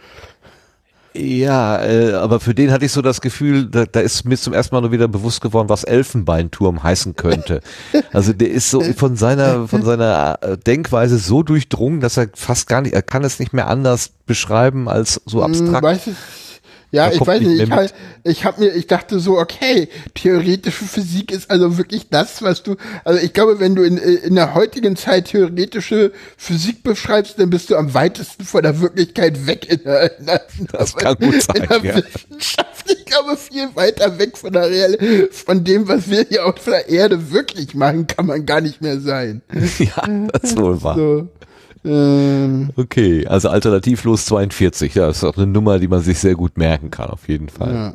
Ja, 1.16 1.82
äh, 1.84 2.12
aber 2.12 2.40
für 2.40 2.54
den 2.54 2.70
hatte 2.70 2.84
ich 2.84 2.92
so 2.92 3.02
das 3.02 3.20
Gefühl, 3.20 3.66
da, 3.66 3.84
da 3.86 4.00
ist 4.00 4.24
mir 4.24 4.36
zum 4.36 4.52
ersten 4.52 4.74
Mal 4.74 4.80
nur 4.82 4.92
wieder 4.92 5.08
bewusst 5.08 5.40
geworden, 5.40 5.68
was 5.68 5.84
Elfenbeinturm 5.84 6.82
heißen 6.82 7.16
könnte. 7.16 7.60
Also 8.12 8.32
der 8.32 8.50
ist 8.50 8.70
so 8.70 8.82
von 8.82 9.16
seiner 9.16 9.68
von 9.68 9.82
seiner 9.82 10.38
äh, 10.42 10.58
Denkweise 10.58 11.18
so 11.18 11.42
durchdrungen, 11.42 12.00
dass 12.00 12.16
er 12.16 12.28
fast 12.34 12.68
gar 12.68 12.80
nicht, 12.82 12.94
er 12.94 13.02
kann 13.02 13.24
es 13.24 13.38
nicht 13.38 13.52
mehr 13.52 13.68
anders 13.68 14.10
beschreiben 14.26 14.88
als 14.88 15.20
so 15.26 15.38
Hm, 15.38 15.50
abstrakt. 15.50 15.82
Weiß 15.84 16.06
ich, 16.08 16.14
ja, 16.96 17.12
ich 17.12 17.26
weiß 17.26 17.40
nicht. 17.42 17.60
Ich, 17.60 17.70
halt, 17.70 17.94
ich 18.24 18.44
habe 18.44 18.62
mir, 18.62 18.74
ich 18.74 18.86
dachte 18.86 19.20
so, 19.20 19.38
okay, 19.38 19.88
theoretische 20.14 20.84
Physik 20.84 21.30
ist 21.30 21.50
also 21.50 21.76
wirklich 21.76 22.08
das, 22.08 22.40
was 22.42 22.62
du, 22.62 22.76
also 23.04 23.22
ich 23.22 23.34
glaube, 23.34 23.60
wenn 23.60 23.74
du 23.74 23.82
in, 23.82 23.98
in 23.98 24.34
der 24.34 24.54
heutigen 24.54 24.96
Zeit 24.96 25.26
theoretische 25.26 26.12
Physik 26.38 26.82
beschreibst, 26.82 27.38
dann 27.38 27.50
bist 27.50 27.68
du 27.70 27.76
am 27.76 27.92
weitesten 27.92 28.44
von 28.44 28.62
der 28.62 28.80
Wirklichkeit 28.80 29.46
weg 29.46 29.70
in 29.70 29.82
der, 29.84 30.18
in 30.18 30.26
der, 30.26 30.40
Das 30.72 30.96
kann 30.96 31.16
gut 31.16 31.42
sein, 31.42 31.56
in 31.56 31.68
der 31.68 31.84
ja. 31.84 31.96
Wissenschaft. 31.96 32.90
Ich 32.90 33.04
glaube, 33.04 33.36
viel 33.36 33.68
weiter 33.74 34.18
weg 34.18 34.38
von 34.38 34.52
der 34.52 34.70
Real, 34.70 35.28
von 35.30 35.64
dem, 35.64 35.88
was 35.88 36.08
wir 36.10 36.24
hier 36.28 36.46
auf 36.46 36.64
der 36.64 36.88
Erde 36.88 37.30
wirklich 37.30 37.74
machen, 37.74 38.06
kann 38.06 38.26
man 38.26 38.46
gar 38.46 38.62
nicht 38.62 38.80
mehr 38.80 39.00
sein. 39.00 39.42
ja, 39.78 40.02
das 40.32 40.50
ist 40.50 40.56
wohl 40.56 40.82
wahr. 40.82 40.96
So. 40.96 41.28
Ähm, 41.86 42.70
Okay, 42.76 43.26
also 43.26 43.48
alternativlos 43.48 44.26
42, 44.26 44.94
ja, 44.94 45.06
das 45.06 45.18
ist 45.18 45.24
auch 45.24 45.36
eine 45.36 45.46
Nummer, 45.46 45.78
die 45.78 45.88
man 45.88 46.00
sich 46.02 46.18
sehr 46.18 46.34
gut 46.34 46.58
merken 46.58 46.90
kann, 46.90 47.10
auf 47.10 47.28
jeden 47.28 47.48
Fall. 47.48 47.74
ja. 47.74 47.94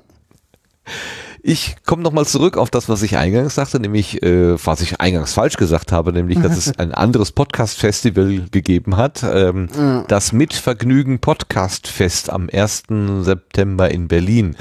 Ich 1.43 1.75
komme 1.87 2.03
nochmal 2.03 2.27
zurück 2.27 2.55
auf 2.55 2.69
das, 2.69 2.87
was 2.87 3.01
ich 3.01 3.17
eingangs 3.17 3.55
sagte, 3.55 3.79
nämlich, 3.79 4.21
äh, 4.21 4.63
was 4.63 4.81
ich 4.81 5.01
eingangs 5.01 5.33
falsch 5.33 5.57
gesagt 5.57 5.91
habe, 5.91 6.13
nämlich, 6.13 6.39
dass 6.39 6.55
es 6.55 6.71
ein 6.77 6.93
anderes 6.93 7.31
Podcast-Festival 7.31 8.45
gegeben 8.51 8.95
hat, 8.95 9.23
ähm, 9.23 9.67
das 10.07 10.33
Mitvergnügen 10.33 11.17
Podcast-Fest 11.19 12.29
am 12.29 12.47
1. 12.51 12.83
September 13.21 13.89
in 13.89 14.07
Berlin, 14.07 14.55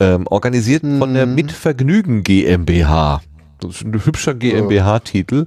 ähm, 0.00 0.26
organisiert 0.26 0.82
von 0.98 1.12
der 1.12 1.26
Mitvergnügen 1.26 2.22
GmbH. 2.22 3.20
Das 3.60 3.76
ist 3.76 3.82
ein 3.84 4.04
hübscher 4.04 4.32
GmbH-Titel. 4.34 5.44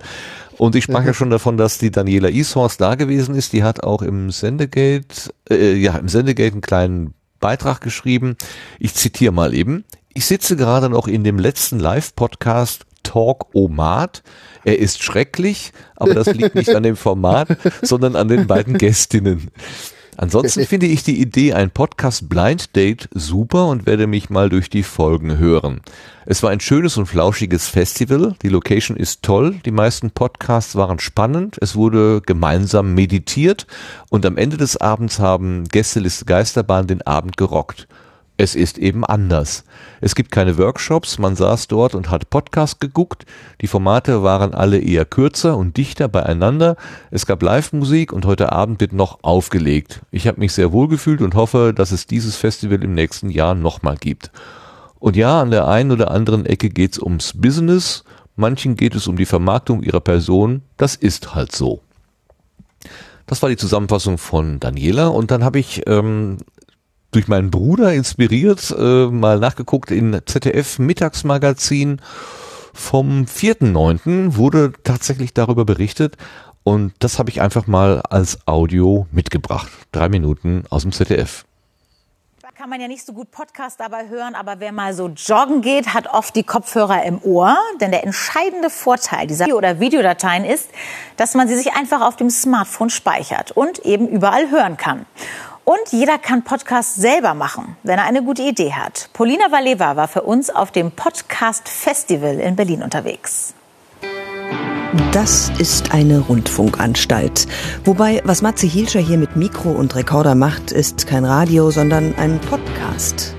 Und 0.57 0.75
ich 0.75 0.85
sprach 0.85 1.05
ja 1.05 1.13
schon 1.13 1.29
davon, 1.29 1.57
dass 1.57 1.77
die 1.77 1.91
Daniela 1.91 2.29
Ishorst 2.29 2.81
da 2.81 2.95
gewesen 2.95 3.35
ist. 3.35 3.53
Die 3.53 3.63
hat 3.63 3.83
auch 3.83 4.01
im 4.01 4.31
Sendegate, 4.31 5.31
äh, 5.49 5.75
ja, 5.75 5.95
im 5.97 6.07
Sendegate 6.07 6.53
einen 6.53 6.61
kleinen 6.61 7.13
Beitrag 7.39 7.81
geschrieben. 7.81 8.35
Ich 8.79 8.95
zitiere 8.95 9.31
mal 9.31 9.53
eben. 9.53 9.85
Ich 10.13 10.25
sitze 10.25 10.55
gerade 10.55 10.89
noch 10.89 11.07
in 11.07 11.23
dem 11.23 11.37
letzten 11.37 11.79
Live-Podcast 11.79 12.85
Talk 13.03 13.53
Omat. 13.53 14.23
Er 14.63 14.79
ist 14.79 15.03
schrecklich, 15.03 15.71
aber 15.95 16.13
das 16.13 16.27
liegt 16.27 16.55
nicht 16.55 16.75
an 16.75 16.83
dem 16.83 16.95
Format, 16.95 17.55
sondern 17.81 18.15
an 18.15 18.27
den 18.27 18.47
beiden 18.47 18.77
Gästinnen. 18.77 19.51
Ansonsten 20.17 20.65
finde 20.67 20.87
ich 20.87 21.03
die 21.03 21.21
Idee, 21.21 21.53
ein 21.53 21.69
Podcast 21.69 22.27
Blind 22.27 22.75
Date 22.75 23.07
super 23.13 23.67
und 23.67 23.85
werde 23.85 24.07
mich 24.07 24.29
mal 24.29 24.49
durch 24.49 24.69
die 24.69 24.83
Folgen 24.83 25.37
hören. 25.37 25.81
Es 26.25 26.43
war 26.43 26.49
ein 26.49 26.59
schönes 26.59 26.97
und 26.97 27.05
flauschiges 27.05 27.67
Festival. 27.67 28.35
Die 28.41 28.49
Location 28.49 28.97
ist 28.97 29.21
toll. 29.21 29.55
Die 29.65 29.71
meisten 29.71 30.11
Podcasts 30.11 30.75
waren 30.75 30.99
spannend. 30.99 31.57
Es 31.61 31.75
wurde 31.75 32.21
gemeinsam 32.25 32.93
meditiert 32.95 33.67
und 34.09 34.25
am 34.25 34.37
Ende 34.37 34.57
des 34.57 34.75
Abends 34.75 35.19
haben 35.19 35.65
Gästeliste 35.65 36.25
Geisterbahn 36.25 36.87
den 36.87 37.03
Abend 37.03 37.37
gerockt. 37.37 37.87
Es 38.39 38.53
ist 38.53 38.77
eben 38.77 39.03
anders. 39.03 39.63
Es 39.99 40.13
gibt 40.13 40.29
keine 40.29 40.59
Workshops, 40.59 41.17
man 41.17 41.35
saß 41.35 41.67
dort 41.67 41.95
und 41.95 42.11
hat 42.11 42.29
Podcast 42.29 42.79
geguckt. 42.79 43.25
Die 43.61 43.67
Formate 43.67 44.21
waren 44.21 44.53
alle 44.53 44.77
eher 44.77 45.05
kürzer 45.05 45.57
und 45.57 45.75
dichter 45.75 46.07
beieinander. 46.07 46.75
Es 47.09 47.25
gab 47.25 47.41
Live-Musik 47.41 48.13
und 48.13 48.27
heute 48.27 48.51
Abend 48.51 48.79
wird 48.79 48.93
noch 48.93 49.23
aufgelegt. 49.23 50.01
Ich 50.11 50.27
habe 50.27 50.39
mich 50.39 50.53
sehr 50.53 50.71
wohl 50.71 50.87
gefühlt 50.87 51.21
und 51.21 51.33
hoffe, 51.33 51.73
dass 51.75 51.91
es 51.91 52.05
dieses 52.05 52.35
Festival 52.35 52.83
im 52.83 52.93
nächsten 52.93 53.31
Jahr 53.31 53.55
nochmal 53.55 53.97
gibt. 53.97 54.29
Und 54.99 55.15
ja, 55.15 55.41
an 55.41 55.49
der 55.49 55.67
einen 55.67 55.91
oder 55.91 56.11
anderen 56.11 56.45
Ecke 56.45 56.69
geht's 56.69 56.99
ums 56.99 57.33
Business, 57.35 58.03
manchen 58.35 58.75
geht 58.75 58.93
es 58.93 59.07
um 59.07 59.17
die 59.17 59.25
Vermarktung 59.25 59.81
ihrer 59.81 59.99
Person. 59.99 60.61
Das 60.77 60.95
ist 60.95 61.33
halt 61.33 61.55
so. 61.55 61.81
Das 63.25 63.41
war 63.41 63.49
die 63.49 63.57
Zusammenfassung 63.57 64.19
von 64.19 64.59
Daniela 64.59 65.07
und 65.07 65.31
dann 65.31 65.43
habe 65.43 65.59
ich 65.59 65.87
ähm, 65.87 66.37
durch 67.11 67.27
meinen 67.27 67.51
Bruder 67.51 67.93
inspiriert 67.93 68.75
äh, 68.77 69.07
mal 69.07 69.39
nachgeguckt 69.39 69.91
in 69.91 70.21
ZDF 70.25 70.79
Mittagsmagazin 70.79 72.01
vom 72.73 73.25
4.9. 73.25 74.35
wurde 74.35 74.71
tatsächlich 74.83 75.33
darüber 75.33 75.65
berichtet 75.65 76.15
und 76.63 76.93
das 76.99 77.17
habe 77.17 77.29
ich 77.29 77.41
einfach 77.41 77.65
mal 77.65 78.01
als 78.01 78.45
Audio 78.45 79.07
mitgebracht. 79.11 79.71
Drei 79.93 80.09
Minuten 80.09 80.65
aus 80.69 80.81
dem 80.81 80.91
ZDF. 80.91 81.45
Da 82.41 82.49
kann 82.51 82.69
man 82.69 82.81
ja 82.81 82.89
nicht 82.89 83.05
so 83.05 83.13
gut 83.13 83.31
Podcast 83.31 83.79
dabei 83.79 84.09
hören, 84.09 84.35
aber 84.35 84.59
wer 84.59 84.73
mal 84.73 84.93
so 84.93 85.07
joggen 85.07 85.61
geht, 85.61 85.93
hat 85.93 86.07
oft 86.07 86.35
die 86.35 86.43
Kopfhörer 86.43 87.03
im 87.03 87.21
Ohr. 87.23 87.57
Denn 87.79 87.91
der 87.91 88.03
entscheidende 88.03 88.69
Vorteil 88.69 89.27
dieser 89.27 89.45
Video- 89.45 89.57
oder 89.57 89.79
Videodateien 89.79 90.43
ist, 90.43 90.69
dass 91.15 91.35
man 91.35 91.47
sie 91.47 91.55
sich 91.55 91.73
einfach 91.73 92.01
auf 92.01 92.17
dem 92.17 92.29
Smartphone 92.29 92.89
speichert 92.89 93.51
und 93.51 93.79
eben 93.79 94.07
überall 94.07 94.51
hören 94.51 94.75
kann. 94.75 95.05
Und 95.69 95.91
jeder 95.91 96.17
kann 96.17 96.45
Podcast 96.45 96.95
selber 96.95 97.33
machen, 97.33 97.75
wenn 97.83 97.99
er 97.99 98.05
eine 98.05 98.23
gute 98.23 98.41
Idee 98.41 98.71
hat. 98.71 99.09
Polina 99.11 99.51
Valeva 99.51 99.97
war 99.97 100.07
für 100.07 100.21
uns 100.21 100.49
auf 100.49 100.71
dem 100.71 100.91
Podcast 100.91 101.67
Festival 101.67 102.39
in 102.39 102.55
Berlin 102.55 102.83
unterwegs. 102.83 103.53
Das 105.11 105.51
ist 105.59 105.93
eine 105.93 106.19
Rundfunkanstalt. 106.19 107.47
Wobei, 107.83 108.21
was 108.23 108.41
Matze 108.41 108.65
Hielscher 108.65 109.01
hier 109.01 109.17
mit 109.17 109.35
Mikro 109.35 109.71
und 109.71 109.93
Rekorder 109.93 110.35
macht, 110.35 110.71
ist 110.71 111.05
kein 111.05 111.25
Radio, 111.25 111.69
sondern 111.69 112.15
ein 112.15 112.39
Podcast. 112.39 113.35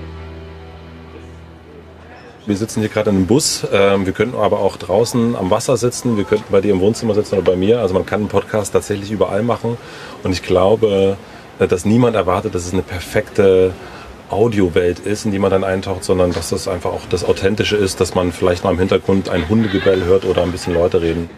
Wir 2.45 2.57
sitzen 2.57 2.81
hier 2.81 2.89
gerade 2.89 3.09
in 3.09 3.15
einem 3.15 3.25
Bus. 3.25 3.65
Ähm, 3.73 4.05
wir 4.05 4.13
könnten 4.13 4.37
aber 4.37 4.59
auch 4.59 4.77
draußen 4.77 5.35
am 5.35 5.49
Wasser 5.49 5.77
sitzen. 5.77 6.15
Wir 6.15 6.25
könnten 6.25 6.51
bei 6.51 6.61
dir 6.61 6.73
im 6.73 6.79
Wohnzimmer 6.79 7.15
sitzen 7.15 7.39
oder 7.39 7.51
bei 7.53 7.55
mir. 7.55 7.79
Also 7.79 7.95
man 7.95 8.05
kann 8.05 8.19
einen 8.19 8.29
Podcast 8.29 8.73
tatsächlich 8.73 9.09
überall 9.09 9.41
machen. 9.41 9.79
Und 10.21 10.31
ich 10.31 10.43
glaube, 10.43 11.17
dass 11.67 11.85
niemand 11.85 12.15
erwartet, 12.15 12.55
dass 12.55 12.65
es 12.65 12.73
eine 12.73 12.81
perfekte 12.81 13.73
Audiowelt 14.29 14.99
ist, 14.99 15.25
in 15.25 15.31
die 15.31 15.39
man 15.39 15.51
dann 15.51 15.63
eintaucht, 15.63 16.03
sondern 16.03 16.31
dass 16.31 16.49
das 16.49 16.67
einfach 16.67 16.91
auch 16.91 17.05
das 17.09 17.23
Authentische 17.23 17.75
ist, 17.75 17.99
dass 17.99 18.15
man 18.15 18.31
vielleicht 18.31 18.63
mal 18.63 18.71
im 18.71 18.79
Hintergrund 18.79 19.29
ein 19.29 19.49
Hundegebell 19.49 20.03
hört 20.03 20.25
oder 20.25 20.43
ein 20.43 20.51
bisschen 20.51 20.73
Leute 20.73 21.01
reden. 21.01 21.29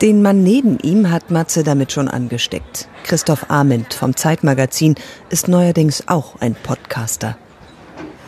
Den 0.00 0.22
Mann 0.22 0.42
neben 0.42 0.78
ihm 0.80 1.10
hat 1.10 1.30
Matze 1.30 1.62
damit 1.62 1.92
schon 1.92 2.08
angesteckt. 2.08 2.88
Christoph 3.04 3.48
Arment 3.48 3.94
vom 3.94 4.16
Zeitmagazin 4.16 4.96
ist 5.30 5.48
neuerdings 5.48 6.08
auch 6.08 6.40
ein 6.40 6.54
Podcaster. 6.54 7.36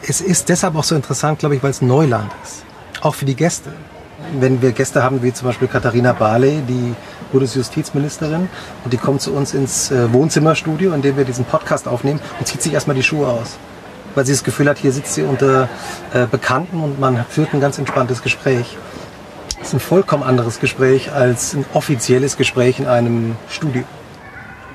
Es 0.03 0.21
ist 0.21 0.49
deshalb 0.49 0.77
auch 0.77 0.85
so 0.85 0.95
interessant, 0.95 1.41
glaube 1.41 1.57
ich, 1.57 1.63
weil 1.63 1.71
es 1.71 1.83
Neuland 1.83 2.31
ist. 2.45 2.65
Auch 3.01 3.15
für 3.15 3.25
die 3.25 3.35
Gäste. 3.35 3.73
Wenn 4.39 4.63
wir 4.63 4.73
Gäste 4.73 5.03
haben, 5.03 5.23
wie 5.23 5.33
zum 5.33 5.49
Beispiel 5.49 5.69
Katharina 5.69 6.13
Barley, 6.13 6.63
die 6.67 6.95
Bundesjustizministerin, 7.33 8.49
und 8.85 8.93
die 8.93 8.97
kommt 8.97 9.21
zu 9.21 9.33
uns 9.33 9.55
ins 9.55 9.91
äh, 9.91 10.13
Wohnzimmerstudio, 10.13 10.93
in 10.95 11.03
dem 11.03 11.17
wir 11.17 11.25
diesen 11.25 11.45
Podcast 11.45 11.87
aufnehmen 11.87 12.21
und 12.39 12.47
zieht 12.47 12.63
sich 12.63 12.73
erstmal 12.73 12.97
die 12.97 13.03
Schuhe 13.03 13.27
aus. 13.29 13.59
Weil 14.15 14.25
sie 14.25 14.33
das 14.33 14.45
Gefühl 14.45 14.69
hat, 14.69 14.79
hier 14.79 14.93
sitzt 14.93 15.15
sie 15.15 15.23
unter 15.23 15.69
äh, 16.15 16.27
Bekannten 16.27 16.81
und 16.81 16.99
man 16.99 17.25
führt 17.29 17.53
ein 17.53 17.61
ganz 17.61 17.79
entspanntes 17.79 18.23
Gespräch. 18.23 18.77
Das 19.59 19.69
ist 19.69 19.75
ein 19.75 19.81
vollkommen 19.81 20.23
anderes 20.23 20.61
Gespräch 20.61 21.13
als 21.13 21.55
ein 21.55 21.65
offizielles 21.75 22.37
Gespräch 22.37 22.79
in 22.79 22.87
einem 22.87 23.37
Studio. 23.49 23.83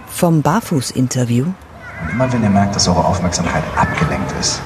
Vom 0.07 0.41
Barfuß-Interview 0.41 1.45
Und 1.45 2.11
immer 2.11 2.31
wenn 2.31 2.43
ihr 2.43 2.49
merkt, 2.49 2.76
dass 2.76 2.88
eure 2.88 3.05
Aufmerksamkeit 3.05 3.63
abgelenkt 3.76 4.34
ist, 4.39 4.61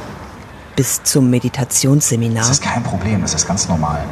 bis 0.76 1.04
zum 1.04 1.30
Meditationsseminar. 1.30 2.40
das 2.40 2.50
ist 2.50 2.64
kein 2.64 2.84
Problem, 2.84 3.22
das 3.22 3.34
ist 3.34 3.48
ganz 3.48 3.68
normal. 3.70 4.04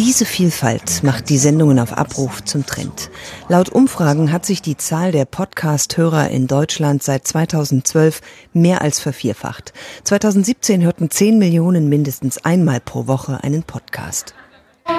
Diese 0.00 0.24
Vielfalt 0.24 1.02
macht 1.02 1.28
die 1.28 1.36
Sendungen 1.36 1.78
auf 1.78 1.92
Abruf 1.92 2.42
zum 2.42 2.64
Trend. 2.64 3.10
Laut 3.50 3.68
Umfragen 3.68 4.32
hat 4.32 4.46
sich 4.46 4.62
die 4.62 4.78
Zahl 4.78 5.12
der 5.12 5.26
Podcast-Hörer 5.26 6.30
in 6.30 6.46
Deutschland 6.46 7.02
seit 7.02 7.28
2012 7.28 8.22
mehr 8.54 8.80
als 8.80 8.98
vervierfacht. 8.98 9.74
2017 10.04 10.82
hörten 10.82 11.10
10 11.10 11.38
Millionen 11.38 11.90
mindestens 11.90 12.42
einmal 12.42 12.80
pro 12.80 13.08
Woche 13.08 13.40
einen 13.44 13.62
Podcast. 13.62 14.32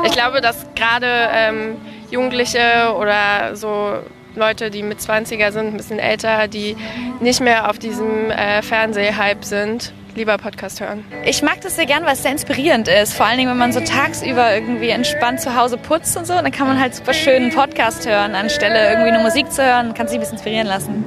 Ich 0.06 0.12
glaube, 0.12 0.40
dass 0.40 0.68
gerade 0.76 1.08
ähm, 1.34 1.78
Jugendliche 2.12 2.96
oder 2.96 3.56
so 3.56 3.96
Leute, 4.36 4.70
die 4.70 4.84
mit 4.84 5.00
20er 5.00 5.52
sind, 5.52 5.70
ein 5.70 5.78
bisschen 5.78 5.98
älter, 5.98 6.48
die 6.48 6.78
nicht 7.20 7.42
mehr 7.42 7.72
auf 7.72 7.80
diesem 7.80 8.30
äh, 8.30 8.62
Fernsehhype 8.62 9.44
sind, 9.44 9.94
lieber 10.16 10.38
Podcast 10.38 10.82
hören. 10.82 11.04
Ich 11.26 11.42
mag 11.42 11.62
das 11.62 11.76
sehr 11.76 11.86
gern, 11.86 12.04
weil 12.04 12.14
es 12.14 12.24
sehr 12.24 12.32
inspirierend 12.32 12.88
ist. 12.88 13.14
Vor 13.14 13.26
allen 13.26 13.38
Dingen, 13.38 13.50
wenn 13.50 13.58
man 13.58 13.74
so 13.74 13.80
tagsüber 13.80 14.54
irgendwie 14.54 14.90
entspannt 14.90 15.42
zu 15.42 15.56
Hause 15.56 15.78
putzt 15.78 16.18
und 16.18 16.26
so, 16.26 16.34
dann 16.34 16.52
kann 16.52 16.68
man 16.68 16.80
halt 16.80 16.96
super 16.96 17.14
schön 17.14 17.44
einen 17.44 17.54
Podcast 17.54 18.08
hören, 18.08 18.36
anstelle 18.36 18.92
irgendwie 18.92 19.12
nur 19.12 19.22
Musik 19.22 19.52
zu 19.52 19.64
hören, 19.64 19.94
kann 19.94 20.08
sich 20.08 20.18
ein 20.18 20.22
bisschen 20.22 20.36
inspirieren 20.36 20.68
lassen. 20.68 21.04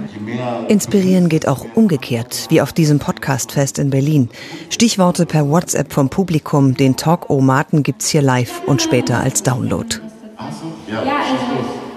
Inspirieren 0.69 1.29
geht 1.29 1.47
auch 1.49 1.65
umgekehrt, 1.75 2.47
wie 2.49 2.61
auf 2.61 2.73
diesem 2.73 2.99
Podcastfest 2.99 3.79
in 3.79 3.91
Berlin. 3.91 4.31
Stichworte 4.71 5.27
per 5.27 5.49
WhatsApp 5.49 5.93
vom 5.93 6.09
Publikum, 6.09 6.75
den 6.75 6.97
Talk-O-Maten 6.97 7.83
gibt's 7.83 8.09
hier 8.09 8.23
live 8.23 8.63
und 8.67 8.83
später 8.83 9.21
als 9.21 9.43
Download. 9.43 9.97
Ja, 10.89 10.99
also, 10.99 11.05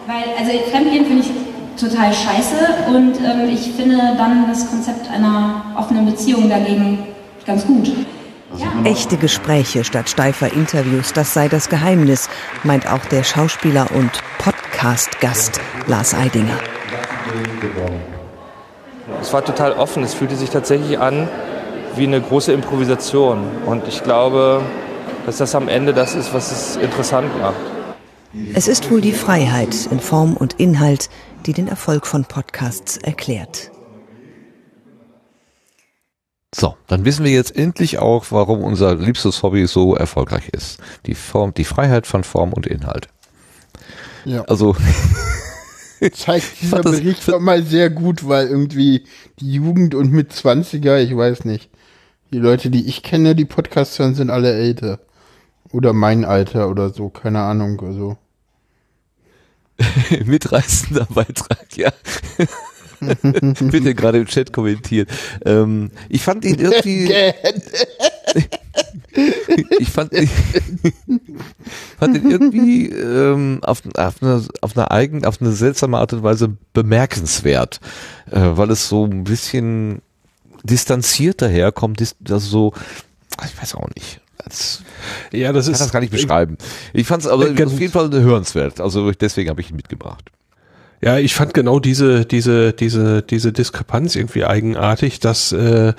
weil, 0.08 0.24
also 0.38 0.52
Fremdgehen 0.72 1.06
finde 1.06 1.24
ich 1.24 1.57
total 1.78 2.14
scheiße 2.14 2.56
und 2.88 3.20
ähm, 3.20 3.50
ich 3.50 3.72
finde 3.74 3.98
dann 4.18 4.48
das 4.48 4.70
Konzept 4.70 5.10
einer 5.10 5.64
offenen 5.76 6.06
Beziehung 6.06 6.50
dagegen 6.50 7.00
ganz 7.46 7.66
gut. 7.66 7.92
Echte 8.84 9.18
Gespräche 9.18 9.84
statt 9.84 10.10
steifer 10.10 10.52
Interviews, 10.52 11.14
das 11.14 11.34
sei 11.34 11.48
das 11.48 11.70
Geheimnis, 11.70 12.30
meint 12.64 12.88
auch 12.92 13.06
der 13.06 13.24
Schauspieler 13.24 13.88
und 13.94 14.12
Podcast-Gast 14.40 15.60
Lars 15.88 16.14
Eidinger. 16.14 16.58
Es 19.22 19.34
war 19.34 19.44
total 19.44 19.74
offen, 19.74 20.04
es 20.04 20.14
fühlte 20.14 20.36
sich 20.36 20.50
tatsächlich 20.50 20.98
an 21.00 21.28
wie 21.96 22.06
eine 22.06 22.22
große 22.22 22.54
Improvisation 22.54 23.44
und 23.66 23.88
ich 23.88 24.04
glaube, 24.04 24.62
dass 25.26 25.38
das 25.38 25.54
am 25.56 25.68
Ende 25.68 25.94
das 25.94 26.16
ist, 26.16 26.34
was 26.34 26.52
es 26.52 26.76
interessant 26.78 27.30
macht. 27.42 27.56
Es 28.54 28.68
ist 28.68 28.92
wohl 28.92 29.02
die 29.02 29.14
Freiheit 29.14 29.88
in 29.90 30.00
Form 30.00 30.36
und 30.38 30.54
Inhalt, 30.54 31.10
die 31.46 31.54
den 31.54 31.68
Erfolg 31.68 32.06
von 32.06 32.26
Podcasts 32.26 32.98
erklärt. 32.98 33.72
So, 36.56 36.76
dann 36.88 37.06
wissen 37.06 37.26
wir 37.26 37.32
jetzt 37.32 37.56
endlich 37.56 38.00
auch, 38.00 38.26
warum 38.30 38.64
unser 38.64 38.96
liebstes 38.96 39.44
Hobby 39.44 39.68
so 39.68 39.96
erfolgreich 39.96 40.50
ist. 40.50 40.80
Die 41.06 41.14
Form, 41.14 41.54
die 41.54 41.66
Freiheit 41.66 42.08
von 42.08 42.24
Form 42.24 42.54
und 42.54 42.66
Inhalt. 42.66 43.10
Ja. 44.26 44.44
Also 44.46 44.76
zeigt 46.14 46.62
dieser 46.62 46.82
Bericht 46.82 47.28
doch 47.28 47.40
mal 47.40 47.64
sehr 47.64 47.90
gut, 47.90 48.28
weil 48.28 48.48
irgendwie 48.48 49.06
die 49.40 49.54
Jugend 49.54 49.94
und 49.94 50.12
mit 50.12 50.32
20er, 50.32 50.98
ich 50.98 51.16
weiß 51.16 51.46
nicht. 51.46 51.70
Die 52.32 52.40
Leute, 52.40 52.70
die 52.70 52.88
ich 52.88 53.04
kenne, 53.04 53.36
die 53.36 53.46
Podcasts 53.46 54.00
hören, 54.00 54.16
sind 54.16 54.30
alle 54.30 54.54
älter. 54.54 55.00
Oder 55.72 55.94
mein 55.94 56.26
Alter 56.26 56.70
oder 56.70 56.90
so, 56.90 57.10
keine 57.10 57.40
Ahnung, 57.40 57.82
also. 57.82 58.18
Mitreißender 60.26 61.08
Beitrag, 61.14 61.76
ja. 61.76 61.92
Ja 63.00 63.94
gerade 63.94 64.18
im 64.18 64.26
Chat 64.26 64.52
kommentiert. 64.52 65.10
Ähm, 65.46 65.92
ich 66.10 66.24
fand 66.24 66.46
ihn 66.46 66.60
irgendwie. 66.60 67.14
ich 69.80 69.90
fand, 69.90 70.14
ich 70.14 70.30
fand 72.00 72.18
ihn 72.18 72.32
irgendwie 72.32 72.88
ähm, 72.88 73.60
auf, 73.64 73.84
auf, 73.96 74.16
eine, 74.22 74.44
auf 74.62 74.76
eine 74.76 74.92
eigen, 74.92 75.26
auf 75.26 75.42
eine 75.42 75.52
seltsame 75.52 75.98
Art 75.98 76.14
und 76.14 76.24
Weise 76.24 76.58
bemerkenswert, 76.74 77.80
äh, 78.32 78.40
weil 78.40 78.72
es 78.72 78.90
so 78.90 79.06
ein 79.06 79.24
bisschen 79.24 80.02
distanziert 80.64 81.42
daherkommt, 81.42 82.02
also 82.30 82.40
so, 82.40 82.74
ich 83.46 83.62
weiß 83.62 83.76
auch 83.76 83.90
nicht. 83.96 84.22
Das, 84.44 84.82
ja, 85.32 85.52
das 85.52 85.68
ich 85.68 85.74
ist. 85.74 85.80
kann 85.80 85.86
das 85.86 85.94
gar 85.94 86.00
nicht 86.00 86.12
beschreiben. 86.12 86.58
Ich 86.94 87.08
fand 87.08 87.24
es 87.24 87.30
aber 87.30 87.48
äh, 87.48 87.64
auf 87.64 87.80
jeden 87.80 87.92
Fall 87.92 88.12
hörenswert. 88.12 88.80
Also 88.80 89.12
deswegen 89.12 89.50
habe 89.50 89.62
ich 89.62 89.70
ihn 89.70 89.76
mitgebracht. 89.76 90.32
Ja, 91.02 91.18
ich 91.18 91.36
fand 91.36 91.54
genau 91.54 91.80
diese 91.80 92.26
diese 92.26 92.74
diese 92.74 93.22
diese 93.22 93.54
Diskrepanz 93.54 94.16
irgendwie 94.16 94.46
eigenartig, 94.46 95.20
dass 95.20 95.52
äh, 95.52 95.94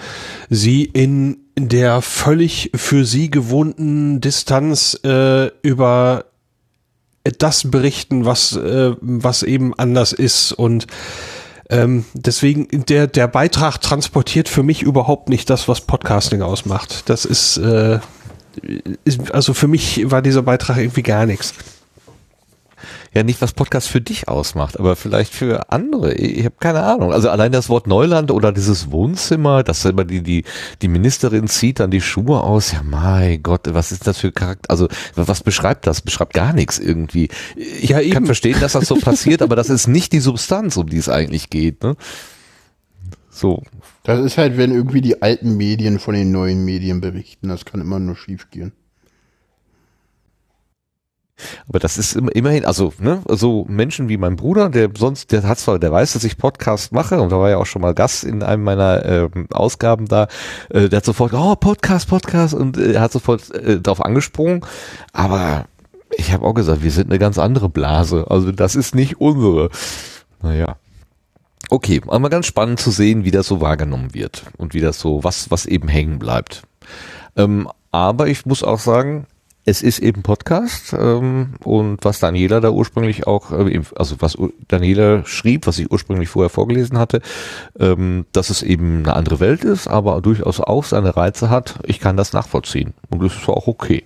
sie 0.51 0.85
in 0.85 1.39
der 1.57 2.03
völlig 2.03 2.73
für 2.75 3.05
sie 3.05 3.31
gewohnten 3.31 4.21
Distanz 4.21 4.99
äh, 5.05 5.51
über 5.63 6.25
das 7.39 7.71
berichten, 7.71 8.25
was 8.25 8.57
äh, 8.57 8.93
was 9.01 9.45
eben 9.45 9.73
anders 9.79 10.13
ist 10.13 10.53
und 10.53 10.89
ähm, 11.71 12.05
deswegen 12.15 12.67
der 12.87 13.07
der 13.07 13.29
Beitrag 13.29 13.81
transportiert 13.81 14.49
für 14.49 14.65
mich 14.65 14.83
überhaupt 14.83 15.29
nicht 15.29 15.49
das, 15.49 15.69
was 15.69 15.83
Podcasting 15.83 16.43
ausmacht. 16.43 17.09
Das 17.09 17.25
ist, 17.25 17.59
äh, 17.59 17.97
ist 17.97 18.03
also 19.33 19.55
für 19.55 19.69
mich 19.69 20.11
war 20.11 20.23
dieser 20.23 20.43
Beitrag 20.43 20.79
irgendwie 20.79 21.03
gar 21.03 21.27
nichts 21.27 21.55
ja 23.15 23.23
nicht, 23.23 23.41
was 23.41 23.53
Podcast 23.53 23.89
für 23.89 24.01
dich 24.01 24.29
ausmacht, 24.29 24.79
aber 24.79 24.97
vielleicht 24.97 25.35
für 25.35 25.71
andere. 25.73 26.15
Ich, 26.15 26.45
habe 26.45 26.55
keine 26.61 26.83
Ahnung. 26.83 27.13
Also 27.13 27.31
allein 27.31 27.53
das 27.53 27.69
Wort 27.69 27.87
Neuland 27.87 28.31
oder 28.31 28.53
dieses 28.53 28.91
Wohnzimmer, 28.91 29.63
dass 29.63 29.85
immer 29.85 30.05
die, 30.05 30.23
die, 30.23 30.45
die 30.83 30.89
Ministerin 30.89 31.49
zieht 31.49 31.81
dann 31.81 31.91
die 31.91 32.01
Schuhe 32.01 32.43
aus. 32.43 32.73
Ja, 32.73 32.83
mein 32.83 33.43
Gott, 33.43 33.63
was 33.67 33.93
ist 33.93 34.07
das 34.07 34.19
für 34.19 34.33
Charakter? 34.33 34.71
Also 34.71 34.89
was 35.15 35.43
beschreibt 35.43 35.87
das? 35.87 36.03
Beschreibt 36.03 36.35
gar 36.35 36.53
nichts 36.53 36.79
irgendwie. 36.79 37.29
Ich 37.57 37.91
ja, 37.91 38.01
kann 38.11 38.27
verstehen, 38.27 38.61
dass 38.61 38.73
das 38.73 38.87
so 38.87 38.97
passiert, 39.01 39.43
aber 39.43 39.57
das 39.57 39.71
ist 39.71 39.89
nicht 39.89 40.13
die 40.13 40.21
Substanz, 40.21 40.77
um 40.77 40.89
die 40.89 40.99
es 40.99 41.09
eigentlich 41.09 41.51
geht. 41.51 41.83
Ne? 41.83 41.97
So. 43.39 43.63
Das 44.03 44.19
ist 44.19 44.37
halt, 44.37 44.57
wenn 44.57 44.73
irgendwie 44.73 45.01
die 45.01 45.23
alten 45.23 45.57
Medien 45.57 46.01
von 46.01 46.15
den 46.15 46.33
neuen 46.33 46.65
Medien 46.65 47.01
berichten. 47.01 47.49
Das 47.49 47.65
kann 47.65 47.81
immer 47.81 48.01
nur 48.01 48.17
schief 48.17 48.51
gehen. 48.51 48.73
Aber 51.69 51.79
das 51.79 51.99
ist 51.99 52.17
immerhin, 52.17 52.65
also, 52.65 52.93
ne, 52.99 53.23
also 53.29 53.65
Menschen 53.69 54.09
wie 54.09 54.17
mein 54.17 54.35
Bruder, 54.35 54.71
der 54.71 54.91
sonst, 54.99 55.31
der 55.31 55.45
hat 55.45 55.61
zwar, 55.61 55.79
der 55.79 55.93
weiß, 55.93 56.15
dass 56.15 56.25
ich 56.25 56.37
Podcast 56.37 56.91
mache 56.91 57.21
und 57.21 57.31
da 57.31 57.39
war 57.39 57.49
ja 57.49 57.59
auch 57.59 57.67
schon 57.67 57.81
mal 57.81 57.95
Gast 57.95 58.25
in 58.25 58.43
einem 58.43 58.65
meiner 58.65 59.05
äh, 59.05 59.29
Ausgaben 59.53 60.07
da, 60.07 60.27
äh, 60.71 60.89
der 60.89 60.97
hat 60.97 61.05
sofort, 61.05 61.33
oh, 61.35 61.55
Podcast, 61.55 62.09
Podcast 62.09 62.55
und 62.55 62.77
äh, 62.77 62.95
er 62.95 63.03
hat 63.03 63.13
sofort 63.13 63.55
äh, 63.55 63.81
darauf 63.81 64.05
angesprungen, 64.05 64.67
aber 65.13 65.67
ich 66.17 66.33
habe 66.33 66.45
auch 66.45 66.55
gesagt, 66.55 66.83
wir 66.83 66.91
sind 66.91 67.09
eine 67.09 67.21
ganz 67.21 67.39
andere 67.39 67.69
Blase, 67.69 68.27
also 68.29 68.51
das 68.51 68.75
ist 68.75 68.97
nicht 68.97 69.21
unsere. 69.21 69.71
Naja. 70.43 70.77
Okay, 71.71 72.01
aber 72.07 72.31
ganz 72.31 72.47
spannend 72.47 72.81
zu 72.81 72.91
sehen, 72.91 73.25
wie 73.25 73.31
das 73.31 73.47
so 73.47 73.61
wahrgenommen 73.61 74.15
wird 74.15 74.45
und 74.57 74.75
wie 74.75 74.81
das 74.81 74.99
so, 74.99 75.23
was, 75.25 75.51
was 75.51 75.67
eben 75.67 75.89
hängen 75.89 76.19
bleibt. 76.19 76.63
Ähm, 77.37 77.69
aber 77.91 78.29
ich 78.29 78.47
muss 78.47 78.63
auch 78.63 78.79
sagen, 78.79 79.27
es 79.69 79.83
ist 79.83 79.99
eben 79.99 80.23
Podcast 80.23 80.95
ähm, 80.99 81.55
und 81.63 82.03
was 82.03 82.21
Daniela 82.21 82.61
da 82.61 82.71
ursprünglich 82.71 83.27
auch, 83.27 83.53
äh, 83.53 83.83
also 83.97 84.17
was 84.21 84.39
Daniela 84.67 85.27
schrieb, 85.27 85.67
was 85.67 85.79
ich 85.79 85.91
ursprünglich 85.91 86.31
vorher 86.31 86.49
vorgelesen 86.49 86.99
hatte, 86.99 87.21
ähm, 87.79 88.25
dass 88.33 88.49
es 88.49 88.63
eben 88.63 89.01
eine 89.01 89.15
andere 89.15 89.41
Welt 89.41 89.65
ist, 89.65 89.87
aber 89.87 90.23
durchaus 90.23 90.61
auch 90.61 90.85
seine 90.85 91.17
Reize 91.17 91.51
hat. 91.51 91.81
Ich 91.85 92.01
kann 92.01 92.17
das 92.17 92.33
nachvollziehen 92.33 92.95
und 93.11 93.23
das 93.23 93.35
ist 93.35 93.49
auch 93.49 93.67
okay. 93.67 94.05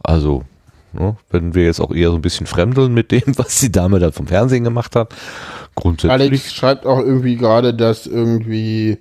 Also 0.00 0.44
ne, 0.94 1.16
wenn 1.30 1.54
wir 1.54 1.64
jetzt 1.64 1.80
auch 1.80 1.92
eher 1.92 2.10
so 2.10 2.16
ein 2.16 2.22
bisschen 2.22 2.46
fremdeln 2.46 2.94
mit 2.94 3.10
dem, 3.10 3.22
was 3.36 3.60
die 3.60 3.72
Dame 3.72 3.98
da 3.98 4.12
vom 4.12 4.26
Fernsehen 4.26 4.64
gemacht 4.64 4.96
hat, 4.96 5.14
grundsätzlich. 5.74 6.12
Alex 6.12 6.54
schreibt 6.54 6.86
auch 6.86 6.98
irgendwie 6.98 7.36
gerade, 7.36 7.74
dass 7.74 8.06
irgendwie 8.06 8.98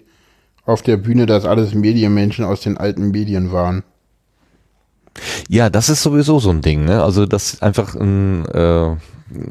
auf 0.65 0.81
der 0.81 0.97
Bühne 0.97 1.25
das 1.25 1.45
alles 1.45 1.73
Medienmenschen 1.73 2.45
aus 2.45 2.61
den 2.61 2.77
alten 2.77 3.11
Medien 3.11 3.51
waren. 3.51 3.83
Ja, 5.47 5.69
das 5.69 5.89
ist 5.89 6.01
sowieso 6.01 6.39
so 6.39 6.49
ein 6.49 6.61
Ding, 6.61 6.85
ne? 6.85 7.03
Also 7.03 7.25
das 7.25 7.61
einfach 7.61 7.95
ein, 7.95 8.45
äh, 8.47 8.95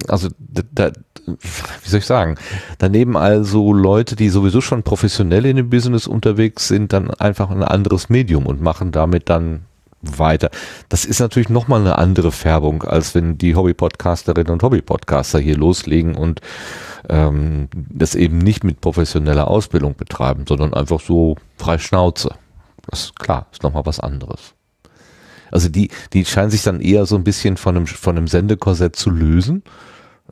also 0.09 0.28
da, 0.39 0.90
wie 1.27 1.89
soll 1.89 2.01
ich 2.01 2.06
sagen, 2.06 2.36
daneben 2.78 3.16
also 3.16 3.73
Leute, 3.73 4.16
die 4.16 4.28
sowieso 4.28 4.60
schon 4.60 4.82
professionell 4.82 5.47
in 5.47 5.56
dem 5.56 5.70
Business 5.70 6.06
unterwegs 6.06 6.69
sind, 6.69 6.93
dann 6.93 7.10
einfach 7.10 7.51
ein 7.51 7.62
anderes 7.62 8.09
Medium 8.09 8.47
und 8.47 8.60
machen 8.60 8.90
damit 8.90 9.28
dann 9.28 9.66
weiter. 10.02 10.50
Das 10.88 11.04
ist 11.04 11.20
natürlich 11.20 11.48
nochmal 11.48 11.80
eine 11.80 11.98
andere 11.98 12.32
Färbung, 12.32 12.82
als 12.82 13.14
wenn 13.14 13.38
die 13.38 13.54
Hobby-Podcasterinnen 13.54 14.52
und 14.52 14.62
Hobby-Podcaster 14.62 15.38
hier 15.38 15.56
loslegen 15.56 16.14
und 16.14 16.40
ähm, 17.08 17.68
das 17.72 18.14
eben 18.14 18.38
nicht 18.38 18.64
mit 18.64 18.80
professioneller 18.80 19.48
Ausbildung 19.48 19.94
betreiben, 19.96 20.44
sondern 20.46 20.74
einfach 20.74 21.00
so 21.00 21.36
frei 21.56 21.78
Schnauze. 21.78 22.34
Das 22.90 23.04
ist 23.04 23.18
klar, 23.18 23.46
ist 23.52 23.62
nochmal 23.62 23.86
was 23.86 24.00
anderes. 24.00 24.54
Also 25.50 25.68
die, 25.68 25.90
die 26.12 26.24
scheinen 26.24 26.50
sich 26.50 26.62
dann 26.62 26.80
eher 26.80 27.06
so 27.06 27.14
ein 27.14 27.24
bisschen 27.24 27.56
von 27.56 27.76
einem, 27.76 27.86
von 27.86 28.16
einem 28.16 28.26
Sendekorsett 28.26 28.96
zu 28.96 29.10
lösen, 29.10 29.62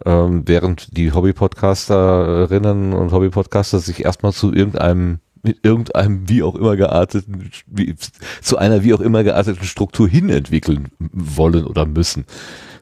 ähm, 0.05 0.43
während 0.47 0.97
die 0.97 1.13
Hobby-Podcasterinnen 1.13 2.93
und 2.95 3.13
Hobby-Podcaster 3.13 3.79
sich 3.79 4.05
erstmal 4.05 4.33
zu 4.33 4.53
irgendeinem 4.53 5.21
mit 5.43 5.65
irgendeinem 5.65 6.29
wie 6.29 6.43
auch 6.43 6.55
immer 6.55 6.77
gearteten, 6.77 7.51
wie, 7.67 7.95
zu 8.43 8.59
einer 8.59 8.83
wie 8.85 8.95
auch 8.95 9.01
immer 9.01 9.25
gearteten 9.25 9.65
Struktur 9.65 10.09
hin 10.09 10.29
entwickeln 10.29 10.89
wollen 10.99 11.67
oder 11.67 11.87
müssen. 11.87 12.25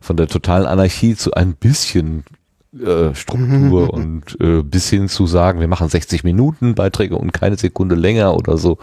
Von 0.01 0.17
der 0.17 0.27
totalen 0.27 0.67
Anarchie 0.67 1.15
zu 1.15 1.35
ein 1.35 1.55
bisschen 1.55 2.25
äh, 2.73 3.15
Struktur 3.15 3.93
und 3.95 4.41
äh, 4.41 4.63
bis 4.63 4.91
hin 4.91 5.09
zu 5.09 5.27
sagen, 5.27 5.61
wir 5.61 5.69
machen 5.69 5.89
60 5.89 6.25
Minuten 6.25 6.75
Beiträge 6.75 7.17
und 7.17 7.33
keine 7.33 7.57
Sekunde 7.57 7.95
länger 7.95 8.35
oder 8.35 8.57
so. 8.57 8.79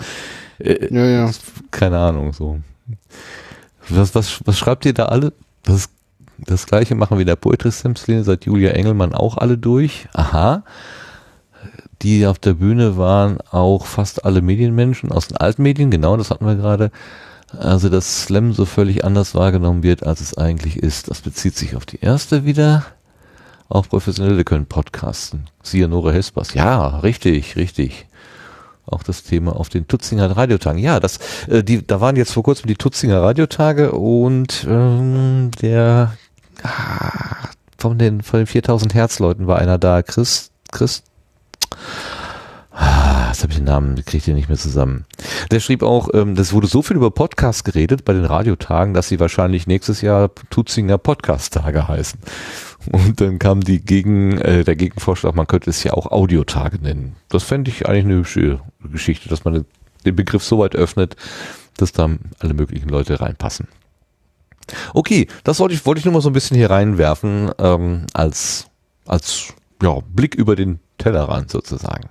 Äh, 0.60 0.94
ja, 0.94 1.06
ja. 1.06 1.32
Keine 1.72 2.00
Ahnung, 2.00 2.34
so. 2.34 2.60
Was, 3.90 4.16
was, 4.16 4.40
was 4.46 4.58
schreibt 4.58 4.86
ihr 4.86 4.94
da 4.94 5.06
alle? 5.06 5.34
Das, 5.64 5.90
das 6.38 6.66
gleiche 6.66 6.96
machen 6.96 7.18
wir 7.18 7.22
in 7.22 7.28
der 7.28 7.36
Poetry 7.36 7.72
Slam 7.72 7.96
Szene 7.96 8.24
seit 8.24 8.46
Julia 8.46 8.72
Engelmann 8.72 9.14
auch 9.14 9.38
alle 9.38 9.58
durch. 9.58 10.08
Aha. 10.14 10.64
Die 12.06 12.28
auf 12.28 12.38
der 12.38 12.54
Bühne 12.54 12.98
waren 12.98 13.40
auch 13.50 13.88
fast 13.88 14.26
alle 14.26 14.44
Medienmenschen 14.44 15.12
aus 15.12 15.28
den 15.28 15.38
Altmedien, 15.38 15.90
genau, 15.90 16.16
das 16.18 16.30
hatten 16.30 16.46
wir 16.46 16.56
gerade. 16.56 16.92
Also, 17.58 17.90
dass 17.90 18.26
Slam 18.26 18.54
so 18.54 18.66
völlig 18.66 19.04
anders 19.04 19.34
wahrgenommen 19.34 19.82
wird, 19.82 20.06
als 20.06 20.22
es 20.22 20.38
eigentlich 20.38 20.78
ist. 20.78 21.10
Das 21.10 21.22
bezieht 21.22 21.56
sich 21.56 21.76
auf 21.76 21.86
die 21.86 22.00
erste 22.02 22.46
wieder. 22.46 22.86
Auch 23.70 23.90
Professionelle 23.90 24.44
können 24.44 24.68
podcasten. 24.68 25.48
Siehe 25.64 25.88
Nora 25.88 26.12
Hespers. 26.12 26.54
Ja, 26.54 27.00
richtig, 27.00 27.56
richtig. 27.56 28.06
Auch 28.86 29.02
das 29.02 29.24
Thema 29.24 29.56
auf 29.56 29.70
den 29.70 29.88
Tutzinger 29.88 30.38
Radiotagen. 30.38 30.80
Ja, 30.80 31.00
das, 31.00 31.18
äh, 31.48 31.64
die, 31.64 31.86
da 31.86 32.02
waren 32.02 32.18
jetzt 32.18 32.34
vor 32.34 32.44
kurzem 32.44 32.68
die 32.68 32.76
Tutzinger 32.76 33.24
Radiotage 33.24 33.94
und 33.94 34.68
ähm, 34.70 35.50
der 35.60 36.16
ah, 36.62 37.48
von 37.80 37.98
den 37.98 38.22
von 38.22 38.42
den 38.42 38.48
4000 38.48 38.94
Herzleuten 38.94 39.48
war 39.48 39.58
einer 39.58 39.80
da. 39.80 40.04
Chris, 40.04 40.52
Chris. 40.72 41.02
Ah, 42.72 43.28
jetzt 43.30 43.42
habe 43.42 43.54
ich 43.54 43.58
den 43.58 43.66
Namen, 43.66 43.96
kriege 43.96 44.18
ich 44.18 44.26
den 44.26 44.36
nicht 44.36 44.50
mehr 44.50 44.58
zusammen. 44.58 45.06
Der 45.50 45.62
schrieb 45.62 45.82
auch, 45.82 46.10
ähm, 46.14 46.36
das 46.36 46.52
wurde 46.52 46.68
so 46.68 46.82
viel 46.82 46.98
über 46.98 47.10
Podcasts 47.10 47.64
geredet 47.64 48.04
bei 48.04 48.12
den 48.12 48.26
Radiotagen, 48.26 48.94
dass 48.94 49.08
sie 49.08 49.20
wahrscheinlich 49.22 49.66
nächstes 49.66 50.02
Jahr 50.02 50.30
Tutzinger 50.50 50.98
Podcast-Tage 50.98 51.88
heißen. 51.88 52.20
Und 52.92 53.22
dann 53.22 53.40
kam 53.40 53.62
die 53.62 53.80
Gegen, 53.80 54.38
äh, 54.40 54.66
der 54.66 54.76
Gegenvorschlag, 54.76 55.36
man 55.36 55.48
könnte 55.48 55.70
es 55.70 55.84
ja 55.86 55.94
auch 55.94 56.08
Audiotage 56.08 56.78
nennen. 56.82 57.16
Das 57.30 57.44
fände 57.44 57.72
ich 57.72 57.88
eigentlich 57.88 58.06
eine 58.06 58.16
hübsche 58.16 58.60
Geschichte, 58.92 59.30
dass 59.30 59.46
man 59.46 59.66
den 60.06 60.16
Begriff 60.16 60.44
so 60.44 60.60
weit 60.60 60.76
öffnet, 60.76 61.16
dass 61.78 61.94
da 61.94 62.10
alle 62.40 62.54
möglichen 62.54 62.90
Leute 62.90 63.22
reinpassen. 63.22 63.70
Okay, 64.94 65.28
das 65.44 65.60
wollte 65.60 65.76
ich, 65.76 65.86
wollte 65.86 66.00
ich 66.00 66.06
nur 66.06 66.14
mal 66.14 66.22
so 66.22 66.30
ein 66.30 66.34
bisschen 66.34 66.58
hier 66.58 66.70
reinwerfen, 66.70 67.52
ähm, 67.58 68.06
als, 68.14 68.68
als 69.06 69.54
ja, 69.82 70.00
Blick 70.14 70.36
über 70.36 70.56
den 70.56 70.80
Tellerrand 70.98 71.50
sozusagen. 71.50 72.10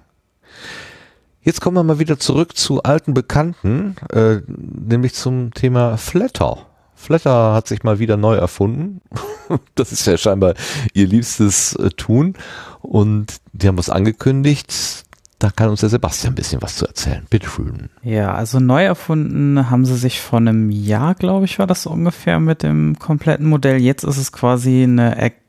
Jetzt 1.42 1.60
kommen 1.60 1.76
wir 1.76 1.84
mal 1.84 1.98
wieder 1.98 2.18
zurück 2.18 2.56
zu 2.56 2.82
alten 2.82 3.12
Bekannten, 3.12 3.96
äh, 4.10 4.36
nämlich 4.46 5.12
zum 5.14 5.52
Thema 5.52 5.98
Flatter. 5.98 6.66
Flatter 6.94 7.52
hat 7.52 7.68
sich 7.68 7.82
mal 7.82 7.98
wieder 7.98 8.16
neu 8.16 8.34
erfunden. 8.36 9.02
das 9.74 9.92
ist 9.92 10.06
ja 10.06 10.16
scheinbar 10.16 10.54
ihr 10.94 11.06
liebstes 11.06 11.74
äh, 11.76 11.90
Tun. 11.90 12.34
Und 12.80 13.40
die 13.52 13.68
haben 13.68 13.76
was 13.76 13.90
angekündigt. 13.90 15.04
Da 15.38 15.50
kann 15.50 15.68
uns 15.68 15.80
der 15.80 15.90
Sebastian 15.90 16.32
ein 16.32 16.36
bisschen 16.36 16.62
was 16.62 16.76
zu 16.76 16.86
erzählen. 16.86 17.26
Bitte 17.28 17.46
schön. 17.46 17.90
Ja, 18.02 18.32
also 18.32 18.58
neu 18.58 18.82
erfunden 18.84 19.68
haben 19.68 19.84
sie 19.84 19.96
sich 19.96 20.22
vor 20.22 20.38
einem 20.38 20.70
Jahr, 20.70 21.14
glaube 21.14 21.44
ich, 21.44 21.58
war 21.58 21.66
das 21.66 21.84
ungefähr 21.84 22.40
mit 22.40 22.62
dem 22.62 22.98
kompletten 22.98 23.46
Modell. 23.46 23.76
Jetzt 23.82 24.04
ist 24.04 24.16
es 24.16 24.32
quasi 24.32 24.84
eine 24.84 25.16
Ergänzung 25.16 25.43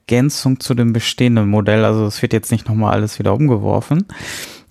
zu 0.59 0.73
dem 0.73 0.93
bestehenden 0.93 1.49
Modell. 1.49 1.85
Also 1.85 2.05
es 2.05 2.21
wird 2.21 2.33
jetzt 2.33 2.51
nicht 2.51 2.67
nochmal 2.67 2.93
alles 2.93 3.19
wieder 3.19 3.33
umgeworfen. 3.33 4.05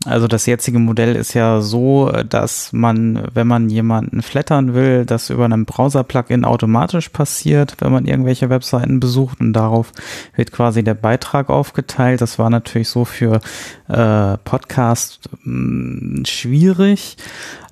Also 0.04 0.28
das 0.28 0.44
jetzige 0.44 0.78
Modell 0.78 1.16
ist 1.16 1.32
ja 1.32 1.62
so, 1.62 2.12
dass 2.28 2.72
man, 2.72 3.26
wenn 3.32 3.46
man 3.46 3.70
jemanden 3.70 4.20
flattern 4.20 4.74
will, 4.74 5.06
das 5.06 5.30
über 5.30 5.46
einem 5.46 5.64
Browser-Plugin 5.64 6.44
automatisch 6.44 7.08
passiert, 7.08 7.76
wenn 7.78 7.90
man 7.90 8.04
irgendwelche 8.04 8.50
Webseiten 8.50 9.00
besucht 9.00 9.40
und 9.40 9.54
darauf 9.54 9.92
wird 10.36 10.52
quasi 10.52 10.84
der 10.84 10.94
Beitrag 10.94 11.48
aufgeteilt. 11.48 12.20
Das 12.20 12.38
war 12.38 12.50
natürlich 12.50 12.90
so 12.90 13.06
für 13.06 13.40
äh, 13.88 14.36
Podcast 14.44 15.30
mh, 15.42 15.44
hm, 15.44 16.22
schwierig, 16.26 17.16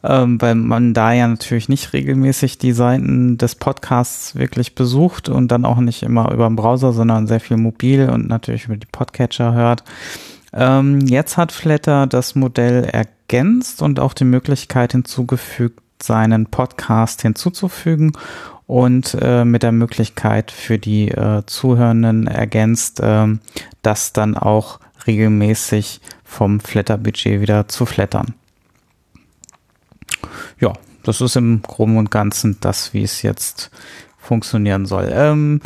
ähm, 0.03 0.41
weil 0.41 0.55
man 0.55 0.95
da 0.95 1.13
ja 1.13 1.29
natürlich 1.29 1.69
nicht 1.69 1.93
regelmäßig 1.93 2.57
die 2.57 2.73
Seiten 2.73 3.37
des 3.37 3.57
Podcasts 3.57 4.37
wirklich 4.37 4.75
besucht 4.75 5.29
und 5.29 5.49
dann 5.49 5.67
auch 5.67 5.79
nicht 5.79 6.03
immer 6.03 6.33
über 6.33 6.49
den 6.49 6.57
Browser, 6.57 6.95
sondern 6.95 7.27
sehr 7.27 7.41
viel 7.41 7.59
mobil 7.59 8.09
und 8.09 8.27
natürlich 8.27 8.65
über 8.65 8.77
die 8.77 8.89
Podcatcher 8.91 9.53
hört. 9.53 9.85
Ähm, 10.53 11.01
jetzt 11.01 11.37
hat 11.37 11.53
Flatter 11.53 12.07
das 12.07 12.35
Modell 12.35 12.85
ergänzt 12.85 13.83
und 13.83 14.01
auch 14.01 14.15
die 14.15 14.25
Möglichkeit 14.25 14.93
hinzugefügt, 14.93 15.81
seinen 16.03 16.47
Podcast 16.47 17.23
hinzuzufügen 17.23 18.13
und 18.67 19.17
äh, 19.21 19.45
mit 19.45 19.63
der 19.63 19.73
Möglichkeit 19.73 20.51
für 20.51 20.79
die 20.79 21.09
äh, 21.09 21.43
Zuhörenden 21.47 22.27
ergänzt, 22.27 23.01
äh, 23.01 23.27
das 23.83 24.13
dann 24.13 24.37
auch 24.37 24.81
regelmäßig 25.07 26.01
vom 26.25 26.61
Flatter-Budget 26.61 27.41
wieder 27.41 27.69
zu 27.69 27.87
flattern. 27.87 28.35
Ja, 30.61 30.73
das 31.03 31.21
ist 31.21 31.37
im 31.37 31.63
Groben 31.63 31.97
und 31.97 32.11
Ganzen 32.11 32.59
das, 32.61 32.95
wie 32.95 33.03
es 33.03 33.23
jetzt 33.23 33.71
funktionieren 34.19 34.87
soll. 34.87 35.11
Ähm, 35.13 35.61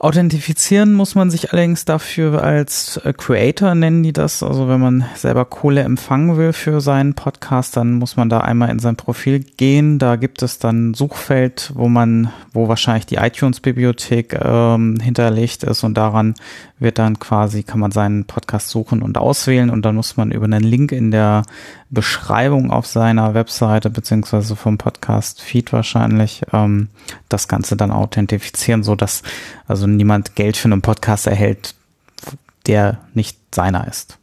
Authentifizieren 0.00 0.94
muss 0.94 1.16
man 1.16 1.28
sich 1.28 1.52
allerdings 1.52 1.84
dafür 1.84 2.44
als 2.44 2.98
äh, 2.98 3.12
Creator 3.12 3.74
nennen 3.74 4.04
die 4.04 4.12
das. 4.12 4.44
Also 4.44 4.68
wenn 4.68 4.80
man 4.80 5.04
selber 5.16 5.44
Kohle 5.44 5.80
empfangen 5.80 6.36
will 6.36 6.52
für 6.52 6.80
seinen 6.80 7.14
Podcast, 7.14 7.76
dann 7.76 7.94
muss 7.94 8.16
man 8.16 8.28
da 8.28 8.38
einmal 8.38 8.70
in 8.70 8.78
sein 8.78 8.94
Profil 8.94 9.40
gehen. 9.40 9.98
Da 9.98 10.14
gibt 10.14 10.42
es 10.42 10.60
dann 10.60 10.90
ein 10.90 10.94
Suchfeld, 10.94 11.72
wo 11.74 11.88
man, 11.88 12.30
wo 12.52 12.68
wahrscheinlich 12.68 13.06
die 13.06 13.16
iTunes-Bibliothek 13.16 14.38
ähm, 14.40 15.00
hinterlegt 15.00 15.64
ist 15.64 15.82
und 15.82 15.94
daran 15.94 16.34
wird 16.78 17.00
dann 17.00 17.18
quasi, 17.18 17.64
kann 17.64 17.80
man 17.80 17.90
seinen 17.90 18.24
Podcast 18.24 18.68
suchen 18.68 19.02
und 19.02 19.18
auswählen 19.18 19.68
und 19.68 19.84
dann 19.84 19.96
muss 19.96 20.16
man 20.16 20.30
über 20.30 20.44
einen 20.44 20.62
Link 20.62 20.92
in 20.92 21.10
der 21.10 21.42
Beschreibung 21.90 22.70
auf 22.70 22.86
seiner 22.86 23.34
Webseite 23.34 23.88
beziehungsweise 23.88 24.56
vom 24.56 24.76
Podcast-Feed 24.76 25.72
wahrscheinlich 25.72 26.42
ähm, 26.52 26.88
das 27.28 27.48
Ganze 27.48 27.76
dann 27.76 27.90
authentifizieren, 27.90 28.82
so 28.82 28.94
dass 28.94 29.22
also 29.66 29.86
niemand 29.86 30.34
Geld 30.34 30.56
für 30.56 30.66
einen 30.66 30.82
Podcast 30.82 31.26
erhält, 31.26 31.74
der 32.66 33.00
nicht 33.14 33.38
seiner 33.54 33.88
ist. 33.88 34.18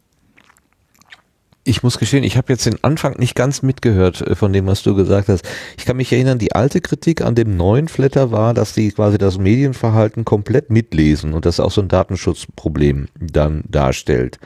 Ich 1.68 1.82
muss 1.82 1.98
gestehen, 1.98 2.22
ich 2.22 2.36
habe 2.36 2.52
jetzt 2.52 2.64
den 2.64 2.84
Anfang 2.84 3.18
nicht 3.18 3.34
ganz 3.34 3.62
mitgehört 3.62 4.20
äh, 4.20 4.36
von 4.36 4.52
dem, 4.52 4.66
was 4.66 4.84
du 4.84 4.94
gesagt 4.94 5.28
hast. 5.28 5.44
Ich 5.76 5.84
kann 5.84 5.96
mich 5.96 6.12
erinnern, 6.12 6.38
die 6.38 6.54
alte 6.54 6.80
Kritik 6.80 7.22
an 7.22 7.34
dem 7.34 7.56
neuen 7.56 7.88
Flatter 7.88 8.30
war, 8.30 8.54
dass 8.54 8.74
die 8.74 8.92
quasi 8.92 9.18
das 9.18 9.38
Medienverhalten 9.38 10.24
komplett 10.24 10.70
mitlesen 10.70 11.32
und 11.32 11.44
das 11.44 11.58
auch 11.58 11.72
so 11.72 11.80
ein 11.80 11.88
Datenschutzproblem 11.88 13.08
dann 13.18 13.64
darstellt. 13.66 14.38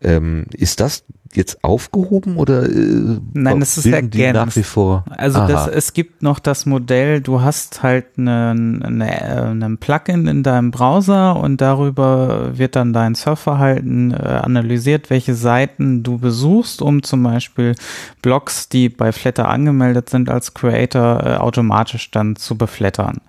Ähm, 0.00 0.46
ist 0.54 0.80
das 0.80 1.04
jetzt 1.34 1.62
aufgehoben 1.62 2.36
oder 2.36 2.64
äh, 2.64 3.18
Nein, 3.32 3.60
das 3.60 3.78
ist 3.78 3.86
ergänzt. 3.86 4.34
nach 4.34 4.56
wie 4.56 4.62
vor. 4.62 5.04
Also 5.08 5.46
das, 5.46 5.68
es 5.68 5.92
gibt 5.92 6.22
noch 6.22 6.38
das 6.38 6.66
Modell, 6.66 7.20
du 7.20 7.40
hast 7.40 7.82
halt 7.82 8.06
einen 8.16 8.82
eine, 8.82 9.50
eine 9.50 9.76
Plugin 9.76 10.26
in 10.26 10.42
deinem 10.42 10.70
Browser 10.70 11.36
und 11.36 11.60
darüber 11.60 12.56
wird 12.56 12.76
dann 12.76 12.92
dein 12.92 13.14
Surfverhalten 13.14 14.12
äh, 14.12 14.16
analysiert, 14.16 15.10
welche 15.10 15.34
Seiten 15.34 16.02
du 16.02 16.18
besuchst, 16.18 16.82
um 16.82 17.02
zum 17.02 17.22
Beispiel 17.22 17.74
Blogs, 18.22 18.68
die 18.68 18.88
bei 18.88 19.12
Flatter 19.12 19.48
angemeldet 19.48 20.10
sind 20.10 20.30
als 20.30 20.54
Creator, 20.54 21.24
äh, 21.24 21.36
automatisch 21.36 22.10
dann 22.10 22.36
zu 22.36 22.56
beflattern. 22.56 23.20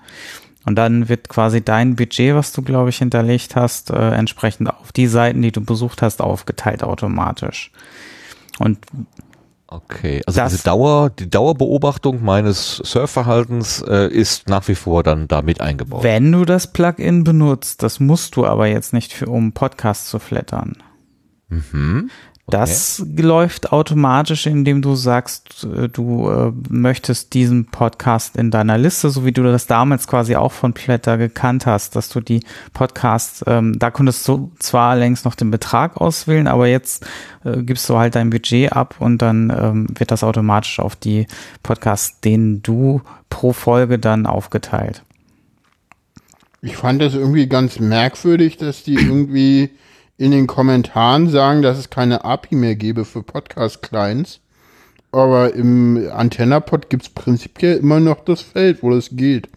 Und 0.65 0.75
dann 0.75 1.09
wird 1.09 1.29
quasi 1.29 1.63
dein 1.63 1.95
Budget, 1.95 2.35
was 2.35 2.51
du, 2.51 2.61
glaube 2.61 2.89
ich, 2.89 2.97
hinterlegt 2.97 3.55
hast, 3.55 3.91
äh, 3.91 4.11
entsprechend 4.11 4.69
auf 4.69 4.91
die 4.91 5.07
Seiten, 5.07 5.41
die 5.41 5.51
du 5.51 5.61
besucht 5.61 6.01
hast, 6.01 6.21
aufgeteilt 6.21 6.83
automatisch. 6.83 7.71
Und 8.59 8.79
Okay, 9.71 10.23
also 10.25 10.41
diese 10.41 10.63
Dauer, 10.63 11.11
die 11.11 11.29
Dauerbeobachtung 11.29 12.23
meines 12.23 12.77
Surfverhaltens 12.77 13.83
äh, 13.87 14.07
ist 14.07 14.49
nach 14.49 14.67
wie 14.67 14.73
vor 14.73 15.03
dann 15.03 15.27
damit 15.27 15.61
eingebaut. 15.61 16.01
Wenn 16.01 16.31
du 16.31 16.43
das 16.43 16.73
Plugin 16.73 17.23
benutzt, 17.23 17.83
das 17.83 17.99
musst 17.99 18.35
du 18.35 18.47
aber 18.47 18.65
jetzt 18.65 18.93
nicht 18.93 19.13
für 19.13 19.27
um 19.27 19.51
Podcast 19.51 20.07
zu 20.07 20.17
flattern. 20.17 20.77
Mhm. 21.49 22.09
Das 22.49 23.03
läuft 23.17 23.71
automatisch, 23.71 24.45
indem 24.47 24.81
du 24.81 24.95
sagst, 24.95 25.65
äh, 25.65 25.89
du 25.89 26.29
äh, 26.29 26.51
möchtest 26.69 27.33
diesen 27.33 27.65
Podcast 27.65 28.35
in 28.35 28.51
deiner 28.51 28.77
Liste, 28.77 29.09
so 29.09 29.25
wie 29.25 29.31
du 29.31 29.43
das 29.43 29.67
damals 29.67 30.07
quasi 30.07 30.35
auch 30.35 30.51
von 30.51 30.73
Flatter 30.73 31.17
gekannt 31.17 31.65
hast, 31.65 31.95
dass 31.95 32.09
du 32.09 32.21
die 32.21 32.41
Podcasts, 32.73 33.43
ähm, 33.47 33.77
da 33.79 33.91
konntest 33.91 34.27
du 34.27 34.51
zwar 34.59 34.95
längst 34.95 35.25
noch 35.25 35.35
den 35.35 35.51
Betrag 35.51 35.97
auswählen, 35.97 36.47
aber 36.47 36.67
jetzt 36.67 37.05
äh, 37.43 37.63
gibst 37.63 37.89
du 37.89 37.97
halt 37.97 38.15
dein 38.15 38.29
Budget 38.29 38.73
ab 38.73 38.95
und 38.99 39.21
dann 39.21 39.49
ähm, 39.49 39.87
wird 39.97 40.11
das 40.11 40.23
automatisch 40.23 40.79
auf 40.79 40.95
die 40.95 41.27
Podcasts, 41.63 42.19
denen 42.21 42.61
du 42.61 43.01
pro 43.29 43.53
Folge 43.53 43.99
dann 43.99 44.25
aufgeteilt. 44.25 45.03
Ich 46.61 46.75
fand 46.75 47.01
das 47.01 47.13
irgendwie 47.13 47.47
ganz 47.47 47.79
merkwürdig, 47.79 48.57
dass 48.57 48.83
die 48.83 48.95
irgendwie 48.95 49.69
in 50.19 50.31
den 50.31 50.47
Kommentaren 50.47 51.29
sagen, 51.29 51.61
dass 51.61 51.77
es 51.77 51.89
keine 51.89 52.25
API 52.25 52.55
mehr 52.55 52.75
gäbe 52.75 53.05
für 53.05 53.23
Podcast-Clients. 53.23 54.41
Aber 55.13 55.53
im 55.55 56.09
Antennapod 56.13 56.89
gibt 56.89 57.03
es 57.03 57.09
prinzipiell 57.09 57.77
immer 57.77 58.01
noch 58.01 58.25
das 58.25 58.41
Feld, 58.41 58.83
wo 58.83 58.91
das 58.91 59.11
geht. 59.13 59.47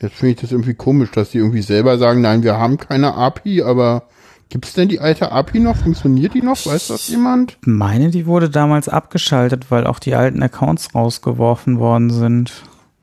Jetzt 0.00 0.14
finde 0.14 0.34
ich 0.34 0.40
das 0.40 0.52
irgendwie 0.52 0.74
komisch, 0.74 1.10
dass 1.10 1.30
die 1.30 1.38
irgendwie 1.38 1.62
selber 1.62 1.98
sagen, 1.98 2.20
nein, 2.20 2.44
wir 2.44 2.56
haben 2.58 2.78
keine 2.78 3.14
API, 3.14 3.62
aber 3.62 4.04
gibt 4.50 4.66
es 4.66 4.74
denn 4.74 4.88
die 4.88 5.00
alte 5.00 5.32
API 5.32 5.58
noch? 5.58 5.76
Funktioniert 5.76 6.34
die 6.34 6.42
noch? 6.42 6.64
Weiß 6.64 6.86
das 6.86 7.08
jemand? 7.08 7.58
Ich 7.62 7.66
meine, 7.66 8.10
die 8.10 8.24
wurde 8.24 8.48
damals 8.48 8.88
abgeschaltet, 8.88 9.72
weil 9.72 9.84
auch 9.84 9.98
die 9.98 10.14
alten 10.14 10.42
Accounts 10.44 10.94
rausgeworfen 10.94 11.80
worden 11.80 12.10
sind. 12.10 12.52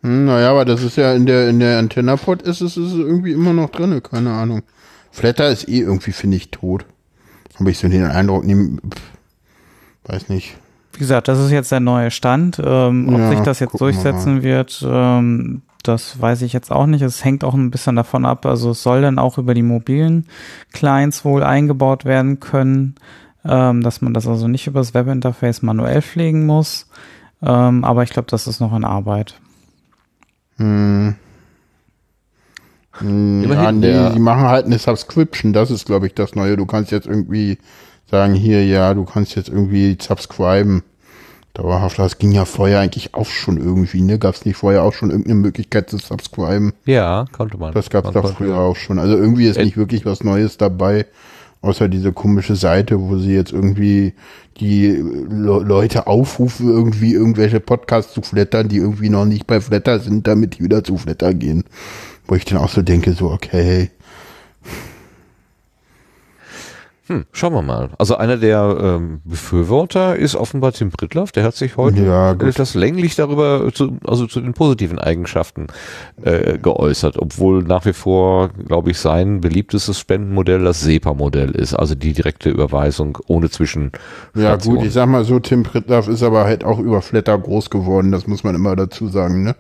Hm, 0.01 0.25
naja, 0.25 0.51
aber 0.51 0.64
das 0.64 0.81
ist 0.81 0.95
ja 0.95 1.14
in 1.14 1.25
der, 1.25 1.49
in 1.49 1.59
der 1.59 1.77
Antennapod 1.77 2.41
ist 2.41 2.61
es, 2.61 2.77
ist 2.77 2.93
es 2.93 2.99
irgendwie 2.99 3.33
immer 3.33 3.51
noch 3.51 3.69
drinne, 3.69 3.99
keine 3.99 4.31
Ahnung. 4.31 4.61
Flatter 5.11 5.49
ist 5.49 5.67
eh 5.67 5.80
irgendwie, 5.80 6.14
finde 6.14 6.38
ich, 6.38 6.51
tot. 6.51 6.85
Habe 7.61 7.69
ich 7.69 7.77
so 7.77 7.88
den 7.88 8.06
Eindruck, 8.06 8.43
weiß 10.06 10.30
nicht. 10.30 10.57
Wie 10.93 10.98
gesagt, 10.98 11.27
das 11.27 11.38
ist 11.38 11.51
jetzt 11.51 11.72
der 11.72 11.80
neue 11.80 12.09
Stand. 12.09 12.59
Ähm, 12.64 13.07
ob 13.07 13.19
Ja, 13.19 13.30
sich 13.30 13.40
das 13.41 13.59
jetzt 13.59 13.69
gucken 13.69 13.85
wir 13.85 13.93
durchsetzen 13.93 14.41
wird, 14.41 14.83
ähm, 14.83 15.61
das 15.83 16.19
weiß 16.19 16.41
ich 16.41 16.53
jetzt 16.53 16.72
auch 16.72 16.88
nicht. 16.88 17.03
Es 17.03 17.23
hängt 17.23 17.43
auch 17.43 17.53
ein 17.53 17.69
bisschen 17.69 17.95
davon 17.95 18.25
ab. 18.25 18.48
Also 18.48 18.72
es 18.72 18.81
soll 18.81 19.03
dann 19.03 19.19
auch 19.19 19.38
über 19.38 19.53
die 19.53 19.61
mobilen 19.61 20.25
Clients 20.73 21.23
wohl 21.23 21.43
eingebaut 21.43 22.03
werden 22.03 22.40
können, 22.40 22.95
ähm, 23.45 23.81
dass 23.83 24.01
man 24.01 24.15
das 24.15 24.27
also 24.27 24.48
nicht 24.48 24.65
über 24.65 24.80
das 24.80 24.95
Webinterface 24.95 25.61
manuell 25.61 26.01
pflegen 26.01 26.48
muss. 26.48 26.90
Ähm, 27.43 27.83
aber 27.83 28.01
ich 28.01 28.09
glaube, 28.09 28.27
das 28.31 28.48
ist 28.48 28.59
noch 28.59 28.75
in 28.75 28.85
Arbeit. 28.85 29.40
Hm. 30.57 31.15
Hm, 33.01 33.43
Immerhin 33.43 33.63
ja, 33.63 33.71
nee, 33.71 33.81
der- 33.81 34.09
die 34.11 34.19
machen 34.19 34.43
halt 34.43 34.65
eine 34.65 34.80
Subscription, 34.80 35.53
das 35.53 35.71
ist, 35.71 35.85
glaube 35.85 36.07
ich, 36.07 36.13
das 36.13 36.35
Neue. 36.35 36.57
Du 36.57 36.65
kannst 36.65 36.91
jetzt 36.91 37.07
irgendwie 37.07 37.57
sagen, 38.09 38.33
hier, 38.33 38.65
ja, 38.65 38.93
du 38.93 39.03
kannst 39.05 39.35
jetzt 39.35 39.49
irgendwie 39.49 39.97
subscriben. 40.01 40.83
Dauerhaft, 41.53 41.99
das 41.99 42.17
ging 42.17 42.31
ja 42.31 42.45
vorher 42.45 42.80
eigentlich 42.80 43.13
auch 43.13 43.25
schon 43.25 43.57
irgendwie, 43.57 44.01
ne? 44.01 44.17
Gab 44.17 44.35
es 44.35 44.45
nicht 44.45 44.55
vorher 44.55 44.83
auch 44.83 44.93
schon 44.93 45.09
irgendeine 45.09 45.35
Möglichkeit 45.39 45.89
zu 45.89 45.97
subscriben? 45.97 46.71
Ja, 46.85 47.25
konnte 47.33 47.57
man. 47.57 47.73
Das 47.73 47.89
gab 47.89 48.05
es 48.05 48.13
konnte- 48.13 48.30
früher 48.33 48.57
auch 48.57 48.77
schon. 48.77 48.99
Also 48.99 49.17
irgendwie 49.17 49.47
ist 49.47 49.59
nicht 49.59 49.75
wirklich 49.75 50.05
was 50.05 50.23
Neues 50.23 50.55
dabei, 50.57 51.05
außer 51.61 51.89
diese 51.89 52.13
komische 52.13 52.55
Seite, 52.55 53.01
wo 53.01 53.17
sie 53.17 53.33
jetzt 53.33 53.51
irgendwie 53.51 54.13
die 54.61 54.88
Le 55.30 55.59
Leute 55.59 56.07
aufrufen, 56.07 56.69
irgendwie 56.69 57.13
irgendwelche 57.13 57.59
Podcasts 57.59 58.13
zu 58.13 58.21
flattern, 58.21 58.69
die 58.69 58.77
irgendwie 58.77 59.09
noch 59.09 59.25
nicht 59.25 59.45
bei 59.45 59.59
Flatter 59.59 59.99
sind, 59.99 60.27
damit 60.27 60.57
die 60.57 60.63
wieder 60.63 60.85
zu 60.85 60.95
Flatter 60.97 61.33
gehen. 61.33 61.65
Wo 62.27 62.35
ich 62.35 62.45
dann 62.45 62.59
auch 62.59 62.69
so 62.69 62.82
denke, 62.82 63.14
so, 63.14 63.32
okay. 63.32 63.91
Hm, 67.11 67.25
schauen 67.33 67.53
wir 67.53 67.61
mal. 67.61 67.90
Also 67.98 68.16
einer 68.16 68.38
der 68.38 68.77
ähm, 68.80 69.19
Befürworter 69.25 70.16
ist 70.16 70.33
offenbar 70.33 70.72
Tim 70.72 70.91
Pritloff. 70.91 71.33
Der 71.33 71.43
hat 71.43 71.56
sich 71.56 71.75
heute 71.75 72.06
Ja, 72.06 72.32
etwas 72.32 72.74
länglich 72.74 73.16
darüber, 73.17 73.69
zu, 73.74 73.98
also 74.08 74.27
zu 74.27 74.40
den 74.40 74.53
positiven 74.53 74.98
Eigenschaften 74.98 75.67
äh, 76.22 76.58
geäußert, 76.58 77.17
obwohl 77.17 77.64
nach 77.64 77.85
wie 77.85 77.91
vor, 77.91 78.50
glaube 78.66 78.91
ich, 78.91 79.00
sein 79.00 79.41
beliebtestes 79.41 80.00
Spendenmodell 80.00 80.64
das 80.64 80.82
SEPA-Modell 80.82 81.51
ist, 81.51 81.74
also 81.74 81.95
die 81.95 82.14
direkte 82.14 82.50
Überweisung 82.50 83.17
ohne 83.27 83.50
Zwischen. 83.50 83.91
Ja 84.33 84.56
gut, 84.56 84.82
ich 84.82 84.93
sag 84.93 85.08
mal 85.08 85.25
so, 85.25 85.40
Tim 85.40 85.64
Pritloff 85.64 86.08
ist 86.08 86.24
aber 86.24 86.45
halt 86.45 86.64
auch 86.64 86.80
über 86.80 87.01
Flatter 87.01 87.38
groß 87.38 87.69
geworden, 87.69 88.14
das 88.14 88.25
muss 88.25 88.45
man 88.45 88.56
immer 88.56 88.77
dazu 88.77 89.09
sagen, 89.09 89.43
ne? 89.43 89.56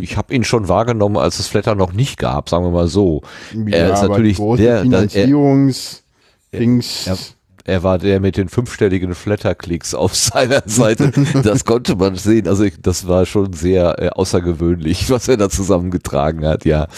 Ich 0.00 0.16
habe 0.16 0.34
ihn 0.34 0.44
schon 0.44 0.68
wahrgenommen, 0.68 1.16
als 1.18 1.38
es 1.38 1.48
Flatter 1.48 1.74
noch 1.74 1.92
nicht 1.92 2.18
gab, 2.18 2.48
sagen 2.48 2.64
wir 2.64 2.70
mal 2.70 2.88
so. 2.88 3.22
Ja, 3.52 3.76
er 3.76 3.92
ist 3.94 4.02
natürlich 4.02 4.38
der, 4.38 4.56
der 4.56 4.74
er, 4.76 4.82
Finanzierungs-Dings. 4.82 7.06
er, 7.06 7.18
er 7.64 7.82
war 7.82 7.98
der 7.98 8.20
mit 8.20 8.36
den 8.36 8.48
fünfstelligen 8.48 9.14
Flatter-Klicks 9.14 9.94
auf 9.94 10.14
seiner 10.16 10.62
Seite. 10.66 11.12
das 11.42 11.64
konnte 11.64 11.96
man 11.96 12.16
sehen. 12.16 12.48
Also 12.48 12.64
ich, 12.64 12.74
das 12.80 13.06
war 13.06 13.26
schon 13.26 13.52
sehr 13.52 14.00
äh, 14.02 14.08
außergewöhnlich, 14.08 15.10
was 15.10 15.28
er 15.28 15.36
da 15.36 15.50
zusammengetragen 15.50 16.44
hat. 16.46 16.64
Ja, 16.64 16.88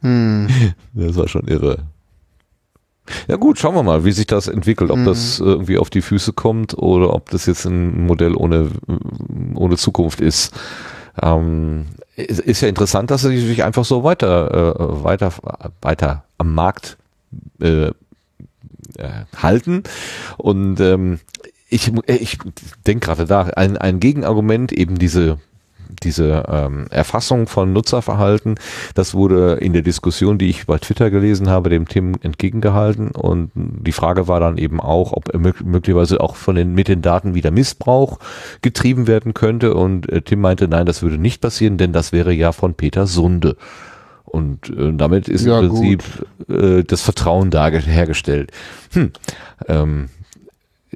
Hm. 0.00 0.46
das 0.94 1.16
war 1.16 1.26
schon 1.26 1.48
irre. 1.48 1.78
Ja 3.28 3.36
gut, 3.36 3.58
schauen 3.58 3.74
wir 3.74 3.82
mal, 3.82 4.04
wie 4.04 4.12
sich 4.12 4.26
das 4.26 4.48
entwickelt, 4.48 4.90
ob 4.90 4.98
Mhm. 4.98 5.04
das 5.04 5.40
irgendwie 5.40 5.78
auf 5.78 5.90
die 5.90 6.02
Füße 6.02 6.32
kommt 6.32 6.76
oder 6.76 7.14
ob 7.14 7.30
das 7.30 7.46
jetzt 7.46 7.64
ein 7.64 8.06
Modell 8.06 8.34
ohne, 8.34 8.70
ohne 9.54 9.76
Zukunft 9.76 10.20
ist. 10.20 10.54
Ähm, 11.20 11.86
ist, 12.16 12.60
ja 12.60 12.68
interessant, 12.68 13.10
dass 13.10 13.22
sie 13.22 13.38
sich 13.38 13.62
einfach 13.64 13.84
so 13.84 14.02
weiter, 14.04 14.76
äh, 14.78 15.04
weiter, 15.04 15.32
weiter 15.82 16.24
am 16.36 16.54
Markt 16.54 16.96
äh, 17.60 17.86
äh, 17.86 17.92
halten. 19.36 19.84
Und 20.36 20.80
ähm, 20.80 21.20
ich, 21.68 21.92
ich 22.06 22.38
denke 22.86 23.06
gerade 23.06 23.24
da, 23.26 23.42
ein, 23.54 23.76
ein 23.76 24.00
Gegenargument, 24.00 24.72
eben 24.72 24.98
diese 24.98 25.38
diese 26.00 26.44
ähm, 26.48 26.86
Erfassung 26.90 27.46
von 27.46 27.72
Nutzerverhalten, 27.72 28.56
das 28.94 29.14
wurde 29.14 29.54
in 29.54 29.72
der 29.72 29.82
Diskussion, 29.82 30.38
die 30.38 30.48
ich 30.48 30.66
bei 30.66 30.78
Twitter 30.78 31.10
gelesen 31.10 31.48
habe, 31.48 31.70
dem 31.70 31.88
Tim 31.88 32.14
entgegengehalten 32.22 33.10
und 33.10 33.50
die 33.54 33.92
Frage 33.92 34.28
war 34.28 34.40
dann 34.40 34.58
eben 34.58 34.80
auch, 34.80 35.12
ob 35.12 35.32
er 35.32 35.38
mög 35.38 35.64
möglicherweise 35.64 36.20
auch 36.20 36.36
von 36.36 36.56
den 36.56 36.74
mit 36.74 36.88
den 36.88 37.02
Daten 37.02 37.34
wieder 37.34 37.50
Missbrauch 37.50 38.18
getrieben 38.62 39.06
werden 39.06 39.34
könnte 39.34 39.74
und 39.74 40.08
äh, 40.08 40.22
Tim 40.22 40.40
meinte, 40.40 40.68
nein, 40.68 40.86
das 40.86 41.02
würde 41.02 41.18
nicht 41.18 41.40
passieren, 41.40 41.78
denn 41.78 41.92
das 41.92 42.12
wäre 42.12 42.32
ja 42.32 42.52
von 42.52 42.74
Peter 42.74 43.06
Sunde. 43.06 43.56
Und 44.24 44.68
äh, 44.70 44.92
damit 44.92 45.28
ist 45.28 45.46
Ja, 45.46 45.60
im 45.60 45.68
Prinzip 45.68 46.02
äh, 46.48 46.84
das 46.84 47.02
Vertrauen 47.02 47.50
da 47.50 47.68
hergestellt. 47.68 48.52
Hm. 48.92 49.12
Ähm, 49.66 50.08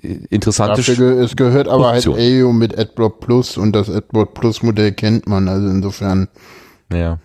interessante 0.02 0.82
Dafür 0.82 1.20
es 1.20 1.36
gehört 1.36 1.68
aber 1.68 1.88
halt 1.92 2.04
Funktion. 2.04 2.48
AU 2.48 2.52
mit 2.52 2.76
AdBlock 2.78 3.20
Plus 3.20 3.56
und 3.56 3.72
das 3.72 3.88
AdBlock 3.88 4.34
Plus 4.34 4.62
Modell 4.62 4.92
kennt 4.92 5.26
man, 5.28 5.48
also 5.48 5.68
insofern, 5.68 6.28
Ja. 6.92 7.18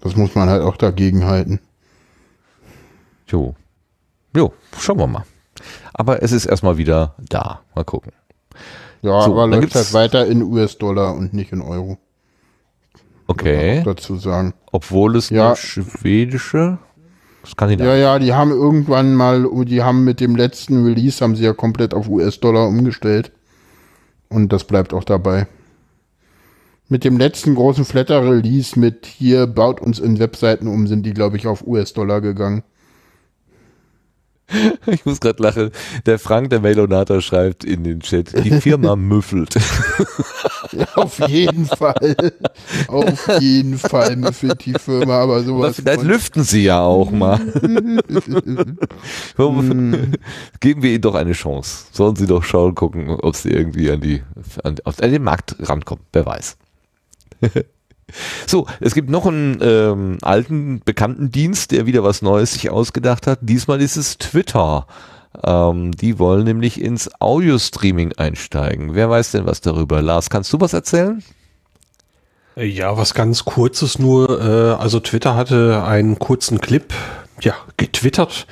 das 0.00 0.16
muss 0.16 0.34
man 0.34 0.48
halt 0.48 0.62
auch 0.62 0.76
dagegen 0.76 1.24
halten. 1.24 1.60
Jo. 3.26 3.54
Jo, 4.36 4.52
schauen 4.78 4.98
wir 4.98 5.06
mal. 5.06 5.24
Aber 5.92 6.22
es 6.22 6.32
ist 6.32 6.46
erstmal 6.46 6.78
wieder 6.78 7.14
da. 7.18 7.60
Mal 7.74 7.84
gucken. 7.84 8.12
Ja, 9.02 9.22
So, 9.22 9.32
aber 9.32 9.48
dann 9.48 9.60
läuft 9.60 9.74
halt 9.74 9.92
weiter 9.92 10.26
in 10.26 10.42
US-Dollar 10.42 11.14
und 11.14 11.34
nicht 11.34 11.52
in 11.52 11.60
Euro. 11.60 11.98
Okay. 13.26 13.82
Dazu 13.84 14.16
sagen. 14.16 14.54
Obwohl 14.70 15.16
es 15.16 15.30
Ja. 15.30 15.48
eine 15.48 15.56
schwedische 15.56 16.78
Skandinavien. 17.46 17.94
Ja, 17.94 17.96
ja, 17.96 18.18
die 18.18 18.32
haben 18.32 18.50
irgendwann 18.50 19.14
mal, 19.14 19.48
die 19.64 19.82
haben 19.82 20.04
mit 20.04 20.20
dem 20.20 20.36
letzten 20.36 20.84
Release, 20.84 21.22
haben 21.22 21.36
sie 21.36 21.44
ja 21.44 21.52
komplett 21.52 21.94
auf 21.94 22.08
US-Dollar 22.08 22.68
umgestellt. 22.68 23.32
Und 24.28 24.52
das 24.52 24.64
bleibt 24.64 24.94
auch 24.94 25.04
dabei. 25.04 25.46
Mit 26.88 27.04
dem 27.04 27.16
letzten 27.16 27.54
großen 27.54 27.84
Flatter-Release 27.84 28.78
mit 28.78 29.06
hier 29.06 29.46
baut 29.46 29.80
uns 29.80 29.98
in 29.98 30.18
Webseiten 30.18 30.66
um, 30.66 30.86
sind 30.86 31.04
die, 31.04 31.14
glaube 31.14 31.36
ich, 31.36 31.46
auf 31.46 31.66
US-Dollar 31.66 32.20
gegangen. 32.20 32.62
Ich 34.86 35.06
muss 35.06 35.20
gerade 35.20 35.42
lachen. 35.42 35.70
Der 36.04 36.18
Frank, 36.18 36.50
der 36.50 36.60
Mailonator, 36.60 37.20
schreibt 37.22 37.64
in 37.64 37.84
den 37.84 38.00
Chat, 38.00 38.32
die 38.44 38.60
Firma 38.60 38.96
müffelt. 38.96 39.56
Auf 40.94 41.18
jeden 41.28 41.66
Fall. 41.66 42.16
auf 42.88 43.40
jeden 43.40 43.78
Fall 43.78 44.16
müffelt 44.16 44.64
die 44.64 44.72
Firma, 44.74 45.20
aber 45.20 45.34
Aber 45.36 45.42
sowas. 45.42 45.76
vielleicht 45.76 46.00
von- 46.00 46.08
lüften 46.08 46.42
sie 46.44 46.64
ja 46.64 46.80
auch 46.80 47.10
mal. 47.10 47.38
Geben 50.60 50.82
wir 50.82 50.90
ihnen 50.90 51.00
doch 51.02 51.14
eine 51.14 51.32
Chance. 51.32 51.86
Sollen 51.92 52.16
sie 52.16 52.26
doch 52.26 52.42
schauen, 52.44 52.74
gucken, 52.74 53.10
ob 53.10 53.36
sie 53.36 53.50
irgendwie 53.50 53.90
an 53.90 54.00
die, 54.00 54.22
an, 54.64 54.76
an 54.84 55.10
den 55.10 55.22
Markt 55.22 55.56
rankommen. 55.60 56.04
Wer 56.12 56.26
weiß. 56.26 56.56
So, 58.46 58.66
es 58.80 58.94
gibt 58.94 59.10
noch 59.10 59.26
einen 59.26 59.58
ähm, 59.62 60.18
alten, 60.22 60.80
bekannten 60.84 61.30
Dienst, 61.30 61.70
der 61.70 61.86
wieder 61.86 62.04
was 62.04 62.22
Neues 62.22 62.52
sich 62.52 62.70
ausgedacht 62.70 63.26
hat. 63.26 63.38
Diesmal 63.42 63.80
ist 63.80 63.96
es 63.96 64.18
Twitter. 64.18 64.86
Ähm, 65.44 65.92
die 65.92 66.18
wollen 66.18 66.44
nämlich 66.44 66.80
ins 66.80 67.10
Audio-Streaming 67.20 68.12
einsteigen. 68.16 68.94
Wer 68.94 69.08
weiß 69.08 69.32
denn 69.32 69.46
was 69.46 69.60
darüber? 69.60 70.02
Lars, 70.02 70.30
kannst 70.30 70.52
du 70.52 70.60
was 70.60 70.72
erzählen? 70.72 71.22
Äh, 72.56 72.66
Ja, 72.66 72.96
was 72.96 73.14
ganz 73.14 73.44
kurzes 73.44 73.98
nur. 73.98 74.40
Äh, 74.40 74.80
also 74.80 75.00
Twitter 75.00 75.34
hatte 75.34 75.82
einen 75.84 76.18
kurzen 76.18 76.60
Clip, 76.60 76.92
ja, 77.40 77.54
getwittert, 77.78 78.46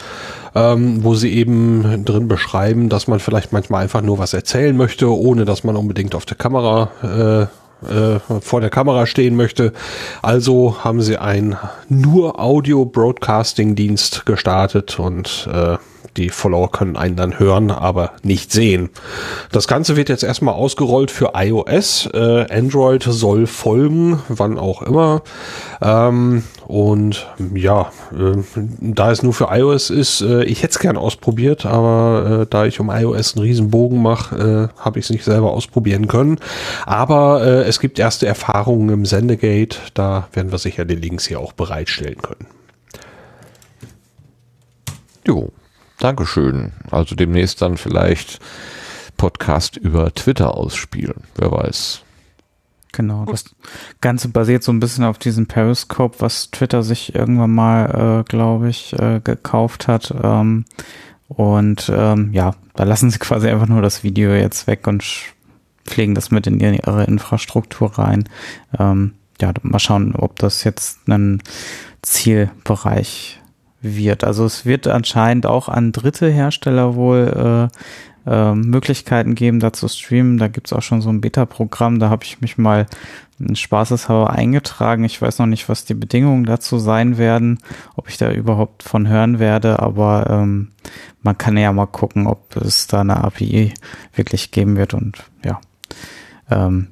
ähm, 0.55 1.05
wo 1.05 1.15
sie 1.15 1.33
eben 1.35 2.05
drin 2.05 2.29
beschreiben, 2.29 2.89
dass 2.89 3.07
man 3.07 3.21
vielleicht 3.21 3.53
manchmal 3.53 3.83
einfach 3.83 4.01
nur 4.01 4.19
was 4.19 4.33
erzählen 4.33 4.77
möchte, 4.77 5.09
ohne 5.15 5.45
dass 5.45 5.65
man 5.65 5.77
unbedingt 5.77 6.15
auf 6.15 6.25
der 6.25 6.37
Kamera 6.39 7.49
äh, 7.89 8.41
vor 8.41 8.61
der 8.61 8.71
Kamera 8.71 9.07
stehen 9.07 9.37
möchte. 9.37 9.73
Also 10.23 10.85
haben 10.85 11.03
sie 11.03 11.19
einen 11.19 11.57
nur 11.89 12.41
Audio-Broadcasting-Dienst 12.41 14.27
gestartet 14.27 14.99
und 14.99 15.49
äh, 15.53 15.77
die 16.17 16.29
Follower 16.29 16.71
können 16.71 16.97
einen 16.97 17.17
dann 17.17 17.39
hören, 17.39 17.71
aber 17.71 18.13
nicht 18.23 18.53
sehen. 18.53 18.91
Das 19.53 19.69
Ganze 19.69 19.97
wird 19.97 20.09
jetzt 20.09 20.25
erstmal 20.25 20.55
ausgerollt 20.55 21.11
für 21.11 21.33
iOS. 21.35 22.09
Äh, 22.13 22.47
Android 22.51 23.03
soll 23.03 23.47
folgen, 23.47 24.21
wann 24.29 24.59
auch 24.59 24.83
immer. 24.83 25.23
Ähm, 25.81 26.45
und 26.67 27.27
ja, 27.55 27.93
äh, 28.13 28.43
da 28.81 29.11
es 29.11 29.23
nur 29.23 29.33
für 29.33 29.49
iOS 29.51 29.91
ist, 29.91 30.21
äh, 30.21 30.45
ich 30.45 30.63
hätte 30.63 30.73
es 30.73 30.79
gern 30.79 30.97
ausprobiert, 30.97 31.67
aber 31.67 32.43
äh, 32.43 32.47
da 32.49 32.65
ich 32.67 32.81
um 32.81 32.91
iOS 32.91 33.35
einen 33.35 33.45
riesen 33.45 33.71
Bogen 33.71 34.03
mache, 34.03 34.71
äh, 34.77 34.81
habe 34.81 34.99
ich 34.99 35.07
es 35.07 35.11
nicht 35.11 35.25
selber 35.25 35.53
ausprobieren 35.53 36.07
können. 36.07 36.39
Aber 36.87 37.45
äh, 37.45 37.63
es 37.63 37.81
gibt 37.81 37.99
erste 37.99 38.27
Erfahrungen 38.27 38.91
im 38.91 39.05
Sendegate, 39.05 39.79
da 39.95 40.29
werden 40.33 40.53
wir 40.53 40.59
sicher 40.59 40.85
die 40.85 40.97
Links 40.97 41.27
hier 41.27 41.41
auch 41.41 41.53
bereitstellen 41.53 42.21
können. 42.23 42.47
Jo, 45.27 45.51
Dankeschön. 46.01 46.73
Also 46.91 47.15
demnächst 47.15 47.63
dann 47.63 47.77
vielleicht 47.77 48.41
Podcast 49.17 49.77
über 49.77 50.13
Twitter 50.13 50.55
ausspielen. 50.57 51.23
Wer 51.37 51.53
weiß. 51.53 52.03
Genau, 52.93 53.25
das 53.25 53.45
Ganze 54.01 54.31
basiert 54.31 54.65
so 54.65 54.73
ein 54.73 54.81
bisschen 54.81 55.05
auf 55.05 55.19
diesem 55.19 55.47
Periscope, 55.47 56.17
was 56.19 56.51
Twitter 56.51 56.83
sich 56.83 57.15
irgendwann 57.15 57.55
mal, 57.55 58.21
äh, 58.21 58.25
glaube 58.29 58.69
ich, 58.69 58.99
äh, 58.99 59.21
gekauft 59.23 59.87
hat. 59.87 60.13
Ähm, 60.21 60.65
Und 61.29 61.93
ähm, 61.95 62.33
ja, 62.33 62.55
da 62.75 62.83
lassen 62.85 63.11
sie 63.11 63.19
quasi 63.21 63.49
einfach 63.49 63.69
nur 63.69 63.83
das 63.83 64.03
Video 64.03 64.33
jetzt 64.35 64.67
weg 64.67 64.87
und 64.89 65.05
pflegen 65.85 66.15
das 66.15 66.31
mit 66.31 66.47
in 66.47 66.59
ihre 66.59 67.05
Infrastruktur 67.05 67.99
rein. 67.99 68.29
Ähm, 68.79 69.15
ja, 69.41 69.53
mal 69.63 69.79
schauen, 69.79 70.15
ob 70.17 70.39
das 70.39 70.65
jetzt 70.65 71.09
ein 71.09 71.43
Zielbereich 72.03 73.40
wird. 73.83 74.25
Also 74.25 74.45
es 74.45 74.67
wird 74.67 74.87
anscheinend 74.87 75.47
auch 75.47 75.69
an 75.69 75.93
dritte 75.93 76.29
Hersteller 76.29 76.95
wohl 76.95 77.71
äh, 78.27 78.31
äh, 78.31 78.55
Möglichkeiten 78.55 79.35
geben, 79.35 79.61
da 79.61 79.73
zu 79.73 79.89
streamen. 79.89 80.39
Da 80.39 80.49
gibt's 80.49 80.73
auch 80.73 80.83
schon 80.83 81.01
so 81.01 81.11
ein 81.11 81.21
Beta-Programm, 81.21 81.99
da 81.99 82.11
habe 82.11 82.25
ich 82.25 82.41
mich 82.41 82.59
mal 82.59 82.87
spaßeshalber 83.55 84.31
eingetragen. 84.31 85.05
Ich 85.05 85.21
weiß 85.21 85.39
noch 85.39 85.47
nicht, 85.47 85.69
was 85.69 85.85
die 85.85 85.95
Bedingungen 85.95 86.45
dazu 86.45 86.79
sein 86.79 87.17
werden, 87.17 87.59
ob 87.97 88.09
ich 88.09 88.19
da 88.19 88.31
überhaupt 88.31 88.83
von 88.83 89.09
hören 89.09 89.39
werde, 89.39 89.81
aber 89.81 90.27
ähm, 90.29 90.73
man 91.23 91.39
kann 91.39 91.57
ja 91.57 91.73
mal 91.73 91.87
gucken, 91.87 92.27
ob 92.27 92.57
es 92.57 92.87
da 92.87 93.01
eine 93.01 93.17
API 93.25 93.73
wirklich 94.15 94.51
geben 94.51 94.77
wird 94.77 94.95
und 94.95 95.25
ja. 95.45 95.61
Ähm, 96.51 96.89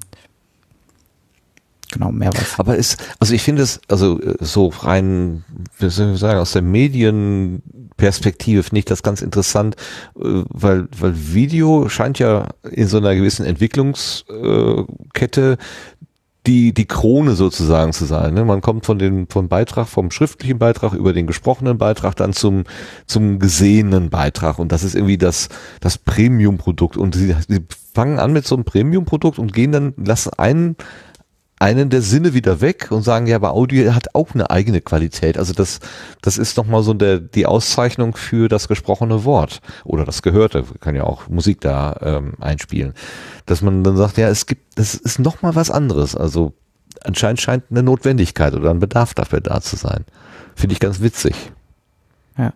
genau, 1.98 2.12
mehr 2.12 2.30
was. 2.32 2.58
Aber 2.58 2.76
ist, 2.76 2.96
also 3.18 3.34
ich 3.34 3.42
finde 3.42 3.62
es, 3.62 3.80
also 3.88 4.20
äh, 4.20 4.36
so 4.40 4.68
rein, 4.68 5.44
wie 5.78 5.90
soll 5.90 6.14
ich 6.14 6.20
sagen, 6.20 6.38
aus 6.38 6.52
der 6.52 6.62
Medienperspektive 6.62 8.62
finde 8.62 8.78
ich 8.78 8.84
das 8.84 9.02
ganz 9.02 9.22
interessant, 9.22 9.74
äh, 10.16 10.44
weil, 10.48 10.86
weil 10.98 11.34
Video 11.34 11.88
scheint 11.88 12.18
ja 12.18 12.48
in 12.70 12.86
so 12.86 12.98
einer 12.98 13.14
gewissen 13.14 13.44
Entwicklungskette 13.44 15.58
die, 16.46 16.72
die 16.72 16.86
Krone 16.86 17.34
sozusagen 17.34 17.92
zu 17.92 18.06
sein. 18.06 18.32
Ne? 18.32 18.44
Man 18.44 18.62
kommt 18.62 18.86
von 18.86 18.98
dem, 18.98 19.28
vom 19.28 19.48
Beitrag, 19.48 19.86
vom 19.86 20.10
schriftlichen 20.10 20.58
Beitrag 20.58 20.94
über 20.94 21.12
den 21.12 21.26
gesprochenen 21.26 21.76
Beitrag 21.76 22.16
dann 22.16 22.32
zum, 22.32 22.64
zum 23.06 23.38
gesehenen 23.38 24.08
Beitrag. 24.08 24.58
Und 24.58 24.72
das 24.72 24.82
ist 24.82 24.94
irgendwie 24.94 25.18
das, 25.18 25.50
das 25.80 25.98
Premium-Produkt. 25.98 26.96
Und 26.96 27.14
sie, 27.14 27.36
sie 27.48 27.66
fangen 27.92 28.18
an 28.18 28.32
mit 28.32 28.46
so 28.46 28.54
einem 28.54 28.64
Premium-Produkt 28.64 29.38
und 29.38 29.52
gehen 29.52 29.72
dann, 29.72 29.92
lassen 29.98 30.30
einen, 30.38 30.76
einen 31.60 31.90
der 31.90 32.02
Sinne 32.02 32.34
wieder 32.34 32.60
weg 32.60 32.88
und 32.90 33.02
sagen, 33.02 33.26
ja, 33.26 33.36
aber 33.36 33.52
Audio 33.52 33.94
hat 33.94 34.14
auch 34.14 34.34
eine 34.34 34.50
eigene 34.50 34.80
Qualität. 34.80 35.38
Also 35.38 35.52
das, 35.52 35.80
das 36.22 36.38
ist 36.38 36.56
nochmal 36.56 36.82
so 36.82 36.94
der, 36.94 37.18
die 37.18 37.46
Auszeichnung 37.46 38.16
für 38.16 38.48
das 38.48 38.68
gesprochene 38.68 39.24
Wort 39.24 39.60
oder 39.84 40.04
das 40.04 40.22
Gehörte. 40.22 40.68
Wir 40.68 40.78
können 40.78 40.96
ja 40.96 41.04
auch 41.04 41.28
Musik 41.28 41.60
da 41.60 41.96
ähm, 42.02 42.34
einspielen 42.40 42.94
dass 43.48 43.62
man 43.62 43.82
dann 43.82 43.96
sagt, 43.96 44.18
ja, 44.18 44.28
es 44.28 44.46
gibt, 44.46 44.78
das 44.78 44.94
ist 44.94 45.18
noch 45.18 45.42
mal 45.42 45.54
was 45.54 45.70
anderes. 45.70 46.14
Also 46.14 46.52
anscheinend 47.02 47.40
scheint 47.40 47.64
eine 47.70 47.82
Notwendigkeit 47.82 48.54
oder 48.54 48.70
ein 48.70 48.78
Bedarf 48.78 49.14
dafür 49.14 49.40
da 49.40 49.60
zu 49.60 49.76
sein. 49.76 50.04
Finde 50.54 50.74
ich 50.74 50.80
ganz 50.80 51.00
witzig. 51.00 51.34
Ja, 52.38 52.52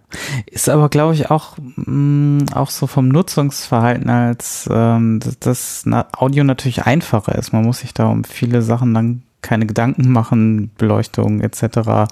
ist 0.46 0.68
aber 0.68 0.88
glaube 0.88 1.14
ich 1.14 1.30
auch 1.30 1.56
mh, 1.58 1.90
mm, 1.90 2.46
auch 2.54 2.70
so 2.70 2.86
vom 2.86 3.08
Nutzungsverhalten 3.08 4.08
als 4.08 4.68
ähm, 4.72 5.18
dass, 5.18 5.38
dass 5.84 5.84
Audio 6.16 6.44
natürlich 6.44 6.84
einfacher 6.84 7.34
ist. 7.34 7.52
Man 7.52 7.64
muss 7.64 7.80
sich 7.80 7.92
da 7.92 8.06
um 8.06 8.22
viele 8.22 8.62
Sachen 8.62 8.94
dann 8.94 9.22
keine 9.42 9.66
Gedanken 9.66 10.10
machen, 10.10 10.70
Beleuchtung 10.78 11.40
etc. 11.40 12.08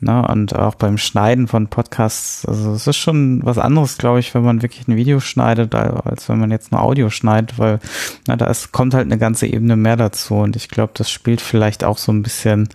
Ne? 0.00 0.26
Und 0.28 0.54
auch 0.56 0.74
beim 0.74 0.98
Schneiden 0.98 1.46
von 1.46 1.68
Podcasts, 1.68 2.44
also 2.44 2.72
es 2.72 2.86
ist 2.86 2.96
schon 2.96 3.40
was 3.44 3.58
anderes, 3.58 3.96
glaube 3.96 4.18
ich, 4.18 4.34
wenn 4.34 4.42
man 4.42 4.60
wirklich 4.60 4.86
ein 4.86 4.96
Video 4.96 5.20
schneidet, 5.20 5.74
als 5.74 6.28
wenn 6.28 6.40
man 6.40 6.50
jetzt 6.50 6.72
nur 6.72 6.82
Audio 6.82 7.10
schneidet, 7.10 7.58
weil 7.58 7.78
na, 8.26 8.36
da 8.36 8.46
ist, 8.46 8.72
kommt 8.72 8.92
halt 8.92 9.06
eine 9.06 9.18
ganze 9.18 9.46
Ebene 9.46 9.76
mehr 9.76 9.96
dazu. 9.96 10.34
Und 10.34 10.56
ich 10.56 10.68
glaube, 10.68 10.92
das 10.96 11.10
spielt 11.10 11.40
vielleicht 11.40 11.84
auch 11.84 11.96
so 11.96 12.12
ein 12.12 12.22
bisschen 12.22 12.68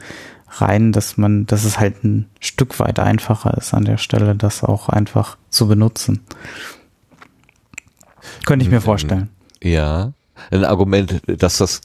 rein, 0.50 0.92
dass 0.92 1.18
man, 1.18 1.46
dass 1.46 1.64
es 1.64 1.80
halt 1.80 2.04
ein 2.04 2.28
Stück 2.40 2.80
weit 2.80 3.00
einfacher 3.00 3.56
ist 3.58 3.74
an 3.74 3.86
der 3.86 3.98
Stelle, 3.98 4.36
das 4.36 4.64
auch 4.64 4.90
einfach 4.90 5.38
zu 5.50 5.68
benutzen. 5.68 6.22
Könnte 8.46 8.66
ich 8.66 8.72
mir 8.72 8.82
vorstellen. 8.82 9.30
Ja. 9.62 10.12
Ein 10.52 10.66
Argument, 10.66 11.22
dass 11.26 11.58
das 11.58 11.82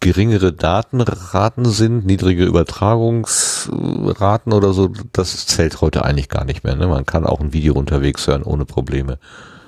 geringere 0.00 0.52
Datenraten 0.52 1.64
sind, 1.66 2.04
niedrige 2.06 2.44
Übertragungsraten 2.44 4.52
oder 4.52 4.72
so, 4.72 4.90
das 5.12 5.46
zählt 5.46 5.80
heute 5.80 6.04
eigentlich 6.04 6.28
gar 6.28 6.44
nicht 6.44 6.64
mehr. 6.64 6.74
Ne? 6.74 6.88
Man 6.88 7.06
kann 7.06 7.24
auch 7.26 7.38
ein 7.40 7.52
Video 7.52 7.74
unterwegs 7.74 8.26
hören 8.26 8.42
ohne 8.42 8.64
Probleme. 8.64 9.20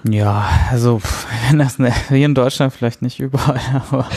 Ja, 0.04 0.48
also 0.70 1.00
wenn 1.48 1.58
das 1.58 1.78
ne, 1.78 1.92
hier 2.08 2.26
in 2.26 2.34
Deutschland 2.34 2.72
vielleicht 2.72 3.02
nicht 3.02 3.20
überall, 3.20 3.60
aber 3.90 4.08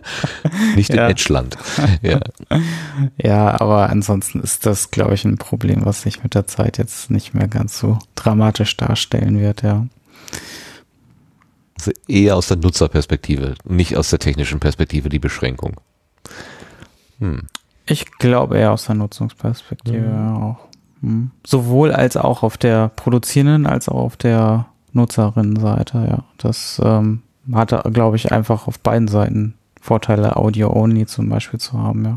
nicht 0.76 0.90
in 0.90 0.96
ja. 0.96 1.08
Edgeland. 1.08 1.56
Ja. 2.02 2.20
ja, 3.18 3.60
aber 3.60 3.90
ansonsten 3.90 4.40
ist 4.40 4.66
das, 4.66 4.90
glaube 4.90 5.14
ich, 5.14 5.24
ein 5.24 5.38
Problem, 5.38 5.84
was 5.84 6.02
sich 6.02 6.22
mit 6.22 6.34
der 6.34 6.46
Zeit 6.46 6.78
jetzt 6.78 7.10
nicht 7.10 7.34
mehr 7.34 7.48
ganz 7.48 7.78
so 7.78 7.98
dramatisch 8.14 8.76
darstellen 8.76 9.40
wird, 9.40 9.62
ja. 9.62 9.86
Also 11.76 11.92
eher 12.08 12.36
aus 12.36 12.48
der 12.48 12.58
Nutzerperspektive, 12.58 13.54
nicht 13.64 13.96
aus 13.96 14.10
der 14.10 14.18
technischen 14.18 14.60
Perspektive 14.60 15.08
die 15.08 15.18
Beschränkung. 15.18 15.80
Hm. 17.18 17.46
Ich 17.86 18.10
glaube 18.18 18.58
eher 18.58 18.72
aus 18.72 18.84
der 18.84 18.94
Nutzungsperspektive 18.96 19.98
mhm. 19.98 20.36
auch. 20.36 20.58
Hm. 21.00 21.30
Sowohl 21.46 21.92
als 21.92 22.16
auch 22.16 22.42
auf 22.42 22.58
der 22.58 22.88
produzierenden 22.88 23.66
als 23.66 23.88
auch 23.88 24.00
auf 24.00 24.16
der 24.16 24.66
Nutzerinnenseite, 24.92 26.06
ja. 26.10 26.24
Das 26.38 26.80
ähm, 26.84 27.22
hatte, 27.52 27.82
glaube 27.92 28.16
ich, 28.16 28.32
einfach 28.32 28.66
auf 28.66 28.78
beiden 28.80 29.08
Seiten 29.08 29.54
Vorteile, 29.80 30.36
Audio-only 30.36 31.06
zum 31.06 31.28
Beispiel 31.28 31.58
zu 31.58 31.78
haben, 31.78 32.04
ja. 32.04 32.16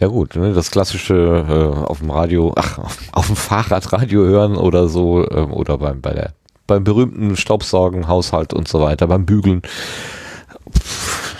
Ja 0.00 0.08
gut, 0.08 0.36
ne, 0.36 0.52
das 0.52 0.70
klassische 0.70 1.14
äh, 1.48 1.86
auf 1.86 2.00
dem 2.00 2.10
Radio, 2.10 2.52
ach, 2.56 2.78
auf 3.12 3.26
dem 3.26 3.36
Fahrradradio 3.36 4.24
hören 4.24 4.56
oder 4.56 4.88
so, 4.88 5.24
äh, 5.24 5.42
oder 5.42 5.78
beim, 5.78 6.00
bei 6.00 6.12
der 6.12 6.32
beim 6.66 6.84
berühmten 6.84 7.36
Staubsaugen, 7.36 8.08
Haushalt 8.08 8.54
und 8.54 8.68
so 8.68 8.80
weiter, 8.80 9.06
beim 9.06 9.26
Bügeln. 9.26 9.62
Pff, 10.70 11.36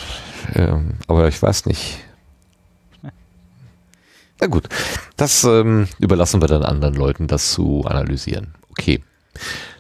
ähm, 0.55 0.95
aber 1.07 1.29
ich 1.29 1.41
weiß 1.41 1.67
nicht. 1.67 1.99
Na 4.41 4.49
gut, 4.49 4.69
das 5.17 5.45
ähm, 5.45 5.89
überlassen 6.01 6.41
wir 6.41 6.49
dann 6.49 6.65
anderen 6.65 6.95
Leuten, 6.95 7.29
das 7.29 7.53
zu 7.53 7.85
analysieren. 7.87 8.55
Okay. 8.73 9.03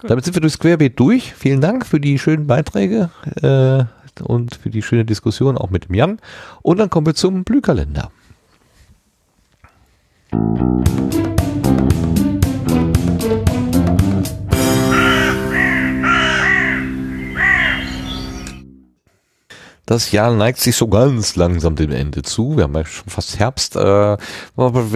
Damit 0.02 0.24
sind 0.24 0.34
wir 0.34 0.40
durchs 0.40 0.58
Querbeet 0.58 0.98
durch. 0.98 1.34
Vielen 1.34 1.60
Dank 1.60 1.86
für 1.86 2.00
die 2.00 2.18
schönen 2.18 2.46
Beiträge 2.46 3.10
äh, 3.42 3.84
und 4.22 4.54
für 4.54 4.70
die 4.70 4.82
schöne 4.82 5.04
Diskussion 5.04 5.58
auch 5.58 5.70
mit 5.70 5.88
dem 5.88 5.94
Jan. 5.94 6.18
Und 6.62 6.78
dann 6.78 6.90
kommen 6.90 7.06
wir 7.06 7.14
zum 7.14 7.44
Blühkalender. 7.44 8.10
Das 19.92 20.10
Jahr 20.10 20.32
neigt 20.32 20.58
sich 20.58 20.74
so 20.74 20.88
ganz 20.88 21.36
langsam 21.36 21.76
dem 21.76 21.92
Ende 21.92 22.22
zu. 22.22 22.56
Wir 22.56 22.64
haben 22.64 22.74
ja 22.74 22.86
schon 22.86 23.10
fast 23.10 23.38
Herbst. 23.38 23.76
Äh, 23.76 24.16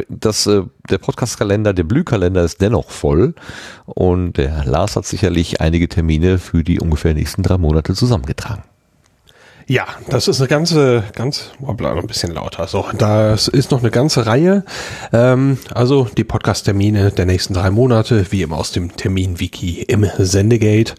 das, 0.09 0.47
äh, 0.47 0.63
der 0.89 0.97
Podcast-Kalender, 0.97 1.75
der 1.75 1.85
Blühkalender 1.85 2.43
ist 2.43 2.63
dennoch 2.63 2.89
voll. 2.89 3.35
Und 3.85 4.39
der 4.39 4.65
Lars 4.65 4.97
hat 4.97 5.05
sicherlich 5.05 5.61
einige 5.61 5.91
Termine 5.91 6.39
für 6.39 6.65
die 6.65 6.81
ungefähr 6.81 7.13
nächsten 7.13 7.43
drei 7.43 7.59
Monate 7.59 7.93
zusammengetragen. 7.93 8.63
Ja, 9.69 9.85
das 10.09 10.29
ist 10.29 10.41
eine 10.41 10.47
ganze, 10.47 11.03
ganz, 11.17 11.51
hoppla, 11.61 11.93
noch 11.93 12.03
ein 12.03 12.07
bisschen 12.07 12.33
lauter. 12.33 12.69
So, 12.69 12.85
das 12.97 13.49
ist 13.49 13.73
noch 13.73 13.81
eine 13.81 13.91
ganze 13.91 14.25
Reihe. 14.25 14.65
Ähm, 15.13 15.59
also 15.75 16.07
die 16.17 16.23
Podcast-Termine 16.23 17.11
der 17.11 17.27
nächsten 17.27 17.53
drei 17.53 17.73
Monate, 17.73 18.31
wie 18.31 18.43
immer 18.43 18.59
aus 18.59 18.71
dem 18.71 18.95
Termin-Wiki 18.97 19.83
im 19.89 20.07
Sendegate. 20.19 20.95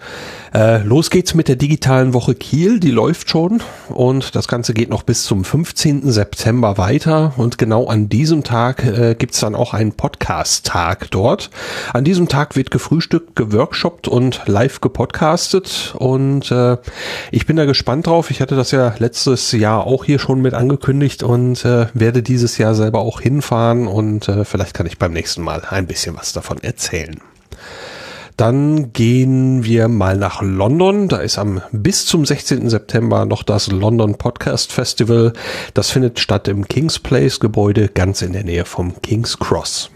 Äh, 0.54 0.84
los 0.84 1.10
geht's 1.10 1.34
mit 1.34 1.48
der 1.48 1.56
digitalen 1.56 2.14
Woche 2.14 2.36
Kiel, 2.36 2.82
die 2.82 2.92
läuft 2.92 3.30
schon 3.30 3.62
und 3.90 4.36
das 4.36 4.50
Ganze 4.50 4.74
geht 4.74 4.90
noch 4.90 5.04
bis 5.04 5.24
zum 5.24 5.46
15. 5.46 6.12
September 6.12 6.78
weiter 6.78 7.34
und 7.38 7.58
genau 7.58 7.88
an 7.88 8.10
diesem 8.10 8.44
Tag 8.44 8.84
äh, 8.84 9.16
gibt's 9.18 9.40
dann 9.40 9.56
auch 9.56 9.74
einen 9.74 9.94
Podcast-Tag 9.94 11.12
dort. 11.12 11.52
An 11.94 12.04
diesem 12.04 12.28
Tag 12.28 12.58
wird 12.58 12.72
gefrühstückt, 12.72 13.36
geworkshoppt 13.36 14.10
und 14.10 14.42
live 14.48 14.82
gepodcastet 14.82 15.96
und 15.98 16.52
äh, 16.52 16.78
ich 17.32 17.46
bin 17.46 17.56
da 17.56 17.66
gespannt 17.66 18.08
drauf. 18.08 18.30
Ich 18.32 18.42
hatte 18.42 18.57
das 18.58 18.72
ja 18.72 18.94
letztes 19.00 19.52
Jahr 19.54 19.88
auch 19.88 20.04
hier 20.04 20.20
schon 20.20 20.42
mit 20.42 20.54
angekündigt 20.54 21.24
und 21.24 21.64
äh, 21.64 21.88
werde 21.94 22.22
dieses 22.22 22.58
Jahr 22.58 22.76
selber 22.76 23.00
auch 23.00 23.22
hinfahren 23.22 23.88
und 23.88 24.28
äh, 24.28 24.44
vielleicht 24.44 24.74
kann 24.74 24.86
ich 24.86 24.98
beim 24.98 25.14
nächsten 25.14 25.42
Mal 25.42 25.64
ein 25.70 25.88
bisschen 25.88 26.18
was 26.18 26.34
davon 26.34 26.62
erzählen. 26.62 27.22
Dann 28.38 28.94
gehen 28.94 29.64
wir 29.64 29.88
mal 29.88 30.16
nach 30.16 30.44
London. 30.44 31.08
Da 31.08 31.18
ist 31.18 31.40
am 31.40 31.62
bis 31.72 32.06
zum 32.06 32.24
16. 32.24 32.70
September 32.70 33.26
noch 33.26 33.42
das 33.42 33.72
London 33.72 34.20
Podcast 34.20 34.72
Festival. 34.72 35.34
Das 35.74 35.90
findet 35.90 36.20
statt 36.20 36.48
im 36.48 36.68
King's 36.68 37.00
Place 37.00 37.40
Gebäude 37.40 37.88
ganz 37.88 38.22
in 38.22 38.34
der 38.34 38.44
Nähe 38.44 38.66
vom 38.66 39.02
King's 39.02 39.40
Cross. 39.40 39.90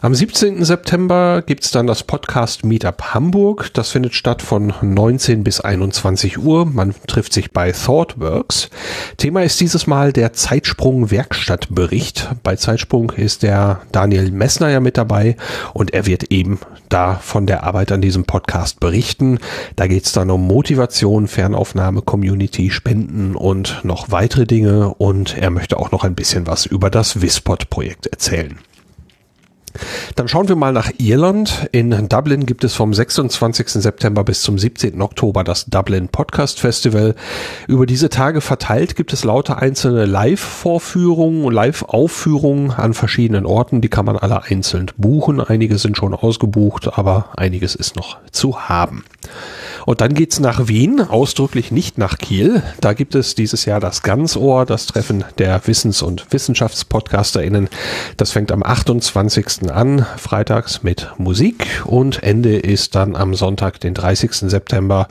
Am 0.00 0.14
17. 0.14 0.64
September 0.64 1.42
gibt's 1.42 1.70
dann 1.70 1.86
das 1.86 2.02
Podcast 2.02 2.64
Meetup 2.64 3.14
Hamburg. 3.14 3.72
Das 3.74 3.90
findet 3.90 4.14
statt 4.14 4.42
von 4.42 4.72
19 4.80 5.44
bis 5.44 5.60
21 5.60 6.38
Uhr. 6.38 6.66
Man 6.66 6.94
trifft 7.06 7.32
sich 7.32 7.52
bei 7.52 7.72
ThoughtWorks. 7.72 8.70
Thema 9.16 9.42
ist 9.42 9.60
dieses 9.60 9.86
Mal 9.86 10.12
der 10.12 10.32
Zeitsprung 10.32 11.10
Werkstattbericht. 11.10 12.30
Bei 12.42 12.56
Zeitsprung 12.56 13.10
ist 13.10 13.42
der 13.42 13.80
Daniel 13.92 14.30
Messner 14.30 14.68
ja 14.68 14.80
mit 14.80 14.96
dabei 14.96 15.36
und 15.74 15.92
er 15.92 16.06
wird 16.06 16.24
eben 16.30 16.58
da 16.88 17.16
von 17.16 17.46
der 17.46 17.64
Arbeit 17.64 17.92
an 17.92 18.00
diesem 18.00 18.24
Podcast 18.24 18.80
berichten. 18.80 19.38
Da 19.76 19.86
geht's 19.86 20.12
dann 20.12 20.30
um 20.30 20.46
Motivation, 20.46 21.28
Fernaufnahme, 21.28 22.02
Community, 22.02 22.70
Spenden 22.70 23.36
und 23.36 23.80
noch 23.84 24.10
weitere 24.10 24.46
Dinge 24.46 24.94
und 24.94 25.36
er 25.36 25.50
möchte 25.50 25.78
auch 25.78 25.90
noch 25.90 26.04
ein 26.04 26.14
bisschen 26.14 26.46
was 26.46 26.66
über 26.66 26.90
das 26.90 27.20
Wispod-Projekt 27.20 28.06
erzählen. 28.06 28.58
Dann 30.16 30.28
schauen 30.28 30.48
wir 30.48 30.56
mal 30.56 30.72
nach 30.72 30.90
Irland. 30.98 31.68
In 31.72 32.08
Dublin 32.08 32.46
gibt 32.46 32.64
es 32.64 32.74
vom 32.74 32.94
26. 32.94 33.68
September 33.68 34.24
bis 34.24 34.42
zum 34.42 34.58
17. 34.58 35.00
Oktober 35.02 35.44
das 35.44 35.66
Dublin 35.66 36.08
Podcast 36.08 36.60
Festival. 36.60 37.14
Über 37.66 37.86
diese 37.86 38.08
Tage 38.08 38.40
verteilt 38.40 38.96
gibt 38.96 39.12
es 39.12 39.24
lauter 39.24 39.58
einzelne 39.58 40.06
Live-Vorführungen, 40.06 41.52
Live-Aufführungen 41.52 42.70
an 42.70 42.94
verschiedenen 42.94 43.46
Orten. 43.46 43.80
Die 43.80 43.88
kann 43.88 44.04
man 44.04 44.16
alle 44.16 44.44
einzeln 44.44 44.90
buchen. 44.96 45.40
Einige 45.40 45.78
sind 45.78 45.96
schon 45.96 46.14
ausgebucht, 46.14 46.98
aber 46.98 47.30
einiges 47.36 47.74
ist 47.74 47.96
noch 47.96 48.18
zu 48.30 48.68
haben. 48.68 49.04
Und 49.86 50.02
dann 50.02 50.12
geht's 50.12 50.38
nach 50.38 50.68
Wien, 50.68 51.00
ausdrücklich 51.00 51.70
nicht 51.70 51.96
nach 51.96 52.18
Kiel. 52.18 52.62
Da 52.80 52.92
gibt 52.92 53.14
es 53.14 53.34
dieses 53.34 53.64
Jahr 53.64 53.80
das 53.80 54.02
Ganzohr, 54.02 54.66
das 54.66 54.84
Treffen 54.84 55.24
der 55.38 55.66
Wissens- 55.66 56.02
und 56.02 56.26
WissenschaftspodcasterInnen. 56.30 57.70
Das 58.18 58.32
fängt 58.32 58.52
am 58.52 58.62
28. 58.62 59.67
an, 59.70 60.06
freitags 60.16 60.82
mit 60.82 61.10
Musik 61.18 61.66
und 61.84 62.22
Ende 62.22 62.56
ist 62.56 62.94
dann 62.94 63.16
am 63.16 63.34
Sonntag, 63.34 63.80
den 63.80 63.94
30. 63.94 64.32
September. 64.32 65.08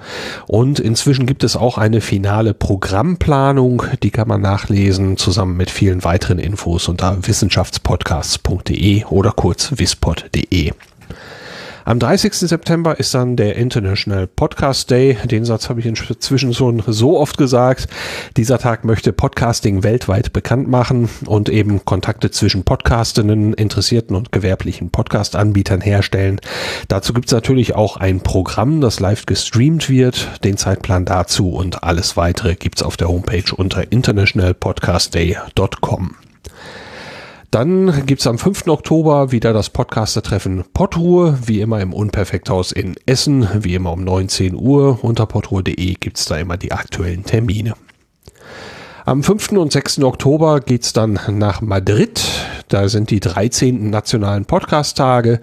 Und 0.48 0.80
inzwischen 0.80 1.26
gibt 1.26 1.44
es 1.44 1.56
auch 1.56 1.78
eine 1.78 2.02
finale 2.02 2.54
Programmplanung, 2.54 3.84
die 4.04 4.12
kann 4.12 4.28
man 4.28 4.42
nachlesen, 4.42 5.18
zusammen 5.18 5.58
mit 5.58 5.70
vielen 5.70 6.04
weiteren 6.04 6.40
Infos 6.40 6.88
unter 6.88 7.18
wissenschaftspodcasts.de 7.26 9.06
oder 9.06 9.32
kurz 9.32 9.74
wispod.de. 9.76 10.72
Am 11.88 12.00
30. 12.00 12.34
September 12.34 13.00
ist 13.00 13.14
dann 13.14 13.38
der 13.38 13.56
International 13.56 14.28
Podcast 14.28 14.92
Day. 14.92 15.18
Den 15.24 15.46
Satz 15.46 15.70
habe 15.70 15.80
ich 15.80 15.86
inzwischen 15.86 16.54
schon 16.54 16.84
so 16.86 17.18
oft 17.18 17.38
gesagt. 17.38 17.88
Dieser 18.36 18.60
Tag 18.60 18.84
möchte 18.84 19.14
Podcasting 19.14 19.84
weltweit 19.84 20.34
bekannt 20.34 20.68
machen 20.68 21.08
und 21.28 21.48
eben 21.48 21.86
Kontakte 21.86 22.30
zwischen 22.30 22.66
Podcastinnen, 22.66 23.54
interessierten 23.54 24.18
und 24.18 24.34
gewerblichen 24.34 24.90
Podcast-Anbietern 24.90 25.80
herstellen. 25.80 26.42
Dazu 26.90 27.14
gibt 27.14 27.28
es 27.28 27.32
natürlich 27.32 27.74
auch 27.74 27.96
ein 27.96 28.20
Programm, 28.20 28.82
das 28.82 29.00
live 29.00 29.26
gestreamt 29.26 29.90
wird. 29.90 30.44
Den 30.44 30.58
Zeitplan 30.58 31.06
dazu 31.06 31.52
und 31.52 31.84
alles 31.84 32.18
weitere 32.18 32.56
gibt 32.56 32.80
es 32.80 32.84
auf 32.84 32.98
der 32.98 33.08
Homepage 33.08 33.56
unter 33.56 33.94
internationalpodcastday.com. 33.94 36.27
Dann 37.50 38.06
gibt's 38.06 38.28
am 38.28 38.38
5. 38.38 38.68
Oktober 38.68 39.32
wieder 39.32 39.54
das 39.54 39.70
Podcaster-Treffen 39.70 40.66
Pottruhe, 40.74 41.40
wie 41.46 41.62
immer 41.62 41.80
im 41.80 41.94
Unperfekthaus 41.94 42.74
in 42.74 42.96
Essen, 43.06 43.48
wie 43.64 43.76
immer 43.76 43.94
um 43.94 44.04
19 44.04 44.54
Uhr. 44.54 45.00
Unter 45.02 45.26
pottruhe.de 45.26 45.94
gibt's 45.94 46.26
da 46.26 46.38
immer 46.38 46.58
die 46.58 46.74
aktuellen 46.74 47.24
Termine. 47.24 47.76
Am 49.08 49.24
5. 49.24 49.54
und 49.54 49.72
6. 49.72 50.04
Oktober 50.04 50.60
geht's 50.60 50.92
dann 50.92 51.18
nach 51.30 51.62
Madrid. 51.62 52.22
Da 52.68 52.90
sind 52.90 53.10
die 53.10 53.22
13. 53.22 53.90
nationalen 53.90 54.44
Podcast-Tage. 54.44 55.40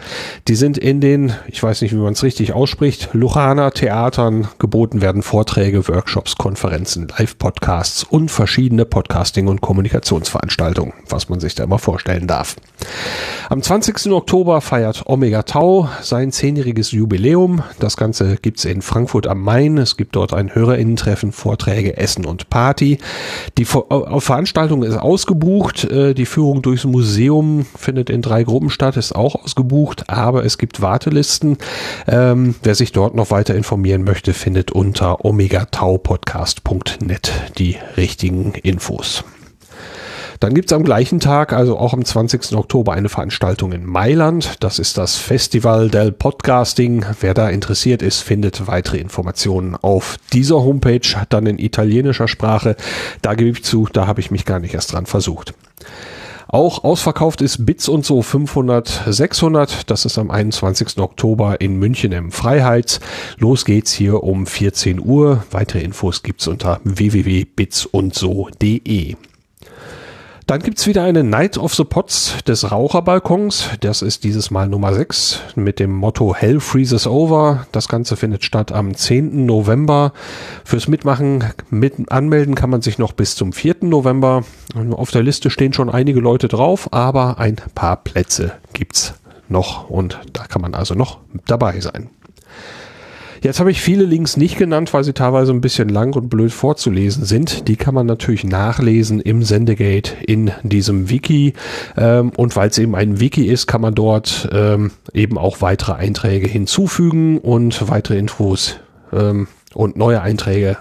Die 0.49 0.55
sind 0.55 0.76
in 0.76 1.01
den, 1.01 1.33
ich 1.47 1.62
weiß 1.62 1.81
nicht, 1.81 1.93
wie 1.93 1.99
man 1.99 2.12
es 2.12 2.23
richtig 2.23 2.52
ausspricht, 2.52 3.09
Luchana 3.15 3.70
Theatern. 3.70 4.49
Geboten 4.59 5.01
werden 5.01 5.23
Vorträge, 5.23 5.89
Workshops, 5.89 6.36
Konferenzen, 6.36 7.09
Live-Podcasts 7.09 8.05
und 8.05 8.31
verschiedene 8.31 8.84
Podcasting- 8.84 9.49
und 9.49 9.62
Kommunikationsveranstaltungen, 9.62 10.93
was 11.09 11.31
man 11.31 11.41
sich 11.41 11.55
da 11.55 11.65
immer 11.65 11.78
vorstellen 11.78 12.26
darf. 12.26 12.57
Am 13.51 13.63
20. 13.63 14.11
Oktober 14.11 14.61
feiert 14.61 15.03
Omega 15.07 15.43
Tau 15.43 15.89
sein 16.03 16.33
zehnjähriges 16.33 16.93
Jubiläum. 16.93 17.63
Das 17.79 17.97
Ganze 17.97 18.37
gibt's 18.37 18.65
in 18.65 18.83
Frankfurt 18.83 19.27
am 19.27 19.43
Main. 19.43 19.79
Es 19.79 19.97
gibt 19.97 20.17
dort 20.17 20.33
ein 20.33 20.55
Hörerinnentreffen, 20.55 21.33
Vorträge, 21.33 21.97
Essen 21.97 22.25
und 22.25 22.49
Party. 22.49 22.99
Die 23.59 23.65
Veranstaltung 23.65 24.83
ist 24.83 24.97
ausgebucht. 24.97 25.85
Äh, 25.85 26.15
die 26.15 26.27
Führung 26.27 26.63
durchs 26.63 26.85
Museum 26.85 27.67
findet 27.77 28.11
in 28.11 28.23
drei 28.23 28.45
Gruppen 28.45 28.71
statt, 28.71 28.97
ist 28.97 29.15
auch 29.15 29.35
ausgebucht, 29.35 30.09
aber 30.09 30.45
es 30.45 30.59
gibt 30.59 30.81
Wartelisten. 30.81 31.59
Ähm, 32.07 32.55
wer 32.63 32.75
sich 32.75 32.93
dort 32.93 33.15
noch 33.15 33.31
weiter 33.31 33.55
informieren 33.55 34.05
möchte, 34.05 34.33
findet 34.33 34.73
unter 34.73 35.25
omegataupodcast.net 35.25 37.33
die 37.59 37.77
richtigen 37.97 38.55
Infos. 38.55 39.25
Dann 40.44 40.52
gibt's 40.52 40.74
am 40.74 40.84
gleichen 40.84 41.20
Tag, 41.20 41.55
also 41.55 41.78
auch 41.78 41.94
am 41.94 42.05
20. 42.05 42.55
Oktober, 42.55 42.92
eine 42.92 43.08
Veranstaltung 43.08 43.73
in 43.73 43.86
Mailand. 43.86 44.56
Das 44.60 44.78
ist 44.78 44.98
das 44.98 45.16
Festival 45.16 45.89
del 45.89 46.12
Podcasting. 46.12 47.06
Wer 47.18 47.32
da 47.32 47.48
interessiert 47.48 48.02
ist, 48.02 48.20
findet 48.20 48.66
weitere 48.66 48.98
Informationen 48.98 49.74
auf 49.74 50.18
dieser 50.34 50.56
Homepage, 50.56 51.00
dann 51.31 51.47
in 51.47 51.58
italienischer 51.58 52.28
Sprache. 52.28 52.76
Da 53.23 53.32
gebe 53.32 53.52
ich 53.52 53.64
zu, 53.64 53.89
da 53.90 54.06
habe 54.06 54.20
ich 54.20 54.31
mich 54.31 54.44
gar 54.44 54.58
nicht 54.58 54.74
erst 54.74 54.92
dran 54.92 55.06
versucht. 55.06 55.55
Auch 56.47 56.84
ausverkauft 56.84 57.40
ist 57.40 57.64
Bits 57.64 57.89
und 57.89 58.05
so 58.05 58.20
500, 58.20 59.05
600. 59.06 59.90
Das 59.90 60.05
ist 60.05 60.18
am 60.18 60.31
21. 60.31 60.98
Oktober 60.98 61.62
in 61.62 61.78
München 61.78 62.12
im 62.12 62.31
Freiheits. 62.31 63.00
Los 63.39 63.64
geht's 63.64 63.94
hier 63.94 64.23
um 64.23 64.47
14 64.47 65.00
Uhr. 65.00 65.42
Weitere 65.50 65.81
Infos 65.81 66.23
gibt's 66.23 66.47
unter 66.47 66.82
www.bitsundso.de. 66.84 69.16
Dann 70.47 70.60
gibt's 70.60 70.86
wieder 70.86 71.05
eine 71.05 71.24
Night 71.24 71.56
of 71.56 71.74
the 71.74 71.84
Pots 71.84 72.36
des 72.47 72.70
Raucherbalkons. 72.70 73.70
Das 73.81 74.02
ist 74.02 74.24
dieses 74.24 74.50
Mal 74.50 74.68
Nummer 74.68 74.92
6 74.92 75.40
mit 75.55 75.78
dem 75.78 75.90
Motto 75.90 76.34
Hell 76.34 76.60
Freezes 76.60 77.06
Over. 77.06 77.66
Das 77.73 77.89
Ganze 77.89 78.14
findet 78.14 78.44
statt 78.44 78.70
am 78.70 78.94
10. 78.94 79.47
November. 79.47 80.12
Fürs 80.62 80.86
Mitmachen 80.86 81.44
mit 81.70 82.12
anmelden 82.12 82.55
kann 82.55 82.68
man 82.68 82.82
sich 82.82 82.98
noch 82.98 83.12
bis 83.12 83.36
zum 83.36 83.55
4. 83.55 83.76
November. 83.82 84.44
Auf 84.90 85.10
der 85.10 85.23
Liste 85.23 85.48
stehen 85.48 85.73
schon 85.73 85.89
einige 85.89 86.20
Leute 86.20 86.48
drauf, 86.48 86.92
aber 86.92 87.39
ein 87.39 87.56
paar 87.74 87.97
Plätze 87.97 88.52
gibt's 88.74 89.14
noch 89.48 89.89
und 89.89 90.20
da 90.34 90.44
kann 90.44 90.60
man 90.60 90.74
also 90.74 90.94
noch 90.94 91.20
dabei 91.47 91.81
sein. 91.81 92.10
Jetzt 93.44 93.60
habe 93.60 93.70
ich 93.70 93.82
viele 93.82 94.06
Links 94.06 94.39
nicht 94.39 94.56
genannt, 94.56 94.94
weil 94.94 95.05
sie 95.05 95.12
teilweise 95.12 95.52
ein 95.52 95.60
bisschen 95.60 95.90
lang 95.90 96.16
und 96.16 96.31
blöd 96.31 96.50
vorzulesen 96.50 97.26
sind. 97.26 97.68
Die 97.68 97.76
kann 97.76 97.92
man 97.92 98.06
natürlich 98.06 98.42
nachlesen 98.42 99.20
im 99.20 99.42
Sendegate 99.42 100.16
in 100.26 100.50
diesem 100.62 101.10
Wiki. 101.10 101.52
Ähm, 101.94 102.32
und 102.39 102.56
weil 102.56 102.70
es 102.70 102.78
eben 102.78 102.94
ein 102.94 103.20
Wiki 103.20 103.44
ist, 103.44 103.66
kann 103.66 103.82
man 103.82 103.94
dort 103.94 104.48
ähm, 104.50 104.92
eben 105.12 105.36
auch 105.36 105.60
weitere 105.60 105.92
Einträge 105.92 106.48
hinzufügen 106.48 107.36
und 107.36 107.86
weitere 107.90 108.16
Infos 108.16 108.76
ähm, 109.12 109.47
und 109.74 109.98
neue 109.98 110.23
Einträge 110.23 110.78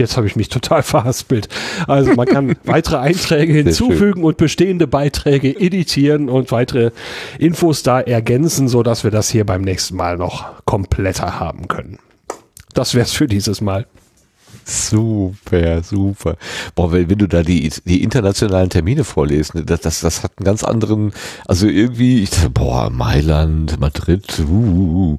Jetzt 0.00 0.16
habe 0.16 0.26
ich 0.26 0.34
mich 0.34 0.48
total 0.48 0.82
verhaspelt. 0.82 1.48
Also 1.86 2.14
man 2.14 2.26
kann 2.26 2.56
weitere 2.64 2.96
Einträge 2.96 3.52
hinzufügen 3.52 4.24
und 4.24 4.38
bestehende 4.38 4.86
Beiträge 4.86 5.60
editieren 5.60 6.28
und 6.28 6.50
weitere 6.50 6.90
Infos 7.38 7.82
da 7.82 8.00
ergänzen, 8.00 8.68
so 8.68 8.82
dass 8.82 9.04
wir 9.04 9.10
das 9.10 9.30
hier 9.30 9.44
beim 9.44 9.60
nächsten 9.60 9.96
Mal 9.96 10.16
noch 10.16 10.64
kompletter 10.64 11.38
haben 11.38 11.68
können. 11.68 11.98
Das 12.72 12.94
wär's 12.94 13.12
für 13.12 13.26
dieses 13.26 13.60
Mal. 13.60 13.86
Super, 14.64 15.82
super. 15.82 16.36
Boah, 16.74 16.92
wenn, 16.92 17.10
wenn 17.10 17.18
du 17.18 17.26
da 17.26 17.42
die, 17.42 17.70
die 17.84 18.02
internationalen 18.02 18.70
Termine 18.70 19.04
vorlest, 19.04 19.54
ne, 19.54 19.64
das, 19.64 19.80
das, 19.80 20.00
das 20.00 20.22
hat 20.22 20.32
einen 20.38 20.44
ganz 20.44 20.62
anderen, 20.62 21.12
also 21.46 21.66
irgendwie, 21.66 22.22
ich 22.22 22.30
dachte, 22.30 22.50
boah, 22.50 22.88
Mailand, 22.88 23.80
Madrid, 23.80 24.38
uh, 24.38 24.52
uh, 24.52 25.12
uh, 25.12 25.18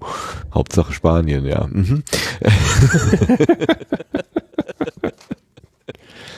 Hauptsache 0.53 0.93
Spanien, 0.93 1.45
ja. 1.45 1.67
Mhm. 1.69 2.03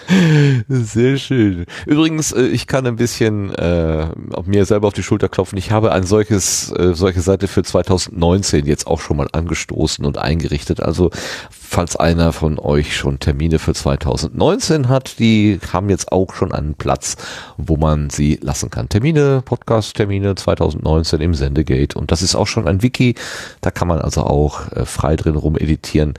Sehr 0.67 1.17
schön. 1.17 1.65
Übrigens, 1.85 2.31
äh, 2.31 2.43
ich 2.43 2.67
kann 2.67 2.85
ein 2.85 2.95
bisschen 2.95 3.53
äh, 3.55 4.07
mir 4.45 4.65
selber 4.65 4.87
auf 4.87 4.93
die 4.93 5.03
Schulter 5.03 5.29
klopfen. 5.29 5.57
Ich 5.57 5.71
habe 5.71 5.91
ein 5.91 6.03
solches, 6.03 6.71
äh, 6.71 6.93
solche 6.93 7.21
Seite 7.21 7.47
für 7.47 7.63
2019 7.63 8.65
jetzt 8.65 8.87
auch 8.87 8.99
schon 8.99 9.17
mal 9.17 9.27
angestoßen 9.31 10.05
und 10.05 10.17
eingerichtet. 10.17 10.81
Also, 10.81 11.09
falls 11.49 11.95
einer 11.95 12.33
von 12.33 12.59
euch 12.59 12.95
schon 12.95 13.19
Termine 13.19 13.59
für 13.59 13.73
2019 13.73 14.89
hat, 14.89 15.19
die 15.19 15.59
haben 15.71 15.89
jetzt 15.89 16.11
auch 16.11 16.33
schon 16.33 16.51
einen 16.51 16.75
Platz, 16.75 17.15
wo 17.57 17.77
man 17.77 18.09
sie 18.09 18.39
lassen 18.41 18.69
kann. 18.69 18.89
Termine, 18.89 19.41
Podcast-Termine 19.43 20.35
2019 20.35 21.21
im 21.21 21.33
Sendegate. 21.33 21.97
Und 21.97 22.11
das 22.11 22.21
ist 22.21 22.35
auch 22.35 22.47
schon 22.47 22.67
ein 22.67 22.81
Wiki. 22.81 23.15
Da 23.61 23.71
kann 23.71 23.87
man 23.87 23.99
also 23.99 24.23
auch 24.23 24.71
äh, 24.73 24.85
frei 24.85 25.15
drin 25.15 25.35
rum 25.35 25.57
editieren. 25.57 26.13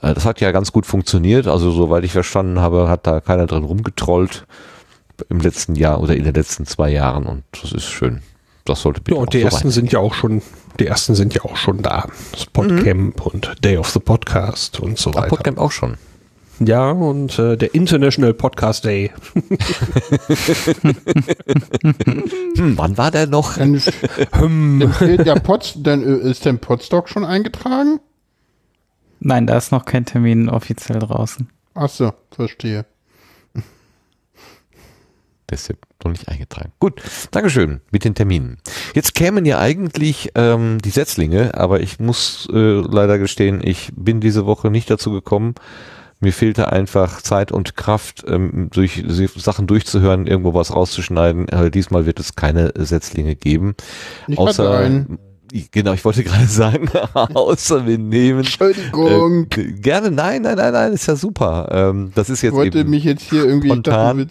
Äh, 0.00 0.14
das 0.14 0.24
hat 0.24 0.40
ja 0.40 0.52
ganz 0.52 0.72
gut 0.72 0.86
funktioniert. 0.86 1.46
Also 1.46 1.70
soweit 1.70 2.04
ich 2.04 2.12
verstanden 2.12 2.60
habe, 2.60 2.88
hat 2.88 3.06
da 3.06 3.20
keiner 3.20 3.46
drin 3.46 3.64
rumgetrollt 3.64 4.46
im 5.28 5.40
letzten 5.40 5.74
Jahr 5.74 6.00
oder 6.00 6.16
in 6.16 6.24
den 6.24 6.34
letzten 6.34 6.66
zwei 6.66 6.90
Jahren 6.90 7.26
und 7.26 7.44
das 7.60 7.72
ist 7.72 7.84
schön. 7.84 8.22
das 8.64 8.82
sollte 8.82 9.00
bitte 9.00 9.12
Ja, 9.14 9.18
auch 9.18 9.22
und 9.22 9.34
die 9.34 9.40
so 9.40 9.44
ersten 9.44 9.70
sind 9.70 9.92
ja 9.92 9.98
auch 10.00 10.14
schon, 10.14 10.42
die 10.80 10.86
ersten 10.86 11.14
sind 11.14 11.34
ja 11.34 11.44
auch 11.44 11.56
schon 11.56 11.82
da. 11.82 12.06
Das 12.32 12.46
Podcamp 12.46 13.24
und 13.26 13.52
Day 13.64 13.76
of 13.76 13.88
the 13.90 14.00
Podcast 14.00 14.80
und 14.80 14.98
so 14.98 15.10
Ach, 15.10 15.16
weiter. 15.16 15.28
Podcamp 15.28 15.58
auch 15.58 15.70
schon. 15.70 15.96
Ja, 16.58 16.90
und 16.90 17.38
äh, 17.38 17.56
der 17.56 17.74
International 17.74 18.34
Podcast 18.34 18.84
Day. 18.84 19.10
Hm, 22.56 22.76
wann 22.76 22.98
war 22.98 23.10
der 23.10 23.26
noch? 23.26 23.56
Dann, 23.56 23.78
fehlt 24.92 25.26
ja 25.26 25.34
Pots, 25.38 25.74
dann 25.76 26.02
äh, 26.02 26.30
ist 26.30 26.44
denn 26.44 26.58
Podstock 26.58 27.08
schon 27.08 27.24
eingetragen? 27.24 28.00
Nein, 29.24 29.46
da 29.46 29.56
ist 29.56 29.70
noch 29.70 29.84
kein 29.84 30.04
Termin 30.04 30.48
offiziell 30.48 30.98
draußen. 30.98 31.48
Ach 31.74 31.88
so, 31.88 32.12
verstehe. 32.32 32.84
Deshalb 35.48 35.78
noch 36.02 36.10
nicht 36.10 36.28
eingetragen. 36.28 36.72
Gut, 36.80 37.00
Dankeschön 37.30 37.82
mit 37.92 38.04
den 38.04 38.14
Terminen. 38.14 38.58
Jetzt 38.94 39.14
kämen 39.14 39.44
ja 39.44 39.60
eigentlich 39.60 40.30
ähm, 40.34 40.78
die 40.82 40.90
Setzlinge, 40.90 41.54
aber 41.54 41.80
ich 41.80 42.00
muss 42.00 42.48
äh, 42.52 42.80
leider 42.80 43.18
gestehen, 43.18 43.60
ich 43.62 43.92
bin 43.94 44.20
diese 44.20 44.44
Woche 44.46 44.70
nicht 44.70 44.90
dazu 44.90 45.12
gekommen. 45.12 45.54
Mir 46.18 46.32
fehlte 46.32 46.72
einfach 46.72 47.20
Zeit 47.22 47.52
und 47.52 47.76
Kraft, 47.76 48.24
ähm, 48.26 48.70
durch 48.72 49.04
Sachen 49.36 49.66
durchzuhören, 49.66 50.26
irgendwo 50.26 50.54
was 50.54 50.74
rauszuschneiden. 50.74 51.48
Äh, 51.48 51.70
diesmal 51.70 52.06
wird 52.06 52.18
es 52.18 52.34
keine 52.34 52.72
Setzlinge 52.76 53.36
geben. 53.36 53.74
Ich 54.26 54.38
einen. 54.38 55.18
Genau, 55.70 55.92
ich 55.92 56.04
wollte 56.04 56.24
gerade 56.24 56.46
sagen, 56.48 56.88
außer 57.12 57.86
wir 57.86 57.98
nehmen. 57.98 58.40
Entschuldigung. 58.40 59.46
Äh, 59.54 59.72
gerne, 59.72 60.10
nein, 60.10 60.42
nein, 60.42 60.56
nein, 60.56 60.72
nein, 60.72 60.92
ist 60.92 61.06
ja 61.06 61.16
super. 61.16 61.68
Ähm, 61.70 62.12
das 62.14 62.30
ist 62.30 62.38
Ich 62.38 62.44
jetzt 62.44 62.54
wollte 62.54 62.78
eben 62.78 62.90
mich 62.90 63.04
jetzt 63.04 63.22
hier 63.22 63.44
irgendwie 63.44 63.68
ich 63.68 63.72
spontan. 63.74 64.28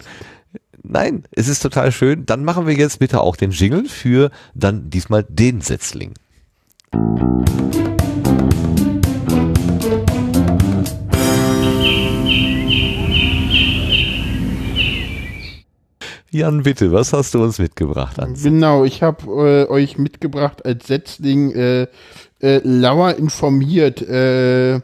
Nein, 0.82 1.22
es 1.30 1.46
ist 1.46 1.60
total 1.60 1.92
schön. 1.92 2.26
Dann 2.26 2.44
machen 2.44 2.66
wir 2.66 2.74
jetzt 2.74 2.98
bitte 2.98 3.20
auch 3.20 3.36
den 3.36 3.52
Jingle 3.52 3.88
für 3.88 4.30
dann 4.54 4.90
diesmal 4.90 5.24
den 5.28 5.60
Setzling. 5.60 6.14
Jan, 16.34 16.62
bitte, 16.62 16.92
was 16.92 17.12
hast 17.12 17.34
du 17.34 17.42
uns 17.42 17.58
mitgebracht? 17.58 18.18
Ans? 18.18 18.42
Genau, 18.42 18.84
ich 18.84 19.02
habe 19.02 19.66
äh, 19.68 19.70
euch 19.70 19.98
mitgebracht 19.98 20.64
als 20.64 20.86
Setzling 20.86 21.52
äh, 21.52 21.82
äh, 22.40 22.60
Lauer 22.64 23.16
informiert. 23.16 24.00
Äh, 24.00 24.80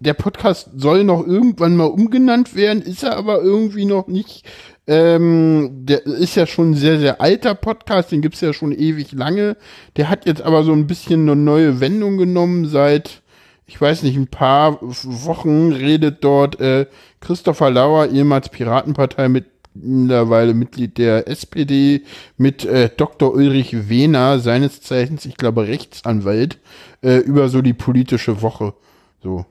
der 0.00 0.12
Podcast 0.12 0.68
soll 0.76 1.04
noch 1.04 1.26
irgendwann 1.26 1.74
mal 1.74 1.86
umgenannt 1.86 2.54
werden, 2.54 2.82
ist 2.82 3.02
er 3.02 3.16
aber 3.16 3.40
irgendwie 3.40 3.86
noch 3.86 4.08
nicht. 4.08 4.44
Ähm, 4.86 5.70
der 5.86 6.04
ist 6.04 6.34
ja 6.34 6.46
schon 6.46 6.72
ein 6.72 6.74
sehr, 6.74 6.98
sehr 6.98 7.22
alter 7.22 7.54
Podcast, 7.54 8.12
den 8.12 8.20
gibt's 8.20 8.42
ja 8.42 8.52
schon 8.52 8.72
ewig 8.72 9.12
lange. 9.12 9.56
Der 9.96 10.10
hat 10.10 10.26
jetzt 10.26 10.42
aber 10.42 10.64
so 10.64 10.72
ein 10.72 10.86
bisschen 10.86 11.22
eine 11.22 11.34
neue 11.34 11.80
Wendung 11.80 12.18
genommen 12.18 12.66
seit, 12.66 13.22
ich 13.64 13.80
weiß 13.80 14.02
nicht, 14.02 14.18
ein 14.18 14.28
paar 14.28 14.78
Wochen 14.82 15.72
redet 15.72 16.22
dort 16.22 16.60
äh, 16.60 16.84
Christopher 17.20 17.70
Lauer, 17.70 18.08
ehemals 18.08 18.50
Piratenpartei 18.50 19.30
mit 19.30 19.46
mittlerweile 19.82 20.54
Mitglied 20.54 20.98
der 20.98 21.28
SPD, 21.28 22.02
mit 22.36 22.64
äh, 22.64 22.90
Dr. 22.96 23.32
Ulrich 23.32 23.88
Wehner, 23.88 24.38
seines 24.38 24.80
Zeichens, 24.80 25.24
ich 25.26 25.36
glaube, 25.36 25.66
Rechtsanwalt, 25.66 26.58
äh, 27.02 27.18
über 27.18 27.48
so 27.48 27.62
die 27.62 27.74
politische 27.74 28.42
Woche. 28.42 28.74
So. 29.22 29.46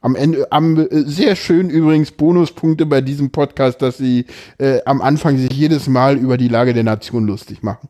Am 0.00 0.14
Ende, 0.14 0.50
am, 0.52 0.78
äh, 0.78 0.86
sehr 0.90 1.34
schön 1.34 1.70
übrigens 1.70 2.12
Bonuspunkte 2.12 2.86
bei 2.86 3.00
diesem 3.00 3.30
Podcast, 3.30 3.82
dass 3.82 3.98
sie 3.98 4.26
äh, 4.58 4.80
am 4.84 5.00
Anfang 5.00 5.36
sich 5.38 5.52
jedes 5.52 5.88
Mal 5.88 6.16
über 6.16 6.36
die 6.36 6.48
Lage 6.48 6.72
der 6.72 6.84
Nation 6.84 7.26
lustig 7.26 7.62
machen. 7.62 7.88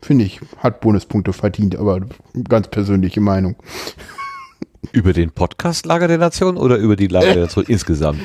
Finde 0.00 0.24
ich, 0.24 0.40
hat 0.58 0.80
Bonuspunkte 0.80 1.32
verdient, 1.32 1.76
aber 1.76 2.00
ganz 2.48 2.68
persönliche 2.68 3.20
Meinung. 3.20 3.56
Über 4.92 5.12
den 5.12 5.32
Podcast 5.32 5.86
Lager 5.86 6.08
der 6.08 6.18
Nation 6.18 6.56
oder 6.56 6.76
über 6.76 6.96
die 6.96 7.08
Lager 7.08 7.34
der 7.34 7.42
Nation 7.44 7.64
insgesamt? 7.68 8.20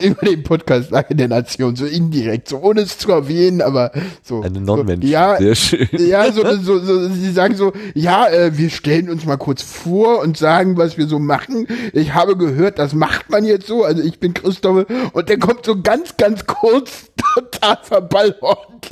über 0.00 0.26
den 0.26 0.42
Podcast 0.42 0.90
Lage 0.90 1.14
der 1.14 1.28
Nation, 1.28 1.76
so 1.76 1.84
indirekt, 1.84 2.48
so 2.48 2.58
ohne 2.58 2.80
es 2.80 2.98
zu 2.98 3.12
erwähnen, 3.12 3.60
aber 3.60 3.92
so. 4.22 4.40
Eine 4.40 4.60
Non-Mensch. 4.60 5.04
So, 5.04 5.12
ja, 5.12 5.36
Sehr 5.36 5.54
schön. 5.54 5.88
Ja, 5.92 6.32
so, 6.32 6.42
so, 6.56 6.78
so, 6.78 7.08
sie 7.08 7.30
sagen 7.30 7.54
so, 7.56 7.72
ja, 7.94 8.26
äh, 8.28 8.56
wir 8.56 8.70
stellen 8.70 9.10
uns 9.10 9.26
mal 9.26 9.36
kurz 9.36 9.62
vor 9.62 10.20
und 10.20 10.36
sagen, 10.36 10.76
was 10.78 10.96
wir 10.96 11.06
so 11.06 11.18
machen. 11.18 11.66
Ich 11.92 12.14
habe 12.14 12.36
gehört, 12.36 12.78
das 12.78 12.94
macht 12.94 13.30
man 13.30 13.44
jetzt 13.44 13.66
so. 13.66 13.84
Also 13.84 14.02
ich 14.02 14.18
bin 14.18 14.34
Christoph 14.34 14.86
und 15.12 15.28
der 15.28 15.38
kommt 15.38 15.66
so 15.66 15.80
ganz, 15.80 16.16
ganz 16.16 16.46
kurz 16.46 17.10
total 17.34 17.78
verballhornt. 17.82 18.90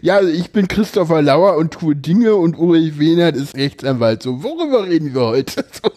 Ja, 0.00 0.16
also 0.16 0.28
ich 0.28 0.52
bin 0.52 0.68
Christopher 0.68 1.22
Lauer 1.22 1.56
und 1.56 1.72
tue 1.72 1.96
Dinge 1.96 2.36
und 2.36 2.56
Ulrich 2.58 2.98
Wehnert 2.98 3.36
ist 3.36 3.56
Rechtsanwalt. 3.56 4.22
So, 4.22 4.42
worüber 4.42 4.86
reden 4.86 5.14
wir 5.14 5.22
heute? 5.22 5.64
So. 5.82 5.90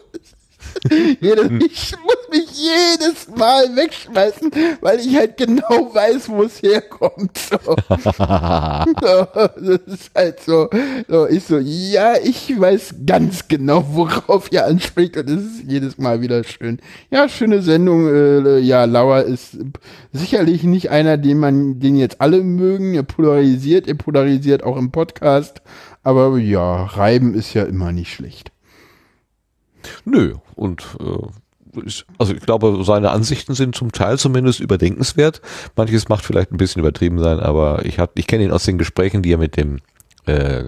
Jedes, 1.22 1.50
ich 1.66 1.96
muss 2.04 2.16
mich 2.32 2.46
jedes 2.56 3.28
Mal 3.36 3.76
wegschmeißen, 3.76 4.52
weil 4.82 5.00
ich 5.00 5.16
halt 5.16 5.38
genau 5.38 5.94
weiß, 5.94 6.30
wo 6.30 6.44
es 6.44 6.62
herkommt. 6.62 7.38
So. 7.38 7.58
so, 7.96 9.28
das 9.36 9.82
ist 9.88 10.12
halt 10.16 10.40
so, 10.42 10.70
so, 11.08 11.28
ich 11.28 11.44
so, 11.44 11.58
ja, 11.58 12.16
ich 12.24 12.60
weiß 12.60 12.96
ganz 13.06 13.48
genau, 13.48 13.86
worauf 13.92 14.52
ihr 14.52 14.66
anspricht 14.66 15.18
und 15.18 15.30
es 15.30 15.44
ist 15.44 15.64
jedes 15.68 15.98
Mal 15.98 16.22
wieder 16.22 16.44
schön. 16.44 16.80
Ja, 17.10 17.30
schöne 17.30 17.62
Sendung, 17.62 18.08
äh, 18.08 18.60
ja, 18.60 18.86
Lauer 18.86 19.24
ist 19.24 19.58
sicherlich 20.14 20.64
nicht 20.64 20.90
einer, 20.90 21.18
den 21.18 21.40
man, 21.40 21.80
den 21.80 21.96
jetzt 21.96 22.22
alle 22.22 22.42
mögen, 22.42 22.94
er 22.94 23.04
polarisiert, 23.04 23.88
er 23.88 23.96
polarisiert 23.96 24.64
auch 24.64 24.78
im 24.78 24.92
Podcast, 24.92 25.62
aber 26.04 26.38
ja, 26.38 26.84
Reiben 26.84 27.34
ist 27.34 27.54
ja 27.54 27.64
immer 27.64 27.92
nicht 27.92 28.14
schlecht. 28.14 28.55
Nö, 30.06 30.36
und 30.56 30.84
äh, 31.00 31.82
ich, 31.86 32.06
also 32.18 32.34
ich 32.34 32.42
glaube, 32.42 32.84
seine 32.84 33.12
Ansichten 33.12 33.54
sind 33.54 33.76
zum 33.76 33.92
Teil 33.92 34.18
zumindest 34.18 34.60
überdenkenswert. 34.60 35.42
Manches 35.76 36.10
macht 36.10 36.24
vielleicht 36.24 36.52
ein 36.52 36.58
bisschen 36.58 36.80
übertrieben 36.80 37.20
sein, 37.20 37.40
aber 37.40 37.86
ich, 37.86 38.00
hab, 38.00 38.18
ich 38.18 38.28
kenne 38.28 38.44
ihn 38.44 38.52
aus 38.52 38.64
den 38.64 38.78
Gesprächen, 38.78 39.22
die 39.22 39.34
er 39.34 39.38
mit 39.38 39.58
dem 39.58 39.80
äh, 40.26 40.66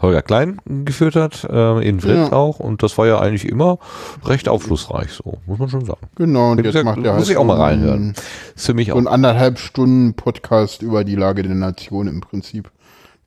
Holger 0.00 0.22
Klein 0.22 0.58
geführt 0.84 1.16
hat, 1.16 1.44
äh, 1.44 1.86
in 1.86 2.02
Wild 2.02 2.16
Ja. 2.16 2.32
auch, 2.32 2.60
und 2.60 2.82
das 2.82 2.98
war 2.98 3.06
ja 3.06 3.20
eigentlich 3.20 3.46
immer 3.48 3.78
recht 4.24 4.48
aufschlussreich, 4.48 5.12
so, 5.12 5.38
muss 5.46 5.58
man 5.58 5.68
schon 5.68 5.84
sagen. 5.84 6.06
Genau, 6.16 6.52
und 6.52 6.58
Wie 6.58 6.62
jetzt 6.62 6.72
gesagt, 6.74 6.84
macht 6.84 7.06
er 7.06 7.12
muss 7.14 7.22
halt 7.22 7.30
ich 7.30 7.36
auch 7.36 7.44
mal 7.44 7.56
so 7.56 7.62
reinhören. 7.62 8.14
Ist 8.54 8.66
für 8.66 8.74
mich 8.74 8.88
so 8.88 8.94
auch 8.94 8.98
ein 8.98 9.08
anderthalb 9.08 9.58
Stunden 9.58 10.14
Podcast 10.14 10.82
über 10.82 11.04
die 11.04 11.16
Lage 11.16 11.42
der 11.42 11.54
Nation 11.54 12.06
im 12.06 12.20
Prinzip. 12.20 12.70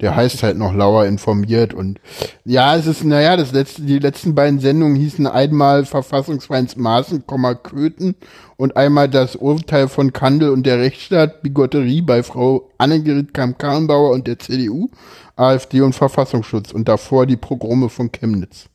Der 0.02 0.14
heißt 0.14 0.44
halt 0.44 0.58
noch 0.58 0.74
Lauer 0.74 1.06
informiert 1.06 1.74
und 1.74 2.02
ja, 2.44 2.76
es 2.76 2.86
ist, 2.86 3.06
naja, 3.06 3.38
das 3.38 3.54
letzte, 3.54 3.84
die 3.84 4.00
letzten 4.00 4.36
beiden 4.36 4.60
Sendungen 4.60 4.98
hießen 4.98 5.26
einmal 5.26 5.86
verfassungsfeinds 5.86 6.76
Maßen, 6.76 7.26
Komma 7.26 7.54
Köthen 7.54 8.16
und 8.58 8.76
einmal 8.76 9.08
das 9.08 9.38
Urteil 9.38 9.88
von 9.88 10.12
Kandel 10.12 10.50
und 10.50 10.66
der 10.66 10.80
Rechtsstaat, 10.80 11.42
Bigotterie 11.44 12.02
bei 12.02 12.24
Frau 12.24 12.70
Annegret 12.78 13.34
Kamm-Karrenbauer 13.34 14.12
und 14.12 14.28
der 14.28 14.38
CDU, 14.38 14.90
AfD 15.38 15.80
und 15.80 15.94
Verfassungsschutz 15.94 16.74
und 16.74 16.90
davor 16.90 17.26
die 17.26 17.38
Progrome 17.38 17.88
von 17.88 18.12
Chemnitz. 18.12 18.66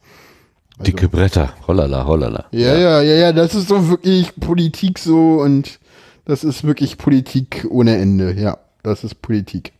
dicke 0.80 1.08
Bretter, 1.10 1.52
hollala, 1.66 2.06
hollala. 2.06 2.46
Ja, 2.50 2.76
ja, 2.78 3.02
ja, 3.02 3.14
ja, 3.16 3.32
das 3.32 3.54
ist 3.54 3.68
so 3.68 3.90
wirklich 3.90 4.34
Politik 4.40 4.98
so 4.98 5.34
und 5.42 5.80
das 6.24 6.44
ist 6.44 6.64
wirklich 6.64 6.96
Politik 6.96 7.66
ohne 7.68 7.96
Ende, 7.96 8.32
ja, 8.32 8.56
das 8.82 9.04
ist 9.04 9.20
Politik. 9.20 9.72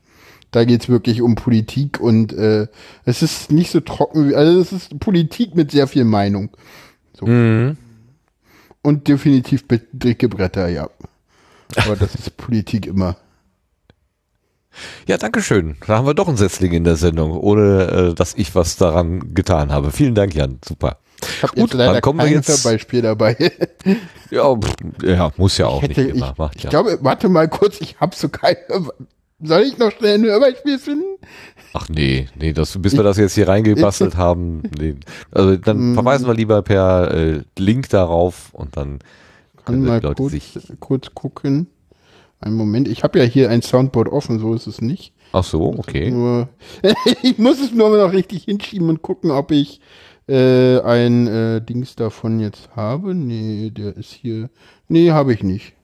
Da 0.53 0.65
geht's 0.65 0.89
wirklich 0.89 1.23
um 1.23 1.37
Politik 1.37 2.01
und 2.01 2.33
äh, 2.33 2.67
es 3.05 3.23
ist 3.23 3.53
nicht 3.53 3.70
so 3.70 3.81
trocken, 3.81 4.29
wie, 4.31 4.35
also 4.35 4.61
es 4.61 4.73
ist 4.73 4.99
Politik 4.99 5.55
mit 5.55 5.70
sehr 5.70 5.87
viel 5.87 6.05
Meinung. 6.05 6.51
So. 7.19 7.27
Mhm. 7.27 7.77
Und 8.83 9.07
definitiv 9.09 9.65
dicke 9.93 10.29
Bretter, 10.29 10.69
ja. 10.69 10.89
Aber 11.77 11.95
das 11.97 12.15
ist 12.17 12.37
Politik 12.37 12.87
immer. 12.87 13.17
Ja, 15.07 15.19
danke 15.19 15.43
schön. 15.43 15.77
Da 15.87 15.99
haben 15.99 16.07
wir 16.07 16.15
doch 16.15 16.29
einen 16.29 16.37
Setzling 16.37 16.73
in 16.73 16.85
der 16.85 16.97
Sendung, 16.97 17.33
ohne 17.33 18.11
äh, 18.11 18.15
dass 18.15 18.35
ich 18.35 18.55
was 18.55 18.77
daran 18.77 19.35
getan 19.35 19.70
habe. 19.73 19.91
Vielen 19.91 20.15
Dank, 20.15 20.35
Jan. 20.35 20.59
Super. 20.67 20.99
Ich 21.23 21.43
habe 21.43 21.53
Gut, 21.53 21.70
jetzt 21.70 21.75
leider 21.75 21.93
dann 21.95 22.03
kommen 22.03 22.19
wir 22.20 22.25
kein 22.27 22.35
jetzt- 22.35 22.62
Beispiel 22.65 23.03
dabei. 23.03 23.37
Ja, 24.31 24.55
pff, 24.57 24.75
ja, 25.03 25.33
muss 25.37 25.59
ja 25.59 25.67
auch 25.67 25.83
hätte- 25.83 26.01
nicht 26.05 26.15
immer. 26.17 26.35
ich, 26.53 26.57
ich 26.59 26.62
ja. 26.65 26.70
glaube, 26.70 26.99
warte 27.03 27.29
mal 27.29 27.49
kurz, 27.49 27.81
ich 27.81 28.01
habe 28.01 28.15
so 28.17 28.29
kein. 28.29 28.57
Soll 29.43 29.62
ich 29.62 29.78
noch 29.78 29.91
schnell 29.93 30.15
ein 30.19 30.25
Hörbeispiel 30.25 30.78
finden? 30.78 31.19
Ach 31.73 31.89
nee, 31.89 32.28
nee, 32.39 32.52
das, 32.52 32.81
bis 32.81 32.97
wir 32.97 33.02
das 33.02 33.17
jetzt 33.17 33.35
hier 33.35 33.49
reingebastelt 33.49 34.17
haben. 34.17 34.62
Nee. 34.78 34.97
Also 35.31 35.57
dann 35.57 35.94
verweisen 35.94 36.27
wir 36.27 36.35
lieber 36.35 36.62
per 36.62 37.12
äh, 37.15 37.43
Link 37.59 37.89
darauf 37.91 38.52
und 38.52 38.77
dann 38.77 38.99
Kann 39.57 39.65
können 39.65 39.85
mal 39.85 40.01
die 40.01 40.07
Leute 40.07 40.23
kurz, 40.23 40.33
sich. 40.33 40.59
kurz 40.81 41.15
gucken. 41.15 41.69
Einen 42.41 42.57
Moment, 42.57 42.89
ich 42.89 43.02
habe 43.02 43.19
ja 43.19 43.25
hier 43.25 43.51
ein 43.51 43.62
Soundboard 43.62 44.09
offen, 44.09 44.39
so 44.39 44.55
ist 44.55 44.67
es 44.67 44.81
nicht. 44.81 45.12
Ach 45.33 45.44
so, 45.44 45.75
okay. 45.77 46.10
Nur, 46.10 46.49
ich 47.23 47.39
muss 47.39 47.60
es 47.60 47.73
nur 47.73 47.97
noch 47.97 48.12
richtig 48.12 48.44
hinschieben 48.44 48.89
und 48.89 49.02
gucken, 49.02 49.31
ob 49.31 49.51
ich 49.52 49.81
äh, 50.27 50.81
ein 50.81 51.27
äh, 51.27 51.60
Dings 51.60 51.97
davon 51.97 52.41
jetzt 52.41 52.70
habe. 52.75 53.15
Nee, 53.15 53.70
der 53.70 53.97
ist 53.97 54.12
hier. 54.12 54.49
Nee, 54.89 55.10
habe 55.10 55.35
ich 55.35 55.43
nicht. 55.43 55.75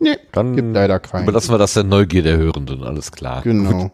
Nee, 0.00 0.16
Dann 0.32 0.56
gibt 0.56 0.74
leider 0.74 0.98
keinen. 0.98 1.24
überlassen 1.24 1.52
wir 1.52 1.58
das 1.58 1.74
der 1.74 1.84
Neugier 1.84 2.22
der 2.22 2.36
Hörenden, 2.38 2.82
alles 2.82 3.12
klar. 3.12 3.42
Genau. 3.42 3.82
Gut. 3.84 3.92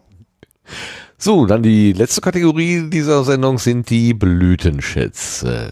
So, 1.19 1.47
dann 1.47 1.63
die 1.63 1.93
letzte 1.93 2.21
Kategorie 2.21 2.91
dieser 2.91 3.25
Sendung 3.25 3.59
sind 3.59 3.89
die 3.91 4.13
Blütenschätze. 4.15 5.71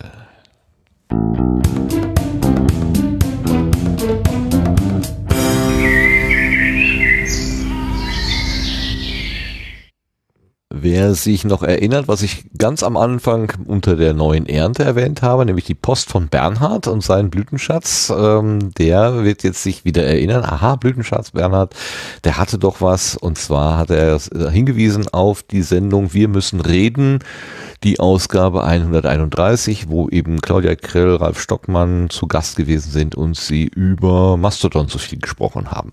Wer 10.85 11.15
sich 11.15 11.47
noch 11.47 11.63
erinnert, 11.63 12.09
was 12.09 12.21
ich 12.21 12.45
ganz 12.59 12.83
am 12.83 12.99
Anfang 12.99 13.51
unter 13.65 13.97
der 13.97 14.13
neuen 14.13 14.45
Ernte 14.45 14.85
erwähnt 14.85 15.23
habe, 15.23 15.47
nämlich 15.47 15.65
die 15.65 15.75
Post 15.75 16.11
von 16.11 16.29
Bernhard 16.29 16.89
und 16.89 17.03
seinen 17.03 17.31
Blütenschatz, 17.31 18.13
ähm, 18.15 18.75
der 18.75 19.25
wird 19.25 19.45
jetzt 19.45 19.63
sich 19.63 19.87
wieder 19.87 20.05
erinnern, 20.05 20.45
aha, 20.45 20.77
Blütenschatz 20.77 21.31
Bernhard, 21.31 21.75
der 22.25 22.37
hatte 22.37 22.59
doch 22.59 22.83
was 22.83 23.17
und 23.17 23.39
zwar 23.39 23.79
hat 23.79 23.89
er 23.89 24.21
hingewiesen 24.51 25.09
auf 25.09 25.43
die 25.43 25.63
Sendung 25.63 26.13
Wir 26.13 26.29
müssen 26.29 26.61
reden, 26.61 27.21
die 27.83 27.99
Ausgabe 27.99 28.65
131, 28.65 29.89
wo 29.89 30.11
eben 30.11 30.43
Claudia 30.43 30.75
Krill, 30.75 31.17
Ralf 31.17 31.41
Stockmann 31.41 32.11
zu 32.11 32.27
Gast 32.27 32.57
gewesen 32.57 32.91
sind 32.91 33.15
und 33.15 33.39
sie 33.39 33.65
über 33.65 34.37
Mastodon 34.37 34.89
so 34.89 34.99
viel 34.99 35.19
gesprochen 35.19 35.71
haben. 35.71 35.93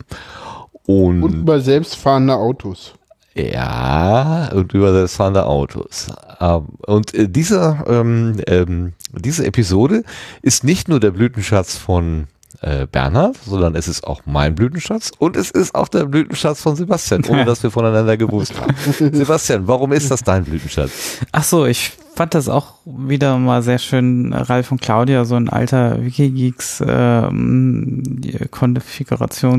Und, 0.86 1.24
Und 1.24 1.34
über 1.34 1.62
selbstfahrende 1.62 2.36
Autos. 2.36 2.96
Ja, 3.34 4.50
und 4.54 4.74
über 4.74 4.92
selbstfahrende 4.92 5.46
Autos. 5.46 6.08
Ähm, 6.40 6.66
Und 6.86 7.14
äh, 7.14 7.30
dieser, 7.30 7.84
ähm, 7.88 8.42
ähm, 8.48 8.94
diese 9.14 9.46
Episode 9.46 10.04
ist 10.42 10.64
nicht 10.64 10.90
nur 10.90 11.00
der 11.00 11.12
Blütenschatz 11.12 11.78
von 11.78 12.28
äh, 12.62 12.88
Bernhard, 12.88 13.38
sondern 13.46 13.76
es 13.76 13.88
ist 13.88 14.04
auch 14.06 14.22
mein 14.26 14.56
Blütenschatz 14.56 15.12
und 15.18 15.38
es 15.38 15.50
ist 15.50 15.74
auch 15.76 15.88
der 15.88 16.06
Blütenschatz 16.06 16.62
von 16.62 16.76
Sebastian, 16.76 17.24
ohne 17.30 17.46
dass 17.46 17.64
wir 17.64 17.72
voneinander 17.72 18.18
gewusst 18.18 18.54
haben. 18.60 18.76
Sebastian, 19.16 19.68
warum 19.68 19.94
ist 19.94 20.12
das 20.12 20.24
dein 20.24 20.44
Blütenschatz? 20.44 20.92
Ach 21.32 21.44
so, 21.44 21.66
ich 21.66 21.94
fand 22.22 22.36
das 22.36 22.50
auch 22.50 22.76
wieder 22.86 23.40
mal 23.40 23.64
sehr 23.64 23.80
schön, 23.80 24.32
Ralf 24.32 24.72
und 24.72 24.80
Claudia, 24.80 25.26
so 25.26 25.34
ein 25.34 25.50
alter 25.50 26.06
Wikigeeks 26.06 26.84
ähm, 26.88 28.04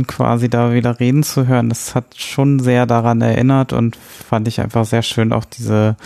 quasi 0.07 0.49
da 0.49 0.73
wieder 0.73 1.00
reden 1.00 1.24
zu 1.24 1.49
hören. 1.49 1.70
Das 1.70 1.97
hat 1.97 2.15
schon 2.16 2.60
sehr 2.60 2.86
daran 2.86 3.20
erinnert 3.20 3.73
und 3.73 3.97
fand 3.97 4.47
ich 4.47 4.60
einfach 4.60 4.84
sehr 4.84 5.02
schön, 5.02 5.32
auch 5.32 5.44
diese, 5.44 5.97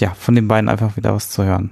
ja, 0.00 0.12
von 0.14 0.34
den 0.34 0.48
beiden 0.48 0.68
einfach 0.68 0.96
wieder 0.96 1.14
was 1.14 1.30
zu 1.30 1.44
hören. 1.44 1.70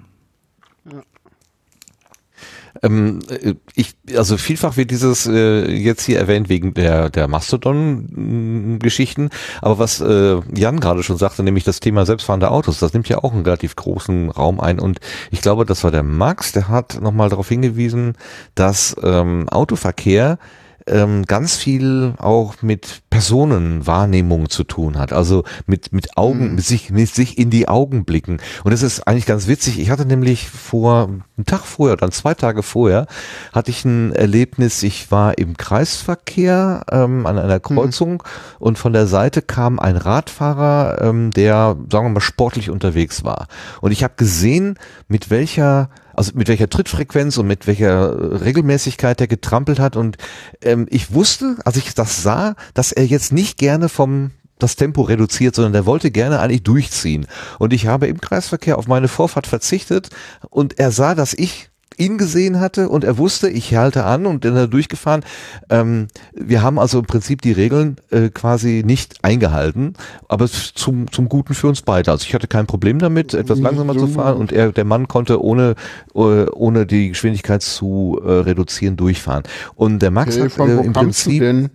Ähm, 2.83 3.21
äh, 3.29 3.55
ich, 3.75 3.95
also 4.17 4.37
vielfach 4.37 4.77
wird 4.77 4.91
dieses 4.91 5.27
äh, 5.27 5.71
jetzt 5.71 6.05
hier 6.05 6.19
erwähnt 6.19 6.49
wegen 6.49 6.75
der, 6.75 7.11
der 7.11 7.29
Mastodon-Geschichten. 7.29 9.31
Aber 9.61 9.79
was 9.79 10.01
äh, 10.01 10.41
Jan 10.55 10.81
gerade 10.81 11.03
schon 11.03 11.19
sagte, 11.19 11.43
nämlich 11.43 11.65
das 11.65 11.81
Thema 11.81 12.07
selbstfahrende 12.07 12.51
Autos, 12.51 12.79
das 12.79 12.93
nimmt 12.93 13.09
ja 13.09 13.19
auch 13.19 13.33
einen 13.33 13.45
relativ 13.45 13.77
großen 13.77 14.31
Raum 14.31 14.61
ein. 14.61 14.81
Und 14.81 15.01
ich 15.31 15.41
glaube, 15.41 15.65
das 15.65 15.85
war 15.85 15.91
der 15.91 16.03
Max, 16.03 16.53
der 16.53 16.69
hat 16.69 17.01
nochmal 17.01 17.29
darauf 17.29 17.49
hingewiesen, 17.49 18.15
dass 18.55 18.97
ähm, 19.03 19.49
Autoverkehr 19.49 20.39
ähm, 20.87 21.25
ganz 21.27 21.57
viel 21.57 22.15
auch 22.19 22.63
mit 22.63 23.03
Personenwahrnehmung 23.11 24.49
zu 24.49 24.65
tun 24.65 24.99
hat. 24.99 25.13
Also 25.13 25.45
mit, 25.67 25.93
mit 25.93 26.17
Augen, 26.17 26.55
mit 26.55 26.65
sich, 26.65 26.91
mit 26.91 27.09
sich 27.09 27.39
in 27.39 27.51
die 27.51 27.69
Augen 27.69 28.05
blicken. 28.05 28.39
Und 28.65 28.73
das 28.73 28.83
ist 28.83 29.07
eigentlich 29.07 29.27
ganz 29.27 29.47
witzig. 29.47 29.79
Ich 29.79 29.91
hatte 29.91 30.07
nämlich 30.07 30.49
vor, 30.49 31.09
einen 31.37 31.47
Tag 31.47 31.63
vorher, 31.63 31.97
dann 31.97 32.13
zwei 32.13 32.35
Tage 32.35 32.63
vorher, 32.63 33.07
hatte 33.53 33.71
ich 33.71 33.85
ein 33.85 34.13
Erlebnis. 34.13 34.83
Ich 34.83 35.11
war 35.11 35.39
im 35.39 35.57
Kreisverkehr 35.57 36.85
ähm, 36.91 37.27
an 37.27 37.39
einer 37.39 37.61
Kreuzung 37.61 38.23
und 38.59 38.79
von 38.79 38.93
der 38.93 39.07
Seite 39.07 39.43
kam 39.43 39.79
ein 39.79 39.97
Radfahrer, 39.97 41.03
ähm, 41.03 41.31
der, 41.31 41.77
sagen 41.91 42.07
wir 42.07 42.11
mal, 42.11 42.21
sportlich 42.21 42.71
unterwegs 42.71 43.25
war. 43.25 43.47
Und 43.81 43.93
ich 43.93 44.05
habe 44.05 44.15
gesehen, 44.17 44.79
mit 45.09 45.31
welcher 45.31 45.91
also 46.15 46.33
mit 46.35 46.49
welcher 46.49 46.69
Trittfrequenz 46.69 47.37
und 47.39 47.47
mit 47.47 47.67
welcher 47.67 48.41
Regelmäßigkeit 48.43 49.21
er 49.21 49.27
getrampelt 49.27 49.79
hat. 49.79 49.97
Und 49.97 50.17
ähm, 50.63 50.87
ich 50.91 51.13
wusste, 51.13 51.57
als 51.65 51.77
ich 51.77 51.95
das 51.95 52.23
sah, 52.23 52.55
dass 52.75 52.93
er 52.93 53.05
jetzt 53.05 53.33
nicht 53.33 53.59
gerne 53.59 53.89
vom 53.89 54.33
das 54.59 54.77
Tempo 54.77 55.03
reduziert, 55.03 55.55
sondern 55.55 55.73
der 55.73 55.87
wollte 55.87 56.11
gerne 56.11 56.39
eigentlich 56.39 56.63
durchziehen. 56.63 57.27
Und 57.59 57.73
ich 57.73 57.87
habe 57.87 58.07
im 58.07 58.21
Kreisverkehr 58.21 58.79
auf 58.79 58.87
meine 58.87 59.09
Vorfahrt 59.09 59.47
verzichtet 59.47 60.11
und 60.51 60.79
er 60.79 60.91
sah, 60.91 61.15
dass 61.15 61.33
ich 61.35 61.70
ihn 61.97 62.19
gesehen 62.19 62.61
hatte 62.61 62.89
und 62.89 63.05
er 63.05 63.19
wusste, 63.19 63.49
ich 63.49 63.75
halte 63.75 64.05
an 64.05 64.27
und 64.27 64.45
dann 64.45 64.57
er 64.57 64.69
durchgefahren. 64.69 65.25
Ähm, 65.69 66.09
wir 66.33 66.63
haben 66.63 66.79
also 66.79 67.01
im 67.01 67.07
Prinzip 67.07 67.43
die 67.43 67.53
Regeln 67.53 67.97
äh, 68.11 68.31
quasi 68.31 68.83
nicht 68.85 69.23
eingehalten, 69.23 69.95
aber 70.29 70.49
zum, 70.49 71.11
zum 71.11 71.29
Guten 71.29 71.55
für 71.55 71.69
uns 71.69 71.83
beide. 71.83 72.11
Also 72.11 72.25
ich 72.27 72.35
hatte 72.35 72.47
kein 72.47 72.67
Problem 72.67 72.99
damit, 72.99 73.35
etwas 73.35 73.59
langsamer 73.59 73.97
zu 73.97 74.07
fahren 74.07 74.37
und 74.37 74.53
er, 74.53 74.73
der 74.73 74.85
Mann 74.85 75.09
konnte 75.09 75.43
ohne, 75.43 75.75
äh, 76.15 76.19
ohne 76.19 76.87
die 76.87 77.11
Geschwindigkeit 77.11 77.63
zu 77.63 78.21
äh, 78.25 78.31
reduzieren 78.31 78.97
durchfahren. 78.97 79.43
Und 79.75 80.01
der 80.01 80.11
Max 80.11 80.39
Okay, 80.39 80.49
hat 80.49 80.69
äh, 80.69 80.81
im 80.81 80.93
Prinzip 80.93 81.71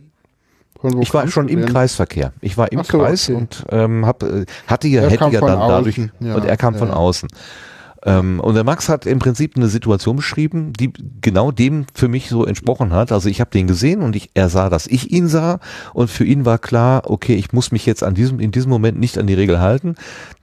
ich 1.02 1.14
war 1.14 1.28
schon 1.28 1.48
im? 1.48 1.66
Kreisverkehr. 1.66 2.34
Ich 2.42 2.58
war 2.58 2.72
im 2.72 2.84
so, 2.84 3.00
Kreis 3.00 3.30
okay. 3.30 3.38
und 3.38 3.66
ähm, 3.70 4.06
hab, 4.06 4.24
äh, 4.24 4.46
hatte 4.68 4.88
ja, 4.88 5.02
hätte 5.02 5.30
ja 5.32 5.42
dann 5.42 5.60
dadurch 5.60 5.98
außen, 5.98 6.12
ja, 6.20 6.36
und 6.36 6.46
er 6.46 6.58
kam 6.58 6.74
ja, 6.74 6.80
von 6.80 6.92
außen. 6.92 7.30
Ähm, 8.06 8.40
und 8.40 8.56
der 8.56 8.64
Max 8.64 8.88
hat 8.88 9.06
im 9.06 9.20
Prinzip 9.20 9.58
eine 9.58 9.68
Situation 9.68 10.16
beschrieben, 10.16 10.74
die 10.74 10.94
genau 11.22 11.52
dem 11.52 11.86
für 11.94 12.08
mich 12.08 12.30
so 12.30 12.46
entsprochen 12.46 12.94
hat. 12.94 13.12
Also 13.12 13.30
ich 13.30 13.42
habe 13.42 13.50
den 13.50 13.68
gesehen 13.68 14.02
und 14.02 14.16
ich, 14.16 14.30
er 14.36 14.50
sah, 14.50 14.70
dass 14.70 14.88
ich 14.88 15.12
ihn 15.12 15.28
sah 15.28 15.60
und 15.94 16.10
für 16.10 16.24
ihn 16.24 16.46
war 16.46 16.60
klar, 16.60 17.10
okay, 17.10 17.36
ich 17.36 17.52
muss 17.52 17.72
mich 17.72 17.86
jetzt 17.86 18.04
an 18.04 18.14
diesem 18.14 18.40
in 18.40 18.52
diesem 18.52 18.70
Moment 18.70 19.00
nicht 19.00 19.18
an 19.18 19.28
die 19.28 19.34
Regel 19.34 19.60
halten. 19.60 19.96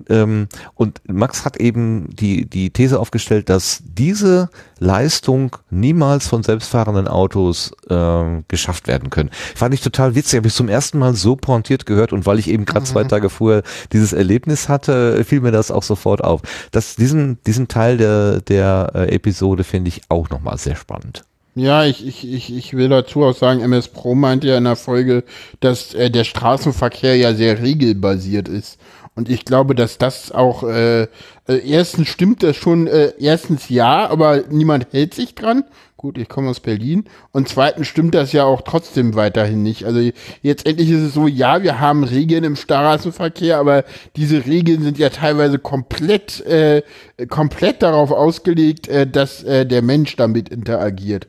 Ähm, 0.08 0.48
und 0.74 1.00
Max 1.08 1.44
hat 1.44 1.56
eben 1.56 2.08
die 2.14 2.46
die 2.46 2.70
These 2.70 2.98
aufgestellt, 2.98 3.48
dass 3.48 3.82
diese 3.84 4.50
Leistung 4.80 5.56
niemals 5.70 6.26
von 6.26 6.42
selbstfahrenden 6.42 7.06
Autos 7.06 7.72
ähm, 7.88 8.44
geschafft 8.48 8.88
werden 8.88 9.10
können. 9.10 9.30
Fand 9.54 9.72
ich 9.74 9.80
total 9.80 10.16
witzig, 10.16 10.38
habe 10.38 10.48
ich 10.48 10.54
zum 10.54 10.68
ersten 10.68 10.98
Mal 10.98 11.14
so 11.14 11.36
pointiert 11.36 11.86
gehört 11.86 12.12
und 12.12 12.26
weil 12.26 12.40
ich 12.40 12.48
eben 12.48 12.64
gerade 12.64 12.84
zwei 12.84 13.04
Tage 13.12 13.30
vorher 13.30 13.62
dieses 13.92 14.12
Erlebnis 14.12 14.68
hatte, 14.68 15.24
fiel 15.24 15.40
mir 15.40 15.52
das 15.52 15.70
auch 15.70 15.84
sofort 15.84 16.24
auf. 16.24 16.42
Das, 16.72 16.96
diesen, 16.96 17.38
diesen 17.46 17.51
Teil 17.68 17.96
der, 17.96 18.40
der 18.40 18.92
äh, 18.94 19.14
Episode 19.14 19.64
finde 19.64 19.88
ich 19.88 20.02
auch 20.08 20.30
nochmal 20.30 20.58
sehr 20.58 20.76
spannend. 20.76 21.24
Ja, 21.54 21.84
ich, 21.84 22.06
ich, 22.06 22.32
ich, 22.32 22.56
ich 22.56 22.74
will 22.74 22.88
dazu 22.88 23.24
auch 23.24 23.36
sagen, 23.36 23.60
MS 23.60 23.88
Pro 23.88 24.14
meinte 24.14 24.48
ja 24.48 24.56
in 24.56 24.64
der 24.64 24.76
Folge, 24.76 25.22
dass 25.60 25.92
äh, 25.92 26.10
der 26.10 26.24
Straßenverkehr 26.24 27.16
ja 27.16 27.34
sehr 27.34 27.60
regelbasiert 27.60 28.48
ist. 28.48 28.78
Und 29.14 29.28
ich 29.28 29.44
glaube, 29.44 29.74
dass 29.74 29.98
das 29.98 30.32
auch, 30.32 30.62
äh, 30.62 31.02
äh, 31.02 31.08
erstens 31.46 32.08
stimmt 32.08 32.42
das 32.42 32.56
schon, 32.56 32.86
äh, 32.86 33.12
erstens 33.18 33.68
ja, 33.68 34.08
aber 34.08 34.44
niemand 34.48 34.86
hält 34.92 35.12
sich 35.12 35.34
dran. 35.34 35.64
Gut, 35.98 36.16
ich 36.16 36.28
komme 36.28 36.48
aus 36.48 36.60
Berlin. 36.60 37.04
Und 37.30 37.48
zweitens 37.48 37.86
stimmt 37.88 38.14
das 38.14 38.32
ja 38.32 38.44
auch 38.44 38.62
trotzdem 38.62 39.14
weiterhin 39.14 39.62
nicht. 39.62 39.84
Also 39.84 40.00
jetzt 40.40 40.66
endlich 40.66 40.90
ist 40.90 41.02
es 41.02 41.14
so, 41.14 41.28
ja, 41.28 41.62
wir 41.62 41.78
haben 41.78 42.04
Regeln 42.04 42.42
im 42.42 42.56
Straßenverkehr, 42.56 43.58
aber 43.58 43.84
diese 44.16 44.46
Regeln 44.46 44.82
sind 44.82 44.98
ja 44.98 45.10
teilweise 45.10 45.58
komplett, 45.58 46.40
äh, 46.46 46.82
komplett 47.28 47.82
darauf 47.82 48.10
ausgelegt, 48.10 48.88
äh, 48.88 49.06
dass 49.06 49.44
äh, 49.44 49.66
der 49.66 49.82
Mensch 49.82 50.16
damit 50.16 50.48
interagiert. 50.48 51.28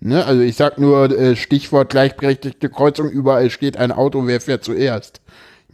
Ne? 0.00 0.24
Also 0.24 0.42
ich 0.42 0.54
sag 0.54 0.78
nur 0.78 1.10
äh, 1.10 1.34
Stichwort 1.34 1.90
gleichberechtigte 1.90 2.70
Kreuzung, 2.70 3.10
überall 3.10 3.50
steht 3.50 3.76
ein 3.76 3.90
Auto, 3.90 4.26
wer 4.26 4.40
fährt 4.40 4.62
zuerst. 4.62 5.20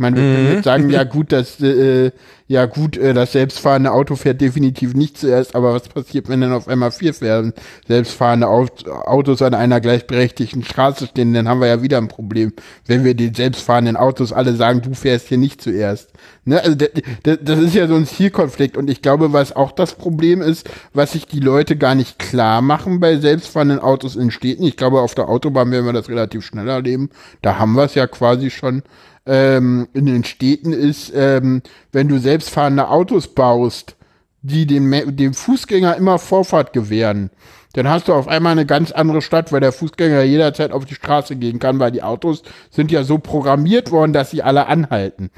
Meine, 0.00 0.16
wir 0.16 0.22
können 0.22 0.46
Mhm. 0.48 0.54
jetzt 0.54 0.64
sagen, 0.64 0.88
ja 0.90 1.04
gut, 1.04 1.30
das 1.30 1.60
äh, 1.60 2.10
ja 2.48 2.64
gut, 2.66 2.96
äh, 2.96 3.12
das 3.14 3.32
selbstfahrende 3.32 3.92
Auto 3.92 4.16
fährt 4.16 4.40
definitiv 4.40 4.94
nicht 4.94 5.18
zuerst, 5.18 5.54
aber 5.54 5.74
was 5.74 5.88
passiert, 5.88 6.28
wenn 6.28 6.40
dann 6.40 6.52
auf 6.52 6.68
einmal 6.68 6.90
vier 6.90 7.12
fähren, 7.14 7.52
selbstfahrende 7.86 8.48
Aut 8.48 8.88
Autos 8.88 9.42
an 9.42 9.54
einer 9.54 9.80
gleichberechtigten 9.80 10.64
Straße 10.64 11.06
stehen, 11.06 11.34
dann 11.34 11.48
haben 11.48 11.60
wir 11.60 11.68
ja 11.68 11.82
wieder 11.82 11.98
ein 11.98 12.08
Problem, 12.08 12.52
wenn 12.86 13.04
wir 13.04 13.14
den 13.14 13.34
selbstfahrenden 13.34 13.96
Autos 13.96 14.32
alle 14.32 14.56
sagen, 14.56 14.80
du 14.80 14.94
fährst 14.94 15.28
hier 15.28 15.38
nicht 15.38 15.60
zuerst. 15.62 16.10
Ne? 16.44 16.60
Also 16.60 16.76
das 17.22 17.58
ist 17.60 17.74
ja 17.74 17.86
so 17.86 17.94
ein 17.94 18.06
Zielkonflikt 18.06 18.76
und 18.78 18.88
ich 18.90 19.02
glaube, 19.02 19.32
was 19.34 19.54
auch 19.54 19.70
das 19.70 19.94
Problem 19.94 20.40
ist, 20.40 20.68
was 20.94 21.12
sich 21.12 21.26
die 21.26 21.40
Leute 21.40 21.76
gar 21.76 21.94
nicht 21.94 22.18
klar 22.18 22.62
machen 22.62 23.00
bei 23.00 23.18
selbstfahrenden 23.18 23.78
Autos 23.78 24.16
in 24.16 24.30
Städten. 24.30 24.64
Ich 24.64 24.76
glaube, 24.76 25.02
auf 25.02 25.14
der 25.14 25.28
Autobahn 25.28 25.70
werden 25.70 25.84
wir 25.86 25.92
das 25.92 26.08
relativ 26.08 26.44
schnell 26.44 26.68
erleben. 26.68 27.10
Da 27.42 27.58
haben 27.58 27.74
wir 27.74 27.84
es 27.84 27.94
ja 27.94 28.06
quasi 28.06 28.50
schon 28.50 28.82
ähm, 29.26 29.88
in 29.92 30.06
den 30.06 30.24
Städten 30.24 30.72
ist, 30.72 31.12
ähm, 31.14 31.62
wenn 31.92 32.08
du 32.08 32.18
selbstfahrende 32.18 32.88
Autos 32.88 33.28
baust, 33.28 33.96
die 34.42 34.66
dem, 34.66 35.16
dem 35.16 35.34
Fußgänger 35.34 35.96
immer 35.96 36.18
Vorfahrt 36.18 36.72
gewähren, 36.72 37.30
dann 37.74 37.88
hast 37.88 38.08
du 38.08 38.14
auf 38.14 38.26
einmal 38.26 38.52
eine 38.52 38.66
ganz 38.66 38.90
andere 38.90 39.22
Stadt, 39.22 39.52
weil 39.52 39.60
der 39.60 39.72
Fußgänger 39.72 40.22
jederzeit 40.22 40.72
auf 40.72 40.86
die 40.86 40.94
Straße 40.94 41.36
gehen 41.36 41.58
kann, 41.60 41.78
weil 41.78 41.92
die 41.92 42.02
Autos 42.02 42.42
sind 42.70 42.90
ja 42.90 43.04
so 43.04 43.18
programmiert 43.18 43.92
worden, 43.92 44.12
dass 44.12 44.30
sie 44.30 44.42
alle 44.42 44.66
anhalten. 44.66 45.30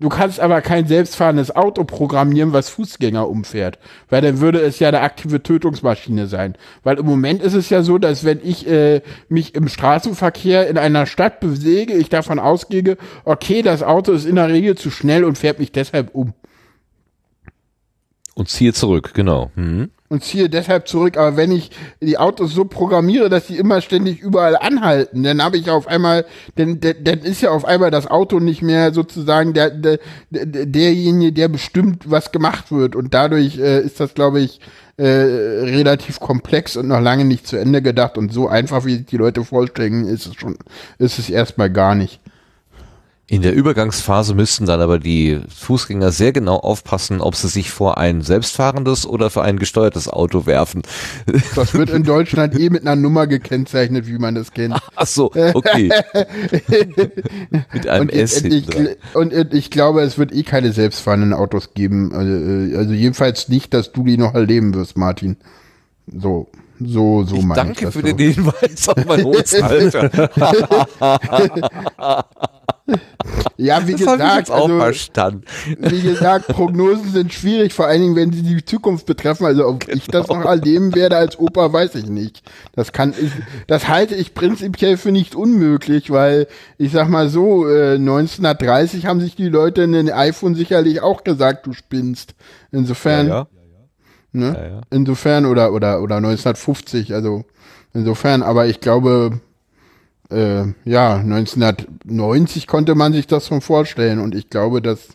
Du 0.00 0.08
kannst 0.08 0.38
aber 0.38 0.60
kein 0.60 0.86
selbstfahrendes 0.86 1.56
Auto 1.56 1.82
programmieren, 1.82 2.52
was 2.52 2.68
Fußgänger 2.68 3.28
umfährt, 3.28 3.80
weil 4.08 4.22
dann 4.22 4.38
würde 4.38 4.60
es 4.60 4.78
ja 4.78 4.88
eine 4.88 5.00
aktive 5.00 5.42
Tötungsmaschine 5.42 6.28
sein. 6.28 6.56
Weil 6.84 6.98
im 6.98 7.06
Moment 7.06 7.42
ist 7.42 7.54
es 7.54 7.68
ja 7.68 7.82
so, 7.82 7.98
dass 7.98 8.22
wenn 8.24 8.38
ich 8.40 8.68
äh, 8.68 9.02
mich 9.28 9.56
im 9.56 9.66
Straßenverkehr 9.66 10.68
in 10.68 10.78
einer 10.78 11.06
Stadt 11.06 11.40
bewege, 11.40 11.94
ich 11.94 12.10
davon 12.10 12.38
ausgehe, 12.38 12.96
okay, 13.24 13.62
das 13.62 13.82
Auto 13.82 14.12
ist 14.12 14.24
in 14.24 14.36
der 14.36 14.48
Regel 14.48 14.76
zu 14.76 14.92
schnell 14.92 15.24
und 15.24 15.36
fährt 15.36 15.58
mich 15.58 15.72
deshalb 15.72 16.14
um. 16.14 16.32
Und 18.34 18.48
ziehe 18.48 18.72
zurück, 18.72 19.14
genau. 19.14 19.50
Mhm. 19.56 19.90
Und 20.10 20.24
ziehe 20.24 20.48
deshalb 20.48 20.88
zurück. 20.88 21.18
Aber 21.18 21.36
wenn 21.36 21.52
ich 21.52 21.70
die 22.00 22.16
Autos 22.16 22.54
so 22.54 22.64
programmiere, 22.64 23.28
dass 23.28 23.46
sie 23.46 23.58
immer 23.58 23.82
ständig 23.82 24.20
überall 24.20 24.56
anhalten, 24.56 25.22
dann 25.22 25.42
habe 25.42 25.58
ich 25.58 25.70
auf 25.70 25.86
einmal, 25.86 26.24
dann, 26.56 26.80
dann 26.80 27.18
ist 27.20 27.42
ja 27.42 27.50
auf 27.50 27.66
einmal 27.66 27.90
das 27.90 28.06
Auto 28.06 28.40
nicht 28.40 28.62
mehr 28.62 28.94
sozusagen 28.94 29.52
der, 29.52 29.70
der, 29.70 29.98
der 30.30 30.66
derjenige, 30.66 31.32
der 31.32 31.48
bestimmt, 31.48 32.10
was 32.10 32.32
gemacht 32.32 32.72
wird. 32.72 32.96
Und 32.96 33.12
dadurch 33.12 33.58
äh, 33.58 33.80
ist 33.80 34.00
das, 34.00 34.14
glaube 34.14 34.40
ich, 34.40 34.60
äh, 34.96 35.04
relativ 35.04 36.20
komplex 36.20 36.76
und 36.76 36.88
noch 36.88 37.00
lange 37.00 37.24
nicht 37.24 37.46
zu 37.46 37.56
Ende 37.56 37.82
gedacht. 37.82 38.16
Und 38.16 38.32
so 38.32 38.48
einfach, 38.48 38.84
wie 38.84 38.96
sich 38.96 39.06
die 39.06 39.16
Leute 39.18 39.44
vorstellen, 39.44 40.06
ist 40.06 40.26
es 40.26 40.34
schon, 40.36 40.56
ist 40.98 41.18
es 41.18 41.28
erstmal 41.28 41.70
gar 41.70 41.94
nicht. 41.94 42.18
In 43.30 43.42
der 43.42 43.54
Übergangsphase 43.54 44.34
müssten 44.34 44.64
dann 44.64 44.80
aber 44.80 44.98
die 44.98 45.38
Fußgänger 45.54 46.12
sehr 46.12 46.32
genau 46.32 46.56
aufpassen, 46.56 47.20
ob 47.20 47.36
sie 47.36 47.48
sich 47.48 47.70
vor 47.70 47.98
ein 47.98 48.22
selbstfahrendes 48.22 49.06
oder 49.06 49.28
für 49.28 49.42
ein 49.42 49.58
gesteuertes 49.58 50.08
Auto 50.08 50.46
werfen. 50.46 50.80
Das 51.54 51.74
wird 51.74 51.90
in 51.90 52.04
Deutschland 52.04 52.58
eh 52.58 52.70
mit 52.70 52.86
einer 52.86 52.96
Nummer 52.96 53.26
gekennzeichnet, 53.26 54.06
wie 54.06 54.16
man 54.16 54.34
das 54.34 54.52
kennt. 54.52 54.80
Ach 54.96 55.06
so, 55.06 55.26
okay. 55.52 55.90
mit 57.74 57.86
einem 57.86 58.08
und, 58.08 58.12
S 58.14 58.42
ich, 58.42 58.66
und 59.12 59.34
ich 59.52 59.70
glaube, 59.70 60.00
es 60.00 60.16
wird 60.16 60.32
eh 60.32 60.42
keine 60.42 60.72
selbstfahrenden 60.72 61.34
Autos 61.34 61.74
geben. 61.74 62.14
Also, 62.14 62.32
äh, 62.32 62.76
also 62.78 62.94
jedenfalls 62.94 63.50
nicht, 63.50 63.74
dass 63.74 63.92
du 63.92 64.04
die 64.04 64.16
noch 64.16 64.32
erleben 64.32 64.72
wirst, 64.72 64.96
Martin. 64.96 65.36
So, 66.06 66.48
so, 66.80 67.24
so 67.24 67.36
Ich 67.36 67.42
meine 67.42 67.60
danke 67.60 67.84
das 67.84 67.92
für 67.94 68.00
so. 68.00 68.06
den 68.06 68.32
Hinweis 68.32 68.88
auf 68.88 69.04
mein 69.04 69.26
Alter. 69.62 70.30
Ja, 73.56 73.86
wie 73.86 73.92
das 73.92 74.00
gesagt, 74.00 74.50
also, 74.50 74.78
verstanden. 74.78 75.42
wie 75.78 76.00
gesagt, 76.00 76.46
Prognosen 76.48 77.10
sind 77.10 77.32
schwierig, 77.32 77.74
vor 77.74 77.86
allen 77.86 78.00
Dingen, 78.00 78.16
wenn 78.16 78.32
sie 78.32 78.42
die 78.42 78.64
Zukunft 78.64 79.04
betreffen. 79.06 79.44
Also, 79.46 79.66
ob 79.66 79.88
ich 79.88 80.06
das 80.06 80.26
Genau. 80.28 80.40
noch 80.40 80.46
erleben 80.48 80.94
werde 80.94 81.16
als 81.16 81.38
Opa, 81.38 81.72
weiß 81.72 81.96
ich 81.96 82.06
nicht. 82.06 82.42
Das 82.74 82.92
kann 82.92 83.10
ich, 83.20 83.30
das 83.66 83.88
halte 83.88 84.14
ich 84.14 84.32
prinzipiell 84.34 84.96
für 84.96 85.10
nicht 85.12 85.34
unmöglich, 85.34 86.10
weil 86.10 86.46
ich 86.78 86.92
sag 86.92 87.08
mal 87.08 87.28
so, 87.28 87.66
äh, 87.68 87.98
1930 87.98 89.06
haben 89.06 89.20
sich 89.20 89.34
die 89.36 89.48
Leute 89.48 89.82
in 89.82 89.92
den 89.92 90.10
iPhone 90.10 90.54
sicherlich 90.54 91.02
auch 91.02 91.24
gesagt, 91.24 91.66
du 91.66 91.72
spinnst. 91.72 92.34
Insofern, 92.70 93.28
Ja, 93.28 93.46
ne? 94.32 94.54
Ja, 94.56 94.66
ja. 94.76 94.80
Insofern 94.90 95.44
oder 95.46 95.72
oder 95.72 96.00
oder 96.00 96.16
1950, 96.16 97.12
also 97.12 97.44
insofern, 97.92 98.42
aber 98.42 98.66
ich 98.66 98.80
glaube 98.80 99.40
äh, 100.30 100.64
ja, 100.84 101.16
1990 101.16 102.66
konnte 102.66 102.94
man 102.94 103.12
sich 103.12 103.26
das 103.26 103.46
schon 103.46 103.60
vorstellen 103.60 104.18
und 104.18 104.34
ich 104.34 104.50
glaube, 104.50 104.82
dass 104.82 105.08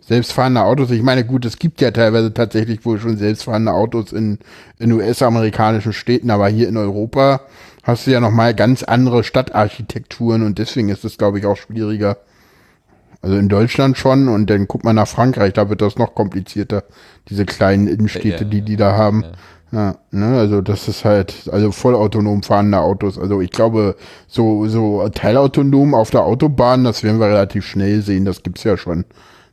selbstfahrende 0.00 0.62
Autos, 0.62 0.90
ich 0.90 1.02
meine, 1.02 1.24
gut, 1.24 1.44
es 1.44 1.58
gibt 1.58 1.80
ja 1.80 1.90
teilweise 1.90 2.32
tatsächlich 2.32 2.84
wohl 2.84 3.00
schon 3.00 3.16
selbstfahrende 3.16 3.72
Autos 3.72 4.12
in, 4.12 4.38
in 4.78 4.92
US-amerikanischen 4.92 5.92
Städten, 5.92 6.30
aber 6.30 6.48
hier 6.48 6.68
in 6.68 6.76
Europa 6.76 7.40
hast 7.82 8.06
du 8.06 8.12
ja 8.12 8.20
nochmal 8.20 8.54
ganz 8.54 8.82
andere 8.82 9.24
Stadtarchitekturen 9.24 10.42
und 10.42 10.58
deswegen 10.58 10.88
ist 10.88 11.04
es, 11.04 11.18
glaube 11.18 11.38
ich, 11.38 11.46
auch 11.46 11.56
schwieriger. 11.56 12.18
Also 13.22 13.36
in 13.38 13.48
Deutschland 13.48 13.96
schon 13.96 14.28
und 14.28 14.48
dann 14.48 14.68
guckt 14.68 14.84
man 14.84 14.94
nach 14.94 15.08
Frankreich, 15.08 15.52
da 15.54 15.68
wird 15.68 15.80
das 15.80 15.96
noch 15.96 16.14
komplizierter, 16.14 16.84
diese 17.28 17.44
kleinen 17.44 17.88
Innenstädte, 17.88 18.44
Ja, 18.44 18.50
die 18.50 18.62
die 18.62 18.76
da 18.76 18.92
haben. 18.92 19.22
Ja, 19.22 19.32
ne, 19.72 20.38
also 20.38 20.60
das 20.60 20.88
ist 20.88 21.04
halt, 21.04 21.48
also 21.52 21.72
vollautonom 21.72 22.42
fahrende 22.42 22.78
Autos. 22.78 23.18
Also 23.18 23.40
ich 23.40 23.50
glaube, 23.50 23.96
so, 24.28 24.66
so 24.68 25.08
teilautonom 25.08 25.94
auf 25.94 26.10
der 26.10 26.24
Autobahn, 26.24 26.84
das 26.84 27.02
werden 27.02 27.20
wir 27.20 27.26
relativ 27.28 27.66
schnell 27.66 28.02
sehen, 28.02 28.24
das 28.24 28.42
gibt's 28.42 28.64
ja 28.64 28.76
schon. 28.76 29.04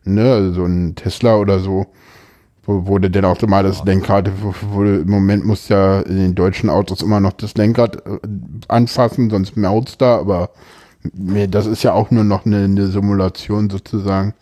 Ne, 0.06 0.34
also 0.34 0.54
so 0.54 0.66
ein 0.66 0.96
Tesla 0.96 1.38
oder 1.38 1.60
so, 1.60 1.88
wo, 2.66 2.88
wo 2.88 3.00
du 3.00 3.10
denn 3.10 3.26
auch 3.26 3.42
mal 3.44 3.64
das 3.64 3.84
Lenkrad, 3.86 4.30
wo, 4.42 4.54
wo 4.72 4.84
im 4.84 5.10
Moment 5.10 5.46
musst 5.46 5.70
du 5.70 5.74
ja 5.76 6.02
in 6.02 6.18
den 6.18 6.36
deutschen 6.36 6.70
Autos 6.70 7.02
immer 7.02 7.20
noch 7.20 7.34
das 7.34 7.56
Lenkrad 7.56 8.06
äh, 8.06 8.20
anfassen, 8.68 9.30
sonst 9.30 9.58
maut's 9.58 9.98
da, 9.98 10.18
aber 10.18 10.50
das 11.14 11.66
ist 11.66 11.84
ja 11.84 11.94
auch 11.94 12.12
nur 12.12 12.24
noch 12.24 12.46
eine, 12.46 12.64
eine 12.64 12.88
Simulation 12.88 13.70
sozusagen. 13.70 14.34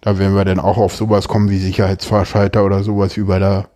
Da 0.00 0.18
werden 0.18 0.34
wir 0.34 0.44
dann 0.44 0.60
auch 0.60 0.78
auf 0.78 0.94
sowas 0.94 1.28
kommen 1.28 1.50
wie 1.50 1.58
Sicherheitsfahrschalter 1.58 2.64
oder 2.64 2.82
sowas 2.82 3.14
bei 3.18 3.38
der, 3.38 3.68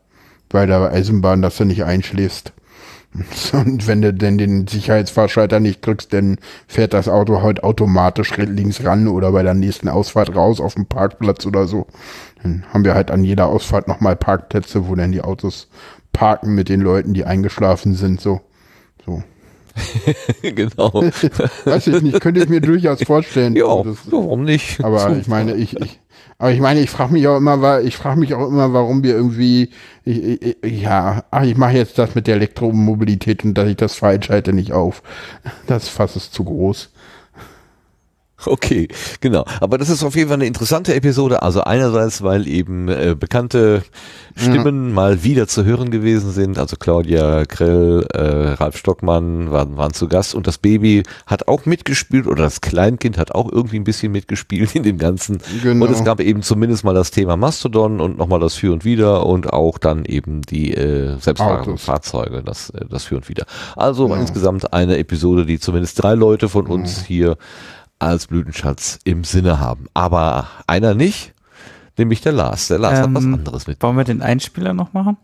bei 0.52 0.66
der 0.66 0.92
Eisenbahn, 0.92 1.42
dass 1.42 1.56
du 1.56 1.64
nicht 1.64 1.84
einschläfst. 1.84 2.52
Und 3.52 3.86
wenn 3.86 4.00
du 4.00 4.14
denn 4.14 4.38
den 4.38 4.66
Sicherheitsfahrschalter 4.66 5.60
nicht 5.60 5.84
drückst, 5.84 6.12
dann 6.12 6.38
fährt 6.66 6.94
das 6.94 7.08
Auto 7.08 7.42
halt 7.42 7.62
automatisch 7.62 8.36
links 8.36 8.84
ran 8.84 9.08
oder 9.08 9.32
bei 9.32 9.42
der 9.42 9.54
nächsten 9.54 9.88
Ausfahrt 9.88 10.34
raus 10.34 10.60
auf 10.60 10.74
dem 10.74 10.86
Parkplatz 10.86 11.44
oder 11.44 11.66
so. 11.66 11.86
Dann 12.42 12.64
haben 12.72 12.84
wir 12.84 12.94
halt 12.94 13.10
an 13.10 13.24
jeder 13.24 13.48
Ausfahrt 13.48 13.86
nochmal 13.86 14.16
Parkplätze, 14.16 14.88
wo 14.88 14.94
dann 14.94 15.12
die 15.12 15.22
Autos 15.22 15.68
parken 16.12 16.54
mit 16.54 16.68
den 16.68 16.80
Leuten, 16.80 17.14
die 17.14 17.24
eingeschlafen 17.24 17.94
sind, 17.94 18.20
so. 18.20 18.40
So. 19.04 19.22
genau. 20.42 20.92
Weiß 21.64 21.86
ich 21.86 22.02
nicht, 22.02 22.20
könnte 22.20 22.42
ich 22.42 22.48
mir 22.48 22.60
durchaus 22.60 23.02
vorstellen. 23.02 23.54
Ja, 23.56 23.82
Das- 23.82 24.10
warum 24.10 24.44
nicht? 24.44 24.82
aber 24.84 25.16
ich 25.20 25.26
meine, 25.28 25.54
ich, 25.54 25.76
ich 25.80 25.98
aber 26.38 26.50
ich 26.50 26.60
meine, 26.60 26.80
ich 26.80 26.90
frage 26.90 27.12
mich 27.12 27.26
auch 27.28 27.36
immer, 27.36 27.80
ich 27.82 27.96
frage 27.96 28.18
mich 28.18 28.34
auch 28.34 28.48
immer, 28.48 28.72
warum 28.72 29.04
wir 29.04 29.14
irgendwie, 29.14 29.70
ich, 30.04 30.42
ich- 30.62 30.82
ja, 30.82 31.24
ach, 31.30 31.44
ich 31.44 31.56
mache 31.56 31.76
jetzt 31.76 31.98
das 31.98 32.14
mit 32.16 32.26
der 32.26 32.34
Elektromobilität 32.36 33.44
und 33.44 33.54
dass 33.54 33.68
ich 33.68 33.76
das 33.76 33.94
falsch 33.94 34.28
halte 34.28 34.52
nicht 34.52 34.72
auf. 34.72 35.02
Das 35.68 35.88
Fass 35.88 36.16
ist 36.16 36.34
zu 36.34 36.42
groß. 36.44 36.90
Okay, 38.46 38.88
genau. 39.20 39.44
Aber 39.60 39.78
das 39.78 39.88
ist 39.88 40.02
auf 40.02 40.14
jeden 40.16 40.28
Fall 40.28 40.36
eine 40.36 40.46
interessante 40.46 40.94
Episode. 40.94 41.42
Also 41.42 41.62
einerseits, 41.62 42.22
weil 42.22 42.48
eben 42.48 42.88
äh, 42.88 43.14
bekannte 43.18 43.82
Stimmen 44.36 44.92
mal 44.92 45.22
wieder 45.24 45.46
zu 45.46 45.64
hören 45.64 45.90
gewesen 45.90 46.32
sind. 46.32 46.58
Also 46.58 46.76
Claudia 46.76 47.44
Krell, 47.44 48.06
äh, 48.14 48.54
Ralf 48.54 48.76
Stockmann 48.76 49.50
waren, 49.50 49.76
waren 49.76 49.92
zu 49.92 50.08
Gast 50.08 50.34
und 50.34 50.46
das 50.46 50.58
Baby 50.58 51.02
hat 51.26 51.48
auch 51.48 51.66
mitgespielt 51.66 52.26
oder 52.26 52.44
das 52.44 52.60
Kleinkind 52.60 53.18
hat 53.18 53.32
auch 53.34 53.50
irgendwie 53.52 53.76
ein 53.78 53.84
bisschen 53.84 54.12
mitgespielt 54.12 54.74
in 54.74 54.82
dem 54.82 54.98
Ganzen. 54.98 55.38
Genau. 55.62 55.84
Und 55.86 55.92
es 55.92 56.04
gab 56.04 56.20
eben 56.20 56.42
zumindest 56.42 56.84
mal 56.84 56.94
das 56.94 57.10
Thema 57.10 57.36
Mastodon 57.36 58.00
und 58.00 58.18
nochmal 58.18 58.40
das 58.40 58.54
Für 58.54 58.72
und 58.72 58.84
Wider 58.84 59.26
und 59.26 59.52
auch 59.52 59.78
dann 59.78 60.04
eben 60.04 60.42
die 60.42 60.72
äh, 60.74 61.18
selbstfahrenden. 61.20 61.78
Fahrzeuge, 61.78 62.42
das, 62.42 62.70
äh, 62.70 62.86
das 62.88 63.04
Für 63.04 63.16
und 63.16 63.28
Wider. 63.28 63.44
Also 63.76 64.08
Ja. 64.08 64.16
insgesamt 64.16 64.72
eine 64.72 64.98
Episode, 64.98 65.44
die 65.46 65.58
zumindest 65.60 66.02
drei 66.02 66.14
Leute 66.14 66.48
von 66.48 66.66
uns 66.66 67.04
hier 67.04 67.36
als 68.02 68.26
Blütenschatz 68.26 68.98
im 69.04 69.24
Sinne 69.24 69.60
haben. 69.60 69.86
Aber 69.94 70.48
einer 70.66 70.94
nicht, 70.94 71.32
nämlich 71.96 72.20
der 72.20 72.32
Lars. 72.32 72.68
Der 72.68 72.78
Lars 72.78 72.98
hat 73.00 73.14
was 73.14 73.24
Ähm, 73.24 73.34
anderes 73.34 73.66
mit. 73.66 73.82
Wollen 73.82 73.96
wir 73.96 74.04
den 74.04 74.22
Einspieler 74.22 74.74
noch 74.74 74.92
machen? 74.92 75.16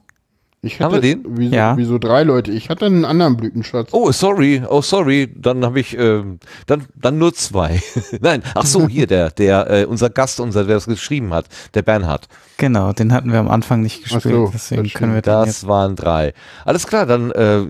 Ich 0.60 0.80
Haben 0.80 0.92
wir 0.94 1.00
den? 1.00 1.24
Wieso, 1.24 1.54
Ja. 1.54 1.76
wieso 1.76 1.98
drei 1.98 2.24
Leute? 2.24 2.50
Ich 2.50 2.68
hatte 2.68 2.86
einen 2.86 3.04
anderen 3.04 3.36
Blütenschatz. 3.36 3.90
Oh, 3.92 4.10
sorry, 4.10 4.60
oh 4.68 4.82
sorry, 4.82 5.32
dann 5.36 5.64
habe 5.64 5.78
ich, 5.78 5.96
ähm, 5.96 6.40
dann, 6.66 6.86
dann 6.96 7.16
nur 7.16 7.32
zwei. 7.32 7.80
Nein, 8.20 8.42
ach 8.56 8.66
so, 8.66 8.88
hier 8.88 9.06
der, 9.06 9.30
der, 9.30 9.70
äh, 9.70 9.84
unser 9.84 10.10
Gast, 10.10 10.40
unser, 10.40 10.64
der 10.64 10.74
das 10.74 10.86
geschrieben 10.86 11.32
hat, 11.32 11.46
der 11.74 11.82
Bernhard. 11.82 12.26
Genau, 12.56 12.92
den 12.92 13.12
hatten 13.12 13.30
wir 13.30 13.38
am 13.38 13.48
Anfang 13.48 13.82
nicht 13.82 14.02
gespielt, 14.02 14.22
so, 14.22 14.50
deswegen 14.52 14.82
das 14.82 14.94
können 14.94 15.14
wir 15.14 15.22
den 15.22 15.44
jetzt. 15.44 15.62
Das 15.62 15.68
waren 15.68 15.94
drei. 15.94 16.34
Alles 16.64 16.88
klar, 16.88 17.06
dann 17.06 17.30
äh, 17.30 17.62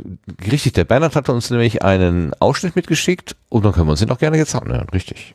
richtig, 0.51 0.73
der 0.73 0.85
Bernhard 0.85 1.15
hat 1.15 1.29
uns 1.29 1.51
nämlich 1.51 1.83
einen 1.83 2.33
Ausschnitt 2.39 2.75
mitgeschickt 2.75 3.37
und 3.51 3.67
dann 3.67 3.73
können 3.73 3.87
wir 3.87 3.91
uns 3.91 4.01
den 4.01 4.11
auch 4.11 4.19
gerne 4.19 4.39
jetzt 4.39 4.55
anhören, 4.55 4.89
richtig. 4.95 5.35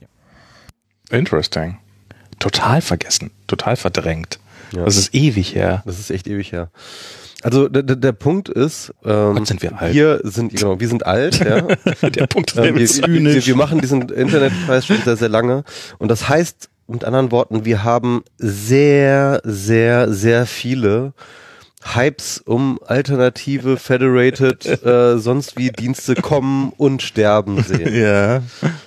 Interesting. 1.12 1.78
Total 2.40 2.82
vergessen, 2.82 3.30
total 3.46 3.76
verdrängt. 3.76 4.40
Ja. 4.72 4.86
Das 4.86 4.98
ist 4.98 5.14
ewig 5.14 5.54
her. 5.54 5.84
Das 5.86 6.00
ist 6.00 6.10
echt 6.10 6.28
ewig 6.28 6.52
her. 6.52 6.70
Also 7.44 7.68
der, 7.68 7.84
der, 7.84 7.96
der 7.96 8.12
Punkt 8.14 8.50
ist, 8.50 8.94
ähm, 9.06 9.36
Gott, 9.36 9.48
sind 9.48 9.62
wir 9.62 9.80
alt. 9.80 9.94
Wir 9.94 10.22
sind 10.24 10.56
genau, 10.56 10.80
wir 10.80 10.88
sind 10.88 11.06
alt. 11.06 11.40
Ja. 11.40 11.62
Der 12.10 12.28
Punkt 12.28 12.52
ist 12.52 12.58
Äh, 12.58 12.76
wir, 12.76 13.34
wir, 13.34 13.46
wir 13.46 13.56
machen 13.56 13.82
diesen 13.82 14.10
Internetpreis 14.10 14.86
schon 14.86 14.98
sehr 15.04 15.18
sehr 15.18 15.30
lange 15.30 15.64
und 16.00 16.10
das 16.10 16.30
heißt 16.30 16.70
mit 16.88 17.06
anderen 17.06 17.32
Worten, 17.32 17.66
wir 17.66 17.84
haben 17.84 18.24
sehr 18.38 19.42
sehr 19.44 20.12
sehr 20.12 20.46
viele 20.46 21.14
Hypes 21.86 22.40
um 22.46 22.80
alternative 22.86 23.78
Federated 23.78 24.66
äh, 24.86 25.18
sonst 25.18 25.58
wie 25.58 25.70
Dienste 25.72 26.16
kommen 26.16 26.72
und 26.78 27.02
sterben 27.02 27.62
sehen. 27.64 27.94
Ja. 28.04 28.42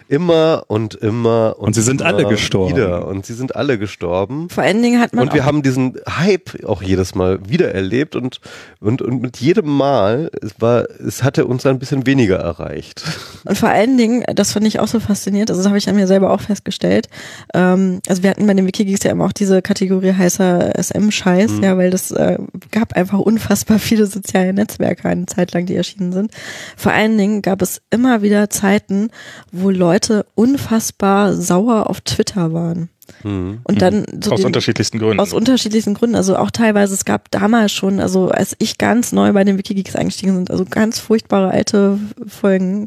immer 0.09 0.65
und 0.69 0.95
immer 0.95 1.57
und 1.59 1.69
Und 1.69 1.75
sie 1.75 1.83
sind 1.83 2.01
immer 2.01 2.11
alle 2.11 2.25
gestorben. 2.27 2.75
Wieder. 2.77 3.07
Und 3.07 3.25
sie 3.27 3.35
sind 3.35 3.55
alle 3.57 3.79
gestorben. 3.79 4.49
Vor 4.51 4.65
allen 4.65 4.83
Dingen 4.83 5.01
hat 5.01 5.15
man 5.15 5.27
Und 5.29 5.35
wir 5.35 5.45
haben 5.45 5.63
diesen 5.63 5.97
Hype 6.09 6.65
auch 6.65 6.83
jedes 6.83 7.15
Mal 7.15 7.39
wieder 7.49 7.73
erlebt 7.75 8.17
und, 8.17 8.41
und, 8.81 9.03
und 9.03 9.21
mit 9.23 9.37
jedem 9.39 9.69
Mal, 9.77 10.31
es 10.43 10.55
war, 10.61 10.85
es 11.07 11.23
hatte 11.23 11.47
uns 11.47 11.65
ein 11.67 11.79
bisschen 11.79 12.07
weniger 12.07 12.37
erreicht. 12.37 13.03
Und 13.45 13.57
vor 13.59 13.69
allen 13.69 13.97
Dingen, 13.97 14.25
das 14.35 14.53
fand 14.53 14.67
ich 14.67 14.81
auch 14.81 14.89
so 14.89 15.01
faszinierend, 15.01 15.51
also 15.51 15.61
das 15.63 15.69
habe 15.69 15.79
ich 15.79 15.89
an 15.89 15.97
mir 15.97 16.07
selber 16.07 16.31
auch 16.31 16.41
festgestellt. 16.41 17.09
Ähm, 17.55 18.01
also 18.09 18.23
wir 18.23 18.31
hatten 18.31 18.47
bei 18.47 18.55
den 18.55 18.67
Wikigeeks 18.67 19.05
ja 19.05 19.11
immer 19.13 19.25
auch 19.27 19.33
diese 19.33 19.63
Kategorie 19.63 20.13
heißer 20.13 20.73
SM-Scheiß, 20.77 21.53
Mhm. 21.53 21.63
ja, 21.63 21.77
weil 21.77 21.91
das 21.91 22.11
äh, 22.11 22.39
gab 22.71 22.86
einfach 22.95 23.19
unfassbar 23.19 23.79
viele 23.79 24.07
soziale 24.07 24.53
Netzwerke 24.53 25.09
eine 25.09 25.27
Zeit 25.27 25.53
lang, 25.53 25.67
die 25.67 25.75
erschienen 25.75 26.13
sind. 26.13 26.31
Vor 26.77 26.93
allen 26.93 27.17
Dingen 27.19 27.43
gab 27.43 27.63
es 27.63 27.81
immer 27.91 28.23
wieder 28.23 28.51
Zeiten, 28.51 29.09
wo 29.51 29.71
Leute 29.71 30.27
unfassbar 30.35 31.33
sauer 31.35 31.89
auf 31.91 32.01
Twitter 32.03 32.53
waren. 32.53 32.91
Mhm. 33.23 33.61
Und 33.65 33.83
dann 33.83 34.05
so 34.23 34.33
Aus 34.33 34.41
den- 34.41 34.47
unterschiedlichsten 34.47 34.99
Gründen. 34.99 35.21
Aus 35.21 35.33
unterschiedlichsten 35.33 35.95
Gründen. 35.95 36.17
Also 36.17 36.37
auch 36.37 36.51
teilweise, 36.51 36.93
es 36.95 37.05
gab 37.05 37.31
damals 37.31 37.73
schon, 37.73 38.01
also 38.01 38.29
als 38.31 38.57
ich 38.59 38.79
ganz 38.79 39.13
neu 39.13 39.33
bei 39.33 39.45
den 39.45 39.59
Wikigeeks 39.59 39.95
eingestiegen 39.97 40.35
sind, 40.35 40.51
also 40.51 40.65
ganz 40.65 40.99
furchtbare 40.99 41.51
alte 41.51 41.99
Folgen, 42.27 42.87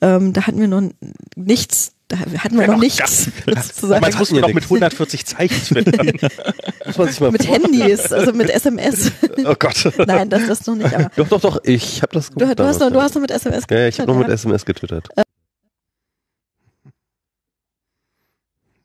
ähm, 0.00 0.32
da 0.32 0.46
hatten 0.46 0.60
wir 0.60 0.68
noch 0.68 0.82
nichts, 1.36 1.92
da 2.08 2.18
hatten 2.18 2.58
wir 2.58 2.66
noch 2.66 2.78
nichts. 2.78 3.30
Damals 3.80 4.18
mussten 4.18 4.36
wir 4.36 4.42
noch 4.42 4.52
mit 4.52 4.64
140 4.64 5.26
Zeichen 5.26 5.62
twittern. 5.62 6.06
Mit 6.88 6.94
vorstellen. 6.94 7.36
Handys, 7.36 8.12
also 8.12 8.32
mit 8.32 8.48
SMS. 8.48 9.12
Oh 9.44 9.54
Gott. 9.58 9.92
Nein, 10.06 10.30
das 10.30 10.46
das 10.46 10.66
noch 10.66 10.74
nicht. 10.74 10.94
Aber 10.94 11.10
Doch, 11.16 11.28
doch, 11.28 11.40
doch, 11.40 11.60
ich 11.64 12.00
habe 12.00 12.14
das 12.14 12.30
du, 12.30 12.54
du, 12.54 12.64
hast 12.64 12.80
noch, 12.80 12.90
du 12.90 13.00
hast 13.00 13.14
noch 13.14 13.20
mit 13.20 13.30
SMS 13.30 13.64
Ja, 13.70 13.78
ja, 13.78 13.88
ich 13.88 14.00
habe 14.00 14.10
noch 14.10 14.18
mit 14.18 14.28
ja. 14.28 14.34
SMS 14.34 14.64
getwittert. 14.64 15.08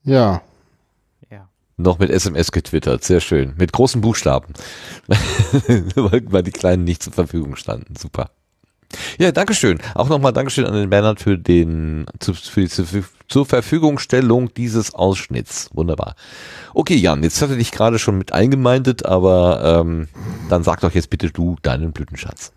Ja. 0.04 0.42
Noch 1.78 1.98
mit 1.98 2.12
SMS 2.12 2.52
getwittert, 2.52 3.04
sehr 3.04 3.20
schön. 3.20 3.56
Mit 3.58 3.74
großen 3.74 4.00
Buchstaben. 4.02 4.54
weil 5.08 6.44
die 6.44 6.52
kleinen 6.52 6.84
nicht 6.84 7.02
zur 7.02 7.14
Verfügung 7.14 7.56
standen. 7.56 7.96
Super. 7.96 8.30
Ja, 9.18 9.32
Dankeschön. 9.32 9.80
Auch 9.96 10.10
nochmal 10.10 10.34
Dankeschön 10.34 10.66
an 10.66 10.74
den 10.74 10.90
Bernhard 10.90 11.20
für 11.20 11.38
den 11.38 12.06
für 12.22 12.62
die 12.62 12.70
zur, 12.70 12.86
zur 13.28 13.46
Verfügungstellung 13.46 14.54
dieses 14.54 14.94
Ausschnitts. 14.94 15.70
Wunderbar. 15.74 16.16
Okay, 16.74 16.96
Jan, 16.96 17.24
jetzt 17.24 17.42
hatte 17.42 17.58
dich 17.58 17.72
gerade 17.72 18.00
schon 18.00 18.18
mit 18.18 18.34
eingemeindet, 18.34 19.06
aber 19.06 19.82
ähm, 19.82 20.08
dann 20.50 20.64
sag 20.64 20.82
doch 20.82 20.92
jetzt 20.92 21.10
bitte 21.10 21.32
du 21.32 21.56
deinen 21.62 21.92
Blütenschatz. 21.92 22.52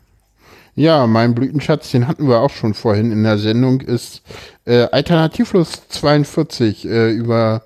Ja, 0.75 1.07
mein 1.07 1.35
Blütenschatz, 1.35 1.91
den 1.91 2.07
hatten 2.07 2.29
wir 2.29 2.41
auch 2.41 2.51
schon 2.51 2.75
vorhin 2.75 3.11
in 3.11 3.23
der 3.23 3.39
Sendung, 3.39 3.81
ist 3.81 4.23
äh, 4.67 4.83
Alternativlos 4.93 5.89
42 5.89 6.87
äh, 6.87 7.11
über 7.13 7.63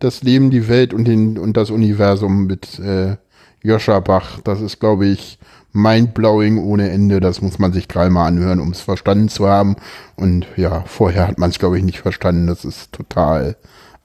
das 0.00 0.22
Leben, 0.24 0.50
die 0.50 0.68
Welt 0.68 0.92
und, 0.92 1.06
den, 1.06 1.38
und 1.38 1.56
das 1.56 1.70
Universum 1.70 2.46
mit 2.46 2.80
äh, 2.80 3.16
Joscha 3.62 4.00
Bach. 4.00 4.40
Das 4.42 4.60
ist, 4.60 4.80
glaube 4.80 5.06
ich, 5.06 5.38
mindblowing 5.72 6.58
ohne 6.58 6.90
Ende. 6.90 7.20
Das 7.20 7.42
muss 7.42 7.58
man 7.58 7.72
sich 7.72 7.88
dreimal 7.88 8.28
anhören, 8.28 8.60
um 8.60 8.70
es 8.70 8.80
verstanden 8.80 9.28
zu 9.28 9.48
haben. 9.48 9.76
Und 10.16 10.46
ja, 10.56 10.82
vorher 10.86 11.28
hat 11.28 11.38
man 11.38 11.50
es, 11.50 11.58
glaube 11.58 11.78
ich, 11.78 11.84
nicht 11.84 12.00
verstanden. 12.00 12.46
Das 12.46 12.64
ist 12.64 12.92
total 12.92 13.56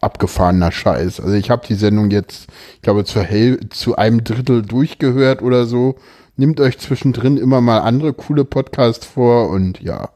abgefahrener 0.01 0.71
Scheiß. 0.71 1.19
Also 1.19 1.33
ich 1.33 1.49
habe 1.49 1.65
die 1.65 1.75
Sendung 1.75 2.11
jetzt, 2.11 2.47
ich 2.75 2.81
glaube, 2.81 3.05
zur 3.05 3.23
Hel 3.23 3.69
zu 3.69 3.95
einem 3.95 4.23
Drittel 4.23 4.61
durchgehört 4.61 5.41
oder 5.41 5.65
so. 5.65 5.95
Nehmt 6.35 6.59
euch 6.59 6.79
zwischendrin 6.79 7.37
immer 7.37 7.61
mal 7.61 7.79
andere 7.79 8.13
coole 8.13 8.43
Podcasts 8.43 9.05
vor 9.05 9.49
und 9.49 9.79
ja, 9.81 10.09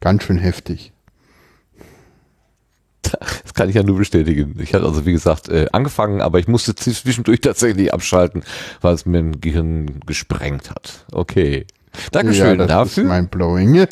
ganz 0.00 0.22
schön 0.22 0.38
heftig. 0.38 0.91
Das 3.42 3.54
kann 3.54 3.68
ich 3.68 3.74
ja 3.74 3.82
nur 3.82 3.98
bestätigen. 3.98 4.56
Ich 4.60 4.72
hatte 4.74 4.86
also, 4.86 5.04
wie 5.04 5.12
gesagt, 5.12 5.48
äh, 5.48 5.66
angefangen, 5.72 6.20
aber 6.22 6.38
ich 6.38 6.48
musste 6.48 6.74
zwischendurch 6.74 7.40
tatsächlich 7.42 7.92
abschalten, 7.92 8.42
weil 8.80 8.94
es 8.94 9.04
mir 9.04 9.18
im 9.18 9.40
Gehirn 9.40 10.00
gesprengt 10.06 10.70
hat. 10.70 11.04
Okay. 11.12 11.66
Dankeschön 12.10 12.46
ja, 12.46 12.54
das 12.54 12.68
dafür. 12.68 13.04
Ist 13.04 13.08
mindblowing. 13.10 13.74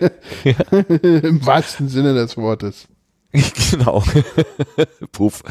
Im 1.03 1.47
wahrsten 1.47 1.89
Sinne 1.89 2.15
des 2.15 2.37
Wortes. 2.39 2.89
genau. 3.71 4.03
Puff. 5.13 5.43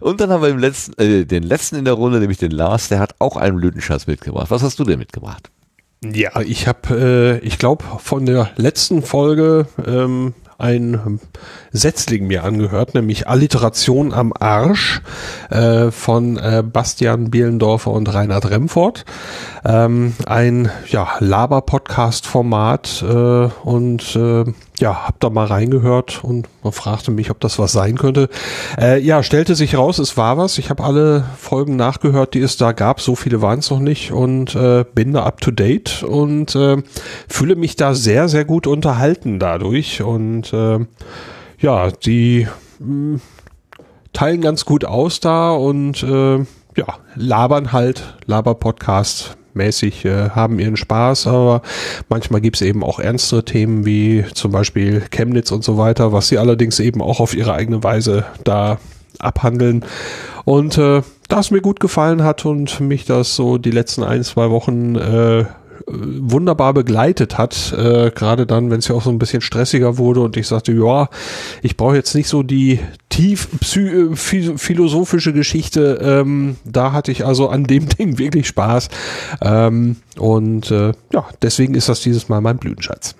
Und 0.00 0.20
dann 0.20 0.30
haben 0.30 0.42
wir 0.42 0.50
im 0.50 0.58
letzten, 0.58 1.00
äh, 1.00 1.24
den 1.24 1.44
letzten 1.44 1.76
in 1.76 1.84
der 1.84 1.94
Runde, 1.94 2.18
nämlich 2.18 2.38
den 2.38 2.50
Lars, 2.50 2.88
der 2.88 2.98
hat 2.98 3.14
auch 3.20 3.36
einen 3.36 3.56
Blütenschatz 3.56 4.06
mitgebracht. 4.06 4.50
Was 4.50 4.62
hast 4.62 4.78
du 4.78 4.84
denn 4.84 4.98
mitgebracht? 4.98 5.50
Ja, 6.04 6.40
ich 6.40 6.66
habe, 6.66 7.40
äh, 7.42 7.46
ich 7.46 7.58
glaube, 7.58 7.84
von 7.98 8.26
der 8.26 8.50
letzten 8.56 9.02
Folge 9.02 9.66
ähm, 9.86 10.34
ein 10.62 11.20
Setzling 11.72 12.26
mir 12.26 12.44
angehört, 12.44 12.94
nämlich 12.94 13.28
Alliteration 13.28 14.12
am 14.12 14.32
Arsch 14.38 15.02
äh, 15.50 15.90
von 15.90 16.36
äh, 16.38 16.62
Bastian 16.64 17.30
Bielendorfer 17.30 17.90
und 17.90 18.12
Reinhard 18.12 18.48
Remford. 18.50 19.04
Ähm, 19.64 20.14
ein 20.26 20.70
ja, 20.88 21.08
Laber-Podcast-Format 21.18 23.04
äh, 23.08 23.48
und 23.64 24.16
äh, 24.16 24.44
ja, 24.82 25.06
hab 25.06 25.20
da 25.20 25.30
mal 25.30 25.46
reingehört 25.46 26.24
und 26.24 26.48
man 26.64 26.72
fragte 26.72 27.12
mich, 27.12 27.30
ob 27.30 27.38
das 27.38 27.60
was 27.60 27.70
sein 27.70 27.96
könnte. 27.96 28.28
Äh, 28.76 29.00
ja, 29.00 29.22
stellte 29.22 29.54
sich 29.54 29.76
raus, 29.76 30.00
es 30.00 30.16
war 30.16 30.36
was. 30.38 30.58
Ich 30.58 30.70
habe 30.70 30.82
alle 30.82 31.24
Folgen 31.38 31.76
nachgehört, 31.76 32.34
die 32.34 32.40
es 32.40 32.56
da 32.56 32.72
gab. 32.72 33.00
So 33.00 33.14
viele 33.14 33.40
waren 33.40 33.60
es 33.60 33.70
noch 33.70 33.78
nicht 33.78 34.10
und 34.10 34.56
äh, 34.56 34.84
bin 34.92 35.12
da 35.12 35.22
up 35.22 35.40
to 35.40 35.52
date 35.52 36.02
und 36.02 36.56
äh, 36.56 36.82
fühle 37.28 37.54
mich 37.54 37.76
da 37.76 37.94
sehr, 37.94 38.28
sehr 38.28 38.44
gut 38.44 38.66
unterhalten 38.66 39.38
dadurch. 39.38 40.02
Und 40.02 40.52
äh, 40.52 40.80
ja, 41.60 41.92
die 41.92 42.48
mh, 42.80 43.20
teilen 44.12 44.40
ganz 44.40 44.64
gut 44.64 44.84
aus 44.84 45.20
da 45.20 45.52
und 45.52 46.02
äh, 46.02 46.38
ja, 46.38 46.86
labern 47.14 47.70
halt, 47.70 48.16
Laber-Podcast 48.26 49.36
mäßig, 49.54 50.04
äh, 50.04 50.30
haben 50.30 50.58
ihren 50.58 50.76
Spaß, 50.76 51.26
aber 51.26 51.62
manchmal 52.08 52.40
gibt's 52.40 52.62
eben 52.62 52.82
auch 52.82 52.98
ernstere 52.98 53.44
Themen 53.44 53.84
wie 53.84 54.24
zum 54.34 54.52
Beispiel 54.52 55.02
Chemnitz 55.10 55.52
und 55.52 55.64
so 55.64 55.78
weiter, 55.78 56.12
was 56.12 56.28
sie 56.28 56.38
allerdings 56.38 56.80
eben 56.80 57.02
auch 57.02 57.20
auf 57.20 57.34
ihre 57.34 57.54
eigene 57.54 57.82
Weise 57.82 58.24
da 58.44 58.78
abhandeln. 59.18 59.84
Und 60.44 60.78
äh, 60.78 61.02
da 61.28 61.40
es 61.40 61.50
mir 61.50 61.60
gut 61.60 61.80
gefallen 61.80 62.24
hat 62.24 62.44
und 62.44 62.80
mich 62.80 63.04
das 63.04 63.36
so 63.36 63.58
die 63.58 63.70
letzten 63.70 64.02
ein, 64.02 64.22
zwei 64.24 64.50
Wochen 64.50 64.96
äh, 64.96 65.44
wunderbar 65.92 66.72
begleitet 66.74 67.36
hat, 67.38 67.72
äh, 67.76 68.10
gerade 68.10 68.46
dann, 68.46 68.70
wenn 68.70 68.78
es 68.78 68.88
ja 68.88 68.94
auch 68.94 69.02
so 69.02 69.10
ein 69.10 69.18
bisschen 69.18 69.42
stressiger 69.42 69.98
wurde 69.98 70.20
und 70.20 70.36
ich 70.36 70.46
sagte, 70.48 70.72
ja, 70.72 71.08
ich 71.62 71.76
brauche 71.76 71.96
jetzt 71.96 72.14
nicht 72.14 72.28
so 72.28 72.42
die 72.42 72.80
tief 73.10 73.48
phi- 73.62 74.56
philosophische 74.56 75.32
Geschichte, 75.32 75.98
ähm, 76.02 76.56
da 76.64 76.92
hatte 76.92 77.12
ich 77.12 77.26
also 77.26 77.48
an 77.48 77.64
dem 77.64 77.88
Ding 77.98 78.18
wirklich 78.18 78.48
Spaß 78.48 78.88
ähm, 79.42 79.96
und 80.18 80.70
äh, 80.70 80.92
ja, 81.12 81.26
deswegen 81.42 81.74
ist 81.74 81.88
das 81.88 82.00
dieses 82.00 82.28
Mal 82.28 82.40
mein 82.40 82.58
Blütenschatz. 82.58 83.14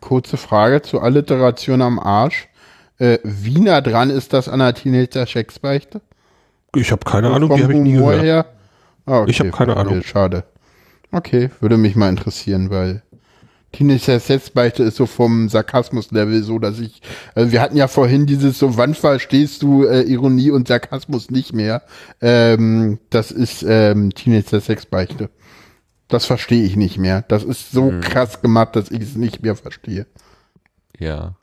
Kurze 0.00 0.36
Frage 0.36 0.82
zur 0.82 1.02
Alliteration 1.02 1.82
am 1.82 1.98
Arsch. 1.98 2.48
Äh, 2.98 3.18
wie 3.24 3.60
nah 3.60 3.80
dran 3.80 4.08
ist 4.08 4.32
das 4.32 4.48
an 4.48 4.60
der 4.60 4.72
Teenager 4.74 5.26
Schecksbeichte? 5.26 6.00
Ich 6.74 6.92
habe 6.92 7.04
keine 7.04 7.26
Also 7.26 7.36
Ahnung, 7.36 7.56
die 7.56 7.62
habe 7.62 7.72
ich 7.74 7.80
nie 7.80 7.92
gehört. 7.92 8.22
Her? 8.22 8.46
Ah, 9.04 9.20
okay, 9.20 9.30
Ich 9.30 9.40
habe 9.40 9.50
keine 9.50 9.76
Ahnung. 9.76 10.02
Schade. 10.02 10.44
Okay, 11.12 11.50
würde 11.60 11.76
mich 11.76 11.96
mal 11.96 12.08
interessieren, 12.10 12.70
weil 12.70 13.02
Teenager 13.72 14.18
Schecksbeichte 14.20 14.82
ist 14.82 14.96
so 14.96 15.06
vom 15.06 15.48
Sarkasmus-Level 15.48 16.42
so, 16.42 16.58
dass 16.58 16.78
ich, 16.78 17.02
also 17.34 17.52
wir 17.52 17.60
hatten 17.60 17.76
ja 17.76 17.88
vorhin 17.88 18.26
dieses 18.26 18.58
so, 18.58 18.76
wann 18.76 18.94
verstehst 18.94 19.62
du 19.62 19.84
äh, 19.84 20.02
Ironie 20.02 20.50
und 20.50 20.68
Sarkasmus 20.68 21.30
nicht 21.30 21.52
mehr? 21.52 21.82
Ähm, 22.20 22.98
das 23.10 23.30
ist 23.30 23.64
ähm, 23.68 24.14
Teenager 24.14 24.60
Sexbeichte. 24.60 25.30
Das 26.08 26.24
verstehe 26.24 26.62
ich 26.64 26.76
nicht 26.76 26.98
mehr. 26.98 27.22
Das 27.28 27.42
ist 27.44 27.72
so 27.72 27.90
Hm. 27.90 28.00
krass 28.00 28.40
gemacht, 28.40 28.76
dass 28.76 28.90
ich 28.90 29.02
es 29.02 29.16
nicht 29.16 29.42
mehr 29.42 29.56
verstehe. 29.56 30.06
Ja. 30.98 31.36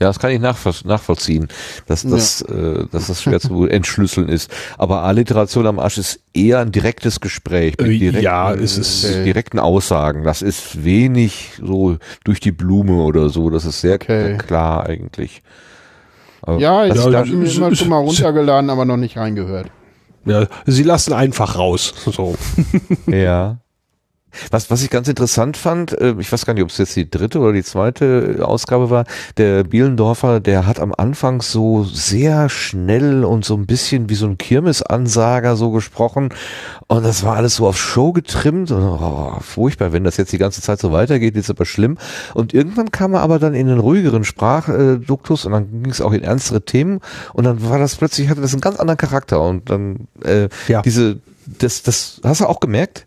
Ja, 0.00 0.06
das 0.06 0.20
kann 0.20 0.30
ich 0.30 0.38
nachvoll 0.40 0.72
nachvollziehen, 0.84 1.48
dass, 1.86 2.02
das, 2.04 2.40
äh, 2.42 2.84
dass 2.92 3.08
das 3.08 3.20
schwer 3.20 3.40
zu 3.40 3.66
entschlüsseln 3.68 4.28
ist. 4.28 4.48
Aber 4.78 5.02
Alliteration 5.02 5.66
am 5.66 5.80
Arsch 5.80 5.98
ist 5.98 6.20
eher 6.32 6.60
ein 6.60 6.70
direktes 6.70 7.18
Gespräch 7.20 7.74
mit 7.78 7.88
Äh, 7.88 7.98
direkten, 7.98 8.22
ja, 8.22 8.54
es 8.54 8.78
ist- 8.78 9.04
mit 9.16 9.26
direkten 9.26 9.58
Aussagen. 9.58 10.22
Das 10.22 10.40
ist 10.40 10.84
wenig 10.84 11.50
so 11.60 11.96
durch 12.22 12.38
die 12.38 12.52
Blume 12.52 13.02
oder 13.02 13.28
so. 13.28 13.50
Das 13.50 13.64
ist 13.64 13.80
sehr 13.80 13.98
klar 13.98 14.86
eigentlich. 14.86 15.42
Aber 16.42 16.58
Ja, 16.60 16.84
ich 16.86 16.92
habe 16.96 17.26
mir 17.26 17.50
immer 17.50 17.74
schon 17.74 17.88
mal 17.88 17.98
runtergeladen, 17.98 18.70
aber 18.70 18.84
noch 18.84 18.96
nicht 18.96 19.16
reingehört. 19.16 19.70
Ja, 20.24 20.46
sie 20.66 20.84
lassen 20.84 21.12
einfach 21.12 21.58
raus. 21.58 21.92
So. 22.06 22.36
Ja. 23.06 23.58
Was, 24.50 24.70
was 24.70 24.82
ich 24.82 24.90
ganz 24.90 25.08
interessant 25.08 25.56
fand, 25.56 25.92
äh, 25.98 26.14
ich 26.18 26.30
weiß 26.30 26.44
gar 26.46 26.54
nicht, 26.54 26.62
ob 26.62 26.70
es 26.70 26.78
jetzt 26.78 26.96
die 26.96 27.08
dritte 27.10 27.38
oder 27.40 27.52
die 27.52 27.62
zweite 27.62 28.38
Ausgabe 28.42 28.90
war, 28.90 29.04
der 29.36 29.64
Bielendorfer, 29.64 30.40
der 30.40 30.66
hat 30.66 30.80
am 30.80 30.94
Anfang 30.96 31.42
so 31.42 31.84
sehr 31.84 32.48
schnell 32.48 33.24
und 33.24 33.44
so 33.44 33.54
ein 33.56 33.66
bisschen 33.66 34.08
wie 34.08 34.14
so 34.14 34.26
ein 34.26 34.38
Kirmesansager 34.38 35.56
so 35.56 35.70
gesprochen 35.70 36.28
und 36.86 37.04
das 37.04 37.24
war 37.24 37.36
alles 37.36 37.56
so 37.56 37.66
auf 37.66 37.78
Show 37.78 38.12
getrimmt 38.12 38.70
und 38.70 38.82
oh, 38.82 39.36
furchtbar, 39.40 39.92
wenn 39.92 40.04
das 40.04 40.16
jetzt 40.16 40.32
die 40.32 40.38
ganze 40.38 40.62
Zeit 40.62 40.78
so 40.80 40.92
weitergeht, 40.92 41.36
ist 41.36 41.50
aber 41.50 41.64
schlimm. 41.64 41.98
Und 42.34 42.54
irgendwann 42.54 42.90
kam 42.90 43.14
er 43.14 43.20
aber 43.20 43.38
dann 43.38 43.54
in 43.54 43.68
einen 43.68 43.80
ruhigeren 43.80 44.24
Sprachduktus 44.24 45.44
und 45.46 45.52
dann 45.52 45.82
ging 45.82 45.90
es 45.90 46.00
auch 46.00 46.12
in 46.12 46.22
ernstere 46.22 46.62
Themen 46.62 47.00
und 47.32 47.44
dann 47.44 47.68
war 47.68 47.78
das 47.78 47.96
plötzlich, 47.96 48.28
hatte 48.28 48.40
das 48.40 48.52
einen 48.52 48.60
ganz 48.60 48.76
anderen 48.78 48.98
Charakter 48.98 49.40
und 49.40 49.70
dann 49.70 50.08
äh, 50.24 50.48
Ja. 50.68 50.82
diese, 50.82 51.18
das, 51.46 51.82
das 51.82 52.20
hast 52.24 52.40
du 52.40 52.46
auch 52.46 52.60
gemerkt? 52.60 53.06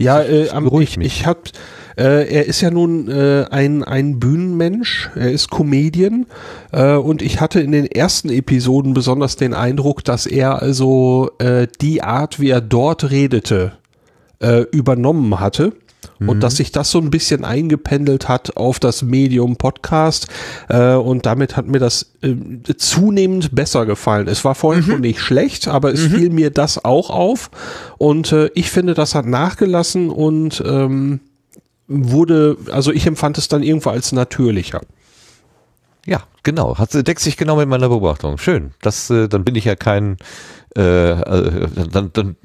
Ja, 0.00 0.22
äh, 0.22 0.48
ich, 0.80 0.96
mich. 0.96 1.06
ich 1.06 1.26
hab, 1.26 1.48
äh, 1.98 2.26
er 2.26 2.46
ist 2.46 2.62
ja 2.62 2.70
nun 2.70 3.08
äh, 3.08 3.44
ein, 3.50 3.84
ein 3.84 4.18
Bühnenmensch, 4.18 5.10
er 5.14 5.30
ist 5.30 5.50
Comedian 5.50 6.24
äh, 6.72 6.94
und 6.94 7.20
ich 7.20 7.40
hatte 7.42 7.60
in 7.60 7.70
den 7.70 7.84
ersten 7.84 8.30
Episoden 8.30 8.94
besonders 8.94 9.36
den 9.36 9.52
Eindruck, 9.52 10.02
dass 10.02 10.24
er 10.24 10.62
also 10.62 11.32
äh, 11.38 11.66
die 11.82 12.02
Art, 12.02 12.40
wie 12.40 12.48
er 12.48 12.62
dort 12.62 13.10
redete, 13.10 13.72
äh, 14.38 14.62
übernommen 14.72 15.38
hatte. 15.38 15.74
Und 16.20 16.40
dass 16.40 16.56
sich 16.56 16.70
das 16.70 16.90
so 16.90 16.98
ein 16.98 17.10
bisschen 17.10 17.44
eingependelt 17.44 18.28
hat 18.28 18.56
auf 18.56 18.78
das 18.78 19.02
Medium 19.02 19.56
Podcast 19.56 20.28
äh, 20.68 20.94
und 20.94 21.24
damit 21.24 21.56
hat 21.56 21.66
mir 21.66 21.78
das 21.78 22.12
äh, 22.22 22.34
zunehmend 22.76 23.54
besser 23.54 23.86
gefallen. 23.86 24.28
Es 24.28 24.44
war 24.44 24.54
vorhin 24.54 24.82
schon 24.82 25.00
nicht 25.00 25.20
schlecht, 25.20 25.68
aber 25.68 25.92
es 25.92 26.06
fiel 26.06 26.30
mir 26.30 26.50
das 26.50 26.84
auch 26.84 27.10
auf 27.10 27.50
und 27.96 28.32
äh, 28.32 28.50
ich 28.54 28.70
finde, 28.70 28.94
das 28.94 29.14
hat 29.14 29.26
nachgelassen 29.26 30.10
und 30.10 30.62
ähm, 30.66 31.20
wurde, 31.88 32.56
also 32.70 32.92
ich 32.92 33.06
empfand 33.06 33.38
es 33.38 33.48
dann 33.48 33.62
irgendwo 33.62 33.90
als 33.90 34.12
natürlicher. 34.12 34.80
Ja, 36.06 36.22
genau. 36.42 36.78
Hat, 36.78 36.94
deckt 36.94 37.20
sich 37.20 37.36
genau 37.36 37.56
mit 37.56 37.68
meiner 37.68 37.88
Beobachtung. 37.88 38.38
Schön. 38.38 38.72
Das, 38.80 39.10
äh, 39.10 39.28
dann 39.28 39.44
bin 39.44 39.54
ich 39.54 39.64
ja 39.64 39.76
kein, 39.76 40.16
äh, 40.76 41.10
äh, 41.10 41.68
dann, 41.90 42.10
dann, 42.12 42.36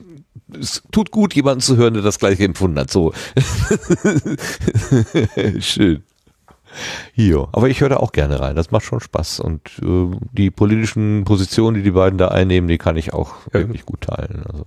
es 0.59 0.83
tut 0.91 1.11
gut, 1.11 1.33
jemanden 1.33 1.61
zu 1.61 1.77
hören, 1.77 1.93
der 1.93 2.03
das 2.03 2.19
gleiche 2.19 2.43
empfunden 2.43 2.79
hat. 2.79 2.91
So. 2.91 3.13
Schön. 5.59 6.03
Jo, 7.13 7.47
aber 7.53 7.69
ich 7.69 7.81
höre 7.81 7.89
da 7.89 7.97
auch 7.97 8.11
gerne 8.11 8.39
rein. 8.39 8.55
Das 8.55 8.71
macht 8.71 8.85
schon 8.85 8.99
Spaß. 8.99 9.39
Und 9.39 9.61
äh, 9.81 10.17
die 10.33 10.51
politischen 10.51 11.23
Positionen, 11.23 11.75
die 11.75 11.83
die 11.83 11.91
beiden 11.91 12.17
da 12.17 12.29
einnehmen, 12.29 12.67
die 12.67 12.77
kann 12.77 12.97
ich 12.97 13.13
auch 13.13 13.35
wirklich 13.51 13.85
gut 13.85 14.01
teilen. 14.01 14.43
Also. 14.51 14.65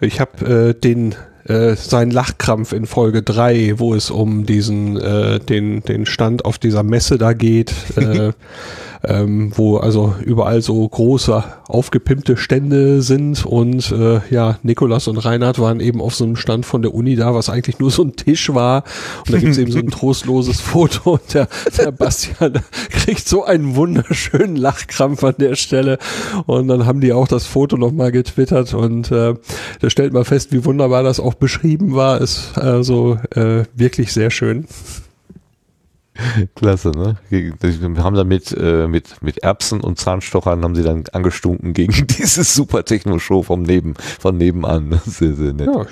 Ich 0.00 0.20
habe 0.20 0.70
äh, 0.70 0.74
den 0.74 1.14
äh, 1.50 1.76
seinen 1.76 2.12
Lachkrampf 2.12 2.72
in 2.72 2.86
Folge 2.86 3.22
3, 3.22 3.74
wo 3.78 3.94
es 3.94 4.10
um 4.10 4.46
diesen 4.46 4.96
äh, 4.96 5.40
den 5.40 5.82
den 5.82 6.06
Stand 6.06 6.44
auf 6.44 6.58
dieser 6.58 6.82
Messe 6.82 7.18
da 7.18 7.32
geht, 7.32 7.74
äh, 7.96 8.32
ähm, 9.02 9.52
wo 9.54 9.78
also 9.78 10.14
überall 10.24 10.62
so 10.62 10.86
große 10.86 11.42
aufgepimpte 11.68 12.36
Stände 12.36 13.00
sind 13.02 13.46
und 13.46 13.92
äh, 13.92 14.20
ja 14.30 14.58
Nikolas 14.62 15.08
und 15.08 15.18
Reinhard 15.18 15.58
waren 15.58 15.80
eben 15.80 16.00
auf 16.00 16.14
so 16.14 16.24
einem 16.24 16.36
Stand 16.36 16.66
von 16.66 16.82
der 16.82 16.94
Uni 16.94 17.16
da, 17.16 17.34
was 17.34 17.48
eigentlich 17.48 17.78
nur 17.78 17.90
so 17.90 18.02
ein 18.02 18.16
Tisch 18.16 18.52
war. 18.52 18.84
Und 19.26 19.34
da 19.34 19.38
gibt's 19.38 19.58
eben 19.58 19.72
so 19.72 19.78
ein 19.78 19.90
trostloses 19.90 20.60
Foto 20.60 21.12
und 21.12 21.34
der, 21.34 21.48
der 21.78 21.92
Bastian 21.92 22.60
kriegt 22.90 23.26
so 23.26 23.44
einen 23.44 23.76
wunderschönen 23.76 24.56
Lachkrampf 24.56 25.22
an 25.24 25.34
der 25.38 25.54
Stelle. 25.54 25.98
Und 26.46 26.68
dann 26.68 26.86
haben 26.86 27.00
die 27.00 27.12
auch 27.12 27.28
das 27.28 27.46
Foto 27.46 27.76
nochmal 27.76 28.12
getwittert 28.12 28.74
und 28.74 29.10
äh, 29.10 29.34
da 29.80 29.90
stellt 29.90 30.12
man 30.12 30.24
fest, 30.24 30.52
wie 30.52 30.64
wunderbar 30.64 31.02
das 31.02 31.20
auch 31.20 31.34
beschrieben 31.40 31.94
war. 31.94 32.20
Ist 32.20 32.56
also 32.56 33.18
äh, 33.34 33.64
wirklich 33.74 34.12
sehr 34.12 34.30
schön. 34.30 34.66
Klasse, 36.54 36.90
ne? 36.90 37.16
Wir 37.30 38.04
haben 38.04 38.16
damit 38.16 38.52
äh, 38.52 38.86
mit, 38.86 39.22
mit 39.22 39.38
Erbsen 39.38 39.80
und 39.80 39.98
Zahnstochern 39.98 40.62
haben 40.62 40.74
sie 40.74 40.82
dann 40.82 41.04
angestunken 41.12 41.72
gegen 41.72 42.06
dieses 42.18 42.54
super 42.54 42.84
Techno-Show 42.84 43.42
vom 43.42 43.62
Neben, 43.62 43.94
von 43.94 44.36
nebenan. 44.36 45.00
Sehr, 45.06 45.34
sehr 45.34 45.52
nett. 45.52 45.68
Ja, 45.72 45.86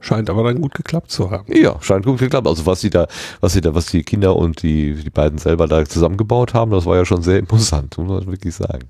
scheint 0.00 0.30
aber 0.30 0.44
dann 0.44 0.60
gut 0.60 0.74
geklappt 0.74 1.10
zu 1.10 1.30
haben. 1.30 1.52
Ja, 1.54 1.76
scheint 1.80 2.04
gut 2.04 2.18
geklappt. 2.18 2.46
Also 2.46 2.66
was 2.66 2.80
sie 2.80 2.90
da, 2.90 3.06
was 3.40 3.52
sie 3.52 3.60
da, 3.60 3.74
was 3.74 3.86
die 3.86 4.02
Kinder 4.02 4.36
und 4.36 4.62
die, 4.62 4.94
die 4.94 5.10
beiden 5.10 5.38
selber 5.38 5.66
da 5.66 5.84
zusammengebaut 5.84 6.54
haben, 6.54 6.70
das 6.70 6.86
war 6.86 6.96
ja 6.96 7.04
schon 7.04 7.22
sehr 7.22 7.38
imposant, 7.40 7.96
muss 7.98 8.08
man 8.08 8.26
wirklich 8.26 8.54
sagen. 8.54 8.88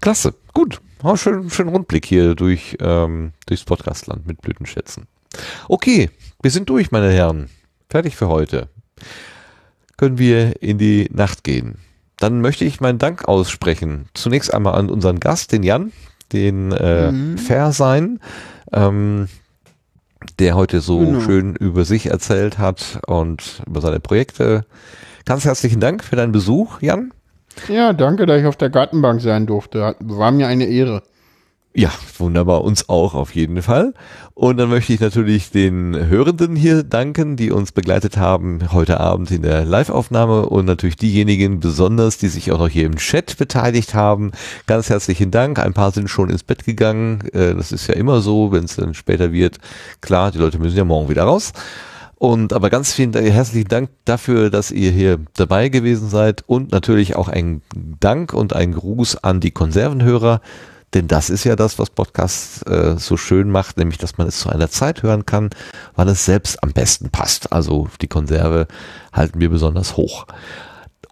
Klasse, 0.00 0.34
gut. 0.54 0.80
Oh, 1.02 1.16
schön, 1.16 1.50
schön 1.50 1.68
Rundblick 1.68 2.06
hier 2.06 2.34
durch, 2.34 2.76
ähm, 2.80 3.32
durchs 3.46 3.64
Podcastland 3.64 4.26
mit 4.26 4.40
Blütenschätzen. 4.40 5.06
Okay, 5.68 6.10
wir 6.42 6.50
sind 6.50 6.68
durch, 6.70 6.90
meine 6.90 7.10
Herren. 7.12 7.48
Fertig 7.88 8.16
für 8.16 8.28
heute. 8.28 8.68
Können 9.96 10.18
wir 10.18 10.62
in 10.62 10.78
die 10.78 11.08
Nacht 11.12 11.44
gehen. 11.44 11.76
Dann 12.16 12.40
möchte 12.40 12.64
ich 12.64 12.80
meinen 12.80 12.98
Dank 12.98 13.26
aussprechen. 13.28 14.08
Zunächst 14.14 14.52
einmal 14.52 14.74
an 14.74 14.88
unseren 14.90 15.20
Gast, 15.20 15.52
den 15.52 15.62
Jan, 15.62 15.92
den 16.32 16.72
äh, 16.72 17.12
Mhm. 17.12 17.38
Fair 17.38 17.72
sein, 17.72 18.20
ähm, 18.72 19.28
der 20.38 20.54
heute 20.56 20.80
so 20.80 20.98
Genau. 20.98 21.20
schön 21.20 21.54
über 21.56 21.84
sich 21.84 22.06
erzählt 22.06 22.58
hat 22.58 23.00
und 23.06 23.62
über 23.66 23.80
seine 23.80 24.00
Projekte. 24.00 24.64
Ganz 25.26 25.44
herzlichen 25.44 25.80
Dank 25.80 26.02
für 26.02 26.16
deinen 26.16 26.32
Besuch, 26.32 26.80
Jan. 26.80 27.12
Ja, 27.68 27.92
danke, 27.92 28.26
dass 28.26 28.40
ich 28.40 28.46
auf 28.46 28.56
der 28.56 28.70
Gartenbank 28.70 29.20
sein 29.20 29.46
durfte. 29.46 29.96
War 30.00 30.30
mir 30.30 30.46
eine 30.46 30.66
Ehre. 30.66 31.02
Ja, 31.78 31.90
wunderbar, 32.16 32.64
uns 32.64 32.88
auch 32.88 33.14
auf 33.14 33.34
jeden 33.34 33.60
Fall. 33.60 33.92
Und 34.32 34.56
dann 34.56 34.70
möchte 34.70 34.94
ich 34.94 35.00
natürlich 35.00 35.50
den 35.50 35.94
Hörenden 35.94 36.56
hier 36.56 36.82
danken, 36.84 37.36
die 37.36 37.50
uns 37.50 37.70
begleitet 37.70 38.16
haben 38.16 38.72
heute 38.72 38.98
Abend 38.98 39.30
in 39.30 39.42
der 39.42 39.66
Live-Aufnahme 39.66 40.46
und 40.46 40.64
natürlich 40.64 40.96
diejenigen 40.96 41.60
besonders, 41.60 42.16
die 42.16 42.28
sich 42.28 42.50
auch 42.50 42.58
noch 42.60 42.70
hier 42.70 42.86
im 42.86 42.96
Chat 42.96 43.36
beteiligt 43.36 43.92
haben. 43.92 44.32
Ganz 44.66 44.88
herzlichen 44.88 45.30
Dank. 45.30 45.58
Ein 45.58 45.74
paar 45.74 45.90
sind 45.90 46.08
schon 46.08 46.30
ins 46.30 46.44
Bett 46.44 46.64
gegangen. 46.64 47.28
Äh, 47.34 47.54
Das 47.54 47.72
ist 47.72 47.88
ja 47.88 47.94
immer 47.94 48.22
so, 48.22 48.52
wenn 48.52 48.64
es 48.64 48.76
dann 48.76 48.94
später 48.94 49.30
wird. 49.32 49.58
Klar, 50.00 50.30
die 50.30 50.38
Leute 50.38 50.58
müssen 50.58 50.78
ja 50.78 50.84
morgen 50.84 51.10
wieder 51.10 51.24
raus. 51.24 51.52
Und 52.18 52.54
aber 52.54 52.70
ganz 52.70 52.94
vielen 52.94 53.12
herzlichen 53.12 53.68
Dank 53.68 53.90
dafür, 54.06 54.48
dass 54.48 54.70
ihr 54.70 54.90
hier 54.90 55.18
dabei 55.34 55.68
gewesen 55.68 56.08
seid 56.08 56.44
und 56.46 56.72
natürlich 56.72 57.14
auch 57.14 57.28
ein 57.28 57.60
Dank 57.74 58.32
und 58.32 58.54
ein 58.54 58.72
Gruß 58.72 59.22
an 59.22 59.40
die 59.40 59.50
Konservenhörer, 59.50 60.40
denn 60.94 61.08
das 61.08 61.28
ist 61.28 61.44
ja 61.44 61.56
das, 61.56 61.78
was 61.78 61.90
Podcast 61.90 62.66
äh, 62.66 62.96
so 62.96 63.18
schön 63.18 63.50
macht, 63.50 63.76
nämlich 63.76 63.98
dass 63.98 64.16
man 64.16 64.26
es 64.26 64.38
zu 64.38 64.48
einer 64.48 64.70
Zeit 64.70 65.02
hören 65.02 65.26
kann, 65.26 65.50
wann 65.94 66.08
es 66.08 66.24
selbst 66.24 66.62
am 66.62 66.72
besten 66.72 67.10
passt. 67.10 67.52
Also 67.52 67.88
die 68.00 68.08
Konserve 68.08 68.66
halten 69.12 69.38
wir 69.38 69.50
besonders 69.50 69.98
hoch. 69.98 70.26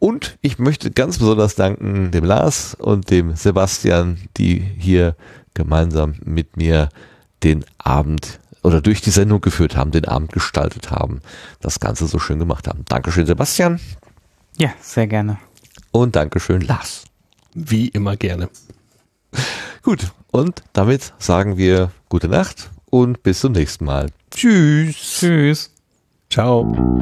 Und 0.01 0.39
ich 0.41 0.59
möchte 0.59 0.91
ganz 0.91 1.19
besonders 1.19 1.55
danken 1.55 2.11
dem 2.13 2.25
Lars 2.25 2.75
und 2.75 3.11
dem 3.11 3.37
Sebastian, 3.37 4.19
die 4.39 4.59
hier 4.59 5.17
gemeinsam 5.53 6.15
mit 6.25 6.57
mir 6.57 6.89
den 7.43 7.65
Abend 7.79 8.41
oder 8.65 8.81
durch 8.81 9.01
die 9.03 9.11
Sendung 9.11 9.41
geführt 9.41 9.77
haben, 9.77 9.93
den 9.93 10.07
Abend 10.07 10.33
gestaltet 10.33 10.91
haben, 10.91 11.21
das 11.61 11.79
Ganze 11.79 12.07
so 12.07 12.19
schön 12.19 12.41
gemacht 12.41 12.67
haben. 12.67 12.85
Dankeschön, 12.89 13.27
Sebastian. 13.27 13.79
Ja, 14.57 14.71
sehr 14.81 15.07
gerne. 15.07 15.39
Und 15.93 16.17
Dankeschön, 16.17 16.63
Lars. 16.63 17.05
Wie 17.55 17.89
immer 17.89 18.17
gerne. 18.17 18.49
Gut, 19.83 20.13
und 20.31 20.63
damit 20.73 21.13
sagen 21.19 21.57
wir 21.59 21.93
gute 22.09 22.29
Nacht 22.29 22.71
und 22.91 23.23
bis 23.23 23.41
zum 23.41 23.53
nächsten 23.53 23.85
Mal. 23.85 24.11
Tschüss. 24.31 24.97
Tschüss. 25.21 25.71
Ciao. 26.31 27.01